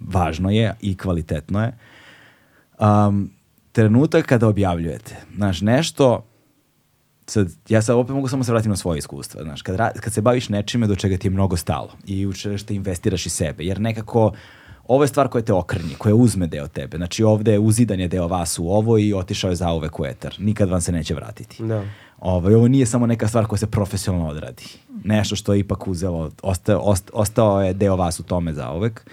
Važno 0.00 0.50
je 0.50 0.74
i 0.80 0.96
kvalitetno 0.96 1.62
je. 1.62 1.72
Um, 2.78 3.30
trenutak 3.72 4.26
kada 4.26 4.48
objavljujete. 4.48 5.16
Znaš, 5.36 5.60
nešto 5.60 6.24
sad, 7.30 7.48
ja 7.68 7.82
sad 7.82 7.96
opet 7.96 8.14
mogu 8.14 8.28
samo 8.28 8.44
se 8.44 8.52
vratiti 8.52 8.68
na 8.68 8.76
svoje 8.76 8.98
iskustva, 8.98 9.42
znaš, 9.42 9.62
kad, 9.62 9.76
ra- 9.76 10.00
kad 10.00 10.12
se 10.12 10.20
baviš 10.20 10.48
nečime 10.48 10.86
do 10.86 10.96
čega 10.96 11.16
ti 11.16 11.26
je 11.26 11.30
mnogo 11.30 11.56
stalo 11.56 11.90
i 12.06 12.26
u 12.26 12.32
što 12.32 12.72
investiraš 12.72 13.26
i 13.26 13.30
sebe, 13.30 13.64
jer 13.64 13.80
nekako 13.80 14.32
ovo 14.88 15.04
je 15.04 15.08
stvar 15.08 15.28
koja 15.28 15.42
te 15.42 15.52
okrnji, 15.52 15.94
koja 15.98 16.14
uzme 16.14 16.46
deo 16.46 16.68
tebe. 16.68 16.96
Znači 16.96 17.24
ovde 17.24 17.52
je 17.52 17.58
uzidan 17.58 18.00
je 18.00 18.08
deo 18.08 18.28
vas 18.28 18.58
u 18.58 18.68
ovo 18.68 18.98
i 18.98 19.14
otišao 19.14 19.50
je 19.50 19.56
za 19.56 19.72
uvek 19.72 20.00
u 20.00 20.06
etar. 20.06 20.34
Nikad 20.38 20.68
vam 20.68 20.80
se 20.80 20.92
neće 20.92 21.14
vratiti. 21.14 21.62
Da. 21.62 21.84
Ovaj, 22.18 22.54
ovo 22.54 22.68
nije 22.68 22.86
samo 22.86 23.06
neka 23.06 23.28
stvar 23.28 23.46
koja 23.46 23.58
se 23.58 23.66
profesionalno 23.66 24.28
odradi. 24.28 24.64
Nešto 25.04 25.36
što 25.36 25.54
je 25.54 25.60
ipak 25.60 25.88
uzelo, 25.88 26.30
osta, 26.42 26.78
ost, 26.78 27.10
ostao 27.12 27.62
je 27.62 27.74
deo 27.74 27.96
vas 27.96 28.20
u 28.20 28.22
tome 28.22 28.52
za 28.52 28.72
uvek. 28.72 29.10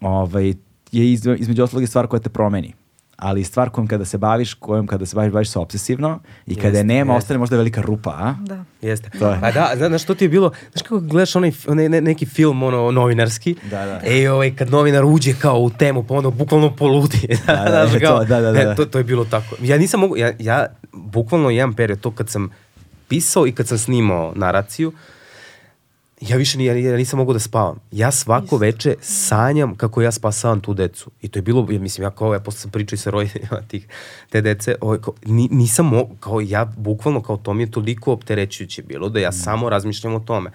Ovaj, 0.00 0.54
je 0.92 1.12
iz, 1.12 1.26
između 1.38 1.62
ostalog 1.62 1.88
stvar 1.88 2.06
koja 2.06 2.20
te 2.20 2.28
promeni 2.28 2.74
ali 3.16 3.44
stvar 3.44 3.70
kojom 3.70 3.86
kada 3.88 4.04
se 4.04 4.18
baviš, 4.18 4.54
kojom 4.54 4.86
kada 4.86 5.06
se 5.06 5.16
baviš, 5.16 5.32
baviš 5.32 5.48
se 5.48 5.58
obsesivno 5.58 6.18
i 6.46 6.54
kada 6.54 6.66
Jeste, 6.68 6.78
je 6.78 6.84
nema, 6.84 7.12
jeste. 7.12 7.18
ostane 7.18 7.38
možda 7.38 7.56
velika 7.56 7.80
rupa, 7.80 8.10
a? 8.12 8.34
Da. 8.40 8.64
Jeste. 8.82 9.10
To 9.10 9.28
je. 9.28 9.38
A 9.42 9.50
da, 9.52 9.72
zna- 9.76 9.88
znaš 9.88 10.02
što 10.02 10.14
ti 10.14 10.24
je 10.24 10.28
bilo, 10.28 10.50
znaš 10.72 10.82
kako 10.82 11.00
gledaš 11.00 11.36
onaj, 11.36 11.52
onaj 11.66 11.88
ne, 11.88 12.00
neki 12.00 12.26
film 12.26 12.62
ono 12.62 12.90
novinarski, 12.90 13.54
Da, 13.62 13.86
da. 13.86 14.00
e 14.04 14.30
ovaj, 14.30 14.54
kad 14.54 14.70
novinar 14.70 15.04
uđe 15.04 15.34
kao 15.34 15.58
u 15.58 15.70
temu, 15.70 16.02
pa 16.02 16.14
ono 16.14 16.30
bukvalno 16.32 16.70
poludi. 16.72 17.28
Da, 17.46 17.54
da, 17.64 17.86
Znaš, 17.86 17.92
to, 17.92 17.98
kao, 18.00 18.18
da, 18.20 18.40
da, 18.40 18.52
da. 18.52 18.64
Ne, 18.64 18.74
to, 18.76 18.84
to 18.84 18.98
je 18.98 19.04
bilo 19.04 19.24
tako. 19.24 19.56
Ja 19.60 19.78
nisam 19.78 20.00
mogu, 20.00 20.16
ja, 20.16 20.32
ja 20.38 20.66
bukvalno 20.92 21.50
jedan 21.50 21.74
period, 21.74 22.00
to 22.00 22.10
kad 22.10 22.30
sam 22.30 22.50
pisao 23.08 23.46
i 23.46 23.52
kad 23.52 23.68
sam 23.68 23.78
snimao 23.78 24.32
naraciju, 24.36 24.92
ja 26.28 26.36
više 26.36 26.58
ni, 26.58 26.64
ja, 26.64 26.74
ja 26.74 26.96
nisam 26.96 27.18
mogao 27.18 27.32
da 27.32 27.38
spavam. 27.38 27.78
Ja 27.90 28.10
svako 28.10 28.56
veče 28.56 28.94
sanjam 29.00 29.74
kako 29.74 30.02
ja 30.02 30.12
spasavam 30.12 30.60
tu 30.60 30.74
decu. 30.74 31.10
I 31.22 31.28
to 31.28 31.38
je 31.38 31.42
bilo, 31.42 31.66
ja 31.70 31.80
mislim, 31.80 32.02
ja 32.02 32.10
kao, 32.10 32.34
ja 32.34 32.40
posle 32.40 32.60
sam 32.60 32.70
pričao 32.70 32.94
i 32.94 32.98
sa 32.98 33.10
roditeljima 33.10 33.60
tih, 33.70 33.88
te 34.30 34.40
dece, 34.40 34.74
ovaj, 34.80 34.98
kao, 34.98 35.14
ni, 35.24 35.48
nisam 35.50 35.86
mogao, 35.86 36.16
kao 36.20 36.40
ja, 36.40 36.64
bukvalno, 36.76 37.22
kao 37.22 37.36
to 37.36 37.54
mi 37.54 37.62
je 37.62 37.70
toliko 37.70 38.12
opterećujuće 38.12 38.82
bilo, 38.82 39.08
da 39.08 39.20
ja 39.20 39.32
samo 39.32 39.68
razmišljam 39.68 40.14
o 40.14 40.20
tome. 40.20 40.50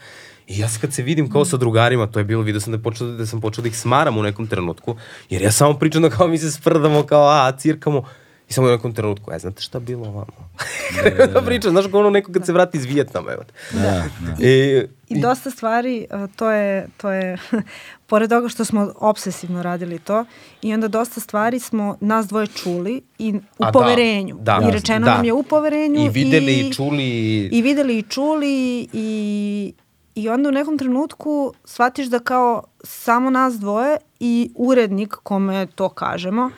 I 0.47 0.59
ja 0.59 0.67
kad 0.81 0.93
se 0.93 1.03
vidim 1.03 1.31
kao 1.31 1.45
sa 1.45 1.57
drugarima, 1.57 2.07
to 2.07 2.19
je 2.19 2.25
bilo, 2.25 2.41
vidio 2.41 2.61
sam 2.61 2.73
da, 2.73 2.79
počeo, 2.79 3.07
da 3.07 3.25
sam 3.25 3.41
počeo 3.41 3.61
da 3.61 3.67
ih 3.67 3.77
smaram 3.77 4.17
u 4.17 4.23
nekom 4.23 4.47
trenutku, 4.47 4.95
jer 5.29 5.41
ja 5.41 5.51
samo 5.51 5.73
pričam 5.73 6.01
da 6.01 6.09
kao 6.09 6.27
mi 6.27 6.37
se 6.37 6.51
sprdamo, 6.51 7.03
kao 7.03 7.27
a, 7.27 7.51
cirkamo, 7.57 8.03
I 8.49 8.53
samo 8.53 8.67
u 8.67 8.71
nekom 8.71 8.93
trenutku, 8.93 9.31
e, 9.31 9.39
znate 9.39 9.61
šta 9.61 9.79
bilo 9.79 10.03
ovamo? 10.03 10.49
Da, 10.95 11.09
da, 11.17 11.27
da. 11.27 11.41
pričam, 11.41 11.71
znaš 11.71 11.85
kao 11.87 11.99
ono 11.99 12.09
neko 12.09 12.31
kad 12.31 12.45
se 12.45 12.53
vrati 12.53 12.77
iz 12.77 12.85
Vijetnama, 12.85 13.31
evo 13.31 13.43
te. 13.43 13.53
Da, 13.73 14.03
da. 14.19 14.35
I, 14.39 14.83
I 15.09 15.21
dosta 15.21 15.51
stvari, 15.51 16.07
uh, 16.13 16.29
to 16.31 16.51
je, 16.51 16.87
to 16.97 17.11
je 17.11 17.37
pored 18.07 18.29
toga 18.29 18.49
što 18.49 18.65
smo 18.65 18.93
obsesivno 18.97 19.63
radili 19.63 19.99
to, 19.99 20.25
i 20.61 20.73
onda 20.73 20.87
dosta 20.87 21.19
stvari 21.19 21.59
smo 21.59 21.97
nas 22.01 22.27
dvoje 22.27 22.47
čuli 22.47 23.01
i 23.19 23.33
u 23.33 23.39
A 23.57 23.65
da, 23.65 23.71
poverenju. 23.71 24.35
da, 24.35 24.59
I 24.63 24.71
rečeno 24.71 25.05
da. 25.05 25.13
nam 25.13 25.25
je 25.25 25.33
u 25.33 25.43
poverenju. 25.43 25.99
I 25.99 26.09
videli 26.09 26.53
i 26.53 26.73
čuli 26.73 27.03
i- 27.03 27.49
I 27.49 27.61
videli 27.61 27.97
i 27.97 28.03
čuli 28.03 28.51
i, 28.93 29.73
i 30.15 30.29
onda 30.29 30.49
u 30.49 30.53
nekom 30.53 30.77
trenutku 30.77 31.53
shvatiš 31.65 32.07
da 32.07 32.19
kao 32.19 32.63
samo 32.83 33.29
nas 33.29 33.53
dvoje 33.53 33.97
i 34.19 34.51
urednik 34.55 35.09
kome 35.13 35.67
to 35.67 35.89
kažemo, 35.89 36.45
uh, 36.45 36.51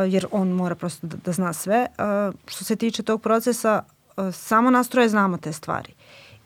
jer 0.00 0.26
on 0.30 0.48
mora 0.48 0.74
prosto 0.74 1.06
da, 1.06 1.16
da 1.24 1.32
zna 1.32 1.52
sve, 1.52 1.86
uh, 1.98 2.34
što 2.46 2.64
se 2.64 2.76
tiče 2.76 3.02
tog 3.02 3.22
procesa, 3.22 3.82
uh, 4.16 4.34
samo 4.34 4.70
nas 4.70 4.88
troje 4.88 5.08
znamo 5.08 5.36
te 5.36 5.52
stvari. 5.52 5.92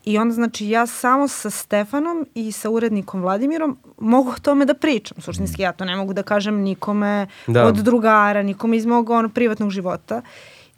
I 0.05 0.19
onda 0.19 0.35
znači 0.35 0.69
ja 0.69 0.87
samo 0.87 1.29
sa 1.29 1.51
Stefanom 1.51 2.27
i 2.35 2.53
sa 2.53 2.71
urednikom 2.71 3.23
Vladimirom 3.23 3.79
mogu 3.99 4.31
o 4.31 4.39
tome 4.43 4.65
da 4.65 4.75
pričam. 4.75 5.21
Suštinski 5.21 5.63
ja 5.63 5.73
to 5.73 5.85
ne 5.85 5.97
mogu 5.97 6.13
da 6.13 6.23
kažem 6.23 6.55
nikome 6.61 7.27
Da. 7.47 7.67
od 7.67 7.75
drugara, 7.75 8.43
nikome 8.43 8.77
iz 8.77 8.87
mog 8.87 9.11
ono, 9.11 9.29
privatnog 9.29 9.71
života. 9.71 10.23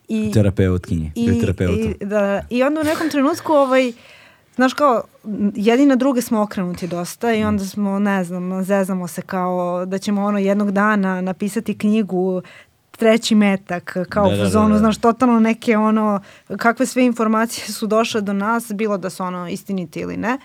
I, 0.09 0.33
Terapeutkinji, 0.33 1.13
ili 1.15 1.41
terapeutu. 1.41 1.75
i, 1.75 1.95
da, 2.01 2.43
I 2.51 2.63
onda 2.63 2.81
u 2.81 2.85
nekom 2.85 3.11
trenutku 3.11 3.53
ovaj, 3.53 3.93
znaš 4.59 4.75
kao, 4.75 5.03
jedni 5.55 5.87
na 5.87 5.97
druge 5.97 6.23
smo 6.23 6.43
okrenuti 6.43 6.87
dosta 6.87 7.35
i 7.35 7.45
onda 7.45 7.65
smo, 7.65 7.99
ne 7.99 8.25
znam, 8.25 8.65
zezamo 8.65 9.09
se 9.09 9.23
kao 9.23 9.87
da 9.87 9.99
ćemo 9.99 10.25
ono 10.25 10.39
jednog 10.39 10.71
dana 10.71 11.21
napisati 11.21 11.79
knjigu 11.79 12.43
treći 12.91 13.35
metak, 13.35 13.97
kao 14.09 14.25
Da, 14.25 14.31
da, 14.31 14.37
da, 14.37 14.43
u 14.43 14.45
da, 14.45 14.51
zonu, 14.51 14.73
da. 14.73 14.79
znaš, 14.79 14.99
totalno 14.99 15.41
neke 15.41 15.77
ono, 15.77 16.21
kakve 16.57 16.87
sve 16.87 17.05
informacije 17.05 17.73
su 17.73 17.87
došle 17.87 18.21
do 18.21 18.33
nas, 18.33 18.73
bilo 18.75 18.99
da 18.99 19.11
su 19.11 19.23
ono 19.23 19.49
istinite 19.49 20.01
ili 20.01 20.17
ne. 20.17 20.39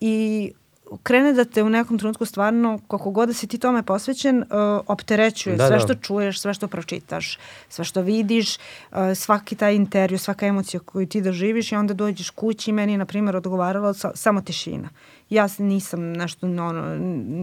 I 0.00 0.52
krene 1.02 1.32
da 1.32 1.44
te 1.44 1.62
u 1.62 1.68
nekom 1.68 1.98
trenutku 1.98 2.24
stvarno, 2.24 2.78
koliko 2.86 3.10
god 3.10 3.28
da 3.28 3.34
si 3.34 3.46
ti 3.46 3.58
tome 3.58 3.82
posvećen, 3.82 4.38
uh, 4.38 4.46
opterećuje 4.86 5.56
Da, 5.56 5.66
sve 5.66 5.76
da. 5.76 5.84
što 5.84 5.94
čuješ, 5.94 6.40
sve 6.40 6.54
što 6.54 6.68
pročitaš, 6.68 7.38
sve 7.68 7.84
što 7.84 8.02
vidiš, 8.02 8.56
uh, 8.56 8.98
svaki 9.14 9.56
taj 9.56 9.74
intervju, 9.74 10.18
svaka 10.18 10.46
emocija 10.46 10.80
koju 10.80 11.06
ti 11.06 11.20
doživiš 11.20 11.72
i 11.72 11.76
onda 11.76 11.94
dođeš 11.94 12.30
kući 12.30 12.70
i 12.70 12.74
meni 12.74 12.92
je, 12.92 12.98
na 12.98 13.04
primjer, 13.04 13.36
odgovaralo 13.36 13.94
sa, 13.94 14.10
samo 14.14 14.40
tišina. 14.40 14.88
Ja 15.30 15.48
nisam 15.58 16.12
nešto 16.12 16.46
ono, 16.46 16.96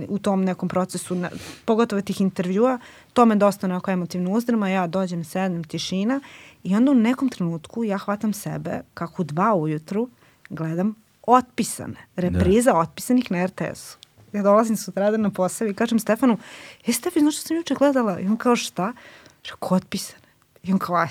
u 0.09 0.19
tom 0.19 0.43
nekom 0.43 0.69
procesu, 0.69 1.15
na, 1.15 1.29
pogotovo 1.65 2.01
tih 2.01 2.21
intervjua, 2.21 2.79
to 3.13 3.25
me 3.25 3.35
dosta 3.35 3.67
onako 3.67 3.91
emotivno 3.91 4.31
uzdrma, 4.31 4.69
ja 4.69 4.87
dođem, 4.87 5.23
sednem, 5.23 5.63
tišina 5.63 6.21
i 6.63 6.75
onda 6.75 6.91
u 6.91 6.95
nekom 6.95 7.29
trenutku 7.29 7.83
ja 7.83 7.97
hvatam 7.97 8.33
sebe 8.33 8.81
kako 8.93 9.21
u 9.21 9.25
dva 9.25 9.53
ujutru 9.55 10.09
gledam 10.49 10.95
otpisane, 11.27 11.95
repriza 12.15 12.77
otpisanih 12.77 13.31
na 13.31 13.45
RTS-u. 13.45 13.98
Ja 14.34 14.43
dolazim 14.43 14.77
sutradan 14.77 15.22
na 15.22 15.30
posao 15.30 15.68
i 15.68 15.73
kažem 15.73 15.99
Stefanu, 15.99 16.38
e 16.88 16.93
Stefi, 16.93 17.19
znaš 17.19 17.35
što 17.35 17.48
sam 17.48 17.57
juče 17.57 17.76
gledala? 17.76 18.19
I 18.19 18.27
on 18.27 18.38
kao 18.38 18.56
šta? 18.56 18.93
Rekao, 19.43 19.77
otpisane. 19.77 20.22
I 20.64 20.73
on 20.73 20.80
kao, 20.80 20.95
aj, 20.95 21.07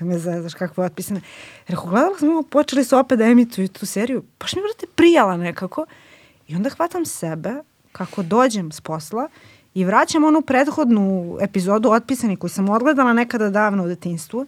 me 0.00 0.18
zezaš 0.18 0.54
kakve 0.54 0.84
otpisane. 0.84 1.20
Rekao, 1.68 1.86
gledala 1.86 2.18
sam 2.18 2.28
ovo, 2.28 2.42
počeli 2.42 2.84
su 2.84 2.98
opet 2.98 3.18
da 3.18 3.24
emituju 3.24 3.68
tu 3.68 3.86
seriju. 3.86 4.22
Baš 4.40 4.54
mi 4.54 4.62
vrate 4.62 4.86
prijala 4.94 5.36
nekako. 5.36 5.86
I 6.48 6.56
onda 6.56 6.70
hvatam 6.70 7.06
sebe 7.06 7.50
kako 7.92 8.22
dođem 8.22 8.72
s 8.72 8.80
posla 8.80 9.28
i 9.74 9.84
vraćam 9.84 10.24
onu 10.24 10.42
prethodnu 10.42 11.36
epizodu 11.40 11.90
otpisani 11.90 12.36
koju 12.36 12.50
sam 12.50 12.68
odgledala 12.68 13.12
nekada 13.12 13.50
davno 13.50 13.84
u 13.84 13.88
detinstvu. 13.88 14.46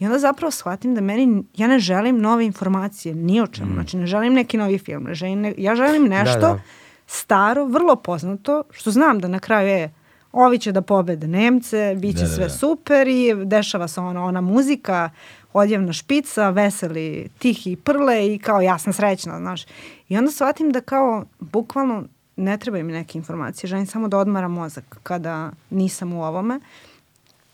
I 0.00 0.06
onda 0.06 0.18
zapravo 0.18 0.50
shvatim 0.50 0.94
da 0.94 1.00
meni, 1.00 1.42
ja 1.56 1.66
ne 1.66 1.78
želim 1.78 2.20
nove 2.20 2.46
informacije, 2.46 3.14
ni 3.14 3.40
o 3.40 3.46
čemu. 3.46 3.74
Znači, 3.74 3.96
ne 3.96 4.06
želim 4.06 4.34
neki 4.34 4.56
novi 4.56 4.78
film. 4.78 5.04
Ne 5.04 5.14
želim 5.14 5.40
ne, 5.40 5.54
ja 5.58 5.74
želim 5.74 6.04
nešto 6.04 6.40
da. 6.40 6.60
staro, 7.06 7.64
vrlo 7.64 7.96
poznato, 7.96 8.62
što 8.70 8.90
znam 8.90 9.18
da 9.18 9.28
na 9.28 9.38
kraju 9.38 9.68
je 9.68 9.92
ovi 10.32 10.58
će 10.58 10.72
da 10.72 10.82
pobede 10.82 11.26
Nemce, 11.26 11.96
bit 11.98 12.16
će 12.16 12.22
Da, 12.22 12.28
da, 12.28 12.34
sve 12.34 12.44
da. 12.44 12.50
super 12.50 13.08
i 13.08 13.34
dešava 13.44 13.88
se 13.88 14.00
ona, 14.00 14.24
ona 14.24 14.40
muzika, 14.40 15.10
odjevna 15.52 15.92
špica, 15.92 16.50
veseli 16.50 17.28
tihi 17.38 17.76
prle 17.76 18.34
i 18.34 18.38
kao 18.38 18.60
ja 18.60 18.78
sam 18.78 18.92
srećna, 18.92 19.38
znaš. 19.38 19.62
I 20.08 20.18
onda 20.18 20.30
shvatim 20.30 20.70
da 20.70 20.80
kao 20.80 21.24
bukvalno 21.40 22.04
ne 22.36 22.58
trebaju 22.58 22.84
mi 22.84 22.92
neke 22.92 23.18
informacije, 23.18 23.68
želim 23.68 23.86
samo 23.86 24.08
da 24.08 24.18
odmaram 24.18 24.52
mozak 24.52 24.98
kada 25.02 25.50
nisam 25.70 26.12
u 26.12 26.24
ovome. 26.24 26.60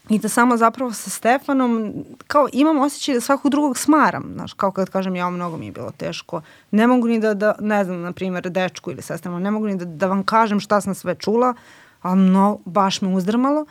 I 0.08 0.18
da 0.18 0.28
samo 0.28 0.56
zapravo 0.56 0.92
sa 0.92 1.10
Stefanom, 1.10 1.94
kao 2.26 2.48
imam 2.52 2.78
osjećaj 2.78 3.14
da 3.14 3.20
svakog 3.20 3.50
drugog 3.50 3.78
smaram, 3.78 4.30
znaš, 4.34 4.52
kao 4.52 4.72
kad 4.72 4.90
kažem 4.90 5.16
ja 5.16 5.30
mnogo 5.30 5.56
mi 5.56 5.66
je 5.66 5.72
bilo 5.72 5.90
teško. 5.90 6.42
Ne 6.70 6.86
mogu 6.86 7.08
ni 7.08 7.20
da, 7.20 7.34
da 7.34 7.54
ne 7.60 7.84
znam, 7.84 8.00
na 8.00 8.12
primjer, 8.12 8.50
dečku 8.50 8.90
ili 8.90 9.02
sestrama, 9.02 9.38
ne 9.38 9.50
mogu 9.50 9.66
ni 9.66 9.76
da, 9.76 9.84
da 9.84 10.06
vam 10.06 10.22
kažem 10.24 10.60
šta 10.60 10.80
sam 10.80 10.94
sve 10.94 11.14
čula, 11.14 11.54
ali 12.02 12.20
no, 12.20 12.58
baš 12.64 13.00
me 13.00 13.08
uzdrmalo. 13.08 13.66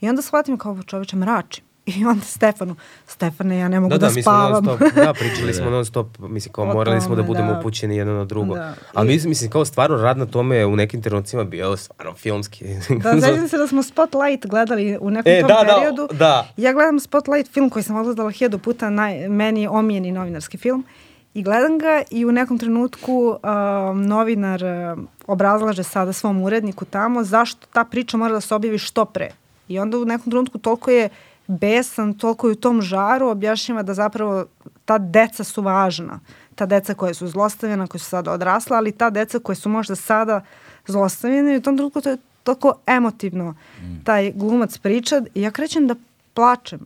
I 0.00 0.08
onda 0.08 0.22
shvatim 0.22 0.58
kao 0.58 0.82
čoveče 0.82 1.16
mračim. 1.16 1.64
I 1.86 2.04
onda 2.04 2.24
Stefanu, 2.24 2.76
Stefane, 3.06 3.58
ja 3.58 3.68
ne 3.68 3.80
mogu 3.80 3.90
Da, 3.90 3.98
da, 3.98 4.06
da, 4.06 4.12
mi 4.14 4.22
smo 4.22 4.32
non 4.32 4.62
spavam. 4.62 4.78
stop, 4.78 4.94
da, 4.94 5.12
pričali 5.14 5.54
smo 5.54 5.70
non 5.76 5.84
stop, 5.84 6.18
mislim, 6.18 6.52
kao 6.52 6.64
O 6.64 6.74
morali 6.74 7.00
smo 7.00 7.10
da 7.10 7.16
tome, 7.16 7.26
budemo 7.26 7.52
da. 7.52 7.58
upućeni 7.58 7.96
jedno 7.96 8.12
na 8.12 8.24
drugo. 8.24 8.54
Da. 8.54 8.74
Ali 8.94 9.08
mislim, 9.08 9.28
mislim, 9.28 9.50
kao 9.50 9.64
stvarno 9.64 9.96
rad 9.96 10.18
na 10.18 10.26
tome 10.26 10.56
je 10.56 10.66
u 10.66 10.76
nekim 10.76 11.02
trenucima 11.02 11.44
bio 11.44 11.76
stvarno 11.76 12.14
filmski. 12.14 12.64
Da, 13.02 13.20
sećam 13.22 13.48
se 13.48 13.58
da 13.58 13.66
smo 13.66 13.82
Spotlight 13.82 14.46
gledali 14.46 14.98
u 15.00 15.10
nekom 15.10 15.32
E, 15.32 15.40
tom 15.40 15.48
da, 15.48 15.54
da, 15.54 15.74
periodu. 15.74 16.08
da. 16.12 16.46
Ja 16.56 16.72
gledam 16.72 17.00
Spotlight 17.00 17.52
film 17.52 17.70
koji 17.70 17.82
sam 17.82 17.96
odgledala 17.96 18.30
hiljadu 18.30 18.58
puta, 18.58 18.90
naj, 18.90 19.28
meni 19.28 19.66
omijeni 19.66 20.12
novinarski 20.12 20.58
film. 20.58 20.84
I 21.34 21.42
gledam 21.42 21.78
ga 21.78 22.02
i 22.10 22.24
u 22.24 22.32
nekom 22.32 22.58
trenutku 22.58 23.36
um, 23.92 24.06
novinar 24.06 24.62
um, 24.64 25.08
obrazlaže 25.26 25.82
sada 25.82 26.12
svom 26.12 26.42
uredniku 26.42 26.84
tamo 26.84 27.24
zašto 27.24 27.66
ta 27.72 27.84
priča 27.84 28.16
mora 28.16 28.32
da 28.32 28.40
se 28.40 28.54
objavi 28.54 28.78
što 28.78 29.04
pre. 29.04 29.30
I 29.68 29.78
onda 29.78 29.98
u 29.98 30.04
nekom 30.04 30.30
trenutku 30.30 30.58
toliko 30.58 30.90
je 30.90 31.08
besan, 31.50 32.14
toliko 32.14 32.48
je 32.48 32.52
u 32.52 32.54
tom 32.54 32.82
žaru, 32.82 33.28
objašnjava 33.28 33.82
da 33.82 33.94
zapravo 33.94 34.44
ta 34.84 34.98
deca 34.98 35.44
su 35.44 35.62
važna. 35.62 36.20
Ta 36.54 36.66
deca 36.66 36.94
koja 36.94 37.14
su 37.14 37.28
zlostavljena, 37.28 37.86
koja 37.86 37.98
su 37.98 38.06
sada 38.06 38.32
odrasla, 38.32 38.76
ali 38.76 38.92
ta 38.92 39.10
deca 39.10 39.38
koja 39.38 39.56
su 39.56 39.68
možda 39.68 39.96
sada 39.96 40.40
zlostavljene 40.86 41.54
i 41.54 41.56
u 41.56 41.62
tom 41.62 41.76
trenutku 41.76 42.00
to 42.00 42.10
je 42.10 42.18
toliko 42.42 42.74
emotivno 42.86 43.54
taj 44.04 44.32
glumac 44.32 44.78
priča 44.78 45.22
i 45.34 45.42
ja 45.42 45.50
krećem 45.50 45.86
da 45.86 45.94
plačem. 46.34 46.80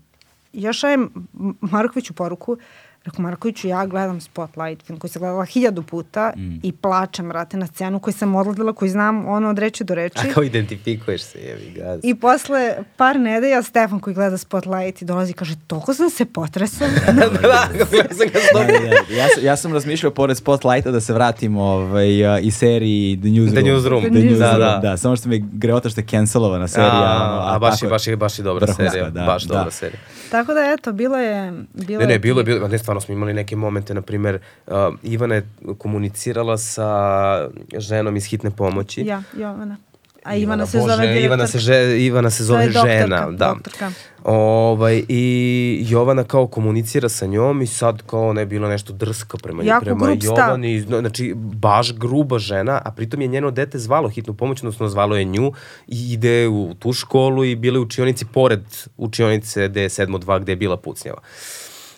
Ja 0.53 0.73
šajem 0.73 1.29
Markoviću 1.61 2.15
poruku 2.15 2.57
Rekao, 3.05 3.23
Markoviću, 3.23 3.69
ja 3.69 3.87
gledam 3.87 4.21
Spotlight 4.21 4.87
film 4.87 4.99
koji 4.99 5.11
sam 5.11 5.21
gledala 5.21 5.45
hiljadu 5.45 5.83
puta 5.83 6.33
mm. 6.37 6.55
i 6.63 6.73
plačem, 6.73 7.29
vrate, 7.29 7.57
na 7.57 7.67
scenu 7.67 8.01
koji 8.01 8.15
sam 8.15 8.35
odladila, 8.35 8.73
koji 8.73 8.91
znam 8.91 9.29
ono 9.29 9.51
od 9.51 9.59
reči 9.59 9.85
do 9.85 9.95
reči. 9.95 10.19
A 10.19 10.35
kao 10.35 10.43
identifikuješ 10.43 11.23
se, 11.23 11.39
jevi 11.39 11.73
gaz. 11.77 12.01
I 12.03 12.15
posle 12.15 12.77
par 12.97 13.21
nedelja 13.21 13.63
Stefan 13.63 14.01
koji 14.01 14.15
gleda 14.15 14.39
Spotlight 14.39 15.03
i 15.03 15.05
dolazi 15.05 15.31
i 15.31 15.35
kaže, 15.35 15.55
toliko 15.67 15.95
sam 15.95 16.11
se 16.11 16.25
potresao. 16.25 16.89
da, 17.07 17.13
da, 17.13 17.49
ja 17.49 18.05
sam 18.11 18.29
ga 18.33 18.39
da, 18.55 18.65
da, 18.65 19.15
ja, 19.15 19.27
ja 19.43 19.57
sam 19.57 19.73
razmišljao 19.73 20.13
pored 20.13 20.37
Spotlighta 20.37 20.91
da 20.91 21.01
se 21.01 21.13
vratim 21.13 21.57
ovaj, 21.57 22.37
uh, 22.37 22.45
i 22.45 22.51
seriji 22.51 23.17
The 23.17 23.29
Newsroom. 23.29 23.51
The 23.51 23.63
Newsroom. 23.63 24.01
The 24.01 24.21
Newsroom, 24.21 24.39
da, 24.39 24.59
da. 24.59 24.81
da, 24.83 24.97
samo 24.97 25.17
što 25.17 25.29
mi 25.29 25.45
greota 25.53 25.89
što 25.89 26.01
je 26.01 26.07
cancelovana 26.07 26.69
serija. 26.69 26.93
A, 26.93 27.51
a, 27.51 27.55
a 27.55 27.59
baš, 27.59 27.83
je, 27.83 27.89
baš, 27.89 28.07
je, 28.07 28.17
baš 28.17 28.39
je 28.39 28.43
dobra 28.43 28.73
serija, 28.73 29.11
da, 29.11 29.25
baš 29.25 29.45
da. 29.45 29.55
dobra 29.55 29.71
serija. 29.71 30.01
Tako 30.31 30.55
da, 30.55 30.61
eto, 30.79 30.93
bilo 30.93 31.19
je... 31.19 31.53
Bilo 31.75 32.01
ne, 32.01 32.07
ne, 32.07 32.19
bilo 32.19 32.41
je, 32.41 32.45
bilo, 32.45 32.69
ne, 32.69 32.79
stvarno 32.79 32.94
smo 33.01 33.15
imali 33.15 33.35
neke 33.35 33.57
momente, 33.57 33.95
na 33.95 34.03
primer, 34.03 34.39
uh, 34.67 34.75
Ivana 35.03 35.35
je 35.35 35.47
komunicirala 35.79 36.59
sa 36.59 37.49
ženom 37.77 38.17
iz 38.17 38.25
hitne 38.25 38.51
pomoći. 38.51 39.01
Ja, 39.07 39.23
Jovana. 39.37 39.77
A 40.25 40.37
Ivana, 40.37 40.67
se 40.67 40.79
zove 40.79 40.97
direktorka. 40.97 41.27
Ivana 41.27 41.47
se, 41.47 41.59
že, 41.59 42.01
Ivana 42.01 42.31
se 42.31 42.45
zove 42.45 42.67
doktorka, 42.67 42.89
žena, 42.89 43.31
da. 43.31 43.53
Doktorka. 43.55 43.91
Ovaj, 44.25 45.05
I 45.09 45.85
Jovana 45.89 46.25
kao 46.25 46.47
komunicira 46.47 47.09
sa 47.09 47.27
njom 47.27 47.63
i 47.63 47.67
sad 47.67 48.03
kao 48.07 48.29
ona 48.29 48.41
je 48.41 48.47
bila 48.47 48.69
nešto 48.69 48.93
drska 48.93 49.39
prema, 49.43 49.63
jako 49.63 49.85
prema 49.85 50.17
Jovani. 50.23 50.81
Stav. 50.81 51.01
Znači, 51.01 51.35
baš 51.37 51.93
gruba 51.95 52.39
žena, 52.39 52.81
a 52.85 52.91
pritom 52.91 53.21
je 53.21 53.29
njeno 53.29 53.51
dete 53.51 53.79
zvalo 53.79 54.09
hitnu 54.09 54.35
pomoć, 54.35 54.63
odnosno 54.63 54.89
zvalo 54.89 55.17
je 55.17 55.25
nju 55.25 55.53
i 55.89 56.13
ide 56.13 56.49
u 56.49 56.75
tu 56.79 56.93
školu 56.93 57.45
i 57.45 57.57
bile 57.57 57.79
u 57.79 57.83
učionici 57.83 58.25
pored 58.25 58.63
učionice 58.97 59.69
gde 59.69 59.83
je 59.83 59.89
7.2 59.89 60.41
gde 60.41 60.53
je 60.53 60.57
bila 60.57 60.77
pucnjava. 60.77 61.21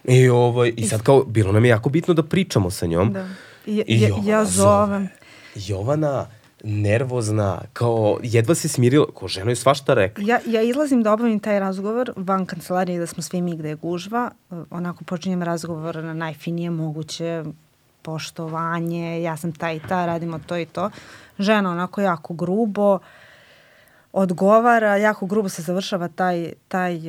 I, 0.08 0.28
ovaj, 0.28 0.72
I 0.76 0.88
sad 0.88 1.02
kao, 1.02 1.24
bilo 1.24 1.52
nam 1.52 1.64
je 1.64 1.68
jako 1.68 1.88
bitno 1.88 2.14
da 2.14 2.22
pričamo 2.22 2.70
sa 2.70 2.86
njom. 2.86 3.12
Da. 3.12 3.28
I, 3.66 3.82
I 3.86 4.00
ja, 4.00 4.08
ja 4.24 4.44
zovem. 4.44 5.08
Jovana 5.54 6.26
nervozna, 6.64 7.60
kao 7.72 8.18
jedva 8.22 8.54
se 8.54 8.68
smirila, 8.68 9.06
kao 9.18 9.28
žena 9.28 9.50
je 9.50 9.56
svašta 9.56 9.94
rekla. 9.94 10.24
Ja, 10.26 10.40
ja 10.46 10.62
izlazim 10.62 11.02
da 11.02 11.12
obavim 11.12 11.40
taj 11.40 11.60
razgovor 11.60 12.12
van 12.16 12.46
kancelarije 12.46 12.98
da 12.98 13.06
smo 13.06 13.22
svi 13.22 13.42
mi 13.42 13.56
gde 13.56 13.68
je 13.68 13.74
gužva, 13.74 14.30
onako 14.70 15.04
počinjem 15.04 15.42
razgovor 15.42 16.04
na 16.04 16.14
najfinije 16.14 16.70
moguće 16.70 17.44
poštovanje, 18.02 19.22
ja 19.22 19.36
sam 19.36 19.52
ta 19.52 19.72
i 19.72 19.80
ta, 19.88 20.06
radimo 20.06 20.38
to 20.46 20.56
i 20.56 20.66
to. 20.66 20.90
Žena 21.38 21.70
onako 21.70 22.00
jako 22.00 22.34
grubo 22.34 22.98
odgovara, 24.12 24.96
jako 24.96 25.26
grubo 25.26 25.48
se 25.48 25.62
završava 25.62 26.08
taj, 26.08 26.52
taj 26.68 27.00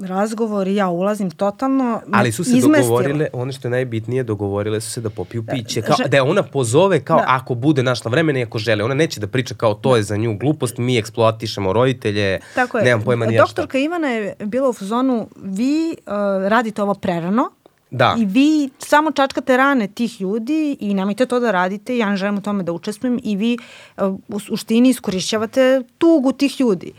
razgovor 0.00 0.68
i 0.68 0.74
ja 0.74 0.88
ulazim 0.88 1.30
totalno 1.30 2.00
Ali 2.12 2.32
su 2.32 2.44
se 2.44 2.50
izmestila. 2.50 2.82
dogovorile, 2.82 3.28
ono 3.32 3.52
što 3.52 3.68
je 3.68 3.70
najbitnije, 3.70 4.22
dogovorile 4.22 4.80
su 4.80 4.90
se 4.90 5.00
da 5.00 5.10
popiju 5.10 5.42
da, 5.42 5.52
piće. 5.52 5.82
Kao, 5.82 5.96
da 6.08 6.16
je 6.16 6.22
ona 6.22 6.42
pozove 6.42 7.04
kao 7.04 7.18
da. 7.18 7.24
ako 7.28 7.54
bude 7.54 7.82
našla 7.82 8.10
vremena 8.10 8.38
i 8.38 8.42
ako 8.42 8.58
žele. 8.58 8.84
Ona 8.84 8.94
neće 8.94 9.20
da 9.20 9.26
priča 9.26 9.54
kao 9.54 9.74
to 9.74 9.96
je 9.96 10.02
za 10.02 10.16
nju 10.16 10.36
glupost, 10.38 10.78
mi 10.78 10.98
eksploatišemo 10.98 11.72
roditelje, 11.72 12.40
Tako 12.54 12.78
je. 12.78 12.84
nemam 12.84 13.04
pojma 13.04 13.26
nije 13.26 13.40
Doktorka 13.40 13.78
Ivana 13.78 14.08
je 14.08 14.34
bila 14.40 14.68
u 14.68 14.72
fazonu, 14.72 15.28
vi 15.36 15.96
uh, 16.06 16.12
radite 16.48 16.82
ovo 16.82 16.94
prerano, 16.94 17.50
Da. 17.90 18.16
I 18.18 18.24
vi 18.24 18.70
samo 18.78 19.10
čačkate 19.12 19.56
rane 19.56 19.88
tih 19.88 20.20
ljudi 20.20 20.76
i 20.80 20.94
nemojte 20.94 21.26
to 21.26 21.40
da 21.40 21.50
radite, 21.50 21.98
ja 21.98 22.10
ne 22.10 22.16
želim 22.16 22.38
u 22.38 22.40
tome 22.40 22.62
da 22.62 22.72
učestvujem 22.72 23.20
i 23.22 23.36
vi 23.36 23.58
uh, 23.96 24.18
u 24.28 24.40
suštini 24.40 24.88
iskorišćavate 24.88 25.82
tugu 25.98 26.32
tih 26.32 26.60
ljudi. 26.60 26.92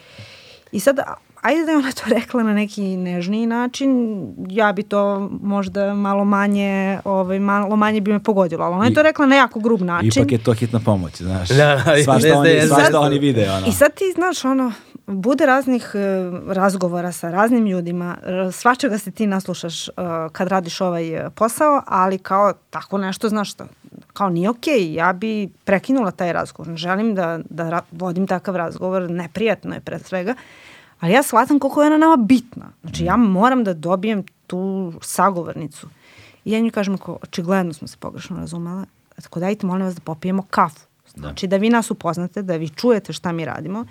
I 0.71 0.79
sad, 0.79 0.99
ajde 1.41 1.65
da 1.65 1.71
je 1.71 1.77
ona 1.77 1.91
to 1.91 2.03
rekla 2.07 2.43
na 2.43 2.53
neki 2.53 2.81
nežniji 2.81 3.45
način, 3.45 4.19
ja 4.49 4.73
bi 4.73 4.83
to 4.83 5.29
možda 5.41 5.93
malo 5.93 6.25
manje, 6.25 6.99
ovaj, 7.05 7.39
malo 7.39 7.75
manje 7.75 8.01
bi 8.01 8.11
me 8.11 8.23
pogodilo, 8.23 8.65
ali 8.65 8.75
ona 8.75 8.85
je 8.85 8.93
to 8.93 9.01
rekla 9.01 9.25
na 9.25 9.35
jako 9.35 9.59
grub 9.59 9.81
način. 9.81 10.11
Ipak 10.15 10.31
je 10.31 10.43
to 10.43 10.53
hitna 10.53 10.79
pomoć, 10.79 11.21
znaš. 11.21 11.49
Da, 11.49 11.83
da, 11.85 12.03
svašta 12.03 12.39
oni, 12.39 12.61
svašta 12.67 12.99
oni 12.99 13.19
vide. 13.19 13.49
Ono. 13.51 13.67
I 13.67 13.71
sad 13.71 13.93
ti, 13.93 14.03
znaš, 14.15 14.45
ono, 14.45 14.71
bude 15.07 15.45
raznih 15.45 15.91
uh, 15.93 16.53
razgovora 16.53 17.11
sa 17.11 17.31
raznim 17.31 17.65
ljudima, 17.65 18.17
svačega 18.51 18.97
se 18.97 19.11
ti 19.11 19.27
naslušaš 19.27 19.87
uh, 19.87 19.93
kad 20.31 20.47
radiš 20.47 20.81
ovaj 20.81 21.15
e, 21.15 21.29
posao, 21.29 21.81
ali 21.87 22.17
kao 22.17 22.53
tako 22.69 22.97
nešto, 22.97 23.29
znaš 23.29 23.51
što, 23.51 23.65
kao 24.13 24.29
nije 24.29 24.49
okej, 24.49 24.79
okay, 24.79 24.93
ja 24.93 25.13
bi 25.13 25.49
prekinula 25.63 26.11
taj 26.11 26.33
razgovor, 26.33 26.75
želim 26.75 27.15
da, 27.15 27.39
da 27.49 27.81
vodim 27.91 28.27
takav 28.27 28.55
razgovor, 28.55 29.11
neprijatno 29.11 29.73
je 29.73 29.79
pre 29.79 29.99
svega, 29.99 30.35
Ali 30.99 31.13
ja 31.13 31.23
shvatam 31.23 31.59
koliko 31.59 31.81
je 31.81 31.87
ona 31.87 31.97
nama 31.97 32.17
bitna. 32.17 32.71
Znači 32.81 33.03
ja 33.03 33.17
moram 33.17 33.63
da 33.63 33.73
dobijem 33.73 34.23
tu 34.47 34.93
sagovornicu. 35.01 35.87
I 36.45 36.51
ja 36.51 36.59
nju 36.59 36.71
kažem 36.71 36.93
ako 36.93 37.17
očigledno 37.21 37.73
smo 37.73 37.87
se 37.87 37.97
pogrešno 37.97 38.37
razumele, 38.37 38.85
tako 39.15 39.39
dajte 39.39 39.65
molim 39.65 39.85
vas 39.85 39.95
da 39.95 40.01
popijemo 40.01 40.43
kafu. 40.49 40.87
Da. 41.15 41.21
Znači 41.21 41.47
da. 41.47 41.57
da 41.57 41.61
vi 41.61 41.69
nas 41.69 41.91
upoznate, 41.91 42.41
da 42.41 42.55
vi 42.55 42.69
čujete 42.69 43.13
šta 43.13 43.31
mi 43.31 43.45
radimo. 43.45 43.85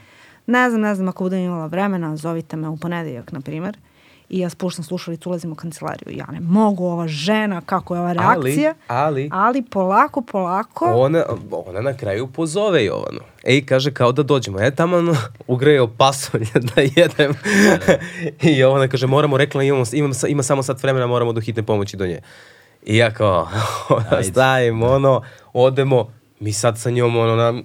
Ne 0.47 0.71
znam, 0.71 0.83
ne 0.83 0.95
znam, 0.95 1.09
ako 1.09 1.25
budem 1.25 1.41
imala 1.41 1.67
vremena, 1.67 2.17
zovite 2.17 2.57
me 2.57 2.69
u 2.69 2.77
ponedeljak, 2.77 3.33
na 3.33 3.41
primer 3.41 3.77
i 4.31 4.39
ja 4.39 4.51
spuštam 4.51 4.85
slušalicu, 4.85 5.29
ulazim 5.29 5.53
u 5.53 5.55
kancelariju. 5.55 6.19
Ja 6.19 6.27
ne 6.33 6.41
mogu, 6.41 6.87
ova 6.87 7.09
žena, 7.09 7.61
kako 7.61 7.95
je 7.95 8.01
ova 8.01 8.13
reakcija. 8.13 8.75
Ali, 8.89 9.29
ali, 9.29 9.31
ali 9.33 9.63
polako, 9.63 10.23
polako. 10.23 10.85
Ona, 10.85 11.25
ona 11.51 11.81
na 11.81 11.97
kraju 11.97 12.27
pozove 12.27 12.85
Jovanu. 12.85 13.21
Ej, 13.45 13.67
kaže 13.67 13.95
kao 13.95 14.13
da 14.13 14.23
dođemo. 14.23 14.61
Ja 14.61 14.71
tamo 14.71 14.97
ono, 14.97 15.17
ugrejao 15.47 15.89
pasolje 15.89 16.47
da 16.75 16.81
jedem. 16.97 17.35
I 18.43 18.59
Jovana 18.59 18.89
kaže, 18.89 19.07
moramo, 19.07 19.37
rekla, 19.37 19.63
imamo, 19.63 19.85
imam, 19.93 20.13
ima 20.29 20.43
samo 20.43 20.63
sat 20.63 20.83
vremena, 20.83 21.07
moramo 21.07 21.33
do 21.33 21.41
hitne 21.41 21.63
pomoći 21.63 21.97
do 21.97 22.07
nje. 22.07 22.21
I 22.87 22.97
ja 22.97 23.11
kao, 23.11 23.49
stavim 24.31 24.83
ono, 24.83 25.23
odemo, 25.53 26.13
mi 26.41 26.53
sad 26.53 26.79
sa 26.79 26.91
njom 26.91 27.17
ono, 27.17 27.37
na, 27.37 27.63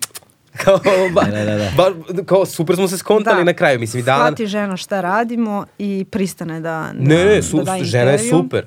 kao, 0.64 0.80
ba, 1.14 1.24
da, 1.24 1.46
da, 1.46 1.58
da. 1.58 1.72
Ba, 1.78 1.92
kao 2.26 2.46
super 2.46 2.76
smo 2.76 2.88
se 2.88 2.98
skontali 2.98 3.38
da. 3.38 3.44
na 3.44 3.54
kraju. 3.54 3.80
Mislim, 3.80 4.04
da, 4.04 4.16
Shvati 4.16 4.48
žena 4.48 4.78
šta 4.78 5.02
radimo 5.02 5.66
i 5.78 6.06
pristane 6.12 6.60
da, 6.60 6.90
da, 6.94 6.94
ne, 7.00 7.26
ne, 7.26 7.42
su, 7.42 7.58
da 7.58 7.64
da 7.64 7.84
žena 7.84 8.12
je 8.12 8.20
super. 8.20 8.66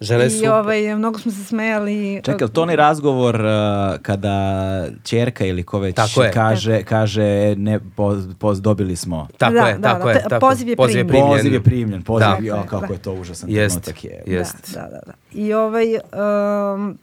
Žena 0.00 0.22
je 0.22 0.26
I 0.26 0.30
super. 0.30 0.50
ovaj, 0.50 0.94
mnogo 0.96 1.18
smo 1.18 1.32
se 1.32 1.44
smejali. 1.44 2.20
Čekaj, 2.24 2.48
to 2.48 2.62
onaj 2.62 2.76
razgovor 2.76 3.34
uh, 3.34 4.00
kada 4.02 4.86
čerka 5.02 5.44
ili 5.44 5.62
ko 5.62 5.78
već 5.78 5.96
tako 5.96 6.24
kaže, 6.32 6.72
je. 6.72 6.84
kaže 6.84 7.54
ne, 7.56 7.80
poz, 7.96 8.24
poz, 8.38 8.62
dobili 8.62 8.96
smo. 8.96 9.28
Tako 9.38 9.54
da, 9.54 9.60
je, 9.60 9.78
da, 9.78 9.92
tako 9.92 10.04
da, 10.04 10.10
je. 10.10 10.22
Tako. 10.28 10.48
Poziv 10.48 10.68
je 10.68 10.76
poziv 10.76 10.92
primljen. 10.92 11.08
primljen. 11.08 11.36
Poziv 11.38 11.52
je 11.52 11.62
primljen. 11.62 12.02
Poziv, 12.02 12.28
da. 12.28 12.38
jo, 12.40 12.64
kako 12.68 12.86
da. 12.86 12.92
je 12.92 12.98
to 12.98 13.12
užasan 13.12 13.50
jest, 13.50 13.82
trenutak 13.82 14.04
je. 14.04 14.22
Jest. 14.26 14.74
Da, 14.74 14.80
da, 14.80 14.88
da, 14.88 15.00
da. 15.06 15.12
I 15.32 15.52
ovaj, 15.52 15.86
um, 16.74 16.98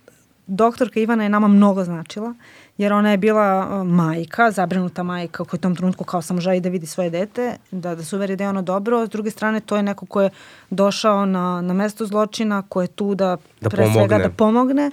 doktorka 0.48 1.00
Ivana 1.00 1.24
je 1.24 1.30
nama 1.30 1.48
mnogo 1.48 1.84
značila 1.84 2.34
jer 2.80 2.94
ona 2.94 3.12
je 3.12 3.18
bila 3.18 3.68
uh, 3.68 3.88
majka, 3.88 4.52
zabrinuta 4.52 5.04
majka 5.04 5.44
koja 5.44 5.58
u 5.58 5.62
tom 5.62 5.76
trenutku 5.76 6.04
kao 6.04 6.22
samo 6.22 6.42
želi 6.42 6.60
da 6.60 6.70
vidi 6.70 6.86
svoje 6.86 7.10
dete, 7.10 7.58
da, 7.72 7.96
da 7.96 8.04
se 8.04 8.16
uveri 8.16 8.36
da 8.36 8.44
je 8.44 8.50
ono 8.50 8.62
dobro. 8.62 9.06
S 9.06 9.10
druge 9.10 9.32
strane, 9.32 9.60
to 9.60 9.76
je 9.76 9.84
neko 9.84 10.06
ko 10.06 10.22
je 10.22 10.30
došao 10.70 11.26
na, 11.26 11.62
na 11.62 11.74
mesto 11.74 12.06
zločina, 12.06 12.62
ko 12.70 12.82
je 12.82 12.88
tu 12.88 13.16
da, 13.16 13.38
da 13.62 13.70
pre 13.70 13.84
pomogne. 13.84 14.08
svega 14.08 14.18
da 14.18 14.30
pomogne. 14.30 14.92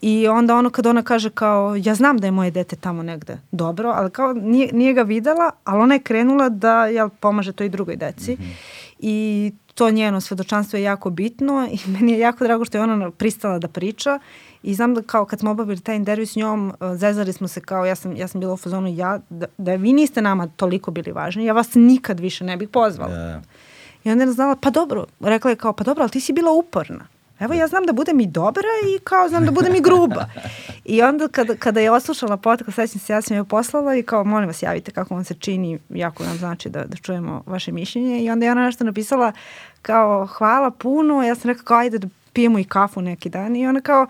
I 0.00 0.28
onda 0.28 0.56
ono 0.56 0.70
kad 0.70 0.86
ona 0.86 1.02
kaže 1.02 1.30
kao, 1.30 1.76
ja 1.76 1.94
znam 1.94 2.18
da 2.18 2.26
je 2.26 2.30
moje 2.30 2.50
dete 2.50 2.76
tamo 2.76 3.02
negde 3.02 3.38
dobro, 3.52 3.92
ali 3.96 4.10
kao 4.10 4.32
nije, 4.32 4.72
nije 4.72 4.94
ga 4.94 5.02
videla, 5.02 5.50
ali 5.64 5.82
ona 5.82 5.94
je 5.94 6.00
krenula 6.00 6.48
da 6.48 6.86
jel, 6.86 7.08
pomaže 7.20 7.52
toj 7.52 7.68
drugoj 7.68 7.96
deci. 7.96 8.32
Mm 8.32 8.42
-hmm. 8.42 8.54
I 8.98 9.52
to 9.78 9.90
njeno 9.90 10.20
svedočanstvo 10.20 10.76
je 10.76 10.82
jako 10.82 11.10
bitno 11.10 11.68
i 11.72 11.78
meni 11.92 12.12
je 12.12 12.18
jako 12.18 12.44
drago 12.44 12.64
što 12.64 12.78
je 12.78 12.82
ona 12.82 13.10
pristala 13.10 13.58
da 13.58 13.68
priča 13.68 14.18
I 14.62 14.74
znam 14.74 14.94
da 14.94 15.02
kao 15.02 15.24
kad 15.24 15.38
smo 15.38 15.50
obavili 15.50 15.80
taj 15.80 15.96
intervju 15.96 16.26
s 16.26 16.36
njom, 16.36 16.68
uh, 16.68 16.96
zezali 16.96 17.32
smo 17.32 17.48
se 17.48 17.60
kao, 17.60 17.84
ja 17.86 17.94
sam, 17.94 18.16
ja 18.16 18.28
sam 18.28 18.40
bila 18.40 18.52
u 18.52 18.56
fazonu, 18.56 18.88
ja, 18.88 19.20
da, 19.30 19.46
da 19.58 19.74
vi 19.74 19.92
niste 19.92 20.22
nama 20.22 20.46
toliko 20.46 20.90
bili 20.90 21.12
važni, 21.12 21.44
ja 21.44 21.52
vas 21.52 21.74
nikad 21.74 22.20
više 22.20 22.44
ne 22.44 22.56
bih 22.56 22.68
pozvala. 22.68 23.12
Yeah. 23.12 23.40
I 24.04 24.10
onda 24.10 24.24
je 24.24 24.32
znala, 24.32 24.56
pa 24.60 24.70
dobro, 24.70 25.06
rekla 25.20 25.50
je 25.50 25.56
kao, 25.56 25.72
pa 25.72 25.84
dobro, 25.84 26.02
ali 26.02 26.10
ti 26.10 26.20
si 26.20 26.32
bila 26.32 26.50
uporna. 26.52 27.06
Evo 27.40 27.54
ja 27.54 27.66
znam 27.66 27.84
da 27.86 27.92
budem 27.92 28.20
i 28.20 28.26
dobra 28.26 28.68
i 28.96 28.98
kao 28.98 29.28
znam 29.28 29.44
da 29.44 29.50
budem 29.50 29.74
i 29.74 29.80
gruba. 29.80 30.24
I 30.84 31.02
onda 31.02 31.28
kada, 31.28 31.56
kada 31.56 31.80
je 31.80 31.90
oslušala 31.90 32.36
podcast, 32.36 32.74
sećam 32.74 33.00
se, 33.00 33.12
ja 33.12 33.22
sam 33.22 33.36
joj 33.36 33.44
poslala 33.44 33.94
i 33.94 34.02
kao 34.02 34.24
molim 34.24 34.46
vas 34.46 34.62
javite 34.62 34.90
kako 34.90 35.14
vam 35.14 35.24
se 35.24 35.34
čini, 35.34 35.78
jako 35.88 36.24
nam 36.24 36.36
znači 36.38 36.68
da, 36.68 36.84
da 36.84 36.96
čujemo 36.96 37.42
vaše 37.46 37.72
mišljenje. 37.72 38.20
I 38.20 38.30
onda 38.30 38.46
je 38.46 38.52
ona 38.52 38.64
nešto 38.64 38.84
napisala 38.84 39.32
kao 39.82 40.26
hvala 40.26 40.70
puno, 40.70 41.22
ja 41.22 41.34
sam 41.34 41.48
rekao 41.50 41.64
kao 41.64 41.78
ajde 41.78 41.98
da 41.98 42.08
pijemo 42.32 42.58
i 42.58 42.64
kafu 42.64 43.02
neki 43.02 43.28
dan 43.28 43.56
i 43.56 43.66
ona 43.66 43.80
kao 43.80 44.06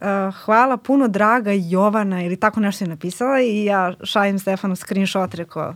Uh, 0.00 0.34
hvala 0.44 0.76
puno 0.76 1.08
draga 1.08 1.50
Jovana 1.54 2.22
ili 2.22 2.36
tako 2.36 2.60
nešto 2.60 2.84
je 2.84 2.88
napisala 2.88 3.40
i 3.40 3.64
ja 3.64 3.94
šaljem 4.02 4.38
Stefanu 4.38 4.76
screenshot 4.76 5.34
rekao 5.34 5.74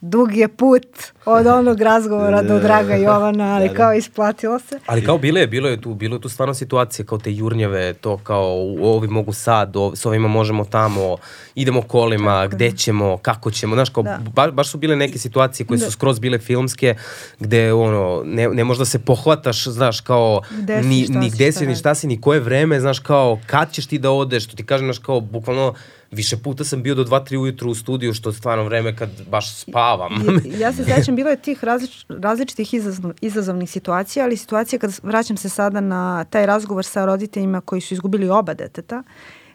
dug 0.00 0.36
je 0.36 0.48
put 0.48 0.86
od 1.26 1.46
onog 1.46 1.80
razgovora 1.80 2.42
do 2.42 2.58
Draga 2.58 2.94
Jovana, 2.94 3.54
ali 3.54 3.74
kao 3.74 3.94
isplatilo 3.94 4.58
se. 4.58 4.78
Ali 4.86 5.04
kao 5.04 5.18
bilo 5.18 5.38
je, 5.38 5.46
bilo 5.46 5.68
je 5.68 5.80
tu, 5.80 5.94
bilo 5.94 6.16
je 6.16 6.20
tu 6.20 6.28
stvarno 6.28 6.54
situacije 6.54 7.06
kao 7.06 7.18
te 7.18 7.32
jurnjave, 7.32 7.92
to 7.92 8.16
kao 8.16 8.44
ovi 8.82 9.08
mogu 9.08 9.32
sad, 9.32 9.76
ovi, 9.76 9.96
s 9.96 10.06
ovima 10.06 10.28
možemo 10.28 10.64
tamo, 10.64 11.16
idemo 11.54 11.82
kolima, 11.82 12.42
Tako. 12.42 12.56
gde 12.56 12.72
ćemo, 12.72 13.16
kako 13.16 13.50
ćemo, 13.50 13.74
znaš, 13.74 13.88
kao 13.88 14.02
da. 14.02 14.20
ba, 14.34 14.50
baš 14.50 14.70
su 14.70 14.78
bile 14.78 14.96
neke 14.96 15.18
situacije 15.18 15.66
koje 15.66 15.78
su 15.78 15.84
da. 15.84 15.90
skroz 15.90 16.18
bile 16.18 16.38
filmske, 16.38 16.94
gde 17.40 17.72
ono, 17.72 18.22
ne, 18.24 18.48
ne 18.48 18.64
možda 18.64 18.84
se 18.84 18.98
pohvataš, 18.98 19.68
znaš, 19.68 20.00
kao 20.00 20.40
gde 20.50 20.82
si, 20.82 20.88
ni, 20.88 21.06
ni 21.08 21.30
gde 21.30 21.52
si, 21.52 21.66
ni 21.66 21.76
šta 21.76 21.94
si, 21.94 22.06
ni 22.06 22.20
koje 22.20 22.40
vreme, 22.40 22.80
znaš, 22.80 22.98
kao 22.98 23.38
kad 23.46 23.72
ćeš 23.72 23.86
ti 23.86 23.98
da 23.98 24.10
odeš, 24.10 24.44
što 24.44 24.56
ti 24.56 24.66
kažem, 24.66 24.86
znaš, 24.86 24.98
kao 24.98 25.20
bukvalno 25.20 25.74
više 26.14 26.36
puta 26.36 26.64
sam 26.64 26.82
bio 26.82 26.94
do 26.94 27.04
2-3 27.04 27.36
ujutru 27.36 27.70
u 27.70 27.74
studiju, 27.74 28.14
što 28.14 28.28
je 28.28 28.32
stvarno 28.32 28.64
vreme 28.64 28.96
kad 28.96 29.10
baš 29.30 29.54
spavam. 29.54 30.12
ja, 30.44 30.58
ja 30.58 30.72
se 30.72 30.84
sećam, 30.94 31.13
bilo 31.16 31.30
je 31.30 31.36
tih 31.36 31.64
različ, 31.64 32.06
različitih 32.08 32.74
izazov, 32.74 33.12
izazovnih 33.20 33.70
situacija, 33.70 34.24
ali 34.24 34.36
situacija 34.36 34.78
kad 34.78 35.00
vraćam 35.02 35.36
se 35.36 35.48
sada 35.48 35.80
na 35.80 36.24
taj 36.24 36.46
razgovor 36.46 36.84
sa 36.84 37.04
roditeljima 37.04 37.60
koji 37.60 37.80
su 37.80 37.94
izgubili 37.94 38.28
oba 38.28 38.54
deteta, 38.54 39.02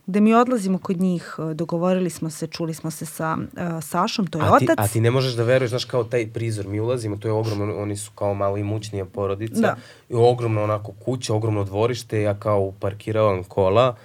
gde 0.10 0.22
mi 0.22 0.34
odlazimo 0.34 0.78
kod 0.78 0.98
njih, 0.98 1.36
dogovorili 1.54 2.10
smo 2.10 2.30
se, 2.30 2.48
čuli 2.48 2.74
smo 2.74 2.92
se 2.92 3.06
sa 3.06 3.38
uh, 3.38 3.84
Sašom, 3.84 4.28
to 4.28 4.40
je 4.40 4.46
a 4.46 4.58
ti, 4.60 4.66
otac. 4.66 4.76
A 4.80 4.88
ti 4.88 5.02
ne 5.02 5.12
možeš 5.12 5.34
da 5.34 5.44
veruješ, 5.44 5.70
znaš, 5.70 5.86
kao 5.86 6.04
taj 6.04 6.28
prizor, 6.28 6.68
mi 6.68 6.80
ulazimo, 6.80 7.18
to 7.18 7.28
je 7.28 7.32
ogromno, 7.32 7.76
oni 7.78 7.98
su 7.98 8.12
kao 8.16 8.34
malo 8.34 8.58
imućnija 8.58 9.06
porodica, 9.06 9.62
da. 9.62 9.76
i 10.10 10.14
ogromno 10.16 10.64
onako 10.64 10.92
kuća, 11.06 11.34
ogromno 11.34 11.64
dvorište, 11.64 12.22
ja 12.22 12.40
kao 12.40 12.74
parkiravam 12.80 13.44
kola, 13.44 13.96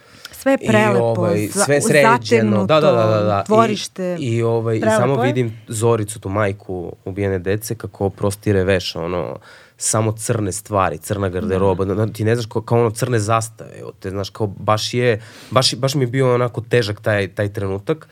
sve 0.45 0.59
prelepo, 0.59 0.99
I, 0.99 1.19
ovaj, 1.19 1.49
sve 1.49 1.81
sređeno, 1.81 2.66
da, 2.66 2.81
da, 2.81 2.93
da, 2.93 3.07
da, 3.07 3.23
da. 3.23 3.45
dvorište. 3.47 4.16
I, 4.21 4.29
i, 4.37 4.43
ovaj, 4.43 4.77
i 4.77 4.81
samo 4.81 5.23
vidim 5.23 5.59
Zoricu, 5.69 6.21
tu 6.21 6.29
majku 6.29 6.93
ubijene 7.05 7.39
dece, 7.39 7.75
kako 7.75 8.11
prostire 8.11 8.65
veš, 8.65 8.97
ono, 8.97 9.39
samo 9.77 10.12
crne 10.12 10.53
stvari, 10.53 10.99
crna 10.99 11.29
garderoba, 11.29 11.85
da. 11.85 12.07
ti 12.07 12.25
ne 12.25 12.35
znaš 12.35 12.47
kao, 12.47 12.62
kao 12.62 12.81
ono 12.81 12.91
crne 12.91 13.19
zastave, 13.19 13.71
te 14.01 14.11
znaš 14.11 14.31
kao 14.31 14.47
baš 14.47 14.95
je, 14.95 15.23
baš, 15.51 15.75
baš 15.75 15.95
mi 15.95 16.03
je 16.03 16.07
bio 16.07 16.35
onako 16.35 16.61
težak 16.61 17.01
taj, 17.01 17.29
taj 17.29 17.53
trenutak. 17.53 18.09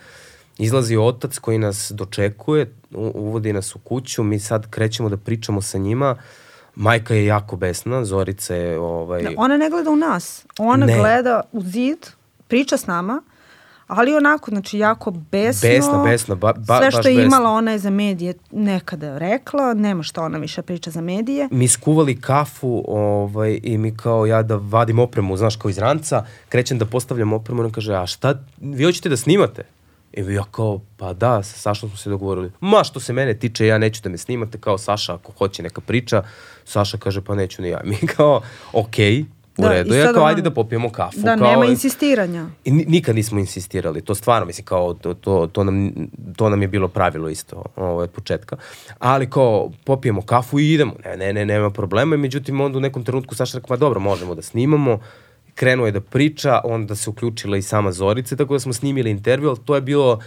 Izlazi 0.58 0.96
otac 0.96 1.38
koji 1.38 1.58
nas 1.58 1.92
dočekuje, 1.94 2.74
uvodi 2.94 3.52
nas 3.52 3.76
u 3.76 3.78
kuću, 3.78 4.22
mi 4.22 4.38
sad 4.38 4.70
krećemo 4.70 5.08
da 5.08 5.16
pričamo 5.16 5.62
sa 5.62 5.78
njima, 5.78 6.16
Majka 6.74 7.14
je 7.14 7.26
jako 7.26 7.56
besna, 7.56 8.04
Zorica 8.04 8.54
je... 8.54 8.78
Ovaj... 8.78 9.22
Da, 9.22 9.30
ona 9.36 9.56
ne 9.56 9.70
gleda 9.70 9.90
u 9.90 9.96
nas, 9.96 10.46
ona 10.58 10.86
ne. 10.86 10.98
gleda 10.98 11.40
u 11.52 11.62
zid, 11.62 12.06
priča 12.52 12.76
s 12.76 12.86
nama, 12.86 13.22
ali 13.86 14.14
onako, 14.14 14.50
znači, 14.50 14.78
jako 14.78 15.10
besno. 15.10 15.68
Besno, 15.68 16.04
besno, 16.04 16.36
ba, 16.36 16.52
ba, 16.52 16.78
Sve 16.78 16.90
što 16.90 17.08
je 17.08 17.14
besno. 17.14 17.26
imala 17.26 17.50
ona 17.50 17.72
je 17.72 17.78
za 17.78 17.90
medije 17.90 18.34
nekada 18.50 19.18
rekla, 19.18 19.74
nema 19.74 20.02
što 20.02 20.22
ona 20.22 20.38
više 20.38 20.62
priča 20.62 20.90
za 20.90 21.00
medije. 21.00 21.48
Mi 21.50 21.68
skuvali 21.68 22.20
kafu 22.20 22.84
ovaj, 22.88 23.60
i 23.62 23.78
mi 23.78 23.96
kao 23.96 24.26
ja 24.26 24.42
da 24.42 24.56
vadim 24.56 24.98
opremu, 24.98 25.36
znaš, 25.36 25.56
kao 25.56 25.68
iz 25.68 25.78
ranca, 25.78 26.24
krećem 26.48 26.78
da 26.78 26.86
postavljam 26.86 27.32
opremu, 27.32 27.60
ona 27.60 27.70
kaže, 27.70 27.94
a 27.94 28.06
šta, 28.06 28.34
vi 28.60 28.84
hoćete 28.84 29.08
da 29.08 29.16
snimate? 29.16 29.62
I 30.12 30.20
ja 30.20 30.44
kao, 30.50 30.80
pa 30.96 31.12
da, 31.12 31.42
sa 31.42 31.58
Sašom 31.58 31.88
smo 31.88 31.98
se 31.98 32.10
dogovorili. 32.10 32.52
Ma 32.60 32.84
što 32.84 33.00
se 33.00 33.12
mene 33.12 33.34
tiče, 33.34 33.66
ja 33.66 33.78
neću 33.78 34.02
da 34.02 34.08
me 34.08 34.18
snimate, 34.18 34.58
kao 34.58 34.78
Saša 34.78 35.14
ako 35.14 35.32
hoće 35.32 35.62
neka 35.62 35.80
priča. 35.80 36.22
Saša 36.64 36.98
kaže, 36.98 37.20
pa 37.20 37.34
neću 37.34 37.62
ni 37.62 37.68
ja. 37.68 37.80
Mi 37.90 37.96
kao, 37.96 38.42
okej, 38.72 39.12
okay, 39.12 39.24
u 39.58 39.62
da, 39.62 39.68
redu. 39.68 39.94
Ja 39.94 40.12
kao, 40.12 40.24
ajde 40.24 40.42
da 40.42 40.50
popijemo 40.50 40.90
kafu. 40.90 41.20
Da, 41.20 41.36
kao, 41.36 41.50
nema 41.50 41.64
insistiranja. 41.64 42.46
I 42.64 42.70
nikad 42.70 43.16
nismo 43.16 43.38
insistirali, 43.38 44.00
to 44.00 44.14
stvarno, 44.14 44.46
mislim, 44.46 44.64
kao, 44.64 44.94
to, 44.94 45.14
to, 45.14 45.46
to, 45.46 45.64
nam, 45.64 45.92
to 46.36 46.48
nam 46.48 46.62
je 46.62 46.68
bilo 46.68 46.88
pravilo 46.88 47.28
isto 47.28 47.62
od 47.76 48.10
početka. 48.10 48.56
Ali 48.98 49.30
kao, 49.30 49.70
popijemo 49.84 50.22
kafu 50.22 50.60
i 50.60 50.72
idemo. 50.72 50.92
Ne, 51.04 51.16
ne, 51.16 51.32
ne, 51.32 51.44
nema 51.44 51.70
problema. 51.70 52.16
Međutim, 52.16 52.60
onda 52.60 52.78
u 52.78 52.80
nekom 52.80 53.04
trenutku 53.04 53.34
Saša 53.34 53.58
rekao, 53.58 53.74
ma 53.74 53.76
dobro, 53.76 54.00
možemo 54.00 54.34
da 54.34 54.42
snimamo 54.42 54.98
krenuo 55.54 55.86
je 55.86 55.92
da 55.92 56.00
priča, 56.00 56.60
onda 56.64 56.94
se 56.94 57.10
uključila 57.10 57.56
i 57.56 57.62
sama 57.62 57.92
Zorica, 57.92 58.36
tako 58.36 58.54
da 58.54 58.60
smo 58.60 58.72
snimili 58.72 59.10
intervju, 59.10 59.48
ali 59.48 59.58
to 59.64 59.74
je 59.74 59.80
bilo 59.80 60.20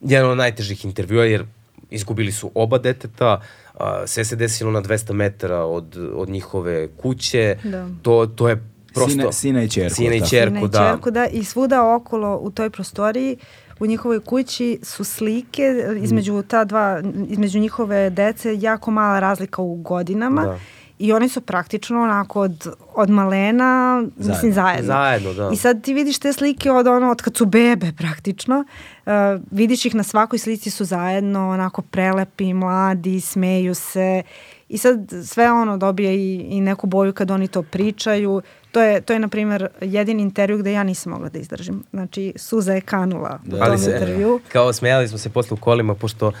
jedan 0.00 0.30
od 0.30 0.38
najtežih 0.38 0.84
intervjua, 0.84 1.24
jer 1.24 1.44
izgubili 1.90 2.32
su 2.32 2.50
oba 2.54 2.78
deteta, 2.78 3.40
a, 3.74 4.06
sve 4.06 4.24
se 4.24 4.36
desilo 4.36 4.70
na 4.70 4.82
200 4.82 5.12
metara 5.12 5.64
od, 5.64 6.10
od 6.14 6.28
njihove 6.28 6.88
kuće, 6.96 7.56
da. 7.64 7.88
to, 8.02 8.26
to 8.26 8.48
je 8.48 8.64
prosto... 8.94 9.10
Sine, 9.10 9.32
sina 9.32 9.62
i 9.62 9.68
čerku. 9.68 9.94
Sina 9.94 10.14
i 10.14 10.22
čerku, 10.30 10.68
da. 10.68 10.90
Čerku, 10.90 11.10
da. 11.10 11.26
I 11.26 11.44
svuda 11.44 11.94
okolo 11.94 12.36
u 12.36 12.50
toj 12.50 12.70
prostoriji 12.70 13.36
u 13.80 13.86
njihovoj 13.86 14.20
kući 14.20 14.78
su 14.82 15.04
slike 15.04 15.74
između 16.02 16.42
ta 16.42 16.64
dva, 16.64 17.02
između 17.28 17.58
njihove 17.58 18.10
dece 18.10 18.56
jako 18.60 18.90
mala 18.90 19.20
razlika 19.20 19.62
u 19.62 19.74
godinama. 19.74 20.42
Da 20.42 20.58
I 20.98 21.12
oni 21.12 21.28
su 21.28 21.40
praktično 21.40 22.02
onako 22.02 22.40
od, 22.40 22.74
od 22.94 23.10
malena, 23.10 24.02
zajedno. 24.16 24.32
mislim 24.34 24.52
zajedno. 24.52 24.86
Zajedno, 24.86 25.32
da. 25.32 25.50
I 25.52 25.56
sad 25.56 25.82
ti 25.82 25.94
vidiš 25.94 26.18
te 26.18 26.32
slike 26.32 26.72
od 26.72 26.86
ono, 26.86 27.10
od 27.10 27.22
kad 27.22 27.36
su 27.36 27.46
bebe 27.46 27.92
praktično. 27.96 28.64
Uh, 29.06 29.12
vidiš 29.50 29.84
ih 29.84 29.94
na 29.94 30.02
svakoj 30.02 30.38
slici 30.38 30.70
su 30.70 30.84
zajedno, 30.84 31.50
onako 31.50 31.82
prelepi, 31.82 32.54
mladi, 32.54 33.20
smeju 33.20 33.74
se. 33.74 34.22
I 34.68 34.78
sad 34.78 35.12
sve 35.24 35.52
ono 35.52 35.76
dobije 35.76 36.16
i, 36.16 36.34
i 36.50 36.60
neku 36.60 36.86
boju 36.86 37.12
kad 37.12 37.30
oni 37.30 37.48
to 37.48 37.62
pričaju. 37.62 38.42
To 38.72 38.82
je, 38.82 39.00
to 39.00 39.12
je 39.12 39.18
na 39.18 39.28
primjer, 39.28 39.68
jedin 39.80 40.20
intervju 40.20 40.58
gde 40.58 40.72
ja 40.72 40.82
nisam 40.82 41.12
mogla 41.12 41.28
da 41.28 41.38
izdržim. 41.38 41.84
Znači, 41.90 42.32
suza 42.36 42.72
je 42.72 42.80
kanula 42.80 43.40
da. 43.44 43.56
u 43.56 43.66
tom 43.66 43.78
se, 43.78 43.90
intervju. 43.90 44.40
Kao 44.48 44.72
smejali 44.72 45.08
smo 45.08 45.18
se 45.18 45.30
posle 45.30 45.54
u 45.54 45.56
kolima, 45.56 45.94
pošto 45.94 46.32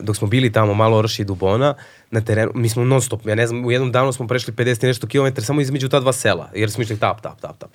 dok 0.00 0.16
smo 0.16 0.28
bili 0.28 0.52
tamo 0.52 0.74
malo 0.74 0.96
Orši 0.96 1.22
i 1.22 1.24
Dubona, 1.24 1.74
na 2.10 2.20
terenu, 2.20 2.52
mi 2.54 2.68
smo 2.68 2.84
non 2.84 3.02
stop, 3.02 3.26
ja 3.26 3.34
ne 3.34 3.46
znam, 3.46 3.64
u 3.64 3.70
jednom 3.70 3.92
danu 3.92 4.12
smo 4.12 4.26
prešli 4.26 4.52
50 4.52 4.84
i 4.84 4.86
nešto 4.86 5.06
kilometra 5.06 5.44
samo 5.44 5.60
između 5.60 5.88
ta 5.88 6.00
dva 6.00 6.12
sela, 6.12 6.50
jer 6.54 6.70
smo 6.70 6.82
išli 6.82 6.98
tap, 6.98 7.20
tap, 7.20 7.40
tap, 7.40 7.58
tap. 7.58 7.70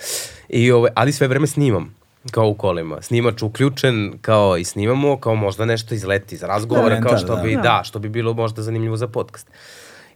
I, 0.50 0.72
ove, 0.72 0.90
ali 0.96 1.12
sve 1.12 1.28
vreme 1.28 1.48
snimam 1.48 1.96
kao 2.32 2.48
u 2.48 2.54
kolima. 2.54 3.02
Snimač 3.02 3.42
uključen, 3.42 4.14
kao 4.22 4.58
i 4.58 4.64
snimamo, 4.64 5.18
kao 5.18 5.36
možda 5.36 5.66
nešto 5.66 5.96
izleti 5.96 6.36
iz 6.36 6.44
razgovora, 6.44 7.00
da, 7.00 7.02
kao 7.02 7.18
što 7.18 7.36
da. 7.36 7.42
bi, 7.42 7.56
da. 7.56 7.62
da, 7.62 7.82
što 7.84 8.00
bi 8.00 8.10
bilo 8.10 8.34
možda 8.34 8.62
zanimljivo 8.62 8.98
za 8.98 9.08
podcast. 9.08 9.48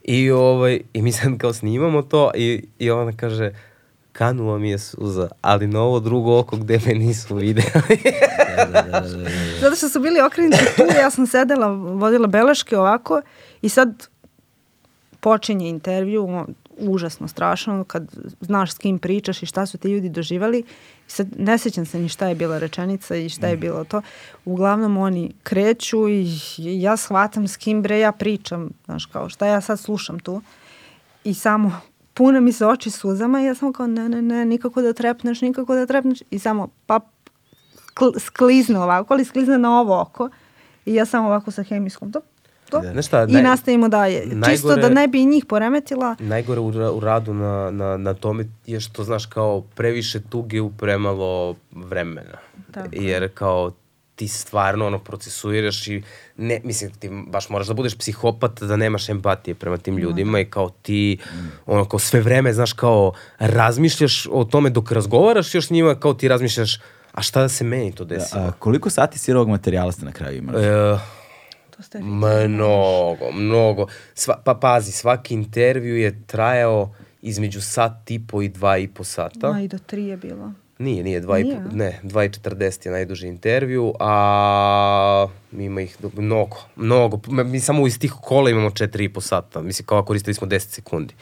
I, 0.03 0.31
ovaj, 0.31 0.81
i 0.93 1.01
mi 1.01 1.11
sad 1.11 1.37
kao 1.37 1.53
snimamo 1.53 2.01
to 2.01 2.31
i, 2.35 2.65
i 2.79 2.91
ona 2.91 3.11
kaže, 3.17 3.51
kanula 4.17 4.57
mi 4.57 4.69
je 4.69 4.79
suza, 4.79 5.29
ali 5.41 5.67
na 5.67 5.81
ovo 5.81 5.99
drugo 5.99 6.39
oko 6.39 6.57
gde 6.57 6.79
me 6.85 6.93
nisu 6.93 7.35
videli. 7.35 7.71
da, 8.57 8.65
da, 8.65 8.81
da, 8.81 8.99
da, 8.99 8.99
da. 8.99 9.29
Zato 9.61 9.75
što 9.75 9.89
su 9.89 9.99
bili 9.99 10.21
okrenuti 10.21 10.65
tu, 10.75 10.83
ja 11.01 11.09
sam 11.09 11.27
sedela, 11.27 11.67
vodila 11.67 12.27
beleške 12.27 12.77
ovako 12.77 13.21
i 13.61 13.69
sad 13.69 14.07
počinje 15.19 15.69
intervju, 15.69 16.45
užasno 16.77 17.27
strašno, 17.27 17.83
kad 17.83 18.07
znaš 18.41 18.71
s 18.71 18.77
kim 18.77 18.99
pričaš 18.99 19.43
i 19.43 19.45
šta 19.45 19.65
su 19.65 19.77
ti 19.77 19.87
ljudi 19.91 20.09
doživali. 20.09 20.63
Sad 21.07 21.27
ne 21.37 21.57
sećam 21.57 21.85
se 21.85 21.99
ni 21.99 22.09
šta 22.09 22.27
je 22.27 22.35
bila 22.35 22.57
rečenica 22.57 23.15
i 23.15 23.29
šta 23.29 23.47
je 23.47 23.55
mm. 23.55 23.59
bilo 23.59 23.83
to. 23.83 24.01
Uglavnom 24.45 24.97
oni 24.97 25.33
kreću 25.43 26.09
i 26.09 26.27
ja 26.57 26.97
shvatam 26.97 27.47
s 27.47 27.57
kim 27.57 27.81
bre 27.81 27.99
ja 27.99 28.11
pričam, 28.11 28.69
znaš 28.85 29.05
kao 29.05 29.29
šta 29.29 29.45
ja 29.45 29.61
sad 29.61 29.79
slušam 29.79 30.19
tu. 30.19 30.41
I 31.23 31.33
samo 31.33 31.81
pune 32.15 32.41
mi 32.41 32.51
se 32.51 32.65
oči 32.65 32.91
suzama 32.91 33.41
i 33.41 33.45
ja 33.45 33.55
samo 33.55 33.73
kao 33.73 33.87
ne, 33.87 34.09
ne, 34.09 34.21
ne, 34.21 34.45
nikako 34.45 34.81
da 34.81 34.93
trepneš, 34.93 35.41
nikako 35.41 35.75
da 35.75 35.85
trepneš 35.85 36.19
i 36.29 36.39
samo 36.39 36.67
pa 36.85 36.99
sklizne 38.19 38.79
ovako, 38.79 39.13
ali 39.13 39.25
sklizne 39.25 39.57
na 39.57 39.79
ovo 39.79 40.01
oko 40.01 40.29
i 40.85 40.93
ja 40.93 41.05
samo 41.05 41.27
ovako 41.27 41.51
sa 41.51 41.63
hemijskom 41.63 42.11
to 42.11 42.21
to 42.69 42.81
da. 42.81 43.01
Šta, 43.01 43.25
i 43.29 43.41
nastavimo 43.41 43.89
dalje. 43.89 44.25
Najgore, 44.25 44.51
Čisto 44.51 44.75
da 44.75 44.89
ne 44.89 45.07
bi 45.07 45.25
njih 45.25 45.45
poremetila. 45.45 46.15
Najgore 46.19 46.59
u, 46.59 46.67
u 46.67 46.99
radu 46.99 47.33
na, 47.33 47.71
na, 47.71 47.97
na 47.97 48.13
tome 48.13 48.45
je 48.65 48.79
što, 48.79 49.03
znaš, 49.03 49.25
kao 49.25 49.61
previše 49.75 50.21
tuge 50.29 50.61
u 50.61 50.71
premalo 50.71 51.55
vremena. 51.71 52.37
Tako. 52.71 52.89
Jer 52.91 53.29
kao 53.33 53.71
ti 54.15 54.27
stvarno 54.27 54.87
ono 54.87 54.99
procesuiraš 54.99 55.87
i 55.87 56.03
ne, 56.37 56.61
mislim 56.63 56.91
ti 56.91 57.09
baš 57.27 57.49
moraš 57.49 57.67
da 57.67 57.73
budeš 57.73 57.97
psihopat 57.97 58.63
da 58.63 58.75
nemaš 58.75 59.09
empatije 59.09 59.55
prema 59.55 59.77
tim 59.77 59.97
ljudima 59.97 60.37
mm. 60.37 60.41
i 60.41 60.49
kao 60.49 60.69
ti 60.69 61.17
mm. 61.33 61.47
ono 61.65 61.85
kao 61.85 61.99
sve 61.99 62.21
vreme 62.21 62.53
znaš 62.53 62.73
kao 62.73 63.13
razmišljaš 63.39 64.27
o 64.31 64.43
tome 64.43 64.69
dok 64.69 64.91
razgovaraš 64.91 65.55
još 65.55 65.67
s 65.67 65.69
njima 65.69 65.99
kao 65.99 66.13
ti 66.13 66.27
razmišljaš 66.27 66.79
a 67.11 67.21
šta 67.21 67.41
da 67.41 67.49
se 67.49 67.63
meni 67.63 67.91
to 67.91 68.05
desilo. 68.05 68.41
Da, 68.41 68.47
a, 68.47 68.51
koliko 68.51 68.89
sati 68.89 69.19
sirovog 69.19 69.49
materijala 69.49 69.91
ste 69.91 70.05
na 70.05 70.11
kraju 70.11 70.37
imali? 70.37 70.65
E, 70.65 70.97
to 71.77 71.83
ste 71.83 71.99
mnogo, 71.99 73.31
mnogo. 73.31 73.87
Sva, 74.13 74.41
pa 74.45 74.53
pazi, 74.53 74.91
svaki 74.91 75.33
intervju 75.33 75.97
je 75.97 76.27
trajao 76.27 76.93
između 77.21 77.61
sat 77.61 78.11
i 78.11 78.27
po 78.27 78.41
i 78.41 78.49
dva 78.49 78.77
i 78.77 78.87
po 78.87 79.03
sata. 79.03 79.51
Ma 79.51 79.61
i 79.61 79.67
do 79.67 79.77
tri 79.77 80.05
je 80.05 80.17
bilo. 80.17 80.51
Nije, 80.77 81.03
nije, 81.03 81.19
dva 81.19 81.37
nije. 81.37 81.55
i, 81.55 81.75
ne, 81.75 81.99
dva 82.03 82.23
i 82.25 82.31
četrdest 82.31 82.85
je 82.85 82.91
najduži 82.91 83.27
intervju, 83.27 83.93
a 83.99 85.27
ima 85.51 85.81
ih 85.81 85.97
mnogo, 86.17 86.57
mnogo. 86.75 87.19
Mi 87.27 87.59
samo 87.59 87.87
iz 87.87 87.99
tih 87.99 88.13
kola 88.21 88.49
imamo 88.49 88.69
4,5 88.69 89.21
sata. 89.21 89.61
Mislim, 89.61 89.85
kao 89.85 90.03
koristili 90.03 90.33
smo 90.33 90.47
10 90.47 90.59
sekundi. 90.59 91.13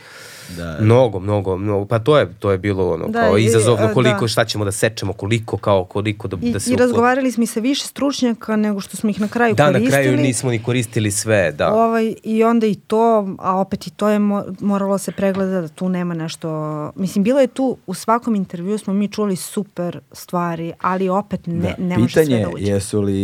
Da. 0.50 0.78
Mnogo, 0.82 1.20
mnogo, 1.20 1.58
mnogo. 1.58 1.86
Pa 1.86 2.00
to 2.00 2.18
je, 2.18 2.34
to 2.34 2.52
je 2.52 2.58
bilo 2.58 2.94
ono, 2.94 3.08
Da, 3.08 3.22
kao 3.22 3.38
i- 3.38 3.44
izazovno 3.44 3.86
a, 3.86 3.94
koliko, 3.94 4.22
da. 4.22 4.28
šta 4.28 4.46
ćemo 4.46 4.66
da 4.66 4.72
sečemo, 4.74 5.14
koliko, 5.14 5.58
kao 5.58 5.86
koliko 5.86 6.28
da, 6.28 6.38
I, 6.42 6.52
da 6.52 6.60
se 6.60 6.70
I 6.70 6.74
uklo- 6.74 6.80
razgovarali 6.80 7.32
smo 7.32 7.44
i 7.44 7.48
sa 7.48 7.60
više 7.60 7.86
stručnjaka 7.86 8.56
nego 8.56 8.80
što 8.80 8.98
smo 8.98 9.10
ih 9.10 9.22
na 9.22 9.28
kraju 9.28 9.56
Da, 9.56 9.66
koristili. 9.66 9.86
na 9.88 9.92
kraju 9.94 10.18
nismo 10.18 10.52
ni 10.52 10.60
koristili 10.60 11.12
sve, 11.12 11.52
da. 11.52 11.74
Ovaj, 11.74 12.16
I 12.24 12.44
onda 12.44 12.68
i 12.68 12.76
to, 12.78 13.04
a 13.40 13.56
opet 13.56 13.88
i 13.88 13.92
to 13.92 14.10
je 14.10 14.20
mo- 14.20 14.56
moralo 14.62 14.98
se 14.98 15.12
pregleda 15.12 15.62
da 15.62 15.68
tu 15.68 15.90
nema 15.90 16.14
nešto... 16.14 16.50
Mislim, 16.96 17.24
bilo 17.24 17.40
je 17.40 17.48
tu, 17.48 17.78
u 17.88 17.94
svakom 17.94 18.36
intervju 18.36 18.78
smo 18.78 18.94
mi 18.94 19.08
čuli 19.08 19.36
super 19.36 20.00
stvari, 20.12 20.74
ali 20.80 21.10
opet 21.10 21.48
ne, 21.48 21.56
Da. 21.70 21.76
ne 21.80 21.98
može 21.98 22.14
sve 22.14 22.24
Pitanje, 22.24 22.44
da 22.44 22.50
uđe. 22.50 22.66
jesu 22.66 23.02
li, 23.02 23.22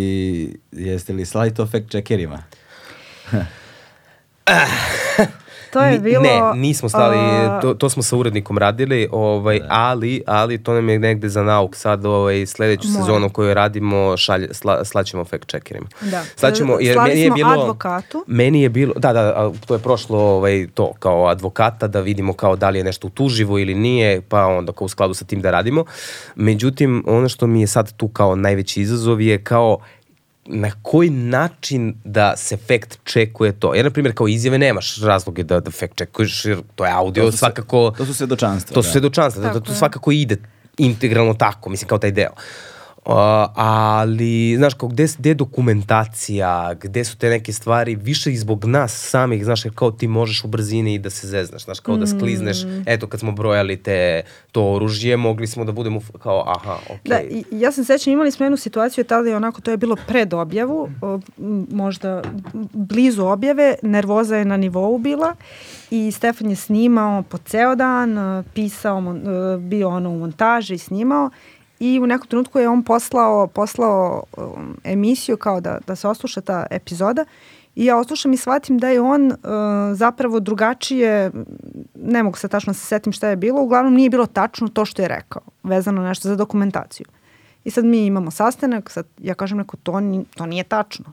jeste 0.71 1.13
li 1.13 1.25
slali 1.25 1.53
to 1.53 1.65
fact 1.65 1.89
checkerima? 1.89 2.43
To 5.73 5.83
je 5.83 5.99
bilo... 5.99 6.21
Ne, 6.21 6.41
nismo 6.55 6.89
stali, 6.89 7.17
a, 7.17 7.59
to, 7.61 7.73
to 7.73 7.89
smo 7.89 8.03
sa 8.03 8.17
urednikom 8.17 8.57
radili, 8.57 9.07
ovaj, 9.11 9.59
ali, 9.69 10.21
ali 10.27 10.63
to 10.63 10.73
nam 10.73 10.89
je 10.89 10.99
negde 10.99 11.29
za 11.29 11.43
nauk 11.43 11.75
sad 11.75 12.05
ovaj, 12.05 12.45
sledeću 12.45 12.87
Mora. 12.87 13.05
sezonu 13.05 13.29
koju 13.29 13.53
radimo 13.53 14.17
šalje, 14.17 14.53
sla, 14.53 14.85
slaćemo 14.85 15.25
fact 15.25 15.47
checkerima. 15.49 15.87
Da. 16.01 16.23
Slaćemo, 16.35 16.77
jer 16.79 16.93
Slali 16.93 17.09
meni 17.09 17.21
je 17.21 17.27
smo 17.27 17.35
bilo, 17.35 17.61
advokatu. 17.61 18.23
Meni 18.27 18.61
je 18.61 18.69
bilo, 18.69 18.93
da, 18.97 19.13
da, 19.13 19.51
to 19.65 19.73
je 19.73 19.79
prošlo 19.79 20.19
ovaj, 20.19 20.67
to 20.73 20.93
kao 20.99 21.27
advokata 21.27 21.87
da 21.87 21.99
vidimo 21.99 22.33
kao 22.33 22.55
da 22.55 22.69
li 22.69 22.77
je 22.77 22.83
nešto 22.83 23.07
utuživo 23.07 23.59
ili 23.59 23.75
nije, 23.75 24.21
pa 24.21 24.45
onda 24.45 24.71
kao 24.71 24.85
u 24.85 24.89
skladu 24.89 25.13
sa 25.13 25.25
tim 25.25 25.41
da 25.41 25.51
radimo. 25.51 25.85
Međutim, 26.35 27.03
ono 27.07 27.29
što 27.29 27.47
mi 27.47 27.61
je 27.61 27.67
sad 27.67 27.93
tu 27.97 28.07
kao 28.07 28.35
najveći 28.35 28.81
izazov 28.81 29.21
je 29.21 29.43
kao 29.43 29.77
na 30.51 30.71
koji 30.81 31.09
način 31.09 31.95
da 32.03 32.37
se 32.37 32.57
fact 32.57 32.97
checkuje 33.05 33.51
to. 33.51 33.73
Jer, 33.73 33.85
na 33.85 33.91
primjer, 33.91 34.15
kao 34.15 34.27
izjave 34.27 34.57
nemaš 34.57 34.97
razloge 34.97 35.43
da, 35.43 35.59
da 35.59 35.71
fact 35.71 35.97
checkuješ, 35.97 36.45
jer 36.45 36.61
to 36.75 36.85
je 36.85 36.91
audio, 36.91 37.23
To 37.23 37.31
su 37.31 37.37
se- 37.37 37.39
svakako... 37.39 37.91
to 37.91 38.05
su 38.05 38.13
svedočanstva, 38.13 38.73
To 38.73 38.83
su 38.83 38.87
da. 38.87 38.91
svedočanstva, 38.91 39.43
da, 39.43 39.47
da 39.47 39.53
Tako 39.53 39.65
to 39.65 39.73
svakako 39.73 40.11
ide 40.11 40.37
integralno 40.77 41.33
tako, 41.33 41.69
mislim, 41.69 41.87
kao 41.87 41.97
taj 41.97 42.11
deo. 42.11 42.31
Uh, 42.31 42.68
ali, 43.55 44.55
znaš, 44.57 44.73
kao 44.73 44.89
gde, 44.89 45.07
gde 45.17 45.29
je 45.29 45.33
dokumentacija, 45.33 46.73
gde 46.81 47.03
su 47.03 47.17
te 47.17 47.29
neke 47.29 47.53
stvari, 47.53 47.95
više 47.95 48.31
i 48.31 48.37
zbog 48.37 48.65
nas 48.65 49.09
samih, 49.09 49.45
znaš, 49.45 49.65
jer 49.65 49.73
kao 49.75 49.91
ti 49.91 50.07
možeš 50.07 50.43
u 50.43 50.47
brzini 50.47 50.93
i 50.93 50.99
da 50.99 51.09
se 51.09 51.27
zeznaš, 51.27 51.63
znaš, 51.63 51.79
kao 51.79 51.97
da 51.97 52.07
sklizneš, 52.07 52.57
eto, 52.85 53.07
kad 53.07 53.19
smo 53.19 53.31
brojali 53.31 53.77
te, 53.77 54.21
to 54.51 54.73
oružje, 54.73 55.17
mogli 55.17 55.47
smo 55.47 55.65
da 55.65 55.71
budemo 55.71 56.01
kao, 56.23 56.43
aha, 56.47 56.77
okej. 56.85 56.99
Da, 57.05 57.21
i, 57.21 57.43
ja 57.51 57.71
sam 57.71 57.83
sećam, 57.83 58.13
imali 58.13 58.31
smo 58.31 58.45
jednu 58.45 58.57
situaciju, 58.57 59.03
tada 59.03 59.29
je 59.29 59.35
onako, 59.35 59.61
to 59.61 59.71
je 59.71 59.77
bilo 59.77 59.95
pred 60.07 60.33
objavu, 60.33 60.89
možda 61.71 62.21
blizu 62.73 63.25
objave, 63.25 63.75
nervoza 63.81 64.37
je 64.37 64.45
na 64.45 64.57
nivou 64.57 64.97
bila 64.97 65.35
i 65.91 66.11
Stefan 66.11 66.49
je 66.49 66.55
snimao 66.55 67.23
po 67.23 67.37
ceo 67.37 67.75
dan, 67.75 68.43
pisao, 68.53 68.99
e, 68.99 69.57
bio 69.57 69.89
ono 69.89 70.09
u 70.09 70.19
montaži 70.19 70.73
i 70.73 70.77
snimao 70.77 71.29
i 71.79 71.99
u 71.99 72.07
nekom 72.07 72.27
trenutku 72.27 72.59
je 72.59 72.69
on 72.69 72.83
poslao, 72.83 73.47
poslao 73.47 74.23
um, 74.37 74.77
emisiju 74.83 75.37
kao 75.37 75.61
da, 75.61 75.79
da 75.87 75.95
se 75.95 76.07
osluša 76.07 76.41
ta 76.41 76.65
epizoda 76.71 77.25
I 77.75 77.85
ja 77.85 77.97
oslušam 77.97 78.33
i 78.33 78.37
shvatim 78.37 78.77
da 78.77 78.89
je 78.89 79.01
on 79.01 79.31
uh, 79.31 79.37
zapravo 79.93 80.39
drugačije, 80.39 81.31
ne 81.95 82.23
mogu 82.23 82.37
se 82.37 82.47
tačno 82.47 82.73
da 82.73 82.79
se 82.79 82.85
setim 82.85 83.13
šta 83.13 83.27
je 83.27 83.35
bilo, 83.35 83.61
uglavnom 83.61 83.93
nije 83.93 84.09
bilo 84.09 84.25
tačno 84.25 84.67
to 84.67 84.85
što 84.85 85.01
je 85.01 85.07
rekao, 85.07 85.41
vezano 85.63 86.01
nešto 86.01 86.27
za 86.27 86.35
dokumentaciju. 86.35 87.05
I 87.63 87.71
sad 87.71 87.85
mi 87.85 88.05
imamo 88.05 88.31
sastanak, 88.31 88.89
sad 88.89 89.05
ja 89.17 89.33
kažem 89.33 89.57
neko, 89.57 89.77
to, 89.77 90.01
to 90.35 90.45
nije 90.45 90.63
tačno. 90.63 91.05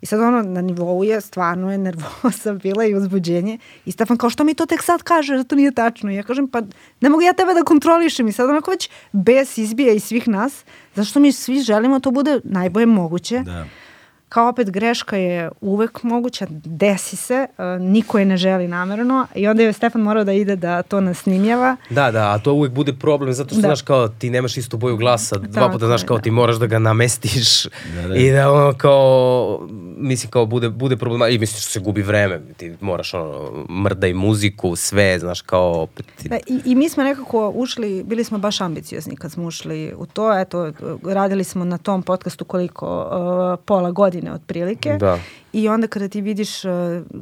I 0.00 0.06
sad 0.06 0.20
ono, 0.20 0.42
na 0.42 0.60
nivou 0.60 1.04
je, 1.04 1.20
stvarno 1.20 1.72
je 1.72 1.78
nervoza 1.78 2.52
bila 2.62 2.84
i 2.84 2.94
uzbuđenje. 2.94 3.58
I 3.84 3.92
Stefan 3.92 4.16
kao, 4.16 4.30
što 4.30 4.44
mi 4.44 4.54
to 4.54 4.66
tek 4.66 4.82
sad 4.82 5.02
kaže 5.02 5.36
da 5.36 5.44
to 5.44 5.56
nije 5.56 5.70
tačno? 5.70 6.10
I 6.10 6.14
ja 6.14 6.22
kažem, 6.22 6.48
pa 6.48 6.62
ne 7.00 7.08
mogu 7.08 7.22
ja 7.22 7.32
tebe 7.32 7.54
da 7.54 7.62
kontrolišem. 7.62 8.28
I 8.28 8.32
sad 8.32 8.50
onako 8.50 8.70
već 8.70 8.90
bes 9.12 9.58
izbija 9.58 9.92
iz 9.92 10.04
svih 10.04 10.28
nas, 10.28 10.64
zašto 10.94 11.20
mi 11.20 11.32
svi 11.32 11.60
želimo 11.60 11.94
da 11.94 12.02
to 12.02 12.10
bude 12.10 12.40
najbolje 12.44 12.86
moguće. 12.86 13.38
Da. 13.38 13.66
Kao 14.28 14.48
opet 14.48 14.70
greška 14.70 15.16
je 15.16 15.50
uvek 15.60 16.02
moguća, 16.02 16.46
desi 16.50 17.16
se, 17.16 17.46
uh, 17.50 17.64
niko 17.82 18.18
je 18.18 18.24
ne 18.24 18.36
želi 18.36 18.68
namerno 18.68 19.26
i 19.34 19.48
onda 19.48 19.62
je 19.62 19.72
Stefan 19.72 20.00
morao 20.00 20.24
da 20.24 20.32
ide 20.32 20.56
da 20.56 20.82
to 20.82 21.00
nasnimljava. 21.00 21.76
Da, 21.90 22.10
da, 22.10 22.30
a 22.30 22.38
to 22.38 22.52
uvek 22.52 22.72
bude 22.72 22.92
problem 22.94 23.32
zato 23.32 23.48
što 23.48 23.56
Da. 23.56 23.60
znaš 23.60 23.82
kao 23.82 24.08
ti 24.08 24.30
nemaš 24.30 24.56
istu 24.56 24.76
boju 24.76 24.96
glasa, 24.96 25.36
dva 25.36 25.48
Tako 25.54 25.72
puta 25.72 25.86
znaš 25.86 26.02
je, 26.02 26.06
kao 26.06 26.16
da. 26.16 26.22
ti 26.22 26.30
moraš 26.30 26.56
da 26.56 26.66
ga 26.66 26.78
namestiš 26.78 27.64
Da, 27.64 28.08
da. 28.08 28.16
i 28.16 28.30
da 28.30 28.52
ono 28.52 28.72
kao 28.74 29.60
mislim 29.96 30.30
kao 30.30 30.46
bude 30.46 30.68
bude 30.70 30.96
problema 30.96 31.28
i 31.28 31.38
misliš 31.38 31.62
što 31.62 31.70
se 31.70 31.80
gubi 31.80 32.02
vreme, 32.02 32.40
ti 32.56 32.76
moraš 32.80 33.14
ono 33.14 33.50
mrdaj 33.70 34.14
muziku, 34.14 34.76
sve, 34.76 35.18
znaš 35.18 35.40
kao 35.40 35.82
opet 35.82 36.06
ti- 36.16 36.28
Da, 36.28 36.36
i, 36.38 36.60
I 36.64 36.74
mi 36.74 36.88
smo 36.88 37.02
nekako 37.02 37.48
ušli, 37.50 38.04
bili 38.04 38.24
smo 38.24 38.38
baš 38.38 38.60
ambiciozni 38.60 39.16
kad 39.16 39.32
smo 39.32 39.44
ušli 39.44 39.94
u 39.96 40.06
to, 40.06 40.38
eto, 40.38 40.72
radili 41.04 41.44
smo 41.44 41.64
na 41.64 41.78
tom 41.78 42.02
podcastu 42.02 42.44
koliko, 42.44 42.86
uh, 43.56 43.64
pola 43.64 43.90
godine 43.90 44.25
otprilike. 44.28 44.96
Da. 44.96 45.18
I 45.52 45.68
onda 45.68 45.86
kada 45.86 46.08
ti 46.08 46.20
vidiš, 46.20 46.64
uh, 46.64 46.70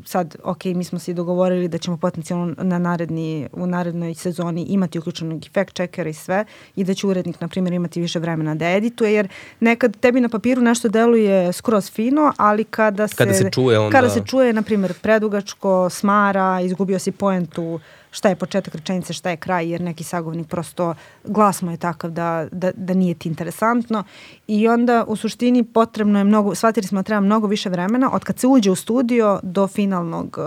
sad, 0.04 0.36
ok, 0.44 0.64
mi 0.64 0.84
smo 0.84 0.98
se 0.98 1.10
i 1.10 1.14
dogovorili 1.14 1.68
da 1.68 1.78
ćemo 1.78 1.96
potencijalno 1.96 2.54
na 2.58 2.78
naredni, 2.78 3.48
u 3.52 3.66
narednoj 3.66 4.14
sezoni 4.14 4.62
imati 4.62 4.98
uključenog 4.98 5.44
i 5.46 5.48
fact 5.48 5.74
checkera 5.74 6.10
i 6.10 6.12
sve 6.12 6.44
i 6.76 6.84
da 6.84 6.94
će 6.94 7.06
urednik, 7.06 7.40
na 7.40 7.48
primjer, 7.48 7.72
imati 7.74 8.00
više 8.00 8.18
vremena 8.18 8.54
da 8.54 8.68
edituje, 8.68 9.12
jer 9.12 9.28
nekad 9.60 9.96
tebi 9.96 10.20
na 10.20 10.28
papiru 10.28 10.62
nešto 10.62 10.88
deluje 10.88 11.52
skroz 11.52 11.90
fino, 11.90 12.32
ali 12.36 12.64
kada 12.64 13.08
se, 13.08 13.14
Kada 13.16 13.34
se 13.34 13.50
čuje, 13.50 13.78
onda- 13.78 13.90
kada 13.90 14.10
se 14.10 14.22
čuje, 14.26 14.52
na 14.52 14.62
primjer, 14.62 14.94
predugačko, 14.94 15.90
smara, 15.90 16.60
izgubio 16.60 16.98
si 16.98 17.12
poentu, 17.12 17.80
šta 18.14 18.28
je 18.28 18.36
početak 18.36 18.74
rečenice, 18.74 19.12
šta 19.12 19.30
je 19.30 19.36
kraj, 19.36 19.70
jer 19.70 19.80
neki 19.80 20.04
sagovornik 20.04 20.48
prosto, 20.48 20.94
glas 21.24 21.62
mu 21.62 21.70
je 21.70 21.76
takav 21.76 22.10
da, 22.10 22.46
da, 22.52 22.70
da 22.76 22.94
nije 22.94 23.14
ti 23.14 23.28
interesantno 23.28 24.04
i 24.46 24.68
onda 24.68 25.04
u 25.08 25.16
suštini 25.16 25.64
potrebno 25.64 26.18
je 26.18 26.24
mnogo, 26.24 26.54
shvatili 26.54 26.86
smo 26.86 26.98
da 26.98 27.02
treba 27.02 27.20
mnogo 27.20 27.46
više 27.46 27.68
vremena 27.68 28.10
od 28.12 28.24
kad 28.24 28.38
se 28.38 28.46
uđe 28.46 28.70
u 28.70 28.74
studio 28.74 29.40
do 29.42 29.66
finalnog, 29.66 30.38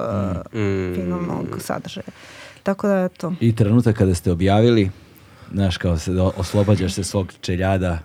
mm. 0.53 0.59
Mm. 0.59 0.95
finalnog 0.95 1.57
sadržaja. 1.59 2.07
Tako 2.63 2.87
da, 2.87 3.03
eto. 3.03 3.33
I 3.39 3.55
trenutak 3.55 3.97
kada 3.97 4.15
ste 4.15 4.31
objavili, 4.31 4.91
znaš, 5.53 5.77
kao 5.77 5.97
se 5.97 6.11
oslobađaš 6.37 6.93
se 6.93 7.03
svog 7.03 7.33
čeljada, 7.41 7.99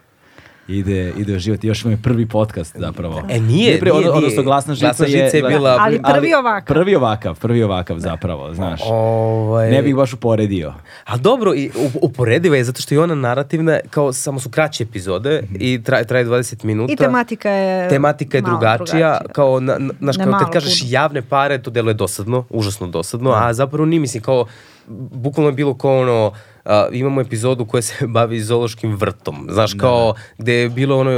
ide, 0.69 1.13
ide 1.13 1.35
u 1.35 1.39
život. 1.39 1.65
Još 1.65 1.83
imamo 1.83 1.99
prvi 2.03 2.27
podcast 2.27 2.77
zapravo. 2.77 3.23
E, 3.29 3.41
nije, 3.41 3.81
pre- 3.81 3.85
nije, 3.85 3.93
ono- 4.01 4.09
Odnosno, 4.09 4.29
nije. 4.31 4.45
glasna 4.45 4.75
žica, 4.75 4.87
Glasna 4.87 5.07
žica 5.07 5.37
je 5.37 5.43
gla- 5.43 5.49
bila- 5.49 5.77
Ali 5.81 6.01
prvi 6.05 6.35
ovakav. 6.35 6.75
Prvi 6.75 6.95
ovakav, 6.95 7.39
prvi 7.39 7.63
ovakav 7.63 7.99
zapravo, 7.99 8.55
znaš. 8.55 8.81
Ovaj, 8.85 9.71
Ne 9.71 9.83
bih 9.83 9.95
baš 9.97 10.13
uporedio. 10.13 10.75
A 11.05 11.17
dobro, 11.17 11.55
i 11.55 11.71
up- 11.71 11.99
uporediva 12.03 12.57
je 12.57 12.65
zato 12.65 12.83
što 12.83 12.95
je 12.95 13.01
ona 13.01 13.15
narativna, 13.15 13.79
kao 13.91 14.13
samo 14.13 14.41
su 14.41 14.51
kraće 14.51 14.83
epizode 14.85 15.43
i 15.53 15.83
traje, 15.83 16.05
traje 16.05 16.25
20 16.25 16.65
minuta. 16.65 16.93
I 16.93 16.97
tematika 16.97 17.51
je 17.51 17.89
Tematika 17.89 18.39
je 18.39 18.43
malo 18.43 18.55
drugačija, 18.55 19.21
kao, 19.33 19.61
na, 19.61 19.77
na, 19.79 19.95
znaš, 20.01 20.17
Ne 20.17 20.25
kao 20.25 20.33
kad 20.35 20.51
kažeš 20.51 20.81
puno. 20.81 20.93
javne 20.93 21.23
pare, 21.23 21.59
to 21.59 21.71
deluje 21.71 21.95
dosadno, 21.95 22.45
užasno 22.51 22.87
dosadno, 22.87 23.31
a 23.33 23.53
zapravo 23.53 23.85
nije, 23.85 24.01
mislim, 24.01 24.23
kao, 24.23 24.47
bukvalno 25.13 25.49
je 25.49 25.55
bilo 25.55 25.75
kao 25.75 26.01
ono, 26.01 26.33
a, 26.65 26.87
imamo 26.93 27.21
epizodu 27.21 27.65
koja 27.65 27.83
se 27.83 28.07
bavi 28.17 28.41
zoološkim 28.41 28.97
vrtom, 28.97 29.49
znaš, 29.51 29.75
kao, 29.75 30.15
gde 30.39 30.55
je 30.55 30.69
bilo 30.69 30.99
ono, 30.99 31.11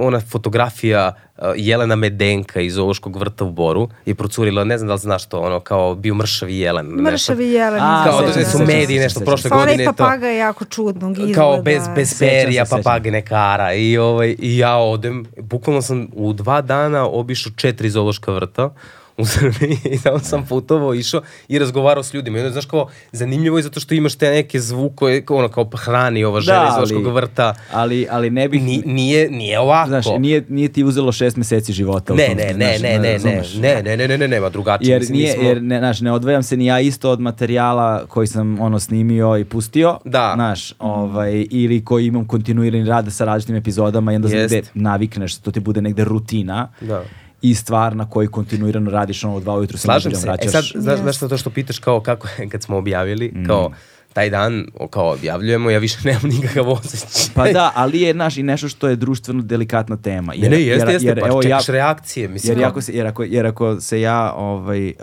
ona 0.00 0.20
fotografija 0.20 1.12
a, 1.36 1.52
Jelena 1.56 1.96
Medenka 1.96 2.60
iz 2.60 2.74
zoološkog 2.74 3.16
vrta 3.16 3.44
u 3.44 3.50
Boru 3.50 3.88
je 4.06 4.14
procurila, 4.14 4.64
ne 4.64 4.78
znam 4.78 4.88
da 4.88 4.94
li 4.94 5.00
znaš 5.00 5.26
to, 5.26 5.40
ono, 5.40 5.60
kao 5.60 5.94
bio 5.94 6.14
mršavi 6.14 6.58
jelen. 6.58 6.86
nešto. 6.86 7.02
Mršavi 7.02 7.46
jelen. 7.46 7.80
A, 7.82 8.04
Kao 8.04 8.22
da 8.22 8.32
se, 8.32 8.44
su 8.44 8.58
mediji 8.58 8.98
nešto 8.98 9.18
se, 9.18 9.24
prošle 9.24 9.50
onaj 9.52 9.64
godine. 9.64 9.84
to- 9.84 9.92
papaga 9.92 10.26
je 10.26 10.38
jako 10.38 10.64
čudnog 10.64 11.12
izgleda. 11.12 11.34
kao 11.34 11.62
bez, 11.62 11.82
bez 11.94 12.18
perija, 12.18 12.64
se, 12.64 12.68
sećam. 12.68 12.82
papage 12.82 13.10
nekara 13.10 13.74
i, 13.74 13.98
ovaj, 13.98 14.36
i 14.38 14.58
ja 14.58 14.76
odem, 14.76 15.26
bukvalno 15.38 15.82
sam 15.82 16.08
u 16.12 16.32
dva 16.32 16.60
dana 16.60 17.06
obišao 17.06 17.52
četiri 17.56 17.90
zoološka 17.90 18.32
vrta 18.32 18.70
u 19.18 19.26
Srbiji 19.26 19.78
i 19.84 19.98
tamo 19.98 20.18
sam 20.18 20.46
putovao, 20.46 20.94
išao 20.94 21.20
i 21.48 21.58
razgovarao 21.58 22.02
s 22.02 22.14
ljudima. 22.14 22.38
I 22.38 22.40
onda, 22.40 22.52
znaš, 22.52 22.66
kao, 22.66 22.86
zanimljivo 23.12 23.56
je 23.58 23.62
zato 23.62 23.80
što 23.80 23.94
imaš 23.94 24.14
te 24.14 24.30
neke 24.30 24.60
zvukove, 24.60 25.24
kao 25.24 25.36
ono, 25.36 25.48
kao 25.48 25.70
pa 25.70 25.78
hrani 25.78 26.24
ova 26.24 26.40
žena 26.40 26.66
iz 26.68 26.72
zoološkog 26.74 27.14
vrta. 27.14 27.54
ali, 27.72 28.06
ali 28.10 28.30
ne 28.30 28.48
bih... 28.48 28.62
Ni, 28.62 28.82
nije, 28.86 29.30
nije 29.30 29.58
ovako. 29.58 29.88
Znaš, 29.88 30.06
nije, 30.18 30.44
nije 30.48 30.68
ti 30.68 30.84
uzelo 30.84 31.12
šest 31.12 31.36
meseci 31.36 31.72
života. 31.72 32.14
ne, 32.14 32.28
ne, 32.28 32.44
ne, 32.44 32.54
ne, 32.54 32.78
ne, 32.80 32.98
ne, 32.98 33.12
razumeš? 33.12 33.54
ne, 33.54 33.82
ne, 33.82 33.96
ne, 33.96 34.08
ne, 34.08 34.18
ne, 34.18 34.28
nema 34.28 34.48
drugačije. 34.48 34.92
Jer, 34.92 35.00
Mislim, 35.00 35.18
nije, 35.18 35.28
mi 35.28 35.34
smo- 35.34 35.48
jer 35.48 35.62
ne, 35.62 35.78
znaš, 35.78 36.00
ne 36.00 36.12
odvajam 36.12 36.42
se 36.42 36.56
ni 36.56 36.66
ja 36.66 36.80
isto 36.80 37.10
od 37.10 37.20
materijala 37.20 37.74
koji 38.06 38.26
sam 38.26 38.60
ono 38.60 38.80
snimio 38.80 39.38
i 39.38 39.44
pustio, 39.44 39.98
Da. 40.04 40.32
znaš, 40.34 40.72
ovaj, 40.78 41.46
ili 41.50 41.84
koji 41.84 42.06
imam 42.06 42.24
kontinuirani 42.26 42.84
rad 42.84 43.12
sa 43.12 43.24
različitim 43.24 43.56
epizodama 43.56 44.12
i 44.12 44.16
onda 44.16 44.28
Jest. 44.28 44.54
negde 44.54 44.68
navikneš, 44.74 45.36
to 45.36 45.50
ti 45.50 45.60
bude 45.60 45.82
negde 45.82 46.04
rutina 46.04 46.68
Da. 46.80 47.02
I 47.44 47.54
stvar 47.54 47.96
na 47.96 48.10
kojoj 48.10 48.28
kontinuirano 48.30 48.90
radiš 48.90 49.24
ono 49.24 49.40
dva 49.40 49.54
ujutru 49.54 49.78
se 49.78 49.82
Slažem 49.82 50.12
nedeljom 50.12 50.22
se. 50.22 50.28
E 50.28 50.30
vraćaš. 50.30 50.72
sad, 50.72 50.82
znaš, 50.82 50.98
Yes. 50.98 51.02
znaš 51.02 51.18
to 51.18 51.36
što 51.36 51.50
pitaš 51.50 51.78
kao 51.78 52.00
kako 52.00 52.28
je 52.38 52.48
kad 52.48 52.62
smo 52.62 52.76
objavili, 52.76 53.44
kao 53.46 53.70
taj 54.12 54.30
dan 54.30 54.66
kao 54.90 55.12
objavljujemo, 55.12 55.70
ja 55.70 55.78
više 55.78 55.98
nemam 56.08 56.22
nikakav 56.24 56.68
osjećaj. 56.70 57.34
Pa 57.34 57.52
da, 57.52 57.72
ali 57.74 58.00
je 58.00 58.14
naš 58.14 58.36
i 58.36 58.42
nešto 58.42 58.68
što 58.68 58.88
je 58.88 58.96
društveno 58.96 59.42
delikatna 59.42 59.96
tema. 59.96 60.32
Jer, 60.34 60.50
ne, 60.50 60.56
ne, 60.56 60.62
jeste, 60.62 60.92
jeste, 60.92 61.08
jer, 61.08 61.20
pa 61.20 61.26
evo, 61.26 61.42
čekaš 61.42 61.68
ja, 61.68 61.72
reakcije. 61.72 62.28
Mislim, 62.28 62.58
jer, 62.58 62.68
ako 62.68 62.80
se, 62.80 62.92
jer, 62.92 63.06
ako, 63.06 63.22
jer 63.22 63.46
ako 63.46 63.80
se 63.80 64.00
ja, 64.00 64.32
ovaj, 64.32 64.88
uh, 64.88 64.94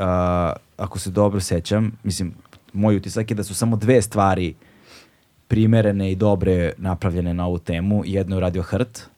ako 0.77 0.99
se 0.99 1.09
dobro 1.09 1.39
sećam, 1.39 1.91
mislim, 2.03 2.34
moj 2.73 2.95
utisak 2.95 3.31
je 3.31 3.35
da 3.35 3.43
su 3.43 3.55
samo 3.55 3.76
dve 3.76 4.01
stvari 4.01 4.53
primerene 5.47 6.11
i 6.11 6.15
dobre 6.15 6.73
napravljene 6.77 7.34
na 7.34 7.45
ovu 7.45 7.59
temu. 7.59 8.03
Jedno 8.05 8.35
je 8.35 8.39
radio 8.39 8.61
Hrt, 8.61 9.11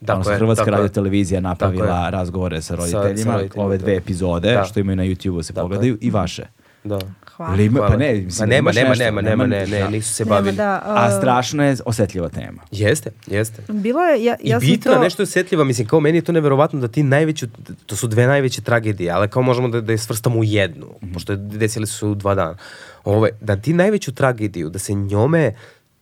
Dakle, 0.00 0.36
Hrvatska 0.36 0.70
radio 0.70 0.88
televizija 0.88 1.40
napravila 1.40 2.10
razgovore 2.10 2.62
sa 2.62 2.74
roditeljima, 2.74 3.16
sa, 3.16 3.24
sa 3.24 3.32
roditeljima, 3.32 3.64
ove 3.64 3.78
dve 3.78 3.92
da. 3.92 3.98
epizode 3.98 4.52
da. 4.52 4.64
što 4.64 4.80
imaju 4.80 4.96
na 4.96 5.04
YouTube-u 5.04 5.42
se 5.42 5.52
dakle. 5.52 5.64
pogledaju 5.64 5.98
i 6.00 6.10
vaše. 6.10 6.46
Da. 6.84 6.98
Hvala. 7.36 7.62
Ima, 7.62 7.80
pa 7.88 7.96
ne, 7.96 8.12
mislim, 8.14 8.48
pa 8.48 8.54
nema, 8.54 8.72
nema, 8.72 8.88
nešto, 8.88 9.04
nema, 9.04 9.20
nema, 9.20 9.46
ne, 9.46 9.66
ne, 9.66 9.90
nisu 9.90 10.14
se 10.14 10.24
bavili. 10.24 10.56
Da, 10.56 10.82
uh, 10.86 10.92
A 10.96 11.10
strašno 11.10 11.64
je 11.64 11.76
osetljiva 11.84 12.28
tema. 12.28 12.62
Jeste, 12.70 13.10
jeste. 13.26 13.62
Bilo 13.68 14.00
je, 14.00 14.24
ja, 14.24 14.36
ja 14.42 14.58
I 14.62 14.66
bitno 14.66 14.92
to... 14.92 15.00
nešto 15.00 15.22
osetljiva, 15.22 15.64
mislim, 15.64 15.86
kao 15.86 16.00
meni 16.00 16.18
je 16.18 16.22
to 16.22 16.32
neverovatno 16.32 16.80
da 16.80 16.88
ti 16.88 17.02
najveću, 17.02 17.46
to 17.86 17.96
su 17.96 18.06
dve 18.06 18.26
najveće 18.26 18.62
tragedije, 18.62 19.10
ali 19.10 19.28
kao 19.28 19.42
možemo 19.42 19.68
da, 19.68 19.80
da 19.80 19.92
je 19.92 19.98
svrstamo 19.98 20.38
u 20.38 20.44
jednu, 20.44 20.86
mm 20.86 21.06
-hmm. 21.06 21.14
pošto 21.14 21.36
desili 21.36 21.86
su 21.86 22.14
dva 22.14 22.34
dana. 22.34 22.56
Ove, 23.04 23.30
da 23.40 23.56
ti 23.56 23.72
najveću 23.72 24.12
tragediju, 24.12 24.70
da 24.70 24.78
se 24.78 24.94
njome 24.94 25.54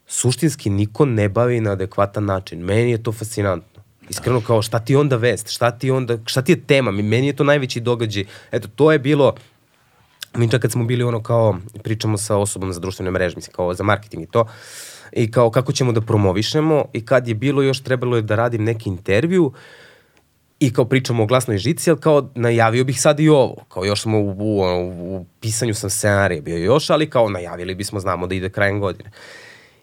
suštinski 0.07 0.70
niko 0.70 1.05
ne 1.05 1.29
bavi 1.29 1.61
na 1.61 1.73
adekvatan 1.73 2.25
način. 2.25 2.61
Meni 2.61 2.91
je 2.91 3.03
to 3.03 3.12
fascinantno. 3.12 3.77
Iskreno 4.09 4.40
kao 4.40 4.62
šta 4.62 4.78
ti 4.78 4.97
onda 4.97 5.16
vest, 5.16 5.48
šta 5.48 5.70
ti 5.70 5.90
onda, 5.90 6.18
šta 6.26 6.43
ti 6.43 6.52
je 6.52 6.60
tema, 6.60 6.90
meni 6.90 7.26
je 7.26 7.36
to 7.36 7.44
najveći 7.44 7.80
događaj. 7.80 8.24
Eto, 8.52 8.68
to 8.74 8.93
je 8.93 8.98
bilo, 8.98 9.35
mi 10.36 10.51
čak 10.51 10.62
kad 10.62 10.72
smo 10.72 10.85
bili 10.85 11.05
ono 11.05 11.22
kao, 11.22 11.59
pričamo 11.82 12.18
sa 12.18 12.36
osobom 12.36 12.72
za 12.72 12.80
društvene 12.80 13.10
mreže, 13.10 13.36
mislim 13.36 13.52
kao 13.55 13.74
za 13.74 13.85
marketing 13.85 14.22
i 14.22 14.26
to, 14.26 14.47
i 15.12 15.30
kao 15.30 15.51
kako 15.51 15.72
ćemo 15.72 15.93
da 15.93 16.01
promovišemo 16.01 16.85
i 16.93 17.05
kad 17.05 17.28
je 17.28 17.35
bilo 17.35 17.62
još 17.62 17.82
trebalo 17.82 18.16
je 18.16 18.22
da 18.22 18.36
radim 18.36 18.64
neki 18.64 18.89
intervju 18.89 19.52
i 20.60 20.72
kao 20.72 20.85
pričamo 20.85 21.22
o 21.22 21.26
glasnoj 21.26 21.59
žici, 21.59 21.90
ali 21.90 22.01
kao 22.01 22.30
najavio 22.35 22.85
bih 22.85 23.01
sad 23.01 23.20
i 23.20 23.28
ovo, 23.28 23.64
kao 23.68 23.85
još 23.85 24.02
smo 24.02 24.18
u, 24.18 24.30
u, 24.30 24.60
u, 24.60 25.16
u 25.16 25.26
pisanju 25.40 25.74
sam 25.74 25.90
scenarija 25.90 26.43
bio 26.43 26.56
još, 26.56 26.90
ali 26.90 27.10
kao 27.10 27.28
najavili 27.28 27.74
bismo, 27.74 28.01
znamo 28.01 28.26
da 28.26 28.35
ide 28.35 28.48
krajem 28.48 28.80
godine. 28.80 29.10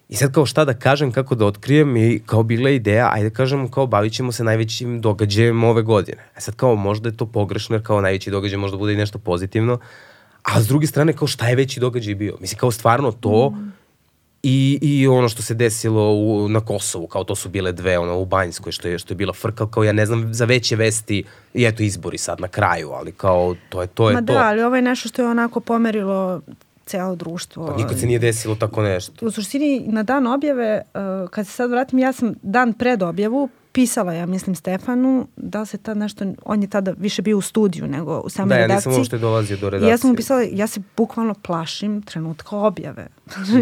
I 0.09 0.15
sad 0.15 0.33
kao 0.33 0.45
šta 0.45 0.65
da 0.65 0.73
kažem, 0.73 1.11
kako 1.11 1.35
da 1.35 1.45
otkrijem 1.45 1.97
i 1.97 2.21
kao 2.25 2.43
bila 2.43 2.69
ideja, 2.69 3.09
ajde 3.13 3.29
da 3.29 3.35
kažem 3.35 3.71
kao 3.71 3.87
bavit 3.87 4.13
ćemo 4.13 4.31
se 4.31 4.43
najvećim 4.43 5.01
događajem 5.01 5.63
ove 5.63 5.81
godine. 5.81 6.17
E 6.37 6.41
sad 6.41 6.55
kao 6.55 6.75
možda 6.75 7.09
je 7.09 7.17
to 7.17 7.25
pogrešno 7.25 7.75
jer 7.75 7.83
kao 7.83 8.01
najveći 8.01 8.31
događaj 8.31 8.57
možda 8.57 8.77
bude 8.77 8.93
i 8.93 8.97
nešto 8.97 9.19
pozitivno, 9.19 9.79
a 10.43 10.61
s 10.61 10.67
druge 10.67 10.87
strane 10.87 11.13
kao 11.13 11.27
šta 11.27 11.47
je 11.47 11.55
veći 11.55 11.79
događaj 11.79 12.15
bio? 12.15 12.37
Mislim 12.41 12.59
kao 12.59 12.71
stvarno 12.71 13.11
to 13.11 13.49
mm. 13.49 13.73
i, 14.43 14.79
i 14.81 15.07
ono 15.07 15.29
što 15.29 15.41
se 15.41 15.53
desilo 15.53 16.13
u, 16.13 16.49
na 16.49 16.59
Kosovu, 16.59 17.07
kao 17.07 17.23
to 17.23 17.35
su 17.35 17.49
bile 17.49 17.71
dve 17.71 17.97
ono 17.97 18.17
u 18.17 18.25
Banjskoj 18.25 18.71
što 18.71 18.87
je, 18.87 18.99
što 18.99 19.13
je 19.13 19.15
bila 19.15 19.33
frka, 19.33 19.67
kao 19.71 19.83
ja 19.83 19.91
ne 19.91 20.05
znam 20.05 20.33
za 20.33 20.45
veće 20.45 20.75
vesti 20.75 21.23
i 21.53 21.65
eto 21.65 21.83
izbori 21.83 22.17
sad 22.17 22.39
na 22.39 22.47
kraju, 22.47 22.91
ali 22.91 23.11
kao 23.11 23.55
to 23.69 23.81
je 23.81 23.87
to. 23.87 24.09
Je 24.09 24.13
Ma 24.13 24.21
to. 24.21 24.33
da, 24.33 24.47
ali 24.47 24.63
ovo 24.63 24.75
je 24.75 24.81
nešto 24.81 25.09
što 25.09 25.21
je 25.21 25.27
onako 25.27 25.59
pomerilo 25.59 26.41
celo 26.85 27.15
društvo. 27.15 27.67
Pa 27.67 27.75
nikad 27.75 27.99
se 27.99 28.05
nije 28.05 28.19
desilo 28.19 28.55
tako 28.55 28.81
nešto. 28.81 29.25
U 29.25 29.31
suštini, 29.31 29.83
na 29.87 30.03
dan 30.03 30.27
objave, 30.27 30.81
uh, 30.93 31.29
kad 31.29 31.47
se 31.47 31.53
sad 31.53 31.69
vratim, 31.71 31.99
ja 31.99 32.13
sam 32.13 32.33
dan 32.41 32.73
pred 32.73 33.03
objavu 33.03 33.49
pisala, 33.71 34.13
ja 34.13 34.25
mislim, 34.25 34.55
Stefanu, 34.55 35.27
da 35.35 35.65
se 35.65 35.77
tad 35.77 35.97
nešto, 35.97 36.25
on 36.45 36.61
je 36.61 36.69
tada 36.69 36.93
više 36.97 37.21
bio 37.21 37.37
u 37.37 37.41
studiju 37.41 37.87
nego 37.87 38.19
u 38.19 38.29
samoj 38.29 38.57
redakciji. 38.57 38.67
Da, 38.67 38.73
ja 38.73 38.77
nisam 38.77 38.93
uopšte 38.93 39.17
dolazio 39.17 39.57
do 39.57 39.69
redakcije. 39.69 39.89
I 39.89 39.91
ja 39.91 39.97
sam 39.97 40.09
mu 40.09 40.15
pisala, 40.15 40.41
ja 40.51 40.67
se 40.67 40.81
bukvalno 40.97 41.33
plašim 41.33 42.01
trenutka 42.01 42.57
objave. 42.57 43.07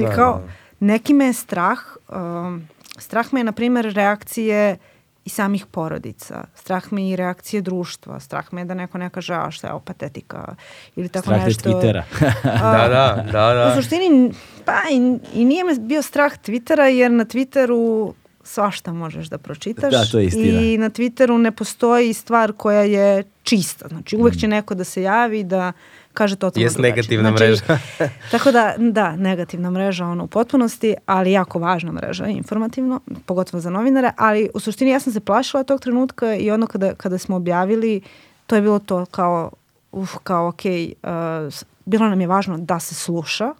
da, 0.01 0.15
kao, 0.15 0.33
da. 0.33 0.53
neki 0.79 1.13
me 1.13 1.25
je 1.25 1.33
strah, 1.33 1.79
um, 2.09 2.67
strah 2.97 3.33
me 3.33 3.39
je, 3.39 3.43
na 3.43 3.51
primjer, 3.51 3.93
reakcije 3.93 4.71
uh, 4.71 4.92
i 5.25 5.29
samih 5.29 5.65
porodica. 5.65 6.43
Strah 6.55 6.93
me 6.93 7.09
i 7.09 7.15
reakcije 7.15 7.61
društva. 7.61 8.19
Strah 8.19 8.53
me 8.53 8.65
da 8.65 8.73
neko 8.73 8.97
ne 8.97 9.09
kaže, 9.09 9.33
a 9.33 9.51
šta 9.51 9.67
je 9.67 9.73
ovo 9.73 9.81
patetika 9.85 10.55
ili 10.95 11.09
tako 11.09 11.23
strah 11.23 11.45
nešto. 11.45 11.59
Strah 11.59 11.75
Twittera. 11.75 12.03
da, 12.43 12.87
da, 12.89 13.31
da, 13.31 13.53
da. 13.53 13.73
U 13.73 13.81
suštini, 13.81 14.33
pa 14.65 14.81
i, 14.91 15.17
i 15.33 15.45
nije 15.45 15.63
me 15.63 15.75
bio 15.79 16.01
strah 16.01 16.31
Twittera 16.31 16.83
jer 16.83 17.11
na 17.11 17.25
Twitteru 17.25 18.13
svašta 18.43 18.93
možeš 18.93 19.27
da 19.27 19.37
pročitaš. 19.37 19.91
Da, 19.91 20.05
to 20.05 20.19
je 20.19 20.25
istina. 20.25 20.61
I 20.61 20.77
na 20.77 20.89
Twitteru 20.89 21.37
ne 21.37 21.51
postoji 21.51 22.13
stvar 22.13 22.53
koja 22.53 22.81
je 22.81 23.23
čista. 23.43 23.87
Znači 23.87 24.15
uvek 24.15 24.37
će 24.37 24.47
mm. 24.47 24.49
neko 24.49 24.75
da 24.75 24.83
se 24.83 25.01
javi 25.01 25.43
da 25.43 25.71
kaže 26.13 26.35
totalno 26.35 26.63
Jes 26.63 26.77
negativna 26.77 27.29
znači, 27.29 27.43
mreža. 27.43 27.79
tako 28.31 28.51
da, 28.51 28.73
da, 28.77 29.15
negativna 29.15 29.69
mreža 29.69 30.05
ono 30.05 30.23
u 30.23 30.27
potpunosti, 30.27 30.95
ali 31.05 31.31
jako 31.31 31.59
važna 31.59 31.91
mreža, 31.91 32.27
informativno, 32.27 32.99
pogotovo 33.25 33.61
za 33.61 33.69
novinare, 33.69 34.11
ali 34.17 34.49
u 34.53 34.59
suštini 34.59 34.91
ja 34.91 34.99
sam 34.99 35.13
se 35.13 35.19
plašila 35.19 35.63
tog 35.63 35.81
trenutka 35.81 36.35
i 36.35 36.51
ono 36.51 36.67
kada, 36.67 36.93
kada 36.95 37.17
smo 37.17 37.35
objavili, 37.35 38.01
to 38.47 38.55
je 38.55 38.61
bilo 38.61 38.79
to 38.79 39.05
kao, 39.05 39.51
uf, 39.91 40.15
kao 40.23 40.47
ok, 40.47 40.61
uh, 40.65 41.53
bilo 41.85 42.09
nam 42.09 42.21
je 42.21 42.27
važno 42.27 42.57
da 42.57 42.79
se 42.79 42.95
sluša, 42.95 43.53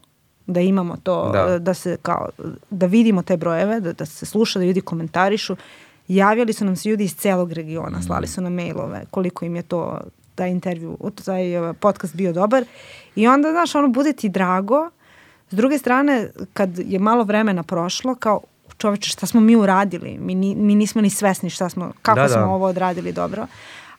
da 0.46 0.60
imamo 0.60 0.98
to, 1.04 1.30
da, 1.34 1.60
da 1.60 1.74
se 1.74 1.98
kao, 2.02 2.30
da 2.70 2.86
vidimo 2.86 3.22
te 3.22 3.38
brojeve, 3.38 3.80
da, 3.80 3.94
da 3.94 4.06
se 4.06 4.26
sluša, 4.26 4.60
da 4.60 4.66
ljudi 4.66 4.82
komentarišu. 4.82 5.56
Javljali 6.08 6.54
su 6.54 6.66
nam 6.66 6.76
se 6.76 6.90
ljudi 6.90 7.04
iz 7.04 7.16
celog 7.16 7.52
regiona, 7.52 8.02
slali 8.02 8.28
su 8.28 8.42
nam 8.42 8.54
mailove, 8.54 9.06
koliko 9.12 9.46
im 9.46 9.56
je 9.56 9.62
to 9.62 10.00
taj 10.36 10.50
intervju, 10.50 10.98
taj 11.26 11.70
uh, 11.70 11.76
podcast 11.80 12.16
bio 12.16 12.34
dobar. 12.34 12.66
I 13.16 13.28
onda, 13.28 13.52
znaš, 13.52 13.76
ono, 13.76 13.88
bude 13.88 14.14
ti 14.14 14.30
drago. 14.30 14.90
S 15.50 15.56
druge 15.56 15.78
strane, 15.78 16.30
kad 16.54 16.80
je 16.80 17.00
malo 17.00 17.24
vremena 17.24 17.64
prošlo, 17.64 18.16
kao, 18.16 18.42
čoveče, 18.78 19.10
šta 19.10 19.26
smo 19.26 19.42
mi 19.42 19.56
uradili? 19.56 20.18
Mi, 20.20 20.36
ni, 20.36 20.56
mi 20.56 20.76
nismo 20.76 21.02
ni 21.02 21.10
svesni 21.10 21.50
šta 21.50 21.70
smo, 21.70 21.92
kako 22.02 22.20
da, 22.20 22.28
da. 22.28 22.30
smo 22.30 22.54
ovo 22.54 22.66
odradili 22.66 23.12
dobro. 23.12 23.48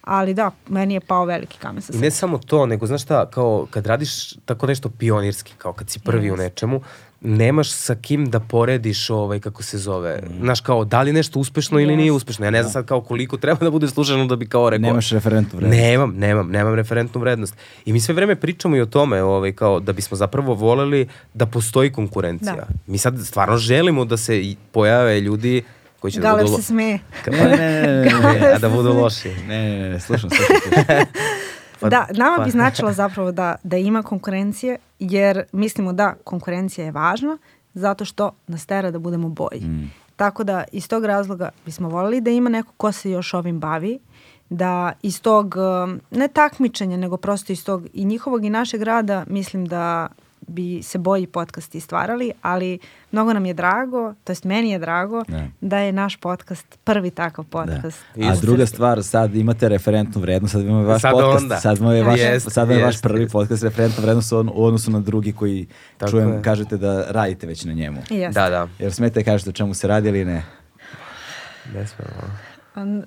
Ali 0.02 0.35
da, 0.35 0.51
meni 0.69 0.94
je 0.94 1.01
pao 1.01 1.24
veliki 1.24 1.59
kamen 1.59 1.82
sa 1.82 1.93
I 1.93 1.98
ne 1.98 2.11
samo 2.11 2.39
to, 2.39 2.66
nego 2.66 2.86
znaš 2.86 3.02
šta, 3.02 3.31
kao 3.31 3.66
kad 3.70 3.86
radiš 3.86 4.32
tako 4.32 4.66
nešto 4.66 4.89
pionirski, 4.89 5.52
kao 5.59 5.73
kad 5.73 5.90
si 5.90 6.01
prvi 6.01 6.28
yes. 6.28 6.32
u 6.32 6.36
nečemu, 6.36 6.81
nemaš 7.24 7.70
sa 7.70 7.94
kim 7.94 8.30
da 8.30 8.40
porediš 8.40 9.10
ovaj 9.10 9.40
kako 9.40 9.62
se 9.62 9.78
zove. 9.78 10.22
Mm. 10.22 10.42
Znaš 10.42 10.60
kao 10.60 10.84
da 10.84 11.02
li 11.02 11.12
nešto 11.12 11.38
uspešno 11.38 11.78
yes. 11.78 11.82
ili 11.82 11.96
nije 11.96 12.12
uspešno. 12.12 12.44
Ja 12.44 12.51
ne 12.51 12.62
znam 12.62 12.68
da. 12.68 12.72
sad 12.72 12.86
kao 12.86 13.01
koliko 13.01 13.36
treba 13.36 13.64
da 13.64 13.70
bude 13.70 13.88
slušano 13.88 14.26
da 14.26 14.36
bi 14.36 14.48
kao 14.48 14.70
rekao. 14.70 14.88
Nemaš 14.88 15.10
referentnu 15.10 15.59
vrednost. 15.59 15.82
Nemam, 15.82 16.14
nemam, 16.16 16.51
nemam 16.51 16.74
referentnu 16.74 17.20
vrednost. 17.20 17.55
I 17.84 17.92
mi 17.92 18.01
sve 18.01 18.14
vreme 18.14 18.36
pričamo 18.36 18.76
i 18.76 18.80
o 18.80 18.86
tome, 18.86 19.22
ovaj 19.22 19.52
kao 19.52 19.80
da 19.80 19.92
bismo 19.92 20.16
zapravo 20.16 20.55
voleli 20.55 21.09
da 21.34 21.46
postoji 21.46 21.92
konkurencija. 21.92 22.55
Da. 22.55 22.66
Mi 22.86 22.98
sad 22.98 23.26
stvarno 23.26 23.56
želimo 23.56 24.05
da 24.05 24.16
se 24.16 24.55
pojave 24.72 25.20
ljudi 25.20 25.62
koji 26.01 26.12
će 26.12 26.20
Galeb 26.20 26.38
da 26.38 26.44
budu... 26.44 26.56
se 26.56 26.62
smeje. 26.62 26.98
Ne, 27.26 27.44
ne, 27.44 27.56
ne, 27.56 28.05
ne, 28.05 28.40
ne, 28.40 28.52
a 28.55 28.59
da 28.59 28.68
budu 28.68 28.92
loši. 28.92 29.28
Ne, 29.48 29.78
ne, 29.78 29.88
ne, 29.88 30.01
slušam, 30.01 30.30
slušam. 30.30 30.56
slušam. 30.62 31.05
Pa, 31.80 31.88
da, 31.88 32.06
nama 32.10 32.36
pa. 32.36 32.44
bi 32.44 32.51
značilo 32.51 32.92
zapravo 33.02 33.32
da, 33.32 33.56
da 33.62 33.76
ima 33.76 34.02
konkurencije, 34.02 34.78
jer 34.98 35.42
mislimo 35.52 35.92
da 35.92 36.14
konkurencija 36.24 36.84
je 36.84 36.92
važna, 36.92 37.38
zato 37.74 38.05
što 38.05 38.30
nas 38.46 38.66
tera 38.66 38.90
da 38.90 38.98
budemo 38.98 39.28
bolji. 39.28 39.60
Mm. 39.60 39.92
Tako 40.16 40.44
da 40.44 40.64
iz 40.72 40.88
tog 40.88 41.05
razloga 41.05 41.48
bismo 41.64 41.88
volili 41.88 42.20
da 42.20 42.30
ima 42.30 42.51
neko 42.51 42.72
ko 42.76 42.92
se 42.92 43.10
još 43.10 43.34
ovim 43.34 43.60
bavi, 43.60 43.98
da 44.51 44.92
iz 45.02 45.22
tog, 45.22 45.55
ne 46.10 46.28
takmičenja, 46.28 46.96
nego 46.96 47.16
prosto 47.16 47.52
iz 47.52 47.64
tog 47.64 47.86
i 47.92 48.05
njihovog 48.05 48.44
i 48.44 48.51
našeg 48.51 48.82
rada 48.82 49.24
mislim 49.28 49.66
da 49.66 50.09
bi 50.49 50.83
se 50.83 50.99
bolji 50.99 51.27
podcasti 51.27 51.81
stvarali, 51.81 52.33
ali 52.43 52.79
mnogo 53.12 53.33
nam 53.33 53.47
je 53.47 53.55
drago, 53.55 54.15
to 54.25 54.33
jest 54.33 54.45
meni 54.45 54.71
je 54.71 54.79
drago, 54.79 55.25
ne. 55.29 55.51
da 55.61 55.79
je 55.79 55.93
naš 55.93 56.16
podcast 56.16 56.79
prvi 56.85 57.11
takav 57.11 57.45
podcast. 57.45 57.99
Da. 58.15 58.29
A 58.29 58.37
druga 58.37 58.66
stvar, 58.66 59.03
sad 59.03 59.35
imate 59.35 59.69
referentnu 59.69 60.21
vrednost, 60.21 60.53
sad 60.53 60.62
imamo 60.62 60.83
vaš 60.83 61.03
sad 61.03 61.12
podcast, 61.12 61.43
onda. 61.43 61.57
sad 61.57 61.79
je 61.81 62.03
vaš, 62.03 62.21
jest, 62.21 62.53
sad 62.53 62.71
je 62.71 62.85
vaš 62.85 63.03
prvi 63.03 63.29
podcast 63.29 63.62
referentna 63.62 64.03
vrednost 64.03 64.33
u 64.33 64.65
odnosu 64.65 64.91
na 64.91 65.01
drugi 65.01 65.33
koji 65.33 65.66
Tako 65.97 66.11
čujem, 66.11 66.33
je. 66.33 66.43
kažete 66.43 66.77
da 66.77 67.05
radite 67.09 67.47
već 67.47 67.65
na 67.65 67.73
njemu. 67.73 68.03
Jeste. 68.11 68.41
Da, 68.41 68.51
da. 68.51 68.69
Jer 68.79 68.93
smete 68.93 69.25
kažete 69.25 69.51
o 69.51 69.53
čemu 69.53 69.75
se 69.75 69.89
radi 69.89 70.09
ili 70.09 70.25
ne? 70.25 70.45
Ne 71.75 71.87
smemo. 71.87 72.39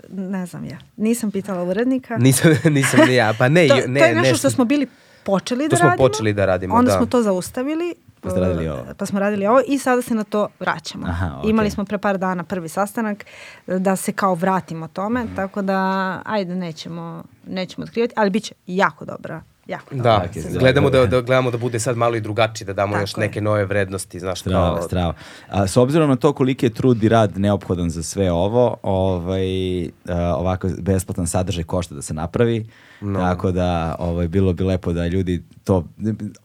Ne 0.10 0.46
znam 0.46 0.66
ja. 0.66 0.78
Nisam 0.98 1.32
pitala 1.32 1.64
urednika. 1.64 2.18
Nisam, 2.18 2.52
nisam 2.72 3.00
ni 3.08 3.16
ja. 3.16 3.34
Pa 3.38 3.50
ne, 3.50 3.68
to, 3.68 3.76
ne, 3.88 4.00
to 4.00 4.06
je 4.06 4.16
nešto 4.16 4.38
što 4.38 4.50
smo 4.50 4.66
bili 4.66 4.88
počeli 5.28 5.68
da 5.68 5.76
radimo. 5.76 5.92
To 5.92 5.98
smo 5.98 6.08
počeli 6.08 6.34
da 6.34 6.46
radimo, 6.46 6.76
Onda 6.76 6.92
da. 6.92 6.98
smo 6.98 7.06
to 7.06 7.22
zaustavili. 7.22 7.96
Pa 8.22 8.30
ste 8.30 8.40
radili 8.40 8.68
ovo. 8.68 8.84
Pa 8.98 9.06
smo 9.06 9.20
radili 9.20 9.48
ovo 9.48 9.62
i 9.68 9.78
sada 9.78 10.02
se 10.02 10.16
na 10.16 10.24
to 10.24 10.48
vraćamo. 10.60 11.08
Aha, 11.08 11.26
okay. 11.26 11.50
Imali 11.50 11.70
smo 11.70 11.86
pre 11.86 11.98
par 11.98 12.18
dana 12.18 12.44
prvi 12.44 12.70
sastanak 12.70 13.26
da 13.68 13.96
se 13.96 14.12
kao 14.12 14.36
vratimo 14.36 14.88
tome, 14.88 15.24
mm. 15.24 15.36
tako 15.36 15.62
da 15.62 16.22
ajde 16.26 16.56
nećemo, 16.56 17.24
nećemo 17.48 17.84
otkrivati, 17.84 18.14
ali 18.18 18.30
bit 18.30 18.44
će 18.44 18.54
jako 18.68 19.06
dobra 19.06 19.42
jako 19.68 19.96
da, 19.96 20.28
okay, 20.34 20.60
gledamo 20.60 20.90
da, 20.90 21.06
da, 21.06 21.22
gledamo 21.22 21.52
da 21.52 21.58
bude 21.58 21.80
sad 21.80 21.98
malo 21.98 22.16
i 22.16 22.22
drugačiji, 22.22 22.66
da 22.66 22.74
damo 22.74 22.94
Tako 22.94 23.04
još 23.04 23.16
neke 23.16 23.42
nove 23.42 23.66
vrednosti, 23.66 24.20
znaš, 24.20 24.40
strava, 24.40 24.76
kao... 24.76 24.88
Strava. 24.88 25.14
A, 25.50 25.68
s 25.68 25.78
obzirom 25.78 26.10
na 26.10 26.16
to 26.16 26.34
koliki 26.34 26.66
je 26.66 26.70
trud 26.70 27.04
i 27.04 27.10
rad 27.10 27.40
neophodan 27.40 27.90
za 27.90 28.04
sve 28.04 28.32
ovo, 28.32 28.78
ovaj, 28.84 29.84
uh, 29.86 29.90
ovako 30.38 30.70
besplatan 30.80 31.28
sadržaj 31.28 31.64
košta 31.64 31.96
da 31.96 32.02
se 32.02 32.14
napravi, 32.14 32.70
no. 33.02 33.20
tako 33.20 33.52
da 33.52 33.96
ovaj, 34.00 34.28
bilo 34.28 34.54
bi 34.54 34.64
lepo 34.64 34.94
da 34.94 35.08
ljudi 35.08 35.44
to... 35.64 35.84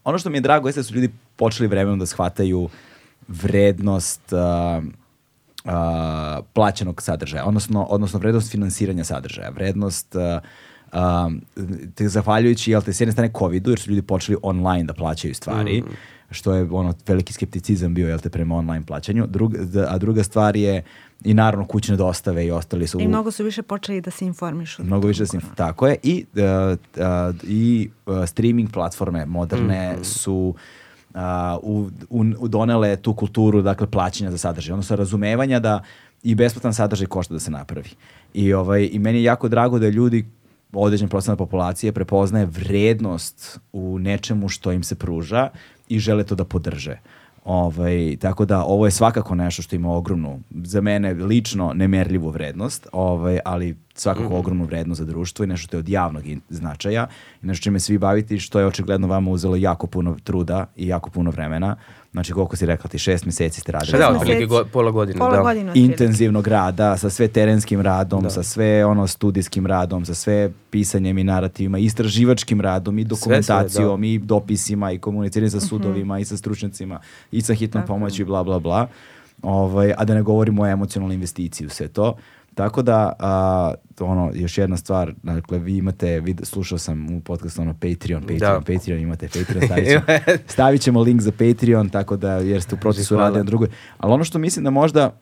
Ono 0.05 0.18
što 0.18 0.31
mi 0.31 0.36
je 0.36 0.41
drago 0.41 0.68
jeste 0.68 0.81
da 0.81 0.84
su 0.84 0.94
ljudi 0.94 1.10
počeli 1.36 1.68
vremenom 1.68 1.99
da 1.99 2.07
shvataju 2.07 2.68
vrednost 3.28 4.33
uh, 4.33 4.84
uh, 5.65 5.73
plaćenog 6.52 7.02
sadržaja, 7.02 7.44
odnosno, 7.44 7.83
odnosno 7.84 8.18
vrednost 8.18 8.51
finansiranja 8.51 9.05
sadržaja, 9.05 9.51
vrednost 9.51 10.15
uh, 10.15 10.23
um, 10.93 11.41
te 11.95 12.09
zahvaljujući, 12.09 12.71
jel 12.71 12.83
te, 12.83 12.93
s 12.93 13.01
jedne 13.01 13.12
strane 13.12 13.33
COVID-u, 13.39 13.71
jer 13.71 13.79
su 13.79 13.91
ljudi 13.91 14.03
počeli 14.03 14.39
online 14.43 14.85
da 14.85 14.95
plaćaju 14.95 15.35
stvari, 15.35 15.81
mm. 15.81 15.85
što 16.31 16.55
je 16.55 16.69
ono 16.71 16.95
veliki 17.07 17.33
skepticizam 17.33 17.95
bio, 17.95 18.09
jel 18.09 18.19
te, 18.19 18.31
prema 18.31 18.57
online 18.57 18.87
plaćanju, 18.87 19.27
Drug, 19.27 19.55
a 19.89 19.99
druga 19.99 20.23
stvar 20.23 20.57
je 20.57 20.83
i 21.25 21.35
naravno 21.35 21.67
kućne 21.67 21.97
dostave 21.97 22.47
i 22.47 22.51
ostali 22.51 22.87
su... 22.87 23.01
I 23.01 23.09
mnogo 23.09 23.31
su 23.31 23.45
više 23.45 23.62
počeli 23.62 24.01
da 24.01 24.11
se 24.11 24.25
informišu. 24.25 24.85
Mnogo 24.85 25.09
više 25.09 25.23
da 25.23 25.27
se 25.27 25.37
informišu, 25.37 25.57
tako 25.57 25.87
je. 25.87 25.97
I, 26.03 26.25
uh, 26.35 26.79
uh, 26.97 27.37
i 27.43 27.91
uh, 28.07 28.27
streaming 28.27 28.71
platforme 28.73 29.27
moderne 29.27 29.97
mm. 30.01 30.05
su 30.05 30.55
uh, 31.15 31.21
u, 31.62 31.91
u, 32.39 32.49
donele 32.49 32.97
tu 32.97 33.15
kulturu 33.15 33.62
dakle 33.62 33.87
plaćanja 33.87 34.31
za 34.31 34.39
sadržaj, 34.39 34.73
odnosno 34.73 34.97
razumevanja 34.97 35.59
da 35.59 35.83
i 36.23 36.35
besplatan 36.35 36.75
sadržaj 36.75 37.07
košta 37.07 37.35
da 37.35 37.41
se 37.41 37.51
napravi. 37.51 37.91
I, 38.35 38.53
ovaj, 38.53 38.89
I 38.93 38.99
meni 38.99 39.19
je 39.19 39.25
jako 39.25 39.49
drago 39.49 39.79
da 39.79 39.89
ljudi 39.89 40.25
određen 40.73 41.09
procenat 41.09 41.39
populacije 41.39 41.92
prepoznaje 41.92 42.47
vrednost 42.47 43.60
u 43.73 43.99
nečemu 43.99 44.49
što 44.49 44.73
im 44.73 44.83
se 44.83 44.94
pruža 44.94 45.49
i 45.89 45.99
žele 45.99 46.25
to 46.25 46.34
da 46.34 46.44
podrže. 46.44 46.99
Ovaj, 47.44 48.17
tako 48.20 48.44
da 48.44 48.65
ovo 48.65 48.86
je 48.86 48.91
svakako 48.91 49.34
nešto 49.34 49.62
što 49.62 49.76
ima 49.76 49.92
ogromnu, 49.92 50.41
za 50.51 50.81
mene 50.81 51.12
lično 51.15 51.73
nemerljivu 51.73 52.31
vrednost, 52.31 52.86
ovaj, 52.92 53.39
ali 53.44 53.76
svakako 53.95 54.29
mm 54.29 54.33
-hmm. 54.33 54.39
ogromnu 54.39 54.65
vrednost 54.65 54.99
za 54.99 55.05
društvo 55.05 55.45
i 55.45 55.49
nešto 55.49 55.65
što 55.65 55.77
je 55.77 55.79
od 55.79 55.89
javnog 55.89 56.25
značaja 56.49 57.07
i 57.43 57.47
nešto 57.47 57.62
čime 57.62 57.81
svi 57.81 57.99
baviti 57.99 58.39
što 58.39 58.61
je 58.61 58.67
očigledno 58.67 59.07
vama 59.07 59.31
uzelo 59.31 59.57
jako 59.57 59.87
puno 59.87 60.17
truda 60.25 60.67
i 60.77 60.89
jako 60.89 61.11
puno 61.11 61.31
vremena. 61.31 61.77
Znači 62.12 62.33
koliko 62.33 62.57
si 62.57 62.67
rekla 62.67 62.91
ti, 62.91 62.99
šest 62.99 63.25
meseci 63.25 63.61
ste 63.61 63.73
radili. 63.73 63.99
Da, 63.99 64.11
otprilike 64.11 64.47
go, 64.47 64.65
pola 64.73 64.91
godine. 64.91 65.19
Pola 65.19 65.37
da. 65.37 65.43
godine. 65.43 65.73
Intenzivnog 65.75 66.49
rada, 66.49 66.97
sa 66.97 67.11
sve 67.11 67.29
terenskim 67.29 67.81
radom, 67.81 68.23
Da. 68.23 68.31
sa 68.31 68.43
sve 68.43 68.85
ono 68.85 69.07
studijskim 69.07 69.67
radom, 69.67 70.05
sa 70.05 70.15
sve 70.15 70.51
pisanjem 70.71 71.19
i 71.19 71.25
narativima, 71.25 71.79
istraživačkim 71.79 72.61
radom 72.61 72.99
i 72.99 73.05
dokumentacijom 73.05 74.01
da. 74.01 74.07
i 74.07 74.19
dopisima 74.19 74.93
i 74.93 74.99
komuniciranjem 74.99 75.51
sa 75.51 75.61
sudovima 75.61 76.19
i 76.19 76.25
sa 76.25 76.37
stručnjacima 76.37 77.01
i 77.33 77.41
sa 77.41 77.55
hitnom 77.55 77.83
Tako. 77.83 77.93
pomoći 77.93 78.23
i 78.23 78.25
bla 78.25 78.45
bla 78.45 78.59
bla. 78.59 78.89
Ovaj, 79.43 79.95
a 79.99 80.05
da 80.05 80.15
ne 80.15 80.23
govorimo 80.23 80.62
o 80.62 80.67
emocionalnoj 80.67 81.15
investiciji 81.15 81.67
u 81.67 81.71
sve 81.71 81.89
to. 81.89 82.17
Tako 82.55 82.83
da, 82.83 83.13
a, 83.19 83.75
ono, 84.01 84.31
još 84.35 84.59
jedna 84.59 84.77
stvar, 84.77 85.15
dakle, 85.23 85.59
vi 85.59 85.77
imate, 85.77 86.21
vid, 86.21 86.41
slušao 86.45 86.79
sam 86.79 87.11
u 87.11 87.21
podcastu 87.21 87.63
ono 87.63 87.73
Patreon, 87.73 88.23
Patreon, 88.23 88.39
Da. 88.65 88.75
Patreon, 88.75 89.01
imate 89.01 89.29
Patreon, 89.29 89.63
stavit 89.67 89.89
ćemo, 89.89 90.03
stavit 90.47 90.81
ćemo 90.81 91.01
link 91.01 91.21
za 91.21 91.33
Patreon, 91.33 91.89
tako 91.89 92.17
da, 92.17 92.33
jer 92.33 92.63
ste 92.63 92.75
u 92.75 92.79
procesu 92.79 93.15
Hvala. 93.15 93.25
rada 93.25 93.39
na 93.39 93.45
drugoj. 93.45 93.69
Ali 93.99 94.13
ono 94.13 94.25
što 94.25 94.39
mislim 94.39 94.65
da 94.65 94.71
možda, 94.71 95.17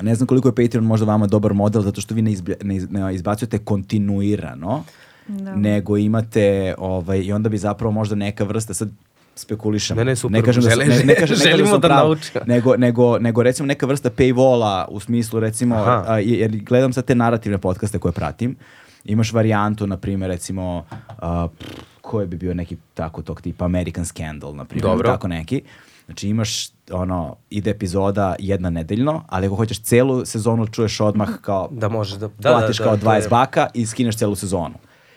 ne 0.00 0.14
znam 0.14 0.26
koliko 0.26 0.48
je 0.48 0.54
Patreon 0.56 0.84
možda 0.84 1.06
vama 1.06 1.26
dobar 1.26 1.52
model, 1.54 1.82
zato 1.82 2.00
što 2.00 2.14
vi 2.14 2.22
ne, 2.22 2.32
izbja, 2.32 2.54
ne, 2.62 2.76
iz- 2.76 2.90
ne 2.90 3.14
izbacujete 3.14 3.58
kontinuirano, 3.58 4.84
Da. 5.28 5.56
nego 5.56 5.96
imate, 5.96 6.74
ovaj, 6.78 7.18
i 7.18 7.32
onda 7.32 7.48
bi 7.48 7.58
zapravo 7.58 7.92
možda 7.92 8.14
neka 8.16 8.44
vrsta, 8.44 8.74
sad 8.74 8.88
spekulišem. 9.34 9.96
Ne, 9.96 10.04
ne, 10.04 10.16
super, 10.16 10.32
ne 10.32 10.42
kažem 10.42 10.62
da, 10.62 10.70
žele- 10.70 10.78
ne, 10.78 10.86
ne 10.86 10.90
kažem, 10.90 11.06
ne 11.06 11.14
kažem 11.14 11.36
želimo 11.38 11.70
sam 11.70 11.80
da 11.80 12.14
nego, 12.46 12.76
nego, 12.76 13.18
nego 13.18 13.42
recimo 13.42 13.66
neka 13.66 13.86
vrsta 13.86 14.10
paywalla 14.10 14.84
u 14.86 15.00
smislu 15.00 15.40
recimo, 15.40 15.74
Aha. 15.74 16.04
a, 16.08 16.18
jer 16.18 16.50
gledam 16.50 16.92
sad 16.92 17.04
te 17.04 17.14
narativne 17.14 17.58
podcaste 17.58 17.98
koje 17.98 18.12
pratim, 18.12 18.56
imaš 19.04 19.32
varijantu, 19.32 19.86
na 19.86 19.96
primjer, 19.96 20.30
recimo, 20.30 20.84
a, 21.18 21.48
pff, 21.50 21.70
koje 22.00 22.26
bi 22.26 22.36
bio 22.36 22.54
neki 22.54 22.76
tako 22.94 23.22
tog 23.22 23.40
tipa 23.40 23.64
American 23.64 24.04
Scandal, 24.04 24.54
na 24.54 24.64
primjer, 24.64 24.90
Dobro. 24.90 25.10
tako 25.10 25.28
neki. 25.28 25.62
Znači 26.06 26.28
imaš, 26.28 26.68
ono, 26.90 27.36
ide 27.50 27.70
epizoda 27.70 28.34
jedna 28.38 28.70
nedeljno, 28.70 29.24
ali 29.28 29.46
ako 29.46 29.54
hoćeš 29.54 29.80
celu 29.80 30.24
sezonu 30.24 30.66
čuješ 30.66 31.00
odmah 31.00 31.28
kao, 31.40 31.68
Da 31.70 31.88
možeš 31.88 32.14
da... 32.14 32.28
Da, 32.28 32.50
platiš 32.50 32.78
da, 32.78 32.84
kao 32.84 32.96
da, 32.96 33.02
20 33.02 33.04
to 33.04 33.14
je- 33.14 33.28
baka 33.28 33.66
i 33.74 33.86
skineš 33.86 34.16
celu 34.16 34.34
sezonu. 34.34 34.74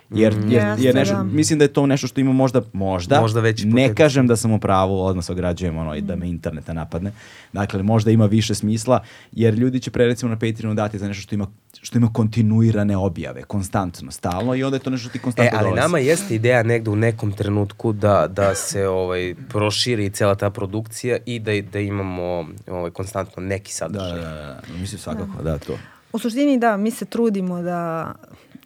Jer, 0.09 0.34
jer, 0.48 0.64
Jeste, 0.64 0.84
jer 0.84 0.95
nešto, 0.95 1.16
da. 1.16 1.24
mislim 1.24 1.59
da 1.59 1.66
je 1.66 1.74
to 1.74 1.85
nešto 1.85 2.08
što 2.08 2.22
ima 2.22 2.34
možda, 2.34 2.61
možda, 2.74 3.22
Možda 3.22 3.40
veći 3.40 3.67
ne 3.67 3.95
kažem 3.95 4.27
da 4.27 4.35
sam 4.35 4.51
u 4.51 4.59
pravu, 4.59 5.00
odmah 5.00 5.25
se 5.25 5.32
ograđujem 5.32 5.77
ono, 5.77 5.95
i 5.95 6.01
da 6.01 6.16
me 6.16 6.30
interneta 6.30 6.74
napadne. 6.74 7.11
Dakle, 7.53 7.84
možda 7.84 8.11
ima 8.11 8.25
više 8.25 8.56
smisla, 8.56 9.03
jer 9.32 9.53
ljudi 9.53 9.80
će 9.80 9.92
pre 9.92 10.06
recimo 10.06 10.30
na 10.30 10.35
Patreonu 10.35 10.75
dati 10.75 11.00
za 11.00 11.08
nešto 11.08 11.22
što 11.22 11.35
ima, 11.35 11.48
što 11.82 11.98
ima 11.98 12.09
kontinuirane 12.14 12.98
objave, 12.98 13.43
konstantno, 13.43 14.11
stalno 14.11 14.56
i 14.56 14.64
onda 14.64 14.75
je 14.75 14.80
to 14.80 14.90
nešto 14.90 15.03
što 15.03 15.11
ti 15.11 15.17
E, 15.17 15.22
konstantno 15.22 15.58
ali 15.58 15.66
dolazi. 15.66 15.82
nama 15.82 16.00
jeste 16.00 16.35
ideja 16.35 16.64
negde 16.64 16.90
u 16.90 16.95
nekom 16.95 17.32
trenutku 17.32 17.93
da, 17.93 18.27
da 18.27 18.56
se 18.56 18.88
ovaj, 18.88 19.35
proširi 19.50 20.09
cela 20.09 20.35
ta 20.35 20.50
produkcija 20.50 21.17
i 21.25 21.40
da, 21.40 21.51
da 21.64 21.80
imamo 21.80 22.45
ovaj, 22.67 22.92
konstantno 22.92 23.43
neki 23.43 23.72
Da, 23.72 23.75
sadržaj. 23.75 24.09
da, 24.11 24.22
da, 24.22 24.32
da, 24.67 24.80
mislim 24.80 25.00
svakako, 25.00 25.43
da, 25.43 25.58
to. 25.58 25.77
U 26.14 26.19
suštini 26.19 26.59
da, 26.59 26.77
mi 26.77 26.92
se 26.92 27.06
trudimo 27.06 27.61
da 27.61 28.11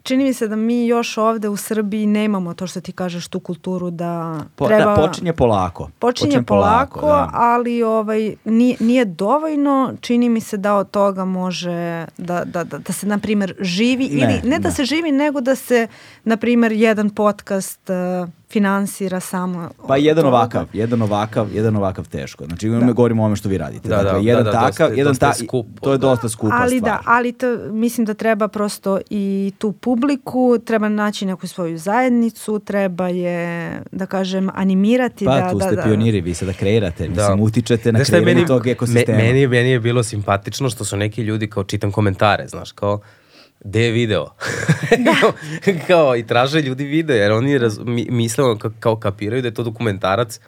čini 0.09 0.23
mi 0.23 0.33
se 0.33 0.47
da 0.47 0.55
mi 0.55 0.87
još 0.87 1.17
ovde 1.17 1.49
u 1.49 1.57
Srbiji 1.57 2.05
nemamo 2.05 2.53
to 2.53 2.67
što 2.67 2.81
ti 2.81 2.91
kažeš 2.91 3.27
tu 3.27 3.39
kulturu 3.39 3.89
da 3.89 4.39
Po, 4.55 4.67
treba... 4.67 4.95
da, 4.95 5.01
počinje 5.01 5.33
polako. 5.33 5.89
Počinje 5.99 6.43
polako, 6.43 7.05
da. 7.05 7.29
ali 7.33 7.83
ovaj, 7.83 8.35
nije, 8.45 8.77
nije 8.79 9.05
dovoljno. 9.05 9.93
Čini 10.01 10.29
mi 10.29 10.41
se 10.41 10.57
da 10.57 10.75
od 10.75 10.91
toga 10.91 11.25
može 11.25 12.05
da, 12.17 12.43
da, 12.45 12.63
da, 12.63 12.77
da 12.77 12.93
se, 12.93 13.07
na 13.07 13.17
primjer, 13.17 13.55
živi. 13.59 14.09
Ne, 14.09 14.17
ili 14.21 14.49
ne 14.49 14.59
da 14.59 14.69
ne. 14.69 14.75
se 14.75 14.85
živi, 14.85 15.11
nego 15.11 15.41
da 15.41 15.55
se, 15.55 15.87
na 16.23 16.37
primjer, 16.37 16.71
jedan 16.71 17.09
podcast 17.09 17.89
uh, 17.89 18.29
finansira 18.51 19.19
samo 19.19 19.69
Pa 19.87 19.97
jedan 19.97 20.23
toga. 20.23 20.37
ovakav, 20.37 20.65
jedan 20.73 21.01
ovakav, 21.01 21.47
jedan 21.53 21.75
ovakav 21.75 22.07
teško. 22.07 22.45
Znači, 22.45 22.69
da. 22.69 22.91
govorimo 22.91 23.21
o 23.21 23.25
ovome 23.25 23.35
što 23.35 23.49
vi 23.49 23.57
radite. 23.57 23.89
Da, 23.89 23.97
da, 23.97 24.03
dakle, 24.03 24.19
da, 24.21 24.27
jedan 24.27 24.43
da, 24.43 24.51
takav, 24.51 24.69
dosta- 24.69 24.97
jedan 24.97 25.11
dosta 25.11 25.27
ta, 25.27 25.33
skupo, 25.33 25.79
to 25.81 25.91
je 25.91 25.97
da. 25.97 26.07
dosta 26.07 26.29
skupa 26.29 26.55
ali 26.59 26.77
stvar. 26.77 26.91
da, 26.91 27.01
ali 27.05 27.31
to, 27.31 27.57
mislim 27.71 28.05
da 28.05 28.13
treba 28.13 28.47
prosto 28.47 28.99
i 29.09 29.53
tu 29.57 29.71
publiku, 29.71 30.57
treba 30.65 30.89
naći 30.89 31.25
neku 31.25 31.47
svoju 31.47 31.77
zajednicu, 31.77 32.59
treba 32.59 33.07
je, 33.07 33.71
da 33.91 34.05
kažem, 34.05 34.49
animirati. 34.53 35.25
Pa 35.25 35.39
da, 35.39 35.51
tu 35.51 35.57
da, 35.57 35.65
ste 35.65 35.75
da, 35.75 35.81
pioniri, 35.81 36.21
vi 36.21 36.33
sada 36.33 36.53
kreirate, 36.53 37.09
mislim, 37.09 37.39
utičete 37.41 37.91
na 37.91 38.03
kreiranje 38.03 38.45
tog 38.45 38.67
ekosistema. 38.67 39.17
Me, 39.17 39.23
meni, 39.23 39.47
meni 39.47 39.69
je 39.69 39.79
bilo 39.79 40.03
simpatično 40.03 40.69
što 40.69 40.85
su 40.85 40.97
neki 40.97 41.21
ljudi 41.21 41.47
kao 41.47 41.63
čitam 41.63 41.91
komentare, 41.91 42.47
znaš, 42.47 42.71
kao 42.71 42.99
gde 43.61 43.81
je 43.81 43.91
video? 43.91 44.25
kao, 45.11 45.31
kao, 45.87 46.15
i 46.15 46.23
traže 46.23 46.61
ljudi 46.61 46.83
video, 46.85 47.15
jer 47.15 47.31
oni 47.31 47.57
raz, 47.57 47.79
mi, 47.79 48.07
misle 48.09 48.43
ono 48.43 48.57
ka, 48.57 48.71
kao 48.79 48.95
kapiraju 48.95 49.41
da 49.41 49.47
je 49.47 49.53
to 49.53 49.63
dokumentarac 49.63 50.39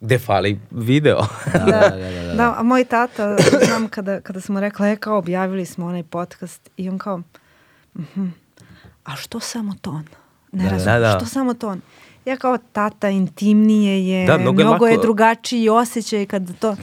gde 0.00 0.18
fali 0.18 0.60
video. 0.70 1.20
Da, 1.46 1.58
da, 1.60 1.70
da, 1.90 2.10
da, 2.10 2.22
da. 2.22 2.34
Da, 2.34 2.54
a 2.58 2.62
moj 2.62 2.84
tata, 2.84 3.36
znam 3.62 3.88
kada, 3.88 4.20
kada 4.20 4.40
smo 4.40 4.60
rekla, 4.60 4.88
e 4.88 4.96
kao 4.96 5.18
objavili 5.18 5.66
smo 5.66 5.86
onaj 5.86 6.02
podcast 6.02 6.70
i 6.76 6.88
on 6.88 6.98
kao, 6.98 7.22
mhm, 7.94 8.26
a 9.04 9.16
što 9.16 9.40
samo 9.40 9.74
ton? 9.80 10.04
Ne 10.52 10.64
Da, 10.64 10.64
da. 10.64 10.70
razumem, 10.70 10.94
Da, 10.94 11.08
da. 11.08 11.18
što 11.18 11.26
samo 11.26 11.54
ton? 11.54 11.80
Ja 12.24 12.36
kao 12.36 12.58
tata 12.72 13.08
intimnije 13.08 14.08
je, 14.08 14.26
Da, 14.26 14.38
mnogo 14.38 14.62
mnogo, 14.62 14.86
je 14.86 14.90
je 14.90 14.96
lako- 14.96 15.02
drugačiji 15.02 15.68
osjećaj 15.68 16.26
kad 16.26 16.58
to... 16.58 16.76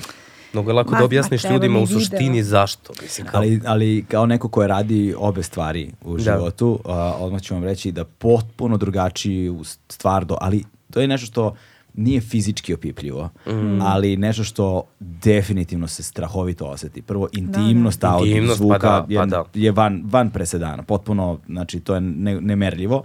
Mnogo 0.53 0.69
je 0.69 0.73
lako 0.73 0.91
Ma, 0.91 0.97
da 0.97 1.01
ma, 1.01 1.05
objasniš 1.05 1.41
treba 1.41 1.55
ljudima 1.55 1.79
u 1.79 1.83
video. 1.83 1.99
suštini 1.99 2.43
zašto. 2.43 2.93
Mislim, 3.01 3.27
kao, 3.27 3.37
Ali, 3.37 3.61
ali 3.65 4.05
kao 4.07 4.25
neko 4.25 4.49
ko 4.49 4.61
je 4.61 4.67
radi 4.67 5.15
obe 5.17 5.43
stvari 5.43 5.91
u 6.01 6.17
Da. 6.17 6.23
životu, 6.23 6.79
a, 6.85 6.93
odmah 7.19 7.41
ću 7.41 7.53
vam 7.53 7.63
reći 7.63 7.91
da 7.91 8.05
potpuno 8.05 8.77
drugačiji 8.77 9.49
u 9.49 9.63
stvar 9.63 10.25
do, 10.25 10.37
ali 10.41 10.63
to 10.91 11.01
je 11.01 11.07
nešto 11.07 11.25
što 11.27 11.55
nije 11.93 12.21
fizički 12.21 12.73
opipljivo, 12.73 13.29
Mm. 13.47 13.81
ali 13.81 14.17
nešto 14.17 14.43
što 14.43 14.83
definitivno 14.99 15.87
se 15.87 16.03
strahovito 16.03 16.65
oseti. 16.65 17.01
Prvo, 17.01 17.27
intimnost 17.31 18.01
da. 18.01 18.13
audio 18.13 18.27
Intimnost, 18.27 18.53
pa 18.53 18.57
zvuka 18.57 18.79
da, 18.99 19.05
je, 19.09 19.19
pa 19.19 19.25
da. 19.25 19.43
je 19.53 19.71
van, 19.71 20.03
van 20.05 20.29
presedana. 20.29 20.83
Potpuno, 20.83 21.39
znači, 21.47 21.79
to 21.79 21.95
je 21.95 22.01
ne, 22.01 22.41
nemerljivo. 22.41 23.03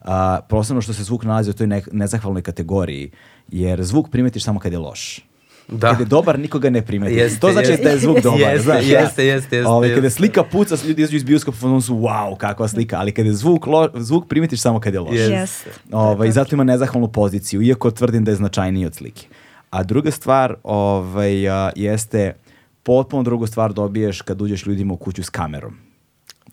A, 0.00 0.40
posebno 0.48 0.82
što 0.82 0.92
se 0.92 1.02
zvuk 1.02 1.24
nalazi 1.24 1.50
u 1.50 1.54
toj 1.54 1.66
ne, 1.66 1.82
nezahvalnoj 1.92 2.42
kategoriji, 2.42 3.10
jer 3.48 3.82
zvuk 3.82 4.10
primetiš 4.10 4.44
samo 4.44 4.60
kad 4.60 4.72
je 4.72 4.78
loš. 4.78 5.20
Da. 5.68 5.90
Kad 5.90 6.00
je 6.00 6.06
dobar, 6.06 6.38
nikoga 6.38 6.70
ne 6.70 6.82
primeti. 6.82 7.14
Jeste, 7.14 7.40
to 7.40 7.52
znači 7.52 7.70
jeste. 7.70 7.84
da 7.84 7.90
je 7.90 7.98
zvuk 7.98 8.22
dobar. 8.22 8.40
Jeste, 8.40 8.62
znaš, 8.62 8.84
da. 8.84 8.98
jeste, 8.98 9.26
jeste, 9.26 9.56
jeste, 9.56 9.70
Ovaj, 9.70 9.94
kada 9.94 10.06
jeste. 10.06 10.16
slika 10.16 10.44
puca, 10.44 10.76
ljudi 10.86 11.02
izađu 11.02 11.16
iz 11.16 11.24
bioskopa, 11.24 11.66
ono 11.66 11.80
su 11.80 11.94
wow, 11.94 12.36
kakva 12.36 12.68
slika, 12.68 12.98
ali 12.98 13.12
kada 13.12 13.28
je 13.28 13.34
zvuk, 13.34 13.66
lo, 13.66 13.88
zvuk 13.94 14.28
primetiš 14.28 14.60
samo 14.60 14.80
kad 14.80 14.94
je 14.94 15.00
loš. 15.00 15.16
Jest. 15.16 15.66
Ovaj, 15.92 16.28
I 16.28 16.32
zato 16.32 16.54
ima 16.54 16.64
nezahvalnu 16.64 17.08
poziciju, 17.08 17.62
iako 17.62 17.90
tvrdim 17.90 18.24
da 18.24 18.30
je 18.30 18.36
značajniji 18.36 18.86
od 18.86 18.94
slike. 18.94 19.26
A 19.70 19.82
druga 19.82 20.10
stvar 20.10 20.54
ovaj, 20.62 21.34
jeste, 21.76 22.34
potpuno 22.82 23.22
drugu 23.22 23.46
stvar 23.46 23.72
dobiješ 23.72 24.22
kad 24.22 24.42
uđeš 24.42 24.66
ljudima 24.66 24.94
u 24.94 24.96
kuću 24.96 25.22
s 25.22 25.30
kamerom. 25.30 25.91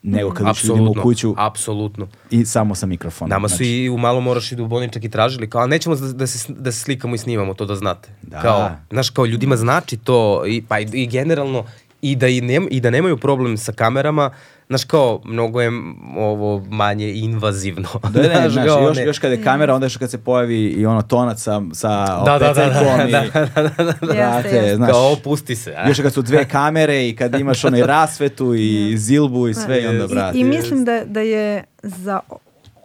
Nego 0.03 0.31
kad 0.31 0.47
uđeš 0.47 0.63
ljudima 0.63 0.89
u 0.89 0.93
kuću 0.93 1.35
apsolutno. 1.37 2.07
i 2.31 2.45
samo 2.45 2.75
sa 2.75 2.85
mikrofonom. 2.85 3.29
Nama 3.29 3.49
su 3.49 3.55
Znači, 3.55 3.69
i 3.69 3.89
u 3.89 3.97
malo 3.97 4.21
moraš 4.21 4.51
i 4.51 4.55
Duboni 4.55 4.91
čak 4.91 5.03
i 5.03 5.09
tražili, 5.09 5.49
kao, 5.49 5.67
nećemo 5.67 5.95
da, 5.95 6.13
da, 6.13 6.27
se, 6.27 6.53
da 6.53 6.71
se 6.71 6.79
slikamo 6.79 7.15
i 7.15 7.17
snimamo, 7.17 7.53
to 7.53 7.65
da 7.65 7.75
znate. 7.75 8.09
Da. 8.21 8.41
Kao, 8.41 8.71
znaš, 8.89 9.09
kao 9.09 9.25
ljudima 9.25 9.57
znači 9.57 9.97
to, 9.97 10.43
i, 10.47 10.63
pa 10.67 10.79
i, 10.79 10.87
i 10.93 11.07
generalno, 11.07 11.65
i 12.01 12.15
da, 12.15 12.27
i, 12.27 12.41
nem, 12.41 12.67
i 12.71 12.79
da 12.79 12.89
nemaju 12.89 13.17
problem 13.17 13.57
sa 13.57 13.71
kamerama, 13.71 14.31
znaš 14.69 14.83
kao, 14.83 15.22
mnogo 15.25 15.61
je 15.61 15.72
ovo 16.17 16.65
manje 16.69 17.11
invazivno. 17.11 17.89
Da, 18.09 18.22
ne, 18.22 18.30
znaš, 18.49 18.53
znaš, 18.53 18.65
još, 18.67 18.98
još 19.06 19.19
kada 19.19 19.33
je 19.33 19.43
kamera, 19.43 19.75
onda 19.75 19.85
još 19.85 19.98
kad 19.98 20.11
se 20.11 20.17
pojavi 20.17 20.65
i 20.65 20.85
ono 20.85 21.01
tonac 21.01 21.41
sa, 21.41 21.61
sa 21.73 21.89
da, 22.06 22.35
ovaj, 22.35 22.39
da, 22.39 22.53
da, 22.53 22.53
da, 22.53 22.69
da, 22.69 23.07
da, 23.07 23.07
da, 23.07 23.41
da, 23.45 23.61
da, 23.61 23.73
da, 23.73 23.83
da, 23.83 23.93
da, 24.07 24.67
da, 24.67 24.77
da, 24.77 24.85
da, 24.85 24.98
opusti 24.98 25.56
se. 25.56 25.73
A? 25.77 25.88
Još 25.88 25.99
kad 25.99 26.14
su 26.14 26.22
dve 26.22 26.48
kamere 26.48 27.07
i 27.07 27.15
kad 27.15 27.39
imaš 27.39 27.65
onaj 27.65 27.81
rasvetu 27.95 28.53
i 28.56 28.98
zilbu 28.98 29.48
i 29.48 29.53
sve 29.53 29.81
i 29.81 29.88
onda 29.88 30.07
brate. 30.07 30.38
I, 30.38 30.41
i 30.41 30.43
mislim 30.43 30.85
da, 30.85 31.03
da 31.06 31.22
je 31.22 31.64
za 31.83 32.19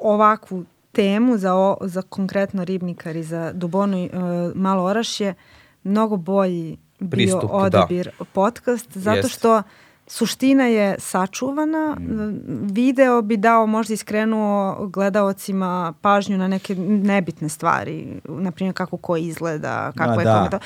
ovakvu 0.00 0.64
temu, 0.92 1.38
za, 1.38 1.54
o, 1.54 1.76
za 1.80 2.02
konkretno 2.02 2.64
Ribnikar 2.64 3.16
i 3.16 3.22
za 3.22 3.52
Dubonu 3.52 4.04
uh, 4.04 4.10
Malo 4.54 4.84
Orašje, 4.84 5.34
mnogo 5.82 6.16
bolji 6.16 6.76
bio 7.00 7.10
Pristup, 7.10 7.50
odabir 7.52 8.10
da. 8.18 8.24
podcast, 8.24 8.96
zato 8.96 9.16
Jest. 9.16 9.30
što 9.30 9.62
suština 10.14 10.64
je 10.64 10.96
sačuvana, 10.98 11.96
video 12.72 13.22
bi 13.22 13.36
dao 13.36 13.66
možda 13.66 13.94
iskrenuo 13.94 14.86
gledaocima 14.86 15.94
pažnju 16.00 16.38
na 16.38 16.48
neke 16.48 16.74
nebitne 16.74 17.48
stvari, 17.48 18.20
na 18.24 18.50
primjer 18.50 18.74
kako 18.76 18.96
ko 18.96 19.16
izgleda, 19.16 19.92
kako 19.92 20.14
Ma 20.14 20.20
je 20.20 20.24
da. 20.24 20.48
to. 20.50 20.58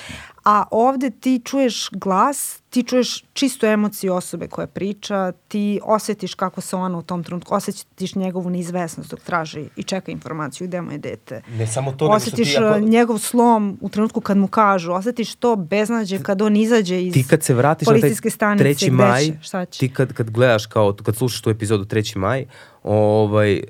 A 0.48 0.64
ovde 0.70 1.10
ti 1.10 1.40
čuješ 1.44 1.88
glas, 1.92 2.62
ti 2.70 2.82
čuješ 2.82 3.24
čisto 3.32 3.66
emociju 3.66 4.14
osobe 4.14 4.46
koja 4.46 4.66
priča, 4.66 5.32
ti 5.48 5.80
osetiš 5.84 6.34
kako 6.34 6.60
se 6.60 6.76
ona 6.76 6.98
u 6.98 7.02
tom 7.02 7.24
trenutku, 7.24 7.54
osetiš 7.54 8.14
njegovu 8.14 8.50
neizvesnost 8.50 9.10
dok 9.10 9.20
traži 9.20 9.64
i 9.76 9.82
čeka 9.82 10.12
informaciju 10.12 10.66
gde 10.66 10.80
mu 10.80 10.92
je 10.92 10.98
dete. 10.98 11.42
Ne 11.58 11.66
samo 11.66 11.92
to, 11.92 12.04
nego 12.04 12.20
što 12.20 12.28
Osetiš 12.28 12.52
ti 12.52 12.58
ako- 12.58 12.78
uh, 12.78 12.88
njegov 12.88 13.18
slom 13.18 13.78
u 13.80 13.88
trenutku 13.88 14.20
kad 14.20 14.36
mu 14.36 14.48
kažu, 14.48 14.92
osetiš 14.92 15.34
to 15.34 15.56
beznađe 15.56 16.22
kad 16.22 16.42
on 16.42 16.56
izađe 16.56 17.02
iz 17.02 17.14
ti 17.14 17.24
kad 17.28 17.42
se 17.42 17.54
vratiš 17.54 17.88
na 17.88 18.00
taj 18.00 18.30
stanice, 18.30 18.64
3. 18.64 18.86
gde 18.86 18.90
maj, 18.90 19.24
će, 19.24 19.38
šta 19.42 19.64
će. 19.64 19.78
ti 19.78 19.92
kad, 19.92 20.12
kad 20.12 20.30
gledaš 20.30 20.66
kao, 20.66 20.96
kad 21.02 21.16
slušaš 21.16 21.40
tu 21.40 21.50
epizodu 21.50 21.84
3. 21.84 22.16
maj, 22.16 22.46
ovaj, 22.82 23.62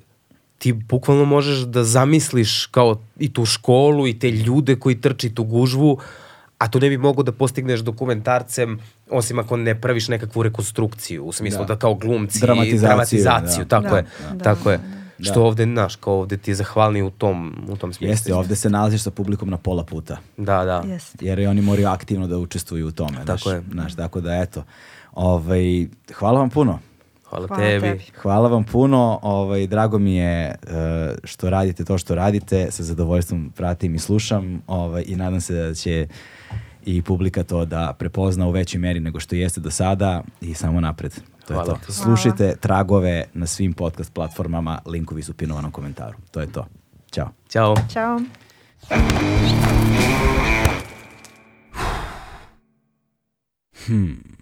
ti 0.59 0.73
bukvalno 0.73 1.25
možeš 1.25 1.59
da 1.59 1.85
zamisliš 1.85 2.67
kao 2.67 3.01
i 3.19 3.33
tu 3.33 3.45
školu 3.45 4.07
i 4.07 4.19
te 4.19 4.31
ljude 4.31 4.77
koji 4.77 5.01
trči 5.01 5.35
tu 5.35 5.45
gužvu, 5.45 5.99
a 6.59 6.69
to 6.69 6.79
ne 6.79 6.89
bi 6.89 6.99
mogo 6.99 7.23
da 7.23 7.33
postigneš 7.33 7.81
dokumentarcem 7.81 8.79
osim 9.11 9.39
ako 9.39 9.57
ne 9.57 9.81
praviš 9.81 10.09
nekakvu 10.09 10.43
rekonstrukciju, 10.43 11.25
u 11.25 11.33
smislu 11.33 11.61
Da. 11.61 11.65
da, 11.65 11.77
kao 11.77 11.95
glumci 11.95 12.41
Dramatizaciju, 12.41 12.81
dramatizaciju 12.81 13.65
da. 13.65 13.69
tako 13.71 13.89
Da, 13.89 13.97
je, 13.97 14.05
da, 14.33 14.45
tako 14.45 14.71
je. 14.71 14.79
da. 14.79 15.25
Što 15.25 15.45
ovde, 15.45 15.65
znaš, 15.65 15.97
kao 15.97 16.15
ovde 16.15 16.37
ti 16.37 16.51
je 16.51 16.55
zahvalni 16.55 17.03
u 17.03 17.11
tom, 17.11 17.65
u 17.69 17.77
tom 17.77 17.93
smislu. 17.93 18.13
Jeste, 18.13 18.35
ovde 18.35 18.57
se 18.57 18.71
nalaziš 18.71 19.03
sa 19.03 19.11
publikom 19.11 19.51
na 19.51 19.57
pola 19.57 19.85
puta. 19.85 20.17
Da, 20.37 20.65
da. 20.65 20.83
Jeste. 20.87 21.19
jer 21.21 21.39
i 21.39 21.47
oni 21.47 21.63
moraju 21.63 21.89
aktivno 21.89 22.27
da 22.27 22.39
učestvuju 22.39 22.87
u 22.89 22.93
tome. 22.93 23.11
Znaš, 23.15 23.27
Tako 23.39 23.51
je. 23.51 23.63
Znaš, 23.73 23.95
tako 23.97 24.21
da 24.21 24.35
eto. 24.35 24.65
Ovaj, 25.13 25.87
hvala 26.15 26.41
vam 26.41 26.51
puno. 26.51 26.79
Hvala, 27.25 27.47
Hvala 27.47 27.63
tebi. 27.63 27.81
tebi. 27.83 28.05
Hvala 28.17 28.49
vam 28.49 28.65
puno, 28.65 29.19
ovaj, 29.23 29.67
drago 29.67 29.99
mi 29.99 30.15
je 30.15 30.47
e, 30.47 30.55
što 31.25 31.51
radite 31.51 31.85
to 31.85 31.99
što 31.99 32.15
radite, 32.15 32.67
sa 32.71 32.83
zadovoljstvom 32.83 33.53
pratim 33.57 33.95
i 33.95 33.99
slušam 33.99 34.63
ovaj, 34.67 35.05
i 35.07 35.17
nadam 35.17 35.41
se 35.41 35.55
da 35.55 35.75
će 35.75 36.07
i 36.89 37.03
publika 37.03 37.43
to 37.43 37.65
da 37.65 37.95
prepozna 37.99 38.47
u 38.47 38.51
većoj 38.51 38.79
meri 38.79 39.01
nego 39.01 39.21
što 39.21 39.37
jeste 39.37 39.61
do 39.61 39.71
sada 39.71 40.23
i 40.41 40.55
samo 40.55 40.81
napred. 40.81 41.15
To 41.47 41.55
Hvala 41.55 41.73
je 41.73 41.87
to. 41.87 41.93
Slušajte 41.93 42.57
tragove 42.61 43.25
na 43.35 43.47
svim 43.47 43.73
podcast 43.73 44.13
platformama, 44.13 44.79
linkovi 44.87 45.23
su 45.23 45.33
u 45.33 45.35
pinovanom 45.35 45.71
komentaru. 45.71 46.19
To 46.31 46.41
je 46.41 46.53
to. 46.53 46.67
Ćao. 47.11 47.31
Ćao. 47.49 47.75
Ćao. 47.93 48.21
Hmm. 53.87 54.39